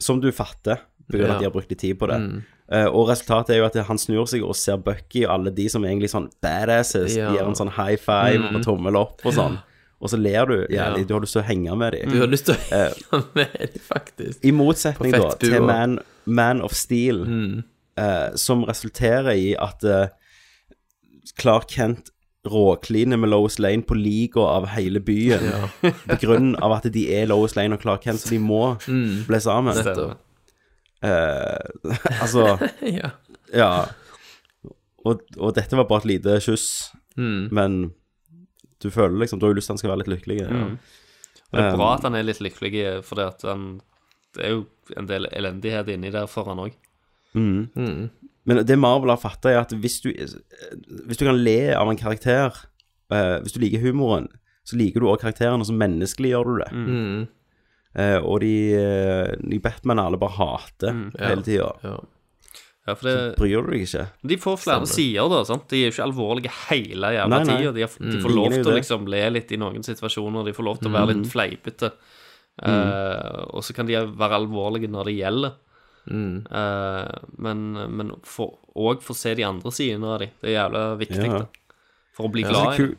Som 0.00 0.20
du 0.24 0.30
fatter, 0.32 0.80
av 1.20 1.26
Ja. 1.28 1.32
at 1.34 1.38
de 1.40 1.44
har 1.44 1.52
brukt 1.52 1.68
litt 1.70 1.78
tid 1.78 1.98
på 1.98 2.06
det. 2.08 2.16
Mm. 2.20 2.42
Uh, 2.72 2.86
og 2.88 3.08
resultatet 3.08 3.50
er 3.50 3.58
jo 3.58 3.64
at 3.66 3.74
han 3.86 3.98
snur 3.98 4.26
seg 4.26 4.42
og 4.42 4.56
ser 4.56 4.76
Bucky 4.78 5.24
og 5.26 5.30
alle 5.34 5.50
de 5.50 5.68
som 5.68 5.82
egentlig 5.84 6.08
sånn 6.10 6.30
badasses, 6.42 7.14
Ja. 7.16 7.30
gir 7.32 7.42
en 7.46 7.54
sånn 7.54 7.70
high 7.72 7.96
five 7.96 8.40
Mm. 8.40 8.56
og 8.56 8.62
tommel 8.64 8.96
opp 8.96 9.20
og 9.26 9.32
sånn. 9.34 9.58
Og 10.00 10.08
så 10.10 10.16
ler 10.18 10.46
du 10.46 10.66
jævlig. 10.66 10.72
Ja. 10.72 11.04
Du 11.04 11.14
har 11.14 11.20
lyst 11.20 11.32
til 11.34 11.42
å 11.42 11.44
henge 11.44 11.76
med 11.76 11.92
dem. 11.92 12.10
Du 12.10 12.18
har 12.20 12.26
lyst 12.26 12.46
til 12.46 12.54
å 12.54 12.58
henge 12.58 13.24
med 13.34 13.52
dem, 13.52 13.68
faktisk. 13.92 14.38
I 14.42 14.50
motsetning 14.50 15.12
da 15.12 15.28
til. 15.38 15.60
Man, 15.62 15.98
Man 16.26 16.60
of 16.62 16.72
Steel, 16.72 17.24
Mm. 17.26 17.64
uh, 17.98 18.34
som 18.36 18.64
resulterer 18.64 19.30
i 19.36 19.54
at 19.54 19.84
eh, 19.84 20.08
Clark 21.38 21.68
Kent 21.70 22.10
råkliner 22.44 23.16
med 23.18 23.30
Lois 23.30 23.58
Lane 23.60 23.82
på 23.82 23.94
liga 23.94 24.40
av 24.40 24.66
hele 24.74 24.98
byen. 25.00 25.68
på 26.08 26.16
grunn 26.20 26.56
av 26.60 26.72
at 26.72 26.90
de 26.92 27.04
er 27.14 27.26
Lois 27.26 27.54
Lane 27.54 27.74
og 27.74 27.80
Clark 27.84 28.02
Kent, 28.02 28.18
så 28.20 28.30
de 28.30 28.38
må 28.38 28.76
Mm. 28.88 29.24
bli 29.26 29.38
sammen. 29.38 29.76
Nettopp. 29.76 30.16
Eh, 31.02 31.90
altså 32.22 32.58
Ja. 33.00 33.10
Ja. 33.52 33.70
Og, 35.04 35.22
og 35.36 35.54
dette 35.56 35.76
var 35.76 35.88
bare 35.90 36.04
et 36.04 36.10
lite 36.16 36.40
kyss, 36.44 36.92
Mm. 37.16 37.48
men 37.52 37.74
du 38.80 38.86
føler 38.90 39.18
liksom 39.20 39.36
Du 39.38 39.44
har 39.44 39.50
jo 39.52 39.56
lyst 39.58 39.66
til 39.68 39.72
at 39.72 39.74
han 39.74 39.80
skal 39.82 39.90
være 39.90 40.00
litt 40.00 40.12
lykkelig. 40.14 40.36
Mm. 40.48 40.70
Det 41.52 41.60
er 41.60 41.74
bra 41.76 41.88
Um, 41.90 41.96
at 41.98 42.06
han 42.06 42.14
er 42.16 42.22
litt 42.24 42.40
lykkelig, 42.40 43.02
for 43.04 43.20
det, 43.20 43.26
er 44.40 44.54
jo 44.54 44.62
en 44.96 45.06
del 45.10 45.26
elendighet 45.28 45.90
inni 45.92 46.10
der 46.14 46.24
for 46.26 46.48
han 46.48 46.62
òg. 46.64 46.72
Mm. 47.36 47.68
Mm. 47.76 48.08
Men 48.48 48.62
det 48.66 48.78
Marvel 48.80 49.12
har 49.12 49.20
fatta, 49.20 49.50
er 49.52 49.60
at 49.60 49.74
hvis 49.76 50.00
du, 50.00 50.08
hvis 50.08 51.20
du 51.20 51.26
kan 51.28 51.36
le 51.44 51.74
av 51.76 51.90
en 51.90 52.00
karakter 52.00 52.48
eh, 53.12 53.36
Hvis 53.44 53.52
du 53.52 53.60
liker 53.60 53.84
humoren, 53.84 54.30
så 54.64 54.76
liker 54.80 55.00
du 55.00 55.06
også 55.10 55.26
karakteren, 55.26 55.60
og 55.60 55.66
så 55.68 55.76
menneskeliggjør 55.76 56.48
du 56.48 56.56
det. 56.62 56.70
Mm. 56.72 57.28
Eh, 57.94 58.16
og 58.24 58.40
de, 58.40 58.52
eh, 58.74 59.34
de 59.42 59.58
Batman 59.60 59.98
alle 59.98 60.16
bare 60.18 60.32
hater 60.38 60.92
Mm. 60.92 61.12
Ja. 61.18 61.28
hele 61.28 61.42
tida. 61.42 61.72
Ja. 61.84 61.98
Ja, 62.86 62.94
for 62.96 63.04
det, 63.06 63.16
Så 63.36 63.38
bryr 63.38 63.62
du 63.62 63.70
deg 63.70 63.82
ikke. 63.86 64.06
de 64.26 64.36
får 64.36 64.56
flere 64.58 64.86
Stemmer. 64.86 64.94
sider, 64.94 65.28
da. 65.28 65.44
sant? 65.44 65.68
De 65.68 65.76
er 65.84 65.90
jo 65.90 65.92
ikke 65.92 66.06
alvorlige 66.08 66.50
hele 66.70 67.12
jævla 67.14 67.38
tida. 67.46 67.72
De, 67.72 67.86
de 67.86 68.16
Mm. 68.16 68.22
får 68.24 68.34
lov 68.34 68.50
til 68.50 68.64
å 68.64 68.74
liksom 68.74 69.06
le 69.08 69.30
litt 69.30 69.52
i 69.52 69.56
noen 69.56 69.82
situasjoner. 69.84 70.44
De 70.44 70.52
får 70.52 70.64
lov 70.64 70.78
til 70.80 70.88
å 70.90 70.92
være 70.98 71.14
Mm. 71.14 71.22
litt 71.22 71.32
fleipete. 71.32 71.92
Mm. 72.60 72.68
Eh, 72.68 73.44
og 73.54 73.62
så 73.62 73.72
kan 73.74 73.86
de 73.86 73.94
være 73.94 74.34
alvorlige 74.40 74.88
når 74.90 75.04
det 75.04 75.14
gjelder. 75.20 75.52
Mm. 76.10 76.46
Uh, 76.50 77.18
men 77.38 77.72
men 77.96 78.10
for, 78.24 78.58
få 78.74 79.14
se 79.14 79.34
de 79.36 79.44
andre 79.44 79.70
sidene 79.70 80.04
av 80.04 80.18
dem. 80.18 80.30
Det 80.42 80.50
er 80.50 80.68
jævla 80.68 80.98
viktig 80.98 81.26
Ja. 81.30 81.46
for 82.12 82.26
å 82.26 82.32
bli 82.32 82.42
glad 82.42 82.74
i 82.74 82.76
det 82.76 82.78
kul- 82.78 82.96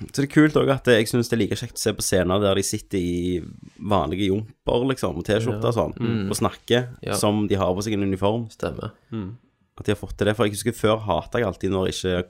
Så 0.00 0.22
det 0.22 0.30
er 0.30 0.32
kult 0.32 0.54
òg 0.56 0.70
at 0.72 0.84
jeg 0.88 1.06
syns 1.10 1.28
det 1.28 1.36
er 1.36 1.40
like 1.42 1.56
kjekt 1.60 1.76
å 1.76 1.82
se 1.82 1.92
på 1.92 2.02
scener 2.02 2.40
der 2.40 2.54
de 2.56 2.62
sitter 2.64 2.98
i 2.98 3.40
vanlige 3.78 4.30
jumper, 4.30 4.86
liksom, 4.88 5.18
T-skjorte 5.22 5.64
og 5.68 5.74
sånn, 5.76 5.94
Mm. 6.00 6.30
og 6.30 6.36
snakker 6.38 6.88
Ja. 7.02 7.12
som 7.20 7.46
de 7.46 7.54
har 7.60 7.74
på 7.74 7.82
seg 7.84 7.92
en 7.94 8.02
uniform. 8.08 8.48
Stemmer. 8.50 8.92
Mm. 9.12 9.36
At 9.78 9.84
de 9.84 9.92
har 9.92 10.00
fått 10.00 10.16
til 10.16 10.26
det. 10.26 10.36
For 10.36 10.44
jeg 10.46 10.52
husker 10.56 10.72
før 10.72 10.98
hata 11.04 11.38
jeg 11.38 11.46
alltid 11.46 11.70
når 11.70 11.88
ikke 11.92 12.24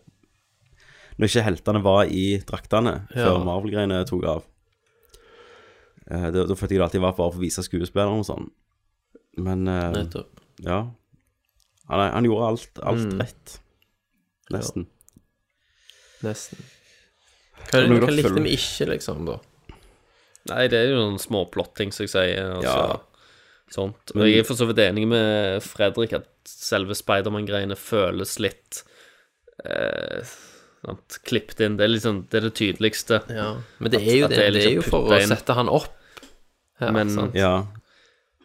Når 1.19 1.27
ikke 1.29 1.43
heltene 1.45 1.83
var 1.83 2.05
i 2.07 2.39
draktene, 2.39 3.07
Ja. 3.15 3.27
før 3.27 3.45
Marvel-greiene 3.45 4.07
tok 4.07 4.25
av. 4.25 4.43
Eh, 6.11 6.31
Da, 6.31 6.45
da 6.47 6.55
følte 6.55 6.71
jeg 6.71 6.79
det 6.81 6.87
alltid 6.89 7.01
var 7.03 7.13
bare 7.13 7.31
for 7.33 7.39
å 7.39 7.41
vise 7.43 7.61
skuespilleren 7.63 8.19
og 8.21 8.25
sånn. 8.27 8.51
Men 9.37 9.69
eh, 9.69 9.93
Nettopp. 9.93 10.29
Ja. 10.65 10.91
Han, 11.89 12.13
han 12.13 12.25
gjorde 12.25 12.47
alt, 12.49 12.79
alt 12.83 12.99
Mm. 13.13 13.19
rett. 13.21 13.59
Nesten. 14.51 14.87
Nesten. 16.23 16.59
Er 17.71 17.77
Hva, 17.77 17.81
det 17.87 17.91
noe 17.93 18.01
hva 18.03 18.15
likte 18.17 18.43
vi 18.43 18.57
ikke, 18.57 18.89
liksom, 18.91 19.25
da? 19.29 19.39
Nei, 20.51 20.67
det 20.73 20.79
er 20.81 20.91
jo 20.91 20.99
noen 21.03 21.19
små 21.23 21.45
plotting, 21.53 21.93
som 21.93 22.07
jeg 22.07 22.11
sier. 22.15 22.53
Altså, 22.57 22.65
Ja. 22.65 23.01
Sånt. 23.71 24.15
Men- 24.17 24.27
jeg 24.27 24.41
er 24.41 24.45
for 24.49 24.59
så 24.59 24.67
vidt 24.67 24.79
enig 24.83 25.07
med 25.07 25.63
Fredrik 25.63 26.13
at 26.13 26.27
selve 26.45 26.91
Spiderman-greiene 26.99 27.77
føles 27.79 28.39
litt 28.43 28.83
eh, 29.65 30.23
klippet 31.25 31.61
inn. 31.61 31.77
Det 31.77 31.85
er 31.85 31.93
liksom 31.93 32.27
Det 32.31 32.39
er 32.41 32.49
det 32.49 32.55
tydeligste. 32.55 33.21
Ja. 33.31 33.57
Men 33.79 33.91
det 33.93 34.01
er 34.03 34.17
jo 34.17 34.25
at 34.25 34.31
det. 34.31 34.39
Det 34.39 34.47
er, 34.47 34.51
liksom 34.57 34.75
jo 34.75 34.83
for 34.83 35.11
å 35.13 35.21
inn. 35.21 35.29
sette 35.29 35.55
han 35.55 35.69
opp 35.69 35.93
her, 36.81 36.91
Men-? 36.91 37.31
Ja. 37.35 37.67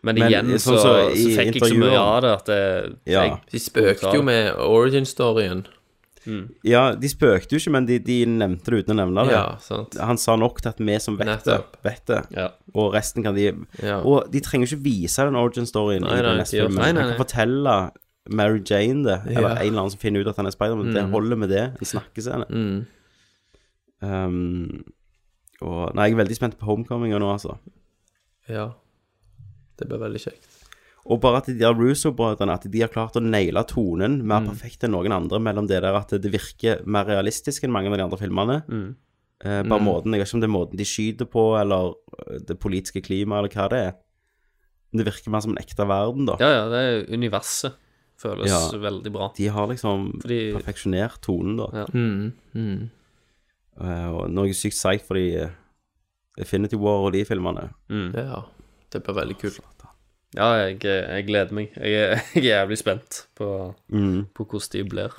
Men 0.04 0.16
Men 0.20 0.30
igjen 0.30 0.46
men, 0.46 0.60
så, 0.60 0.76
så 0.76 0.82
så, 0.84 0.92
så, 1.10 1.16
fikk 1.16 1.38
jeg 1.40 1.56
ikke 1.56 1.68
så 1.72 1.78
mye 1.82 1.98
av 1.98 2.22
det 2.22 2.32
at 2.36 2.46
det, 2.46 2.98
Ja. 3.10 3.22
jeg 3.24 3.40
De 3.52 3.60
spøkte 3.60 4.14
jo 4.14 4.22
med 4.22 4.54
origin-storyen. 4.54 5.66
Ja, 6.64 6.96
de 6.96 7.10
spøkte 7.10 7.54
jo 7.56 7.60
ikke, 7.62 7.72
men 7.72 7.86
de, 7.86 8.00
de 8.00 8.26
nevnte 8.26 8.72
det 8.74 8.84
uten 8.86 8.96
å 8.96 9.00
nevne 9.06 9.26
det. 9.28 9.34
Ja, 9.36 9.58
sant. 9.62 9.94
Han 10.02 10.18
sa 10.18 10.36
nok 10.36 10.62
til 10.62 10.70
at 10.70 10.80
vi 10.80 10.98
som 11.00 11.18
vet 11.20 11.44
det, 11.46 11.58
vet 11.86 12.06
det. 12.10 12.22
Ja. 12.36 12.48
Og 12.74 12.94
resten 12.94 13.24
kan 13.24 13.36
de 13.36 13.52
Ja. 13.84 14.00
Og 14.02 14.32
de 14.32 14.40
trenger 14.42 14.68
ikke 14.68 14.84
vise 14.84 15.26
den 15.26 15.36
origin-storyen 15.36 16.06
i 16.08 16.16
den 16.22 16.38
neste 16.42 16.64
filmen. 16.66 16.82
Han 16.84 16.96
kan 16.96 17.18
fortelle 17.20 17.76
Mary 18.30 18.60
Jane 18.66 19.04
det, 19.06 19.20
eller 19.28 19.50
Ja. 19.50 19.56
en 19.62 19.68
eller 19.68 19.82
annen 19.84 19.92
som 19.92 20.00
finner 20.02 20.22
ut 20.22 20.28
at 20.28 20.36
han 20.38 20.48
er 20.48 20.52
Spiderman. 20.56 20.94
Det 20.94 21.04
Mm. 21.06 21.12
holder 21.12 21.36
med 21.38 21.50
det. 21.50 21.64
En 21.80 21.86
snakkescene. 21.86 22.46
Mm. 22.50 22.86
Um, 24.02 24.84
og 25.62 25.94
Nei, 25.96 26.10
jeg 26.10 26.18
er 26.18 26.24
veldig 26.24 26.36
spent 26.36 26.58
på 26.60 26.66
Homecominga 26.66 27.20
nå, 27.22 27.30
altså. 27.32 27.58
Ja. 28.50 28.72
Det 29.78 29.88
blir 29.90 30.00
veldig 30.02 30.20
kjekt. 30.22 30.55
Og 31.06 31.20
bare 31.22 31.38
at 31.38 31.46
de 31.46 31.54
der 31.60 31.74
Russo-brødrene 31.78 32.54
At 32.56 32.64
de 32.72 32.80
har 32.82 32.88
klart 32.90 33.14
å 33.16 33.22
naile 33.22 33.62
tonen 33.70 34.24
mer 34.26 34.42
Mm. 34.42 34.48
perfekt 34.50 34.84
enn 34.84 34.92
noen 34.92 35.12
andre 35.14 35.38
mellom 35.40 35.68
det 35.68 35.82
der 35.82 35.94
at 35.96 36.10
det 36.10 36.32
virker 36.32 36.86
mer 36.88 37.06
realistisk 37.06 37.64
enn 37.64 37.72
mange 37.72 37.92
av 37.92 37.98
de 37.98 38.04
andre 38.04 38.18
filmene. 38.18 38.64
Mm. 38.68 38.96
Eh, 39.44 39.62
bare 39.64 39.80
Mm. 39.80 39.86
måten, 39.86 40.12
Jeg 40.14 40.20
vet 40.22 40.28
ikke 40.28 40.34
om 40.34 40.42
det 40.42 40.50
er 40.50 40.58
måten 40.60 40.78
de 40.78 40.84
skyter 40.84 41.26
på, 41.30 41.62
eller 41.62 41.94
eh, 42.32 42.40
det 42.40 42.60
politiske 42.60 43.02
klimaet, 43.04 43.38
eller 43.38 43.50
hva 43.50 43.70
det 43.70 43.80
er. 43.86 43.94
Men 44.92 45.04
det 45.04 45.14
virker 45.14 45.30
mer 45.30 45.42
som 45.42 45.52
en 45.52 45.58
ekte 45.64 45.86
verden, 45.86 46.26
da. 46.26 46.38
Ja, 46.40 46.50
ja, 46.50 46.70
det 46.70 47.08
er 47.10 47.14
universet. 47.18 47.74
Føles 48.18 48.48
Ja. 48.48 48.72
veldig 48.80 49.12
bra. 49.12 49.32
De 49.36 49.48
har 49.48 49.68
liksom 49.68 50.22
Fordi- 50.22 50.54
perfeksjonert 50.56 51.20
tonen, 51.22 51.58
da. 51.58 51.68
Ja. 51.74 51.86
Mm. 51.94 52.34
Mm. 52.56 52.90
Eh, 53.82 54.08
og 54.10 54.30
noe 54.32 54.48
sykt 54.54 54.74
seigt 54.74 55.04
for 55.06 55.16
de 55.16 55.36
eh, 55.36 55.50
Infinity 56.40 56.78
War 56.78 57.06
og 57.06 57.12
de 57.14 57.24
filmene. 57.26 57.70
Mm. 57.90 58.14
Ja. 58.16 58.44
Det 58.90 59.04
blir 59.04 59.16
veldig 59.16 59.38
kult. 59.38 59.60
Ja, 60.36 60.50
jeg, 60.66 60.80
jeg 60.84 61.26
gleder 61.28 61.54
meg. 61.56 61.72
Jeg 61.80 61.94
er, 61.94 62.22
jeg 62.36 62.44
er 62.44 62.50
jævlig 62.66 62.78
spent 62.82 63.22
på, 63.40 63.50
Mm. 63.92 64.26
på 64.36 64.46
hvordan 64.46 64.72
de 64.74 64.84
blir. 64.90 65.16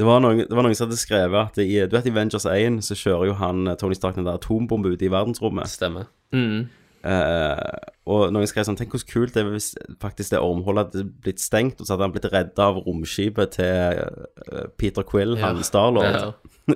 Det 0.00 0.06
var, 0.08 0.20
noen, 0.24 0.38
det 0.48 0.56
var 0.56 0.64
noen 0.64 0.74
som 0.78 0.86
hadde 0.88 0.96
skrevet 0.96 1.40
at 1.50 1.58
i, 1.60 1.74
du 1.84 1.92
vet, 1.96 2.06
i 2.08 2.12
Avengers 2.14 2.46
1 2.48 2.78
så 2.86 2.94
kjører 2.96 3.26
jo 3.28 3.34
han 3.36 3.66
eh, 3.68 3.74
Tony 3.76 3.92
Stark 3.98 4.14
den 4.16 4.24
der 4.24 4.38
atombombe 4.38 4.94
ute 4.94 5.04
i 5.04 5.10
verdensrommet. 5.12 5.68
Stemmer. 5.68 6.06
Mm. 6.32 6.62
Eh, 7.04 7.90
og 8.12 8.26
noen 8.32 8.48
skrev 8.48 8.66
sånn 8.68 8.76
Tenk 8.76 8.92
hvor 8.92 9.00
kult 9.08 9.32
det 9.36 9.40
er 9.44 9.50
hvis 9.54 9.70
faktisk 10.02 10.32
det 10.34 10.40
ormhullet 10.44 10.90
hadde 10.94 11.04
blitt 11.24 11.40
stengt, 11.40 11.80
og 11.80 11.86
så 11.88 11.94
hadde 11.96 12.06
han 12.08 12.14
blitt 12.16 12.30
redda 12.32 12.66
av 12.70 12.80
romskipet 12.86 13.54
til 13.58 14.00
eh, 14.00 14.66
Peter 14.80 15.04
Quill, 15.08 15.36
Ja. 15.36 15.50
han 15.50 15.60
Starlord. 15.64 16.04
Ja. 16.08 16.32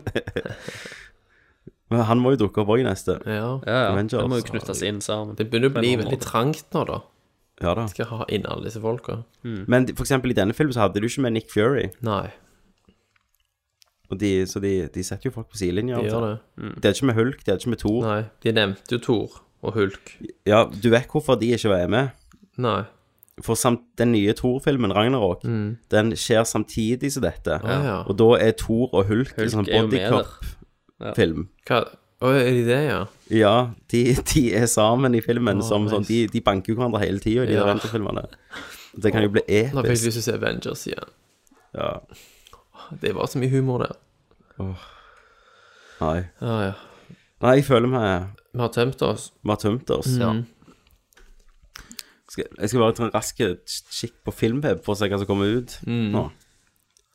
Men 1.92 2.00
han 2.08 2.20
må 2.22 2.32
jo 2.34 2.40
dukke 2.46 2.62
opp 2.64 2.70
òg 2.74 2.80
i 2.82 2.86
neste. 2.86 3.18
Ja. 3.28 3.58
Ja, 3.64 3.74
ja. 3.74 3.90
Avengers. 3.92 4.20
Det 4.24 4.30
må 4.32 4.38
jo 4.40 4.46
knyttes 4.48 4.80
inn 4.88 5.00
sammen. 5.04 5.36
Det 5.38 5.46
begynner 5.52 5.70
å 5.70 5.76
bli 5.76 5.92
veldig 6.00 6.20
trangt 6.24 6.64
nå, 6.74 6.84
da. 6.88 7.00
Ja 7.62 7.74
da. 7.78 7.84
Skal 7.86 8.06
ha 8.10 8.24
inn 8.34 8.46
alle 8.50 8.64
disse 8.66 8.80
folka. 8.82 9.20
Men 9.44 9.86
for 9.94 10.02
eksempel 10.04 10.30
i 10.30 10.34
denne 10.34 10.54
filmen 10.56 10.74
så 10.74 10.80
hadde 10.88 11.00
du 11.00 11.06
ikke 11.06 11.22
med 11.22 11.32
Nick 11.36 11.52
Fury. 11.52 11.90
Nei. 12.02 12.30
Og 14.10 14.18
de, 14.20 14.32
så 14.46 14.60
de, 14.60 14.72
de 14.94 15.02
setter 15.06 15.30
jo 15.30 15.34
folk 15.34 15.48
på 15.52 15.56
sidelinja. 15.58 15.96
De 16.02 16.10
gjør 16.10 16.26
det. 16.26 16.34
De 16.82 16.88
er 16.88 16.92
ikke 16.96 17.06
med 17.08 17.14
Hulk, 17.18 17.44
de 17.46 17.50
er 17.54 17.60
ikke 17.62 17.72
med 17.72 17.80
Thor. 17.80 18.02
Nei. 18.04 18.18
De 18.44 18.52
nevnte 18.52 18.96
jo 18.98 19.00
Thor 19.06 19.38
og 19.64 19.78
Hulk. 19.78 20.12
Ja, 20.46 20.64
du 20.68 20.90
vet 20.92 21.08
hvorfor 21.08 21.38
de 21.40 21.48
ikke 21.56 21.70
var 21.72 21.86
med? 21.88 22.10
Nei. 22.60 22.82
For 23.42 23.58
samt, 23.58 23.80
den 23.98 24.12
nye 24.14 24.30
Thor-filmen, 24.38 24.92
Ragnarok, 24.94 25.42
Mm. 25.42 25.76
den 25.90 26.12
skjer 26.14 26.44
samtidig 26.46 27.10
som 27.12 27.24
dette. 27.24 27.56
Ja, 27.64 27.78
ja. 27.82 27.96
Og 28.06 28.14
da 28.20 28.28
er 28.38 28.52
Thor 28.52 28.92
og 28.92 29.06
Hulk, 29.08 29.32
Hulk 29.34 29.38
en 29.46 29.50
sånn 29.50 29.68
er 29.68 29.80
jo 29.80 29.86
med 29.88 29.96
bodycop-film. 29.96 31.48
Hva 31.66 31.80
Å, 32.22 32.30
er 32.30 32.50
de 32.54 32.62
det, 32.66 32.78
ja? 32.88 33.00
Ja, 33.34 33.54
de, 33.90 34.02
de 34.30 34.42
er 34.54 34.66
sammen 34.70 35.14
i 35.14 35.20
filmen. 35.24 35.58
Å, 35.60 35.66
som, 35.66 35.88
sånn, 35.90 36.04
de, 36.06 36.26
de 36.30 36.40
banker 36.40 36.72
jo 36.72 36.78
hverandre 36.78 37.00
hele 37.02 37.18
tida 37.20 37.42
i 37.44 37.50
de 37.50 37.56
Ja. 37.58 37.64
Avengers-filmene. 37.66 38.26
Det 38.94 39.10
kan 39.12 39.22
jo 39.26 39.32
bli 39.34 39.42
Nå 39.42 39.48
fikk 39.50 39.74
jeg 39.74 39.90
episk. 39.90 40.04
lyst 40.06 40.18
til 40.18 40.22
å 40.22 40.26
se 40.28 40.34
Avengers 40.38 40.84
igjen. 40.86 41.12
Ja. 41.74 41.90
Det 43.02 43.14
var 43.16 43.26
så 43.26 43.38
mye 43.42 43.50
humor 43.50 43.82
der. 43.82 43.96
Nei. 46.00 46.18
Ja, 46.40 46.56
ja. 46.70 46.72
Nei, 47.42 47.56
jeg 47.58 47.64
føler 47.66 47.90
vi 47.90 48.02
Vi 48.54 48.60
har 48.62 48.70
tømt 48.72 49.02
oss. 49.02 49.32
vi 49.42 49.50
har 49.50 49.56
tømt 49.60 49.90
oss. 49.90 50.06
Mm. 50.16 50.44
Skal, 52.30 52.46
jeg 52.58 52.68
skal 52.70 52.80
bare 52.82 52.94
ta 52.96 53.04
en 53.08 53.12
rask 53.14 53.36
kikk 53.94 54.14
på 54.26 54.32
Filmpeb 54.34 54.80
for 54.86 54.94
å 54.94 54.98
se 54.98 55.08
hva 55.10 55.18
som 55.20 55.26
kommer 55.28 55.50
ut 55.58 55.76
Mm. 55.86 56.10
nå. 56.14 56.24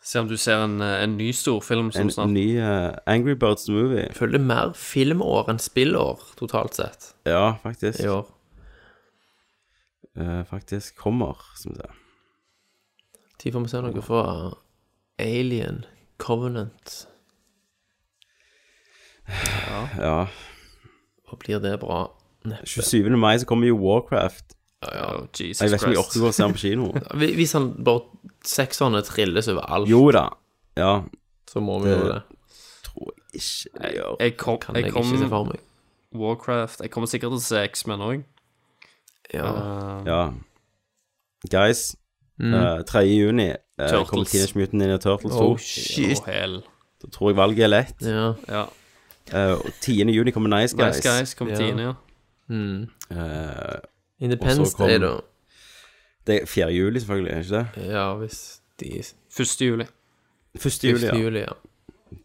Se 0.02 0.20
om 0.20 0.28
du 0.30 0.38
ser 0.40 0.64
en, 0.64 0.82
eh, 0.82 1.04
en 1.04 1.18
ny 1.18 1.32
storfilm 1.36 1.92
som 1.92 2.02
En 2.02 2.12
snart 2.12 2.30
ny 2.32 2.58
eh, 2.58 2.96
Angry 3.06 3.34
Birds 3.36 3.68
movie. 3.70 4.06
Jeg 4.08 4.16
føler 4.16 4.38
det 4.38 4.42
er 4.42 4.48
mer 4.48 4.74
filmår 4.74 5.50
enn 5.52 5.60
spillår, 5.60 6.22
totalt 6.40 6.74
sett, 6.80 7.14
Ja, 7.28 7.58
faktisk. 7.64 8.00
i 8.00 8.08
år. 8.08 8.26
Eh, 10.18 10.44
faktisk 10.48 10.96
kommer, 10.98 11.36
som 11.56 11.74
det. 11.76 11.90
Tid 13.40 13.54
får 13.54 13.62
vi 13.62 13.72
se 13.72 13.82
noe 13.82 14.02
fra 14.04 14.24
Alien 15.20 15.84
Covenant. 16.18 17.06
Ja. 20.00 20.26
Og 21.30 21.40
blir 21.40 21.60
det 21.60 21.80
bra? 21.80 22.08
Neppe. 22.48 22.66
27. 22.66 23.16
mai 23.20 23.38
så 23.40 23.46
kommer 23.46 23.68
jo 23.68 23.78
Warcraft. 23.78 24.56
Ja, 24.84 24.90
ja. 24.96 25.28
Jesus 25.40 25.62
Jeg 25.62 25.72
vet 25.72 25.82
ikke 25.82 25.86
om 25.86 25.92
jeg 25.92 25.98
Christ. 25.98 26.08
orker 26.08 26.20
å 26.20 26.24
gå 26.24 26.28
og 26.28 26.34
se 26.34 26.44
den 26.44 26.54
på 26.54 26.60
kino. 26.60 26.92
Hvis 27.20 27.36
hvis 27.36 27.52
han 27.54 27.66
bare 27.84 28.02
sekserne 28.46 29.02
trilles 29.04 29.48
over 29.52 29.62
alt, 29.68 29.90
Jo 29.90 30.12
da. 30.12 30.30
Ja. 30.78 31.02
så 31.50 31.60
må 31.60 31.80
vi 31.84 31.90
Det- 31.90 31.98
jo 32.00 32.08
det. 32.14 32.22
Tror 32.84 33.12
jeg 33.12 33.42
ikke 33.42 33.84
jeg 33.84 33.96
gjør. 33.98 34.16
Jeg 34.20 34.38
kom, 34.38 34.58
Kan 34.60 34.76
jeg 34.76 34.84
jeg 34.86 34.94
kom 34.94 35.04
ikke 35.04 35.20
se 35.24 35.30
for 35.30 35.44
meg. 35.46 35.60
Warcraft 36.16 36.80
Jeg 36.82 36.92
kommer 36.92 37.08
sikkert 37.08 37.30
til 37.30 37.38
å 37.38 37.42
se 37.42 37.64
X-Men 37.68 38.00
òg. 38.00 38.24
Ja. 39.34 39.50
Ja. 40.06 40.32
Guys, 41.50 41.96
Mm. 42.40 42.54
eh, 42.54 42.84
3. 42.84 43.00
juni 43.06 43.50
eh, 43.50 43.58
Turtles. 43.90 44.10
kommer 44.10 44.26
Teenage 44.26 44.56
Mutant 44.56 44.74
Ninja 44.82 44.98
Turtles 44.98 45.34
2. 45.36 45.52
Oh, 45.52 45.58
shit. 45.58 46.20
hell. 46.26 46.62
Da 47.02 47.08
tror 47.12 47.30
jeg 47.30 47.36
valget 47.38 47.64
er 47.64 47.68
lett. 47.68 48.02
Ja. 48.02 48.34
Ja. 48.48 48.66
Eh, 49.34 49.52
og 49.60 49.66
10. 49.82 50.08
juni 50.16 50.32
kommer 50.32 50.50
Nice 50.50 50.74
Guys. 50.76 50.96
Nice 50.96 51.04
Guys 51.20 51.34
kom 51.36 51.50
Ja. 51.50 51.56
tiende, 51.56 51.84
ja. 51.84 51.94
Mm. 52.50 52.90
Eh, 53.12 53.80
Independence 54.20 54.76
kom- 54.78 54.88
Day, 54.90 55.00
da. 55.00 55.14
Det 56.28 56.41
er 56.41 56.46
4. 56.46 56.68
juli, 56.74 57.00
selvfølgelig, 57.00 57.32
er 57.32 57.36
det 57.36 57.46
ikke 57.46 57.58
det? 57.58 57.91
Ja, 57.94 58.14
hvis 58.14 58.62
de 58.80 58.86
1. 59.40 59.62
juli. 59.62 59.86
1. 60.56 60.84
juli, 60.84 61.06
1. 61.06 61.14
ja. 61.14 61.16
juli, 61.18 61.40
ja. 61.40 61.54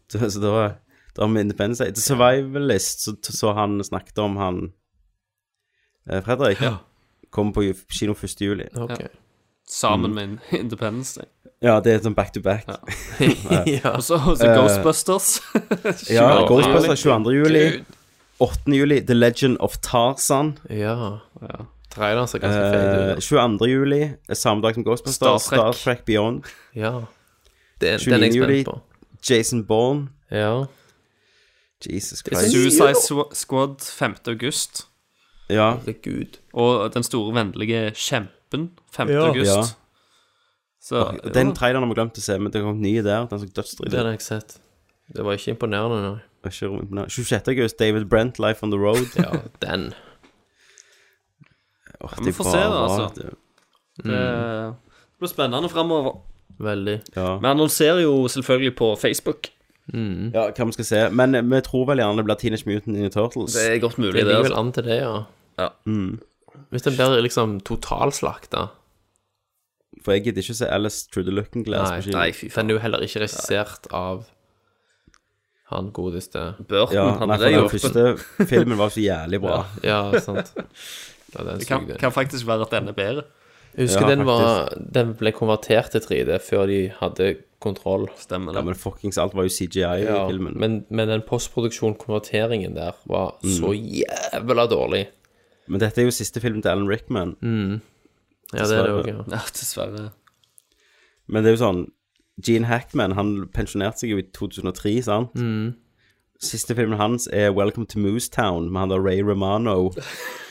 Så, 0.09 0.29
så 0.29 0.39
da, 0.41 0.67
da 1.15 1.21
har 1.25 1.33
vi 1.33 1.39
Independence 1.39 1.83
Day. 1.83 1.91
The 1.93 2.01
Survivalist, 2.01 3.03
så, 3.03 3.15
så 3.23 3.53
han 3.53 3.83
snakket 3.83 4.17
om 4.17 4.35
han 4.37 4.73
eh, 6.11 6.21
Fredrik. 6.23 6.61
Ja. 6.61 6.75
Kommer 7.31 7.53
på 7.53 7.63
kino 7.99 8.13
1. 8.23 8.41
juli. 8.41 8.63
Ok. 8.75 8.89
Ja. 8.99 9.07
Sammen 9.69 10.11
Mm. 10.11 10.15
med 10.51 10.59
Independence 10.59 11.19
Day. 11.19 11.25
Ja, 11.61 11.79
det 11.79 11.93
er 11.93 11.99
sånn 12.03 12.13
back 12.15 12.33
to 12.33 12.41
back. 12.41 12.67
ja. 13.65 13.99
Så, 14.01 14.15
og 14.15 14.37
så 14.37 14.45
Eh, 14.45 14.55
Ghostbusters. 14.59 15.41
Ja, 16.11 16.27
Ghostbusters 16.49 17.01
22. 17.01 17.31
juli. 17.33 17.83
8. 18.39 18.71
juli, 18.75 18.99
The 19.01 19.13
Legend 19.13 19.57
of 19.59 19.77
Tarzan. 19.81 20.57
Ja. 20.69 21.19
ja. 21.41 21.65
Traileren 21.95 22.27
ser 22.27 22.39
ganske 22.39 22.61
feit 22.71 23.09
Eh, 23.09 23.17
ut. 23.17 23.23
22. 23.23 23.67
juli, 23.71 24.01
er 24.29 24.35
samme 24.35 24.61
dag 24.61 24.73
som 24.75 24.83
Ghostbusters. 24.83 25.15
Star 25.15 25.37
Trek. 25.37 25.59
Star 25.59 25.71
Trek 25.95 26.05
Beyond. 26.05 26.43
Ja. 26.75 26.91
Den, 27.81 27.99
29. 27.99 28.05
den 28.11 28.23
er 28.23 28.27
jeg 28.27 28.35
juli, 28.35 28.61
spent 28.63 28.67
på. 28.75 28.81
Jason 29.29 29.63
Bourne. 29.65 30.09
Ja. 30.31 30.65
Jesus 31.85 32.19
Christ. 32.23 32.51
Suicide 32.51 32.95
Swa- 32.95 33.33
Squad 33.33 33.81
5. 33.81 34.15
august. 34.27 34.87
Ja. 35.49 35.75
Herregud. 35.77 36.37
Og 36.53 36.93
Den 36.93 37.03
store 37.03 37.33
vennlige 37.35 37.91
kjempen 37.95 38.71
5. 38.91 39.09
Ja. 39.09 39.27
august. 39.27 39.51
Ja. 39.51 39.63
Så 40.81 41.17
Den 41.33 41.53
traileren 41.55 41.83
har 41.83 41.87
vi 41.93 41.93
glemt 41.99 42.17
å 42.17 42.21
se, 42.21 42.37
men 42.39 42.51
det 42.51 42.61
kom 42.61 42.79
ny 42.81 43.01
der. 43.01 43.25
Den 43.27 43.39
som 43.39 43.49
dødsdritt 43.49 43.91
Den 43.91 43.99
ut. 43.99 44.05
har 44.05 44.11
jeg 44.11 44.21
sett. 44.21 44.57
Det 45.15 45.23
var 45.25 45.33
ikke 45.33 45.51
imponerende, 45.55 46.01
nei. 46.01 46.19
Ikke 46.45 46.65
imponerende. 46.69 47.09
26. 47.11 47.47
august, 47.47 47.77
David 47.79 48.05
Brent, 48.09 48.39
Life 48.39 48.63
on 48.63 48.71
the 48.71 48.77
Road. 48.77 49.05
Ja, 49.17 49.39
den. 49.61 49.93
Åh, 52.01 52.13
Ja, 52.17 52.23
vi 52.25 52.31
får 52.35 52.43
se 52.51 52.57
det, 52.57 52.77
altså. 52.83 53.01
vet 53.03 53.15
du. 53.15 53.35
det, 54.03 54.21
det 54.21 55.19
blir 55.23 55.31
spennende 55.31 55.69
framover. 55.69 56.17
Veldig. 56.59 57.01
Ja. 57.15 57.37
Vi 57.43 57.47
annonserer 57.47 57.99
jo 58.03 58.27
selvfølgelig 58.31 58.75
på 58.79 58.95
Facebook. 58.99 59.49
Mm. 59.93 60.31
ja, 60.33 60.47
hva 60.49 60.65
vi 60.65 60.73
skal 60.79 60.85
se. 60.87 61.01
Men 61.13 61.35
eh, 61.35 61.43
vi 61.45 61.59
tror 61.61 61.85
vel 61.91 61.99
gjerne 62.01 62.17
det 62.17 62.25
blir 62.25 62.39
Teenage 62.41 62.65
Mutant 62.65 62.87
Ninja 62.95 63.09
Turtles. 63.13 63.53
Det 63.53 63.65
er 63.75 63.79
godt 63.83 63.97
mulig, 64.01 64.13
Det 64.13 64.23
det. 64.23 64.27
ligger 64.31 64.43
vel 64.47 64.53
altså. 64.55 64.59
an 64.63 64.71
til 64.73 64.83
det, 64.87 64.95
ja. 65.01 65.17
Ja. 65.59 65.67
Mm. 65.85 66.19
Hvis 66.71 66.81
den 66.87 66.95
blir 66.97 67.21
liksom 67.21 67.59
totalslakta 67.63 68.65
For 70.03 70.11
jeg 70.15 70.23
gidder 70.25 70.41
ikke 70.43 70.55
å 70.55 70.57
se 70.57 70.67
Alice 70.71 71.07
Through 71.11 71.27
the 71.27 71.35
Looking 71.35 71.63
Glass 71.67 71.91
Nei. 72.07 72.13
Nei, 72.15 72.31
fy 72.35 72.47
Den 72.47 72.51
faen. 72.55 72.69
er 72.71 72.73
jo 72.75 72.81
heller 72.83 73.03
ikke 73.05 73.21
regissert 73.23 73.87
av 73.95 74.25
han 75.71 75.87
godeste 75.95 76.43
Burton 76.69 76.93
Ja, 76.95 77.05
han 77.19 77.27
nei, 77.31 77.37
for 77.37 77.49
den 77.49 77.69
første 77.73 78.47
filmen 78.51 78.77
var 78.77 78.91
så 78.93 79.01
jævlig 79.01 79.39
bra. 79.41 79.63
Ja, 79.83 80.01
sant. 80.21 80.51
Ja, 81.37 81.43
den 81.43 81.59
Det 81.59 81.67
kan, 81.67 81.81
sugde. 81.85 81.97
kan 81.99 82.11
faktisk 82.11 82.47
være 82.47 82.61
at 82.67 82.71
den 82.71 82.87
er 82.87 82.93
bedre. 82.97 83.23
Jeg 83.77 83.87
husker 83.89 84.07
Ja, 84.07 84.15
den, 84.15 84.25
var, 84.25 84.69
den 84.93 85.13
ble 85.19 85.31
konvertert 85.35 85.91
til 85.91 85.99
3D 85.99 86.37
før 86.39 86.65
de 86.67 86.77
hadde 87.01 87.35
kontroll. 87.59 88.05
Stemmer 88.17 88.53
Ja, 88.53 88.59
det. 88.61 88.65
men 88.69 88.75
fuckings 88.79 89.17
alt 89.19 89.33
var 89.35 89.43
jo 89.43 89.49
CGI 89.49 90.05
i 90.05 90.29
filmen. 90.29 90.53
men, 90.57 90.85
men 90.89 91.07
den 91.09 91.21
postproduksjon-konverteringen 91.27 92.75
der 92.75 92.91
var 93.09 93.35
så 93.43 93.73
jævla 93.75 94.65
dårlig. 94.71 95.07
Men 95.67 95.79
dette 95.81 96.01
er 96.01 96.05
jo 96.07 96.11
siste 96.13 96.39
film 96.39 96.61
til 96.61 96.69
Alan 96.69 96.87
Rickman. 96.87 97.35
Mm. 97.41 97.81
Ja, 98.53 98.63
det 98.63 98.77
er 98.77 98.85
det 98.85 98.93
Dessverre. 98.93 99.01
òg, 99.01 99.07
ja. 99.07 99.23
Ja, 99.35 99.41
dessverre. 99.59 100.09
Men 101.27 101.43
det 101.43 101.51
er 101.51 101.55
jo 101.57 101.63
sånn 101.65 101.83
Gene 102.45 102.67
Hackman 102.67 103.13
han 103.15 103.29
pensjonerte 103.55 104.03
seg 104.03 104.11
jo 104.11 104.17
i 104.19 104.25
2003, 104.35 105.01
sant? 105.07 105.35
Mm. 106.35 106.43
Siste 106.43 106.75
filmen 106.75 106.99
hans 106.99 107.29
er 107.31 107.51
Welcome 107.55 107.85
to 107.87 107.99
Moosetown 107.99 108.67
med 108.71 108.79
han 108.81 108.89
der 108.91 108.99
Ray 109.03 109.21
Romano. 109.23 109.91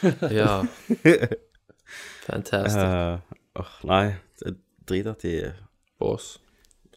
Ja. 0.32 0.64
Fantastic. 2.26 2.76
Uh, 2.76 3.18
oh, 3.60 3.70
nei, 3.88 4.14
det 4.40 4.50
er 4.50 4.56
drit 4.88 5.06
at 5.08 5.22
de, 5.24 5.52
Bås. 6.00 6.38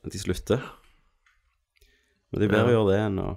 at 0.03 0.11
de 0.11 0.19
slutter. 0.19 0.63
Men 2.31 2.41
det 2.41 2.47
er 2.49 2.53
bedre 2.55 2.71
å 2.71 2.75
gjøre 2.75 2.89
det 2.91 2.99
enn 3.05 3.19
å 3.23 3.27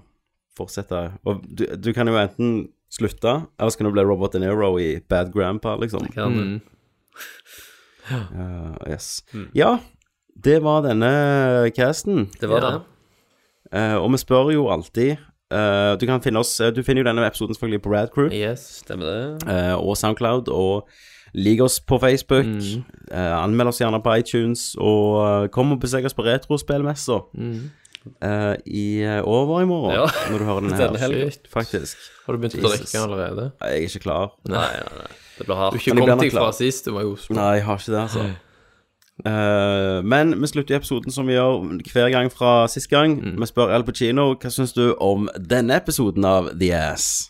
fortsette. 0.59 1.03
Og 1.27 1.45
du, 1.47 1.65
du 1.79 1.91
kan 1.95 2.11
jo 2.11 2.19
enten 2.19 2.51
slutte, 2.91 3.37
eller 3.59 3.71
så 3.71 3.79
kan 3.79 3.87
du 3.91 3.95
bli 3.95 4.03
Robert 4.07 4.35
De 4.35 4.43
Niro 4.43 4.73
i 4.83 4.89
Bad 5.11 5.31
Grandpa, 5.35 5.77
liksom. 5.79 6.09
Kan. 6.15 6.35
Mm. 6.35 6.61
Uh, 8.11 8.75
yes. 8.91 9.21
Ja, 9.55 9.77
det 10.35 10.59
var 10.67 10.83
denne 10.87 11.71
casten. 11.77 12.27
Det 12.41 12.51
var 12.51 12.63
Ja. 12.67 12.71
det. 12.79 12.87
Uh, 13.71 13.97
og 14.03 14.11
vi 14.17 14.19
spør 14.19 14.49
jo 14.51 14.67
alltid 14.75 15.15
eh, 15.51 15.97
Du 16.01 16.07
kan 16.07 16.23
finne 16.23 16.39
oss 16.43 16.53
eh, 16.61 16.71
Du 16.75 16.83
finner 16.87 17.03
jo 17.03 17.09
denne 17.11 17.27
episoden 17.27 17.55
selvfølgelig 17.57 17.83
på 17.85 17.93
Radcrew 17.95 18.31
Yes. 18.33 18.67
Stemmer 18.85 19.07
det. 19.11 19.49
Uh, 19.49 19.77
og 19.81 19.97
Soundcloud. 19.97 20.49
Og 20.49 20.89
lik 21.35 21.61
oss 21.63 21.81
på 21.81 21.99
Facebook. 22.03 22.47
Mm. 22.47 22.85
Anmeld 23.15 23.69
oss 23.71 23.79
gjerne 23.83 24.01
på 24.03 24.15
iTunes. 24.19 24.73
Og 24.79 25.51
kom 25.55 25.73
og 25.73 25.81
besøk 25.83 26.05
oss 26.11 26.15
på 26.17 26.25
Retrospillmessa 26.27 27.21
Mm. 27.35 27.71
Uh, 28.25 28.55
i 28.65 29.03
uh, 29.05 29.21
over 29.29 29.61
i 29.61 29.67
morgen. 29.69 29.93
Ja. 29.93 30.07
Når 30.31 30.39
du 30.39 30.45
hører 30.49 30.61
Denne 30.61 30.77
her. 31.03 31.03
helgen. 31.05 31.33
Faktisk. 31.53 31.99
Har 32.25 32.33
du 32.33 32.41
begynt 32.41 32.57
å 32.57 32.71
drikke 32.71 32.97
allerede? 33.03 33.45
Jeg 33.61 33.83
er 33.83 33.89
ikke 33.91 34.01
klar. 34.07 34.31
Nei, 34.49 34.57
nei, 34.57 35.03
nei. 35.03 35.11
Det 35.37 35.45
blir 35.45 35.53
Du 35.53 35.59
hardt. 35.61 35.77
ikke 35.77 35.95
Men 35.95 36.07
jeg 36.07 36.07
blir 36.07 36.15
kommet 36.17 36.25
deg 36.25 36.33
fra 36.39 36.53
sist, 36.57 36.89
du 36.89 36.95
var 36.97 37.05
jo 37.05 37.13
Nei, 37.37 37.51
jeg 37.59 37.67
har 37.69 37.83
ikke 37.83 37.93
det, 37.93 38.01
altså. 38.07 38.25
Eh, 39.27 40.03
men 40.05 40.35
vi 40.41 40.47
slutter 40.47 40.75
i 40.75 40.79
episoden 40.79 41.15
som 41.15 41.29
vi 41.29 41.37
gjør 41.37 41.65
hver 41.93 42.11
gang 42.13 42.31
fra 42.33 42.69
sist 42.69 42.91
gang. 42.91 43.19
Mm. 43.21 43.41
Vi 43.41 43.51
spør 43.51 43.75
Al 43.75 43.85
Pacino 43.85 44.31
hva 44.35 44.53
syns 44.53 44.75
du 44.77 44.93
om 45.01 45.29
denne 45.37 45.77
episoden 45.81 46.25
av 46.25 46.53
The 46.61 46.73
Ass. 46.77 47.30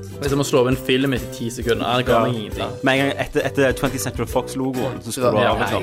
Det 0.21 0.27
er 0.27 0.31
som 0.35 0.43
å 0.43 0.45
slå 0.45 0.59
opp 0.61 0.67
en 0.69 0.75
film 0.77 1.15
etter 1.17 1.31
ti 1.33 1.47
sekunder. 1.49 1.81
Ja, 1.81 1.97
det 1.97 2.05
ga 2.05 2.19
meg 2.21 2.35
ingenting. 2.37 2.69
Med 2.85 2.93
en 2.93 2.99
gang 3.01 3.09
etter, 3.23 3.41
etter 3.47 3.73
20th 3.73 4.03
Century 4.03 4.27
Fox-logoen, 4.29 4.99
så 5.01 5.09
skulle 5.15 5.31
du 5.33 5.37
ha 5.41 5.57
liksom. 5.57 5.81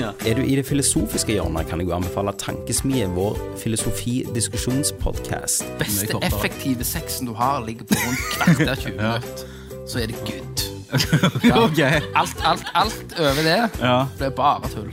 Ja. 0.00 0.08
Er 0.24 0.34
du 0.38 0.42
i 0.46 0.54
det 0.56 0.64
filosofiske 0.64 1.34
hjørnet, 1.36 1.68
kan 1.68 1.76
jeg 1.82 1.88
jo 1.90 1.94
anbefale 1.98 2.32
Tankesmie, 2.40 3.04
vår 3.12 3.36
filosofi-diskusjonspodkast. 3.60 5.68
beste 5.78 6.16
effektive 6.24 6.80
sexen 6.88 7.28
du 7.28 7.34
har, 7.36 7.60
ligger 7.66 7.84
på 7.84 7.92
rundt 8.00 8.24
kvarter 8.38 8.74
20 8.86 8.96
minutter. 8.96 9.44
Så 9.86 9.98
er 10.00 10.06
det 10.14 10.18
good. 10.24 10.60
Ja. 11.44 11.66
Alt, 12.14 12.38
alt, 12.46 12.62
alt 12.78 13.14
over 13.18 13.42
det 13.42 13.68
Ja. 13.82 14.06
blir 14.18 14.30
bare 14.30 14.68
tull. 14.72 14.92